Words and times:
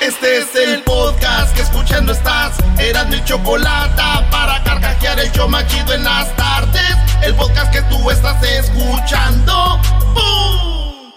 Este 0.00 0.38
es 0.38 0.54
el 0.54 0.82
podcast 0.84 1.54
que 1.54 1.62
escuchando 1.62 2.12
estás. 2.12 2.56
Eran 2.78 3.10
mi 3.10 3.22
chocolate 3.24 4.02
para 4.30 4.62
carcajear 4.62 5.18
el 5.18 5.30
yo 5.32 5.48
machido 5.48 5.92
en 5.92 6.04
las 6.04 6.34
tardes. 6.36 6.96
El 7.22 7.34
podcast 7.34 7.72
que 7.72 7.82
tú 7.82 8.10
estás 8.10 8.42
escuchando. 8.42 9.80
¡Bum! 10.14 11.12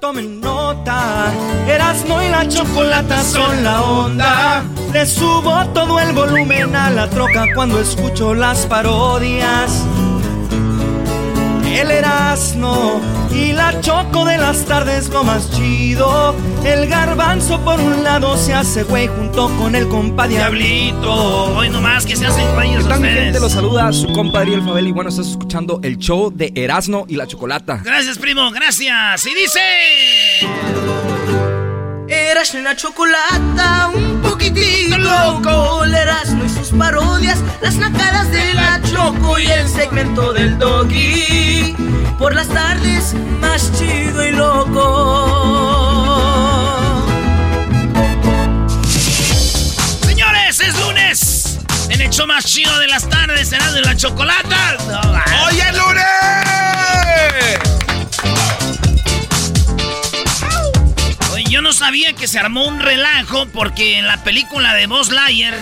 Tomen 0.00 0.40
nota, 0.40 1.32
Erasmo 1.66 2.22
y 2.22 2.28
la 2.28 2.48
chocolata 2.48 3.22
son 3.22 3.64
la 3.64 3.82
onda. 3.82 4.64
Le 4.92 5.06
subo 5.06 5.66
todo 5.74 5.98
el 6.00 6.12
volumen 6.12 6.74
a 6.74 6.90
la 6.90 7.08
troca 7.08 7.46
cuando 7.54 7.80
escucho 7.80 8.34
las 8.34 8.66
parodias. 8.66 9.84
El 11.78 11.92
Erasmo 11.92 13.00
y 13.30 13.52
la 13.52 13.80
choco 13.80 14.24
de 14.24 14.36
las 14.36 14.64
tardes 14.64 15.10
lo 15.10 15.22
más 15.22 15.48
chido. 15.52 16.34
El 16.64 16.88
garbanzo 16.88 17.60
por 17.60 17.78
un 17.78 18.02
lado 18.02 18.36
se 18.36 18.52
hace 18.52 18.82
güey 18.82 19.06
junto 19.06 19.48
con 19.58 19.76
el 19.76 19.86
compa 19.88 20.26
Diablito. 20.26 21.12
Hoy 21.54 21.70
nomás 21.70 22.04
que 22.04 22.16
se 22.16 22.26
hacen 22.26 22.52
güeyes 22.54 22.82
¿Qué 22.82 22.88
tal, 22.88 23.00
mi 23.00 23.06
ustedes. 23.06 23.24
gente? 23.26 23.40
Los 23.40 23.52
saluda 23.52 23.92
su 23.92 24.12
compadre 24.12 24.54
El 24.54 24.62
Fabel 24.64 24.88
y 24.88 24.92
bueno, 24.92 25.10
estás 25.10 25.28
escuchando 25.28 25.78
el 25.84 25.98
show 25.98 26.32
de 26.34 26.52
Erasmo 26.56 27.04
y 27.08 27.14
la 27.14 27.28
Chocolata. 27.28 27.80
Gracias, 27.84 28.18
primo, 28.18 28.50
gracias. 28.50 29.24
Y 29.24 29.34
dice... 29.34 29.60
Eras 32.08 32.54
la 32.54 32.74
chocolata, 32.74 33.90
un 33.94 34.17
poquitín 34.38 35.02
loco. 35.02 35.84
El 35.84 35.94
Erasmo 35.94 36.44
y 36.44 36.48
sus 36.48 36.70
parodias, 36.70 37.38
las 37.60 37.74
nacadas 37.74 38.30
de 38.30 38.54
la 38.54 38.80
choco 38.82 39.38
y 39.38 39.46
el 39.46 39.68
segmento 39.68 40.32
del 40.32 40.58
doggy. 40.58 41.74
Por 42.18 42.34
las 42.34 42.48
tardes, 42.48 43.14
más 43.40 43.70
chido 43.72 44.26
y 44.26 44.32
loco. 44.32 44.84
Señores, 50.06 50.60
es 50.60 50.80
lunes. 50.80 51.58
En 51.90 52.00
el 52.00 52.10
show 52.10 52.26
más 52.26 52.44
chido 52.44 52.78
de 52.78 52.88
las 52.88 53.08
tardes, 53.08 53.48
será 53.48 53.72
de 53.72 53.80
la 53.80 53.96
chocolata. 53.96 54.76
No. 54.88 55.00
¡Hoy 55.46 55.60
es 55.60 55.76
lunes! 55.76 57.67
Yo 61.58 61.62
no 61.62 61.72
sabía 61.72 62.12
que 62.12 62.28
se 62.28 62.38
armó 62.38 62.68
un 62.68 62.78
relajo 62.78 63.48
porque 63.48 63.98
en 63.98 64.06
la 64.06 64.22
película 64.22 64.74
de 64.74 64.86
Buzz 64.86 65.10
Lightyear 65.10 65.58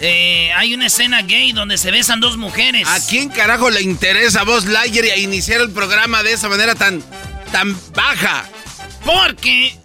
eh, 0.00 0.50
hay 0.52 0.74
una 0.74 0.86
escena 0.86 1.22
gay 1.22 1.52
donde 1.52 1.78
se 1.78 1.92
besan 1.92 2.18
dos 2.18 2.36
mujeres. 2.36 2.88
¿A 2.88 2.98
quién 3.06 3.28
carajo 3.28 3.70
le 3.70 3.82
interesa 3.82 4.40
a 4.40 4.42
Buzz 4.42 4.64
Lightyear 4.64 5.04
y 5.04 5.10
a 5.10 5.16
iniciar 5.16 5.60
el 5.60 5.70
programa 5.70 6.24
de 6.24 6.32
esa 6.32 6.48
manera 6.48 6.74
tan, 6.74 7.04
tan 7.52 7.78
baja? 7.94 8.48
Porque 9.04 9.78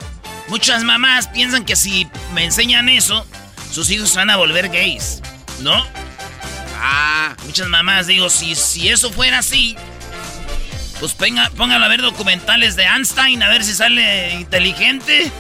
muchas 0.48 0.84
mamás 0.84 1.28
piensan 1.28 1.66
que 1.66 1.76
si 1.76 2.08
me 2.34 2.44
enseñan 2.44 2.90
eso, 2.90 3.28
sus 3.72 3.92
hijos 3.92 4.16
van 4.16 4.32
a 4.32 4.38
volver 4.38 4.70
gays. 4.70 5.22
¿No? 5.62 5.86
Ah, 6.82 7.36
Muchas 7.46 7.68
mamás, 7.68 8.08
digo, 8.08 8.32
si, 8.32 8.56
si 8.56 8.90
eso 8.90 9.12
fuera 9.12 9.38
así, 9.38 9.76
pues 11.00 11.14
ponga, 11.14 11.50
póngalo 11.56 11.86
a 11.86 11.88
ver 11.88 12.02
documentales 12.02 12.76
de 12.76 12.84
Einstein, 12.84 13.42
a 13.44 13.50
ver 13.50 13.64
si 13.64 13.74
sale 13.74 14.34
inteligente. 14.34 15.32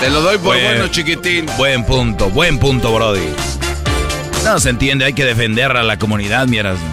te 0.00 0.10
lo 0.10 0.20
doy 0.22 0.36
por 0.38 0.54
Bueno. 0.56 0.68
bueno, 0.68 0.88
chiquitín. 0.88 1.46
Buen 1.56 1.84
punto, 1.84 2.30
buen 2.30 2.58
punto, 2.58 2.94
Brody. 2.94 3.28
No 4.44 4.58
se 4.60 4.70
entiende, 4.70 5.04
hay 5.04 5.12
que 5.12 5.24
defender 5.24 5.76
a 5.76 5.82
la 5.82 5.98
comunidad, 5.98 6.46
miras. 6.46 6.78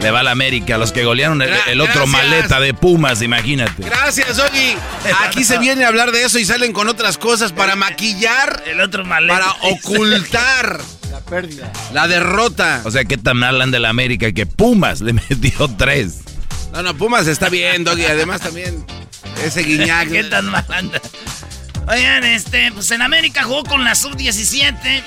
Le 0.00 0.10
va 0.10 0.20
a 0.20 0.22
la 0.22 0.30
América, 0.30 0.78
los 0.78 0.92
que 0.92 1.04
golearon 1.04 1.42
el, 1.42 1.80
otro 1.80 2.06
gracias. 2.06 2.08
maleta 2.08 2.58
de 2.60 2.72
Pumas, 2.74 3.20
imagínate. 3.22 3.82
Gracias, 3.84 4.38
Ogi. 4.38 4.74
Aquí 5.26 5.44
se 5.44 5.58
viene 5.58 5.84
a 5.84 5.88
hablar 5.88 6.10
de 6.10 6.24
eso 6.24 6.38
y 6.38 6.44
salen 6.44 6.72
con 6.72 6.88
otras 6.88 7.18
cosas 7.18 7.52
para 7.52 7.76
maquillar, 7.76 8.62
El 8.66 8.80
otro 8.80 9.04
maleta. 9.04 9.38
para 9.38 9.52
ocultar 9.72 10.80
La 11.10 11.20
pérdida. 11.20 11.72
la 11.92 12.06
derrota. 12.08 12.82
O 12.84 12.90
sea, 12.90 13.04
¿qué 13.04 13.16
tan 13.18 13.36
mal 13.36 13.60
anda 13.60 13.78
la 13.78 13.88
América 13.88 14.32
que 14.32 14.46
Pumas 14.46 15.00
le 15.00 15.12
metió 15.30 15.68
tres? 15.76 16.20
No, 16.72 16.82
no, 16.82 16.94
Pumas 16.96 17.26
está 17.26 17.48
bien, 17.48 17.82
Doggy. 17.84 18.04
Además 18.04 18.40
también 18.40 18.84
ese 19.44 19.62
guiñac. 19.62 20.08
¿Qué 20.12 20.24
tan 20.24 20.46
mal 20.46 20.64
anda? 20.68 21.00
Oigan, 21.88 22.24
este, 22.24 22.70
pues 22.72 22.90
en 22.92 23.02
América 23.02 23.42
jugó 23.44 23.64
con 23.64 23.84
la 23.84 23.94
sub-17. 23.94 25.02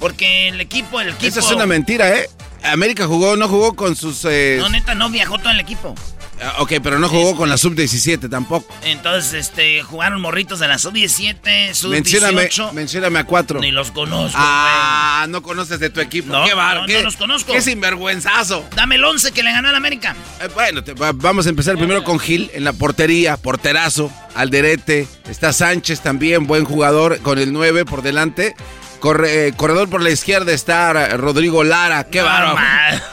Porque 0.00 0.48
el 0.48 0.60
equipo, 0.60 1.00
el 1.00 1.10
equipo. 1.10 1.26
Esa 1.26 1.40
es 1.40 1.50
una 1.50 1.64
mentira, 1.64 2.10
¿eh? 2.18 2.28
América 2.64 3.06
jugó, 3.06 3.36
no 3.36 3.48
jugó 3.48 3.74
con 3.74 3.96
sus... 3.96 4.24
eh, 4.24 4.58
No, 4.60 4.68
neta, 4.68 4.94
no 4.94 5.08
viajó 5.10 5.38
todo 5.38 5.50
el 5.50 5.60
equipo. 5.60 5.94
Ah, 6.42 6.54
ok, 6.58 6.72
pero 6.82 6.98
no 6.98 7.08
jugó 7.08 7.36
con 7.36 7.48
la 7.48 7.56
sub-17 7.56 8.28
tampoco. 8.30 8.72
Entonces, 8.84 9.34
este, 9.34 9.82
jugaron 9.82 10.20
morritos 10.20 10.58
de 10.60 10.68
la 10.68 10.78
sub-17, 10.78 11.88
Mencióname, 11.88 12.50
sub-18. 12.50 12.72
mencióname 12.72 13.18
a 13.18 13.24
cuatro. 13.24 13.60
Ni 13.60 13.70
los 13.70 13.90
conozco, 13.90 14.36
Ah, 14.40 15.26
no 15.28 15.42
conoces 15.42 15.78
de 15.80 15.90
tu 15.90 16.00
equipo. 16.00 16.32
No, 16.32 16.44
qué 16.44 16.54
bar, 16.54 16.80
no, 16.80 16.86
qué, 16.86 16.94
no 16.98 17.02
los 17.04 17.16
conozco. 17.16 17.52
Qué 17.52 17.60
sinvergüenzazo. 17.60 18.64
Dame 18.74 18.96
el 18.96 19.04
11 19.04 19.32
que 19.32 19.42
le 19.42 19.52
ganó 19.52 19.68
al 19.68 19.74
América. 19.76 20.14
Eh, 20.40 20.48
bueno, 20.54 20.82
te- 20.84 20.94
va- 20.94 21.12
vamos 21.12 21.46
a 21.46 21.48
empezar 21.50 21.76
primero 21.76 22.04
con 22.04 22.18
Gil 22.18 22.50
en 22.54 22.64
la 22.64 22.72
portería, 22.72 23.36
porterazo, 23.36 24.10
Alderete. 24.34 25.06
Está 25.28 25.52
Sánchez 25.52 26.00
también, 26.00 26.46
buen 26.46 26.64
jugador, 26.64 27.18
con 27.20 27.38
el 27.38 27.52
9 27.52 27.84
por 27.84 28.02
delante. 28.02 28.54
Corre- 29.00 29.48
eh, 29.48 29.52
corredor 29.56 29.88
por 29.90 30.00
la 30.00 30.10
izquierda 30.10 30.52
está 30.52 30.92
Rodrigo 31.16 31.64
Lara. 31.64 32.04
Qué 32.04 32.20
No, 32.20 32.26
bárbaro. 32.26 32.58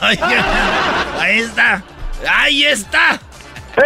Ahí 1.20 1.38
está. 1.40 1.82
Ahí 2.28 2.64
está. 2.64 3.20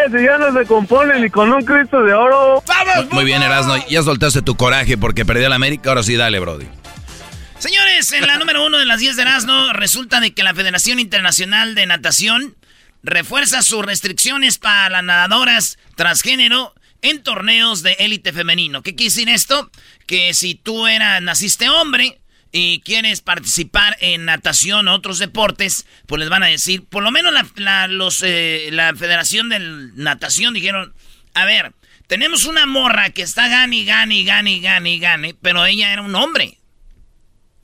Ese 0.06 0.24
ya 0.24 0.38
no 0.38 0.52
se 0.58 0.66
compone 0.66 1.20
ni 1.20 1.30
con 1.30 1.52
un 1.52 1.64
Cristo 1.64 2.02
de 2.02 2.14
oro. 2.14 2.62
¡Vamos, 2.66 3.12
Muy 3.12 3.24
bien, 3.24 3.42
Erasno, 3.42 3.76
ya 3.88 4.02
soltaste 4.02 4.42
tu 4.42 4.56
coraje 4.56 4.96
porque 4.96 5.24
perdió 5.24 5.48
la 5.48 5.56
América, 5.56 5.90
ahora 5.90 6.02
sí, 6.02 6.16
dale, 6.16 6.40
Brody. 6.40 6.66
Señores, 7.58 8.12
en 8.12 8.26
la 8.26 8.38
número 8.38 8.66
uno 8.66 8.78
de 8.78 8.84
las 8.84 9.00
10 9.00 9.16
de 9.16 9.22
Erasmo, 9.22 9.72
resulta 9.72 10.20
de 10.20 10.34
que 10.34 10.42
la 10.42 10.54
Federación 10.54 11.00
Internacional 11.00 11.74
de 11.74 11.86
Natación 11.86 12.56
refuerza 13.02 13.62
sus 13.62 13.84
restricciones 13.84 14.58
para 14.58 14.90
las 14.90 15.04
nadadoras 15.04 15.78
transgénero 15.94 16.74
en 17.02 17.22
torneos 17.22 17.82
de 17.82 17.92
élite 18.00 18.32
femenino. 18.32 18.82
¿Qué 18.82 18.94
quiere 18.94 19.10
decir 19.10 19.28
esto? 19.28 19.70
Que 20.06 20.34
si 20.34 20.54
tú 20.54 20.86
era, 20.86 21.20
naciste 21.20 21.68
hombre 21.68 22.20
y 22.56 22.78
quieres 22.82 23.20
participar 23.20 23.96
en 24.00 24.26
natación 24.26 24.86
o 24.86 24.94
otros 24.94 25.18
deportes, 25.18 25.86
pues 26.06 26.20
les 26.20 26.28
van 26.28 26.44
a 26.44 26.46
decir, 26.46 26.84
por 26.84 27.02
lo 27.02 27.10
menos 27.10 27.32
la, 27.32 27.44
la- 27.56 27.88
los, 27.88 28.22
eh, 28.22 28.68
la 28.70 28.94
Federación 28.94 29.48
de 29.48 29.58
Natación 29.58 30.54
dijeron, 30.54 30.94
a 31.34 31.44
ver, 31.46 31.72
tenemos 32.06 32.44
una 32.44 32.64
morra 32.64 33.10
que 33.10 33.22
está 33.22 33.48
gane, 33.48 33.82
gane, 33.82 34.22
gane, 34.22 34.60
gane, 34.60 34.98
gane, 35.00 35.34
pero 35.42 35.66
ella 35.66 35.92
era 35.92 36.02
un 36.02 36.14
hombre. 36.14 36.58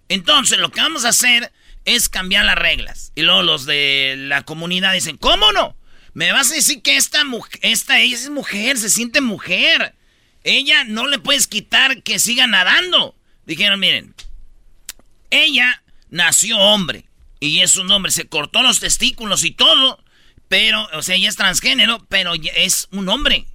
Entonces, 0.08 0.58
lo 0.58 0.72
que 0.72 0.80
vamos 0.80 1.04
a 1.04 1.10
hacer 1.10 1.52
es 1.84 2.08
cambiar 2.08 2.44
las 2.44 2.56
reglas. 2.56 3.12
Y 3.14 3.22
luego 3.22 3.42
los 3.42 3.66
de 3.66 4.16
la 4.18 4.42
comunidad 4.42 4.92
dicen, 4.92 5.16
¿cómo 5.16 5.52
no? 5.52 5.76
Me 6.14 6.32
vas 6.32 6.50
a 6.50 6.54
decir 6.56 6.82
que 6.82 6.96
esta 6.96 7.22
mujer, 7.22 7.60
esta 7.62 8.00
ella 8.00 8.16
es 8.16 8.28
mujer, 8.28 8.76
se 8.76 8.90
siente 8.90 9.20
mujer. 9.20 9.94
Ella 10.42 10.82
no 10.82 11.06
le 11.06 11.20
puedes 11.20 11.46
quitar 11.46 12.02
que 12.02 12.18
siga 12.18 12.48
nadando. 12.48 13.14
Dijeron, 13.46 13.78
miren, 13.78 14.14
ella 15.30 15.82
nació 16.08 16.58
hombre, 16.58 17.06
Y 17.40 17.60
es 17.60 17.76
un 17.76 17.90
hombre, 17.90 18.12
se 18.12 18.28
cortó 18.28 18.62
los 18.62 18.80
testículos 18.80 19.44
y 19.44 19.52
todo. 19.52 20.02
Pero, 20.48 20.88
o 20.92 21.02
sea, 21.02 21.14
ella 21.14 21.28
es 21.28 21.36
transgénero, 21.36 22.04
pero 22.08 22.32
es 22.56 22.88
un 22.90 23.08
hombre. 23.08 23.46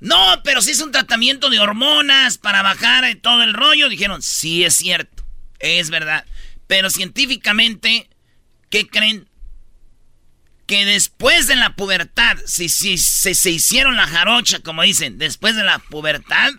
No, 0.00 0.40
pero 0.44 0.62
si 0.62 0.72
es 0.72 0.80
un 0.80 0.92
tratamiento 0.92 1.50
de 1.50 1.58
hormonas 1.58 2.38
para 2.38 2.62
bajar 2.62 3.04
todo 3.22 3.42
el 3.42 3.54
rollo. 3.54 3.88
Dijeron, 3.88 4.22
sí 4.22 4.64
es 4.64 4.76
cierto, 4.76 5.24
es 5.58 5.90
verdad. 5.90 6.24
Pero 6.66 6.90
científicamente, 6.90 8.08
¿qué 8.70 8.86
creen? 8.86 9.28
Que 10.66 10.84
después 10.84 11.46
de 11.46 11.56
la 11.56 11.74
pubertad, 11.74 12.36
si, 12.46 12.68
si, 12.68 12.98
se 12.98 13.50
hicieron 13.50 13.96
la 13.96 14.06
jarocha, 14.06 14.60
como 14.60 14.82
dicen, 14.82 15.18
después 15.18 15.56
de 15.56 15.64
la 15.64 15.78
pubertad, 15.78 16.50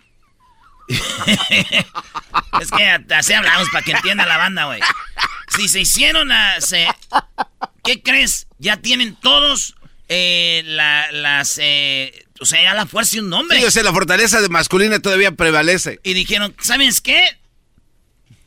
es 2.60 2.70
que 2.70 3.14
así 3.14 3.32
hablamos 3.32 3.68
para 3.70 3.84
que 3.84 3.92
entienda 3.92 4.26
la 4.26 4.36
banda, 4.36 4.64
güey. 4.64 4.80
Si 5.56 5.68
se 5.68 5.80
hicieron 5.80 6.30
a... 6.32 6.56
¿Qué 7.84 8.02
crees? 8.02 8.46
Ya 8.58 8.76
tienen 8.78 9.16
todos 9.16 9.74
eh, 10.08 10.62
las... 10.64 11.58
Eh, 11.62 12.26
o 12.40 12.46
sea, 12.46 12.62
ya 12.62 12.74
la 12.74 12.86
fuerza 12.86 13.16
y 13.16 13.20
un 13.20 13.28
nombre. 13.28 13.58
Sí, 13.58 13.64
o 13.64 13.70
sea, 13.70 13.82
la 13.82 13.92
fortaleza 13.92 14.40
de 14.40 14.48
masculina 14.48 14.98
todavía 15.00 15.32
prevalece. 15.32 16.00
Y 16.02 16.14
dijeron, 16.14 16.56
¿sabes 16.60 17.00
qué? 17.00 17.22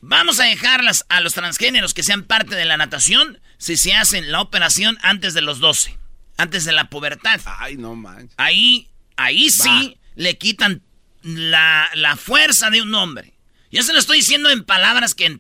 Vamos 0.02 0.40
a 0.40 0.46
dejarlas 0.46 1.06
a 1.10 1.22
los 1.22 1.34
transgéneros 1.34 1.94
que 1.94 2.04
sean 2.04 2.24
parte 2.24 2.56
de 2.56 2.66
la 2.66 2.76
natación 2.76 3.40
si 3.58 3.78
se 3.78 3.94
hacen 3.94 4.32
la 4.32 4.42
operación 4.42 4.98
antes 5.02 5.34
de 5.34 5.42
los 5.42 5.60
12, 5.60 5.98
antes 6.38 6.66
de 6.66 6.74
la 6.74 6.90
pubertad. 6.90 7.40
Ay, 7.46 7.78
no 7.78 7.96
manches. 7.96 8.34
Ahí, 8.38 8.90
ahí 9.16 9.50
sí 9.50 9.98
le 10.16 10.38
quitan 10.38 10.82
la, 11.24 12.18
fuerza 12.18 12.70
de 12.70 12.82
un 12.82 12.94
hombre. 12.94 13.34
Yo 13.72 13.82
se 13.82 13.94
lo 13.94 14.00
estoy 14.00 14.18
diciendo 14.18 14.50
en 14.50 14.64
palabras 14.64 15.16
que, 15.16 15.40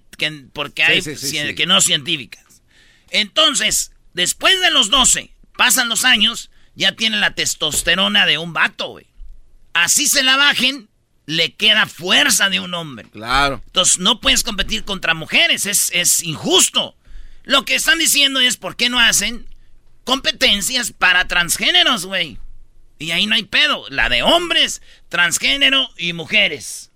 porque 0.53 0.83
hay 0.83 1.01
que 1.55 1.65
no 1.67 1.81
científicas. 1.81 2.61
Entonces, 3.11 3.91
después 4.13 4.59
de 4.61 4.71
los 4.71 4.89
12, 4.89 5.31
pasan 5.55 5.89
los 5.89 6.03
años, 6.03 6.49
ya 6.73 6.95
tiene 6.95 7.17
la 7.17 7.35
testosterona 7.35 8.25
de 8.25 8.39
un 8.39 8.53
vato, 8.53 8.89
güey. 8.89 9.07
Así 9.73 10.07
se 10.07 10.23
la 10.23 10.35
bajen, 10.35 10.89
le 11.25 11.53
queda 11.53 11.85
fuerza 11.85 12.49
de 12.49 12.59
un 12.59 12.73
hombre. 12.73 13.09
Claro. 13.11 13.61
Entonces, 13.67 13.99
no 13.99 14.19
puedes 14.19 14.43
competir 14.43 14.83
contra 14.83 15.13
mujeres, 15.13 15.65
es, 15.65 15.91
es 15.93 16.23
injusto. 16.23 16.95
Lo 17.43 17.65
que 17.65 17.75
están 17.75 17.99
diciendo 17.99 18.39
es, 18.39 18.57
¿por 18.57 18.75
qué 18.75 18.89
no 18.89 18.99
hacen 18.99 19.45
competencias 20.05 20.91
para 20.91 21.27
transgéneros, 21.27 22.05
güey? 22.05 22.39
Y 22.99 23.11
ahí 23.11 23.25
no 23.25 23.35
hay 23.35 23.43
pedo. 23.43 23.85
La 23.89 24.09
de 24.09 24.23
hombres, 24.23 24.81
transgénero 25.09 25.89
y 25.97 26.13
mujeres. 26.13 26.91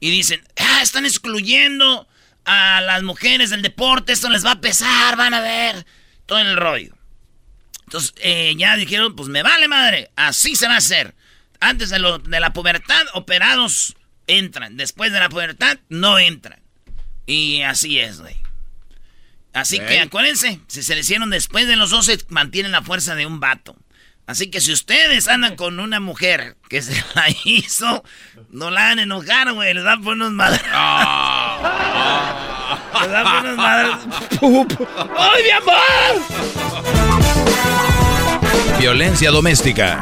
Y 0.00 0.10
dicen, 0.10 0.42
ah, 0.56 0.80
están 0.82 1.06
excluyendo 1.06 2.08
a 2.44 2.80
las 2.80 3.02
mujeres 3.02 3.50
del 3.50 3.62
deporte, 3.62 4.12
esto 4.12 4.28
les 4.28 4.44
va 4.44 4.52
a 4.52 4.60
pesar, 4.60 5.16
van 5.16 5.34
a 5.34 5.40
ver. 5.40 5.86
Todo 6.26 6.40
el 6.40 6.56
rollo. 6.56 6.96
Entonces, 7.84 8.14
eh, 8.18 8.54
ya 8.56 8.76
dijeron, 8.76 9.14
pues 9.14 9.28
me 9.28 9.42
vale 9.42 9.68
madre, 9.68 10.10
así 10.16 10.56
se 10.56 10.66
va 10.66 10.74
a 10.74 10.78
hacer. 10.78 11.14
Antes 11.60 11.90
de, 11.90 11.98
lo, 11.98 12.18
de 12.18 12.40
la 12.40 12.52
pubertad, 12.52 13.02
operados 13.12 13.94
entran. 14.26 14.76
Después 14.76 15.12
de 15.12 15.20
la 15.20 15.28
pubertad, 15.28 15.78
no 15.88 16.18
entran. 16.18 16.60
Y 17.26 17.62
así 17.62 17.98
es, 17.98 18.20
güey. 18.20 18.36
Así 19.52 19.78
que 19.78 20.00
acuérdense, 20.00 20.60
si 20.66 20.82
se 20.82 20.94
le 20.94 21.02
hicieron 21.02 21.28
después 21.28 21.66
de 21.66 21.76
los 21.76 21.90
12, 21.90 22.24
mantienen 22.28 22.72
la 22.72 22.82
fuerza 22.82 23.14
de 23.14 23.26
un 23.26 23.38
vato. 23.38 23.76
Así 24.32 24.48
que 24.50 24.62
si 24.62 24.72
ustedes 24.72 25.28
andan 25.28 25.56
con 25.56 25.78
una 25.78 26.00
mujer 26.00 26.56
que 26.70 26.80
se 26.80 26.94
la 27.14 27.26
hizo, 27.44 28.02
no 28.48 28.70
la 28.70 28.84
van 28.84 29.00
a 29.00 29.02
enojar, 29.02 29.52
güey. 29.52 29.74
Les 29.74 29.84
dan 29.84 30.02
por 30.02 30.14
unos 30.14 30.32
madres. 30.32 30.62
Les 33.02 33.10
dan 33.10 33.24
por 33.24 33.44
unos 33.44 33.56
madres. 33.58 33.94
¡Ay, 35.18 35.42
mi 35.42 35.50
amor! 35.50 36.22
Violencia 38.80 39.30
doméstica. 39.30 40.00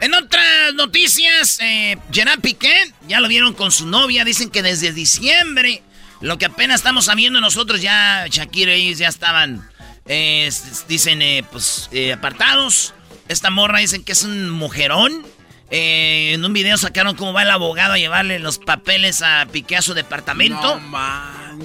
En 0.00 0.14
otras 0.14 0.74
noticias, 0.74 1.58
eh, 1.60 1.98
Gerard 2.12 2.38
Piqué, 2.38 2.92
ya 3.08 3.18
lo 3.18 3.26
vieron 3.26 3.52
con 3.52 3.72
su 3.72 3.88
novia. 3.88 4.24
Dicen 4.24 4.48
que 4.50 4.62
desde 4.62 4.92
diciembre, 4.92 5.82
lo 6.20 6.38
que 6.38 6.46
apenas 6.46 6.76
estamos 6.76 7.06
sabiendo 7.06 7.40
nosotros, 7.40 7.82
ya 7.82 8.26
Shakira 8.28 8.76
y 8.76 8.86
ellos 8.86 8.98
ya 9.00 9.08
estaban 9.08 9.68
dicen, 10.06 11.22
eh, 11.22 11.44
pues, 11.50 11.88
eh, 11.92 12.12
apartados. 12.12 12.94
Esta 13.28 13.50
morra 13.50 13.78
dicen 13.78 14.04
que 14.04 14.12
es 14.12 14.24
un 14.24 14.50
mujerón. 14.50 15.24
Eh, 15.70 16.32
en 16.34 16.44
un 16.44 16.52
video 16.52 16.76
sacaron 16.76 17.14
cómo 17.14 17.32
va 17.32 17.42
el 17.42 17.50
abogado 17.50 17.92
a 17.92 17.98
llevarle 17.98 18.40
los 18.40 18.58
papeles 18.58 19.22
a 19.22 19.46
Piqué 19.52 19.76
a 19.76 19.82
su 19.82 19.94
departamento. 19.94 20.80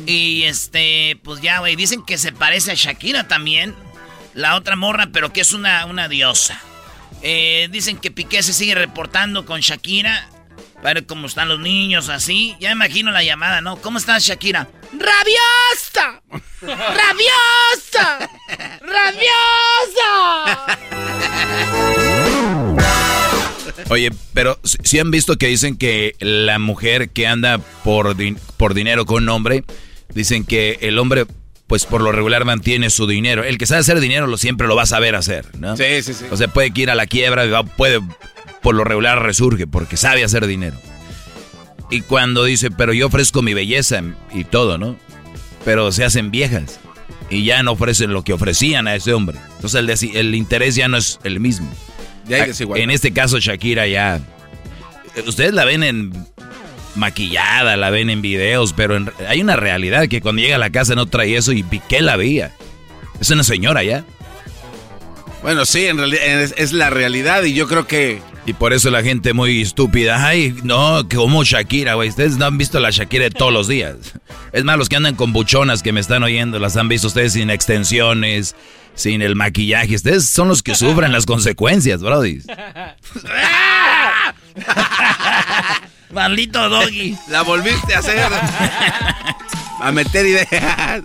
Y 0.06 0.44
este, 0.44 1.20
pues 1.24 1.42
ya, 1.42 1.60
güey, 1.60 1.76
dicen 1.76 2.06
que 2.06 2.18
se 2.18 2.32
parece 2.32 2.72
a 2.72 2.76
Shakira 2.76 3.28
también. 3.28 3.74
La 4.36 4.56
otra 4.56 4.76
morra, 4.76 5.08
pero 5.12 5.34
que 5.34 5.42
es 5.42 5.54
una, 5.54 5.86
una 5.86 6.08
diosa. 6.08 6.62
dicen 7.72 7.98
que 7.98 8.12
Piqué 8.12 8.44
se 8.44 8.54
sigue 8.54 8.76
reportando 8.76 9.46
con 9.46 9.62
Shakira. 9.62 10.30
Para 10.86 11.00
ver 11.00 11.08
cómo 11.08 11.26
están 11.26 11.48
los 11.48 11.60
niños, 11.60 12.10
así. 12.10 12.56
Ya 12.60 12.70
me 12.70 12.86
imagino 12.86 13.10
la 13.10 13.24
llamada, 13.24 13.60
¿no? 13.60 13.78
¿Cómo 13.78 13.98
estás, 13.98 14.24
Shakira? 14.24 14.68
¡Rabiosa! 14.92 16.22
¡Rabiosa! 16.62 18.30
¡Rabiosa! 18.82 20.78
Oye, 23.90 24.12
pero 24.36 24.60
si 24.62 25.00
han 25.00 25.10
visto 25.10 25.40
que 25.40 25.48
dicen 25.48 25.76
que 25.76 26.16
la 26.20 26.60
mujer 26.60 27.10
que 27.10 27.26
anda 27.26 27.58
por, 27.84 28.16
por 28.56 28.76
dinero 28.76 29.08
con 29.08 29.24
un 29.24 29.30
hombre, 29.30 29.64
dicen 30.14 30.46
que 30.46 30.78
el 30.82 31.00
hombre, 31.00 31.26
pues 31.66 31.86
por 31.86 32.02
lo 32.02 32.12
regular 32.12 32.46
mantiene 32.46 32.92
su 32.92 33.08
dinero. 33.08 33.44
El 33.44 33.58
que 33.58 33.66
sabe 33.66 33.82
hacer 33.82 34.00
dinero 34.00 34.28
lo 34.28 34.38
siempre 34.38 34.68
lo 34.68 34.76
va 34.76 34.84
a 34.84 34.86
saber 34.86 35.16
hacer, 35.16 35.48
¿no? 35.58 35.76
Sí, 35.78 36.04
sí, 36.04 36.14
sí. 36.14 36.26
O 36.30 36.38
sea, 36.38 36.48
puede 36.48 36.72
ir 36.76 36.92
a 36.92 36.96
la 36.96 37.08
quiebra, 37.08 37.64
puede, 37.64 38.02
por 38.66 38.74
lo 38.74 38.84
regular 38.84 39.22
resurge 39.22 39.68
porque 39.68 39.96
sabe 39.96 40.24
hacer 40.24 40.48
dinero. 40.48 40.76
Y 41.92 42.02
cuando 42.02 42.44
dice, 42.44 42.72
pero 42.72 42.94
yo 42.94 43.06
ofrezco 43.06 43.44
mi 43.44 43.54
belleza 43.54 44.02
y 44.34 44.44
todo, 44.44 44.80
¿no? 44.80 44.98
Pero 45.64 45.92
se 45.92 46.04
hacen 46.04 46.32
viejas 46.32 46.80
y 47.30 47.46
ya 47.46 47.62
no 47.62 47.74
ofrecen 47.74 48.12
lo 48.12 48.24
que 48.24 48.34
ofrecían 48.34 48.88
a 48.88 48.96
ese 48.96 49.14
hombre. 49.14 49.38
Entonces 49.58 50.04
el, 50.04 50.18
el 50.18 50.34
interés 50.34 50.74
ya 50.74 50.88
no 50.88 50.98
es 50.98 51.20
el 51.24 51.40
mismo. 51.40 51.72
Ya 52.28 52.48
en 52.48 52.90
este 52.90 53.14
caso 53.14 53.38
Shakira 53.38 53.86
ya... 53.86 54.20
Ustedes 55.28 55.54
la 55.54 55.64
ven 55.64 55.84
en 55.84 56.26
maquillada, 56.96 57.78
la 57.78 57.92
ven 57.92 58.10
en 58.10 58.24
videos, 58.24 58.74
pero 58.74 58.98
hay 59.30 59.42
una 59.42 59.58
realidad 59.58 60.08
que 60.08 60.22
cuando 60.22 60.42
llega 60.42 60.56
a 60.56 60.60
la 60.60 60.72
casa 60.72 60.96
no 60.96 61.06
trae 61.06 61.38
eso 61.38 61.52
y 61.52 61.62
Piqué 61.62 62.02
la 62.02 62.16
veía. 62.16 62.52
Es 63.22 63.30
una 63.30 63.44
señora 63.44 63.84
ya. 63.84 64.04
Bueno, 65.44 65.66
sí, 65.66 65.86
en 65.86 66.00
realidad 66.00 66.52
es 66.58 66.74
la 66.74 66.90
realidad 66.90 67.44
y 67.44 67.54
yo 67.54 67.68
creo 67.68 67.86
que 67.86 68.24
y 68.46 68.54
por 68.54 68.74
eso 68.74 68.92
la 68.92 69.02
gente 69.02 69.34
muy 69.34 69.62
estúpida. 69.62 70.26
Ay, 70.26 70.56
no, 70.64 71.08
como 71.14 71.44
Shakira, 71.44 71.96
güey. 71.96 72.10
Ustedes 72.10 72.38
no 72.38 72.46
han 72.46 72.58
visto 72.58 72.80
la 72.80 72.92
Shakira 72.92 73.24
de 73.26 73.32
todos 73.32 73.52
los 73.52 73.68
días. 73.68 73.96
Es 74.52 74.64
más, 74.64 74.78
los 74.78 74.88
que 74.88 74.96
andan 74.96 75.16
con 75.16 75.34
buchonas 75.34 75.82
que 75.82 75.92
me 75.92 76.00
están 76.00 76.22
oyendo, 76.24 76.60
las 76.60 76.78
han 76.78 76.88
visto 76.88 77.08
ustedes 77.08 77.34
sin 77.34 77.50
extensiones, 77.50 78.56
sin 78.94 79.24
el 79.24 79.36
maquillaje. 79.36 79.96
Ustedes 79.96 80.30
son 80.30 80.48
los 80.48 80.62
que 80.62 80.76
sufren 80.76 81.12
las 81.12 81.26
consecuencias, 81.26 82.02
brody. 82.02 82.42
Maldito 86.12 86.70
doggy. 86.70 87.18
La 87.30 87.42
volviste 87.42 87.96
a 87.96 88.00
hacer. 88.00 88.32
a 89.82 89.92
meter 89.92 90.26
ideas. 90.26 91.02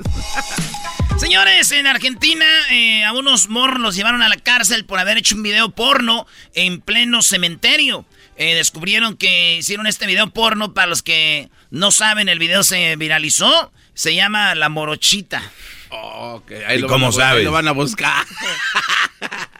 Señores, 1.20 1.70
en 1.72 1.86
Argentina 1.86 2.46
eh, 2.70 3.04
a 3.04 3.12
unos 3.12 3.50
morros 3.50 3.78
los 3.78 3.94
llevaron 3.94 4.22
a 4.22 4.30
la 4.30 4.38
cárcel 4.38 4.86
por 4.86 4.98
haber 4.98 5.18
hecho 5.18 5.34
un 5.34 5.42
video 5.42 5.68
porno 5.68 6.26
en 6.54 6.80
pleno 6.80 7.20
cementerio. 7.20 8.06
Eh, 8.38 8.54
descubrieron 8.54 9.18
que 9.18 9.58
hicieron 9.58 9.86
este 9.86 10.06
video 10.06 10.30
porno. 10.30 10.72
Para 10.72 10.86
los 10.86 11.02
que 11.02 11.50
no 11.70 11.90
saben, 11.90 12.30
el 12.30 12.38
video 12.38 12.62
se 12.62 12.96
viralizó. 12.96 13.70
Se 13.92 14.14
llama 14.14 14.54
La 14.54 14.70
Morochita. 14.70 15.42
Oh, 15.90 16.42
Ahí 16.66 16.78
lo 16.78 16.88
cómo 16.88 17.12
saben? 17.12 17.44
Lo 17.44 17.52
van 17.52 17.68
a 17.68 17.72
buscar. 17.72 18.26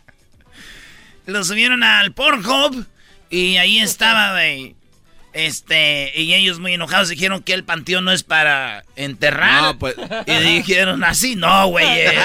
lo 1.26 1.45
subieron 1.45 1.85
al 1.85 2.12
Pornhub 2.12 2.87
y 3.29 3.59
ahí 3.59 3.79
estaba, 3.81 4.33
güey. 4.33 4.76
Este, 5.33 6.13
y 6.21 6.35
ellos 6.35 6.59
muy 6.59 6.75
enojados 6.75 7.09
dijeron 7.09 7.43
que 7.43 7.53
el 7.53 7.63
panteón 7.65 8.05
no 8.05 8.13
es 8.13 8.25
para 8.25 8.85
enterrar. 8.97 9.63
No, 9.63 9.79
pues. 9.79 9.95
Y 10.27 10.33
dijeron 10.39 11.05
así, 11.05 11.37
no, 11.37 11.69
güey. 11.69 11.87
Eh. 11.87 12.13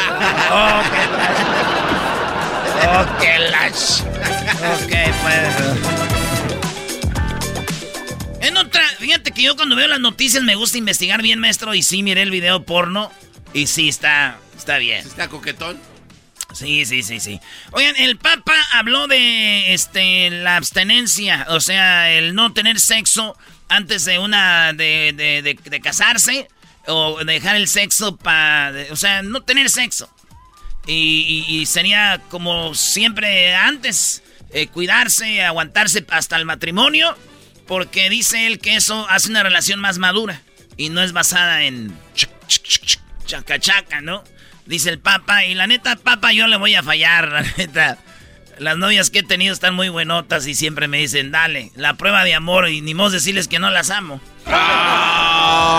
Oh, 2.87 3.19
que 3.19 3.39
las. 3.39 4.01
Ok, 4.01 4.93
pues. 5.23 5.55
En 8.41 8.57
otra, 8.57 8.83
fíjate 8.99 9.31
que 9.31 9.41
yo 9.41 9.55
cuando 9.55 9.75
veo 9.75 9.87
las 9.87 9.99
noticias 9.99 10.43
me 10.43 10.53
gusta 10.53 10.77
investigar 10.77 11.23
bien, 11.23 11.39
maestro. 11.39 11.73
Y 11.73 11.81
sí, 11.81 12.03
miré 12.03 12.21
el 12.21 12.29
video 12.29 12.63
porno. 12.63 13.11
Y 13.53 13.67
sí, 13.67 13.89
está, 13.89 14.37
está 14.55 14.77
bien. 14.77 15.05
¿Está 15.05 15.29
coquetón? 15.29 15.79
Sí, 16.55 16.85
sí, 16.85 17.03
sí, 17.03 17.19
sí. 17.19 17.39
Oigan, 17.71 17.97
el 17.97 18.17
Papa 18.17 18.55
habló 18.71 19.07
de 19.07 19.73
este 19.73 20.29
la 20.29 20.55
abstenencia, 20.55 21.45
o 21.49 21.59
sea, 21.59 22.09
el 22.11 22.33
no 22.33 22.53
tener 22.53 22.79
sexo 22.79 23.37
antes 23.67 24.05
de 24.05 24.19
una 24.19 24.71
de, 24.71 25.13
de, 25.43 25.81
casarse. 25.81 26.47
o 26.87 27.23
dejar 27.25 27.57
el 27.57 27.67
sexo 27.67 28.15
para, 28.15 28.73
o 28.91 28.95
sea, 28.95 29.21
no 29.21 29.41
tener 29.41 29.69
sexo. 29.69 30.09
Y, 30.87 31.65
sería 31.65 32.21
como 32.29 32.73
siempre 32.73 33.55
antes, 33.55 34.23
eh, 34.51 34.67
cuidarse, 34.67 35.43
aguantarse 35.43 36.05
hasta 36.09 36.37
el 36.37 36.45
matrimonio, 36.45 37.17
porque 37.67 38.09
dice 38.09 38.47
él 38.47 38.59
que 38.59 38.75
eso 38.75 39.05
hace 39.09 39.29
una 39.29 39.43
relación 39.43 39.81
más 39.81 39.97
madura 39.97 40.41
y 40.77 40.89
no 40.89 41.01
es 41.01 41.11
basada 41.11 41.63
en 41.63 41.97
chaca 43.25 43.59
chaca, 43.59 44.01
¿no? 44.01 44.23
Dice 44.65 44.89
el 44.89 44.99
papa, 44.99 45.45
y 45.45 45.53
la 45.53 45.67
neta, 45.67 45.95
papa, 45.95 46.33
yo 46.33 46.47
le 46.47 46.57
voy 46.57 46.73
a 46.75 46.81
fallar, 46.81 47.31
la 47.31 47.43
neta. 47.57 47.99
Las 48.57 48.77
novias 48.77 49.09
que 49.09 49.19
he 49.19 49.23
tenido 49.23 49.53
están 49.53 49.75
muy 49.75 49.89
buenotas 49.89 50.47
y 50.47 50.55
siempre 50.55 50.87
me 50.87 50.97
dicen, 50.97 51.29
dale, 51.31 51.71
la 51.75 51.95
prueba 51.95 52.23
de 52.23 52.33
amor 52.33 52.69
y 52.69 52.79
ni 52.81 52.93
modo 52.93 53.09
decirles 53.11 53.49
que 53.49 53.59
no 53.59 53.69
las 53.69 53.89
amo. 53.89 54.21
Ah. 54.47 55.75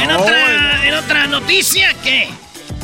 en, 0.00 0.10
otra, 0.12 0.86
en 0.86 0.94
otra 0.94 1.26
noticia, 1.26 1.94
¿qué? 2.02 2.28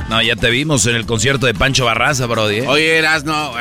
No, 0.08 0.20
ya 0.20 0.34
te 0.36 0.50
vimos 0.50 0.86
en 0.86 0.96
el 0.96 1.06
concierto 1.06 1.46
de 1.46 1.54
Pancho 1.54 1.84
Barraza, 1.84 2.26
Brody. 2.26 2.58
¿eh? 2.58 2.66
Oye, 2.66 2.98
eras 2.98 3.24
no, 3.24 3.54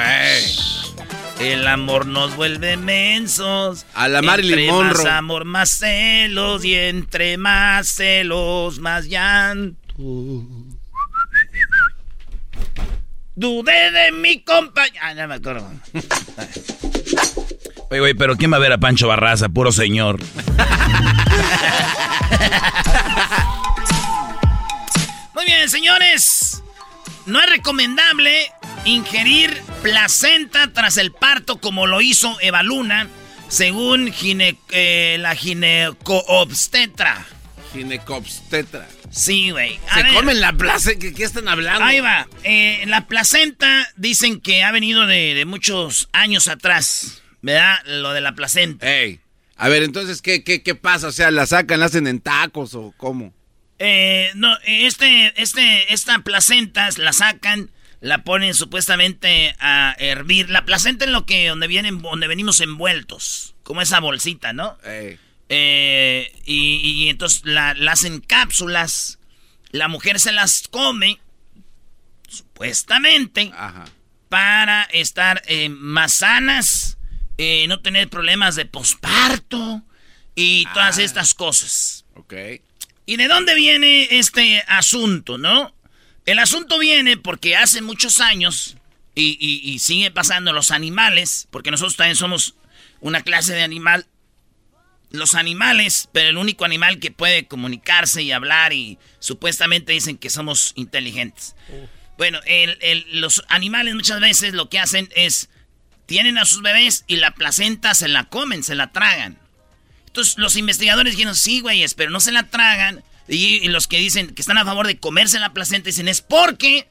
El 1.39 1.67
amor 1.67 2.05
nos 2.05 2.35
vuelve 2.35 2.75
mensos. 2.75 3.85
A 3.93 4.07
la 4.07 4.21
Marilyn 4.21 4.67
Monroe. 4.67 4.89
Entre 4.89 5.03
más 5.03 5.13
amor, 5.13 5.45
más 5.45 5.69
celos. 5.69 6.65
Y 6.65 6.75
entre 6.75 7.37
más 7.37 7.87
celos, 7.87 8.79
más 8.79 9.05
llanto. 9.05 9.77
Dudé 13.35 13.91
de 13.91 14.11
mi 14.11 14.43
compañero. 14.43 14.99
Ah, 15.01 15.13
ya 15.13 15.27
me 15.27 15.35
acuerdo. 15.35 15.67
Oye, 17.89 17.99
güey, 17.99 18.13
pero 18.13 18.35
¿quién 18.37 18.51
va 18.51 18.57
a 18.57 18.59
ver 18.59 18.71
a 18.73 18.77
Pancho 18.77 19.07
Barraza? 19.07 19.49
Puro 19.49 19.71
señor. 19.71 20.19
Muy 25.33 25.45
bien, 25.45 25.69
señores. 25.69 26.61
No 27.25 27.39
es 27.39 27.49
recomendable 27.49 28.51
ingerir 28.85 29.61
placenta 29.81 30.71
tras 30.73 30.97
el 30.97 31.11
parto 31.11 31.57
como 31.57 31.87
lo 31.87 32.01
hizo 32.01 32.37
Eva 32.41 32.63
Luna, 32.63 33.07
según 33.47 34.11
gine, 34.11 34.57
eh, 34.71 35.17
la 35.19 35.35
ginecoobstetra. 35.35 37.25
Ginecoobstetra. 37.71 38.87
Sí, 39.13 39.51
güey. 39.51 39.79
Se 39.93 40.13
comen 40.13 40.41
la 40.41 40.53
placenta. 40.53 41.11
¿Qué, 41.15 41.23
están 41.23 41.47
hablando? 41.47 41.83
Ahí 41.85 41.99
va. 41.99 42.27
Eh, 42.43 42.83
la 42.87 43.05
placenta 43.05 43.87
dicen 43.95 44.41
que 44.41 44.63
ha 44.63 44.71
venido 44.71 45.05
de, 45.05 45.43
muchos 45.45 46.09
años 46.11 46.47
atrás. 46.47 47.21
¿Verdad? 47.41 47.77
Lo 47.85 48.13
de 48.13 48.21
la 48.21 48.33
placenta. 48.33 48.91
Ey. 48.91 49.19
A 49.55 49.69
ver, 49.69 49.83
entonces, 49.83 50.21
¿qué, 50.21 50.43
qué, 50.43 50.63
qué 50.63 50.75
pasa? 50.75 51.07
O 51.07 51.11
sea, 51.11 51.29
¿la 51.29 51.45
sacan, 51.45 51.79
la 51.79 51.85
hacen 51.85 52.07
en 52.07 52.21
tacos 52.21 52.73
o 52.73 52.93
cómo? 52.97 53.33
Eh, 53.77 54.31
no, 54.35 54.57
este, 54.65 55.33
este, 55.41 55.93
esta 55.93 56.19
placenta 56.19 56.89
la 56.97 57.13
sacan, 57.13 57.69
la 57.99 58.23
ponen 58.23 58.55
supuestamente 58.55 59.55
a 59.59 59.95
hervir. 59.99 60.49
La 60.49 60.65
placenta 60.65 61.05
es 61.05 61.11
lo 61.11 61.25
que, 61.25 61.49
donde 61.49 61.67
vienen, 61.67 62.01
donde 62.01 62.27
venimos 62.27 62.61
envueltos. 62.61 63.55
Como 63.61 63.81
esa 63.81 63.99
bolsita, 63.99 64.53
¿no? 64.53 64.77
Ey. 64.83 65.19
Eh, 65.49 66.31
y, 66.45 67.09
entonces 67.09 67.41
la, 67.45 67.75
hacen 67.89 68.21
cápsulas. 68.21 69.19
La 69.71 69.87
mujer 69.87 70.19
se 70.19 70.31
las 70.31 70.67
come, 70.67 71.19
supuestamente, 72.27 73.51
para 74.29 74.83
estar 74.83 75.41
eh, 75.47 75.69
más 75.69 76.13
sanas, 76.13 76.97
eh, 77.37 77.67
no 77.67 77.79
tener 77.81 78.09
problemas 78.09 78.55
de 78.55 78.65
posparto 78.65 79.83
y 80.35 80.65
todas 80.73 80.97
ah. 80.99 81.03
estas 81.03 81.33
cosas. 81.33 82.05
Ok. 82.15 82.33
¿Y 83.05 83.17
de 83.17 83.27
dónde 83.27 83.55
viene 83.55 84.07
este 84.11 84.63
asunto, 84.67 85.37
no? 85.37 85.75
El 86.25 86.39
asunto 86.39 86.79
viene 86.79 87.17
porque 87.17 87.55
hace 87.55 87.81
muchos 87.81 88.21
años, 88.21 88.77
y, 89.15 89.37
y 89.39 89.79
sigue 89.79 90.09
pasando 90.09 90.53
los 90.53 90.71
animales, 90.71 91.47
porque 91.51 91.69
nosotros 91.69 91.97
también 91.97 92.15
somos 92.15 92.55
una 93.01 93.21
clase 93.21 93.53
de 93.53 93.61
animal, 93.61 94.07
los 95.13 95.35
animales, 95.35 96.09
pero 96.11 96.29
el 96.29 96.37
único 96.37 96.65
animal 96.65 96.99
que 96.99 97.11
puede 97.11 97.45
comunicarse 97.45 98.23
y 98.23 98.31
hablar 98.31 98.73
y 98.73 98.97
supuestamente 99.19 99.93
dicen 99.93 100.17
que 100.17 100.31
somos 100.31 100.73
inteligentes. 100.75 101.55
Bueno, 102.17 102.39
los 103.11 103.43
animales 103.47 103.93
muchas 103.93 104.19
veces 104.19 104.55
lo 104.55 104.69
que 104.69 104.79
hacen 104.79 105.09
es, 105.15 105.49
tienen 106.07 106.39
a 106.39 106.45
sus 106.45 106.63
bebés 106.63 107.05
y 107.05 107.17
la 107.17 107.35
placenta 107.35 107.93
se 107.93 108.07
la 108.07 108.23
comen, 108.25 108.63
se 108.63 108.73
la 108.73 108.91
tragan. 108.91 109.37
Entonces 110.07 110.39
los 110.39 110.57
investigadores 110.57 111.13
dijeron, 111.13 111.35
sí, 111.35 111.59
güeyes, 111.59 111.93
pero 111.93 112.09
no 112.09 112.19
se 112.19 112.31
la 112.31 112.49
tragan. 112.49 113.03
Y, 113.27 113.67
los 113.67 113.87
que 113.87 113.99
dicen 113.99 114.33
que 114.33 114.41
están 114.41 114.57
a 114.57 114.65
favor 114.65 114.87
de 114.87 114.97
comerse 114.97 115.39
la 115.39 115.53
placenta 115.53 115.87
dicen, 115.87 116.07
es 116.07 116.21
porque 116.21 116.87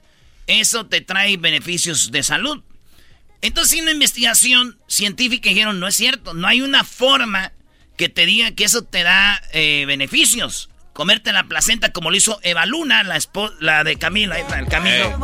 eso 0.46 0.86
te 0.86 1.00
trae 1.00 1.36
beneficios 1.38 2.12
de 2.12 2.22
salud. 2.22 2.62
Entonces, 3.40 3.78
en 3.78 3.82
una 3.82 3.92
investigación 3.92 4.78
científica 4.86 5.48
dijeron, 5.48 5.80
no 5.80 5.88
es 5.88 5.96
cierto, 5.96 6.34
no 6.34 6.46
hay 6.46 6.60
una 6.60 6.84
forma 6.84 7.52
que 8.02 8.08
te 8.08 8.26
diga 8.26 8.50
que 8.50 8.64
eso 8.64 8.82
te 8.82 9.04
da 9.04 9.40
eh, 9.52 9.84
beneficios. 9.86 10.70
Comerte 10.92 11.32
la 11.32 11.44
placenta 11.44 11.92
como 11.92 12.10
lo 12.10 12.16
hizo 12.16 12.40
Eva 12.42 12.66
Luna, 12.66 13.04
la, 13.04 13.16
la 13.60 13.84
de 13.84 13.96
Camilo, 13.96 14.34
el 14.34 14.66
Camilo. 14.66 15.16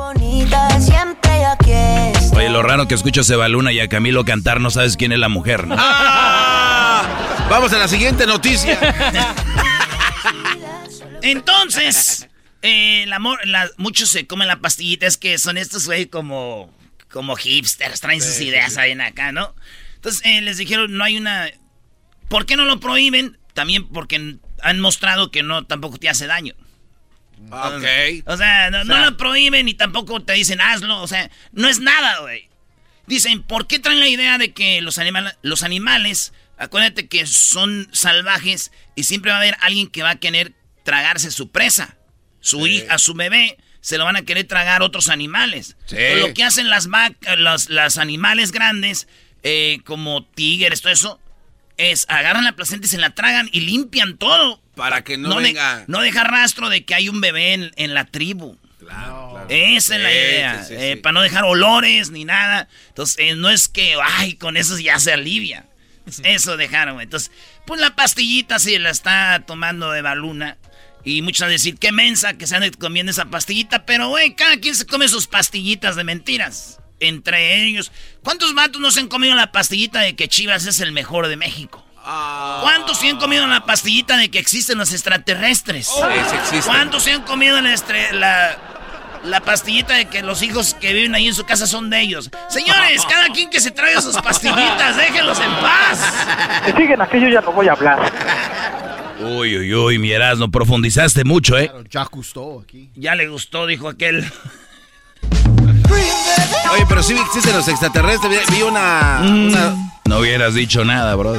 Oye, 2.36 2.48
lo 2.50 2.62
raro 2.62 2.86
que 2.86 2.94
escuchas 2.94 3.28
a 3.30 3.34
Eva 3.34 3.48
Luna 3.48 3.72
y 3.72 3.80
a 3.80 3.88
Camilo 3.88 4.24
cantar, 4.24 4.60
no 4.60 4.70
sabes 4.70 4.96
quién 4.96 5.10
es 5.10 5.18
la 5.18 5.28
mujer, 5.28 5.66
¿no? 5.66 5.74
¡Ah! 5.76 7.46
Vamos 7.50 7.72
a 7.72 7.78
la 7.78 7.88
siguiente 7.88 8.28
noticia. 8.28 8.78
Entonces, 11.22 12.28
eh, 12.62 13.02
el 13.02 13.12
amor, 13.12 13.40
muchos 13.76 14.08
se 14.08 14.28
comen 14.28 14.46
la 14.46 14.60
pastillita, 14.60 15.08
es 15.08 15.16
que 15.16 15.36
son 15.38 15.58
estos, 15.58 15.86
güey, 15.86 16.06
como, 16.06 16.72
como 17.10 17.34
hipsters, 17.34 18.00
traen 18.00 18.22
sus 18.22 18.40
ideas 18.40 18.76
ahí 18.76 18.92
en 18.92 19.00
acá, 19.00 19.32
¿no? 19.32 19.52
Entonces, 19.96 20.22
eh, 20.24 20.40
les 20.42 20.58
dijeron, 20.58 20.96
no 20.96 21.02
hay 21.02 21.16
una 21.16 21.50
¿Por 22.28 22.46
qué 22.46 22.56
no 22.56 22.64
lo 22.64 22.80
prohíben? 22.80 23.38
También 23.54 23.88
porque 23.88 24.36
han 24.62 24.80
mostrado 24.80 25.30
que 25.30 25.42
no 25.42 25.64
tampoco 25.64 25.98
te 25.98 26.08
hace 26.08 26.26
daño. 26.26 26.54
Ok. 27.50 27.84
O 28.26 28.36
sea, 28.36 28.70
no, 28.70 28.84
lo 28.84 29.16
prohíben 29.16 29.68
y 29.68 29.74
tampoco 29.74 30.20
te 30.20 30.34
dicen 30.34 30.60
hazlo. 30.60 31.00
O 31.00 31.06
sea, 31.06 31.30
no 31.52 31.68
es 31.68 31.80
nada, 31.80 32.20
güey. 32.20 32.48
Dicen, 33.06 33.42
¿por 33.42 33.66
qué 33.66 33.78
traen 33.78 34.00
la 34.00 34.08
idea 34.08 34.36
de 34.38 34.52
que 34.52 34.82
los, 34.82 35.00
los 35.42 35.62
animales, 35.62 36.34
acuérdate 36.58 37.08
que 37.08 37.26
son 37.26 37.88
salvajes 37.92 38.70
y 38.96 39.04
siempre 39.04 39.30
va 39.30 39.38
a 39.38 39.40
haber 39.40 39.56
alguien 39.60 39.86
que 39.86 40.02
va 40.02 40.10
a 40.10 40.20
querer 40.20 40.54
tragarse 40.84 41.30
su 41.30 41.50
presa? 41.50 41.96
Su 42.40 42.66
hija, 42.66 42.98
su 42.98 43.14
bebé, 43.14 43.56
se 43.80 43.98
lo 43.98 44.04
van 44.04 44.16
a 44.16 44.22
querer 44.22 44.46
tragar 44.46 44.82
otros 44.82 45.08
animales. 45.08 45.76
Lo 45.90 46.34
que 46.34 46.44
hacen 46.44 46.68
las 46.68 46.88
vacas, 46.88 47.38
los, 47.68 47.98
animales 47.98 48.52
grandes, 48.52 49.08
eh, 49.42 49.80
como 49.84 50.24
tigres, 50.24 50.82
todo 50.82 50.92
eso, 50.92 51.20
es 51.78 52.04
agarran 52.08 52.44
la 52.44 52.52
placenta 52.52 52.86
y 52.86 52.90
se 52.90 52.98
la 52.98 53.10
tragan 53.10 53.48
y 53.52 53.60
limpian 53.60 54.18
todo. 54.18 54.60
Para 54.74 55.02
que 55.02 55.16
no, 55.16 55.36
venga. 55.36 55.84
no 55.86 56.00
deja 56.00 56.24
rastro 56.24 56.68
de 56.68 56.84
que 56.84 56.94
hay 56.94 57.08
un 57.08 57.20
bebé 57.20 57.72
en, 57.74 57.94
la 57.94 58.04
tribu. 58.04 58.58
Claro, 58.78 59.46
Esa 59.48 59.96
es 59.96 60.02
la 60.02 60.12
idea. 60.12 60.66
Eh, 60.70 60.96
para 60.96 61.14
no 61.14 61.22
dejar 61.22 61.44
olores 61.44 62.10
ni 62.10 62.24
nada. 62.24 62.68
Entonces, 62.88 63.16
eh, 63.18 63.34
no 63.34 63.50
es 63.50 63.68
que, 63.68 63.96
ay, 64.02 64.34
con 64.34 64.56
eso 64.56 64.78
ya 64.78 64.98
se 64.98 65.12
alivia. 65.12 65.66
Eso 66.24 66.56
dejaron, 66.56 67.02
Entonces, 67.02 67.30
pues 67.66 67.82
la 67.82 67.94
pastillita 67.94 68.58
sí 68.58 68.78
la 68.78 68.88
está 68.88 69.44
tomando 69.46 69.90
de 69.90 70.00
baluna. 70.00 70.56
Y 71.04 71.20
muchos 71.22 71.42
van 71.42 71.50
a 71.50 71.52
decir, 71.52 71.78
qué 71.78 71.92
mensa 71.92 72.34
que 72.34 72.46
se 72.46 72.56
ande 72.56 72.70
comiendo 72.70 73.12
esa 73.12 73.26
pastillita. 73.26 73.84
Pero, 73.84 74.08
güey, 74.08 74.34
cada 74.34 74.58
quien 74.58 74.74
se 74.74 74.86
come 74.86 75.06
sus 75.08 75.26
pastillitas 75.26 75.96
de 75.96 76.04
mentiras 76.04 76.78
entre 77.00 77.64
ellos. 77.64 77.92
¿Cuántos 78.22 78.54
matos 78.54 78.80
no 78.80 78.90
se 78.90 79.00
han 79.00 79.08
comido 79.08 79.34
la 79.34 79.52
pastillita 79.52 80.00
de 80.00 80.16
que 80.16 80.28
Chivas 80.28 80.66
es 80.66 80.80
el 80.80 80.92
mejor 80.92 81.28
de 81.28 81.36
México? 81.36 81.84
Ah. 82.04 82.60
¿Cuántos 82.62 82.98
se 82.98 83.08
han 83.08 83.18
comido 83.18 83.46
la 83.46 83.64
pastillita 83.66 84.16
de 84.16 84.30
que 84.30 84.38
existen 84.38 84.78
los 84.78 84.92
extraterrestres? 84.92 85.90
¿Cuántos 86.64 87.02
se 87.02 87.12
han 87.12 87.22
comido 87.22 87.60
la, 87.60 88.56
la, 89.22 89.40
pastillita 89.40 89.94
de 89.94 90.06
que 90.06 90.22
los 90.22 90.42
hijos 90.42 90.74
que 90.74 90.94
viven 90.94 91.14
ahí 91.14 91.26
en 91.26 91.34
su 91.34 91.44
casa 91.44 91.66
son 91.66 91.90
de 91.90 92.00
ellos? 92.00 92.30
Señores, 92.48 93.04
cada 93.04 93.28
quien 93.34 93.50
que 93.50 93.60
se 93.60 93.72
traiga 93.72 94.00
sus 94.00 94.16
pastillitas, 94.16 94.96
déjenlos 94.96 95.38
en 95.38 95.50
paz. 95.56 96.14
Si 96.64 96.72
siguen 96.72 97.02
aquello 97.02 97.28
ya 97.28 97.40
no 97.42 97.52
voy 97.52 97.68
a 97.68 97.72
hablar. 97.72 98.10
Uy, 99.20 99.58
uy, 99.58 99.74
uy, 99.74 99.98
mi 99.98 100.12
no 100.38 100.50
profundizaste 100.50 101.24
mucho, 101.24 101.58
¿eh? 101.58 101.70
ya 101.90 102.04
gustó 102.04 102.60
aquí. 102.60 102.90
Ya 102.94 103.16
le 103.16 103.28
gustó, 103.28 103.66
dijo 103.66 103.88
aquel. 103.88 104.24
Oye, 106.72 106.84
pero 106.88 107.02
sí 107.02 107.14
existen 107.14 107.54
los 107.54 107.68
extraterrestres. 107.68 108.42
Vi 108.50 108.62
mm. 108.62 108.66
una, 108.66 109.90
No 110.04 110.18
hubieras 110.18 110.54
dicho 110.54 110.84
nada, 110.84 111.14
bro. 111.14 111.34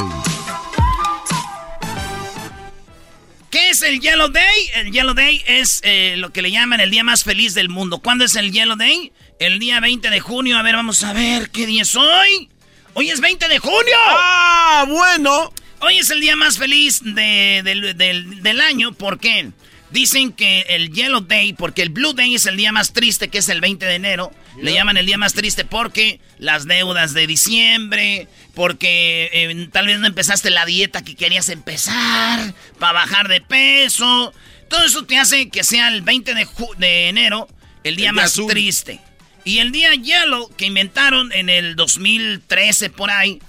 ¿Qué 3.50 3.70
es 3.70 3.82
el 3.82 4.00
Yellow 4.00 4.30
Day? 4.30 4.72
El 4.76 4.92
Yellow 4.92 5.14
Day 5.14 5.44
es 5.48 5.82
eh, 5.84 6.16
lo 6.18 6.32
que 6.32 6.42
le 6.42 6.52
llaman 6.52 6.80
el 6.80 6.92
día 6.92 7.04
más 7.04 7.24
feliz 7.24 7.54
del 7.54 7.70
mundo. 7.70 8.00
¿Cuándo 8.00 8.26
es 8.26 8.36
el 8.36 8.52
Yellow 8.52 8.78
Day? 8.78 9.12
El 9.40 9.60
día 9.60 9.80
20 9.80 10.10
de 10.10 10.20
junio. 10.20 10.58
A 10.58 10.62
ver, 10.62 10.76
vamos 10.76 11.04
a 11.04 11.14
ver 11.14 11.50
qué 11.50 11.66
día 11.66 11.82
es 11.82 11.96
hoy. 11.96 12.50
Hoy 12.94 13.10
es 13.10 13.22
20 13.22 13.48
de 13.48 13.60
junio. 13.60 13.96
Ah, 13.98 14.86
bueno. 14.88 15.52
Hoy 15.82 15.98
es 15.98 16.10
el 16.10 16.20
día 16.20 16.36
más 16.36 16.58
feliz 16.58 17.02
del, 17.04 17.96
del 17.98 18.62
año. 18.62 18.92
¿Por 18.92 19.20
qué? 19.20 19.52
Dicen 19.92 20.34
que 20.34 20.62
el 20.70 20.92
Yellow 20.92 21.22
Day, 21.22 21.54
porque 21.54 21.82
el 21.82 21.90
Blue 21.90 22.14
Day 22.14 22.36
es 22.36 22.46
el 22.46 22.58
día 22.58 22.72
más 22.72 22.94
triste, 22.94 23.30
que 23.30 23.40
es 23.40 23.50
el 23.50 23.62
20 23.62 23.86
de 23.86 23.96
enero. 23.96 24.32
Le 24.62 24.74
llaman 24.74 24.98
el 24.98 25.06
día 25.06 25.18
más 25.18 25.34
triste 25.34 25.66
porque 25.66 26.20
las 26.38 26.66
deudas 26.66 27.14
de 27.14 27.28
diciembre, 27.28 28.28
porque 28.54 29.30
eh, 29.32 29.70
tal 29.72 29.88
vez 29.88 30.00
no 30.00 30.08
empezaste 30.08 30.50
la 30.50 30.66
dieta 30.66 31.04
que 31.04 31.16
querías 31.16 31.50
empezar, 31.50 32.54
para 32.78 32.94
bajar 32.94 33.28
de 33.28 33.42
peso. 33.42 34.34
Todo 34.70 34.86
eso 34.86 35.06
te 35.06 35.18
hace 35.18 35.50
que 35.50 35.64
sea 35.64 35.88
el 35.90 36.02
20 36.02 36.34
de, 36.34 36.48
de 36.78 37.10
enero 37.10 37.48
el 37.84 37.96
día 37.96 38.12
más 38.12 38.38
triste. 38.48 39.00
Y 39.46 39.60
el 39.60 39.72
día 39.72 39.94
Yellow 39.94 40.54
que 40.56 40.66
inventaron 40.66 41.32
en 41.32 41.50
el 41.50 41.76
2013 41.76 42.90
por 42.90 43.10
ahí, 43.10 43.40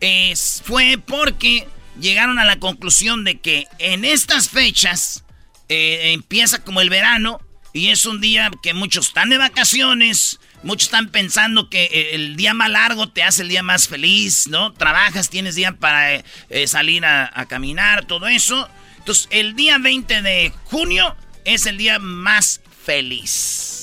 es, 0.00 0.62
fue 0.64 0.98
porque 1.04 1.66
llegaron 2.00 2.38
a 2.38 2.44
la 2.44 2.58
conclusión 2.58 3.24
de 3.24 3.38
que 3.38 3.66
en 3.78 4.04
estas 4.04 4.48
fechas 4.48 5.24
eh, 5.68 6.12
empieza 6.12 6.62
como 6.62 6.80
el 6.80 6.90
verano 6.90 7.40
y 7.72 7.88
es 7.88 8.06
un 8.06 8.20
día 8.20 8.50
que 8.62 8.74
muchos 8.74 9.08
están 9.08 9.30
de 9.30 9.38
vacaciones, 9.38 10.40
muchos 10.62 10.88
están 10.88 11.08
pensando 11.08 11.68
que 11.70 11.84
eh, 11.84 12.14
el 12.14 12.36
día 12.36 12.54
más 12.54 12.70
largo 12.70 13.08
te 13.08 13.22
hace 13.22 13.42
el 13.42 13.48
día 13.48 13.62
más 13.62 13.88
feliz, 13.88 14.48
¿no? 14.48 14.72
Trabajas, 14.72 15.30
tienes 15.30 15.54
día 15.54 15.72
para 15.72 16.16
eh, 16.16 16.24
salir 16.66 17.04
a, 17.04 17.30
a, 17.32 17.46
caminar, 17.46 18.06
todo 18.06 18.28
eso. 18.28 18.68
Entonces, 18.98 19.28
el 19.30 19.54
día 19.56 19.78
20 19.78 20.22
de 20.22 20.52
junio 20.64 21.16
es 21.44 21.66
el 21.66 21.78
día 21.78 21.98
más 21.98 22.60
feliz. 22.84 23.77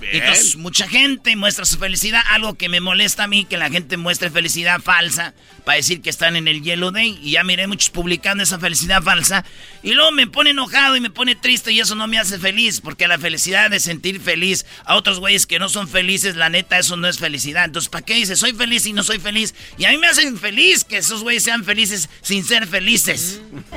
Entonces, 0.00 0.56
mucha 0.56 0.88
gente 0.88 1.34
muestra 1.36 1.64
su 1.64 1.78
felicidad. 1.78 2.22
Algo 2.30 2.54
que 2.54 2.68
me 2.68 2.80
molesta 2.80 3.24
a 3.24 3.26
mí, 3.26 3.44
que 3.44 3.56
la 3.56 3.70
gente 3.70 3.96
muestre 3.96 4.30
felicidad 4.30 4.80
falsa 4.80 5.34
para 5.64 5.76
decir 5.76 6.02
que 6.02 6.10
están 6.10 6.36
en 6.36 6.48
el 6.48 6.62
Yellow 6.62 6.90
Day. 6.90 7.18
Y 7.22 7.32
ya 7.32 7.44
miré 7.44 7.66
muchos 7.66 7.90
publicando 7.90 8.42
esa 8.42 8.58
felicidad 8.58 9.02
falsa. 9.02 9.44
Y 9.82 9.92
luego 9.92 10.12
me 10.12 10.26
pone 10.26 10.50
enojado 10.50 10.96
y 10.96 11.00
me 11.00 11.10
pone 11.10 11.34
triste 11.34 11.72
y 11.72 11.80
eso 11.80 11.94
no 11.94 12.06
me 12.06 12.18
hace 12.18 12.38
feliz. 12.38 12.80
Porque 12.80 13.08
la 13.08 13.18
felicidad 13.18 13.70
de 13.70 13.80
sentir 13.80 14.20
feliz 14.20 14.66
a 14.84 14.96
otros 14.96 15.18
güeyes 15.18 15.46
que 15.46 15.58
no 15.58 15.68
son 15.68 15.88
felices, 15.88 16.36
la 16.36 16.50
neta, 16.50 16.78
eso 16.78 16.96
no 16.96 17.08
es 17.08 17.18
felicidad. 17.18 17.64
Entonces, 17.64 17.88
¿para 17.88 18.04
qué 18.04 18.14
dices 18.14 18.38
soy 18.38 18.52
feliz 18.52 18.86
y 18.86 18.92
no 18.92 19.02
soy 19.02 19.18
feliz? 19.18 19.54
Y 19.78 19.84
a 19.86 19.90
mí 19.90 19.98
me 19.98 20.08
hacen 20.08 20.38
feliz 20.38 20.84
que 20.84 20.98
esos 20.98 21.22
güeyes 21.22 21.42
sean 21.42 21.64
felices 21.64 22.08
sin 22.22 22.44
ser 22.44 22.66
felices. 22.66 23.40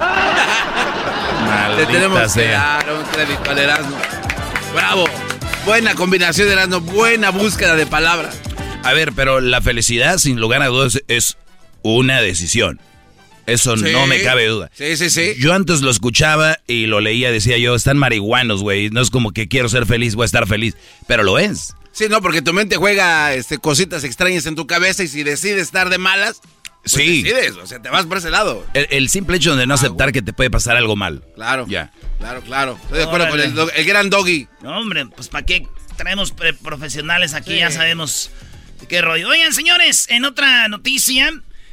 Te 1.78 1.86
tenemos 1.86 2.34
que 2.34 2.48
dar 2.48 2.94
un 2.94 3.04
crédito 3.06 3.50
al 3.50 3.58
Erasmo. 3.58 3.98
¡Bravo! 4.74 5.06
Buena 5.66 5.96
combinación 5.96 6.48
de 6.48 6.54
Erasmo, 6.54 6.80
buena 6.82 7.30
búsqueda 7.30 7.76
de 7.76 7.86
palabras. 7.86 8.40
A 8.84 8.94
ver, 8.94 9.14
pero 9.14 9.42
la 9.42 9.62
felicidad, 9.62 10.18
sin 10.18 10.40
lugar 10.40 10.62
a 10.62 10.68
dudas, 10.68 11.02
es 11.08 11.38
una 11.84 12.22
decisión. 12.22 12.80
Eso 13.46 13.76
no 13.76 14.08
me 14.08 14.22
cabe 14.22 14.48
duda. 14.48 14.70
Sí, 14.74 14.96
sí, 14.96 15.10
sí. 15.10 15.34
Yo 15.40 15.54
antes 15.54 15.82
lo 15.82 15.90
escuchaba 15.90 16.60
y 16.68 16.86
lo 16.86 17.02
leía, 17.02 17.32
decía 17.32 17.58
yo, 17.58 17.76
están 17.76 17.98
marihuanos, 17.98 18.62
güey. 18.62 18.90
No 18.90 19.02
es 19.02 19.10
como 19.10 19.32
que 19.32 19.48
quiero 19.48 19.70
ser 19.70 19.86
feliz, 19.86 20.16
voy 20.16 20.24
a 20.24 20.26
estar 20.26 20.48
feliz. 20.48 20.76
Pero 21.08 21.24
lo 21.24 21.40
es. 21.40 21.74
Sí, 21.92 22.06
no, 22.10 22.22
porque 22.22 22.42
tu 22.42 22.54
mente 22.54 22.78
juega 22.78 23.34
este, 23.34 23.58
cositas 23.58 24.04
extrañas 24.04 24.46
en 24.46 24.56
tu 24.56 24.68
cabeza 24.68 25.04
y 25.04 25.08
si 25.08 25.24
decides 25.24 25.64
estar 25.64 25.90
de 25.90 25.98
malas, 25.98 26.42
pues 26.84 26.94
sí. 26.94 27.24
decides, 27.24 27.56
o 27.58 27.68
sea, 27.68 27.82
te 27.82 27.90
vas 27.90 28.06
por 28.06 28.18
ese 28.18 28.30
lado. 28.30 28.66
El, 28.74 29.10
simple 29.10 29.38
hecho 29.38 29.56
de 29.56 29.68
no 29.68 29.74
aceptar 29.74 30.12
que 30.12 30.22
te 30.22 30.34
puede 30.34 30.50
pasar 30.50 30.78
algo 30.78 30.96
mal. 30.96 31.24
Claro. 31.36 31.66
Ya. 31.68 31.92
Claro, 32.20 32.42
claro. 32.42 32.80
Estoy 32.84 33.00
de 33.00 33.04
acuerdo 33.04 33.30
con 33.30 33.40
el, 33.40 33.54
el, 33.76 33.86
gran 33.86 34.10
doggy. 34.10 34.48
No, 34.62 34.80
hombre, 34.80 35.06
pues 35.08 35.28
¿para 35.28 35.46
qué 35.46 35.68
traemos 35.98 36.34
profesionales 36.64 37.34
aquí? 37.34 37.58
Ya 37.58 37.72
sabemos 37.72 38.32
qué 38.88 39.02
rollo. 39.02 39.30
Oigan, 39.30 39.54
señores, 39.54 40.08
en 40.10 40.26
otra 40.26 40.68
noticia, 40.68 41.32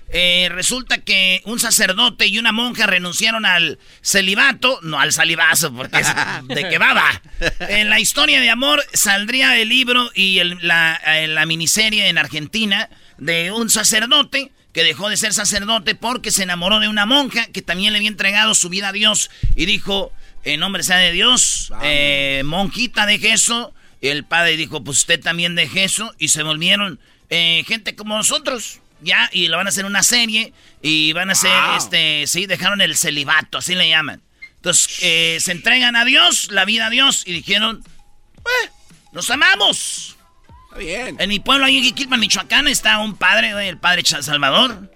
eh, 0.08 0.48
resulta 0.50 0.98
que 0.98 1.42
un 1.46 1.58
sacerdote 1.58 2.26
y 2.26 2.38
una 2.38 2.52
monja 2.52 2.86
renunciaron 2.86 3.44
al 3.44 3.78
celibato, 4.02 4.78
no 4.82 5.00
al 5.00 5.12
salivazo, 5.12 5.72
porque 5.74 6.00
es 6.00 6.08
de 6.44 6.68
que 6.68 6.78
baba. 6.78 7.22
En 7.60 7.90
la 7.90 7.98
historia 7.98 8.40
de 8.40 8.50
amor 8.50 8.84
saldría 8.92 9.58
el 9.58 9.68
libro 9.68 10.10
y 10.14 10.42
la, 10.60 11.00
eh, 11.06 11.26
la 11.26 11.46
miniserie 11.46 12.08
en 12.08 12.18
Argentina 12.18 12.88
de 13.18 13.50
un 13.50 13.68
sacerdote 13.70 14.52
que 14.76 14.84
dejó 14.84 15.08
de 15.08 15.16
ser 15.16 15.32
sacerdote 15.32 15.94
porque 15.94 16.30
se 16.30 16.42
enamoró 16.42 16.80
de 16.80 16.88
una 16.88 17.06
monja 17.06 17.46
que 17.46 17.62
también 17.62 17.94
le 17.94 17.96
había 17.96 18.10
entregado 18.10 18.54
su 18.54 18.68
vida 18.68 18.88
a 18.88 18.92
Dios 18.92 19.30
y 19.54 19.64
dijo, 19.64 20.12
en 20.44 20.60
nombre 20.60 20.82
sea 20.82 20.98
de 20.98 21.12
Dios, 21.12 21.72
eh, 21.82 22.42
monjita 22.44 23.06
de 23.06 23.14
eso. 23.14 23.72
Y 24.02 24.08
el 24.08 24.24
padre 24.24 24.58
dijo, 24.58 24.84
pues 24.84 24.98
usted 24.98 25.18
también 25.18 25.54
de 25.54 25.66
eso. 25.76 26.14
Y 26.18 26.28
se 26.28 26.42
volvieron 26.42 27.00
eh, 27.30 27.64
gente 27.66 27.96
como 27.96 28.18
nosotros. 28.18 28.80
Ya, 29.00 29.30
y 29.32 29.48
lo 29.48 29.56
van 29.56 29.66
a 29.66 29.70
hacer 29.70 29.86
una 29.86 30.02
serie. 30.02 30.52
Y 30.82 31.14
van 31.14 31.30
a 31.30 31.32
hacer, 31.32 31.50
este, 31.78 32.26
sí, 32.26 32.44
dejaron 32.44 32.82
el 32.82 32.98
celibato, 32.98 33.56
así 33.56 33.74
le 33.74 33.88
llaman. 33.88 34.20
Entonces, 34.56 34.98
eh, 35.00 35.38
se 35.40 35.52
entregan 35.52 35.96
a 35.96 36.04
Dios, 36.04 36.50
la 36.50 36.66
vida 36.66 36.88
a 36.88 36.90
Dios. 36.90 37.22
Y 37.24 37.32
dijeron, 37.32 37.82
eh, 38.40 38.70
nos 39.12 39.30
amamos. 39.30 40.15
Bien. 40.78 41.16
En 41.18 41.28
mi 41.28 41.40
pueblo, 41.40 41.64
ahí 41.64 41.78
en 41.78 41.84
Jiquilpan, 41.84 42.20
Michoacán, 42.20 42.68
está 42.68 42.98
un 42.98 43.16
padre, 43.16 43.52
güey, 43.52 43.68
el 43.68 43.78
padre 43.78 44.02
Salvador. 44.04 44.90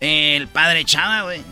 El 0.00 0.48
padre 0.48 0.84
Chava, 0.84 1.22
güey. 1.22 1.42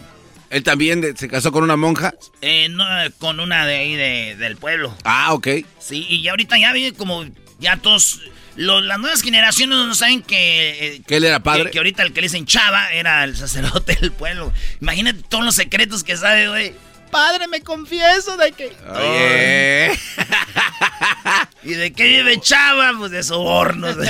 ¿Él 0.51 0.65
también 0.65 1.17
se 1.17 1.29
casó 1.29 1.53
con 1.53 1.63
una 1.63 1.77
monja? 1.77 2.13
Eh, 2.41 2.69
no, 2.69 2.85
con 3.19 3.39
una 3.39 3.65
de 3.65 3.77
ahí 3.77 3.95
del 3.95 4.57
pueblo. 4.57 4.95
Ah, 5.05 5.33
ok. 5.33 5.47
Sí, 5.79 6.05
y 6.09 6.27
ahorita 6.27 6.59
ya 6.59 6.73
vi 6.73 6.91
como 6.91 7.25
ya 7.61 7.77
todos... 7.77 8.21
las 8.57 8.99
nuevas 8.99 9.23
generaciones 9.23 9.79
no 9.79 9.95
saben 9.95 10.23
que... 10.23 10.97
Eh, 10.97 11.03
¿Que 11.07 11.17
él 11.17 11.25
era 11.25 11.41
padre? 11.41 11.71
Que, 11.71 11.79
ahorita 11.79 12.03
el 12.03 12.13
que 12.13 12.21
le 12.21 12.27
dicen 12.27 12.47
chava 12.47 12.93
era 12.93 13.23
el 13.23 13.37
sacerdote 13.37 13.97
del 14.01 14.11
pueblo. 14.11 14.53
Imagínate 14.81 15.23
todos 15.29 15.45
los 15.45 15.55
secretos 15.55 16.03
que 16.03 16.17
sabe, 16.17 16.49
güey. 16.49 16.75
Padre, 17.13 17.47
me 17.47 17.61
confieso 17.61 18.37
de 18.37 18.51
que... 18.51 18.73
Oye. 18.89 19.93
¿Y 21.63 21.75
de 21.75 21.93
qué 21.93 22.05
vive 22.05 22.41
chava? 22.41 22.93
Pues 22.99 23.11
de 23.11 23.23
sobornos. 23.23 23.97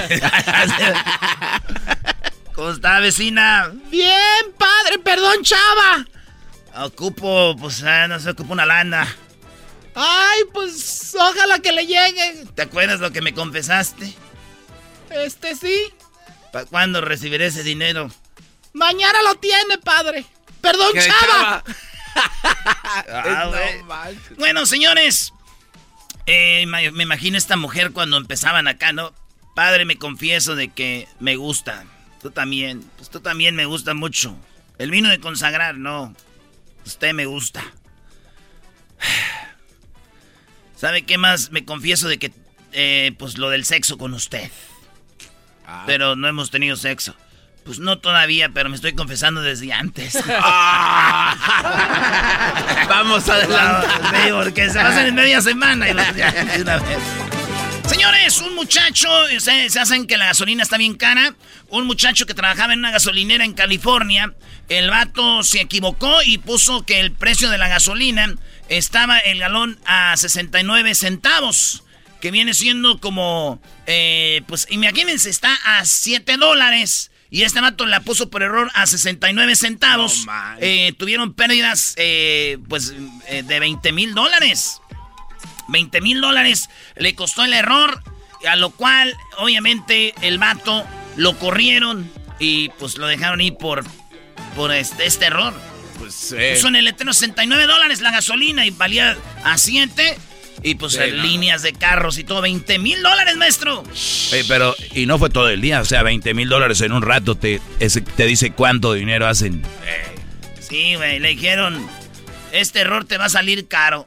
¿Cómo 2.54 2.70
está, 2.70 3.00
vecina? 3.00 3.72
Bien, 3.90 4.52
padre, 4.58 4.98
perdón, 4.98 5.42
chava. 5.42 6.06
Ocupo, 6.76 7.56
pues, 7.56 7.82
ah, 7.82 8.06
no 8.08 8.20
sé, 8.20 8.30
ocupo 8.30 8.52
una 8.52 8.66
lana. 8.66 9.16
Ay, 9.94 10.40
pues, 10.52 11.16
ojalá 11.18 11.58
que 11.58 11.72
le 11.72 11.86
llegue. 11.86 12.44
¿Te 12.54 12.62
acuerdas 12.62 13.00
lo 13.00 13.10
que 13.10 13.22
me 13.22 13.34
confesaste? 13.34 14.14
Este 15.10 15.56
sí. 15.56 15.92
¿Para 16.52 16.66
cuándo 16.66 17.00
recibiré 17.00 17.46
ese 17.46 17.62
dinero? 17.62 18.10
Mañana 18.72 19.22
lo 19.22 19.34
tiene, 19.36 19.78
padre. 19.78 20.24
Perdón, 20.60 20.92
chava. 20.94 21.64
Ah, 23.08 24.10
bueno, 24.36 24.66
señores. 24.66 25.32
Eh, 26.32 26.64
me 26.66 27.02
imagino 27.02 27.36
esta 27.36 27.56
mujer 27.56 27.90
cuando 27.90 28.16
empezaban 28.16 28.68
acá, 28.68 28.92
¿no? 28.92 29.12
Padre, 29.56 29.84
me 29.84 29.96
confieso 29.96 30.54
de 30.54 30.68
que 30.68 31.08
me 31.18 31.34
gusta. 31.34 31.84
Tú 32.22 32.30
también. 32.30 32.88
Pues 32.96 33.10
tú 33.10 33.18
también 33.18 33.56
me 33.56 33.64
gusta 33.64 33.94
mucho. 33.94 34.36
El 34.78 34.92
vino 34.92 35.08
de 35.08 35.18
consagrar, 35.18 35.76
no. 35.76 36.14
Usted 36.86 37.14
me 37.14 37.26
gusta. 37.26 37.64
¿Sabe 40.76 41.02
qué 41.02 41.18
más? 41.18 41.50
Me 41.50 41.64
confieso 41.64 42.06
de 42.06 42.20
que, 42.20 42.32
eh, 42.70 43.10
pues 43.18 43.36
lo 43.36 43.50
del 43.50 43.64
sexo 43.64 43.98
con 43.98 44.14
usted. 44.14 44.52
Ah. 45.66 45.82
Pero 45.84 46.14
no 46.14 46.28
hemos 46.28 46.52
tenido 46.52 46.76
sexo. 46.76 47.16
Pues 47.64 47.78
no 47.78 47.98
todavía, 47.98 48.48
pero 48.48 48.68
me 48.68 48.76
estoy 48.76 48.94
confesando 48.94 49.42
desde 49.42 49.72
antes. 49.72 50.14
Vamos 52.88 53.28
adelante. 53.28 53.88
porque 54.32 54.70
se 54.70 54.80
hacen 54.80 55.06
en 55.08 55.14
media 55.14 55.40
semana. 55.40 55.88
Y 55.88 55.92
una 56.60 56.76
vez. 56.78 56.98
Señores, 57.90 58.40
un 58.40 58.54
muchacho, 58.54 59.08
se, 59.40 59.68
se, 59.68 59.80
hacen 59.80 60.06
que 60.06 60.16
la 60.16 60.26
gasolina 60.26 60.62
está 60.62 60.78
bien 60.78 60.94
cara. 60.94 61.34
Un 61.70 61.86
muchacho 61.86 62.24
que 62.24 62.34
trabajaba 62.34 62.72
en 62.72 62.78
una 62.78 62.92
gasolinera 62.92 63.44
en 63.44 63.52
California, 63.52 64.32
el 64.68 64.90
vato 64.90 65.42
se 65.42 65.60
equivocó 65.60 66.22
y 66.24 66.38
puso 66.38 66.86
que 66.86 67.00
el 67.00 67.10
precio 67.10 67.50
de 67.50 67.58
la 67.58 67.66
gasolina 67.66 68.32
estaba 68.68 69.18
el 69.18 69.40
galón 69.40 69.80
a 69.86 70.16
69 70.16 70.94
centavos. 70.94 71.82
Que 72.20 72.30
viene 72.30 72.54
siendo 72.54 73.00
como, 73.00 73.60
eh, 73.86 74.42
pues 74.46 74.68
imagínense, 74.70 75.28
está 75.28 75.52
a 75.64 75.84
7 75.84 76.36
dólares. 76.36 77.09
Y 77.30 77.42
este 77.42 77.60
vato 77.60 77.86
la 77.86 78.00
puso 78.00 78.28
por 78.28 78.42
error 78.42 78.70
a 78.74 78.86
69 78.86 79.54
centavos. 79.56 80.26
eh, 80.58 80.92
tuvieron 80.98 81.32
pérdidas, 81.32 81.94
eh, 81.96 82.58
pues, 82.68 82.92
eh, 83.28 83.42
de 83.44 83.60
20 83.60 83.92
mil 83.92 84.14
dólares. 84.14 84.80
20 85.68 86.00
mil 86.00 86.20
dólares 86.20 86.68
le 86.96 87.14
costó 87.14 87.44
el 87.44 87.52
error, 87.54 88.02
a 88.48 88.56
lo 88.56 88.70
cual 88.70 89.14
obviamente 89.38 90.14
el 90.22 90.38
vato 90.38 90.84
lo 91.16 91.38
corrieron 91.38 92.10
y 92.40 92.70
pues 92.70 92.98
lo 92.98 93.06
dejaron 93.06 93.40
ir 93.40 93.56
por, 93.56 93.84
por 94.56 94.72
este, 94.72 95.06
este 95.06 95.26
error. 95.26 95.54
Pues 95.98 96.34
eh. 96.36 96.54
Puso 96.56 96.66
en 96.68 96.76
el 96.76 96.86
letrero 96.86 97.12
69 97.12 97.66
dólares 97.66 98.00
la 98.00 98.10
gasolina 98.10 98.66
y 98.66 98.70
valía 98.70 99.16
a 99.44 99.56
7. 99.58 100.18
Y 100.62 100.74
pues 100.74 100.98
líneas 100.98 101.62
de 101.62 101.72
carros 101.72 102.18
y 102.18 102.24
todo, 102.24 102.42
20 102.42 102.78
mil 102.78 103.02
dólares, 103.02 103.36
maestro. 103.36 103.82
pero, 104.46 104.74
y 104.94 105.06
no 105.06 105.18
fue 105.18 105.30
todo 105.30 105.48
el 105.48 105.60
día, 105.60 105.80
o 105.80 105.84
sea, 105.84 106.02
20 106.02 106.34
mil 106.34 106.48
dólares 106.48 106.80
en 106.82 106.92
un 106.92 107.02
rato 107.02 107.34
te, 107.34 107.60
ese, 107.78 108.02
te 108.02 108.26
dice 108.26 108.52
cuánto 108.52 108.92
dinero 108.92 109.26
hacen. 109.26 109.62
Sí, 110.60 110.94
güey, 110.96 111.18
le 111.18 111.30
dijeron, 111.30 111.88
este 112.52 112.80
error 112.80 113.04
te 113.04 113.16
va 113.16 113.26
a 113.26 113.30
salir 113.30 113.68
caro. 113.68 114.06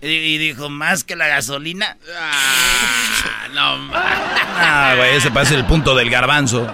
Y, 0.00 0.38
dijo, 0.38 0.68
¿más 0.68 1.02
que 1.02 1.16
la 1.16 1.26
gasolina? 1.26 1.96
Ah, 2.16 3.48
no, 3.52 3.90
Ah, 3.92 4.94
güey, 4.96 5.16
ese 5.16 5.32
parece 5.32 5.56
el 5.56 5.64
punto 5.64 5.96
del 5.96 6.08
garbanzo. 6.08 6.70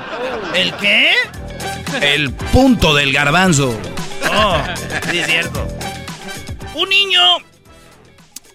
¿El 0.54 0.74
qué? 0.74 1.12
El 2.02 2.32
punto 2.32 2.94
del 2.94 3.12
garbanzo. 3.12 3.80
Oh, 4.30 4.62
sí 5.10 5.18
es 5.18 5.26
cierto. 5.26 5.66
Un 6.74 6.88
niño 6.90 7.20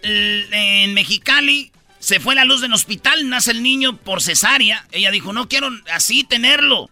en 0.03 0.93
Mexicali 0.93 1.71
se 1.99 2.19
fue 2.19 2.33
la 2.33 2.45
luz 2.45 2.61
del 2.61 2.73
hospital, 2.73 3.29
nace 3.29 3.51
el 3.51 3.61
niño 3.61 3.97
por 3.97 4.21
cesárea. 4.21 4.85
Ella 4.91 5.11
dijo, 5.11 5.33
no 5.33 5.49
quiero 5.49 5.69
así 5.91 6.23
tenerlo. 6.23 6.89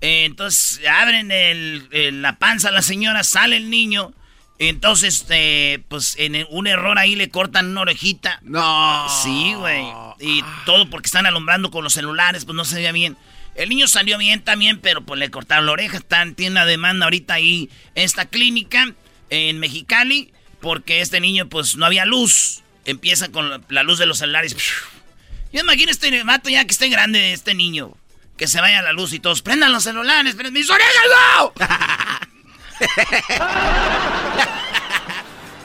Eh, 0.00 0.24
entonces 0.24 0.80
abren 0.88 1.28
la 2.22 2.38
panza 2.38 2.68
a 2.68 2.72
la 2.72 2.82
señora, 2.82 3.22
sale 3.22 3.56
el 3.56 3.68
niño. 3.68 4.12
Entonces, 4.58 5.24
eh, 5.30 5.82
pues 5.88 6.16
en 6.18 6.46
un 6.50 6.66
error 6.66 6.98
ahí 6.98 7.16
le 7.16 7.30
cortan 7.30 7.70
una 7.70 7.82
orejita. 7.82 8.40
No. 8.42 9.06
Sí, 9.22 9.54
güey. 9.54 9.84
Y 10.20 10.42
todo 10.66 10.88
porque 10.90 11.06
están 11.06 11.26
alumbrando 11.26 11.70
con 11.70 11.84
los 11.84 11.94
celulares, 11.94 12.44
pues 12.44 12.56
no 12.56 12.64
se 12.64 12.76
veía 12.76 12.92
bien. 12.92 13.16
El 13.54 13.68
niño 13.68 13.88
salió 13.88 14.16
bien 14.16 14.42
también, 14.42 14.78
pero 14.78 15.02
pues 15.02 15.18
le 15.18 15.30
cortaron 15.30 15.66
la 15.66 15.72
oreja. 15.72 15.98
Está, 15.98 16.24
tiene 16.32 16.52
una 16.52 16.66
demanda 16.66 17.04
ahorita 17.04 17.34
ahí 17.34 17.70
esta 17.94 18.26
clínica 18.26 18.94
en 19.28 19.58
Mexicali 19.58 20.32
porque 20.60 21.00
este 21.00 21.20
niño 21.20 21.48
pues 21.48 21.76
no 21.76 21.86
había 21.86 22.04
luz. 22.04 22.62
Empieza 22.84 23.30
con 23.30 23.64
la 23.68 23.82
luz 23.82 23.98
de 23.98 24.06
los 24.06 24.18
celulares. 24.18 24.56
Yo 25.52 25.60
imagino 25.60 25.90
este 25.90 26.24
mato 26.24 26.48
ya 26.48 26.64
que 26.64 26.72
esté 26.72 26.88
grande 26.88 27.32
este 27.32 27.54
niño. 27.54 27.96
Que 28.36 28.46
se 28.46 28.60
vaya 28.60 28.80
la 28.82 28.92
luz 28.92 29.12
y 29.12 29.20
todos 29.20 29.42
prendan 29.42 29.72
los 29.72 29.84
celulares. 29.84 30.36
¡Mis 30.50 30.70
orejas 30.70 30.94
no! 31.38 31.52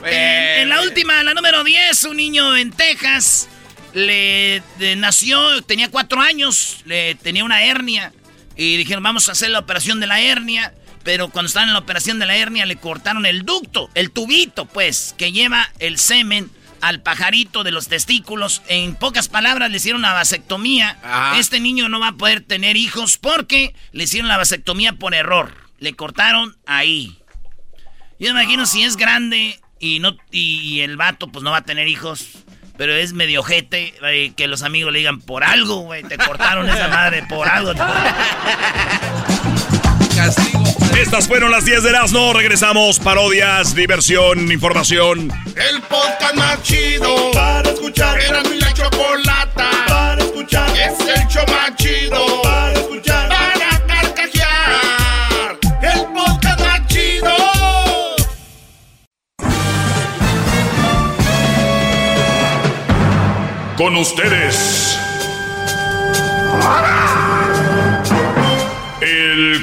en, 0.04 0.68
la 0.68 0.82
última, 0.82 1.22
la 1.22 1.32
número 1.32 1.64
10, 1.64 2.04
un 2.04 2.16
niño 2.18 2.56
en 2.56 2.70
Texas 2.70 3.48
le 3.94 4.62
nació, 4.96 5.62
tenía 5.62 5.90
cuatro 5.90 6.20
años, 6.20 6.82
le 6.84 7.14
tenía 7.14 7.44
una 7.44 7.64
hernia. 7.64 8.12
Y 8.56 8.76
dijeron, 8.76 9.02
vamos 9.02 9.28
a 9.28 9.32
hacer 9.32 9.50
la 9.50 9.58
operación 9.58 10.00
de 10.00 10.06
la 10.06 10.20
hernia. 10.20 10.74
Pero 11.06 11.28
cuando 11.28 11.46
estaban 11.46 11.68
en 11.68 11.74
la 11.74 11.78
operación 11.78 12.18
de 12.18 12.26
la 12.26 12.36
hernia 12.36 12.66
le 12.66 12.74
cortaron 12.74 13.26
el 13.26 13.44
ducto, 13.44 13.88
el 13.94 14.10
tubito, 14.10 14.66
pues, 14.66 15.14
que 15.16 15.30
lleva 15.30 15.70
el 15.78 15.98
semen 15.98 16.50
al 16.80 17.00
pajarito 17.00 17.62
de 17.62 17.70
los 17.70 17.86
testículos. 17.86 18.60
En 18.66 18.96
pocas 18.96 19.28
palabras, 19.28 19.70
le 19.70 19.76
hicieron 19.76 20.00
una 20.00 20.14
vasectomía. 20.14 20.98
Este 21.38 21.60
niño 21.60 21.88
no 21.88 22.00
va 22.00 22.08
a 22.08 22.16
poder 22.16 22.40
tener 22.40 22.76
hijos 22.76 23.18
porque 23.18 23.72
le 23.92 24.02
hicieron 24.02 24.26
la 24.26 24.36
vasectomía 24.36 24.94
por 24.94 25.14
error. 25.14 25.54
Le 25.78 25.94
cortaron 25.94 26.56
ahí. 26.66 27.16
Yo 28.18 28.34
me 28.34 28.42
imagino 28.42 28.66
si 28.66 28.82
es 28.82 28.96
grande 28.96 29.60
y 29.78 30.00
no 30.00 30.16
y 30.32 30.80
el 30.80 30.96
vato 30.96 31.28
pues 31.28 31.44
no 31.44 31.52
va 31.52 31.58
a 31.58 31.64
tener 31.64 31.86
hijos. 31.86 32.30
Pero 32.76 32.94
es 32.94 33.12
medio 33.12 33.42
ojete 33.42 33.94
eh, 34.02 34.32
que 34.36 34.48
los 34.48 34.62
amigos 34.62 34.92
le 34.92 34.98
digan 34.98 35.20
por 35.20 35.44
algo, 35.44 35.82
güey. 35.82 36.02
Te 36.02 36.18
cortaron 36.18 36.68
esa 36.68 36.88
madre 36.88 37.24
por 37.28 37.48
algo. 37.48 37.74
Castigo. 40.16 40.64
Estas 40.98 41.28
fueron 41.28 41.50
las 41.50 41.64
10 41.66 41.82
de 41.82 41.92
no 42.12 42.32
Regresamos. 42.32 42.98
Parodias, 42.98 43.74
diversión, 43.74 44.50
información. 44.50 45.30
El 45.54 45.82
podcast 45.82 46.34
más 46.34 46.62
chido 46.62 47.30
para 47.32 47.68
escuchar. 47.70 48.18
Era 48.20 48.42
mi 48.44 48.58
la 48.58 48.72
chocolata 48.72 49.70
para 49.86 50.22
escuchar. 50.22 50.70
Es 50.70 50.98
el 51.00 51.28
show 51.28 51.44
más 51.48 51.76
chido 51.76 52.42
para 52.42 52.72
escuchar. 52.72 53.28
Para 53.28 53.86
carcajear. 53.86 55.58
El 55.82 56.06
podcast 56.14 56.60
más 56.60 56.86
chido. 56.86 57.36
Con 63.76 63.96
ustedes. 63.96 64.98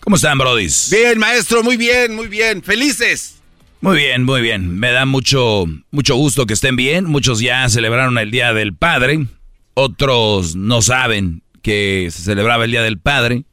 ¿Cómo 0.00 0.16
están, 0.16 0.38
brodis? 0.38 0.88
Bien, 0.90 1.18
maestro, 1.18 1.62
muy 1.62 1.76
bien, 1.76 2.14
muy 2.14 2.26
bien. 2.26 2.62
Felices. 2.62 3.36
Muy 3.82 3.96
bien, 3.96 4.24
muy 4.24 4.40
bien. 4.40 4.78
Me 4.78 4.90
da 4.92 5.04
mucho, 5.04 5.66
mucho 5.90 6.14
gusto 6.16 6.46
que 6.46 6.54
estén 6.54 6.74
bien. 6.74 7.04
Muchos 7.04 7.40
ya 7.40 7.68
celebraron 7.68 8.16
el 8.18 8.30
Día 8.30 8.52
del 8.54 8.74
Padre. 8.74 9.26
Otros 9.74 10.56
no 10.56 10.80
saben 10.82 11.42
que 11.62 12.08
se 12.10 12.22
celebraba 12.22 12.64
el 12.64 12.70
Día 12.70 12.82
del 12.82 12.98
Padre. 12.98 13.44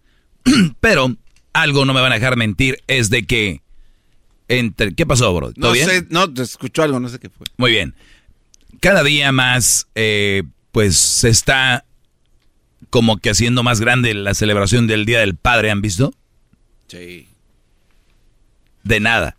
Pero 0.79 1.15
algo 1.53 1.86
no 1.86 1.93
me 1.93 2.01
van 2.01 2.12
a 2.13 2.15
dejar 2.15 2.38
mentir 2.38 2.81
es 2.88 3.10
de 3.10 3.25
que... 3.25 3.62
Entre, 4.49 4.95
¿Qué 4.95 5.05
pasó, 5.05 5.33
bro? 5.33 5.51
¿Todo 5.51 5.75
no 5.75 5.75
sé, 5.75 6.05
no, 6.10 6.33
te 6.33 6.41
escuchó 6.43 6.81
algo, 6.83 7.01
no 7.01 7.10
sé 7.10 7.19
qué 7.19 7.29
fue. 7.29 7.45
Muy 7.57 7.71
bien. 7.71 7.93
Cada 8.79 9.03
día 9.03 9.33
más, 9.33 9.88
eh, 9.95 10.43
pues 10.71 10.95
se 10.95 11.27
está 11.27 11.83
como 12.89 13.17
que 13.17 13.29
haciendo 13.29 13.63
más 13.63 13.81
grande 13.81 14.13
la 14.13 14.33
celebración 14.33 14.88
del 14.88 15.05
Día 15.05 15.19
del 15.19 15.36
Padre, 15.36 15.69
¿han 15.71 15.81
visto? 15.81 16.13
Sí. 16.88 17.28
De 18.84 19.00
nada. 19.00 19.36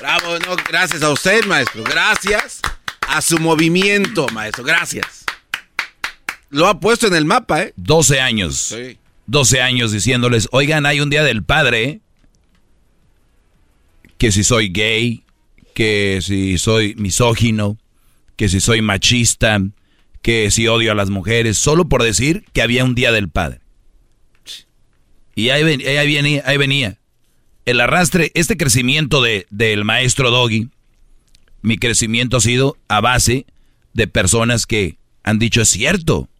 Bravo, 0.00 0.38
no, 0.40 0.56
gracias 0.68 1.02
a 1.02 1.10
usted, 1.10 1.44
maestro. 1.46 1.82
Gracias 1.84 2.60
a 3.00 3.20
su 3.20 3.38
movimiento, 3.38 4.26
maestro. 4.32 4.64
Gracias. 4.64 5.24
Lo 6.50 6.66
ha 6.68 6.78
puesto 6.78 7.06
en 7.06 7.14
el 7.14 7.24
mapa, 7.24 7.62
¿eh? 7.62 7.74
12 7.76 8.20
años. 8.20 8.56
Sí. 8.56 8.98
12 9.26 9.62
años 9.62 9.92
diciéndoles, 9.92 10.48
oigan, 10.52 10.86
hay 10.86 11.00
un 11.00 11.10
día 11.10 11.22
del 11.22 11.42
padre. 11.42 12.00
Que 14.18 14.30
si 14.30 14.44
soy 14.44 14.68
gay, 14.68 15.24
que 15.74 16.20
si 16.22 16.56
soy 16.58 16.94
misógino, 16.94 17.78
que 18.36 18.48
si 18.48 18.60
soy 18.60 18.80
machista, 18.80 19.60
que 20.24 20.50
si 20.50 20.66
odio 20.68 20.90
a 20.90 20.94
las 20.94 21.10
mujeres, 21.10 21.58
solo 21.58 21.86
por 21.86 22.02
decir 22.02 22.46
que 22.54 22.62
había 22.62 22.82
un 22.82 22.94
día 22.94 23.12
del 23.12 23.28
padre. 23.28 23.60
Y 25.34 25.50
ahí, 25.50 25.62
venía, 25.62 26.42
ahí 26.46 26.56
venía. 26.56 26.98
El 27.66 27.78
arrastre, 27.78 28.32
este 28.32 28.56
crecimiento 28.56 29.20
de, 29.20 29.46
del 29.50 29.84
maestro 29.84 30.30
Doggy, 30.30 30.70
mi 31.60 31.76
crecimiento 31.76 32.38
ha 32.38 32.40
sido 32.40 32.78
a 32.88 33.02
base 33.02 33.44
de 33.92 34.06
personas 34.06 34.64
que 34.64 34.96
han 35.24 35.38
dicho 35.38 35.60
es 35.60 35.68
cierto. 35.68 36.30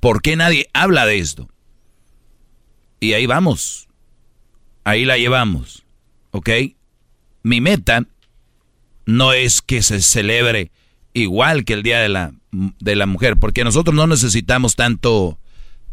¿Por 0.00 0.20
qué 0.20 0.36
nadie 0.36 0.68
habla 0.74 1.06
de 1.06 1.18
esto? 1.18 1.48
Y 3.00 3.14
ahí 3.14 3.24
vamos. 3.24 3.88
Ahí 4.84 5.06
la 5.06 5.16
llevamos. 5.16 5.82
¿Ok? 6.32 6.50
Mi 7.42 7.62
meta 7.62 8.06
no 9.06 9.32
es 9.32 9.62
que 9.62 9.80
se 9.80 10.02
celebre 10.02 10.70
igual 11.14 11.64
que 11.64 11.72
el 11.72 11.82
Día 11.82 12.00
de 12.00 12.10
la, 12.10 12.34
de 12.52 12.96
la 12.96 13.06
Mujer, 13.06 13.36
porque 13.38 13.64
nosotros 13.64 13.94
no 13.94 14.06
necesitamos 14.06 14.76
tanto, 14.76 15.38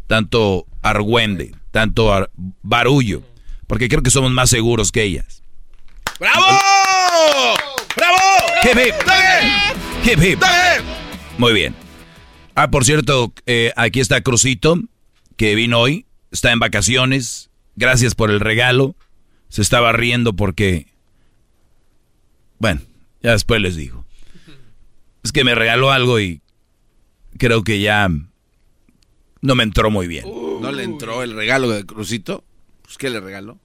tanto 0.06 0.66
argüende, 0.82 1.54
tanto 1.70 2.28
barullo, 2.62 3.22
porque 3.66 3.88
creo 3.88 4.02
que 4.02 4.10
somos 4.10 4.32
más 4.32 4.50
seguros 4.50 4.92
que 4.92 5.02
ellas. 5.02 5.42
¡Bravo! 6.18 6.46
¡Bravo! 7.96 8.18
Hip 10.04 10.18
hip. 10.22 10.42
Muy 11.38 11.52
bien. 11.52 11.74
Ah, 12.54 12.70
por 12.70 12.84
cierto, 12.84 13.32
eh, 13.46 13.72
aquí 13.76 14.00
está 14.00 14.20
Crucito, 14.20 14.80
que 15.36 15.54
vino 15.54 15.78
hoy, 15.78 16.06
está 16.32 16.50
en 16.50 16.58
vacaciones. 16.58 17.50
Gracias 17.76 18.16
por 18.16 18.30
el 18.30 18.40
regalo. 18.40 18.96
Se 19.48 19.62
estaba 19.62 19.92
riendo 19.92 20.34
porque... 20.34 20.88
Bueno, 22.58 22.80
ya 23.22 23.32
después 23.32 23.60
les 23.60 23.76
digo. 23.76 24.04
Es 25.22 25.30
que 25.30 25.44
me 25.44 25.54
regaló 25.54 25.92
algo 25.92 26.18
y 26.18 26.42
creo 27.36 27.62
que 27.64 27.80
ya 27.80 28.08
no 29.40 29.54
me 29.54 29.64
entró 29.64 29.90
muy 29.90 30.06
bien. 30.06 30.24
¿No 30.60 30.72
le 30.72 30.84
entró 30.84 31.22
el 31.22 31.34
regalo 31.34 31.70
de 31.70 31.84
Crucito? 31.84 32.44
Pues, 32.82 32.98
¿qué 32.98 33.10
le 33.10 33.20
regaló? 33.20 33.58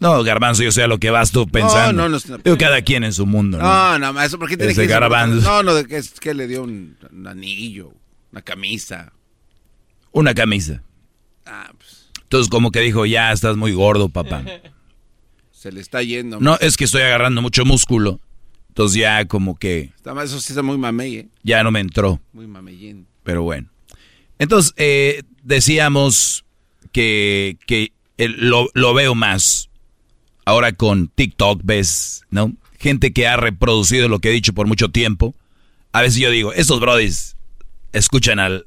No, 0.00 0.24
Garbanzo, 0.24 0.64
yo 0.64 0.72
sé 0.72 0.82
a 0.82 0.88
lo 0.88 0.98
que 0.98 1.10
vas 1.10 1.30
tú 1.30 1.46
pensando. 1.46 1.92
No, 1.92 2.08
no, 2.08 2.18
no. 2.26 2.38
Digo, 2.38 2.58
cada 2.58 2.82
quien 2.82 3.04
en 3.04 3.12
su 3.12 3.24
mundo. 3.24 3.58
No, 3.58 3.98
no, 4.00 4.20
eso 4.20 4.36
¿por 4.36 4.48
qué 4.48 4.56
tiene 4.56 4.74
que 4.74 4.86
Garbanzo. 4.86 5.48
No, 5.48 5.62
no, 5.62 5.78
es 5.78 6.10
que 6.18 6.34
le 6.34 6.48
dio 6.48 6.64
un, 6.64 6.96
anillo, 7.24 7.92
una 8.32 8.42
camisa. 8.42 9.12
Una 10.10 10.34
camisa. 10.34 10.82
Ah, 11.46 11.70
pues. 11.78 12.10
Entonces, 12.20 12.50
como 12.50 12.72
que 12.72 12.80
dijo, 12.80 13.06
ya 13.06 13.30
estás 13.30 13.56
muy 13.56 13.72
gordo, 13.74 14.08
papá. 14.08 14.42
Se 15.52 15.70
le 15.70 15.80
está 15.80 16.02
yendo. 16.02 16.40
No, 16.40 16.56
es 16.58 16.76
que 16.76 16.84
estoy 16.84 17.02
agarrando 17.02 17.40
mucho 17.40 17.64
músculo. 17.64 18.18
Entonces 18.72 18.98
ya 19.02 19.26
como 19.26 19.58
que 19.58 19.92
Está, 19.94 20.12
eso 20.24 20.40
sí 20.40 20.52
está 20.52 20.62
muy 20.62 20.78
mamey, 20.78 21.16
¿eh? 21.16 21.28
ya 21.42 21.62
no 21.62 21.70
me 21.70 21.80
entró. 21.80 22.22
Muy 22.32 22.46
mameyín. 22.46 23.06
Pero 23.22 23.42
bueno. 23.42 23.68
Entonces, 24.38 24.72
eh, 24.78 25.22
decíamos 25.42 26.46
que, 26.90 27.58
que 27.66 27.92
el- 28.16 28.48
lo, 28.48 28.70
lo 28.72 28.94
veo 28.94 29.14
más. 29.14 29.68
Ahora 30.46 30.72
con 30.72 31.08
TikTok 31.08 31.60
ves, 31.62 32.22
¿no? 32.30 32.54
Gente 32.78 33.12
que 33.12 33.26
ha 33.28 33.36
reproducido 33.36 34.08
lo 34.08 34.20
que 34.20 34.30
he 34.30 34.32
dicho 34.32 34.54
por 34.54 34.66
mucho 34.66 34.88
tiempo. 34.88 35.34
A 35.92 36.00
veces 36.00 36.18
yo 36.20 36.30
digo, 36.30 36.54
estos 36.54 36.80
brodis 36.80 37.36
escuchan 37.92 38.38
al... 38.38 38.64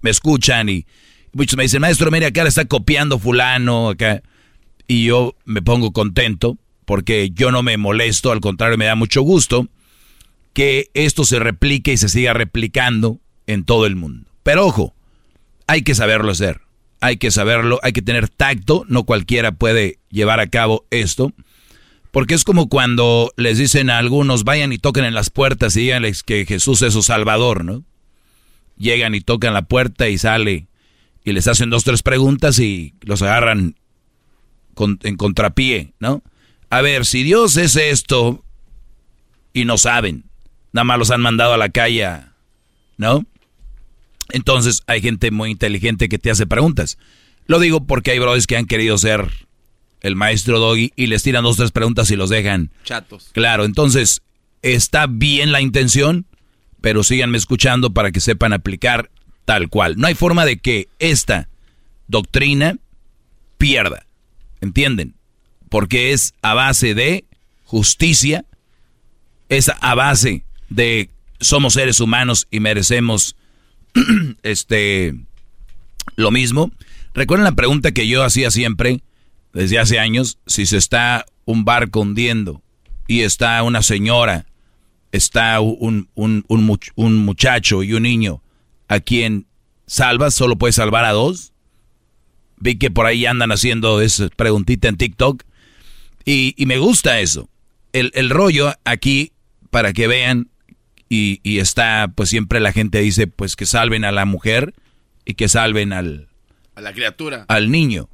Me 0.00 0.08
escuchan 0.10 0.70
y 0.70 0.86
muchos 1.34 1.56
me 1.58 1.64
dicen, 1.64 1.82
maestro, 1.82 2.10
mire, 2.10 2.24
acá 2.26 2.42
le 2.44 2.48
está 2.48 2.64
copiando 2.64 3.18
fulano, 3.18 3.90
acá. 3.90 4.22
Y 4.88 5.04
yo 5.04 5.36
me 5.44 5.60
pongo 5.60 5.92
contento 5.92 6.56
porque 6.84 7.30
yo 7.30 7.50
no 7.50 7.62
me 7.62 7.76
molesto, 7.76 8.32
al 8.32 8.40
contrario, 8.40 8.78
me 8.78 8.86
da 8.86 8.94
mucho 8.94 9.22
gusto 9.22 9.68
que 10.52 10.90
esto 10.94 11.24
se 11.24 11.38
replique 11.38 11.92
y 11.92 11.96
se 11.96 12.08
siga 12.08 12.32
replicando 12.32 13.20
en 13.46 13.64
todo 13.64 13.86
el 13.86 13.96
mundo. 13.96 14.30
Pero 14.42 14.66
ojo, 14.66 14.94
hay 15.66 15.82
que 15.82 15.94
saberlo 15.94 16.30
hacer. 16.30 16.60
Hay 17.00 17.18
que 17.18 17.30
saberlo, 17.30 17.80
hay 17.82 17.92
que 17.92 18.02
tener 18.02 18.28
tacto, 18.28 18.84
no 18.88 19.04
cualquiera 19.04 19.52
puede 19.52 19.98
llevar 20.10 20.40
a 20.40 20.46
cabo 20.46 20.86
esto. 20.90 21.32
Porque 22.10 22.34
es 22.34 22.44
como 22.44 22.68
cuando 22.68 23.32
les 23.36 23.58
dicen 23.58 23.90
a 23.90 23.98
algunos, 23.98 24.44
vayan 24.44 24.72
y 24.72 24.78
toquen 24.78 25.04
en 25.04 25.14
las 25.14 25.30
puertas 25.30 25.76
y 25.76 25.80
díganles 25.80 26.22
que 26.22 26.46
Jesús 26.46 26.80
es 26.82 26.92
su 26.92 27.02
Salvador, 27.02 27.64
¿no? 27.64 27.82
Llegan 28.78 29.14
y 29.14 29.20
tocan 29.20 29.52
la 29.52 29.62
puerta 29.62 30.08
y 30.08 30.16
sale 30.16 30.68
y 31.24 31.32
les 31.32 31.48
hacen 31.48 31.70
dos, 31.70 31.84
tres 31.84 32.02
preguntas 32.02 32.58
y 32.58 32.94
los 33.00 33.22
agarran 33.22 33.74
en 34.78 35.16
contrapié, 35.16 35.92
¿no? 35.98 36.22
A 36.74 36.82
ver, 36.82 37.06
si 37.06 37.22
Dios 37.22 37.56
es 37.56 37.76
esto 37.76 38.44
y 39.52 39.64
no 39.64 39.78
saben, 39.78 40.24
nada 40.72 40.82
más 40.82 40.98
los 40.98 41.12
han 41.12 41.20
mandado 41.20 41.52
a 41.52 41.56
la 41.56 41.68
calle, 41.68 42.08
¿no? 42.96 43.24
Entonces 44.30 44.82
hay 44.88 45.00
gente 45.00 45.30
muy 45.30 45.52
inteligente 45.52 46.08
que 46.08 46.18
te 46.18 46.32
hace 46.32 46.48
preguntas. 46.48 46.98
Lo 47.46 47.60
digo 47.60 47.86
porque 47.86 48.10
hay 48.10 48.18
brothers 48.18 48.48
que 48.48 48.56
han 48.56 48.66
querido 48.66 48.98
ser 48.98 49.30
el 50.00 50.16
maestro 50.16 50.58
Doggy 50.58 50.92
y 50.96 51.06
les 51.06 51.22
tiran 51.22 51.44
dos, 51.44 51.58
tres 51.58 51.70
preguntas 51.70 52.10
y 52.10 52.16
los 52.16 52.28
dejan. 52.28 52.72
Chatos. 52.82 53.30
Claro, 53.32 53.64
entonces 53.64 54.22
está 54.62 55.06
bien 55.06 55.52
la 55.52 55.60
intención, 55.60 56.26
pero 56.80 57.04
síganme 57.04 57.38
escuchando 57.38 57.94
para 57.94 58.10
que 58.10 58.18
sepan 58.18 58.52
aplicar 58.52 59.12
tal 59.44 59.68
cual. 59.68 59.94
No 59.96 60.08
hay 60.08 60.16
forma 60.16 60.44
de 60.44 60.58
que 60.58 60.88
esta 60.98 61.48
doctrina 62.08 62.78
pierda, 63.58 64.08
¿entienden? 64.60 65.14
Porque 65.74 66.12
es 66.12 66.34
a 66.40 66.54
base 66.54 66.94
de 66.94 67.24
justicia, 67.64 68.44
es 69.48 69.72
a 69.80 69.94
base 69.96 70.44
de 70.68 71.10
somos 71.40 71.72
seres 71.72 71.98
humanos 71.98 72.46
y 72.52 72.60
merecemos 72.60 73.34
este 74.44 75.16
lo 76.14 76.30
mismo. 76.30 76.70
Recuerden 77.12 77.42
la 77.42 77.56
pregunta 77.56 77.90
que 77.90 78.06
yo 78.06 78.22
hacía 78.22 78.52
siempre 78.52 79.02
desde 79.52 79.80
hace 79.80 79.98
años, 79.98 80.38
si 80.46 80.64
se 80.64 80.76
está 80.76 81.26
un 81.44 81.64
barco 81.64 82.02
hundiendo 82.02 82.62
y 83.08 83.22
está 83.22 83.60
una 83.64 83.82
señora, 83.82 84.46
está 85.10 85.58
un, 85.58 86.08
un, 86.14 86.44
un 86.46 86.78
un 86.94 87.16
muchacho 87.16 87.82
y 87.82 87.94
un 87.94 88.04
niño, 88.04 88.42
¿a 88.86 89.00
quien 89.00 89.48
salvas? 89.88 90.34
¿Solo 90.34 90.54
puedes 90.54 90.76
salvar 90.76 91.04
a 91.04 91.10
dos? 91.10 91.52
Vi 92.58 92.76
que 92.76 92.92
por 92.92 93.06
ahí 93.06 93.26
andan 93.26 93.50
haciendo 93.50 94.00
esa 94.00 94.28
preguntita 94.28 94.86
en 94.86 94.98
TikTok 94.98 95.42
y, 96.24 96.54
y 96.56 96.66
me 96.66 96.78
gusta 96.78 97.20
eso. 97.20 97.48
El, 97.92 98.10
el 98.14 98.30
rollo 98.30 98.72
aquí, 98.84 99.32
para 99.70 99.92
que 99.92 100.06
vean, 100.06 100.48
y, 101.08 101.40
y 101.42 101.58
está, 101.58 102.10
pues 102.14 102.28
siempre 102.30 102.60
la 102.60 102.72
gente 102.72 103.00
dice, 103.00 103.26
pues 103.26 103.56
que 103.56 103.66
salven 103.66 104.04
a 104.04 104.12
la 104.12 104.24
mujer 104.24 104.74
y 105.24 105.34
que 105.34 105.48
salven 105.48 105.92
al, 105.92 106.28
A 106.74 106.80
la 106.80 106.92
criatura. 106.92 107.44
al 107.48 107.70
niño. 107.70 108.08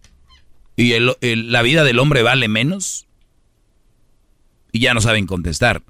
¿Y 0.77 0.93
el- 0.93 1.15
el- 1.21 1.53
la 1.53 1.63
vida 1.63 1.85
del 1.85 1.99
hombre 1.99 2.23
vale 2.23 2.49
menos? 2.49 3.07
Y 4.73 4.81
ya 4.81 4.95
no 4.95 5.01
saben 5.01 5.27
contestar. 5.27 5.83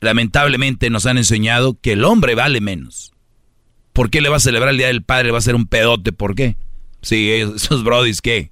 Lamentablemente 0.00 0.90
nos 0.90 1.06
han 1.06 1.18
enseñado 1.18 1.78
que 1.80 1.92
el 1.92 2.04
hombre 2.04 2.34
vale 2.34 2.60
menos. 2.60 3.12
¿Por 3.92 4.10
qué 4.10 4.20
le 4.20 4.28
va 4.28 4.36
a 4.36 4.40
celebrar 4.40 4.70
el 4.70 4.78
Día 4.78 4.86
del 4.88 5.02
Padre? 5.02 5.30
Va 5.30 5.38
a 5.38 5.42
ser 5.42 5.54
un 5.54 5.66
pedote. 5.66 6.12
¿Por 6.12 6.34
qué? 6.34 6.56
Sí, 7.02 7.30
esos 7.30 7.84
brodis, 7.84 8.20
¿qué? 8.22 8.50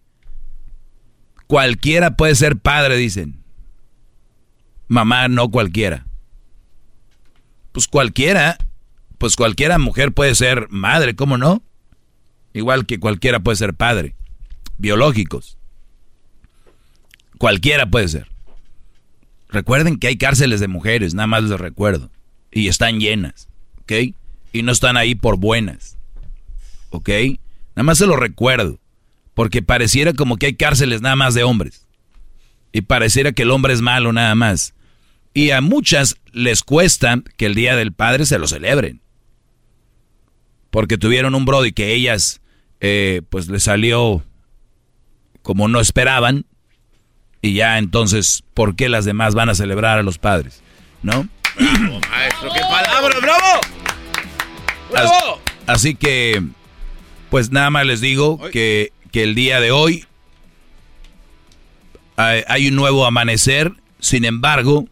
Cualquiera 1.50 2.12
puede 2.12 2.36
ser 2.36 2.58
padre, 2.58 2.96
dicen. 2.96 3.42
Mamá, 4.86 5.26
no 5.26 5.50
cualquiera. 5.50 6.06
Pues 7.72 7.88
cualquiera, 7.88 8.56
pues 9.18 9.34
cualquiera 9.34 9.76
mujer 9.80 10.12
puede 10.12 10.36
ser 10.36 10.68
madre, 10.70 11.16
¿cómo 11.16 11.38
no? 11.38 11.60
Igual 12.54 12.86
que 12.86 13.00
cualquiera 13.00 13.40
puede 13.40 13.56
ser 13.56 13.74
padre. 13.74 14.14
Biológicos. 14.78 15.58
Cualquiera 17.36 17.90
puede 17.90 18.06
ser. 18.06 18.28
Recuerden 19.48 19.98
que 19.98 20.06
hay 20.06 20.18
cárceles 20.18 20.60
de 20.60 20.68
mujeres, 20.68 21.14
nada 21.14 21.26
más 21.26 21.42
les 21.42 21.58
recuerdo. 21.58 22.12
Y 22.52 22.68
están 22.68 23.00
llenas, 23.00 23.48
¿ok? 23.80 24.14
Y 24.52 24.62
no 24.62 24.70
están 24.70 24.96
ahí 24.96 25.16
por 25.16 25.36
buenas, 25.36 25.96
¿ok? 26.90 27.08
Nada 27.74 27.82
más 27.82 27.98
se 27.98 28.06
lo 28.06 28.14
recuerdo. 28.14 28.79
Porque 29.40 29.62
pareciera 29.62 30.12
como 30.12 30.36
que 30.36 30.44
hay 30.44 30.54
cárceles 30.54 31.00
nada 31.00 31.16
más 31.16 31.32
de 31.32 31.44
hombres. 31.44 31.86
Y 32.72 32.82
pareciera 32.82 33.32
que 33.32 33.44
el 33.44 33.50
hombre 33.52 33.72
es 33.72 33.80
malo 33.80 34.12
nada 34.12 34.34
más. 34.34 34.74
Y 35.32 35.50
a 35.52 35.62
muchas 35.62 36.16
les 36.34 36.62
cuesta 36.62 37.22
que 37.38 37.46
el 37.46 37.54
Día 37.54 37.74
del 37.74 37.94
Padre 37.94 38.26
se 38.26 38.38
lo 38.38 38.46
celebren. 38.46 39.00
Porque 40.70 40.98
tuvieron 40.98 41.34
un 41.34 41.46
brody 41.46 41.72
que 41.72 41.94
ellas, 41.94 42.42
eh, 42.80 43.22
pues 43.30 43.48
le 43.48 43.60
salió 43.60 44.22
como 45.40 45.68
no 45.68 45.80
esperaban. 45.80 46.44
Y 47.40 47.54
ya 47.54 47.78
entonces, 47.78 48.44
¿por 48.52 48.76
qué 48.76 48.90
las 48.90 49.06
demás 49.06 49.34
van 49.34 49.48
a 49.48 49.54
celebrar 49.54 49.98
a 49.98 50.02
los 50.02 50.18
padres? 50.18 50.62
¿No? 51.02 51.26
Maestro, 52.10 52.50
qué 52.52 52.60
palabra, 52.60 53.16
bravo. 53.22 53.60
As- 54.94 55.40
Así 55.66 55.94
que, 55.94 56.42
pues 57.30 57.50
nada 57.50 57.70
más 57.70 57.86
les 57.86 58.02
digo 58.02 58.38
que, 58.50 58.92
que 59.12 59.22
el 59.22 59.34
día 59.34 59.60
de 59.60 59.70
hoy 59.70 60.04
hay, 62.16 62.68
un 62.68 62.76
nuevo 62.76 63.06
amanecer. 63.06 63.72
Sin 63.98 64.24
embargo, 64.24 64.88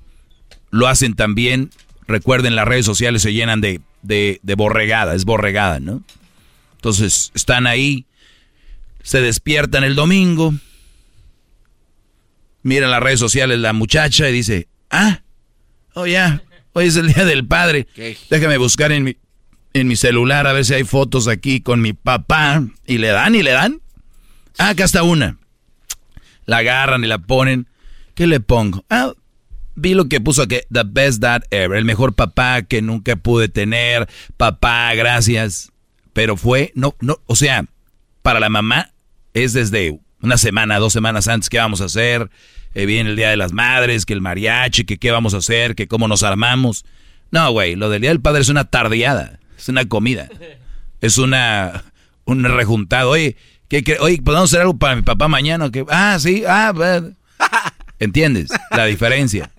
lo 0.71 0.89
hacen 0.89 1.15
también. 1.15 1.71
Recuerden, 2.07 2.57
las 2.57 2.67
redes 2.67 2.87
sociales 2.87 3.23
se 3.23 3.33
llenan 3.33 3.61
de, 3.61 3.81
de, 4.03 4.41
de 4.43 4.55
borregada, 4.55 5.15
es 5.15 5.25
borregada, 5.25 5.81
¿no? 5.81 6.03
Entonces, 6.77 7.33
están 7.35 7.67
ahí, 7.67 8.07
se 9.03 9.21
despiertan 9.21 9.85
el 9.85 9.95
domingo, 9.95 10.55
miran 12.63 12.91
las 12.91 13.03
redes 13.03 13.19
sociales 13.19 13.59
la 13.59 13.73
muchacha 13.73 14.29
y 14.29 14.33
dice, 14.33 14.69
ah, 14.91 15.23
oh 15.95 16.07
ya, 16.07 16.43
hoy 16.73 16.87
es 16.87 16.97
el 16.97 17.13
día 17.13 17.25
del 17.25 17.47
padre. 17.47 17.87
Déjame 18.31 18.59
buscar 18.59 18.93
en 18.93 19.05
mi, 19.05 19.17
en 19.73 19.89
mi 19.89 19.97
celular 19.97 20.47
a 20.47 20.53
ver 20.53 20.65
si 20.65 20.75
hay 20.75 20.85
fotos 20.85 21.29
aquí 21.29 21.61
con 21.61 21.81
mi 21.81 21.93
papá. 21.93 22.65
Y 22.87 22.99
le 22.99 23.09
dan 23.09 23.35
y 23.35 23.43
le 23.43 23.51
dan. 23.51 23.81
Ah, 24.59 24.71
acá 24.71 24.85
está 24.85 25.03
una. 25.03 25.39
La 26.45 26.59
agarran 26.59 27.05
y 27.05 27.07
la 27.07 27.19
ponen. 27.19 27.69
¿Qué 28.15 28.27
le 28.27 28.41
pongo? 28.41 28.85
Ah, 28.91 29.13
vi 29.77 29.95
lo 29.95 30.09
que 30.09 30.21
puso 30.21 30.49
que 30.49 30.67
the 30.73 30.83
best 30.85 31.21
dad 31.21 31.43
ever, 31.51 31.79
el 31.79 31.85
mejor 31.85 32.15
papá 32.15 32.63
que 32.63 32.83
nunca 32.83 33.17
pude 33.17 33.49
tener. 33.49 34.09
Papá, 34.37 34.93
gracias. 34.95 35.71
Pero 36.13 36.37
fue, 36.37 36.73
no, 36.75 36.97
no, 37.01 37.21
o 37.27 37.37
sea, 37.37 37.65
para 38.23 38.41
la 38.41 38.49
mamá 38.49 38.91
es 39.35 39.53
desde 39.53 40.01
una 40.21 40.37
semana, 40.37 40.79
dos 40.79 40.93
semanas 40.93 41.29
antes, 41.29 41.49
¿qué 41.49 41.59
vamos 41.59 41.81
a 41.81 41.85
hacer? 41.85 42.29
Eh, 42.75 42.87
viene 42.87 43.11
el 43.11 43.17
Día 43.17 43.31
de 43.31 43.37
las 43.37 43.53
Madres, 43.53 44.05
que 44.05 44.15
el 44.15 44.21
mariachi, 44.21 44.85
que 44.85 44.99
qué 44.99 45.13
vamos 45.13 45.35
a 45.35 45.39
hacer, 45.39 45.77
que 45.77 45.87
cómo 45.87 46.09
nos 46.09 46.25
armamos. 46.25 46.85
No, 47.31 47.51
güey, 47.53 47.77
lo 47.77 47.89
del 47.89 48.01
Día 48.01 48.11
del 48.11 48.21
Padre 48.21 48.41
es 48.41 48.49
una 48.49 48.65
tardeada, 48.65 49.39
es 49.57 49.69
una 49.69 49.87
comida, 49.87 50.29
es 51.01 51.19
una, 51.19 51.85
un 52.25 52.43
rejuntado. 52.43 53.11
Oye, 53.11 53.37
¿qué, 53.69 53.83
qué- 53.85 53.99
oye, 54.01 54.21
¿podemos 54.23 54.51
hacer 54.51 54.61
algo 54.63 54.77
para 54.77 54.97
mi 54.97 55.03
papá 55.03 55.29
mañana? 55.29 55.67
o 55.67 55.71
qué? 55.71 55.85
Ah, 55.89 56.17
sí, 56.21 56.43
ah, 56.47 56.73
bueno. 56.75 57.13
¿entiendes? 57.99 58.51
La 58.71 58.85
diferencia. 58.87 59.51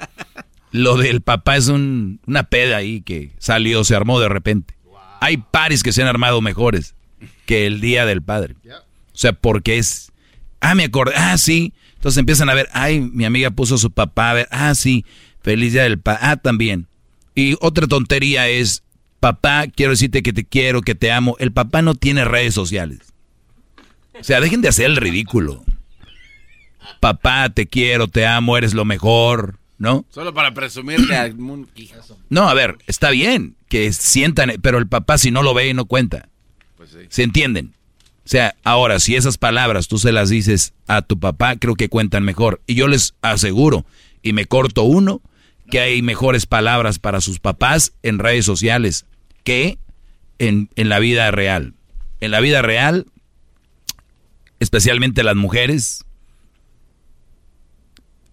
Lo 0.71 0.97
del 0.97 1.21
papá 1.21 1.57
es 1.57 1.67
un- 1.67 2.19
una 2.27 2.43
peda 2.43 2.77
ahí 2.77 3.01
que 3.01 3.31
salió, 3.39 3.83
se 3.83 3.95
armó 3.95 4.19
de 4.19 4.29
repente. 4.29 4.75
Hay 5.21 5.37
pares 5.37 5.83
que 5.83 5.91
se 5.91 6.01
han 6.01 6.07
armado 6.07 6.41
mejores 6.41 6.95
que 7.45 7.65
el 7.65 7.81
Día 7.81 8.05
del 8.05 8.21
Padre. 8.21 8.55
O 8.65 9.17
sea, 9.17 9.33
porque 9.33 9.77
es... 9.77 10.11
Ah, 10.61 10.75
me 10.75 10.85
acordé. 10.85 11.13
Ah, 11.15 11.37
sí. 11.37 11.73
Entonces 11.95 12.17
empiezan 12.19 12.49
a 12.49 12.53
ver, 12.53 12.69
ay, 12.71 13.01
mi 13.01 13.25
amiga 13.25 13.49
puso 13.51 13.75
a 13.75 13.79
su 13.79 13.91
papá 13.91 14.29
a 14.29 14.33
ver. 14.33 14.47
Ah, 14.51 14.73
sí. 14.75 15.05
Feliz 15.41 15.73
Día 15.73 15.83
del 15.83 15.99
Padre. 15.99 16.19
Ah, 16.21 16.35
también. 16.37 16.87
Y 17.35 17.57
otra 17.59 17.87
tontería 17.87 18.47
es, 18.47 18.83
papá, 19.19 19.65
quiero 19.67 19.91
decirte 19.91 20.23
que 20.23 20.31
te 20.31 20.45
quiero, 20.45 20.81
que 20.81 20.95
te 20.95 21.11
amo. 21.11 21.35
El 21.39 21.51
papá 21.51 21.81
no 21.81 21.95
tiene 21.95 22.23
redes 22.23 22.53
sociales. 22.53 22.99
O 24.19 24.23
sea, 24.23 24.41
dejen 24.41 24.61
de 24.61 24.69
hacer 24.69 24.85
el 24.85 24.97
ridículo. 24.97 25.63
papá, 26.99 27.49
te 27.49 27.67
quiero, 27.67 28.07
te 28.07 28.25
amo, 28.25 28.57
eres 28.57 28.73
lo 28.73 28.85
mejor, 28.85 29.59
¿no? 29.77 30.05
Solo 30.09 30.33
para 30.33 30.53
presumirle 30.53 31.15
al 31.15 31.35
mundo. 31.35 31.69
No, 32.29 32.49
a 32.49 32.53
ver, 32.53 32.77
está 32.87 33.09
bien 33.11 33.55
que 33.69 33.93
sientan, 33.93 34.53
pero 34.61 34.77
el 34.77 34.87
papá 34.87 35.17
si 35.17 35.31
no 35.31 35.43
lo 35.43 35.53
ve 35.53 35.73
no 35.73 35.85
cuenta. 35.85 36.29
Pues 36.75 36.89
sí. 36.91 36.97
¿Se 37.09 37.23
entienden? 37.23 37.73
O 38.25 38.31
sea, 38.31 38.55
ahora, 38.63 38.99
si 38.99 39.15
esas 39.15 39.37
palabras 39.37 39.87
tú 39.87 39.97
se 39.97 40.11
las 40.11 40.29
dices 40.29 40.73
a 40.87 41.01
tu 41.01 41.19
papá, 41.19 41.55
creo 41.55 41.75
que 41.75 41.89
cuentan 41.89 42.23
mejor. 42.23 42.61
Y 42.67 42.75
yo 42.75 42.87
les 42.87 43.15
aseguro, 43.21 43.85
y 44.21 44.33
me 44.33 44.45
corto 44.45 44.83
uno, 44.83 45.21
que 45.71 45.79
hay 45.79 46.01
mejores 46.01 46.45
palabras 46.45 46.99
para 46.99 47.21
sus 47.21 47.39
papás 47.39 47.93
en 48.03 48.19
redes 48.19 48.45
sociales 48.45 49.05
que 49.43 49.77
en, 50.37 50.69
en 50.75 50.89
la 50.89 50.99
vida 50.99 51.31
real. 51.31 51.73
En 52.19 52.31
la 52.31 52.39
vida 52.39 52.61
real, 52.61 53.05
especialmente 54.59 55.23
las 55.23 55.35
mujeres, 55.35 56.05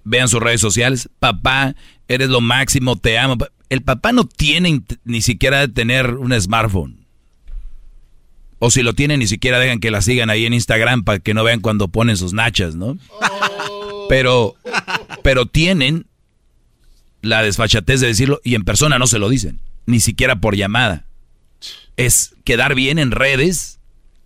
vean 0.04 0.28
sus 0.28 0.40
redes 0.40 0.60
sociales, 0.60 1.08
papá, 1.18 1.74
eres 2.08 2.28
lo 2.28 2.40
máximo, 2.40 2.96
te 2.96 3.18
amo. 3.18 3.36
El 3.68 3.82
papá 3.82 4.12
no 4.12 4.24
tiene 4.24 4.82
ni 5.04 5.22
siquiera 5.22 5.60
de 5.60 5.68
tener 5.68 6.14
un 6.14 6.38
smartphone. 6.40 7.06
O 8.58 8.70
si 8.70 8.82
lo 8.82 8.94
tienen, 8.94 9.18
ni 9.18 9.26
siquiera 9.26 9.58
dejan 9.58 9.80
que 9.80 9.90
la 9.90 10.00
sigan 10.00 10.30
ahí 10.30 10.46
en 10.46 10.54
Instagram 10.54 11.04
para 11.04 11.18
que 11.18 11.34
no 11.34 11.44
vean 11.44 11.60
cuando 11.60 11.88
ponen 11.88 12.16
sus 12.16 12.32
nachas, 12.32 12.74
¿no? 12.74 12.96
Pero, 14.08 14.54
pero 15.22 15.46
tienen 15.46 16.06
la 17.20 17.42
desfachatez 17.42 18.00
de 18.00 18.06
decirlo 18.06 18.40
y 18.44 18.54
en 18.54 18.64
persona 18.64 18.98
no 18.98 19.06
se 19.06 19.18
lo 19.18 19.28
dicen, 19.28 19.58
ni 19.84 20.00
siquiera 20.00 20.36
por 20.36 20.56
llamada. 20.56 21.04
Es 21.96 22.34
quedar 22.44 22.74
bien 22.74 22.98
en 22.98 23.10
redes 23.10 23.80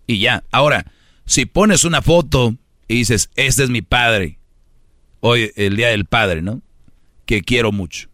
y 0.07 0.19
ya. 0.19 0.43
Ahora, 0.51 0.85
si 1.31 1.45
pones 1.45 1.85
una 1.85 2.01
foto 2.01 2.57
y 2.89 2.95
dices, 2.95 3.29
este 3.37 3.63
es 3.63 3.69
mi 3.69 3.81
padre, 3.81 4.37
hoy 5.21 5.49
el 5.55 5.77
día 5.77 5.87
del 5.87 6.03
padre, 6.03 6.41
¿no? 6.41 6.61
Que 7.25 7.41
quiero 7.41 7.71
mucho. 7.71 8.09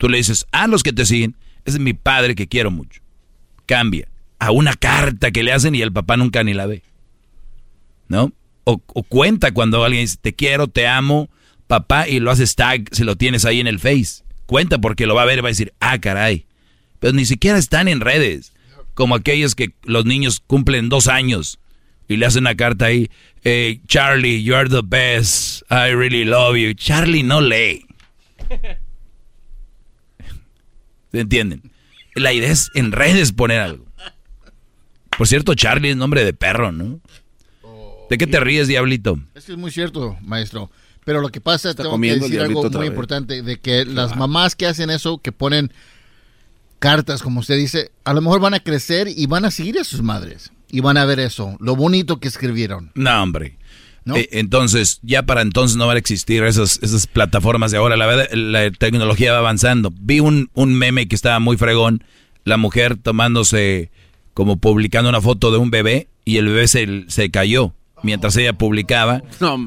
Tú 0.00 0.08
le 0.08 0.16
dices 0.16 0.44
a 0.50 0.66
los 0.66 0.82
que 0.82 0.92
te 0.92 1.06
siguen, 1.06 1.36
ese 1.64 1.76
es 1.76 1.80
mi 1.80 1.92
padre 1.92 2.34
que 2.34 2.48
quiero 2.48 2.72
mucho. 2.72 3.02
Cambia 3.66 4.08
a 4.40 4.50
una 4.50 4.74
carta 4.74 5.30
que 5.30 5.44
le 5.44 5.52
hacen 5.52 5.76
y 5.76 5.82
el 5.82 5.92
papá 5.92 6.16
nunca 6.16 6.42
ni 6.42 6.54
la 6.54 6.66
ve. 6.66 6.82
¿No? 8.08 8.32
O, 8.64 8.78
cuenta 8.80 9.52
cuando 9.52 9.84
alguien 9.84 10.02
dice, 10.02 10.18
te 10.20 10.34
quiero, 10.34 10.66
te 10.66 10.88
amo, 10.88 11.30
papá, 11.68 12.08
y 12.08 12.18
lo 12.18 12.32
haces 12.32 12.56
tag 12.56 12.88
si 12.90 13.04
lo 13.04 13.14
tienes 13.14 13.44
ahí 13.44 13.60
en 13.60 13.68
el 13.68 13.78
Face. 13.78 14.24
Cuenta 14.46 14.78
porque 14.78 15.06
lo 15.06 15.14
va 15.14 15.22
a 15.22 15.26
ver 15.26 15.38
y 15.38 15.42
va 15.42 15.48
a 15.48 15.52
decir, 15.52 15.72
ah, 15.78 16.00
caray. 16.00 16.46
Pero 16.98 17.12
ni 17.12 17.26
siquiera 17.26 17.58
están 17.58 17.86
en 17.86 18.00
redes. 18.00 18.54
Como 18.94 19.14
aquellos 19.14 19.54
que 19.54 19.72
los 19.84 20.04
niños 20.04 20.42
cumplen 20.44 20.88
dos 20.88 21.06
años 21.06 21.60
y 22.08 22.16
le 22.16 22.26
hacen 22.26 22.42
una 22.42 22.54
carta 22.54 22.86
ahí, 22.86 23.10
hey, 23.42 23.80
Charlie, 23.86 24.42
you 24.42 24.54
are 24.54 24.68
the 24.68 24.82
best, 24.82 25.62
I 25.70 25.92
really 25.92 26.24
love 26.24 26.56
you. 26.56 26.74
Charlie 26.74 27.22
no 27.22 27.40
lee. 27.40 27.86
¿Se 31.12 31.20
entienden? 31.20 31.62
La 32.14 32.32
idea 32.32 32.50
es 32.50 32.70
en 32.74 32.92
redes 32.92 33.32
poner 33.32 33.60
algo. 33.60 33.86
Por 35.16 35.28
cierto, 35.28 35.54
Charlie 35.54 35.90
es 35.90 35.96
nombre 35.96 36.24
de 36.24 36.32
perro, 36.32 36.72
¿no? 36.72 37.00
¿De 38.10 38.18
qué 38.18 38.26
te 38.26 38.40
ríes, 38.40 38.68
diablito? 38.68 39.18
Es 39.34 39.44
que 39.44 39.52
es 39.52 39.58
muy 39.58 39.70
cierto, 39.70 40.16
maestro. 40.22 40.70
Pero 41.04 41.20
lo 41.20 41.28
que 41.28 41.40
pasa 41.40 41.70
es 41.70 41.76
que 41.76 41.82
tengo 41.82 42.00
que 42.00 42.14
decir 42.14 42.40
algo 42.40 42.68
muy 42.70 42.86
importante, 42.86 43.42
de 43.42 43.58
que 43.58 43.84
las 43.84 44.16
mamás 44.16 44.56
que 44.56 44.66
hacen 44.66 44.90
eso, 44.90 45.18
que 45.18 45.32
ponen 45.32 45.72
cartas, 46.78 47.22
como 47.22 47.40
usted 47.40 47.56
dice, 47.56 47.90
a 48.04 48.12
lo 48.12 48.20
mejor 48.20 48.40
van 48.40 48.54
a 48.54 48.60
crecer 48.60 49.08
y 49.08 49.26
van 49.26 49.44
a 49.44 49.50
seguir 49.50 49.78
a 49.78 49.84
sus 49.84 50.02
madres. 50.02 50.50
Y 50.74 50.80
van 50.80 50.96
a 50.96 51.04
ver 51.04 51.20
eso, 51.20 51.56
lo 51.60 51.76
bonito 51.76 52.18
que 52.18 52.26
escribieron. 52.26 52.90
No, 52.96 53.22
hombre. 53.22 53.58
Eh, 54.12 54.28
entonces, 54.32 54.98
ya 55.02 55.22
para 55.22 55.40
entonces 55.40 55.76
no 55.76 55.86
van 55.86 55.94
a 55.94 56.00
existir 56.00 56.42
esas, 56.42 56.80
esas 56.82 57.06
plataformas 57.06 57.70
de 57.70 57.78
ahora. 57.78 57.96
La, 57.96 58.06
verdad, 58.06 58.26
la 58.32 58.68
tecnología 58.72 59.30
va 59.30 59.38
avanzando. 59.38 59.92
Vi 59.96 60.18
un, 60.18 60.50
un 60.52 60.74
meme 60.74 61.06
que 61.06 61.14
estaba 61.14 61.38
muy 61.38 61.56
fregón. 61.56 62.02
La 62.42 62.56
mujer 62.56 62.96
tomándose 62.96 63.92
como 64.32 64.56
publicando 64.56 65.10
una 65.10 65.20
foto 65.20 65.52
de 65.52 65.58
un 65.58 65.70
bebé 65.70 66.08
y 66.24 66.38
el 66.38 66.48
bebé 66.48 66.66
se, 66.66 67.04
se 67.06 67.30
cayó 67.30 67.72
mientras 68.02 68.36
ella 68.36 68.54
publicaba, 68.54 69.22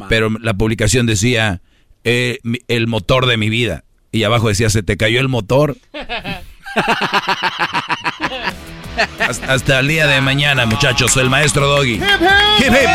pero 0.09 0.29
la 0.41 0.55
publicación 0.55 1.05
decía 1.05 1.61
eh, 2.03 2.39
el 2.67 2.87
motor 2.87 3.27
de 3.27 3.37
mi 3.37 3.49
vida 3.49 3.85
y 4.11 4.23
abajo 4.23 4.49
decía 4.49 4.69
se 4.69 4.83
te 4.83 4.97
cayó 4.97 5.21
el 5.21 5.29
motor. 5.29 5.77
hasta, 9.47 9.79
el 9.79 9.87
día 9.87 10.07
de 10.07 10.21
mañana, 10.21 10.65
muchachos. 10.65 11.11
Soy 11.11 11.23
el 11.23 11.29
maestro 11.29 11.67
Doggy. 11.67 11.95
Hip, 11.95 12.03
hip. 12.67 12.89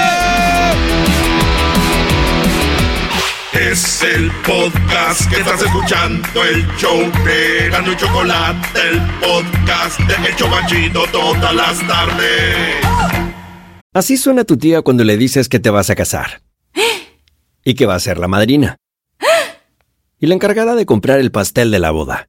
Es 3.52 4.02
el 4.02 4.30
podcast 4.46 5.30
que 5.30 5.36
estás 5.40 5.62
escuchando, 5.62 6.42
el 6.42 6.66
show 6.78 6.98
de 7.24 7.68
Gano 7.70 7.92
y 7.92 7.96
Chocolate, 7.96 8.80
el 8.88 9.00
podcast 9.20 10.00
de 10.00 10.28
El 10.28 10.36
Chocachito 10.36 11.04
todas 11.12 11.54
las 11.54 11.86
tardes. 11.86 12.76
Así 13.92 14.16
suena 14.16 14.44
tu 14.44 14.56
tía 14.56 14.80
cuando 14.80 15.04
le 15.04 15.18
dices 15.18 15.50
que 15.50 15.60
te 15.60 15.70
vas 15.70 15.90
a 15.90 15.94
casar. 15.94 16.42
Y 17.64 17.74
que 17.74 17.86
va 17.86 17.94
a 17.94 18.00
ser 18.00 18.18
la 18.18 18.26
madrina. 18.26 18.78
Y 20.18 20.26
la 20.26 20.34
encargada 20.34 20.74
de 20.74 20.86
comprar 20.86 21.20
el 21.20 21.30
pastel 21.30 21.70
de 21.70 21.78
la 21.78 21.90
boda. 21.90 22.28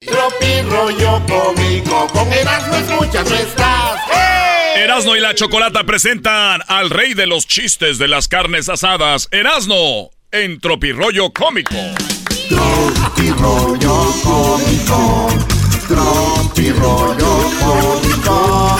Tropi 0.00 0.62
rollo 0.70 1.20
cómico, 1.26 2.06
con 2.12 2.32
Erasmo 2.32 2.76
escuchas 2.76 3.28
no 3.28 3.36
estás. 3.36 4.00
Erasmo 4.76 5.16
y 5.16 5.20
la 5.20 5.34
Chocolata 5.34 5.82
presentan 5.82 6.60
al 6.68 6.90
rey 6.90 7.14
de 7.14 7.26
los 7.26 7.48
chistes 7.48 7.98
de 7.98 8.06
las 8.06 8.28
carnes 8.28 8.68
asadas, 8.68 9.26
Erasmo, 9.32 10.12
en 10.30 10.60
Tropirollo 10.60 11.32
Cómico. 11.32 11.74
Tropirollo 12.48 14.12
Cómico, 14.22 15.28
Tropirollo 15.88 17.50
Cómico. 17.58 18.78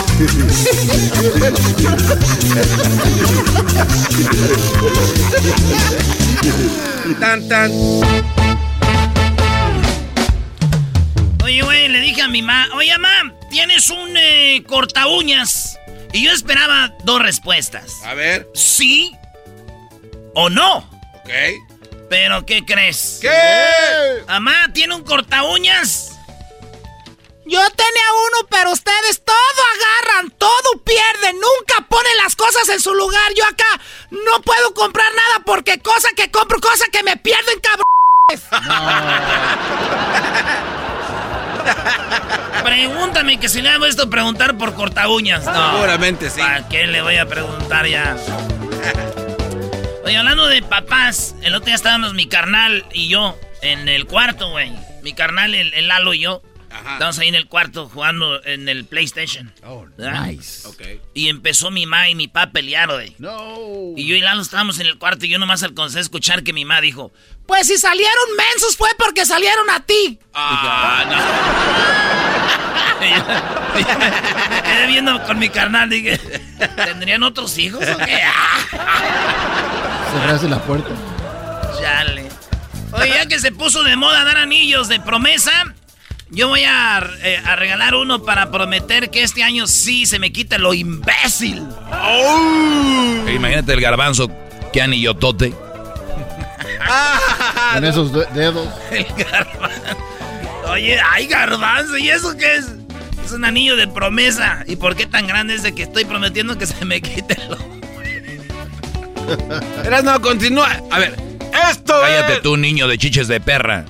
tan 7.18 7.48
tan. 7.48 8.47
Le 11.89 12.01
dije 12.01 12.20
a 12.20 12.28
mi 12.28 12.43
mamá, 12.43 12.68
oye, 12.74 12.97
mamá, 12.99 13.32
tienes 13.49 13.89
un 13.89 14.14
eh, 14.14 14.62
corta 14.66 15.07
uñas. 15.07 15.78
Y 16.12 16.22
yo 16.24 16.32
esperaba 16.32 16.95
dos 17.05 17.22
respuestas. 17.22 18.03
A 18.05 18.12
ver. 18.12 18.47
Sí 18.55 19.16
o 20.34 20.51
no. 20.51 20.78
Ok. 21.14 21.30
Pero, 22.11 22.45
¿qué 22.45 22.64
crees? 22.66 23.18
¿Qué? 23.22 24.22
Mamá, 24.26 24.70
¿tiene 24.74 24.95
un 24.95 25.03
corta 25.03 25.45
uñas? 25.45 26.18
Yo 27.47 27.61
tenía 27.70 28.12
uno, 28.26 28.49
pero 28.51 28.70
ustedes 28.72 29.24
todo 29.24 29.36
agarran, 29.74 30.30
todo 30.32 30.78
pierden, 30.84 31.36
nunca 31.36 31.86
ponen 31.89 32.16
las 32.22 32.36
cosas 32.36 32.68
en 32.68 32.80
su 32.80 32.95
lugar. 32.95 33.32
Yo 33.34 33.47
acá 33.47 33.80
no 34.11 34.43
puedo 34.43 34.74
comprar 34.74 35.11
nada 35.14 35.43
porque 35.47 35.78
cosa 35.80 36.11
que 36.14 36.30
compro, 36.30 36.61
cosa 36.61 36.84
que 36.93 37.03
me 37.03 37.16
pierden, 37.16 37.59
cabrón. 37.61 37.86
Pregúntame 42.64 43.38
que 43.38 43.48
si 43.48 43.62
le 43.62 43.70
hago 43.70 43.86
esto 43.86 44.10
preguntar 44.10 44.56
por 44.56 44.74
corta 44.74 45.08
uñas. 45.08 45.44
No. 45.44 45.72
Seguramente 45.72 46.30
sí. 46.30 46.40
¿Para 46.40 46.68
qué 46.68 46.86
le 46.86 47.02
voy 47.02 47.16
a 47.16 47.26
preguntar 47.26 47.86
ya? 47.86 48.16
Oye, 50.04 50.16
hablando 50.16 50.46
de 50.46 50.62
papás, 50.62 51.34
el 51.42 51.54
otro 51.54 51.66
día 51.66 51.74
estábamos 51.74 52.14
mi 52.14 52.26
carnal 52.26 52.84
y 52.92 53.08
yo 53.08 53.38
en 53.62 53.88
el 53.88 54.06
cuarto, 54.06 54.50
güey. 54.50 54.72
Mi 55.02 55.12
carnal, 55.12 55.54
el, 55.54 55.74
el 55.74 55.88
Lalo 55.88 56.14
y 56.14 56.20
yo. 56.20 56.42
Estábamos 56.70 57.18
ahí 57.18 57.28
en 57.28 57.34
el 57.34 57.46
cuarto 57.46 57.88
jugando 57.88 58.44
en 58.44 58.68
el 58.68 58.84
PlayStation. 58.84 59.52
Oh, 59.64 59.86
nice. 59.96 60.68
Y 61.14 61.28
empezó 61.28 61.70
mi 61.70 61.86
ma 61.86 62.08
y 62.08 62.14
mi 62.14 62.28
pa 62.28 62.42
a 62.42 62.50
pelear, 62.50 62.90
güey. 62.90 63.14
No. 63.18 63.92
Y 63.96 64.06
yo 64.06 64.14
y 64.14 64.20
Lalo 64.20 64.42
estábamos 64.42 64.78
en 64.78 64.86
el 64.86 64.98
cuarto 64.98 65.24
y 65.26 65.28
yo 65.28 65.38
nomás 65.38 65.62
alcancé 65.62 65.98
a 65.98 66.02
escuchar 66.02 66.42
que 66.42 66.52
mi 66.52 66.64
ma 66.64 66.80
dijo: 66.80 67.12
Pues 67.46 67.66
si 67.68 67.78
salieron 67.78 68.36
mensos 68.36 68.76
fue 68.76 68.90
porque 68.98 69.24
salieron 69.24 69.70
a 69.70 69.80
ti. 69.80 70.18
Ah, 70.34 71.04
no. 71.08 71.16
quedé 74.62 74.86
viendo 74.86 75.22
con 75.24 75.38
mi 75.38 75.48
carnal, 75.48 75.88
dije: 75.88 76.18
¿Tendrían 76.76 77.22
otros 77.22 77.56
hijos 77.58 77.82
o 77.82 77.98
qué? 77.98 78.20
Cerraste 80.12 80.48
la 80.48 80.60
puerta. 80.62 80.90
Chale. 81.80 82.28
Oye, 82.92 83.10
ya 83.10 83.26
que 83.26 83.38
se 83.38 83.52
puso 83.52 83.82
de 83.82 83.96
moda 83.96 84.24
dar 84.24 84.38
anillos 84.38 84.88
de 84.88 84.98
promesa, 85.00 85.74
yo 86.30 86.48
voy 86.48 86.60
eh, 86.60 86.66
a, 86.66 87.00
regalar 87.56 87.94
uno 87.94 88.22
para 88.22 88.50
prometer 88.50 89.10
que 89.10 89.22
este 89.22 89.42
año 89.42 89.66
sí 89.66 90.06
se 90.06 90.18
me 90.18 90.32
quite 90.32 90.58
lo 90.58 90.74
imbécil. 90.74 91.66
Imagínate 93.34 93.72
el 93.72 93.80
garbanzo, 93.80 94.30
que 94.72 94.82
anillotote. 94.82 95.52
Con 97.74 97.84
esos 97.84 98.12
dedos. 98.34 98.68
El 98.90 99.04
garbanzo. 99.04 99.96
Oye, 100.70 100.98
ay, 101.12 101.26
garbanzo, 101.26 101.98
¿y 101.98 102.10
eso 102.10 102.36
qué 102.36 102.56
es? 102.56 102.66
Es 103.24 103.32
un 103.32 103.44
anillo 103.44 103.76
de 103.76 103.88
promesa. 103.88 104.64
¿Y 104.66 104.76
por 104.76 104.96
qué 104.96 105.06
tan 105.06 105.26
grande 105.26 105.54
es 105.54 105.62
de 105.62 105.74
que 105.74 105.82
estoy 105.82 106.04
prometiendo 106.04 106.58
que 106.58 106.66
se 106.66 106.84
me 106.84 107.00
quite 107.00 107.36
lo... 107.48 107.56
Eras 109.84 110.04
no, 110.04 110.20
continúa. 110.20 110.80
A 110.90 110.98
ver, 110.98 111.16
esto 111.70 111.94
Cállate 112.00 112.40
tú, 112.40 112.56
niño 112.56 112.88
de 112.88 112.98
chiches 112.98 113.28
de 113.28 113.40
perra. 113.40 113.84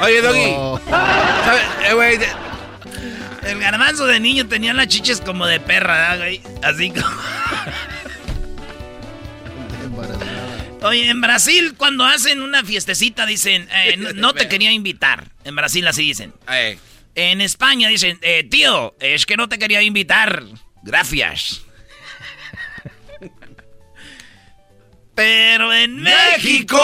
Oye, 0.00 0.20
Doggy. 0.20 0.50
Eh, 1.92 2.32
el 3.46 3.60
garbanzo 3.60 4.06
de 4.06 4.20
niño 4.20 4.46
tenía 4.48 4.74
las 4.74 4.88
chiches 4.88 5.20
como 5.20 5.46
de 5.46 5.60
perra, 5.60 6.16
güey? 6.16 6.40
Así 6.62 6.90
como. 6.90 7.06
Oye, 10.82 11.08
en 11.08 11.20
Brasil, 11.20 11.74
cuando 11.76 12.04
hacen 12.04 12.42
una 12.42 12.62
fiestecita, 12.64 13.26
dicen, 13.26 13.68
eh, 13.72 13.96
no, 14.14 14.34
te 14.34 14.48
quería 14.48 14.72
invitar. 14.72 15.30
En 15.44 15.56
Brasil 15.56 15.86
así 15.86 16.02
dicen. 16.02 16.32
En 17.14 17.40
España 17.40 17.88
dicen, 17.88 18.18
eh, 18.22 18.44
tío, 18.44 18.94
es 19.00 19.26
que 19.26 19.36
no 19.36 19.48
te 19.48 19.58
quería 19.58 19.82
invitar. 19.82 20.42
Gracias. 20.82 21.65
Pero 25.16 25.72
en 25.72 25.96
México, 26.02 26.78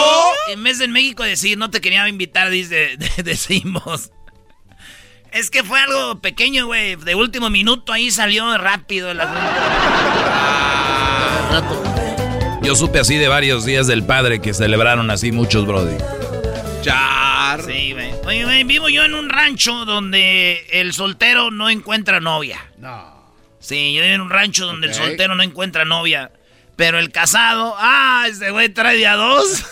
en 0.48 0.64
vez 0.64 0.78
de 0.78 0.86
en 0.86 0.92
México 0.92 1.22
decir 1.22 1.58
no 1.58 1.70
te 1.70 1.82
quería 1.82 2.08
invitar, 2.08 2.48
dice, 2.48 2.96
decimos. 3.22 4.10
Es 5.30 5.50
que 5.50 5.62
fue 5.62 5.78
algo 5.78 6.18
pequeño, 6.20 6.66
güey. 6.66 6.96
De 6.96 7.14
último 7.14 7.50
minuto 7.50 7.92
ahí 7.92 8.10
salió 8.10 8.56
rápido 8.56 9.10
el 9.10 9.20
Yo 12.62 12.74
supe 12.74 13.00
así 13.00 13.16
de 13.16 13.28
varios 13.28 13.66
días 13.66 13.86
del 13.86 14.04
padre 14.04 14.40
que 14.40 14.54
celebraron 14.54 15.10
así 15.10 15.30
muchos, 15.30 15.66
Brody. 15.66 15.98
Char. 16.80 17.62
Sí, 17.62 17.92
güey. 17.92 18.12
Oye, 18.24 18.44
güey, 18.44 18.64
vivo 18.64 18.88
yo 18.88 19.04
en 19.04 19.14
un 19.14 19.28
rancho 19.28 19.84
donde 19.84 20.66
el 20.72 20.94
soltero 20.94 21.50
no 21.50 21.68
encuentra 21.68 22.18
novia. 22.18 22.72
No. 22.78 23.30
Sí, 23.58 23.92
yo 23.92 24.00
vivo 24.00 24.14
en 24.14 24.20
un 24.22 24.30
rancho 24.30 24.64
donde 24.64 24.86
el 24.86 24.94
soltero 24.94 25.34
no 25.34 25.42
encuentra 25.42 25.84
novia. 25.84 26.30
Pero 26.76 26.98
el 26.98 27.12
casado, 27.12 27.74
ah, 27.78 28.24
ese 28.28 28.50
güey 28.50 28.68
trae 28.70 28.96
de 28.96 29.06
a 29.06 29.14
dos. 29.16 29.46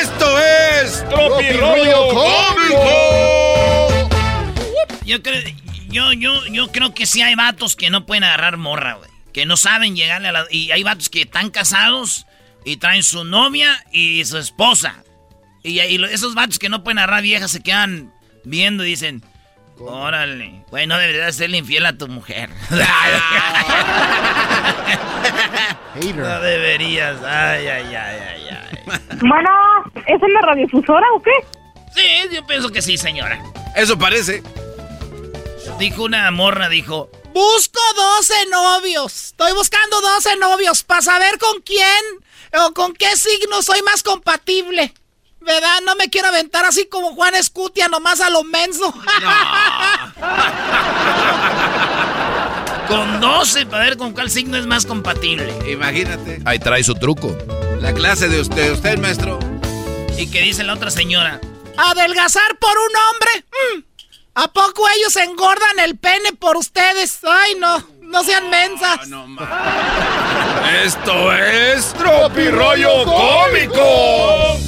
Esto 0.00 0.38
es 0.38 1.08
Tropi 1.08 1.50
Rollo 1.52 2.08
Cómico. 2.08 2.84
Yo 5.04 5.22
creo, 5.22 5.42
yo, 5.88 6.12
yo, 6.12 6.46
yo 6.46 6.70
creo 6.70 6.92
que 6.92 7.06
sí 7.06 7.22
hay 7.22 7.34
vatos 7.34 7.76
que 7.76 7.88
no 7.88 8.04
pueden 8.04 8.24
agarrar 8.24 8.58
morra, 8.58 8.94
güey. 8.94 9.08
Que 9.32 9.46
no 9.46 9.56
saben 9.56 9.96
llegarle 9.96 10.28
a 10.28 10.32
la... 10.32 10.46
Y 10.50 10.70
hay 10.70 10.82
vatos 10.82 11.08
que 11.08 11.22
están 11.22 11.50
casados 11.50 12.26
y 12.64 12.76
traen 12.76 13.02
su 13.02 13.24
novia 13.24 13.84
y 13.90 14.22
su 14.26 14.36
esposa. 14.36 15.02
Y, 15.62 15.80
y 15.80 16.04
esos 16.04 16.34
vatos 16.34 16.58
que 16.58 16.68
no 16.68 16.84
pueden 16.84 16.98
agarrar 16.98 17.22
viejas 17.22 17.50
se 17.50 17.62
quedan 17.62 18.12
viendo 18.44 18.84
y 18.84 18.90
dicen... 18.90 19.24
Órale. 19.80 20.64
Güey, 20.70 20.86
no 20.86 20.98
deberías 20.98 21.36
serle 21.36 21.58
infiel 21.58 21.86
a 21.86 21.92
tu 21.96 22.08
mujer. 22.08 22.50
no 26.14 26.40
deberías. 26.40 27.22
Ay, 27.22 27.66
ay, 27.66 27.94
ay, 27.94 28.20
ay, 28.28 28.48
ay. 28.50 28.98
Bueno, 29.20 29.50
¿es 30.06 30.22
en 30.22 30.32
la 30.32 30.40
radiofusora 30.42 31.06
o 31.14 31.22
qué? 31.22 31.30
Sí, 31.94 32.34
yo 32.34 32.46
pienso 32.46 32.70
que 32.70 32.82
sí, 32.82 32.96
señora. 32.96 33.42
Eso 33.76 33.98
parece. 33.98 34.42
Dijo 35.78 36.04
una 36.04 36.30
morra, 36.30 36.68
dijo... 36.68 37.10
Busco 37.32 37.80
12 37.94 38.34
novios. 38.50 39.26
Estoy 39.26 39.52
buscando 39.52 40.00
12 40.00 40.36
novios 40.38 40.82
para 40.82 41.02
saber 41.02 41.38
con 41.38 41.60
quién 41.60 41.84
o 42.64 42.72
con 42.72 42.94
qué 42.94 43.14
signo 43.16 43.62
soy 43.62 43.82
más 43.82 44.02
compatible. 44.02 44.92
¿Verdad? 45.48 45.80
No 45.82 45.96
me 45.96 46.10
quiero 46.10 46.28
aventar 46.28 46.66
así 46.66 46.86
como 46.88 47.14
Juan 47.14 47.34
Escutia, 47.34 47.88
nomás 47.88 48.20
a 48.20 48.28
lo 48.28 48.44
menso. 48.44 48.92
con 52.86 53.18
12 53.18 53.64
para 53.64 53.84
ver 53.84 53.96
con 53.96 54.12
cuál 54.12 54.30
signo 54.30 54.58
es 54.58 54.66
más 54.66 54.84
compatible. 54.84 55.54
Imagínate. 55.66 56.42
Ahí 56.44 56.58
trae 56.58 56.84
su 56.84 56.94
truco. 56.96 57.34
La 57.80 57.94
clase 57.94 58.28
de 58.28 58.42
usted, 58.42 58.72
usted, 58.72 58.98
maestro. 58.98 59.38
¿Y 60.18 60.30
qué 60.30 60.42
dice 60.42 60.64
la 60.64 60.74
otra 60.74 60.90
señora? 60.90 61.40
¿Adelgazar 61.78 62.58
por 62.58 62.76
un 62.76 62.92
hombre? 63.08 63.30
Mm. 63.50 63.84
¿A 64.34 64.48
poco 64.48 64.86
ellos 64.98 65.16
engordan 65.16 65.78
el 65.78 65.96
pene 65.96 66.34
por 66.34 66.58
ustedes? 66.58 67.20
Ay, 67.24 67.54
no. 67.58 67.82
No 68.02 68.22
sean 68.22 68.50
mensas. 68.50 69.08
No, 69.08 69.26
no, 69.26 69.48
Esto 70.84 71.32
es 71.32 71.94
Rollo 71.98 73.04
Cómico. 73.06 74.58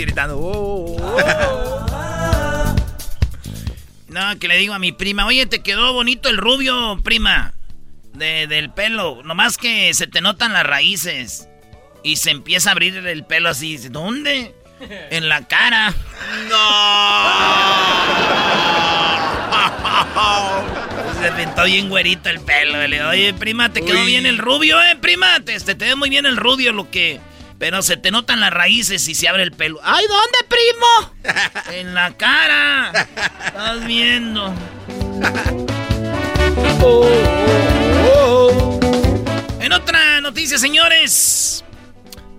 Gritando. 0.00 0.38
Oh, 0.38 0.96
oh, 0.98 1.16
oh". 1.92 2.76
no, 4.08 4.38
que 4.38 4.48
le 4.48 4.56
digo 4.56 4.74
a 4.74 4.78
mi 4.78 4.92
prima, 4.92 5.26
oye, 5.26 5.46
te 5.46 5.62
quedó 5.62 5.92
bonito 5.92 6.28
el 6.28 6.36
rubio, 6.36 6.98
prima. 7.02 7.54
De, 8.14 8.46
del 8.46 8.70
pelo. 8.70 9.22
Nomás 9.24 9.56
que 9.56 9.92
se 9.94 10.06
te 10.06 10.20
notan 10.20 10.52
las 10.52 10.66
raíces. 10.66 11.48
Y 12.04 12.16
se 12.16 12.30
empieza 12.30 12.70
a 12.70 12.72
abrir 12.72 12.94
el 12.96 13.24
pelo 13.24 13.48
así. 13.48 13.76
¿Dónde? 13.88 14.54
En 15.10 15.28
la 15.28 15.46
cara. 15.46 15.94
¡No! 16.48 16.62
Se 21.22 21.30
pintó 21.32 21.64
bien 21.64 21.88
güerito 21.88 22.28
el 22.30 22.40
pelo. 22.40 22.86
Le 22.86 22.96
digo, 22.96 23.08
oye, 23.08 23.32
prima, 23.34 23.72
te 23.72 23.82
quedó 23.82 24.04
bien 24.04 24.26
el 24.26 24.38
rubio, 24.38 24.82
eh, 24.82 24.96
prima. 25.00 25.38
Te, 25.44 25.58
te, 25.60 25.74
ve 25.74 25.94
muy 25.94 26.10
bien 26.10 26.26
el 26.26 26.36
rubio, 26.36 26.72
lo 26.72 26.90
que. 26.90 27.20
Pero 27.62 27.80
se 27.80 27.96
te 27.96 28.10
notan 28.10 28.40
las 28.40 28.50
raíces 28.52 29.06
y 29.06 29.14
se 29.14 29.28
abre 29.28 29.44
el 29.44 29.52
pelo. 29.52 29.78
¡Ay, 29.84 30.04
¿dónde, 30.08 30.38
primo? 30.48 31.72
en 31.78 31.94
la 31.94 32.12
cara. 32.16 32.90
Estás 33.46 33.86
viendo. 33.86 34.52
En 39.60 39.72
otra 39.72 40.20
noticia, 40.20 40.58
señores. 40.58 41.64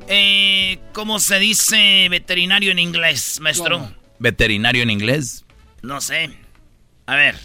Eh, 0.09 0.79
¿Cómo 0.91 1.21
se 1.21 1.39
dice 1.39 2.09
veterinario 2.09 2.73
en 2.73 2.79
inglés, 2.79 3.39
maestro? 3.39 3.93
¿Veterinario 4.19 4.83
en 4.83 4.89
inglés? 4.89 5.45
No 5.81 6.01
sé. 6.01 6.31
A 7.05 7.15
ver. 7.15 7.39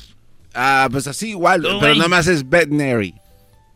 Ah, 0.52 0.88
pues 0.90 1.06
así 1.06 1.28
igual, 1.28 1.62
pero 1.62 1.94
nada 1.94 2.08
más 2.08 2.26
es 2.26 2.48
veterinary. 2.48 3.14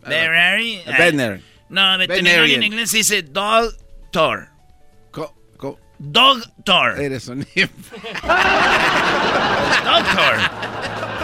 ¿Veterinary? 0.01 0.83
Veterinary. 0.87 1.43
No, 1.69 1.97
veterinario 1.99 2.57
en 2.57 2.65
inglés 2.65 2.91
se 2.91 2.97
dice 2.97 3.23
doctor. 4.13 4.49
Co, 5.11 5.35
co. 5.57 5.79
Doctor. 5.99 7.01
Eres 7.01 7.29
un 7.29 7.47
Doctor. 9.85 10.37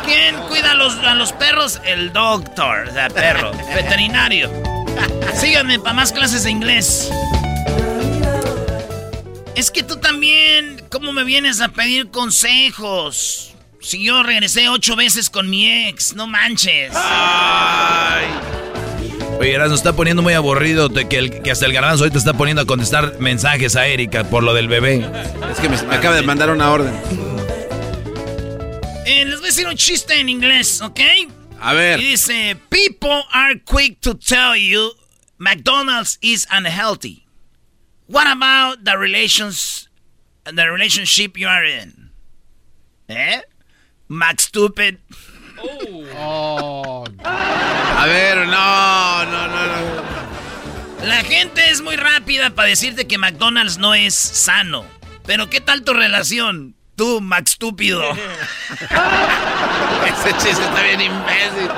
¿Quién 0.04 0.36
cuida 0.48 0.70
a 0.70 0.74
los, 0.74 0.96
a 0.96 1.14
los 1.14 1.32
perros? 1.32 1.80
El 1.84 2.12
doctor, 2.14 2.88
o 2.88 2.92
sea, 2.92 3.10
perro. 3.10 3.52
Veterinario. 3.74 4.50
Síganme 5.34 5.78
para 5.78 5.92
más 5.92 6.12
clases 6.12 6.44
de 6.44 6.50
inglés. 6.50 7.10
Es 9.54 9.70
que 9.70 9.82
tú 9.82 9.96
también, 9.96 10.82
¿cómo 10.90 11.12
me 11.12 11.24
vienes 11.24 11.60
a 11.60 11.68
pedir 11.68 12.10
consejos? 12.10 13.54
Si 13.80 14.02
yo 14.02 14.22
regresé 14.22 14.70
ocho 14.70 14.96
veces 14.96 15.28
con 15.28 15.50
mi 15.50 15.88
ex, 15.88 16.14
no 16.14 16.26
manches. 16.26 16.92
Ay. 16.94 18.26
Oye, 19.38 19.56
nos 19.56 19.72
está 19.72 19.92
poniendo 19.92 20.20
muy 20.20 20.32
aburrido 20.32 20.90
que, 20.90 21.16
el, 21.16 21.42
que 21.42 21.50
hasta 21.52 21.66
el 21.66 21.72
garbanzo 21.72 22.04
hoy 22.04 22.10
te 22.10 22.18
está 22.18 22.32
poniendo 22.32 22.62
a 22.62 22.66
contestar 22.66 23.20
mensajes 23.20 23.76
a 23.76 23.86
Erika 23.86 24.24
por 24.24 24.42
lo 24.42 24.52
del 24.52 24.66
bebé. 24.66 25.08
Es 25.50 25.58
que 25.60 25.68
me, 25.68 25.76
acaba 25.76 26.16
de 26.16 26.22
mandar 26.22 26.50
una 26.50 26.70
orden. 26.72 26.92
Eh, 29.06 29.24
les 29.24 29.36
voy 29.36 29.44
a 29.44 29.46
decir 29.46 29.68
un 29.68 29.76
chiste 29.76 30.18
en 30.18 30.28
inglés, 30.28 30.82
¿ok? 30.82 31.00
A 31.60 31.72
ver. 31.72 32.00
Y 32.00 32.10
dice, 32.10 32.56
people 32.68 33.22
are 33.32 33.60
quick 33.60 34.00
to 34.00 34.16
tell 34.16 34.56
you 34.56 34.92
McDonald's 35.38 36.18
is 36.20 36.46
unhealthy. 36.50 37.24
What 38.08 38.26
about 38.26 38.84
the 38.84 38.98
relations, 38.98 39.88
the 40.44 40.68
relationship 40.68 41.38
you 41.38 41.46
are 41.46 41.64
in? 41.64 42.10
¿Eh? 43.08 43.42
Max 44.08 44.44
Stupid. 44.44 44.98
Oh. 46.16 47.04
A 47.24 48.06
ver, 48.06 48.46
no, 48.46 49.24
no, 49.24 49.48
no, 49.48 49.66
no. 49.66 51.06
La 51.06 51.22
gente 51.22 51.70
es 51.70 51.80
muy 51.80 51.96
rápida 51.96 52.50
para 52.50 52.68
decirte 52.68 53.06
que 53.06 53.18
McDonald's 53.18 53.78
no 53.78 53.94
es 53.94 54.14
sano. 54.14 54.84
Pero 55.26 55.48
¿qué 55.50 55.60
tal 55.60 55.82
tu 55.82 55.92
relación? 55.92 56.74
Tú, 56.96 57.20
Max 57.20 57.52
Estúpido. 57.52 58.02
Ese 58.12 58.22
chiste 60.32 60.64
está 60.64 60.82
bien 60.82 61.00
imbécil. 61.00 61.70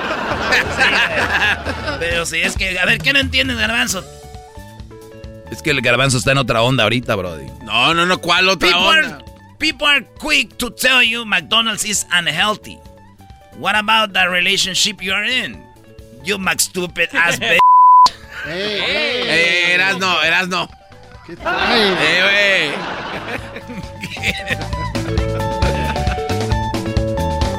pero 1.98 2.24
sí, 2.24 2.40
es 2.40 2.56
que, 2.56 2.78
a 2.78 2.86
ver, 2.86 2.98
¿qué 2.98 3.12
no 3.12 3.18
entiendes, 3.18 3.58
Garbanzo? 3.58 4.02
Es 5.50 5.62
que 5.62 5.70
el 5.70 5.80
Garbanzo 5.82 6.18
está 6.18 6.32
en 6.32 6.38
otra 6.38 6.62
onda 6.62 6.84
ahorita, 6.84 7.14
Brody. 7.16 7.46
No, 7.64 7.92
no, 7.92 8.06
no, 8.06 8.18
¿cuál 8.18 8.48
otra 8.48 8.76
onda? 8.78 9.18
people 9.58 9.86
are 9.86 10.06
quick 10.18 10.56
to 10.56 10.70
tell 10.70 11.02
you 11.02 11.24
McDonald's 11.24 11.84
is 11.84 12.06
unhealthy. 12.10 12.78
What 13.58 13.76
about 13.76 14.12
the 14.12 14.28
relationship 14.28 15.02
you're 15.02 15.24
in? 15.24 15.62
You 16.24 16.38
Max 16.38 16.64
stupid 16.64 17.08
ass 17.14 17.38
bitch. 17.40 17.58
Hey, 18.44 18.80
hey, 18.80 19.22
hey, 19.26 19.72
eras 19.74 19.98
no, 19.98 20.22
eras 20.22 20.48
no. 20.48 20.68
¿Qué 21.26 21.36
tal? 21.36 21.96
Eh, 22.00 22.72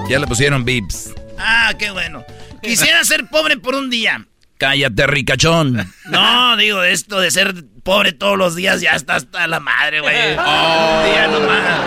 ya 0.10 0.20
le 0.20 0.28
pusieron 0.28 0.66
beeps. 0.66 1.14
Ah, 1.38 1.74
qué 1.78 1.92
bueno. 1.92 2.26
Quisiera 2.62 3.04
ser 3.04 3.28
pobre 3.28 3.58
por 3.58 3.76
un 3.76 3.89
día. 3.89 4.26
Cállate, 4.58 5.08
ricachón. 5.08 5.92
No, 6.06 6.58
digo, 6.58 6.84
esto 6.84 7.20
de 7.20 7.32
ser 7.32 7.54
pobre 7.84 8.12
todos 8.12 8.38
los 8.38 8.56
días 8.56 8.82
ya 8.82 8.92
está 8.92 9.16
hasta 9.16 9.48
la 9.48 9.60
madre, 9.60 10.02
güey. 10.02 10.16
Un 10.32 10.36
día 10.36 11.28
nomás. 11.32 11.80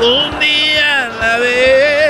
Un 0.00 0.40
día 0.40 1.06
a 1.06 1.08
la 1.08 1.38
vez. 1.38 2.01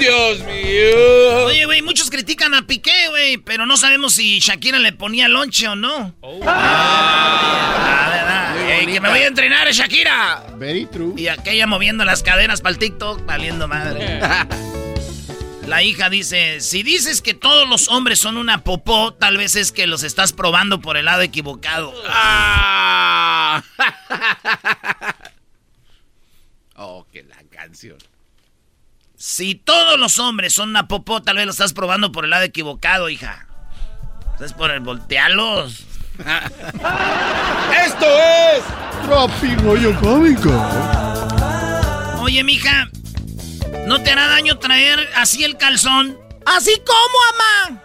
Dios 0.00 0.38
mío. 0.40 1.44
Oye, 1.46 1.66
güey, 1.66 1.82
muchos 1.82 2.10
critican 2.10 2.54
a 2.54 2.66
Piqué, 2.66 3.08
güey, 3.10 3.36
pero 3.36 3.66
no 3.66 3.76
sabemos 3.76 4.14
si 4.14 4.40
Shakira 4.40 4.78
le 4.78 4.92
ponía 4.92 5.28
lonche 5.28 5.68
o 5.68 5.76
no. 5.76 6.14
Oh. 6.22 6.40
Ah, 6.46 8.08
verdad. 8.10 8.86
que 8.92 9.00
me 9.00 9.10
voy 9.10 9.20
a 9.20 9.26
entrenar, 9.26 9.70
Shakira. 9.70 10.46
Very 10.56 10.86
true. 10.86 11.12
Y 11.16 11.28
aquella 11.28 11.66
moviendo 11.66 12.04
las 12.06 12.22
cadenas 12.22 12.62
para 12.62 12.72
el 12.72 12.78
TikTok, 12.78 13.26
valiendo 13.26 13.68
madre. 13.68 14.20
La 15.66 15.82
hija 15.84 16.10
dice, 16.10 16.60
si 16.60 16.82
dices 16.82 17.22
que 17.22 17.34
todos 17.34 17.68
los 17.68 17.88
hombres 17.88 18.18
son 18.18 18.38
una 18.38 18.64
popó, 18.64 19.12
tal 19.12 19.36
vez 19.36 19.54
es 19.54 19.70
que 19.70 19.86
los 19.86 20.02
estás 20.02 20.32
probando 20.32 20.80
por 20.80 20.96
el 20.96 21.04
lado 21.04 21.20
equivocado. 21.20 21.94
Ah. 22.08 23.62
oh, 26.74 27.06
que 27.12 27.22
la 27.22 27.36
canción. 27.50 27.98
Si 29.22 29.54
todos 29.54 29.98
los 29.98 30.18
hombres 30.18 30.54
son 30.54 30.70
una 30.70 30.88
popó, 30.88 31.20
tal 31.20 31.36
vez 31.36 31.44
lo 31.44 31.50
estás 31.50 31.74
probando 31.74 32.10
por 32.10 32.24
el 32.24 32.30
lado 32.30 32.44
equivocado, 32.44 33.10
hija. 33.10 33.46
Es 34.42 34.54
por 34.54 34.70
el 34.70 34.80
voltearlos. 34.80 35.84
¡Esto 37.84 38.06
es 38.06 38.64
Tropi 39.04 39.56
Rollo 39.56 39.94
Cómico! 40.00 40.50
Oye, 42.22 42.42
mija, 42.42 42.88
¿no 43.86 44.02
te 44.02 44.10
hará 44.10 44.26
daño 44.26 44.58
traer 44.58 45.06
así 45.14 45.44
el 45.44 45.58
calzón? 45.58 46.16
¿Así 46.46 46.80
como, 46.86 47.18
mamá? 47.26 47.82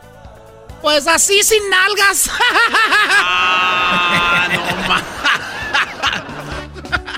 Pues 0.81 1.05
así 1.05 1.43
sin 1.43 1.69
nalgas. 1.69 2.31
ah, 3.19 4.47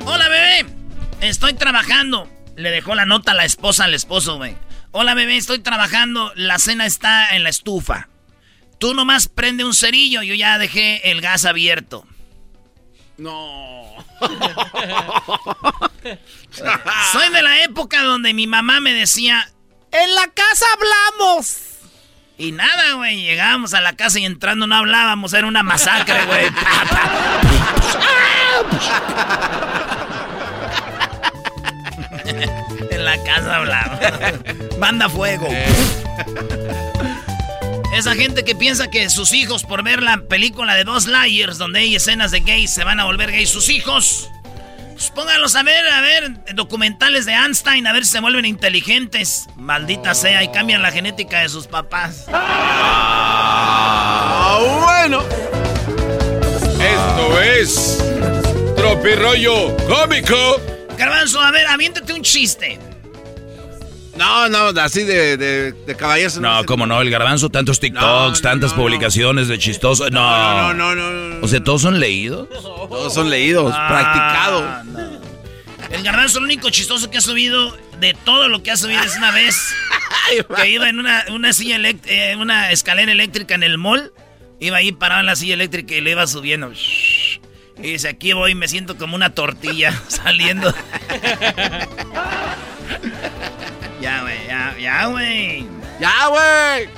no, 0.02 0.12
Hola, 0.12 0.28
bebé. 0.28 0.66
Estoy 1.22 1.54
trabajando. 1.54 2.28
Le 2.58 2.72
dejó 2.72 2.96
la 2.96 3.06
nota 3.06 3.34
a 3.34 3.36
la 3.36 3.46
esposa 3.46 3.86
al 3.86 3.94
esposo, 3.94 4.38
güey. 4.38 4.58
Hola, 4.92 5.14
bebé, 5.14 5.38
estoy 5.38 5.60
trabajando. 5.60 6.32
La 6.36 6.58
cena 6.58 6.88
está 6.88 7.36
en 7.36 7.44
la 7.44 7.50
estufa. 7.50 8.10
Tú 8.80 8.96
nomás 8.96 9.28
prende 9.28 9.64
un 9.64 9.76
cerillo. 9.76 10.24
Yo 10.24 10.34
ya 10.34 10.58
dejé 10.58 11.12
el 11.12 11.22
gas 11.22 11.46
abierto. 11.46 12.08
No. 13.18 13.94
Soy 17.12 17.30
de 17.32 17.44
la 17.44 17.62
época 17.62 18.02
donde 18.02 18.34
mi 18.34 18.48
mamá 18.48 18.80
me 18.80 18.92
decía: 18.92 19.48
En 19.92 20.16
la 20.16 20.28
casa 20.30 20.66
hablamos. 20.74 21.60
Y 22.40 22.54
nada, 22.54 22.94
güey. 22.94 23.22
Llegábamos 23.22 23.76
a 23.76 23.82
la 23.82 23.96
casa 23.96 24.20
y 24.20 24.26
entrando 24.26 24.66
no 24.66 24.76
hablábamos. 24.76 25.32
Era 25.34 25.46
una 25.46 25.62
masacre, 25.62 26.26
güey. 26.26 26.48
en 32.92 33.06
la 33.06 33.22
casa 33.24 33.56
hablamos. 33.58 34.00
Manda 34.80 35.10
fuego. 35.10 35.48
Esa 37.94 38.16
gente 38.16 38.44
que 38.44 38.54
piensa 38.56 38.90
que 38.90 39.10
sus 39.10 39.34
hijos, 39.34 39.64
por 39.64 39.84
ver 39.84 40.04
la 40.04 40.18
película 40.18 40.76
de 40.76 40.84
Dos 40.84 41.08
Liars, 41.08 41.58
donde 41.58 41.80
hay 41.80 41.96
escenas 41.96 42.30
de 42.32 42.42
gays, 42.42 42.70
se 42.70 42.84
van 42.84 43.00
a 43.00 43.06
volver 43.06 43.32
gays 43.32 43.50
sus 43.50 43.70
hijos. 43.70 44.30
Pues 44.94 45.10
pónganlos 45.12 45.56
a 45.56 45.64
ver, 45.64 45.88
a 45.90 46.02
ver, 46.02 46.44
documentales 46.56 47.26
de 47.26 47.34
Einstein, 47.34 47.88
a 47.88 47.94
ver 47.94 48.04
si 48.06 48.12
se 48.14 48.20
vuelven 48.20 48.46
inteligentes. 48.46 49.48
Maldita 49.56 50.14
sea, 50.16 50.44
y 50.44 50.52
cambian 50.52 50.82
la 50.82 50.92
genética 50.92 51.40
de 51.42 51.50
sus 51.50 51.68
papás. 51.68 52.26
Ah, 52.34 53.38
bueno. 54.84 55.24
Esto 56.80 57.42
es 57.42 58.04
Tropirollo 58.76 59.78
Cómico. 59.88 60.77
Garbanzo, 60.98 61.42
a 61.42 61.52
ver, 61.52 61.68
aviéntate 61.68 62.14
un 62.14 62.22
chiste. 62.22 62.80
No, 64.18 64.50
no, 64.50 64.82
así 64.82 65.04
de, 65.04 65.38
de, 65.38 65.72
de 65.72 65.96
caballeros. 65.96 66.40
No, 66.40 66.66
como 66.66 66.88
no, 66.88 67.00
el 67.02 67.10
garbanzo, 67.10 67.50
tantos 67.50 67.80
TikToks, 67.80 68.42
tantas 68.42 68.74
publicaciones 68.74 69.48
de 69.48 69.60
chistosos. 69.60 70.12
No. 70.12 70.74
No, 70.74 70.96
no, 70.96 70.96
no, 70.96 71.46
O 71.46 71.48
sea, 71.48 71.64
¿todos 71.64 71.84
son 71.84 72.00
leídos? 72.00 72.50
Todos 72.50 73.14
son 73.14 73.30
leídos, 73.30 73.72
ah, 73.76 73.88
practicados. 73.88 75.12
El 75.92 76.04
garbanzo, 76.04 76.40
lo 76.40 76.46
único 76.46 76.70
chistoso 76.70 77.10
que 77.10 77.20
ha 77.20 77.22
subido 77.22 77.78
de 78.00 78.14
todo 78.26 78.50
lo 78.50 78.64
que 78.64 78.72
ha 78.72 78.78
subido 78.78 79.02
es 79.04 79.16
una 79.16 79.32
vez 79.32 79.74
que 80.56 80.70
iba 80.70 80.90
en 80.90 81.00
una, 81.00 81.26
una 81.30 81.54
silla 81.54 81.78
eh, 81.80 82.36
una 82.38 82.72
escalera 82.72 83.12
eléctrica 83.12 83.56
en 83.56 83.64
el 83.64 83.78
mall. 83.78 84.12
Iba 84.60 84.78
ahí 84.78 84.92
parado 84.92 85.20
en 85.22 85.28
la 85.28 85.36
silla 85.36 85.54
eléctrica 85.54 85.94
y 85.94 86.02
le 86.02 86.12
iba 86.12 86.26
subiendo. 86.26 86.72
Y 87.80 87.92
dice, 87.92 88.10
aquí 88.10 88.34
voy, 88.34 88.56
me 88.56 88.68
siento 88.68 88.98
como 88.98 89.16
una 89.16 89.32
tortilla 89.34 89.94
saliendo. 90.08 90.74
ya, 94.02 94.22
güey, 94.22 94.48
ya, 94.48 94.76
ya, 94.80 95.06
güey. 95.08 95.68
Ya, 96.00 96.28
güey. 96.28 96.90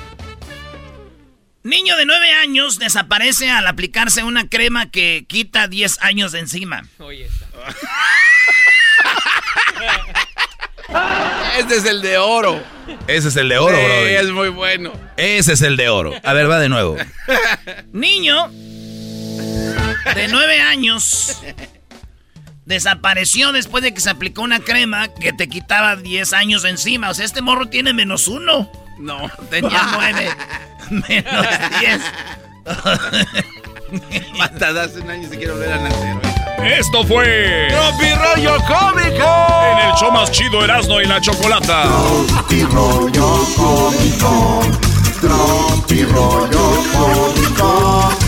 Niño 1.63 1.97
de 1.97 2.05
9 2.05 2.31
años 2.33 2.79
desaparece 2.79 3.51
al 3.51 3.67
aplicarse 3.67 4.23
una 4.23 4.47
crema 4.47 4.89
que 4.89 5.25
quita 5.27 5.67
10 5.67 6.01
años 6.01 6.31
de 6.31 6.39
encima. 6.39 6.85
Oye, 6.99 7.27
Este 11.57 11.75
es 11.75 11.85
el 11.85 12.01
de 12.01 12.17
oro. 12.17 12.63
Ese 13.07 13.27
es 13.27 13.35
el 13.35 13.49
de 13.49 13.57
oro, 13.59 13.77
bro. 13.77 14.07
es 14.07 14.29
muy 14.31 14.49
bueno. 14.49 14.91
Ese 15.17 15.53
es 15.53 15.61
el 15.61 15.77
de 15.77 15.89
oro. 15.89 16.13
A 16.23 16.33
ver, 16.33 16.49
va 16.49 16.59
de 16.59 16.69
nuevo. 16.69 16.97
Niño 17.91 18.49
de 20.15 20.27
nueve 20.27 20.59
años 20.61 21.41
desapareció 22.65 23.51
después 23.51 23.83
de 23.83 23.93
que 23.93 24.01
se 24.01 24.09
aplicó 24.11 24.41
una 24.43 24.59
crema 24.59 25.07
que 25.07 25.33
te 25.33 25.49
quitaba 25.49 25.95
10 25.95 26.33
años 26.33 26.65
encima. 26.65 27.09
O 27.09 27.13
sea, 27.13 27.25
este 27.25 27.41
morro 27.41 27.67
tiene 27.67 27.93
menos 27.93 28.27
uno. 28.27 28.69
No, 28.99 29.29
tenía 29.49 29.81
nueve. 29.93 30.29
menos 30.91 31.45
diez. 31.79 32.01
Hasta 34.39 34.69
hace 34.83 34.99
un 34.99 35.09
año 35.09 35.27
se 35.27 35.37
quiere 35.37 35.53
volver 35.53 35.73
a 35.73 35.77
nacer. 35.79 36.17
Esto 36.77 37.03
fue 37.05 37.67
Tropi 37.69 38.13
Rollo 38.13 38.57
Cómico 38.67 39.47
en 39.71 39.87
el 39.87 39.93
show 39.95 40.11
más 40.11 40.29
chido 40.31 40.63
Erasmo 40.63 40.99
y 41.01 41.05
la 41.05 41.19
Chocolata. 41.21 41.83
Tropi 42.27 42.63
Rollo 42.65 43.45
Cómico. 43.55 44.61
Tropi 45.21 46.03
Rollo 46.03 46.83
Cómico. 46.93 48.18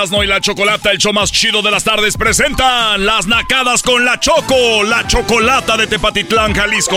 Erasno 0.00 0.24
y 0.24 0.26
la 0.26 0.40
Chocolata, 0.40 0.92
el 0.92 0.96
show 0.96 1.12
más 1.12 1.30
chido 1.30 1.60
de 1.60 1.70
las 1.70 1.84
tardes, 1.84 2.16
presentan 2.16 3.04
las 3.04 3.26
nacadas 3.26 3.82
con 3.82 4.02
la 4.02 4.18
Choco, 4.18 4.82
la 4.82 5.06
Chocolata 5.06 5.76
de 5.76 5.86
Tepatitlán, 5.86 6.54
Jalisco. 6.54 6.96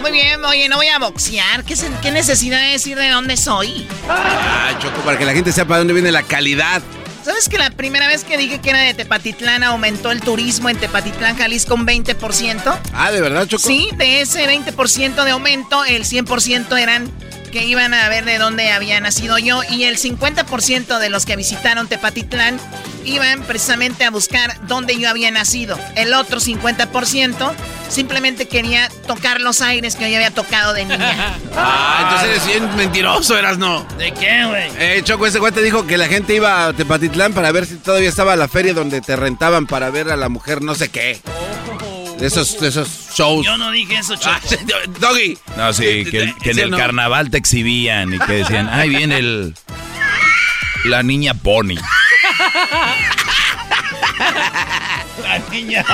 Muy 0.00 0.12
bien, 0.12 0.42
oye, 0.46 0.66
no 0.70 0.76
voy 0.76 0.86
a 0.86 0.98
boxear. 0.98 1.62
¿Qué, 1.64 1.74
qué 2.00 2.10
necesidad 2.10 2.58
de 2.58 2.68
decir 2.68 2.96
de 2.96 3.10
dónde 3.10 3.36
soy? 3.36 3.86
Ah, 4.08 4.70
Choco, 4.78 5.02
para 5.02 5.18
que 5.18 5.26
la 5.26 5.34
gente 5.34 5.52
sepa 5.52 5.74
de 5.74 5.80
dónde 5.80 5.92
viene 5.92 6.10
la 6.10 6.22
calidad. 6.22 6.80
¿Sabes 7.22 7.50
que 7.50 7.58
la 7.58 7.68
primera 7.68 8.08
vez 8.08 8.24
que 8.24 8.38
dije 8.38 8.62
que 8.62 8.70
era 8.70 8.80
de 8.80 8.94
Tepatitlán 8.94 9.62
aumentó 9.62 10.10
el 10.10 10.22
turismo 10.22 10.70
en 10.70 10.78
Tepatitlán, 10.78 11.36
Jalisco 11.36 11.74
un 11.74 11.86
20%? 11.86 12.78
Ah, 12.94 13.10
¿de 13.10 13.20
verdad, 13.20 13.46
Choco? 13.46 13.68
Sí, 13.68 13.90
de 13.96 14.22
ese 14.22 14.48
20% 14.48 15.22
de 15.22 15.30
aumento, 15.32 15.84
el 15.84 16.04
100% 16.04 16.80
eran 16.80 17.12
que 17.50 17.64
iban 17.64 17.94
a 17.94 18.08
ver 18.08 18.24
de 18.24 18.38
dónde 18.38 18.70
había 18.70 19.00
nacido 19.00 19.38
yo 19.38 19.62
y 19.70 19.84
el 19.84 19.98
50% 19.98 20.98
de 20.98 21.10
los 21.10 21.26
que 21.26 21.36
visitaron 21.36 21.88
Tepatitlán 21.88 22.58
iban 23.04 23.42
precisamente 23.42 24.04
a 24.04 24.10
buscar 24.10 24.58
dónde 24.66 24.98
yo 24.98 25.08
había 25.08 25.30
nacido. 25.30 25.78
El 25.96 26.14
otro 26.14 26.40
50% 26.40 27.52
simplemente 27.88 28.46
quería 28.46 28.88
tocar 29.06 29.40
los 29.40 29.60
aires 29.62 29.96
que 29.96 30.10
yo 30.10 30.16
había 30.16 30.30
tocado 30.30 30.72
de 30.74 30.84
niña. 30.84 31.34
Ah, 31.60 32.02
entonces 32.04 32.28
eres 32.28 32.46
bien 32.46 32.76
mentiroso, 32.76 33.36
eras 33.36 33.58
no. 33.58 33.82
¿De 33.98 34.12
qué, 34.12 34.44
güey? 34.46 34.70
Eh, 34.78 35.00
Choco, 35.02 35.26
ese 35.26 35.40
güey 35.40 35.52
te 35.52 35.60
dijo 35.60 35.88
que 35.88 35.98
la 35.98 36.06
gente 36.06 36.34
iba 36.34 36.66
a 36.66 36.72
Tepatitlán 36.72 37.32
para 37.32 37.50
ver 37.50 37.66
si 37.66 37.74
todavía 37.76 38.08
estaba 38.08 38.36
la 38.36 38.46
feria 38.46 38.74
donde 38.74 39.00
te 39.00 39.16
rentaban 39.16 39.66
para 39.66 39.90
ver 39.90 40.08
a 40.10 40.16
la 40.16 40.28
mujer 40.28 40.62
no 40.62 40.76
sé 40.76 40.88
qué. 40.88 41.18
De 42.18 42.26
esos, 42.26 42.58
de 42.58 42.68
esos 42.68 42.88
shows. 43.14 43.46
Yo 43.46 43.56
no 43.56 43.70
dije 43.70 43.96
eso, 43.96 44.16
Choco. 44.16 44.30
Ah, 44.30 44.40
Doggy. 44.98 45.38
No, 45.56 45.72
sí, 45.72 46.04
que, 46.10 46.34
en 46.42 46.58
el 46.58 46.70
carnaval 46.70 47.30
te 47.30 47.38
exhibían 47.38 48.12
y 48.12 48.18
que 48.18 48.32
decían, 48.32 48.68
ay, 48.68 48.88
viene 48.90 49.18
el... 49.18 49.54
La 50.84 51.02
niña 51.02 51.34
Pony. 51.34 51.74
La 55.22 55.38
niña. 55.50 55.84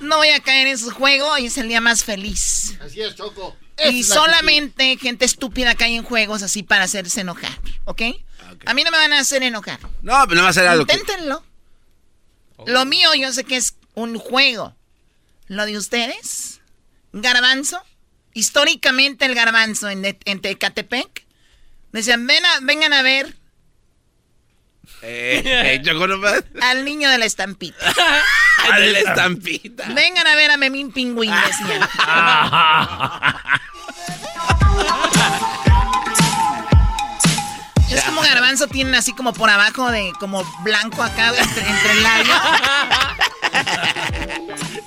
No 0.00 0.16
voy 0.16 0.28
a 0.28 0.40
caer 0.40 0.66
en 0.66 0.78
su 0.78 0.90
juego, 0.90 1.28
hoy 1.28 1.46
es 1.46 1.56
el 1.58 1.68
día 1.68 1.80
más 1.80 2.04
feliz. 2.04 2.76
Así 2.84 3.00
es, 3.00 3.14
Choco. 3.14 3.56
y 3.90 4.02
solamente 4.02 4.96
gente 4.96 5.24
estúpida 5.24 5.74
cae 5.74 5.94
en 5.94 6.02
juegos 6.02 6.42
así 6.42 6.62
para 6.62 6.84
hacerse 6.84 7.20
enojar, 7.20 7.52
¿ok? 7.84 8.02
A 8.66 8.74
mí 8.74 8.82
no 8.84 8.90
me 8.90 8.98
van 8.98 9.12
a 9.12 9.20
hacer 9.20 9.42
enojar. 9.42 9.78
No, 10.02 10.18
pero 10.26 10.36
no 10.36 10.42
va 10.42 10.48
a 10.48 10.52
ser 10.52 10.66
algo. 10.66 10.82
Inténtenlo. 10.82 11.42
Lo 12.66 12.84
mío 12.84 13.14
yo 13.14 13.32
sé 13.32 13.44
que 13.44 13.56
es 13.56 13.74
un 13.94 14.18
juego. 14.18 14.74
¿Lo 15.46 15.66
de 15.66 15.76
ustedes? 15.76 16.60
¿Garbanzo? 17.12 17.82
Históricamente 18.32 19.24
el 19.24 19.34
garbanzo 19.34 19.88
en, 19.88 20.04
en 20.04 20.40
Tecatepec. 20.40 21.26
Decían, 21.92 22.26
Ven 22.26 22.42
vengan 22.62 22.92
a 22.92 23.02
ver. 23.02 23.36
Eh, 25.02 25.42
eh 25.44 25.82
Al 26.62 26.84
niño 26.84 27.10
de 27.10 27.18
la 27.18 27.24
estampita. 27.24 27.92
Al 28.72 28.82
de 28.82 28.92
la 28.92 28.98
estampita. 29.00 29.88
Vengan 29.88 30.26
a 30.26 30.36
ver 30.36 30.50
a 30.50 30.56
Memín 30.56 30.92
Pingüín, 30.92 31.32
decían. 31.46 31.80
Como 38.20 38.34
garbanzo, 38.34 38.66
tienen 38.66 38.94
así 38.94 39.14
como 39.14 39.32
por 39.32 39.48
abajo 39.48 39.90
de 39.90 40.12
como 40.20 40.44
blanco 40.62 41.02
acá 41.02 41.32
entre, 41.38 41.92
el 41.92 42.02
labio. 42.02 42.34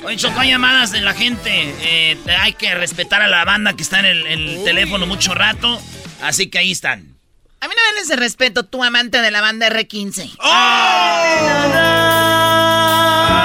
Oye, 0.06 0.18
Choco, 0.18 0.40
hay 0.40 0.50
llamadas 0.50 0.92
de 0.92 1.02
la 1.02 1.16
gente. 1.16 1.50
Eh, 1.82 2.16
hay 2.40 2.54
que 2.54 2.76
respetar 2.76 3.24
a 3.24 3.28
la 3.28 3.44
banda 3.44 3.74
que 3.74 3.82
está 3.82 4.02
en 4.02 4.06
el, 4.06 4.64
teléfono 4.64 5.08
mucho 5.08 5.34
rato. 5.34 5.82
Así 6.22 6.48
que 6.48 6.60
ahí 6.60 6.72
están. 6.72 7.18
A 7.60 7.68
mí 7.68 7.74
no 7.76 7.82
me 8.00 8.08
de 8.08 8.16
respeto, 8.18 8.66
tu 8.66 8.84
amante 8.84 9.20
de 9.20 9.32
la 9.32 9.42
banda 9.42 9.68
R15. 9.68 10.36
¡Oh! 10.38 10.44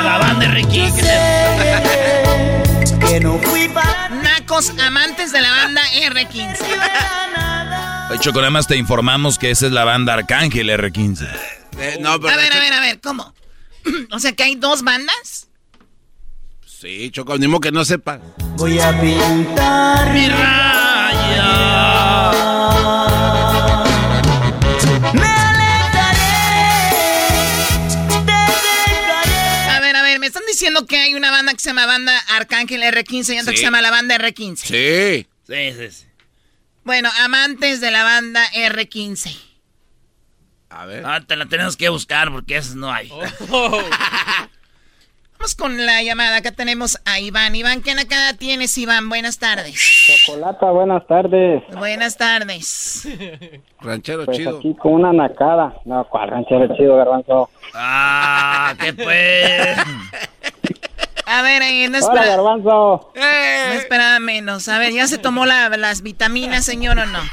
la 0.05 0.19
banda 0.21 0.47
R15. 0.49 0.99
que 3.09 3.21
no 3.21 3.39
fui 3.39 3.73
Nacos, 4.23 4.71
amantes 4.81 5.33
de 5.33 5.41
la 5.41 5.51
banda 5.51 5.81
R15. 5.95 7.48
Choco, 8.17 8.41
nada 8.41 8.51
más 8.51 8.67
te 8.67 8.77
informamos 8.77 9.39
que 9.39 9.51
esa 9.51 9.67
es 9.67 9.73
la 9.73 9.85
banda 9.85 10.15
Arcángel 10.15 10.71
R15. 10.71 11.29
Eh, 11.79 11.99
a 12.03 12.17
ver, 12.19 12.53
a 12.53 12.59
ver, 12.59 12.73
a 12.73 12.81
ver, 12.81 13.01
¿cómo? 13.01 13.33
o 14.11 14.19
sea, 14.19 14.33
que 14.33 14.43
hay 14.43 14.57
dos 14.57 14.83
bandas. 14.83 15.49
Sí, 16.67 17.11
Choco, 17.11 17.39
ni 17.39 17.47
modo 17.47 17.61
que 17.61 17.71
no 17.71 17.85
sepa. 17.85 18.19
Voy 18.57 18.81
a 18.81 19.01
pintar 19.01 20.13
mi 20.13 20.29
raya. 20.29 21.49
Me 25.13 25.27
A 29.71 29.81
ver, 29.81 29.97
a 29.97 30.03
ver, 30.03 30.19
me 30.19 30.27
están 30.27 30.43
diciendo 30.47 30.87
que 30.87 30.99
hay 30.99 31.15
una 31.15 31.31
banda 31.31 31.53
que 31.53 31.61
se 31.61 31.71
llama 31.71 31.87
Banda 31.87 32.19
Arcángel 32.31 32.83
R15 32.83 33.37
y 33.37 33.39
otra 33.39 33.53
que 33.53 33.59
se 33.59 33.65
llama 33.65 33.81
la 33.81 33.91
Banda 33.91 34.19
R15. 34.19 34.57
Sí. 34.57 35.27
Sí, 35.47 35.73
sí, 35.79 35.91
sí. 35.91 36.08
Bueno, 36.89 37.11
amantes 37.23 37.83
de 37.83 37.91
la 37.91 38.03
banda 38.03 38.41
R15. 38.55 39.39
A 40.71 40.87
ver. 40.87 41.05
Ah, 41.05 41.21
te 41.21 41.37
la 41.37 41.45
tenemos 41.45 41.77
que 41.77 41.91
buscar 41.91 42.33
porque 42.33 42.57
esas 42.57 42.77
no 42.77 42.91
hay. 42.91 43.11
Oh. 43.51 43.83
Vamos 45.39 45.55
con 45.55 45.85
la 45.85 46.03
llamada. 46.03 46.39
Acá 46.39 46.53
tenemos 46.53 46.99
a 47.05 47.21
Iván. 47.21 47.55
Iván, 47.55 47.83
¿qué 47.83 47.95
nacada 47.95 48.33
tienes, 48.39 48.79
Iván? 48.79 49.11
Buenas 49.11 49.39
tardes. 49.39 49.75
Chocolata, 50.07 50.71
buenas 50.71 51.07
tardes. 51.07 51.63
Buenas 51.77 52.17
tardes. 52.17 53.07
Ranchero 53.83 54.25
pues 54.25 54.39
chido. 54.39 54.57
Aquí 54.57 54.75
con 54.77 54.95
una 54.95 55.13
nacada. 55.13 55.75
No, 55.85 56.07
¿cuál 56.09 56.31
ranchero 56.31 56.75
chido, 56.75 56.97
garbanzo? 56.97 57.51
Ah, 57.75 58.75
¿qué 58.81 58.95
pues? 58.95 59.77
A 61.31 61.43
ver, 61.43 61.61
eh, 61.61 61.89
no 61.91 61.99
espera. 61.99 62.23
Hola, 62.23 62.37
garbanzo. 62.37 63.13
No 63.15 63.75
esperaba 63.75 64.19
menos. 64.19 64.67
A 64.69 64.79
ver, 64.79 64.95
¿ya 64.95 65.07
se 65.07 65.19
tomó 65.19 65.45
las 65.45 66.01
vitaminas, 66.03 66.65
señor, 66.65 66.99
o 66.99 67.05
no? 67.05 67.19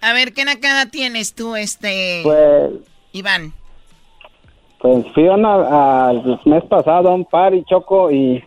A 0.00 0.12
ver, 0.12 0.32
¿qué 0.32 0.44
nacada 0.44 0.86
tienes 0.86 1.34
tú, 1.34 1.56
este... 1.56 2.20
Pues... 2.22 2.70
Iván. 3.10 3.52
Pues 4.78 5.04
fui 5.12 5.26
al 5.26 6.40
mes 6.44 6.62
pasado 6.66 7.08
a 7.08 7.14
un 7.14 7.24
par 7.24 7.52
y 7.52 7.64
choco 7.64 8.12
y 8.12 8.44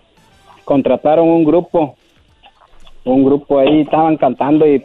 contrataron 0.64 1.28
un 1.28 1.44
grupo. 1.44 1.98
Un 3.04 3.26
grupo 3.26 3.60
ahí, 3.60 3.82
estaban 3.82 4.16
cantando 4.16 4.66
y 4.66 4.82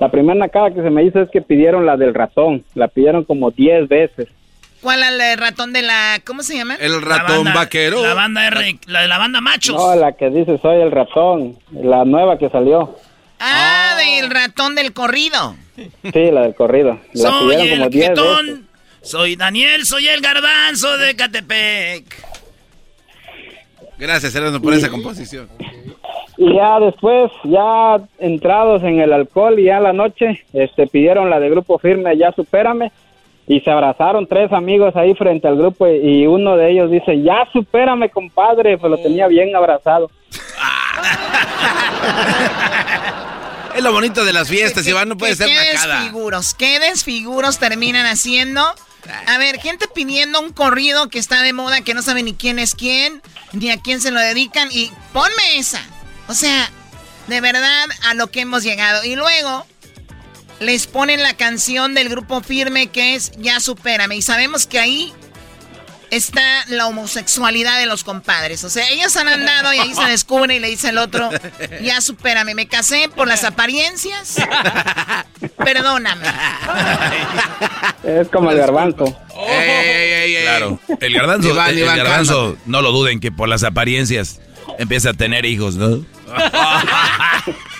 la 0.00 0.08
primera 0.10 0.38
nacada 0.38 0.70
que 0.70 0.80
se 0.80 0.88
me 0.88 1.04
hizo 1.04 1.20
es 1.20 1.28
que 1.28 1.42
pidieron 1.42 1.84
la 1.84 1.98
del 1.98 2.14
ratón. 2.14 2.64
La 2.74 2.88
pidieron 2.88 3.24
como 3.24 3.50
10 3.50 3.88
veces. 3.88 4.28
¿Cuál 4.86 5.02
es 5.02 5.32
el 5.32 5.38
ratón 5.38 5.72
de 5.72 5.82
la... 5.82 6.20
¿Cómo 6.24 6.44
se 6.44 6.56
llama? 6.56 6.76
El 6.76 7.02
ratón 7.02 7.52
vaquero. 7.52 8.04
La 8.04 8.14
banda 8.14 8.46
R, 8.46 8.78
la 8.86 9.02
de 9.02 9.08
la 9.08 9.18
banda 9.18 9.40
Machos. 9.40 9.74
No, 9.74 9.96
la 9.96 10.12
que 10.12 10.30
dice 10.30 10.58
soy 10.58 10.80
el 10.80 10.92
ratón, 10.92 11.58
la 11.72 12.04
nueva 12.04 12.38
que 12.38 12.48
salió. 12.50 12.96
Ah, 13.40 13.96
del 13.98 14.30
ratón 14.30 14.76
del 14.76 14.92
corrido. 14.92 15.56
Sí, 15.74 16.30
la 16.30 16.42
del 16.42 16.54
corrido. 16.54 17.00
La 17.14 17.30
soy 17.30 17.56
pidieron 17.56 17.78
como 17.78 17.90
10 17.90 18.10
veces. 18.10 18.58
Soy 19.02 19.34
Daniel, 19.34 19.84
soy 19.86 20.06
el 20.06 20.20
garbanzo 20.20 20.96
de 20.98 21.16
Catepec. 21.16 22.04
Gracias, 23.98 24.36
Erasmo, 24.36 24.62
por 24.62 24.72
esa 24.72 24.88
composición. 24.88 25.48
Y 26.36 26.54
ya 26.54 26.78
después, 26.78 27.32
ya 27.42 27.96
entrados 28.20 28.84
en 28.84 29.00
el 29.00 29.12
alcohol 29.12 29.58
y 29.58 29.64
ya 29.64 29.80
la 29.80 29.92
noche, 29.92 30.44
este, 30.52 30.86
pidieron 30.86 31.28
la 31.28 31.40
de 31.40 31.50
Grupo 31.50 31.76
Firme, 31.80 32.16
ya 32.16 32.30
supérame 32.30 32.92
y 33.46 33.60
se 33.60 33.70
abrazaron 33.70 34.26
tres 34.26 34.52
amigos 34.52 34.96
ahí 34.96 35.14
frente 35.14 35.46
al 35.46 35.56
grupo 35.56 35.86
y 35.86 36.26
uno 36.26 36.56
de 36.56 36.72
ellos 36.72 36.90
dice, 36.90 37.22
ya 37.22 37.48
supérame 37.52 38.10
compadre, 38.10 38.76
pues 38.76 38.90
lo 38.90 38.98
tenía 38.98 39.28
bien 39.28 39.54
abrazado. 39.54 40.10
es 43.76 43.82
lo 43.82 43.92
bonito 43.92 44.24
de 44.24 44.32
las 44.32 44.48
fiestas, 44.48 44.86
Iván, 44.86 45.08
no 45.08 45.16
puede 45.16 45.36
ser 45.36 45.48
¿Qué 45.48 45.54
desfiguros? 45.54 46.54
¿Qué 46.54 46.80
desfiguros 46.80 47.58
terminan 47.58 48.06
haciendo? 48.06 48.62
A 49.28 49.38
ver, 49.38 49.60
gente 49.60 49.86
pidiendo 49.94 50.40
un 50.40 50.52
corrido 50.52 51.08
que 51.08 51.20
está 51.20 51.42
de 51.42 51.52
moda, 51.52 51.82
que 51.82 51.94
no 51.94 52.02
sabe 52.02 52.24
ni 52.24 52.34
quién 52.34 52.58
es 52.58 52.74
quién, 52.74 53.22
ni 53.52 53.70
a 53.70 53.76
quién 53.78 54.00
se 54.00 54.10
lo 54.10 54.18
dedican, 54.18 54.68
y 54.72 54.90
ponme 55.12 55.58
esa. 55.58 55.80
O 56.26 56.34
sea, 56.34 56.68
de 57.28 57.40
verdad 57.40 57.86
a 58.08 58.14
lo 58.14 58.28
que 58.28 58.40
hemos 58.40 58.64
llegado. 58.64 59.04
Y 59.04 59.14
luego 59.14 59.64
les 60.60 60.86
ponen 60.86 61.22
la 61.22 61.34
canción 61.34 61.94
del 61.94 62.08
grupo 62.08 62.40
firme 62.40 62.88
que 62.88 63.14
es 63.14 63.32
Ya 63.38 63.60
Supérame. 63.60 64.16
Y 64.16 64.22
sabemos 64.22 64.66
que 64.66 64.78
ahí 64.78 65.12
está 66.10 66.64
la 66.68 66.86
homosexualidad 66.86 67.78
de 67.78 67.86
los 67.86 68.04
compadres. 68.04 68.64
O 68.64 68.70
sea, 68.70 68.88
ellos 68.90 69.16
han 69.16 69.28
andado 69.28 69.72
y 69.72 69.78
ahí 69.78 69.94
se 69.94 70.04
descubre 70.04 70.56
y 70.56 70.60
le 70.60 70.68
dice 70.68 70.90
el 70.90 70.98
otro, 70.98 71.30
ya 71.82 72.00
supérame, 72.00 72.54
me 72.54 72.66
casé 72.68 73.08
por 73.14 73.28
las 73.28 73.44
apariencias. 73.44 74.36
Perdóname. 75.56 76.26
Es 78.04 78.28
como 78.28 78.50
el 78.50 78.58
garbanzo. 78.58 79.16
claro, 80.44 80.78
el 81.00 81.14
garbanzo, 81.14 81.66
el, 81.68 81.84
garbanzo 81.84 82.56
no 82.66 82.82
lo 82.82 82.92
duden 82.92 83.20
que 83.20 83.32
por 83.32 83.48
las 83.48 83.64
apariencias 83.64 84.40
empieza 84.78 85.10
a 85.10 85.14
tener 85.14 85.44
hijos, 85.44 85.76
¿no? 85.76 86.04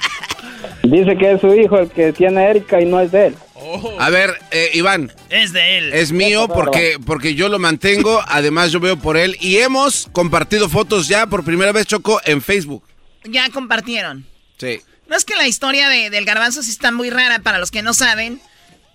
Dice 0.90 1.16
que 1.16 1.32
es 1.32 1.40
su 1.40 1.52
hijo 1.54 1.78
el 1.78 1.90
que 1.90 2.12
tiene 2.12 2.48
Erika 2.48 2.80
y 2.80 2.86
no 2.86 3.00
es 3.00 3.10
de 3.10 3.28
él. 3.28 3.36
Oh. 3.54 3.96
A 3.98 4.10
ver, 4.10 4.38
eh, 4.52 4.70
Iván. 4.74 5.12
Es 5.30 5.52
de 5.52 5.78
él. 5.78 5.92
Es 5.92 6.12
mío 6.12 6.46
porque, 6.46 6.98
porque 7.04 7.34
yo 7.34 7.48
lo 7.48 7.58
mantengo, 7.58 8.22
además 8.28 8.70
yo 8.70 8.78
veo 8.78 8.96
por 8.96 9.16
él 9.16 9.36
y 9.40 9.56
hemos 9.56 10.08
compartido 10.12 10.68
fotos 10.68 11.08
ya 11.08 11.26
por 11.26 11.44
primera 11.44 11.72
vez, 11.72 11.86
Choco, 11.86 12.20
en 12.24 12.40
Facebook. 12.40 12.84
Ya 13.24 13.48
compartieron. 13.50 14.26
Sí. 14.58 14.80
No 15.08 15.16
es 15.16 15.24
que 15.24 15.34
la 15.34 15.48
historia 15.48 15.88
del 15.88 16.24
garbanzo 16.24 16.62
sí 16.62 16.70
está 16.70 16.92
muy 16.92 17.10
rara 17.10 17.40
para 17.40 17.58
los 17.58 17.70
que 17.70 17.82
no 17.82 17.92
saben. 17.92 18.40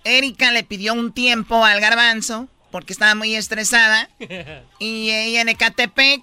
Erika 0.04 0.52
le 0.52 0.64
pidió 0.64 0.94
un 0.94 1.12
tiempo 1.12 1.66
al 1.66 1.82
garbanzo 1.82 2.48
porque 2.72 2.94
estaba 2.94 3.16
muy 3.16 3.36
estresada. 3.36 4.10
Y 4.80 5.12
ella 5.12 5.42
en 5.42 5.50
Ecatepec, 5.50 6.22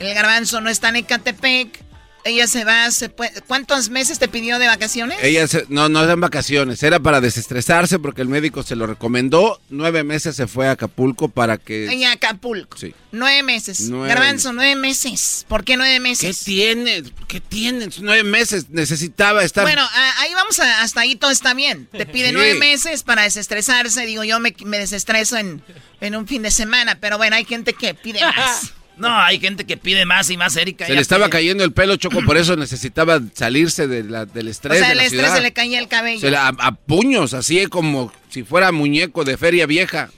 el 0.00 0.12
garbanzo 0.14 0.60
no 0.60 0.68
está 0.68 0.90
en 0.90 0.96
Ecatepec. 0.96 1.82
Ella 2.26 2.46
se 2.46 2.64
va, 2.64 2.90
se 2.90 3.10
¿cuántos 3.46 3.90
meses 3.90 4.18
te 4.18 4.28
pidió 4.28 4.58
de 4.58 4.66
vacaciones? 4.66 5.18
Ella 5.22 5.46
no, 5.68 5.90
no 5.90 6.02
eran 6.02 6.20
vacaciones, 6.20 6.82
era 6.82 6.98
para 6.98 7.20
desestresarse 7.20 7.98
porque 7.98 8.22
el 8.22 8.28
médico 8.28 8.62
se 8.62 8.76
lo 8.76 8.86
recomendó. 8.86 9.60
Nueve 9.68 10.04
meses 10.04 10.34
se 10.34 10.46
fue 10.46 10.66
a 10.66 10.72
Acapulco 10.72 11.28
para 11.28 11.58
que... 11.58 11.92
En 11.92 12.04
Acapulco. 12.04 12.78
Sí. 12.78 12.94
Nueve 13.12 13.42
meses. 13.42 13.90
Garbanzo, 13.90 14.54
nueve 14.54 14.74
meses. 14.74 15.44
¿Por 15.48 15.64
qué 15.64 15.76
nueve 15.76 16.00
meses? 16.00 16.38
¿Qué 16.38 16.44
tiene? 16.44 17.02
¿Qué 17.28 17.40
tiene? 17.40 17.90
Nueve 18.00 18.24
meses. 18.24 18.70
Necesitaba 18.70 19.44
estar... 19.44 19.64
Bueno, 19.64 19.86
ahí 20.16 20.32
vamos, 20.32 20.58
hasta 20.58 21.02
ahí 21.02 21.16
todo 21.16 21.30
está 21.30 21.52
bien. 21.52 21.86
Te 21.92 22.06
pide 22.06 22.32
nueve 22.32 22.54
meses 22.54 23.02
para 23.02 23.22
desestresarse. 23.22 24.06
Digo, 24.06 24.24
yo 24.24 24.40
me, 24.40 24.56
me 24.64 24.78
desestreso 24.78 25.36
en, 25.36 25.62
en 26.00 26.16
un 26.16 26.26
fin 26.26 26.40
de 26.40 26.50
semana, 26.50 26.98
pero 27.00 27.18
bueno, 27.18 27.36
hay 27.36 27.44
gente 27.44 27.74
que 27.74 27.92
pide 27.92 28.20
más. 28.36 28.72
No, 28.96 29.08
hay 29.16 29.40
gente 29.40 29.64
que 29.64 29.76
pide 29.76 30.06
más 30.06 30.30
y 30.30 30.36
más, 30.36 30.56
Erika. 30.56 30.86
Se 30.86 30.94
le 30.94 31.00
estaba 31.00 31.28
cayendo 31.28 31.64
el 31.64 31.72
pelo, 31.72 31.96
Choco, 31.96 32.22
por 32.24 32.36
eso 32.36 32.56
necesitaba 32.56 33.20
salirse 33.34 33.88
de 33.88 34.04
la, 34.04 34.24
del 34.24 34.48
estrés. 34.48 34.80
O 34.80 34.84
sea, 34.84 34.92
el 34.92 35.00
estrés 35.00 35.32
se 35.32 35.40
le 35.40 35.52
caía 35.52 35.78
el 35.78 35.88
cabello. 35.88 36.28
a, 36.38 36.72
puños, 36.72 37.34
así 37.34 37.66
como 37.66 38.12
si 38.28 38.44
fuera 38.44 38.70
muñeco 38.72 39.24
de 39.24 39.36
feria 39.36 39.66
vieja. 39.66 40.10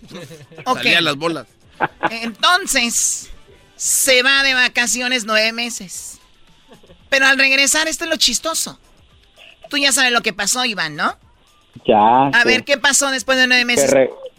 Okay. 0.64 0.84
Salían 0.84 1.04
las 1.04 1.16
bolas. 1.16 1.46
Entonces, 2.10 3.30
se 3.76 4.22
va 4.22 4.42
de 4.42 4.54
vacaciones 4.54 5.24
nueve 5.24 5.52
meses. 5.52 6.18
Pero 7.08 7.26
al 7.26 7.38
regresar, 7.38 7.88
esto 7.88 8.04
es 8.04 8.10
lo 8.10 8.16
chistoso. 8.16 8.78
Tú 9.70 9.78
ya 9.78 9.92
sabes 9.92 10.12
lo 10.12 10.22
que 10.22 10.32
pasó, 10.32 10.64
Iván, 10.64 10.96
¿no? 10.96 11.16
Ya. 11.86 12.28
A 12.28 12.44
ver, 12.44 12.64
¿qué 12.64 12.78
pasó 12.78 13.10
después 13.10 13.38
de 13.38 13.46
nueve 13.46 13.64
meses? 13.64 13.90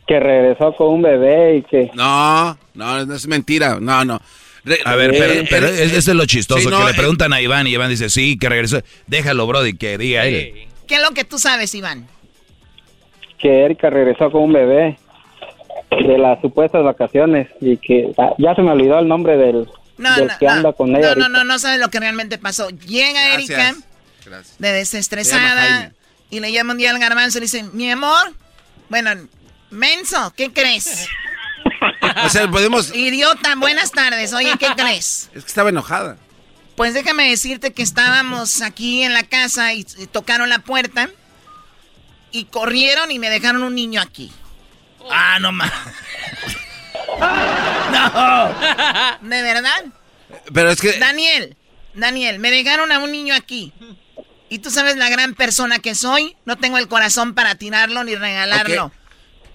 Que 0.08 0.20
regresó 0.20 0.74
con 0.76 0.88
un 0.88 1.01
bebé 1.01 1.58
y 1.58 1.62
que... 1.64 1.91
No, 1.93 2.58
no, 2.74 3.05
no 3.05 3.14
es 3.14 3.28
mentira, 3.28 3.78
no, 3.80 4.05
no. 4.05 4.22
a 4.86 4.95
ver, 4.95 5.45
pero, 5.49 5.68
eso 5.68 6.12
es 6.12 6.16
lo 6.16 6.26
chistoso, 6.26 6.70
que 6.70 6.76
le 6.86 6.91
eh, 6.91 6.95
preguntan 6.95 7.34
a 7.34 7.41
Iván 7.41 7.68
y 7.68 7.72
Iván 7.72 7.89
dice, 7.89 8.10
sí, 8.10 8.38
que 8.38 8.49
regresó. 8.49 8.82
Déjalo, 9.05 9.45
Brody, 9.47 9.76
que 9.76 9.97
diga 9.97 10.26
él. 10.26 10.68
¿Qué 10.88 10.95
es 10.95 11.01
lo 11.01 11.12
que 11.12 11.26
tú 11.26 11.38
sabes, 11.38 11.76
Iván? 11.76 12.08
Que 13.38 13.66
Erika 13.66 13.89
regresó 13.89 14.32
con 14.32 14.43
un 14.43 14.53
bebé 14.53 14.97
de 15.91 16.18
las 16.18 16.39
supuestas 16.41 16.84
vacaciones 16.84 17.47
y 17.60 17.78
que 17.78 18.12
ya 18.38 18.55
se 18.55 18.62
me 18.62 18.72
olvidó 18.72 18.99
el 18.99 19.08
nombre 19.08 19.38
del, 19.38 19.68
que 20.39 20.47
anda 20.47 20.74
con 20.74 20.95
ella. 20.95 21.16
No, 21.16 21.28
no, 21.28 21.30
no, 21.30 21.43
no 21.43 21.60
sabes 21.60 21.80
lo 21.80 21.89
que 21.89 21.99
realmente 21.99 22.38
pasó. 22.38 22.70
Llega 22.70 23.34
Erika 23.34 23.76
de 24.60 24.72
desestresada 24.72 25.91
y 26.30 26.39
le 26.39 26.51
llama 26.51 26.74
un 26.74 26.78
día 26.80 26.91
al 26.91 26.99
garbanzo 26.99 27.38
y 27.38 27.41
le 27.41 27.45
dice, 27.45 27.64
mi 27.74 27.89
amor, 27.91 28.34
bueno, 28.89 29.12
Menso, 29.70 30.34
¿qué 30.36 30.51
crees? 30.51 31.07
o 32.26 32.30
sea, 32.30 32.49
podemos... 32.49 32.93
Idiota, 32.93 33.55
buenas 33.55 33.91
tardes. 33.91 34.34
Oye, 34.34 34.53
¿qué 34.59 34.68
crees? 34.76 35.30
Es 35.34 35.43
que 35.43 35.49
estaba 35.49 35.70
enojada. 35.70 36.18
Pues 36.76 36.93
déjame 36.93 37.30
decirte 37.30 37.74
que 37.74 37.82
estábamos 37.82 38.61
aquí 38.61 39.03
en 39.03 39.13
la 39.13 39.24
casa 39.24 39.74
y, 39.74 39.84
tocaron 39.84 40.49
la 40.49 40.59
puerta 40.59 41.09
y 42.32 42.45
corrieron 42.45 43.11
y 43.11 43.20
me 43.20 43.30
dejaron 43.30 43.63
un 43.63 43.74
niño 43.74 43.99
aquí. 43.99 44.32
Ah, 45.09 45.39
no 45.39 45.51
más. 45.51 45.72
no. 47.91 49.28
¿De 49.28 49.41
verdad? 49.41 49.86
Pero 50.53 50.70
es 50.70 50.80
que... 50.80 50.99
Daniel, 50.99 51.57
Daniel, 51.93 52.39
me 52.39 52.51
dejaron 52.51 52.91
a 52.91 52.99
un 52.99 53.11
niño 53.11 53.34
aquí. 53.34 53.74
Y 54.49 54.59
tú 54.59 54.70
sabes 54.70 54.97
la 54.97 55.09
gran 55.09 55.34
persona 55.34 55.80
que 55.80 55.95
soy. 55.95 56.38
No 56.45 56.57
tengo 56.57 56.78
el 56.78 56.88
corazón 56.88 57.34
para 57.34 57.55
tirarlo 57.55 58.03
ni 58.03 58.15
regalarlo. 58.15 58.91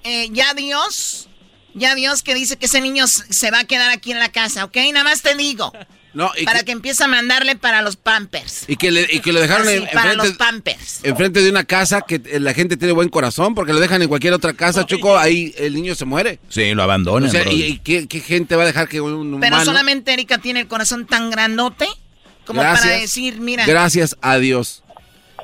Eh, 0.05 0.29
ya 0.33 0.55
Dios, 0.55 1.29
ya 1.75 1.95
Dios 1.95 2.23
que 2.23 2.35
dice 2.35 2.57
que 2.57 2.67
ese 2.67 2.81
niño 2.81 3.07
se 3.07 3.51
va 3.51 3.61
a 3.61 3.65
quedar 3.65 3.91
aquí 3.91 4.13
en 4.13 4.19
la 4.19 4.31
casa, 4.31 4.65
¿ok? 4.65 4.77
Nada 4.93 5.05
más 5.05 5.23
te 5.23 5.35
digo. 5.35 5.73
No, 6.15 6.31
para 6.45 6.63
que... 6.63 6.73
empiece 6.73 7.03
a 7.05 7.09
mandarle 7.09 7.57
para 7.57 7.81
los 7.81 7.97
pampers. 7.97 8.65
Y 8.69 8.77
que, 8.77 8.91
le, 8.91 9.07
y 9.11 9.21
que 9.21 9.33
lo 9.33 9.41
dejaron 9.41 9.69
en, 9.69 9.87
para 9.95 10.15
los 10.15 10.33
pampers. 10.33 11.01
Enfrente 11.03 11.41
de 11.41 11.49
una 11.49 11.65
casa 11.65 12.03
que 12.03 12.21
la 12.39 12.53
gente 12.53 12.77
tiene 12.77 12.93
buen 12.93 13.09
corazón, 13.09 13.55
porque 13.55 13.73
lo 13.73 13.81
dejan 13.81 14.03
en 14.03 14.09
cualquier 14.09 14.35
otra 14.35 14.53
casa, 14.53 14.85
Choco, 14.85 15.17
ahí 15.17 15.55
el 15.57 15.75
niño 15.75 15.95
se 15.95 16.05
muere. 16.05 16.39
Sí, 16.51 16.75
lo 16.75 16.83
abandona. 16.83 17.29
O 17.29 17.31
sea, 17.31 17.51
¿y, 17.51 17.79
qué, 17.79 18.07
gente 18.21 18.57
va 18.57 18.65
a 18.65 18.67
dejar 18.67 18.89
que 18.89 19.01
un 19.01 19.13
humano... 19.15 19.39
Pero 19.41 19.65
solamente 19.65 20.13
Erika 20.13 20.39
tiene 20.39 20.61
el 20.61 20.69
corazón 20.69 21.07
tan 21.07 21.31
grandote 21.31 21.87
como 22.45 22.61
para 22.61 22.85
decir, 22.89 23.41
mira... 23.41 23.65
Gracias 23.65 24.17
a 24.21 24.37
Dios. 24.37 24.83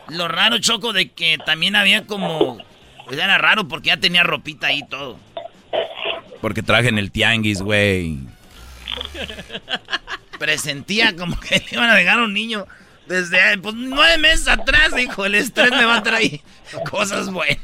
Lo 0.08 0.28
raro, 0.28 0.58
Choco, 0.58 0.92
de 0.92 1.10
que 1.10 1.38
también 1.44 1.76
había 1.76 2.06
como 2.06 2.58
pues 3.08 3.18
era 3.18 3.38
raro 3.38 3.66
porque 3.66 3.88
ya 3.88 3.96
tenía 3.96 4.22
ropita 4.22 4.66
ahí 4.68 4.82
todo. 4.86 5.18
Porque 6.42 6.62
traje 6.62 6.88
en 6.88 6.98
el 6.98 7.10
tianguis, 7.10 7.62
güey. 7.62 8.18
Presentía 10.38 11.16
como 11.16 11.40
que 11.40 11.64
iban 11.72 11.88
a 11.88 11.94
dejar 11.94 12.18
a 12.18 12.24
un 12.24 12.34
niño 12.34 12.66
desde 13.06 13.58
pues, 13.58 13.74
nueve 13.74 14.18
meses 14.18 14.46
atrás, 14.46 14.94
dijo, 14.94 15.24
el 15.24 15.34
estrés 15.34 15.70
me 15.70 15.86
va 15.86 15.96
a 15.96 16.02
traer 16.02 16.40
cosas 16.90 17.30
buenas. 17.30 17.58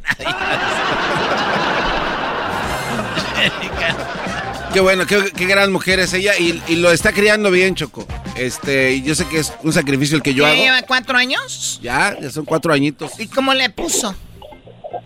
qué 4.73 4.81
bueno, 4.81 5.07
qué, 5.07 5.47
gran 5.47 5.71
mujer 5.71 6.01
es 6.01 6.15
ella 6.15 6.33
y, 6.39 6.77
lo 6.77 6.91
está 6.91 7.13
criando 7.13 7.51
bien, 7.51 7.75
Choco. 7.75 8.09
Este, 8.35 9.03
yo 9.03 9.15
sé 9.15 9.29
que 9.29 9.39
es 9.41 9.53
un 9.63 9.75
sacrificio 9.75 10.17
el 10.17 10.23
que 10.23 10.33
yo 10.33 10.47
hago. 10.47 10.57
¿Lleva 10.57 10.81
cuatro 10.83 11.19
años? 11.19 11.79
Ya, 11.83 12.19
ya 12.19 12.31
son 12.31 12.47
cuatro 12.47 12.73
añitos. 12.73 13.21
¿Y 13.21 13.27
cómo 13.29 13.53
le 13.53 13.69
puso? 13.71 14.17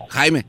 Jaime. 0.09 0.45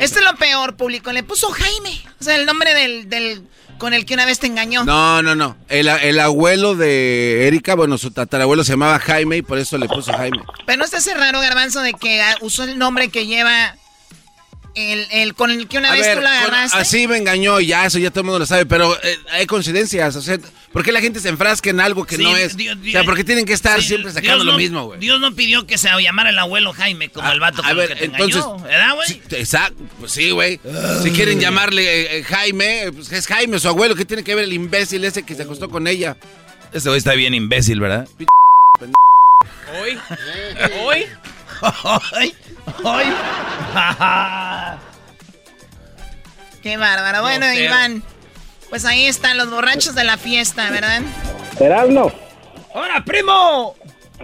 Este 0.00 0.20
es 0.20 0.24
lo 0.24 0.36
peor, 0.36 0.76
público. 0.76 1.12
Le 1.12 1.22
puso 1.22 1.50
Jaime. 1.50 2.00
O 2.20 2.24
sea, 2.24 2.36
el 2.36 2.46
nombre 2.46 2.74
del, 2.74 3.42
con 3.78 3.94
el 3.94 4.06
que 4.06 4.14
una 4.14 4.26
vez 4.26 4.38
te 4.38 4.46
engañó. 4.46 4.84
No, 4.84 5.22
no, 5.22 5.34
no. 5.34 5.56
El, 5.68 6.18
abuelo 6.20 6.74
de 6.74 7.46
Erika, 7.46 7.74
bueno, 7.74 7.98
su 7.98 8.10
tatarabuelo 8.10 8.64
se 8.64 8.72
llamaba 8.72 8.98
Jaime 8.98 9.38
y 9.38 9.42
por 9.42 9.58
eso 9.58 9.78
le 9.78 9.88
puso 9.88 10.12
Jaime. 10.12 10.42
Pero 10.66 10.78
no 10.78 10.84
está 10.84 10.98
ese 10.98 11.14
raro, 11.14 11.40
Garbanzo, 11.40 11.80
de 11.80 11.94
que 11.94 12.22
usó 12.40 12.64
el 12.64 12.78
nombre 12.78 13.08
que 13.08 13.26
lleva 13.26 13.76
el, 14.74 15.06
el, 15.10 15.34
con 15.34 15.50
el 15.50 15.68
que 15.68 15.78
una 15.78 15.92
vez 15.92 16.14
tú 16.14 16.20
la 16.20 16.40
agarraste. 16.40 16.78
así 16.78 17.06
me 17.06 17.16
engañó, 17.16 17.60
ya, 17.60 17.86
eso 17.86 17.98
ya 17.98 18.10
todo 18.10 18.20
el 18.20 18.26
mundo 18.26 18.38
lo 18.40 18.46
sabe, 18.46 18.66
pero 18.66 18.94
eh, 19.02 19.18
hay 19.32 19.46
coincidencias. 19.46 20.16
O 20.16 20.22
sea, 20.22 20.38
¿por 20.72 20.82
qué 20.82 20.92
la 20.92 21.00
gente 21.00 21.20
se 21.20 21.28
enfrasca 21.28 21.70
en 21.70 21.80
algo 21.80 22.04
que 22.04 22.18
no 22.18 22.36
es? 22.36 22.54
o 22.54 22.90
sea, 22.90 23.04
¿por 23.04 23.16
qué 23.16 23.24
tienen 23.24 23.44
que 23.46 23.52
estar 23.52 23.82
siempre 23.82 24.12
sacando 24.12 24.44
lo 24.44 24.56
mismo, 24.56 24.84
güey? 24.86 25.00
Dios 25.00 25.20
no 25.20 25.34
pidió 25.34 25.66
que 25.66 25.78
se 25.78 25.88
llamara 26.00 26.30
el 26.30 26.38
abuelo 26.38 26.72
Jaime, 26.72 27.08
como 27.08 27.30
el 27.30 27.40
vato 27.40 27.62
a 27.64 27.72
ver, 27.72 27.94
que 27.96 28.04
entonces, 28.04 28.42
engañó, 28.44 28.62
¿verdad, 28.64 28.94
güey? 28.94 29.22
exacto, 29.30 29.82
pues 30.00 30.12
sí, 30.12 30.30
güey. 30.30 30.60
Si 31.02 31.10
quieren 31.10 31.40
llamarle 31.40 31.82
eh, 31.84 32.18
eh, 32.18 32.22
Jaime, 32.24 32.90
pues 32.92 33.12
es 33.12 33.26
Jaime, 33.26 33.58
su 33.58 33.68
abuelo. 33.68 33.94
¿Qué 33.94 34.04
tiene 34.04 34.24
que 34.24 34.34
ver 34.34 34.44
el 34.44 34.52
imbécil 34.52 35.04
ese 35.04 35.22
que 35.22 35.34
se 35.34 35.42
acostó 35.42 35.68
con 35.68 35.86
ella? 35.86 36.16
Este 36.72 36.88
güey 36.88 36.98
está 36.98 37.14
bien 37.14 37.34
imbécil, 37.34 37.80
¿verdad? 37.80 38.08
¿Hoy? 39.80 39.98
¿Hoy? 40.84 41.06
¿Hoy? 42.12 42.34
¿Hoy? 42.84 43.04
Qué 46.62 46.76
bárbaro. 46.76 47.22
Bueno, 47.22 47.52
Iván, 47.52 48.02
pues 48.70 48.84
ahí 48.84 49.06
están 49.06 49.36
los 49.38 49.50
borrachos 49.50 49.94
de 49.94 50.04
la 50.04 50.16
fiesta, 50.16 50.70
¿verdad? 50.70 51.02
Erasmo. 51.60 52.10
¡Hola, 52.72 53.02
primo! 53.04 53.74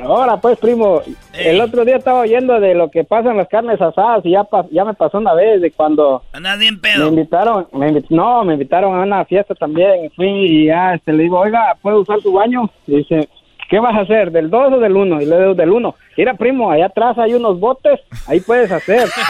Ahora 0.03 0.37
pues, 0.39 0.59
primo, 0.59 1.03
el 1.35 1.61
otro 1.61 1.85
día 1.85 1.97
estaba 1.97 2.21
oyendo 2.21 2.59
de 2.59 2.75
lo 2.75 2.91
que 2.91 3.05
pasa 3.05 3.31
en 3.31 3.37
las 3.37 3.49
carnes 3.49 3.81
asadas 3.81 4.25
y 4.25 4.31
ya, 4.31 4.47
ya 4.71 4.85
me 4.85 4.95
pasó 4.95 5.19
una 5.19 5.35
vez 5.35 5.61
de 5.61 5.73
cuando... 5.73 6.23
Andas 6.33 6.59
bien 6.59 6.81
pedo. 6.81 7.05
Me 7.05 7.09
invitaron, 7.09 7.69
no, 8.09 8.45
me 8.45 8.55
invitaron 8.55 8.95
a 8.95 9.03
una 9.03 9.25
fiesta 9.25 9.55
también. 9.55 10.11
Fui 10.17 10.29
y 10.29 10.67
ya 10.67 10.95
este, 10.95 11.13
le 11.13 11.25
digo, 11.25 11.41
oiga, 11.41 11.77
¿puedo 11.83 12.01
usar 12.01 12.21
tu 12.21 12.33
baño? 12.33 12.71
Y 12.87 12.97
dice, 12.97 13.29
¿qué 13.71 13.79
vas 13.79 13.95
a 13.97 14.01
hacer? 14.01 14.31
¿Del 14.33 14.51
2 14.51 14.75
o 14.75 14.79
del 14.81 14.95
1? 14.97 15.23
Y 15.23 15.27
le 15.27 15.39
digo, 15.39 15.55
del 15.55 15.71
1. 15.71 15.95
Mira, 16.19 16.35
primo, 16.35 16.71
allá 16.71 16.87
atrás 16.87 17.17
hay 17.19 17.33
unos 17.35 17.59
botes, 17.59 18.01
ahí 18.27 18.41
puedes 18.41 18.71
hacer. 18.71 19.09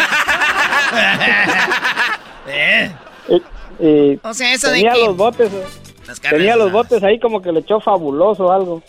¿Eh? 2.49 2.91
Y 3.79 4.19
o 4.23 4.35
sea, 4.35 4.53
eso 4.53 4.71
tenía 4.71 4.93
de 4.93 4.99
que... 4.99 5.07
los 5.07 5.17
botes. 5.17 5.51
Tenía 6.29 6.57
los 6.57 6.73
botes 6.73 7.03
ahí 7.05 7.21
como 7.21 7.41
que 7.41 7.53
le 7.53 7.61
echó 7.61 7.81
fabuloso 7.81 8.51
algo. 8.53 8.83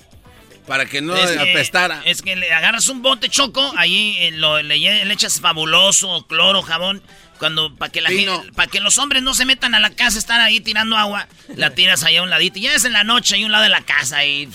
Para 0.68 0.86
que 0.86 1.02
no 1.02 1.16
Es 1.16 1.32
que- 1.32 1.52
apestara. 1.52 2.02
Es 2.06 2.22
que 2.22 2.36
le 2.36 2.52
agarras 2.52 2.88
un 2.90 3.02
bote 3.02 3.30
choco, 3.30 3.62
ahí 3.78 4.16
eh, 4.20 4.32
lo, 4.32 4.62
le, 4.62 4.78
le 4.80 5.14
echas 5.14 5.40
fabuloso, 5.40 6.26
cloro, 6.28 6.62
jabón. 6.62 7.02
Cuando, 7.42 7.74
para 7.76 7.92
que 7.92 8.02
la 8.02 8.10
gente, 8.12 8.52
para 8.54 8.70
que 8.70 8.80
los 8.80 9.00
hombres 9.00 9.24
no 9.24 9.34
se 9.34 9.46
metan 9.46 9.74
a 9.74 9.80
la 9.80 9.90
casa, 9.90 10.20
están 10.20 10.40
ahí 10.42 10.60
tirando 10.62 10.96
agua, 10.96 11.28
la 11.56 11.72
tiras 11.72 12.04
ahí 12.04 12.18
a 12.18 12.22
un 12.22 12.30
ladito. 12.30 12.60
Y 12.60 12.62
ya 12.62 12.76
es 12.76 12.86
en 12.86 12.94
la 12.94 13.04
noche, 13.04 13.34
ahí 13.34 13.42
a 13.42 13.46
un 13.48 13.52
lado 13.52 13.64
de 13.64 13.70
la 13.72 13.82
casa, 13.82 14.24
y, 14.24 14.48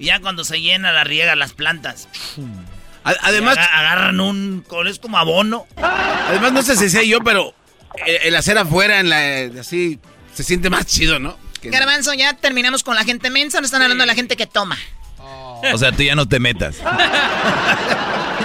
y 0.00 0.04
ya 0.06 0.18
cuando 0.18 0.44
se 0.44 0.60
llena, 0.60 0.90
la 0.90 1.04
riega 1.04 1.36
las 1.36 1.52
plantas. 1.52 2.08
Además, 3.04 3.56
agarran 3.58 4.18
un, 4.18 4.64
es 4.88 4.98
como 4.98 5.18
abono. 5.18 5.68
Además, 5.76 6.50
no 6.52 6.62
sé 6.62 6.74
si 6.76 6.90
sé 6.90 7.06
yo, 7.06 7.20
pero 7.20 7.54
el, 8.04 8.16
el 8.24 8.34
hacer 8.34 8.58
afuera, 8.58 8.98
en 8.98 9.08
la, 9.10 9.60
así, 9.60 10.00
se 10.34 10.42
siente 10.42 10.70
más 10.70 10.86
chido, 10.86 11.20
¿no? 11.20 11.38
Que- 11.60 11.70
Garbanzo, 11.70 12.12
ya 12.14 12.32
terminamos 12.34 12.82
con 12.82 12.96
la 12.96 13.04
gente 13.04 13.30
mensa, 13.30 13.60
no 13.60 13.66
están 13.66 13.82
hablando 13.82 14.02
de 14.02 14.06
la 14.08 14.16
gente 14.16 14.36
que 14.36 14.48
toma. 14.48 14.76
O 15.72 15.78
sea, 15.78 15.92
tú 15.92 16.02
ya 16.02 16.16
no 16.16 16.26
te 16.28 16.40
metas. 16.40 16.74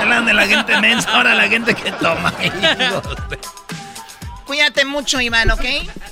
De 0.09 0.33
la 0.33 0.47
gente 0.47 0.81
mensa, 0.81 1.07
ahora 1.11 1.35
la 1.35 1.47
gente 1.47 1.75
que 1.75 1.91
toma. 1.93 2.33
Cuídate 4.45 4.83
mucho, 4.83 5.21
Iván, 5.21 5.51
¿ok? 5.51 5.63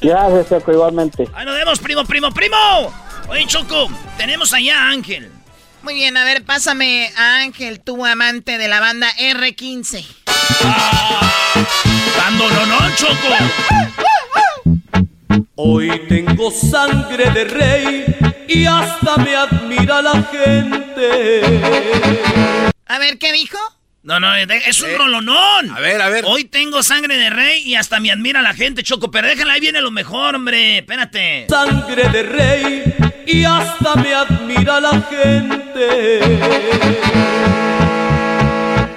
Gracias, 0.02 0.50
Choco, 0.50 0.72
igualmente. 0.72 1.28
Ahí 1.34 1.44
nos 1.46 1.56
vemos, 1.56 1.80
primo, 1.80 2.06
primo, 2.06 2.32
primo. 2.32 2.94
Oye, 3.28 3.48
Choco, 3.48 3.90
tenemos 4.16 4.54
allá 4.54 4.84
a 4.84 4.90
Ángel. 4.92 5.32
Muy 5.82 5.96
bien, 5.96 6.16
a 6.16 6.24
ver, 6.24 6.46
pásame 6.46 7.12
a 7.18 7.38
Ángel, 7.38 7.80
tu 7.80 8.06
amante 8.06 8.60
de 8.60 8.68
la 8.68 8.80
banda 8.80 9.08
R15. 9.18 10.06
Dando 12.16 12.50
no, 12.52 12.66
no, 12.68 12.96
Choco. 12.96 13.36
Hoy 15.56 16.06
tengo 16.08 16.52
sangre 16.52 17.32
de 17.32 17.46
rey 17.46 18.16
y 18.48 18.66
hasta 18.66 19.18
me 19.18 19.36
admira 19.36 20.04
la 20.04 20.22
gente. 20.22 21.42
A 22.86 23.00
ver, 23.00 23.18
¿qué 23.18 23.34
dijo? 23.34 23.58
No, 24.08 24.22
no, 24.22 24.34
es 24.34 24.80
un 24.80 24.98
rolonón. 24.98 25.70
A 25.70 25.82
ver, 25.82 26.02
a 26.02 26.08
ver. 26.08 26.24
Hoy 26.26 26.46
tengo 26.46 26.82
sangre 26.82 27.18
de 27.18 27.30
rey 27.30 27.62
y 27.64 27.76
hasta 27.76 28.00
me 28.00 28.10
admira 28.10 28.42
la 28.42 28.54
gente, 28.54 28.82
Choco. 28.82 29.12
Pero 29.12 29.28
déjala, 29.28 29.52
ahí 29.52 29.60
viene 29.60 29.82
lo 29.82 29.92
mejor, 29.92 30.34
hombre. 30.34 30.78
Espérate. 30.78 31.48
Sangre 31.50 32.08
de 32.08 32.24
rey 32.24 32.96
y 33.26 33.44
hasta 33.44 33.96
me 33.98 34.14
admira 34.14 34.80
la 34.80 35.02
gente. 35.02 36.20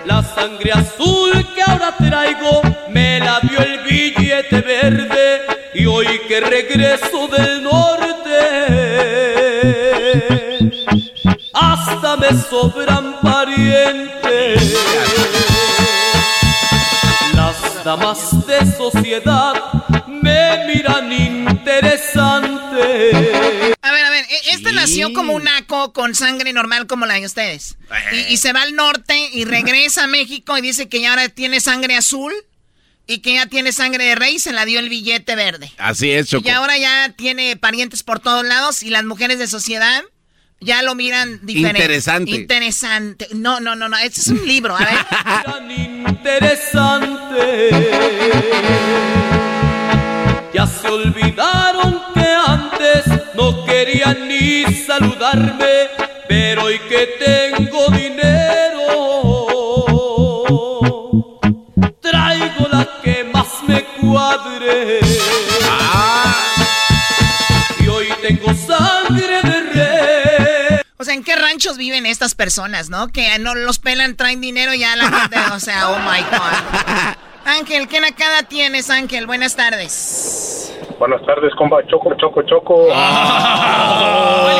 La 0.06 0.22
sangre 0.22 0.70
azul 0.74 1.44
que 1.56 1.62
ahora 1.66 1.92
traigo 1.98 2.62
me 2.90 3.18
la 3.18 3.40
dio 3.40 3.58
el 3.58 3.80
billete 3.80 4.60
verde 4.60 5.40
y 5.74 5.86
hoy 5.86 6.20
que 6.28 6.40
regreso 6.40 7.26
del 7.26 7.64
norte 7.64 8.10
hasta 11.60 12.16
me 12.16 12.28
sobran 12.40 13.20
parientes. 13.20 14.74
Las 17.34 17.84
damas 17.84 18.46
de 18.46 18.72
sociedad 18.76 19.54
me 20.08 20.66
miran 20.66 21.12
interesante. 21.12 22.90
A 23.82 23.92
ver, 23.92 24.04
a 24.04 24.10
ver, 24.10 24.24
e- 24.28 24.50
este 24.52 24.72
nació 24.72 25.12
como 25.12 25.32
un 25.34 25.44
naco 25.44 25.92
con 25.92 26.14
sangre 26.14 26.52
normal 26.52 26.86
como 26.86 27.06
la 27.06 27.14
de 27.14 27.26
ustedes. 27.26 27.76
Y, 28.12 28.32
y 28.32 28.36
se 28.36 28.52
va 28.52 28.62
al 28.62 28.74
norte 28.74 29.30
y 29.32 29.44
regresa 29.44 30.04
a 30.04 30.06
México 30.06 30.56
y 30.58 30.60
dice 30.60 30.88
que 30.88 31.00
ya 31.00 31.10
ahora 31.10 31.28
tiene 31.28 31.60
sangre 31.60 31.96
azul 31.96 32.32
y 33.06 33.18
que 33.18 33.34
ya 33.34 33.46
tiene 33.46 33.72
sangre 33.72 34.04
de 34.04 34.14
rey 34.14 34.38
se 34.38 34.52
la 34.52 34.64
dio 34.64 34.78
el 34.78 34.88
billete 34.88 35.34
verde. 35.34 35.72
Así 35.78 36.10
es, 36.12 36.28
Choco. 36.28 36.46
Y 36.46 36.50
ahora 36.50 36.78
ya 36.78 37.12
tiene 37.16 37.56
parientes 37.56 38.02
por 38.02 38.20
todos 38.20 38.44
lados 38.44 38.82
y 38.82 38.90
las 38.90 39.04
mujeres 39.04 39.38
de 39.38 39.48
sociedad 39.48 40.02
ya 40.60 40.82
lo 40.82 40.94
miran 40.94 41.40
diferente. 41.42 41.80
Interesante. 41.80 42.30
Interesante. 42.30 43.28
No, 43.34 43.60
no, 43.60 43.74
no, 43.74 43.88
no. 43.88 43.96
Este 43.96 44.20
es 44.20 44.26
un 44.28 44.46
libro. 44.46 44.76
A 44.76 44.84
ver. 44.84 44.98
interesante. 46.08 47.70
Ya 50.52 50.66
se 50.66 50.88
olvidaron 50.88 52.02
que 52.12 52.26
antes 52.46 53.04
no 53.34 53.64
querían 53.64 54.28
ni 54.28 54.64
saludarme, 54.74 55.88
pero 56.28 56.64
hoy 56.64 56.78
que 56.80 57.08
tengo 57.18 57.88
dinero, 57.88 58.86
traigo 62.00 62.68
la 62.70 62.86
que 63.02 63.24
más 63.32 63.46
me 63.66 63.84
cuadre. 64.00 65.00
Y 67.78 67.88
hoy 67.88 68.08
tengo 68.20 68.52
sangre 68.54 69.40
de 69.42 69.59
¿en 71.20 71.24
qué 71.24 71.36
ranchos 71.36 71.76
viven 71.76 72.06
estas 72.06 72.34
personas, 72.34 72.88
no? 72.88 73.08
Que 73.08 73.38
no 73.38 73.54
los 73.54 73.78
pelan, 73.78 74.16
traen 74.16 74.40
dinero 74.40 74.72
y 74.72 74.78
ya 74.78 74.96
la 74.96 75.04
gente, 75.10 75.36
o 75.52 75.60
sea, 75.60 75.90
oh 75.90 75.98
my 75.98 76.22
God. 76.22 77.14
Ángel, 77.44 77.88
¿qué 77.88 78.00
nacada 78.00 78.44
tienes, 78.44 78.88
Ángel? 78.88 79.26
Buenas 79.26 79.54
tardes. 79.54 80.72
Buenas 80.98 81.20
tardes, 81.26 81.54
compa. 81.58 81.86
Choco, 81.88 82.14
choco, 82.14 82.40
choco. 82.42 82.86
Oh, 84.10 84.50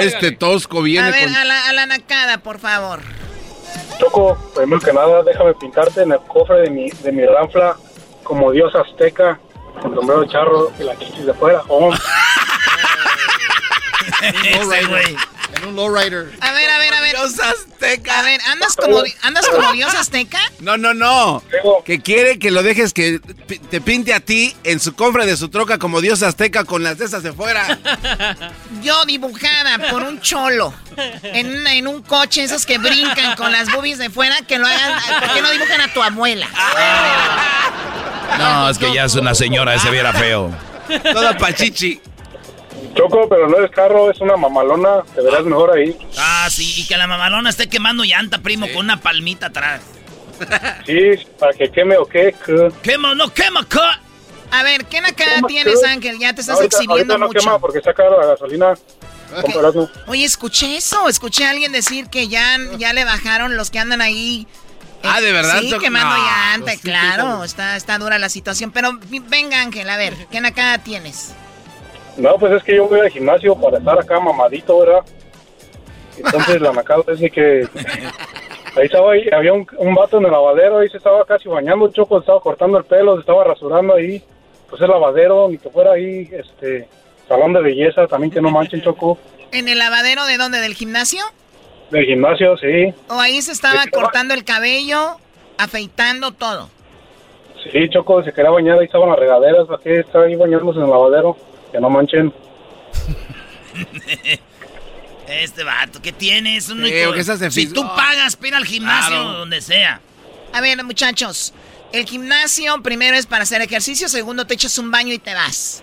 este 0.00 0.32
tosco 0.32 0.80
viene 0.80 1.08
A 1.08 1.10
ver, 1.10 1.24
con... 1.24 1.36
a 1.36 1.44
la, 1.44 1.68
a 1.68 1.74
la 1.74 1.84
nacada, 1.84 2.38
por 2.38 2.58
favor. 2.58 3.00
Choco, 3.98 4.38
primero 4.56 4.80
que 4.80 4.94
nada, 4.94 5.22
déjame 5.22 5.52
pintarte 5.54 6.04
en 6.04 6.12
el 6.12 6.20
cofre 6.20 6.62
de 6.62 6.70
mi, 6.70 6.88
de 6.88 7.12
mi 7.12 7.26
ranfla 7.26 7.76
como 8.22 8.50
dios 8.50 8.74
azteca, 8.74 9.38
con 9.82 9.94
sombrero 9.94 10.24
charro 10.24 10.72
y 10.80 10.84
la 10.84 10.98
chichis 10.98 11.26
de 11.26 11.34
fuera. 11.34 11.60
Oh, 11.68 11.92
Ese 14.22 14.86
güey. 14.86 15.16
En 15.62 15.68
un 15.68 15.76
lowrider. 15.76 16.32
A 16.40 16.52
ver, 16.52 16.70
a 16.70 16.78
ver, 16.78 16.94
a 16.94 17.00
ver. 17.00 17.16
Dios 17.16 17.38
azteca. 17.38 18.18
A 18.18 18.22
ver, 18.22 18.40
¿andas 18.48 18.76
como, 18.76 19.02
¿andas 19.22 19.48
como 19.48 19.72
dios 19.72 19.94
azteca? 19.94 20.38
No, 20.60 20.76
no, 20.76 20.92
no. 20.92 21.42
Que 21.84 22.00
quiere 22.00 22.38
que 22.38 22.50
lo 22.50 22.62
dejes 22.62 22.92
que 22.92 23.20
te 23.70 23.80
pinte 23.80 24.12
a 24.12 24.20
ti 24.20 24.56
en 24.64 24.80
su 24.80 24.94
cofre 24.94 25.24
de 25.24 25.36
su 25.36 25.48
troca 25.48 25.78
como 25.78 26.00
dios 26.00 26.22
azteca 26.22 26.64
con 26.64 26.82
las 26.82 26.98
de 26.98 27.04
esas 27.04 27.22
de 27.22 27.32
fuera. 27.32 27.78
Yo 28.82 29.04
dibujada 29.04 29.90
por 29.90 30.02
un 30.02 30.20
cholo 30.20 30.74
en, 31.22 31.66
en 31.66 31.86
un 31.86 32.02
coche, 32.02 32.42
esos 32.42 32.66
que 32.66 32.78
brincan 32.78 33.36
con 33.36 33.52
las 33.52 33.70
boobies 33.72 33.98
de 33.98 34.10
fuera, 34.10 34.36
que 34.46 34.58
lo 34.58 34.66
hagan. 34.66 35.00
¿Por 35.20 35.34
qué 35.34 35.42
no 35.42 35.50
dibujan 35.50 35.80
a 35.80 35.92
tu 35.92 36.02
abuela? 36.02 36.48
No, 38.38 38.70
es 38.70 38.78
que 38.78 38.92
ya 38.94 39.04
es 39.04 39.14
una 39.14 39.34
señora, 39.34 39.74
ese 39.74 39.90
viera 39.90 40.10
feo. 40.12 40.50
Toda 41.12 41.36
pachichi. 41.36 42.00
Choco, 42.94 43.28
pero 43.28 43.48
no 43.48 43.64
es 43.64 43.70
carro, 43.70 44.10
es 44.10 44.20
una 44.20 44.36
mamalona. 44.36 45.02
Te 45.14 45.22
verás 45.22 45.44
mejor 45.44 45.76
ahí. 45.76 45.96
Ah, 46.18 46.48
sí, 46.50 46.74
y 46.76 46.86
que 46.86 46.96
la 46.96 47.06
mamalona 47.06 47.50
esté 47.50 47.68
quemando 47.68 48.04
llanta, 48.04 48.38
primo, 48.38 48.66
con 48.68 48.84
una 48.84 49.00
palmita 49.00 49.46
atrás. 49.46 49.80
Sí, 50.86 50.96
para 51.38 51.52
que 51.52 51.70
queme 51.70 51.96
o 51.96 52.04
qué. 52.04 52.34
que- 52.44 52.72
Quema, 52.82 53.14
no 53.14 53.32
quema, 53.32 53.62
cut. 53.64 53.80
A 54.50 54.62
ver, 54.64 54.84
¿qué 54.86 55.00
nacada 55.00 55.40
tienes, 55.46 55.80
¿qué? 55.80 55.88
Ángel? 55.88 56.18
Ya 56.18 56.34
te 56.34 56.40
estás 56.40 56.56
ahorita, 56.56 56.76
exhibiendo 56.78 57.14
ahorita 57.14 57.18
no 57.18 57.26
mucho. 57.28 57.38
quema 57.38 57.58
porque 57.60 57.78
está 57.78 57.94
cara 57.94 58.16
la 58.18 58.26
gasolina. 58.26 58.74
Comparado. 59.40 59.88
Oye, 60.08 60.24
escuché 60.24 60.76
eso. 60.76 61.08
Escuché 61.08 61.46
a 61.46 61.50
alguien 61.50 61.70
decir 61.72 62.08
que 62.08 62.26
ya, 62.28 62.58
ya 62.76 62.92
le 62.92 63.04
bajaron 63.04 63.56
los 63.56 63.70
que 63.70 63.78
andan 63.78 64.00
ahí. 64.02 64.46
eh, 65.02 65.08
Ah, 65.08 65.20
¿de 65.20 65.32
verdad? 65.32 65.60
Sí, 65.60 65.72
quemando 65.80 66.16
No, 66.16 66.22
llanta, 66.24 66.64
pues 66.66 66.76
sí, 66.80 66.82
claro. 66.82 67.22
claro. 67.24 67.44
Está, 67.44 67.76
está 67.76 67.98
dura 67.98 68.18
la 68.18 68.28
situación. 68.28 68.72
Pero 68.72 68.98
venga, 69.28 69.60
Ángel, 69.62 69.88
a 69.88 69.96
ver, 69.96 70.14
¿qué 70.30 70.40
nacada 70.40 70.78
tienes? 70.78 71.32
No, 72.16 72.36
pues 72.36 72.52
es 72.52 72.62
que 72.62 72.76
yo 72.76 72.88
voy 72.88 73.00
al 73.00 73.10
gimnasio 73.10 73.54
para 73.56 73.78
estar 73.78 73.98
acá 73.98 74.20
mamadito, 74.20 74.78
¿verdad? 74.80 75.00
Entonces 76.16 76.60
la 76.60 76.72
macado 76.72 77.04
es 77.08 77.20
de 77.20 77.30
que 77.30 77.66
ahí 78.76 78.84
estaba 78.84 79.12
ahí, 79.12 79.28
había 79.32 79.52
un, 79.52 79.66
un 79.78 79.94
vato 79.94 80.18
en 80.18 80.26
el 80.26 80.32
lavadero, 80.32 80.78
ahí 80.78 80.88
se 80.90 80.98
estaba 80.98 81.24
casi 81.24 81.48
bañando, 81.48 81.88
choco, 81.88 82.16
se 82.16 82.20
estaba 82.20 82.40
cortando 82.40 82.78
el 82.78 82.84
pelo, 82.84 83.14
se 83.14 83.20
estaba 83.20 83.44
rasurando 83.44 83.94
ahí, 83.94 84.22
pues 84.68 84.80
el 84.82 84.88
lavadero, 84.88 85.48
ni 85.48 85.58
que 85.58 85.70
fuera 85.70 85.92
ahí, 85.92 86.28
este, 86.32 86.86
salón 87.28 87.54
de 87.54 87.62
belleza, 87.62 88.06
también 88.06 88.30
que 88.30 88.42
no 88.42 88.50
manchen 88.50 88.82
choco, 88.82 89.18
¿En 89.52 89.68
el 89.68 89.78
lavadero 89.78 90.24
de 90.24 90.38
dónde? 90.38 90.60
¿Del 90.60 90.74
gimnasio? 90.74 91.22
del 91.90 92.06
gimnasio, 92.06 92.56
sí, 92.56 92.94
¿O 93.10 93.20
ahí 93.20 93.42
se 93.42 93.52
estaba 93.52 93.82
cortando 93.92 94.32
el 94.32 94.44
cabello, 94.44 95.16
afeitando 95.58 96.32
todo? 96.32 96.70
sí, 97.70 97.88
choco, 97.90 98.22
se 98.22 98.32
quería 98.32 98.50
bañar, 98.50 98.78
ahí 98.78 98.86
estaban 98.86 99.08
las 99.10 99.18
regaderas, 99.18 99.66
aquí 99.70 99.90
está 99.90 100.22
ahí 100.22 100.34
bañándose 100.34 100.78
en 100.78 100.84
el 100.86 100.90
lavadero, 100.90 101.36
que 101.72 101.80
no 101.80 101.90
manchen. 101.90 102.32
Este 105.28 105.64
vato, 105.64 106.02
¿qué 106.02 106.12
tienes? 106.12 106.68
Un 106.68 106.84
Sí, 106.84 106.92
único- 106.92 107.50
si 107.50 107.66
tú 107.68 107.80
Oh. 107.82 107.96
pagas, 107.96 108.36
pira 108.36 108.58
al 108.58 108.66
gimnasio, 108.66 109.08
Claro. 109.22 109.38
donde 109.38 109.60
sea. 109.62 110.00
A 110.52 110.60
ver, 110.60 110.82
muchachos, 110.84 111.54
el 111.92 112.04
gimnasio 112.06 112.82
primero 112.82 113.16
es 113.16 113.26
para 113.26 113.44
hacer 113.44 113.62
ejercicio, 113.62 114.08
segundo 114.08 114.46
te 114.46 114.54
echas 114.54 114.76
un 114.78 114.90
baño 114.90 115.12
y 115.14 115.18
te 115.18 115.32
vas. 115.32 115.82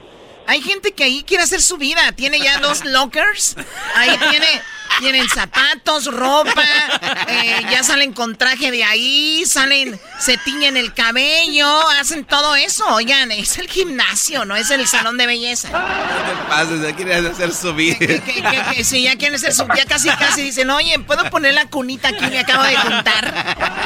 Hay 0.50 0.64
gente 0.64 0.94
que 0.94 1.04
ahí 1.04 1.24
quiere 1.28 1.44
hacer 1.44 1.62
su 1.62 1.78
vida, 1.78 2.12
tiene 2.14 2.40
ya 2.40 2.58
dos 2.58 2.84
lockers, 2.84 3.56
ahí 3.96 4.18
tiene, 4.32 4.48
tienen 5.00 5.30
zapatos, 5.30 6.06
ropa, 6.06 6.66
eh, 7.28 7.68
ya 7.70 7.84
salen 7.84 8.14
con 8.14 8.36
traje 8.36 8.72
de 8.72 8.84
ahí, 8.84 9.44
salen, 9.46 10.02
se 10.18 10.38
tiñen 10.38 10.76
el 10.76 10.96
cabello, 10.96 11.88
hacen 11.90 12.26
todo 12.26 12.56
eso. 12.56 12.84
Oigan, 12.96 13.30
es 13.32 13.60
el 13.60 13.70
gimnasio, 13.70 14.44
no 14.44 14.56
es 14.56 14.72
el 14.72 14.88
salón 14.88 15.20
de 15.20 15.28
belleza. 15.28 15.70
No 15.70 15.78
te 15.78 16.50
pases, 16.50 16.82
ya 16.82 16.96
quieren 16.96 17.28
hacer 17.28 17.54
su 17.54 17.76
vida. 17.76 18.00
sí, 18.84 19.04
ya 19.04 19.16
quieren 19.18 19.36
hacer 19.36 19.54
su 19.54 19.68
ya 19.78 19.86
casi 19.86 20.10
casi 20.10 20.42
dicen, 20.42 20.72
oye, 20.72 20.98
¿puedo 20.98 21.30
poner 21.30 21.54
la 21.54 21.68
cunita 21.68 22.08
aquí? 22.08 22.26
Me 22.26 22.40
acabo 22.40 22.64
de 22.64 22.76
juntar. 22.76 23.86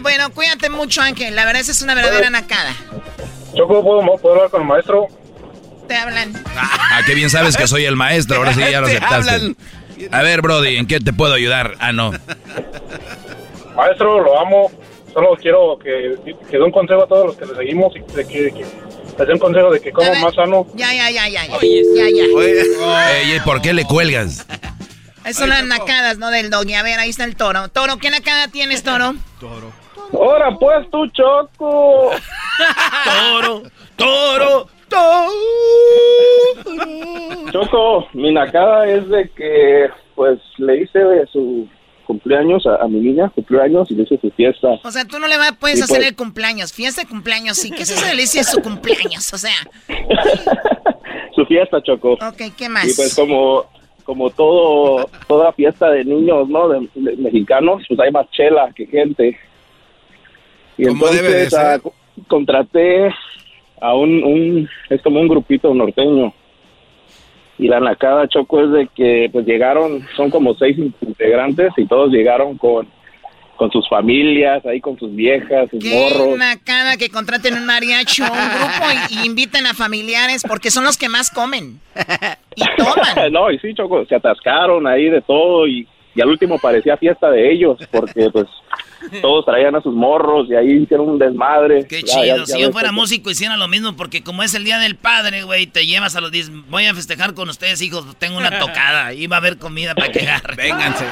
bueno, 0.00 0.28
cuídate 0.34 0.68
mucho, 0.68 1.00
Ángel. 1.00 1.34
La 1.34 1.46
verdad, 1.46 1.62
es 1.62 1.80
una 1.80 1.94
verdadera 1.94 2.28
nacada. 2.28 2.76
Choco, 3.54 3.82
¿puedo, 3.82 4.16
¿puedo 4.18 4.34
hablar 4.34 4.50
con 4.50 4.62
el 4.62 4.68
maestro? 4.68 5.06
Te 5.86 5.96
hablan. 5.96 6.32
Ah, 6.54 7.00
qué 7.06 7.14
bien 7.14 7.30
sabes 7.30 7.56
que 7.56 7.66
soy 7.66 7.84
el 7.84 7.96
maestro, 7.96 8.36
ahora 8.36 8.52
sí 8.52 8.60
ya 8.60 8.80
lo 8.80 8.86
aceptaste. 8.88 9.54
A 10.12 10.22
ver, 10.22 10.42
Brody, 10.42 10.76
¿en 10.76 10.86
qué 10.86 11.00
te 11.00 11.12
puedo 11.12 11.34
ayudar? 11.34 11.74
Ah, 11.80 11.92
no. 11.92 12.12
Maestro, 13.74 14.20
lo 14.20 14.38
amo. 14.38 14.70
Solo 15.12 15.36
quiero 15.40 15.78
que, 15.82 16.16
que 16.50 16.58
dé 16.58 16.62
un 16.62 16.70
consejo 16.70 17.02
a 17.02 17.08
todos 17.08 17.26
los 17.28 17.36
que 17.36 17.46
le 17.46 17.54
seguimos 17.56 17.92
y 17.96 18.00
de 18.14 18.26
que, 18.26 18.52
que 18.52 18.64
les 19.18 19.26
dé 19.26 19.32
un 19.32 19.38
consejo 19.38 19.70
de 19.70 19.80
que 19.80 19.90
coma 19.90 20.14
más 20.20 20.34
sano. 20.34 20.66
Ya, 20.74 20.92
ya, 20.92 21.10
ya, 21.10 21.28
ya, 21.28 21.46
ya. 21.46 21.58
ya, 21.58 22.08
ya. 22.14 22.24
Oye, 22.36 23.40
¿por 23.44 23.62
qué 23.62 23.72
le 23.72 23.84
cuelgas? 23.84 24.46
son 25.32 25.48
las 25.48 25.64
nacadas, 25.64 26.18
¿no? 26.18 26.30
Del 26.30 26.50
doggy. 26.50 26.74
A 26.74 26.82
ver, 26.82 27.00
ahí 27.00 27.10
está 27.10 27.24
el 27.24 27.36
toro. 27.36 27.68
Toro, 27.68 27.96
¿qué 27.96 28.10
nacada 28.10 28.48
tienes, 28.48 28.82
toro? 28.82 29.14
Toro. 29.40 29.72
Ahora 30.12 30.56
pues 30.58 30.90
tú, 30.90 31.06
Choco. 31.08 32.10
toro, 33.04 33.62
toro, 33.96 34.68
toro. 34.88 35.30
Choco, 37.52 38.08
mi 38.14 38.32
nacada 38.32 38.86
es 38.88 39.08
de 39.08 39.28
que, 39.30 39.88
pues, 40.14 40.38
le 40.58 40.82
hice 40.82 41.00
su 41.32 41.68
cumpleaños 42.06 42.66
a, 42.66 42.88
mi 42.88 43.00
niña, 43.00 43.28
cumpleaños 43.34 43.90
y 43.90 43.94
le 43.94 44.04
hice 44.04 44.18
su 44.18 44.30
fiesta. 44.30 44.68
O 44.82 44.90
sea, 44.90 45.04
tú 45.04 45.18
no 45.18 45.28
le 45.28 45.36
puedes 45.60 45.82
hacer 45.82 45.98
pues 45.98 46.08
el 46.08 46.16
cumpleaños, 46.16 46.72
fiesta 46.72 47.02
de 47.02 47.08
cumpleaños, 47.08 47.58
sí. 47.58 47.70
¿Qué 47.70 47.82
es 47.82 47.90
eso 47.90 48.06
de 48.06 48.14
le 48.14 48.22
hice 48.22 48.42
su 48.44 48.62
cumpleaños? 48.62 49.30
O 49.32 49.38
sea. 49.38 49.52
su 51.34 51.44
fiesta, 51.44 51.82
Choco. 51.82 52.14
Ok, 52.14 52.54
¿qué 52.56 52.68
más? 52.70 52.86
Y 52.86 52.94
pues 52.94 53.14
como 53.14 53.66
como 54.04 54.30
todo 54.30 55.10
toda 55.26 55.52
fiesta 55.52 55.90
de 55.90 56.02
niños, 56.02 56.48
¿no? 56.48 56.70
De, 56.70 56.88
mexicanos, 57.18 57.82
pues 57.86 58.00
hay 58.00 58.10
más 58.10 58.26
chela 58.30 58.72
que 58.74 58.86
gente. 58.86 59.38
Y 60.78 60.86
entonces 60.86 61.52
ah, 61.54 61.78
contraté 62.28 63.12
a 63.80 63.94
un, 63.94 64.24
un, 64.24 64.70
es 64.88 65.02
como 65.02 65.20
un 65.20 65.28
grupito 65.28 65.74
norteño. 65.74 66.32
Y 67.58 67.66
la 67.66 67.80
nacada 67.80 68.28
choco 68.28 68.62
es 68.62 68.70
de 68.70 68.88
que 68.94 69.28
pues 69.32 69.44
llegaron, 69.44 70.06
son 70.16 70.30
como 70.30 70.54
seis 70.54 70.78
integrantes 70.78 71.72
y 71.76 71.86
todos 71.86 72.10
llegaron 72.10 72.56
con 72.56 72.86
con 73.58 73.72
sus 73.72 73.88
familias, 73.88 74.64
ahí 74.64 74.80
con 74.80 74.96
sus 74.96 75.14
viejas, 75.14 75.68
sus 75.68 75.82
Qué 75.82 75.92
morros. 75.92 76.38
nacada 76.38 76.96
que 76.96 77.10
contraten 77.10 77.54
un 77.54 77.66
mariachi 77.66 78.22
o 78.22 78.26
un 78.26 78.30
grupo 78.30 78.86
y, 79.10 79.26
inviten 79.26 79.66
a 79.66 79.74
familiares 79.74 80.44
porque 80.48 80.70
son 80.70 80.84
los 80.84 80.96
que 80.96 81.08
más 81.08 81.28
comen 81.28 81.80
y 82.54 82.64
toman. 82.76 83.32
no, 83.32 83.50
y 83.50 83.58
sí, 83.58 83.74
Choco, 83.74 84.06
se 84.06 84.14
atascaron 84.14 84.86
ahí 84.86 85.10
de 85.10 85.20
todo 85.22 85.66
y, 85.66 85.88
y 86.14 86.20
al 86.20 86.28
último 86.28 86.60
parecía 86.60 86.96
fiesta 86.96 87.30
de 87.30 87.52
ellos 87.52 87.78
porque 87.90 88.30
pues 88.30 88.46
todos 89.22 89.44
traían 89.44 89.74
a 89.76 89.80
sus 89.80 89.94
morros 89.94 90.48
y 90.48 90.54
ahí 90.54 90.82
hicieron 90.82 91.08
un 91.08 91.18
desmadre. 91.18 91.86
Qué 91.86 92.02
chido, 92.02 92.46
si 92.46 92.60
yo 92.60 92.72
fuera 92.72 92.92
músico 92.92 93.30
hiciera 93.30 93.56
lo 93.56 93.68
mismo 93.68 93.96
porque 93.96 94.22
como 94.22 94.42
es 94.42 94.54
el 94.54 94.64
Día 94.64 94.78
del 94.78 94.96
Padre, 94.96 95.42
güey, 95.42 95.66
te 95.66 95.86
llevas 95.86 96.16
a 96.16 96.20
los 96.20 96.30
10, 96.30 96.68
voy 96.68 96.86
a 96.86 96.94
festejar 96.94 97.34
con 97.34 97.48
ustedes, 97.48 97.80
hijos, 97.82 98.04
tengo 98.18 98.38
una 98.38 98.58
tocada 98.58 99.12
y 99.12 99.26
va 99.26 99.36
a 99.36 99.38
haber 99.40 99.58
comida 99.58 99.94
para 99.94 100.12
que 100.12 100.26
Vénganse. 100.56 101.04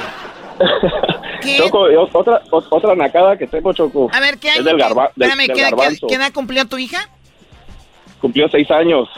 Choco, 1.59 1.87
otra, 2.12 2.43
otra 2.51 2.95
nacada 2.95 3.37
que 3.37 3.47
tengo, 3.47 3.72
Choco. 3.72 4.09
A 4.12 4.20
ver, 4.20 4.39
¿qué 4.39 4.51
hay? 4.51 4.59
Es 4.59 4.64
del, 4.64 4.80
Espérame, 4.80 5.47
¿qué, 6.09 6.14
edad 6.14 6.32
cumplió 6.32 6.66
tu 6.66 6.78
hija? 6.78 7.09
Cumplió 8.20 8.49
seis 8.49 8.70
años. 8.70 9.09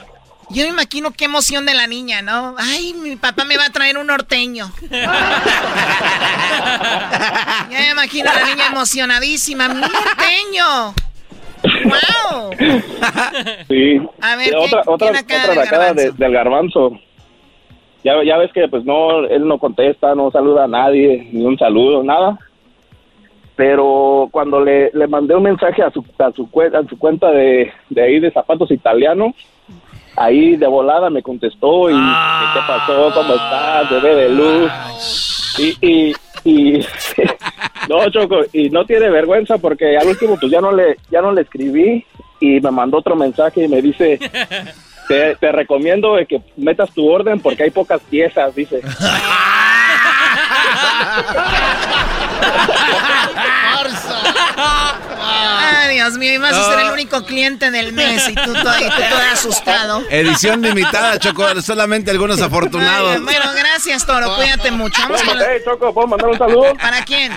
Yo 0.51 0.65
me 0.65 0.71
imagino 0.71 1.11
qué 1.11 1.27
emoción 1.27 1.67
de 1.67 1.75
la 1.75 1.87
niña, 1.87 2.23
¿no? 2.23 2.55
Ay, 2.59 2.95
mi 2.95 3.17
papá 3.17 3.45
me 3.45 3.57
va 3.57 3.67
a 3.67 3.71
traer 3.71 3.99
un 3.99 4.07
norteño. 4.07 4.71
ya 4.91 4.99
me 7.71 7.91
imagino 7.91 8.31
a 8.31 8.35
la 8.35 8.47
niña 8.47 8.67
emocionadísima. 8.69 9.69
¡Mi 9.69 9.81
norteño! 9.81 10.95
¡Wow! 11.85 12.51
Sí. 13.69 14.01
A 14.23 14.37
ver, 14.37 14.55
otra, 14.57 14.83
otra, 14.87 15.11
otra 15.11 15.93
del 15.93 16.33
garbanzo 16.33 16.99
ya, 18.05 18.23
ya 18.25 18.39
ves 18.39 18.53
que 18.53 18.69
pues 18.69 18.85
no, 18.85 19.25
él 19.27 19.47
no 19.47 19.59
contesta, 19.59 20.15
no 20.15 20.31
saluda 20.31 20.65
a 20.65 20.69
nadie, 20.69 21.29
ni 21.33 21.45
un 21.45 21.59
saludo, 21.59 22.03
nada. 22.03 22.39
Pero 23.57 24.29
cuando 24.31 24.61
le, 24.61 24.91
le 24.93 25.09
mandé 25.09 25.35
un 25.35 25.43
mensaje 25.43 25.83
a 25.83 25.91
su, 25.91 26.05
a 26.19 26.31
su, 26.33 26.45
a 26.45 26.89
su 26.89 26.99
cuenta 26.99 27.31
de, 27.33 27.73
de 27.91 28.03
ahí 28.03 28.21
de 28.21 28.31
zapatos 28.31 28.71
italianos, 28.71 29.35
ahí 30.19 30.57
de 30.57 30.67
volada 30.67 31.11
me 31.11 31.23
contestó 31.23 31.91
y, 31.91 31.95
¿qué 31.95 32.61
pasó? 32.67 33.11
¿Cómo 33.15 33.35
estás? 33.35 33.91
Bebé 33.91 34.15
de 34.15 34.29
luz. 34.31 34.71
Y, 35.59 35.77
y, 35.87 36.15
y 36.45 36.87
no, 37.89 38.11
Choco, 38.11 38.41
y 38.53 38.71
no 38.71 38.85
tiene 38.85 39.11
vergüenza 39.11 39.59
porque 39.59 39.97
al 39.97 40.09
último 40.09 40.37
pues 40.39 40.53
ya 40.53 40.61
no 40.61 40.71
le, 40.73 40.97
ya 41.11 41.21
no 41.21 41.33
le 41.33 41.43
escribí 41.43 42.05
y 42.41 42.61
me 42.61 42.71
mandó 42.71 42.99
otro 42.99 43.17
mensaje 43.17 43.65
y 43.65 43.69
me 43.69 43.83
dice, 43.83 44.19
te, 45.09 45.35
te 45.37 45.53
recomiendo 45.53 46.17
que 46.29 46.41
metas 46.57 46.91
tu 46.93 47.09
orden 47.09 47.41
porque 47.41 47.65
hay 47.65 47.71
pocas 47.71 48.01
piezas, 48.03 48.55
dice. 48.55 48.81
Ay, 55.21 55.95
Dios 55.95 56.17
mío, 56.19 56.35
y 56.35 56.39
vas 56.39 56.55
a 56.55 56.71
ser 56.71 56.81
el 56.81 56.93
único 56.93 57.25
cliente 57.25 57.71
del 57.71 57.93
mes 57.93 58.29
y 58.29 58.35
tú, 58.35 58.53
todo, 58.53 58.71
asustado. 59.33 60.03
Edición 60.11 60.63
limitada, 60.63 61.19
Choco, 61.19 61.61
solamente 61.61 62.11
algunos 62.11 62.41
afortunados. 62.41 63.23
bueno, 63.23 63.45
gracias, 63.57 64.07
Toro, 64.07 64.35
cuídate 64.37 64.71
mucho. 64.71 65.01
Vamos 65.03 65.23
Choco, 65.65 65.93
¿puedo 65.93 66.07
mandar 66.07 66.31
un 66.31 66.39
saludo? 66.39 66.75
¿Para 66.81 67.05
quién? 67.05 67.33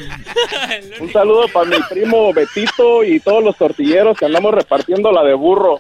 Un 1.00 1.12
saludo 1.12 1.48
para 1.48 1.66
mi 1.66 1.78
primo 1.90 2.34
Betito 2.34 3.04
y 3.04 3.20
todos 3.20 3.44
los 3.44 3.58
tortilleros 3.58 4.18
que 4.18 4.26
andamos 4.26 4.54
repartiendo 4.54 5.12
la 5.12 5.24
de 5.24 5.34
burro. 5.34 5.80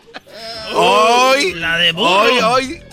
Hoy, 0.74 1.54
la 1.54 1.78
de 1.78 1.92
burro. 1.92 2.22
Hoy, 2.22 2.40
hoy. 2.40 2.91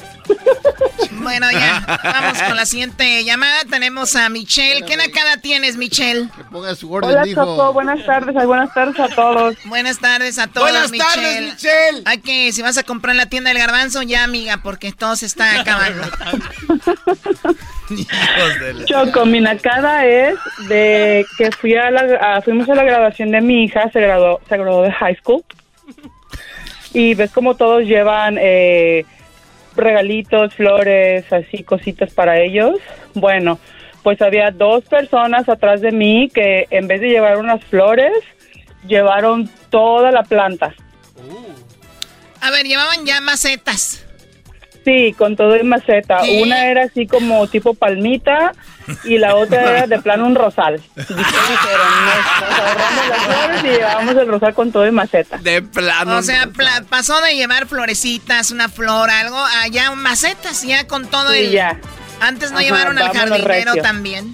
Bueno, 1.23 1.51
ya. 1.51 1.85
Vamos 2.05 2.43
con 2.43 2.57
la 2.57 2.65
siguiente 2.65 3.25
llamada. 3.25 3.59
Tenemos 3.69 4.17
a 4.17 4.29
Michelle. 4.29 4.85
¿Qué 4.87 4.97
nacada 4.97 5.37
tienes, 5.39 5.77
Michelle? 5.77 6.29
Que 6.37 6.45
ponga 6.45 6.75
su 6.75 6.91
orden, 6.93 7.11
Hola, 7.11 7.27
Choco. 7.27 7.73
Buenas 7.73 8.05
tardes. 8.07 8.35
Buenas 8.47 8.73
tardes 8.73 8.99
a 8.99 9.09
todos. 9.09 9.57
Buenas 9.65 9.99
tardes 9.99 10.39
a 10.39 10.47
todos, 10.47 10.71
Buenas 10.71 10.91
tardes, 10.91 11.41
Michelle. 11.43 12.03
Hay 12.07 12.19
que, 12.19 12.53
si 12.53 12.63
vas 12.63 12.79
a 12.79 12.83
comprar 12.83 13.13
en 13.13 13.19
la 13.19 13.27
tienda 13.27 13.51
del 13.51 13.59
garbanzo, 13.59 14.03
ya, 14.03 14.25
amiga, 14.25 14.61
porque 14.63 14.93
todo 14.93 15.17
se 15.17 15.27
está 15.27 15.61
acabando. 15.61 16.03
Choco, 18.87 19.27
mi 19.27 19.41
nacada 19.41 20.07
es 20.07 20.37
de 20.69 21.27
que 21.37 21.51
fui 21.53 21.75
a 21.75 21.91
la, 21.91 22.41
fuimos 22.43 22.69
a 22.69 22.75
la 22.75 22.85
graduación 22.85 23.31
de 23.33 23.41
mi 23.41 23.65
hija, 23.65 23.91
se 23.93 24.01
graduó, 24.01 24.41
se 24.49 24.57
graduó 24.57 24.83
de 24.83 24.93
high 24.93 25.17
school. 25.17 25.43
Y 26.93 27.15
ves 27.15 27.31
como 27.33 27.55
todos 27.55 27.83
llevan... 27.85 28.37
Eh, 28.41 29.05
regalitos, 29.79 30.55
flores, 30.55 31.31
así 31.33 31.63
cositas 31.63 32.13
para 32.13 32.41
ellos. 32.41 32.77
Bueno, 33.15 33.59
pues 34.03 34.21
había 34.23 34.51
dos 34.51 34.85
personas 34.85 35.49
atrás 35.49 35.81
de 35.81 35.93
mí 35.93 36.31
que 36.33 36.67
en 36.71 36.89
vez 36.89 37.01
de 37.01 37.09
llevar 37.09 37.39
unas 37.39 37.63
flores, 37.65 38.13
llevaron 38.87 39.51
toda 39.71 40.11
la 40.11 40.23
planta. 40.23 40.75
A 42.41 42.51
ver, 42.51 42.67
llevaban 42.67 43.05
ya 43.05 43.21
macetas. 43.21 44.08
Sí, 44.89 45.13
con 45.19 45.37
todo 45.37 45.55
en 45.55 45.69
maceta. 45.69 46.23
Una 46.43 46.65
era 46.65 46.85
así 46.85 47.07
como 47.07 47.47
tipo 47.47 47.75
palmita 47.75 48.53
y 49.05 49.19
la 49.19 49.35
otra 49.35 49.61
era 49.61 49.87
de 49.87 50.01
plano 50.01 50.25
un 50.25 50.35
rosal. 50.35 50.81
Y 50.97 51.01
dijeron, 51.01 51.89
nos, 52.07 52.59
ahorramos 52.59 53.09
las 53.11 53.19
flores 53.27 53.65
y 53.65 53.67
llevábamos 53.67 54.17
el 54.17 54.29
rosal 54.29 54.55
con 54.55 54.73
todo 54.73 54.87
en 54.87 54.95
maceta. 54.95 55.37
De 55.37 55.61
plano. 55.61 56.17
O 56.17 56.23
sea, 56.23 56.49
pasó 56.89 57.21
de 57.21 57.35
llevar 57.35 57.67
florecitas, 57.67 58.51
una 58.51 58.71
flor, 58.71 59.11
algo, 59.11 59.39
allá 59.61 59.91
macetas, 59.91 60.63
ya 60.63 60.87
con 60.87 61.07
todo 61.07 61.33
sí, 61.33 61.39
el... 61.39 61.51
ya. 61.51 61.79
Antes 62.23 62.51
no 62.51 62.61
llevaron 62.63 62.97
al 62.99 63.13
jardinero 63.13 63.75
también. 63.83 64.33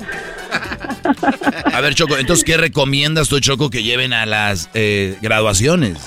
A 1.72 1.80
ver, 1.80 1.96
Choco, 1.96 2.16
entonces, 2.16 2.44
¿qué 2.44 2.56
recomiendas 2.56 3.28
tú, 3.28 3.40
Choco, 3.40 3.70
que 3.70 3.82
lleven 3.82 4.12
a 4.12 4.24
las 4.24 4.70
eh, 4.74 5.18
graduaciones? 5.20 5.98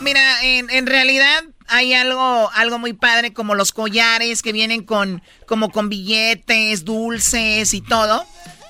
Mira, 0.00 0.44
en, 0.44 0.70
en 0.70 0.86
realidad 0.86 1.42
hay 1.68 1.94
algo, 1.94 2.50
algo 2.54 2.78
muy 2.78 2.92
padre 2.92 3.32
como 3.32 3.54
los 3.54 3.72
collares 3.72 4.42
que 4.42 4.52
vienen 4.52 4.82
con, 4.84 5.22
como 5.46 5.70
con 5.70 5.88
billetes, 5.88 6.84
dulces 6.84 7.74
y 7.74 7.80
todo, 7.80 8.24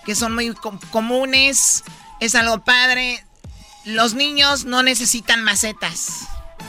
que 0.05 0.15
son 0.15 0.35
muy 0.35 0.53
comunes. 0.91 1.85
Es 2.21 2.35
algo 2.35 2.65
padre. 2.65 3.23
Los 3.85 4.15
niños 4.15 4.65
no 4.65 4.83
necesitan 4.83 5.45
macetas. 5.45 6.29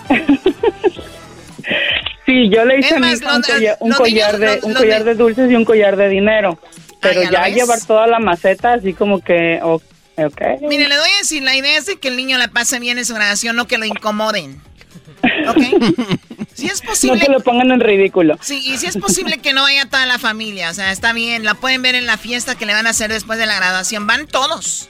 Sí, 2.28 2.50
yo 2.50 2.66
le 2.66 2.80
hice 2.80 2.94
a 2.94 3.00
mi 3.00 3.08
un, 3.08 3.94
collar, 3.94 4.38
de, 4.38 4.60
un 4.62 4.74
collar 4.74 5.06
de 5.06 5.16
dulces 5.16 5.50
y 5.50 5.56
un 5.56 5.64
collar 5.64 5.96
de 5.96 6.10
dinero. 6.10 6.60
Pero 7.02 7.24
ya, 7.24 7.48
llevar 7.48 7.80
toda 7.88 8.06
la 8.06 8.20
maceta 8.20 8.74
así 8.74 8.94
como 8.94 9.22
que... 9.22 9.62
Okay. 9.64 10.58
Mire, 10.62 10.90
le 10.90 10.98
voy 10.98 11.10
a 11.10 11.18
decir, 11.20 11.44
la 11.44 11.56
idea 11.56 11.78
es 11.78 11.86
de 11.86 12.00
que 12.00 12.10
el 12.10 12.18
niño 12.18 12.38
la 12.38 12.50
pase 12.50 12.80
bien 12.80 12.98
en 12.98 13.06
su 13.06 13.14
graduación, 13.14 13.56
no 13.56 13.66
que 13.66 13.78
lo 13.78 13.86
incomoden. 13.86 14.60
¿Ok? 15.48 15.58
Si 16.58 16.66
es 16.66 16.82
posible... 16.82 17.20
No 17.20 17.26
que 17.26 17.32
lo 17.34 17.40
pongan 17.42 17.70
en 17.70 17.80
ridículo. 17.80 18.36
Sí, 18.42 18.60
y 18.66 18.80
si 18.80 18.88
es 18.88 18.98
posible 18.98 19.38
que 19.38 19.54
no 19.54 19.62
vaya 19.62 19.86
toda 19.86 20.08
la 20.08 20.18
familia, 20.18 20.72
o 20.72 20.74
sea, 20.74 20.92
está 20.92 21.14
bien, 21.14 21.44
la 21.44 21.54
pueden 21.54 21.84
ver 21.84 21.94
en 21.94 22.08
la 22.08 22.18
fiesta 22.18 22.56
que 22.56 22.66
le 22.66 22.74
van 22.74 22.88
a 22.88 22.90
hacer 22.90 23.12
después 23.12 23.38
de 23.38 23.46
la 23.46 23.58
graduación, 23.58 24.08
van 24.08 24.26
todos. 24.26 24.90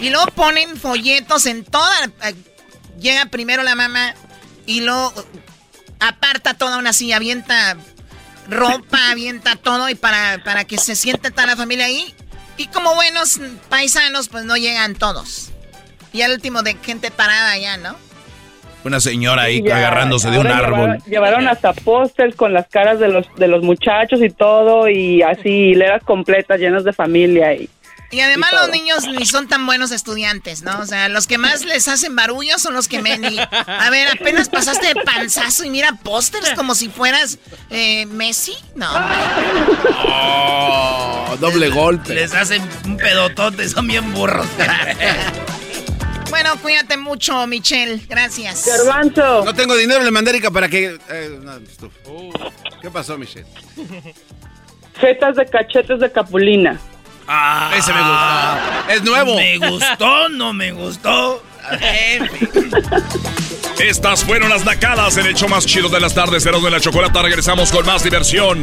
Y 0.00 0.10
luego 0.10 0.26
ponen 0.32 0.76
folletos 0.76 1.46
en 1.46 1.64
toda... 1.64 2.04
Eh, 2.24 2.34
llega 3.00 3.24
primero 3.26 3.62
la 3.62 3.74
mamá 3.74 4.14
y 4.66 4.82
luego 4.82 5.14
aparta 5.98 6.52
toda 6.52 6.76
una 6.76 6.92
silla, 6.92 7.16
avienta 7.16 7.78
ropa, 8.50 8.98
avienta 9.10 9.56
todo 9.56 9.88
y 9.88 9.94
para, 9.94 10.44
para 10.44 10.64
que 10.64 10.76
se 10.76 10.94
siente 10.94 11.30
toda 11.30 11.46
la 11.46 11.56
familia 11.56 11.86
ahí. 11.86 12.14
Y 12.58 12.66
como 12.66 12.94
buenos 12.94 13.40
paisanos, 13.70 14.28
pues 14.28 14.44
no 14.44 14.58
llegan 14.58 14.94
todos. 14.94 15.52
Y 16.12 16.20
al 16.20 16.32
último 16.32 16.62
de 16.62 16.74
gente 16.74 17.10
parada 17.10 17.56
ya, 17.56 17.78
¿no? 17.78 17.96
Una 18.88 19.00
señora 19.00 19.42
ahí 19.42 19.62
agarrándose 19.70 20.30
de 20.30 20.38
un 20.38 20.46
árbol. 20.46 20.96
Llevaron, 21.06 21.46
hasta 21.46 21.74
pósters 21.74 22.34
con 22.34 22.54
las 22.54 22.68
caras 22.68 22.98
de 22.98 23.08
los, 23.08 23.26
de 23.36 23.46
los 23.46 23.62
muchachos 23.62 24.22
y 24.22 24.30
todo, 24.30 24.88
y 24.88 25.20
así 25.20 25.50
hileras 25.50 26.02
completas 26.04 26.58
llenas 26.58 26.84
de 26.84 26.94
familia. 26.94 27.52
Y, 27.52 27.68
y 28.10 28.20
además 28.20 28.50
los 28.52 28.70
niños 28.70 29.06
ni 29.06 29.26
son 29.26 29.46
tan 29.46 29.66
buenos 29.66 29.90
estudiantes, 29.90 30.62
¿no? 30.62 30.78
O 30.80 30.86
sea, 30.86 31.10
los 31.10 31.26
que 31.26 31.36
más 31.36 31.66
les 31.66 31.86
hacen 31.86 32.16
barullo 32.16 32.58
son 32.58 32.72
los 32.72 32.88
que 32.88 33.02
me... 33.02 33.12
a 33.12 33.90
ver, 33.90 34.08
apenas 34.08 34.48
pasaste 34.48 34.86
de 34.86 34.94
panzazo 35.02 35.64
y 35.64 35.70
mira 35.70 35.92
pósters 36.02 36.54
como 36.54 36.74
si 36.74 36.88
fueras 36.88 37.38
eh, 37.68 38.06
Messi. 38.06 38.56
No. 38.74 38.88
Oh, 40.06 41.36
doble 41.38 41.68
golpe. 41.68 42.14
Les 42.14 42.32
hacen 42.32 42.62
un 42.86 42.96
pedotote, 42.96 43.68
son 43.68 43.86
bien 43.86 44.14
burros. 44.14 44.46
bueno, 46.40 46.56
cuídate 46.62 46.96
mucho, 46.96 47.46
Michelle. 47.48 48.00
Gracias. 48.08 48.64
Garbanzo. 48.64 49.44
No 49.44 49.54
tengo 49.54 49.76
dinero 49.76 50.06
en 50.06 50.12
Mandérica 50.12 50.52
para 50.52 50.68
que... 50.68 50.96
Eh, 51.08 51.40
¿Qué 52.80 52.90
pasó, 52.90 53.18
Michelle? 53.18 53.46
Fetas 55.00 55.34
de 55.34 55.46
cachetes 55.46 55.98
de 55.98 56.12
capulina. 56.12 56.78
Ah, 57.26 57.72
ese 57.76 57.92
me 57.92 57.98
gustó. 57.98 58.92
Es 58.92 59.02
nuevo. 59.02 59.36
Me 59.36 59.58
gustó, 59.58 60.28
no 60.28 60.52
me 60.52 60.70
gustó. 60.72 61.42
Estas 63.80 64.24
fueron 64.24 64.48
las 64.48 64.64
nacadas 64.64 65.16
en 65.16 65.26
el 65.26 65.34
show 65.34 65.48
más 65.48 65.66
chido 65.66 65.88
de 65.88 65.98
las 65.98 66.14
tardes. 66.14 66.44
Ceros 66.44 66.62
de 66.62 66.70
la 66.70 66.80
chocolata. 66.80 67.20
Regresamos 67.20 67.72
con 67.72 67.84
más 67.84 68.04
diversión. 68.04 68.62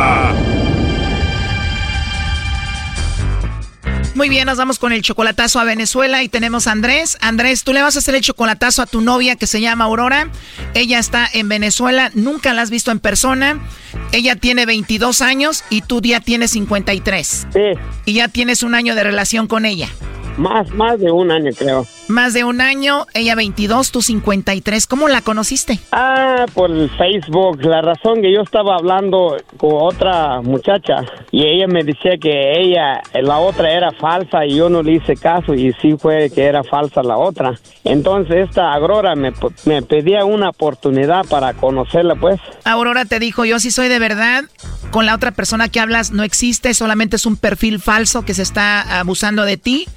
Muy 4.13 4.27
bien, 4.27 4.45
nos 4.45 4.57
vamos 4.57 4.77
con 4.77 4.91
el 4.91 5.01
chocolatazo 5.01 5.59
a 5.59 5.63
Venezuela 5.63 6.21
y 6.21 6.27
tenemos 6.27 6.67
a 6.67 6.73
Andrés. 6.73 7.17
Andrés, 7.21 7.63
tú 7.63 7.71
le 7.71 7.81
vas 7.81 7.95
a 7.95 7.99
hacer 7.99 8.13
el 8.13 8.21
chocolatazo 8.21 8.81
a 8.81 8.85
tu 8.85 8.99
novia 8.99 9.37
que 9.37 9.47
se 9.47 9.61
llama 9.61 9.85
Aurora. 9.85 10.29
Ella 10.73 10.99
está 10.99 11.29
en 11.31 11.47
Venezuela, 11.47 12.11
nunca 12.13 12.53
la 12.53 12.61
has 12.61 12.69
visto 12.69 12.91
en 12.91 12.99
persona. 12.99 13.61
Ella 14.11 14.35
tiene 14.35 14.65
22 14.65 15.21
años 15.21 15.63
y 15.69 15.81
tú 15.81 16.01
ya 16.01 16.19
tienes 16.19 16.51
53. 16.51 17.47
Sí. 17.53 17.59
Y 18.05 18.13
ya 18.13 18.27
tienes 18.27 18.63
un 18.63 18.75
año 18.75 18.95
de 18.95 19.03
relación 19.03 19.47
con 19.47 19.65
ella. 19.65 19.87
Más, 20.37 20.69
más 20.71 20.99
de 20.99 21.11
un 21.11 21.31
año, 21.31 21.51
creo. 21.57 21.85
Más 22.07 22.33
de 22.33 22.43
un 22.43 22.61
año, 22.61 23.05
ella 23.13 23.35
22, 23.35 23.91
tú 23.91 24.01
53. 24.01 24.87
¿Cómo 24.87 25.07
la 25.07 25.21
conociste? 25.21 25.79
Ah, 25.91 26.45
por 26.53 26.71
Facebook. 26.97 27.63
La 27.63 27.81
razón 27.81 28.21
que 28.21 28.33
yo 28.33 28.41
estaba 28.41 28.75
hablando 28.75 29.37
con 29.57 29.71
otra 29.73 30.41
muchacha 30.41 31.05
y 31.31 31.45
ella 31.45 31.67
me 31.67 31.83
decía 31.83 32.17
que 32.19 32.59
ella, 32.59 33.01
la 33.13 33.37
otra 33.39 33.71
era 33.71 33.91
falsa 33.91 34.45
y 34.45 34.55
yo 34.55 34.69
no 34.69 34.83
le 34.83 34.93
hice 34.93 35.15
caso 35.15 35.53
y 35.53 35.73
sí 35.81 35.95
fue 35.97 36.29
que 36.33 36.43
era 36.43 36.63
falsa 36.63 37.01
la 37.03 37.17
otra. 37.17 37.59
Entonces 37.83 38.49
esta 38.49 38.73
Aurora 38.73 39.15
me, 39.15 39.31
me 39.65 39.81
pedía 39.81 40.25
una 40.25 40.49
oportunidad 40.49 41.25
para 41.27 41.53
conocerla, 41.53 42.15
pues. 42.15 42.39
Aurora 42.65 43.05
te 43.05 43.19
dijo, 43.19 43.45
yo 43.45 43.59
sí 43.59 43.71
soy 43.71 43.87
de 43.87 43.99
verdad. 43.99 44.43
Con 44.91 45.05
la 45.05 45.15
otra 45.15 45.31
persona 45.31 45.69
que 45.69 45.79
hablas 45.79 46.11
no 46.11 46.23
existe, 46.23 46.73
solamente 46.73 47.15
es 47.15 47.25
un 47.25 47.37
perfil 47.37 47.79
falso 47.79 48.25
que 48.25 48.33
se 48.33 48.41
está 48.41 48.99
abusando 48.99 49.45
de 49.45 49.55
ti 49.55 49.87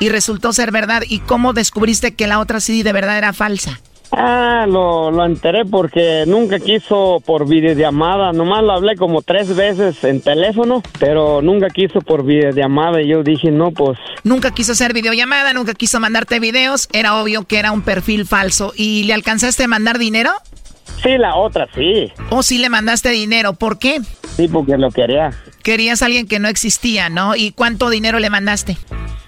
y 0.00 0.08
resultó 0.08 0.52
ser 0.52 0.70
verdad. 0.70 1.02
¿Y 1.08 1.20
cómo 1.20 1.52
descubriste 1.52 2.14
que 2.14 2.26
la 2.26 2.40
otra 2.40 2.60
sí 2.60 2.82
de 2.82 2.92
verdad 2.92 3.18
era 3.18 3.32
falsa? 3.32 3.80
Ah, 4.10 4.64
lo, 4.66 5.10
lo 5.10 5.24
enteré 5.26 5.66
porque 5.66 6.24
nunca 6.26 6.58
quiso 6.58 7.22
por 7.26 7.46
videollamada. 7.46 8.32
Nomás 8.32 8.62
lo 8.62 8.72
hablé 8.72 8.96
como 8.96 9.20
tres 9.20 9.54
veces 9.54 10.02
en 10.02 10.22
teléfono, 10.22 10.82
pero 10.98 11.42
nunca 11.42 11.68
quiso 11.68 12.00
por 12.00 12.24
videollamada. 12.24 13.02
Y 13.02 13.08
yo 13.08 13.22
dije, 13.22 13.50
no, 13.50 13.70
pues. 13.70 13.98
Nunca 14.24 14.50
quiso 14.50 14.72
hacer 14.72 14.94
videollamada, 14.94 15.52
nunca 15.52 15.74
quiso 15.74 16.00
mandarte 16.00 16.40
videos. 16.40 16.88
Era 16.92 17.20
obvio 17.20 17.44
que 17.44 17.58
era 17.58 17.70
un 17.70 17.82
perfil 17.82 18.24
falso. 18.24 18.72
¿Y 18.74 19.04
le 19.04 19.12
alcanzaste 19.12 19.64
a 19.64 19.68
mandar 19.68 19.98
dinero? 19.98 20.30
Sí, 21.02 21.18
la 21.18 21.36
otra, 21.36 21.68
sí. 21.74 22.10
¿O 22.30 22.42
sí 22.42 22.58
le 22.58 22.70
mandaste 22.70 23.10
dinero? 23.10 23.52
¿Por 23.52 23.78
qué? 23.78 24.00
Sí, 24.36 24.48
porque 24.48 24.78
lo 24.78 24.90
quería. 24.90 25.30
Querías 25.62 26.02
a 26.02 26.06
alguien 26.06 26.26
que 26.26 26.38
no 26.38 26.48
existía, 26.48 27.08
¿no? 27.08 27.36
¿Y 27.36 27.52
cuánto 27.52 27.90
dinero 27.90 28.18
le 28.18 28.30
mandaste? 28.30 28.78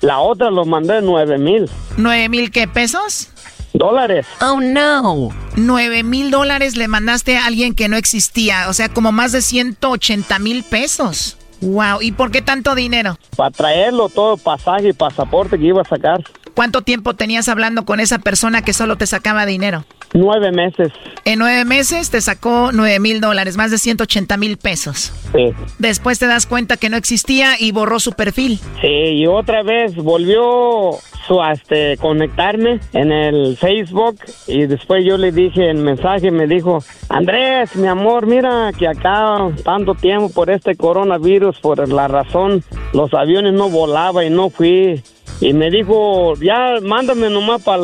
La 0.00 0.18
otra 0.20 0.50
lo 0.50 0.64
mandé 0.64 1.02
nueve 1.02 1.38
mil. 1.38 1.68
¿Nueve 1.96 2.28
mil 2.28 2.50
qué 2.50 2.66
pesos? 2.66 3.28
Dólares. 3.72 4.26
Oh, 4.40 4.60
no. 4.60 5.30
Nueve 5.56 6.02
mil 6.02 6.30
dólares 6.30 6.76
le 6.76 6.88
mandaste 6.88 7.36
a 7.36 7.46
alguien 7.46 7.74
que 7.74 7.88
no 7.88 7.96
existía. 7.96 8.68
O 8.68 8.72
sea, 8.72 8.88
como 8.88 9.12
más 9.12 9.32
de 9.32 9.42
180 9.42 10.38
mil 10.38 10.64
pesos. 10.64 11.36
Wow. 11.60 12.00
¿Y 12.00 12.12
por 12.12 12.30
qué 12.30 12.42
tanto 12.42 12.74
dinero? 12.74 13.18
Para 13.36 13.50
traerlo 13.50 14.08
todo, 14.08 14.36
pasaje 14.36 14.88
y 14.88 14.92
pasaporte 14.92 15.58
que 15.58 15.66
iba 15.66 15.82
a 15.82 15.84
sacar. 15.84 16.24
¿Cuánto 16.54 16.82
tiempo 16.82 17.14
tenías 17.14 17.48
hablando 17.48 17.84
con 17.84 18.00
esa 18.00 18.18
persona 18.18 18.62
que 18.62 18.72
solo 18.72 18.96
te 18.96 19.06
sacaba 19.06 19.46
dinero? 19.46 19.84
Nueve 20.12 20.50
meses. 20.50 20.92
En 21.24 21.38
nueve 21.38 21.64
meses 21.64 22.10
te 22.10 22.20
sacó 22.20 22.70
nueve 22.72 22.98
mil 22.98 23.20
dólares, 23.20 23.56
más 23.56 23.70
de 23.70 23.78
180 23.78 24.36
mil 24.36 24.56
pesos. 24.56 25.12
Sí. 25.32 25.52
Después 25.78 26.18
te 26.18 26.26
das 26.26 26.46
cuenta 26.46 26.76
que 26.76 26.88
no 26.88 26.96
existía 26.96 27.54
y 27.58 27.70
borró 27.70 28.00
su 28.00 28.12
perfil. 28.12 28.58
Sí, 28.80 28.88
y 28.88 29.26
otra 29.26 29.62
vez 29.62 29.94
volvió 29.94 30.98
su, 31.26 31.40
este, 31.44 31.96
conectarme 31.98 32.80
en 32.92 33.12
el 33.12 33.56
Facebook 33.56 34.16
y 34.48 34.66
después 34.66 35.04
yo 35.04 35.16
le 35.16 35.30
dije 35.30 35.70
en 35.70 35.84
mensaje, 35.84 36.32
me 36.32 36.48
dijo, 36.48 36.82
Andrés, 37.08 37.76
mi 37.76 37.86
amor, 37.86 38.26
mira 38.26 38.72
que 38.76 38.88
acá 38.88 39.48
tanto 39.64 39.94
tiempo 39.94 40.30
por 40.30 40.50
este 40.50 40.74
coronavirus, 40.74 41.60
por 41.60 41.88
la 41.88 42.08
razón, 42.08 42.64
los 42.92 43.14
aviones 43.14 43.52
no 43.52 43.68
volaban 43.68 44.26
y 44.26 44.30
no 44.30 44.50
fui 44.50 45.02
y 45.40 45.52
me 45.54 45.70
dijo, 45.70 46.34
ya 46.36 46.80
mándame 46.82 47.30
nomás 47.30 47.62
para 47.62 47.82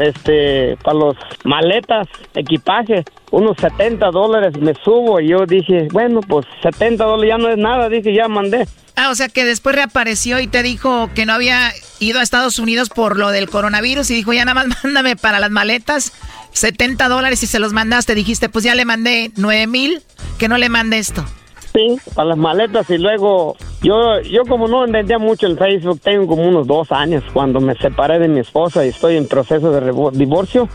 este, 0.00 0.76
para 0.82 0.98
los 0.98 1.16
maletas, 1.44 2.06
equipaje, 2.34 3.04
unos 3.30 3.56
70 3.58 4.10
dólares 4.10 4.56
me 4.58 4.74
subo 4.84 5.20
y 5.20 5.28
yo 5.28 5.44
dije, 5.46 5.88
bueno, 5.92 6.20
pues 6.20 6.46
70 6.62 7.04
dólares 7.04 7.28
ya 7.30 7.38
no 7.38 7.48
es 7.48 7.58
nada, 7.58 7.88
dije, 7.88 8.14
ya 8.14 8.28
mandé. 8.28 8.68
Ah, 8.94 9.10
o 9.10 9.14
sea 9.14 9.28
que 9.28 9.44
después 9.44 9.74
reapareció 9.74 10.38
y 10.38 10.46
te 10.46 10.62
dijo 10.62 11.10
que 11.14 11.26
no 11.26 11.32
había 11.32 11.72
ido 11.98 12.20
a 12.20 12.22
Estados 12.22 12.58
Unidos 12.58 12.90
por 12.90 13.18
lo 13.18 13.30
del 13.30 13.48
coronavirus 13.48 14.10
y 14.10 14.14
dijo, 14.14 14.32
ya 14.32 14.44
nada 14.44 14.62
más 14.62 14.78
mándame 14.84 15.16
para 15.16 15.40
las 15.40 15.50
maletas 15.50 16.12
70 16.52 17.08
dólares 17.08 17.42
y 17.42 17.46
se 17.46 17.58
los 17.58 17.72
mandaste. 17.72 18.14
Dijiste, 18.14 18.48
pues 18.48 18.64
ya 18.64 18.74
le 18.74 18.84
mandé 18.84 19.32
9 19.36 19.66
mil, 19.66 20.02
que 20.38 20.48
no 20.48 20.58
le 20.58 20.68
mande 20.68 20.98
esto. 20.98 21.24
Sí, 21.72 21.96
para 22.14 22.30
las 22.30 22.38
maletas 22.38 22.88
y 22.90 22.98
luego 22.98 23.56
yo, 23.82 24.20
yo 24.20 24.42
como 24.42 24.68
no 24.68 24.84
entendía 24.84 25.18
mucho 25.18 25.46
el 25.46 25.56
Facebook, 25.56 26.00
tengo 26.02 26.26
como 26.26 26.46
unos 26.46 26.66
dos 26.66 26.92
años 26.92 27.24
cuando 27.32 27.60
me 27.60 27.74
separé 27.76 28.18
de 28.18 28.28
mi 28.28 28.40
esposa 28.40 28.84
y 28.84 28.90
estoy 28.90 29.16
en 29.16 29.26
proceso 29.26 29.72
de 29.72 29.80
divorcio. 30.12 30.68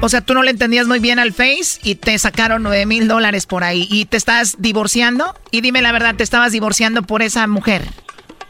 O 0.00 0.08
sea, 0.08 0.20
tú 0.20 0.34
no 0.34 0.42
le 0.42 0.50
entendías 0.50 0.86
muy 0.86 0.98
bien 0.98 1.18
al 1.18 1.32
Face 1.32 1.80
y 1.82 1.94
te 1.94 2.18
sacaron 2.18 2.62
9 2.62 2.84
mil 2.84 3.08
dólares 3.08 3.46
por 3.46 3.64
ahí 3.64 3.88
y 3.90 4.04
te 4.04 4.16
estás 4.16 4.56
divorciando. 4.58 5.34
Y 5.50 5.62
dime 5.62 5.82
la 5.82 5.92
verdad, 5.92 6.14
¿te 6.14 6.24
estabas 6.24 6.52
divorciando 6.52 7.02
por 7.02 7.22
esa 7.22 7.46
mujer? 7.46 7.82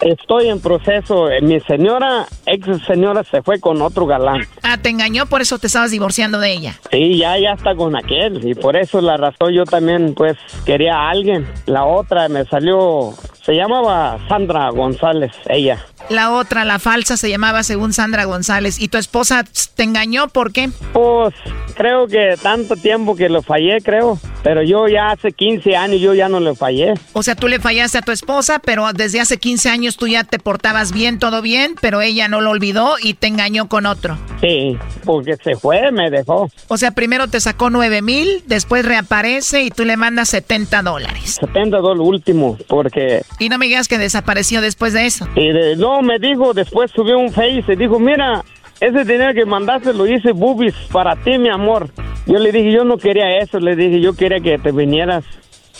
Estoy 0.01 0.49
en 0.49 0.61
proceso. 0.61 1.31
Eh, 1.31 1.41
mi 1.41 1.61
señora, 1.61 2.27
ex 2.47 2.67
señora, 2.87 3.23
se 3.25 3.43
fue 3.43 3.61
con 3.61 3.81
otro 3.83 4.07
galán. 4.07 4.43
Ah, 4.63 4.79
te 4.79 4.91
engañó, 4.91 5.27
por 5.27 5.41
eso 5.41 5.59
te 5.59 5.67
estabas 5.67 5.91
divorciando 5.91 6.39
de 6.39 6.53
ella. 6.53 6.75
Sí, 6.91 7.19
ya, 7.19 7.39
ya 7.39 7.53
está 7.53 7.75
con 7.75 7.97
aquel. 7.97 8.47
Y 8.47 8.55
por 8.55 8.77
eso 8.77 9.01
la 9.01 9.17
razón 9.17 9.53
yo 9.53 9.65
también, 9.65 10.15
pues, 10.15 10.37
quería 10.65 10.95
a 10.97 11.11
alguien. 11.11 11.47
La 11.67 11.85
otra 11.85 12.29
me 12.29 12.45
salió, 12.45 13.13
se 13.43 13.55
llamaba 13.55 14.19
Sandra 14.29 14.71
González, 14.71 15.33
ella. 15.49 15.85
La 16.11 16.33
otra, 16.33 16.65
la 16.65 16.79
falsa, 16.79 17.17
se 17.17 17.31
llamaba 17.31 17.63
según 17.63 17.93
Sandra 17.93 18.25
González. 18.25 18.79
¿Y 18.81 18.89
tu 18.89 18.99
esposa 18.99 19.45
te 19.75 19.83
engañó? 19.83 20.29
¿Por 20.29 20.53
qué? 20.53 20.71
Pues 20.93 21.35
creo 21.75 22.07
que 22.07 22.37
tanto 22.43 22.77
tiempo 22.77 23.17
que 23.17 23.29
lo 23.29 23.43
fallé, 23.43 23.81
creo. 23.81 24.19
Pero 24.43 24.63
yo 24.63 24.87
ya 24.89 25.11
hace 25.11 25.33
15 25.33 25.75
años 25.75 26.01
yo 26.01 26.13
ya 26.13 26.29
no 26.29 26.39
le 26.39 26.55
fallé. 26.55 26.95
O 27.15 27.23
sea, 27.23 27.35
tú 27.35 27.49
le 27.49 27.59
fallaste 27.59 27.99
a 27.99 28.03
tu 28.03 28.13
esposa, 28.13 28.59
pero 28.59 28.93
desde 28.93 29.21
hace 29.21 29.39
15 29.39 29.71
años 29.71 29.97
tú 29.97 30.07
ya 30.07 30.25
te 30.25 30.39
portabas 30.39 30.93
bien, 30.93 31.19
todo 31.19 31.41
bien, 31.41 31.75
pero 31.81 32.03
ella 32.03 32.29
no 32.29 32.43
lo 32.43 32.51
olvidó 32.51 32.97
y 33.03 33.15
te 33.15 33.27
engañó 33.27 33.69
con 33.69 33.87
otro. 33.87 34.19
Sí, 34.43 34.77
porque 35.05 35.37
se 35.37 35.57
fue, 35.57 35.91
me 35.91 36.11
dejó. 36.11 36.51
O 36.69 36.77
sea, 36.77 36.91
primero 36.91 37.29
te 37.29 37.41
sacó 37.41 37.71
9 37.71 38.03
mil, 38.03 38.43
después 38.47 38.85
reaparece 38.85 39.63
y 39.63 39.71
tú 39.71 39.87
le 39.87 39.97
mandas 39.97 40.29
70 40.29 40.83
dólares. 40.83 41.39
70 41.41 41.79
dólares 41.79 42.07
último, 42.07 42.59
porque... 42.69 43.23
Y 43.39 43.49
no 43.49 43.57
me 43.57 43.67
digas 43.67 43.89
que 43.89 43.97
desapareció 43.97 44.61
después 44.61 44.93
de 44.93 45.07
eso. 45.07 45.27
Y 45.37 45.49
no, 45.79 45.94
me 46.03 46.19
dijo, 46.19 46.55
después 46.55 46.91
subió 46.91 47.19
un 47.19 47.33
face 47.33 47.65
y 47.69 47.77
dijo, 47.77 47.99
mira, 47.99 48.45
ese 48.81 49.05
dinero 49.05 49.33
que 49.35 49.47
mandaste 49.47 49.93
lo 49.93 50.07
hice 50.07 50.33
boobies 50.33 50.75
para 50.93 51.17
ti, 51.17 51.39
mi 51.39 51.49
amor. 51.49 51.89
Yo 52.27 52.39
le 52.39 52.53
dije, 52.53 52.73
yo 52.73 52.85
no 52.85 52.97
quería 52.99 53.39
eso, 53.39 53.59
le 53.61 53.77
dije, 53.77 54.01
yo 54.01 54.15
quería 54.15 54.41
que 54.41 54.59
te 54.59 54.73
vinieras. 54.73 55.25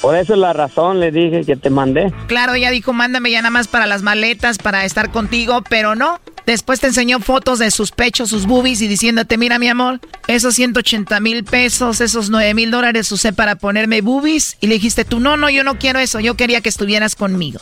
Por 0.01 0.17
eso 0.17 0.35
es 0.35 0.39
la 0.39 0.53
razón, 0.53 1.01
le 1.01 1.11
dije 1.11 1.45
que 1.45 1.57
te 1.57 1.71
mandé. 1.71 2.13
Claro, 2.27 2.55
ella 2.55 2.71
dijo, 2.71 2.93
mándame 2.93 3.31
ya 3.31 3.41
nada 3.41 3.51
más 3.51 3.69
para 3.69 3.87
las 3.87 4.03
maletas, 4.03 4.59
para 4.59 4.85
estar 4.85 5.11
contigo, 5.11 5.63
pero 5.69 5.95
no. 5.95 6.21
Después 6.47 6.81
te 6.81 6.89
enseñó 6.89 7.21
fotos 7.21 7.59
de 7.59 7.71
sus 7.71 7.91
pechos, 7.91 8.29
sus 8.29 8.45
boobies 8.45 8.83
y 8.83 8.89
diciéndote, 8.89 9.39
mira 9.39 9.59
mi 9.59 9.69
amor, 9.69 10.01
esos 10.29 10.57
180 10.57 11.21
mil 11.21 11.45
pesos, 11.45 12.03
esos 12.03 12.29
9 12.29 12.53
mil 12.53 12.71
dólares 12.71 13.11
usé 13.13 13.33
para 13.33 13.57
ponerme 13.57 14.03
boobies. 14.03 14.59
Y 14.61 14.67
le 14.67 14.75
dijiste 14.75 15.07
tú, 15.07 15.21
no, 15.21 15.39
no, 15.39 15.49
yo 15.49 15.65
no 15.65 15.79
quiero 15.79 16.01
eso, 16.01 16.21
yo 16.21 16.35
quería 16.35 16.61
que 16.61 16.69
estuvieras 16.69 17.17
conmigo. 17.17 17.61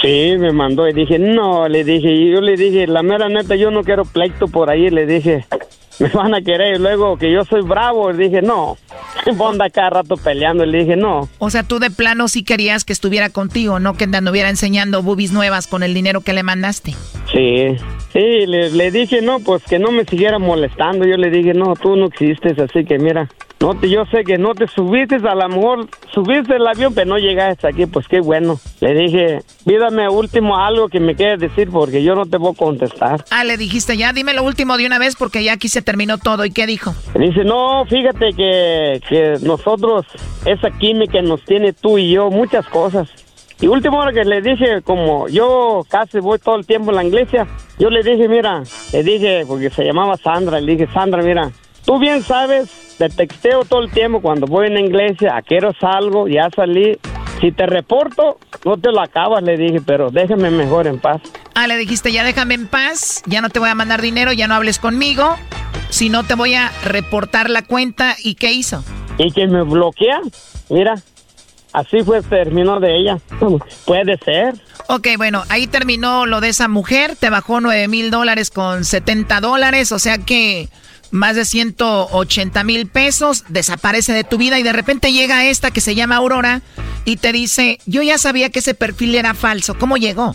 Sí, 0.00 0.36
me 0.38 0.52
mandó 0.52 0.88
y 0.88 0.92
dije, 0.92 1.18
no, 1.18 1.68
le 1.68 1.82
dije, 1.82 2.08
y 2.12 2.30
yo 2.32 2.40
le 2.40 2.56
dije, 2.56 2.86
la 2.86 3.02
mera 3.02 3.28
neta, 3.28 3.56
yo 3.56 3.70
no 3.70 3.82
quiero 3.82 4.04
pleito 4.04 4.46
por 4.46 4.70
ahí, 4.70 4.90
le 4.90 5.06
dije, 5.06 5.44
me 5.98 6.08
van 6.08 6.34
a 6.34 6.40
querer, 6.40 6.76
y 6.76 6.78
luego 6.78 7.16
que 7.16 7.32
yo 7.32 7.44
soy 7.44 7.62
bravo, 7.62 8.12
le 8.12 8.24
dije, 8.24 8.42
no, 8.42 8.76
Bonda 9.36 9.70
cada 9.70 9.90
rato 9.90 10.16
peleando, 10.16 10.64
le 10.64 10.78
dije, 10.78 10.96
no. 10.96 11.28
O 11.38 11.50
sea, 11.50 11.62
tú 11.62 11.78
de 11.78 11.90
plano 11.90 12.28
sí 12.28 12.42
querías 12.42 12.84
que 12.84 12.92
estuviera 12.92 13.30
contigo, 13.30 13.78
no 13.80 13.94
que 13.94 14.06
te 14.06 14.16
anduviera 14.16 14.48
enseñando 14.48 15.02
boobies 15.02 15.32
nuevas 15.32 15.66
con 15.66 15.82
el 15.82 15.94
dinero 15.94 16.20
que 16.20 16.32
le 16.32 16.42
mandaste. 16.42 16.94
Sí, 17.32 17.76
sí, 18.12 18.46
le, 18.46 18.70
le 18.70 18.90
dije, 18.90 19.20
no, 19.22 19.40
pues 19.40 19.62
que 19.64 19.78
no 19.78 19.90
me 19.90 20.04
siguiera 20.04 20.38
molestando, 20.38 21.06
yo 21.06 21.16
le 21.16 21.30
dije, 21.30 21.54
no, 21.54 21.74
tú 21.74 21.96
no 21.96 22.06
existes, 22.06 22.58
así 22.58 22.84
que 22.84 22.98
mira, 22.98 23.28
no 23.60 23.74
te, 23.74 23.90
yo 23.90 24.04
sé 24.06 24.22
que 24.24 24.38
no 24.38 24.54
te 24.54 24.68
subiste, 24.68 25.16
a 25.16 25.34
lo 25.34 25.48
mejor 25.48 25.88
subiste 26.12 26.54
el 26.54 26.66
avión, 26.66 26.94
pero 26.94 27.08
no 27.08 27.18
llegaste 27.18 27.66
aquí, 27.66 27.86
pues 27.86 28.06
qué 28.06 28.20
bueno. 28.20 28.60
Le 28.80 28.94
dije, 28.94 29.40
pídame 29.66 30.08
último 30.08 30.56
algo 30.56 30.88
que 30.88 31.00
me 31.00 31.16
quieras 31.16 31.40
decir 31.40 31.68
porque 31.68 32.04
yo 32.04 32.14
no 32.14 32.24
te 32.26 32.36
voy 32.36 32.52
a 32.52 32.56
contestar. 32.56 33.24
Ah, 33.30 33.42
le 33.42 33.56
dijiste 33.56 33.96
ya, 33.96 34.12
dime 34.12 34.32
lo 34.32 34.44
último 34.44 34.76
de 34.76 34.86
una 34.86 35.00
vez 35.00 35.16
porque 35.16 35.42
ya 35.42 35.54
aquí 35.54 35.68
se 35.68 35.82
terminó 35.88 36.18
todo. 36.18 36.44
¿Y 36.44 36.50
qué 36.50 36.66
dijo? 36.66 36.94
Dice, 37.14 37.44
no, 37.44 37.86
fíjate 37.86 38.34
que, 38.34 39.00
que 39.08 39.38
nosotros, 39.40 40.04
esa 40.44 40.70
química 40.72 41.22
nos 41.22 41.42
tiene 41.46 41.72
tú 41.72 41.96
y 41.96 42.12
yo, 42.12 42.30
muchas 42.30 42.66
cosas. 42.66 43.08
Y 43.58 43.68
último 43.68 44.04
que 44.12 44.22
le 44.26 44.42
dije, 44.42 44.82
como 44.82 45.28
yo 45.28 45.86
casi 45.88 46.18
voy 46.20 46.38
todo 46.40 46.56
el 46.56 46.66
tiempo 46.66 46.90
en 46.90 46.96
la 46.96 47.04
iglesia, 47.04 47.46
yo 47.78 47.88
le 47.88 48.02
dije, 48.02 48.28
mira, 48.28 48.62
le 48.92 49.02
dije, 49.02 49.44
porque 49.48 49.70
se 49.70 49.82
llamaba 49.82 50.18
Sandra, 50.18 50.60
le 50.60 50.72
dije, 50.72 50.92
Sandra, 50.92 51.22
mira, 51.22 51.50
tú 51.86 51.98
bien 51.98 52.22
sabes 52.22 52.68
te 52.98 53.08
texteo 53.08 53.64
todo 53.64 53.84
el 53.84 53.90
tiempo 53.90 54.20
cuando 54.20 54.46
voy 54.46 54.66
en 54.66 54.74
la 54.74 54.80
iglesia, 54.80 55.36
a 55.36 55.42
qué 55.42 55.60
salgo, 55.80 56.28
ya 56.28 56.50
salí. 56.54 56.98
Si 57.40 57.52
te 57.52 57.66
reporto, 57.66 58.38
no 58.64 58.76
te 58.76 58.90
lo 58.90 59.00
acabas, 59.00 59.42
le 59.44 59.56
dije, 59.56 59.80
pero 59.80 60.10
déjame 60.10 60.50
mejor 60.50 60.88
en 60.88 60.98
paz. 60.98 61.22
Ah, 61.54 61.68
le 61.68 61.76
dijiste, 61.76 62.10
ya 62.10 62.24
déjame 62.24 62.54
en 62.54 62.66
paz, 62.66 63.22
ya 63.26 63.40
no 63.40 63.48
te 63.48 63.60
voy 63.60 63.68
a 63.68 63.76
mandar 63.76 64.02
dinero, 64.02 64.32
ya 64.32 64.48
no 64.48 64.54
hables 64.56 64.80
conmigo, 64.80 65.36
si 65.90 66.08
no 66.08 66.24
te 66.24 66.34
voy 66.34 66.54
a 66.54 66.70
reportar 66.84 67.50
la 67.50 67.62
cuenta. 67.62 68.16
¿Y 68.22 68.34
qué 68.34 68.52
hizo? 68.52 68.84
Y 69.18 69.32
que 69.32 69.46
me 69.46 69.62
bloquea, 69.62 70.20
mira, 70.68 70.94
así 71.72 72.02
fue, 72.02 72.22
terminó 72.22 72.80
de 72.80 72.96
ella. 72.98 73.18
Puede 73.84 74.16
ser. 74.18 74.54
Ok, 74.88 75.08
bueno, 75.16 75.42
ahí 75.48 75.66
terminó 75.66 76.24
lo 76.24 76.40
de 76.40 76.48
esa 76.48 76.68
mujer, 76.68 77.16
te 77.16 77.30
bajó 77.30 77.60
9 77.60 77.88
mil 77.88 78.10
dólares 78.10 78.50
con 78.50 78.84
70 78.84 79.40
dólares, 79.40 79.92
o 79.92 79.98
sea 79.98 80.18
que 80.18 80.68
más 81.10 81.36
de 81.36 81.44
180 81.44 82.64
mil 82.64 82.86
pesos, 82.86 83.44
desaparece 83.48 84.12
de 84.12 84.24
tu 84.24 84.38
vida 84.38 84.58
y 84.58 84.62
de 84.62 84.72
repente 84.72 85.12
llega 85.12 85.46
esta 85.46 85.70
que 85.70 85.80
se 85.80 85.94
llama 85.94 86.16
Aurora 86.16 86.62
y 87.04 87.16
te 87.16 87.32
dice, 87.32 87.78
yo 87.86 88.02
ya 88.02 88.18
sabía 88.18 88.50
que 88.50 88.58
ese 88.58 88.74
perfil 88.74 89.14
era 89.14 89.34
falso. 89.34 89.78
¿Cómo 89.78 89.96
llegó? 89.96 90.34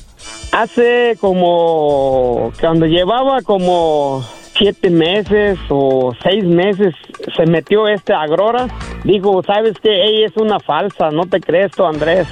Hace 0.51 1.17
como, 1.19 2.51
cuando 2.59 2.85
llevaba 2.85 3.41
como 3.41 4.25
siete 4.57 4.89
meses 4.89 5.59
o 5.69 6.13
seis 6.21 6.43
meses, 6.43 6.93
se 7.35 7.45
metió 7.45 7.87
este 7.87 8.13
Aurora. 8.13 8.67
Dijo, 9.03 9.41
¿sabes 9.43 9.77
que 9.79 9.89
Ella 9.89 10.27
es 10.27 10.37
una 10.37 10.59
falsa, 10.59 11.09
no 11.09 11.25
te 11.25 11.39
crees 11.39 11.71
tú, 11.71 11.85
Andrés. 11.85 12.27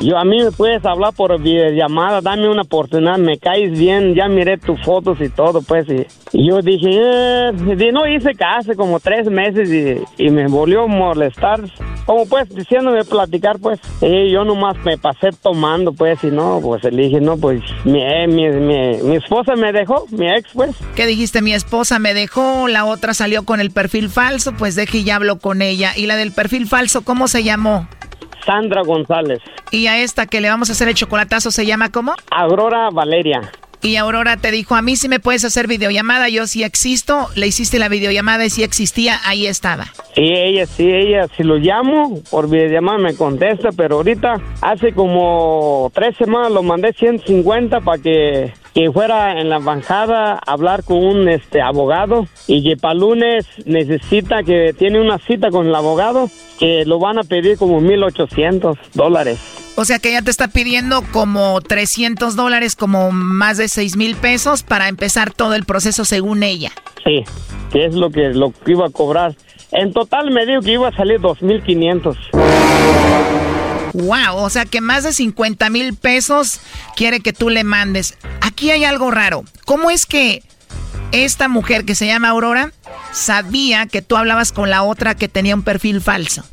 Yo 0.00 0.18
a 0.18 0.24
mí 0.24 0.42
me 0.42 0.50
puedes 0.50 0.84
hablar 0.84 1.14
por 1.14 1.40
videollamada, 1.40 2.20
dame 2.20 2.48
una 2.48 2.62
oportunidad, 2.62 3.16
me 3.16 3.38
caes 3.38 3.78
bien, 3.78 4.14
ya 4.14 4.28
miré 4.28 4.58
tus 4.58 4.80
fotos 4.82 5.18
y 5.20 5.28
todo, 5.28 5.62
pues. 5.62 5.86
Y, 5.88 6.48
yo 6.48 6.60
dije, 6.60 6.90
eh, 6.90 7.92
no 7.92 8.06
hice 8.06 8.34
caso 8.34 8.74
como 8.76 8.98
tres 8.98 9.30
meses 9.30 10.04
y, 10.18 10.30
me 10.30 10.48
volvió 10.48 10.82
a 10.82 10.86
molestar, 10.88 11.60
como 12.06 12.26
pues 12.26 12.48
diciéndome 12.48 13.04
platicar, 13.04 13.58
pues. 13.60 13.78
Y 14.00 14.30
yo 14.30 14.44
nomás 14.44 14.76
me 14.84 14.98
pasé 14.98 15.30
tomando, 15.40 15.92
pues, 15.92 16.22
y 16.24 16.28
no, 16.28 16.60
pues 16.60 16.82
le 16.84 17.04
dije, 17.04 17.20
no, 17.20 17.36
pues 17.36 17.62
mi, 17.84 18.02
eh, 18.02 18.26
mi, 18.26 18.48
mi, 18.48 19.02
mi 19.02 19.16
esposa 19.16 19.54
me 19.54 19.72
dejó, 19.72 20.06
mi 20.10 20.28
ex, 20.28 20.50
pues. 20.52 20.76
¿Qué 20.96 21.06
dijiste? 21.06 21.40
Mi 21.40 21.54
esposa 21.54 21.98
me 21.98 22.14
dejó, 22.14 22.68
la 22.68 22.84
otra 22.84 23.14
salió 23.14 23.44
con 23.44 23.60
el 23.60 23.70
perfil 23.70 24.10
falso, 24.10 24.52
pues 24.52 24.74
deje 24.74 24.98
y 24.98 25.10
hablo 25.10 25.38
con 25.38 25.62
ella. 25.62 25.92
¿Y 25.96 26.06
la 26.06 26.16
del 26.16 26.32
perfil 26.32 26.66
falso, 26.66 27.02
cómo 27.02 27.28
se 27.28 27.44
llamó? 27.44 27.86
Sandra 28.44 28.82
González. 28.82 29.40
¿Y 29.70 29.86
a 29.86 29.98
esta 29.98 30.26
que 30.26 30.40
le 30.40 30.48
vamos 30.48 30.68
a 30.70 30.72
hacer 30.72 30.88
el 30.88 30.94
chocolatazo 30.94 31.50
se 31.50 31.66
llama 31.66 31.90
cómo? 31.90 32.14
Aurora 32.30 32.90
Valeria. 32.90 33.50
Y 33.84 33.96
Aurora 33.96 34.38
te 34.38 34.50
dijo, 34.50 34.74
a 34.74 34.80
mí 34.80 34.96
si 34.96 35.10
me 35.10 35.20
puedes 35.20 35.44
hacer 35.44 35.66
videollamada, 35.66 36.30
yo 36.30 36.46
sí 36.46 36.62
existo, 36.62 37.28
le 37.36 37.46
hiciste 37.46 37.78
la 37.78 37.90
videollamada 37.90 38.46
y 38.46 38.48
si 38.48 38.62
existía, 38.62 39.20
ahí 39.26 39.46
estaba. 39.46 39.84
Sí, 40.14 40.22
ella, 40.22 40.64
sí, 40.64 40.90
ella, 40.90 41.28
si 41.36 41.42
lo 41.42 41.56
llamo 41.56 42.22
por 42.30 42.48
videollamada 42.48 42.96
me 42.96 43.14
contesta, 43.14 43.68
pero 43.76 43.96
ahorita 43.96 44.40
hace 44.62 44.94
como 44.94 45.92
tres 45.94 46.16
semanas 46.16 46.50
lo 46.50 46.62
mandé 46.62 46.94
150 46.94 47.82
para 47.82 48.02
que 48.02 48.54
que 48.74 48.90
fuera 48.90 49.40
en 49.40 49.48
la 49.48 49.56
embajada 49.56 50.34
a 50.34 50.52
hablar 50.52 50.82
con 50.82 50.98
un 50.98 51.28
este 51.28 51.62
abogado 51.62 52.26
y 52.48 52.62
que 52.62 52.76
para 52.76 52.94
lunes 52.94 53.46
necesita 53.64 54.42
que 54.42 54.74
tiene 54.76 55.00
una 55.00 55.18
cita 55.18 55.50
con 55.50 55.68
el 55.68 55.74
abogado 55.74 56.28
que 56.58 56.84
lo 56.84 56.98
van 56.98 57.18
a 57.18 57.22
pedir 57.22 57.56
como 57.56 57.80
1800 57.80 58.76
dólares. 58.94 59.38
O 59.76 59.84
sea 59.84 59.98
que 59.98 60.10
ella 60.10 60.22
te 60.22 60.30
está 60.30 60.48
pidiendo 60.48 61.02
como 61.12 61.60
300 61.60 62.36
dólares, 62.36 62.76
como 62.76 63.10
más 63.10 63.58
de 63.58 63.68
6 63.68 63.96
mil 63.96 64.16
pesos 64.16 64.62
para 64.62 64.88
empezar 64.88 65.32
todo 65.32 65.54
el 65.54 65.64
proceso 65.64 66.04
según 66.04 66.42
ella. 66.42 66.70
Sí, 67.04 67.24
que 67.72 67.86
es 67.86 67.94
lo 67.94 68.10
que, 68.10 68.30
lo 68.30 68.52
que 68.52 68.72
iba 68.72 68.86
a 68.86 68.90
cobrar. 68.90 69.34
En 69.72 69.92
total 69.92 70.30
me 70.30 70.46
dijo 70.46 70.62
que 70.62 70.72
iba 70.72 70.88
a 70.88 70.96
salir 70.96 71.20
2.500. 71.20 73.53
Wow, 73.94 74.36
o 74.38 74.50
sea 74.50 74.66
que 74.66 74.80
más 74.80 75.04
de 75.04 75.12
50 75.12 75.70
mil 75.70 75.94
pesos 75.94 76.60
quiere 76.96 77.20
que 77.20 77.32
tú 77.32 77.48
le 77.48 77.62
mandes. 77.62 78.14
Aquí 78.40 78.70
hay 78.70 78.84
algo 78.84 79.12
raro. 79.12 79.44
¿Cómo 79.64 79.88
es 79.90 80.04
que 80.04 80.42
esta 81.12 81.46
mujer 81.46 81.84
que 81.84 81.94
se 81.94 82.06
llama 82.06 82.30
Aurora 82.30 82.72
sabía 83.12 83.86
que 83.86 84.02
tú 84.02 84.16
hablabas 84.16 84.50
con 84.50 84.68
la 84.68 84.82
otra 84.82 85.14
que 85.14 85.28
tenía 85.28 85.54
un 85.54 85.62
perfil 85.62 86.00
falso? 86.00 86.44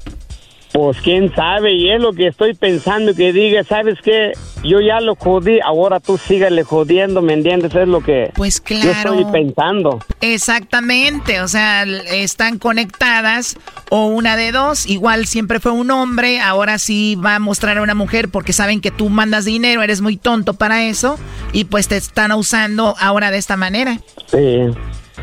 Pues 0.74 0.98
quién 1.02 1.34
sabe, 1.36 1.74
y 1.74 1.90
es 1.92 2.00
lo 2.00 2.14
que 2.14 2.28
estoy 2.28 2.54
pensando 2.54 3.14
que 3.14 3.34
diga, 3.34 3.64
¿sabes 3.64 3.98
qué? 4.02 4.32
Yo 4.64 4.80
ya 4.80 5.02
lo 5.02 5.16
jodí, 5.16 5.60
ahora 5.60 6.00
tú 6.00 6.18
sígale 6.18 6.64
jodiendo, 6.64 7.22
¿me 7.22 7.34
entiendes? 7.34 7.74
Es 7.76 7.88
lo 7.88 8.02
que 8.02 8.32
pues 8.36 8.62
claro. 8.62 8.84
yo 8.84 8.92
estoy 8.92 9.26
pensando. 9.32 10.00
Exactamente, 10.22 11.42
o 11.42 11.48
sea, 11.48 11.84
están 11.84 12.58
conectadas 12.58 13.58
o 13.90 14.06
una 14.06 14.38
de 14.38 14.52
dos, 14.52 14.86
igual 14.86 15.26
siempre 15.26 15.60
fue 15.60 15.72
un 15.72 15.92
hombre, 15.92 16.40
ahora 16.40 16.78
sí 16.78 17.16
va 17.16 17.36
a 17.36 17.40
mostrar 17.40 17.78
a 17.78 17.82
una 17.82 17.96
mujer 17.96 18.30
porque 18.30 18.54
saben 18.54 18.80
que 18.80 18.92
tú 18.92 19.10
mandas 19.10 19.46
dinero, 19.46 19.82
eres 19.82 20.00
muy 20.00 20.16
tonto 20.16 20.54
para 20.54 20.84
eso 20.84 21.18
y 21.52 21.66
pues 21.66 21.88
te 21.88 21.98
están 21.98 22.32
usando 22.32 22.96
ahora 23.00 23.32
de 23.32 23.40
esta 23.40 23.58
manera. 23.58 24.00
Sí. 24.28 24.72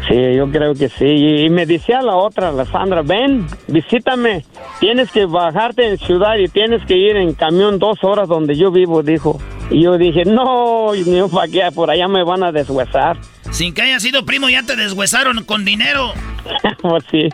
Sí, 0.07 0.35
yo 0.37 0.51
creo 0.51 0.75
que 0.75 0.89
sí. 0.89 1.05
Y 1.45 1.51
me 1.51 1.67
decía 1.67 2.01
la 2.03 2.17
otra, 2.17 2.53
la 2.53 2.65
Sandra, 2.65 3.03
ven, 3.03 3.47
visítame. 3.67 4.45
Tienes 4.81 5.11
que 5.11 5.27
bajarte 5.27 5.87
en 5.89 5.99
ciudad 5.99 6.37
y 6.37 6.49
tienes 6.49 6.85
que 6.87 6.97
ir 6.97 7.17
en 7.17 7.35
camión 7.35 7.79
dos 7.79 8.03
horas 8.05 8.29
donde 8.29 8.57
yo 8.57 8.71
vivo, 8.71 9.03
dijo. 9.03 9.39
Y 9.71 9.83
yo 9.83 9.99
dije, 9.99 10.25
no, 10.25 10.93
ni 10.95 11.21
para 11.29 11.49
qué, 11.49 11.69
por 11.75 11.91
allá 11.91 12.09
me 12.09 12.25
van 12.25 12.43
a 12.43 12.53
deshuesar. 12.53 13.19
Sin 13.51 13.75
que 13.75 13.83
haya 13.83 14.01
sido 14.01 14.25
primo, 14.25 14.49
ya 14.49 14.63
te 14.63 14.77
deshuesaron 14.77 15.45
con 15.45 15.65
dinero. 15.65 16.13
pues 16.83 17.05
sí. 17.11 17.29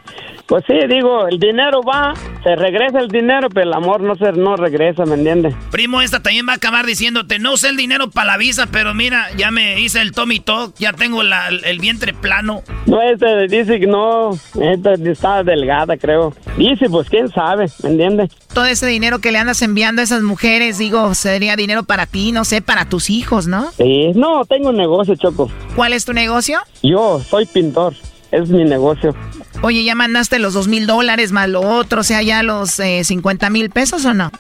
Pues 0.47 0.65
sí, 0.67 0.75
digo, 0.89 1.27
el 1.29 1.39
dinero 1.39 1.81
va, 1.83 2.13
se 2.45 2.57
regresa 2.57 3.01
el 3.01 3.09
dinero, 3.09 3.49
pero 3.49 3.67
el 3.67 3.73
amor 3.73 4.03
no 4.03 4.15
se 4.17 4.31
no 4.33 4.55
regresa, 4.57 5.07
¿me 5.07 5.15
entiendes? 5.15 5.55
Primo, 5.71 6.03
esta 6.03 6.21
también 6.21 6.47
va 6.47 6.53
a 6.53 6.57
acabar 6.57 6.85
diciéndote, 6.85 7.39
no 7.39 7.57
sé 7.57 7.71
el 7.71 7.77
dinero 7.77 8.11
para 8.11 8.33
la 8.33 8.37
visa, 8.37 8.69
pero 8.71 8.93
mira, 8.95 9.29
ya 9.37 9.51
me 9.51 9.81
hice 9.81 10.03
el 10.03 10.13
Tommy 10.13 10.41
Talk, 10.41 10.75
ya 10.79 10.93
tengo 10.93 11.23
el 11.23 11.79
vientre 11.79 12.13
plano. 12.13 12.63
No, 12.87 13.01
este 13.01 13.49
dice 13.49 13.81
que 13.81 13.87
no, 13.87 14.33
esta 14.61 14.93
está 14.93 15.43
delgada, 15.43 15.97
creo. 15.97 16.35
Dice, 16.59 16.89
pues 16.91 17.09
quién 17.09 17.31
sabe, 17.31 17.67
¿me 17.83 17.91
entiendes? 17.91 18.31
Todo 18.53 18.67
ese 18.67 18.87
dinero 18.87 19.21
que 19.21 19.33
le 19.33 19.39
andas 19.39 19.63
enviando 19.63 20.03
a 20.03 20.05
esas 20.05 20.23
mujeres, 20.23 20.77
digo, 20.77 21.15
sería 21.15 21.57
dinero 21.57 21.85
para 21.85 22.05
ti, 22.05 22.31
no 22.31 22.45
sé, 22.45 22.61
para 22.61 22.85
tus 22.89 23.09
hijos, 23.09 23.47
¿no? 23.47 23.73
Sí, 23.73 24.13
no, 24.15 24.45
tengo 24.45 24.69
un 24.69 24.77
negocio, 24.77 25.17
Choco. 25.17 25.51
¿Cuál 25.75 25.95
es 25.95 26.05
tu 26.05 26.13
negocio? 26.13 26.61
Yo 26.83 27.21
soy 27.21 27.47
pintor, 27.47 27.95
es 28.35 28.51
mi 28.51 28.65
negocio. 28.65 29.15
Oye, 29.63 29.85
¿ya 29.85 29.95
mandaste 29.95 30.39
los 30.39 30.55
dos 30.55 30.69
mil 30.69 30.87
dólares 30.87 31.33
más 31.33 31.49
lo 31.49 31.61
otro, 31.61 32.01
o 32.01 32.05
sea, 32.05 32.23
ya 32.23 32.43
los 32.43 32.79
eh, 32.81 33.03
50 33.05 33.49
mil 33.51 33.71
pesos 33.71 34.05
o 34.05 34.13
no? 34.13 34.31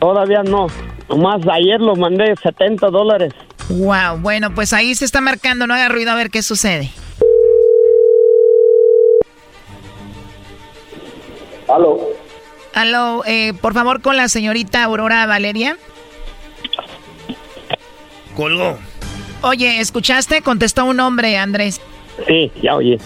Todavía 0.00 0.42
no. 0.42 0.66
Nomás 1.08 1.42
ayer 1.46 1.80
lo 1.80 1.94
mandé 1.94 2.34
70 2.42 2.88
dólares. 2.88 3.32
Wow, 3.68 4.18
bueno, 4.20 4.54
pues 4.54 4.72
ahí 4.72 4.94
se 4.94 5.04
está 5.04 5.20
marcando, 5.20 5.66
no 5.66 5.74
haga 5.74 5.88
ruido 5.88 6.10
a 6.10 6.14
ver 6.14 6.30
qué 6.30 6.42
sucede. 6.42 6.90
Aló. 11.68 12.00
Aló, 12.74 13.22
eh, 13.26 13.52
por 13.60 13.74
favor 13.74 14.00
con 14.00 14.16
la 14.16 14.28
señorita 14.28 14.82
Aurora 14.82 15.26
Valeria. 15.26 15.76
Colgó. 18.36 18.78
Oye, 19.42 19.80
¿escuchaste? 19.80 20.42
Contestó 20.42 20.84
un 20.86 21.00
hombre, 21.00 21.36
Andrés. 21.36 21.80
Sí, 22.26 22.50
ya 22.62 22.76
oye 22.76 22.98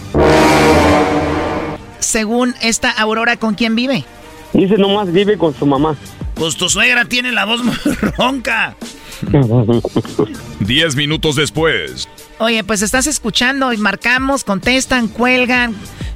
según 2.09 2.55
esta 2.63 2.91
Aurora, 2.91 3.37
¿con 3.37 3.55
quién 3.55 3.77
vive? 3.77 4.05
Dice 4.53 4.77
nomás 4.79 5.13
vive 5.13 5.37
con 5.37 5.55
su 5.55 5.67
mamá. 5.67 5.97
Pues 6.35 6.57
tu 6.57 6.69
suegra 6.69 7.05
tiene 7.05 7.33
la 7.33 7.45
voz 7.45 7.61
ronca. 8.17 8.75
Diez 10.61 10.97
minutos 10.97 11.37
después. 11.37 12.09
Oye, 12.39 12.65
pues 12.65 12.83
estás 12.83 13.07
escuchando 13.07 13.73
y 13.73 13.77
marcamos, 13.77 14.45
contestan, 14.45 15.09
cuelgan, 15.09 15.75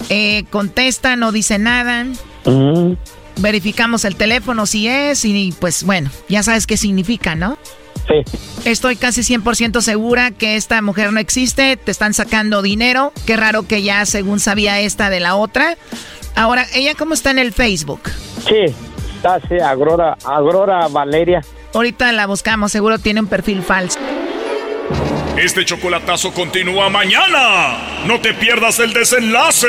eh, 0.08 0.44
contestan, 0.50 1.20
no 1.20 1.32
dicen 1.32 1.64
nada. 1.64 2.06
Verificamos 3.36 4.04
el 4.04 4.16
teléfono 4.16 4.66
si 4.66 4.86
es 4.88 5.24
y 5.24 5.52
pues 5.58 5.84
bueno, 5.84 6.10
ya 6.28 6.42
sabes 6.42 6.66
qué 6.66 6.76
significa, 6.76 7.34
¿no? 7.34 7.58
Sí. 8.08 8.68
Estoy 8.68 8.96
casi 8.96 9.22
100% 9.22 9.80
segura 9.80 10.30
que 10.30 10.56
esta 10.56 10.82
mujer 10.82 11.12
no 11.12 11.20
existe, 11.20 11.76
te 11.76 11.90
están 11.90 12.14
sacando 12.14 12.62
dinero. 12.62 13.12
Qué 13.26 13.36
raro 13.36 13.66
que 13.66 13.82
ya 13.82 14.04
según 14.06 14.40
sabía 14.40 14.80
esta 14.80 15.10
de 15.10 15.20
la 15.20 15.36
otra. 15.36 15.76
Ahora, 16.34 16.66
¿ella 16.74 16.94
cómo 16.96 17.14
está 17.14 17.30
en 17.30 17.38
el 17.38 17.52
Facebook? 17.52 18.02
Sí, 18.46 18.74
está 19.16 19.34
así, 19.34 19.58
Agrora, 19.58 20.16
Agrora 20.24 20.88
Valeria. 20.88 21.42
Ahorita 21.74 22.12
la 22.12 22.26
buscamos, 22.26 22.72
seguro 22.72 22.98
tiene 22.98 23.20
un 23.20 23.26
perfil 23.26 23.62
falso. 23.62 23.98
Este 25.36 25.64
chocolatazo 25.64 26.32
continúa 26.32 26.90
mañana. 26.90 28.04
No 28.06 28.20
te 28.20 28.34
pierdas 28.34 28.78
el 28.78 28.92
desenlace. 28.92 29.68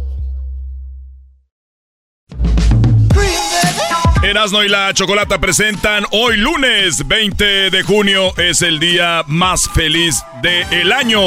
Erasno 4.23 4.63
y 4.63 4.69
la 4.69 4.93
Chocolata 4.93 5.39
presentan 5.39 6.05
hoy 6.11 6.37
lunes 6.37 7.07
20 7.07 7.71
de 7.71 7.83
junio 7.83 8.37
es 8.37 8.61
el 8.61 8.79
día 8.79 9.23
más 9.25 9.67
feliz 9.67 10.23
del 10.43 10.91
año. 10.91 11.19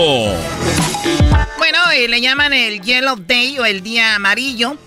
Bueno, 1.58 1.78
le 2.08 2.20
llaman 2.20 2.52
el 2.52 2.80
Yellow 2.80 3.16
Day 3.16 3.58
o 3.58 3.64
el 3.64 3.82
día 3.82 4.14
amarillo. 4.14 4.78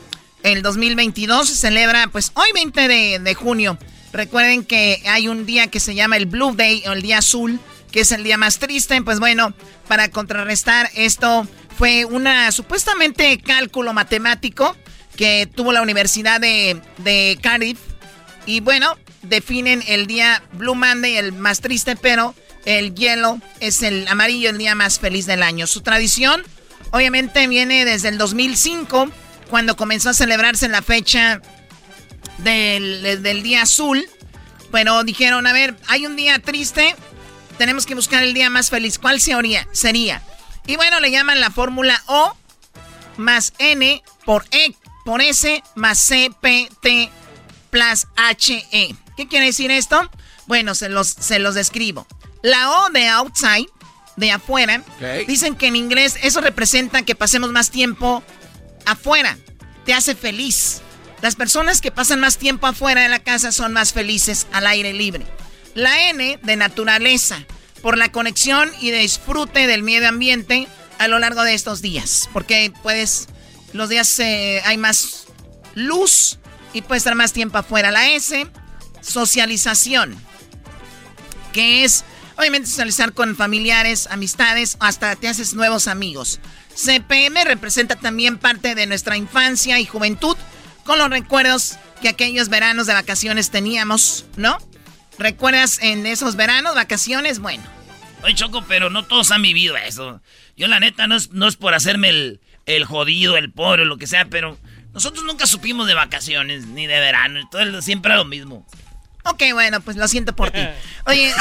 El 0.42 0.62
2022 0.62 1.50
se 1.50 1.56
celebra 1.56 2.08
pues 2.08 2.32
hoy 2.36 2.48
20 2.54 2.88
de, 2.88 3.20
de 3.20 3.36
junio. 3.36 3.78
Recuerden 4.14 4.64
que 4.64 5.04
hay 5.06 5.28
un 5.28 5.46
día 5.46 5.68
que 5.68 5.82
se 5.82 5.94
llama 5.94 6.16
el 6.16 6.28
Blue 6.28 6.56
Day 6.56 6.84
o 6.88 6.94
el 6.94 7.02
día 7.02 7.18
azul, 7.18 7.60
que 7.92 8.00
es 8.00 8.12
el 8.14 8.24
día 8.24 8.38
más 8.38 8.60
triste. 8.60 9.02
Pues 9.02 9.20
bueno, 9.20 9.54
para 9.90 10.10
contrarrestar 10.12 10.90
esto 10.96 11.46
fue 11.78 12.06
una 12.06 12.54
supuestamente 12.54 13.38
cálculo 13.40 13.92
matemático 13.94 14.78
que 15.18 15.50
tuvo 15.54 15.74
la 15.74 15.82
Universidad 15.82 16.40
de, 16.40 17.40
Cardiff. 17.42 17.80
Y 18.48 18.62
bueno, 18.62 18.98
definen 19.24 19.84
el 19.88 20.08
día 20.08 20.42
Blue 20.54 20.74
Monday, 20.74 21.18
el 21.18 21.34
más 21.34 21.60
triste, 21.60 21.98
pero 21.98 22.34
el 22.66 22.96
yellow 22.96 23.42
es 23.60 23.84
el 23.84 24.08
amarillo, 24.08 24.50
el 24.50 24.58
día 24.58 24.74
más 24.74 25.00
feliz 25.00 25.26
del 25.26 25.44
año. 25.44 25.68
Su 25.68 25.82
tradición, 25.82 26.44
obviamente, 26.92 27.46
viene 27.48 27.84
desde 27.84 28.08
el 28.08 28.18
2005, 28.18 29.10
cuando 29.50 29.76
comenzó 29.76 30.10
a 30.10 30.14
celebrarse 30.14 30.70
la 30.70 30.82
fecha 30.82 31.42
del, 32.38 33.22
del 33.22 33.44
día 33.44 33.64
azul. 33.64 34.08
Pero 34.72 35.04
dijeron, 35.04 35.46
a 35.46 35.52
ver, 35.52 35.76
hay 35.90 36.06
un 36.06 36.16
día 36.16 36.40
triste, 36.40 36.96
tenemos 37.58 37.86
que 37.86 37.96
buscar 37.96 38.24
el 38.24 38.34
día 38.34 38.50
más 38.50 38.70
feliz. 38.70 38.98
¿Cuál 38.98 39.20
sería? 39.20 39.68
sería? 39.74 40.22
Y 40.68 40.78
bueno, 40.78 41.02
le 41.02 41.12
llaman 41.12 41.42
la 41.42 41.52
fórmula 41.52 42.02
O 42.08 42.34
más 43.18 43.52
N 43.60 44.02
por 44.24 44.46
E 44.52 44.74
por 45.04 45.22
S 45.22 45.64
más 45.76 46.06
CPT 46.10 47.10
plus 47.78 48.08
HE. 48.16 48.96
¿Qué 49.16 49.28
quiere 49.28 49.48
decir 49.48 49.72
esto? 49.72 50.10
Bueno, 50.48 50.76
se 50.76 50.90
los, 50.90 51.08
se 51.08 51.40
los 51.40 51.56
describo. 51.56 52.08
La 52.42 52.72
O 52.72 52.90
de 52.90 53.08
outside 53.08 53.68
de 54.16 54.32
afuera. 54.32 54.84
Dicen 55.28 55.56
que 55.56 55.68
en 55.68 55.76
inglés 55.76 56.16
eso 56.24 56.42
representa 56.42 57.04
que 57.04 57.16
pasemos 57.16 57.52
más 57.52 57.70
tiempo 57.70 58.24
afuera. 58.86 59.38
Te 59.86 59.94
hace 59.94 60.16
feliz. 60.16 60.82
Las 61.22 61.36
personas 61.36 61.82
que 61.82 61.92
pasan 61.92 62.20
más 62.20 62.38
tiempo 62.38 62.68
afuera 62.68 63.02
de 63.02 63.10
la 63.10 63.20
casa 63.20 63.52
son 63.52 63.74
más 63.74 63.94
felices 63.94 64.48
al 64.52 64.68
aire 64.68 64.94
libre. 64.94 65.26
La 65.74 66.10
N 66.10 66.40
de 66.42 66.56
naturaleza, 66.56 67.44
por 67.82 67.98
la 67.98 68.12
conexión 68.12 68.72
y 68.82 68.92
disfrute 68.92 69.68
del 69.68 69.84
medio 69.84 70.10
ambiente 70.10 70.68
a 71.00 71.08
lo 71.08 71.20
largo 71.20 71.44
de 71.44 71.54
estos 71.54 71.82
días. 71.82 72.30
Porque 72.34 72.72
puedes, 72.82 73.28
los 73.74 73.90
días 73.90 74.20
eh, 74.20 74.62
hay 74.66 74.78
más 74.78 75.26
luz 75.76 76.40
y 76.74 76.82
puedes 76.82 77.02
estar 77.02 77.16
más 77.16 77.34
tiempo 77.34 77.58
afuera. 77.58 77.92
La 77.92 78.10
S, 78.12 78.48
socialización, 79.02 80.16
que 81.54 81.84
es 81.84 82.04
obviamente 82.38 82.70
socializar 82.70 83.14
con 83.14 83.36
familiares, 83.36 84.08
amistades, 84.12 84.78
hasta 84.80 85.16
te 85.16 85.28
haces 85.28 85.54
nuevos 85.54 85.88
amigos. 85.88 86.40
CPM 86.76 87.44
representa 87.46 87.96
también 87.96 88.38
parte 88.38 88.76
de 88.76 88.86
nuestra 88.86 89.18
infancia 89.18 89.80
y 89.80 89.86
juventud 89.86 90.38
con 90.84 91.00
los 91.00 91.10
recuerdos 91.10 91.78
que 92.02 92.10
aquellos 92.10 92.50
veranos 92.50 92.88
de 92.88 92.94
vacaciones 92.94 93.50
teníamos, 93.50 94.26
¿no? 94.36 94.58
¿Recuerdas 95.18 95.80
en 95.82 96.06
esos 96.06 96.36
veranos, 96.36 96.76
vacaciones? 96.76 97.40
Bueno. 97.40 97.64
Oye, 98.24 98.36
Choco, 98.36 98.64
pero 98.68 98.90
no 98.90 99.04
todos 99.06 99.32
han 99.32 99.42
vivido 99.42 99.76
eso. 99.78 100.22
Yo 100.56 100.68
la 100.68 100.80
neta 100.80 101.08
no 101.08 101.16
es, 101.16 101.32
no 101.32 101.48
es 101.48 101.56
por 101.56 101.74
hacerme 101.74 102.10
el, 102.10 102.40
el 102.68 102.86
jodido, 102.86 103.38
el 103.38 103.52
pobre, 103.52 103.86
lo 103.86 103.98
que 103.98 104.06
sea, 104.06 104.26
pero 104.26 104.58
nosotros 104.98 105.24
nunca 105.26 105.46
supimos 105.46 105.86
de 105.86 105.94
vacaciones, 105.94 106.66
ni 106.66 106.88
de 106.88 107.00
verano, 107.00 107.48
todo, 107.52 107.84
siempre 107.84 108.12
era 108.12 108.18
lo 108.18 108.26
mismo. 108.26 108.66
Ok, 109.26 109.44
bueno, 109.54 109.80
pues 109.80 109.96
lo 109.96 110.08
siento 110.08 110.36
por 110.36 110.50
ti. 110.50 110.60
Oye, 111.06 111.32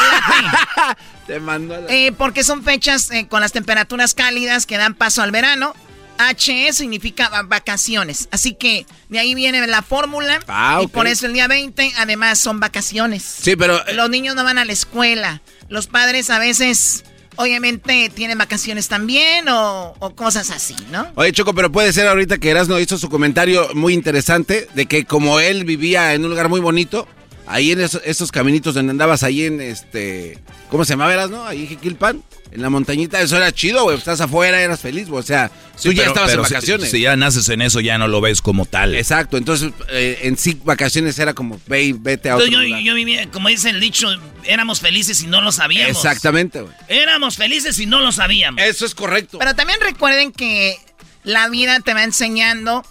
te 1.27 1.41
mando 1.41 1.74
eh, 1.89 2.12
porque 2.12 2.45
son 2.45 2.62
fechas 2.62 3.11
eh, 3.11 3.28
con 3.28 3.41
las 3.41 3.53
temperaturas 3.53 4.12
cálidas 4.12 4.66
que 4.66 4.77
dan 4.77 4.93
paso 4.93 5.23
al 5.23 5.31
verano. 5.31 5.74
HE 6.19 6.70
significa 6.74 7.31
vacaciones. 7.45 8.28
Así 8.31 8.53
que 8.53 8.87
de 9.09 9.20
ahí 9.20 9.35
viene 9.35 9.66
la 9.66 9.81
fórmula. 9.81 10.39
Ah, 10.49 10.81
y 10.83 10.87
por 10.89 11.07
eso 11.07 11.24
el 11.24 11.33
día 11.33 11.49
20, 11.49 11.95
además, 11.97 12.39
son 12.39 12.61
vacaciones. 12.61 13.23
Sí, 13.23 13.57
pero. 13.57 13.87
Eh, 13.87 13.95
Los 13.95 14.11
niños 14.11 14.35
no 14.35 14.45
van 14.45 14.59
a 14.59 14.66
la 14.66 14.73
escuela. 14.73 15.41
Los 15.70 15.87
padres 15.87 16.28
a 16.28 16.39
veces. 16.39 17.05
Obviamente 17.37 18.11
tienen 18.15 18.39
vacaciones 18.39 18.89
también 18.89 19.47
o, 19.49 19.95
cosas 20.15 20.51
así, 20.51 20.75
¿no? 20.91 21.07
Oye, 21.15 21.33
Choco, 21.33 21.55
pero 21.55 21.71
puede 21.71 21.93
ser 21.93 22.09
ahorita 22.09 22.39
que 22.39 22.51
Erasno 22.51 22.79
hizo 22.81 22.99
su 22.99 23.09
comentario 23.09 23.69
muy 23.75 23.93
interesante 23.93 24.69
de 24.75 24.87
que 24.87 25.05
como 25.05 25.41
él 25.41 25.65
vivía 25.65 26.15
en 26.15 26.25
un 26.25 26.31
lugar 26.31 26.49
muy 26.49 26.61
bonito, 26.61 27.07
ahí 27.47 27.73
en 27.73 27.81
esos, 27.81 28.33
caminitos 28.33 28.75
donde 28.75 28.91
andabas 28.91 29.23
ahí 29.23 29.45
en 29.45 29.61
este. 29.61 30.39
¿Cómo 30.71 30.85
se 30.85 30.95
llamaba, 30.95 31.13
eras, 31.13 31.31
no? 31.31 31.45
Ahí 31.45 31.63
en 31.63 31.69
Jiquilpan, 31.69 32.23
en 32.52 32.62
la 32.62 32.70
montañita, 32.70 33.20
eso 33.20 33.36
era 33.36 33.52
chido, 33.52 33.85
güey. 33.85 33.98
Estás 33.98 34.20
afuera, 34.20 34.60
eras 34.60 34.81
feliz, 34.81 35.09
güey. 35.09 35.20
O 35.20 35.27
sea, 35.27 35.51
tú 35.82 35.93
ya 35.93 36.05
estabas 36.05 36.32
en 36.32 36.43
vacaciones. 36.43 36.90
Si, 36.90 37.01
ya 37.01 37.16
naces 37.16 37.48
en 37.48 37.62
eso, 37.62 37.81
ya 37.81 37.98
no 37.98 38.09
lo 38.09 38.20
ves 38.20 38.40
como 38.40 38.66
tal. 38.66 38.94
Exacto, 38.94 39.36
entonces 39.36 39.73
eh, 39.90 40.20
en 40.23 40.36
sí, 40.36 40.60
vacaciones 40.64 41.18
era 41.18 41.35
como, 41.35 41.60
ve, 41.66 41.94
vete 41.98 42.31
a 42.31 42.36
otro 42.36 42.47
yo, 42.47 42.62
lugar. 42.62 42.81
yo 42.81 42.94
vivía, 42.94 43.31
como 43.31 43.48
dice 43.48 43.70
el 43.70 43.81
dicho, 43.81 44.09
éramos 44.44 44.81
felices 44.81 45.23
y 45.23 45.27
no 45.27 45.40
lo 45.40 45.52
sabíamos. 45.52 45.97
Exactamente, 45.97 46.62
güey. 46.62 46.74
Éramos 46.89 47.36
felices 47.36 47.78
y 47.78 47.86
no 47.86 48.01
lo 48.01 48.12
sabíamos. 48.12 48.62
Eso 48.62 48.86
es 48.86 48.94
correcto. 48.94 49.39
Pero 49.39 49.55
también 49.55 49.81
recuerden 49.81 50.32
que 50.32 50.77
la 51.24 51.48
vida 51.48 51.81
te 51.81 51.94
va 51.94 52.05
enseñando 52.05 52.85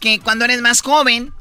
que 0.00 0.18
cuando 0.18 0.44
eres 0.44 0.60
más 0.60 0.80
joven 0.80 1.32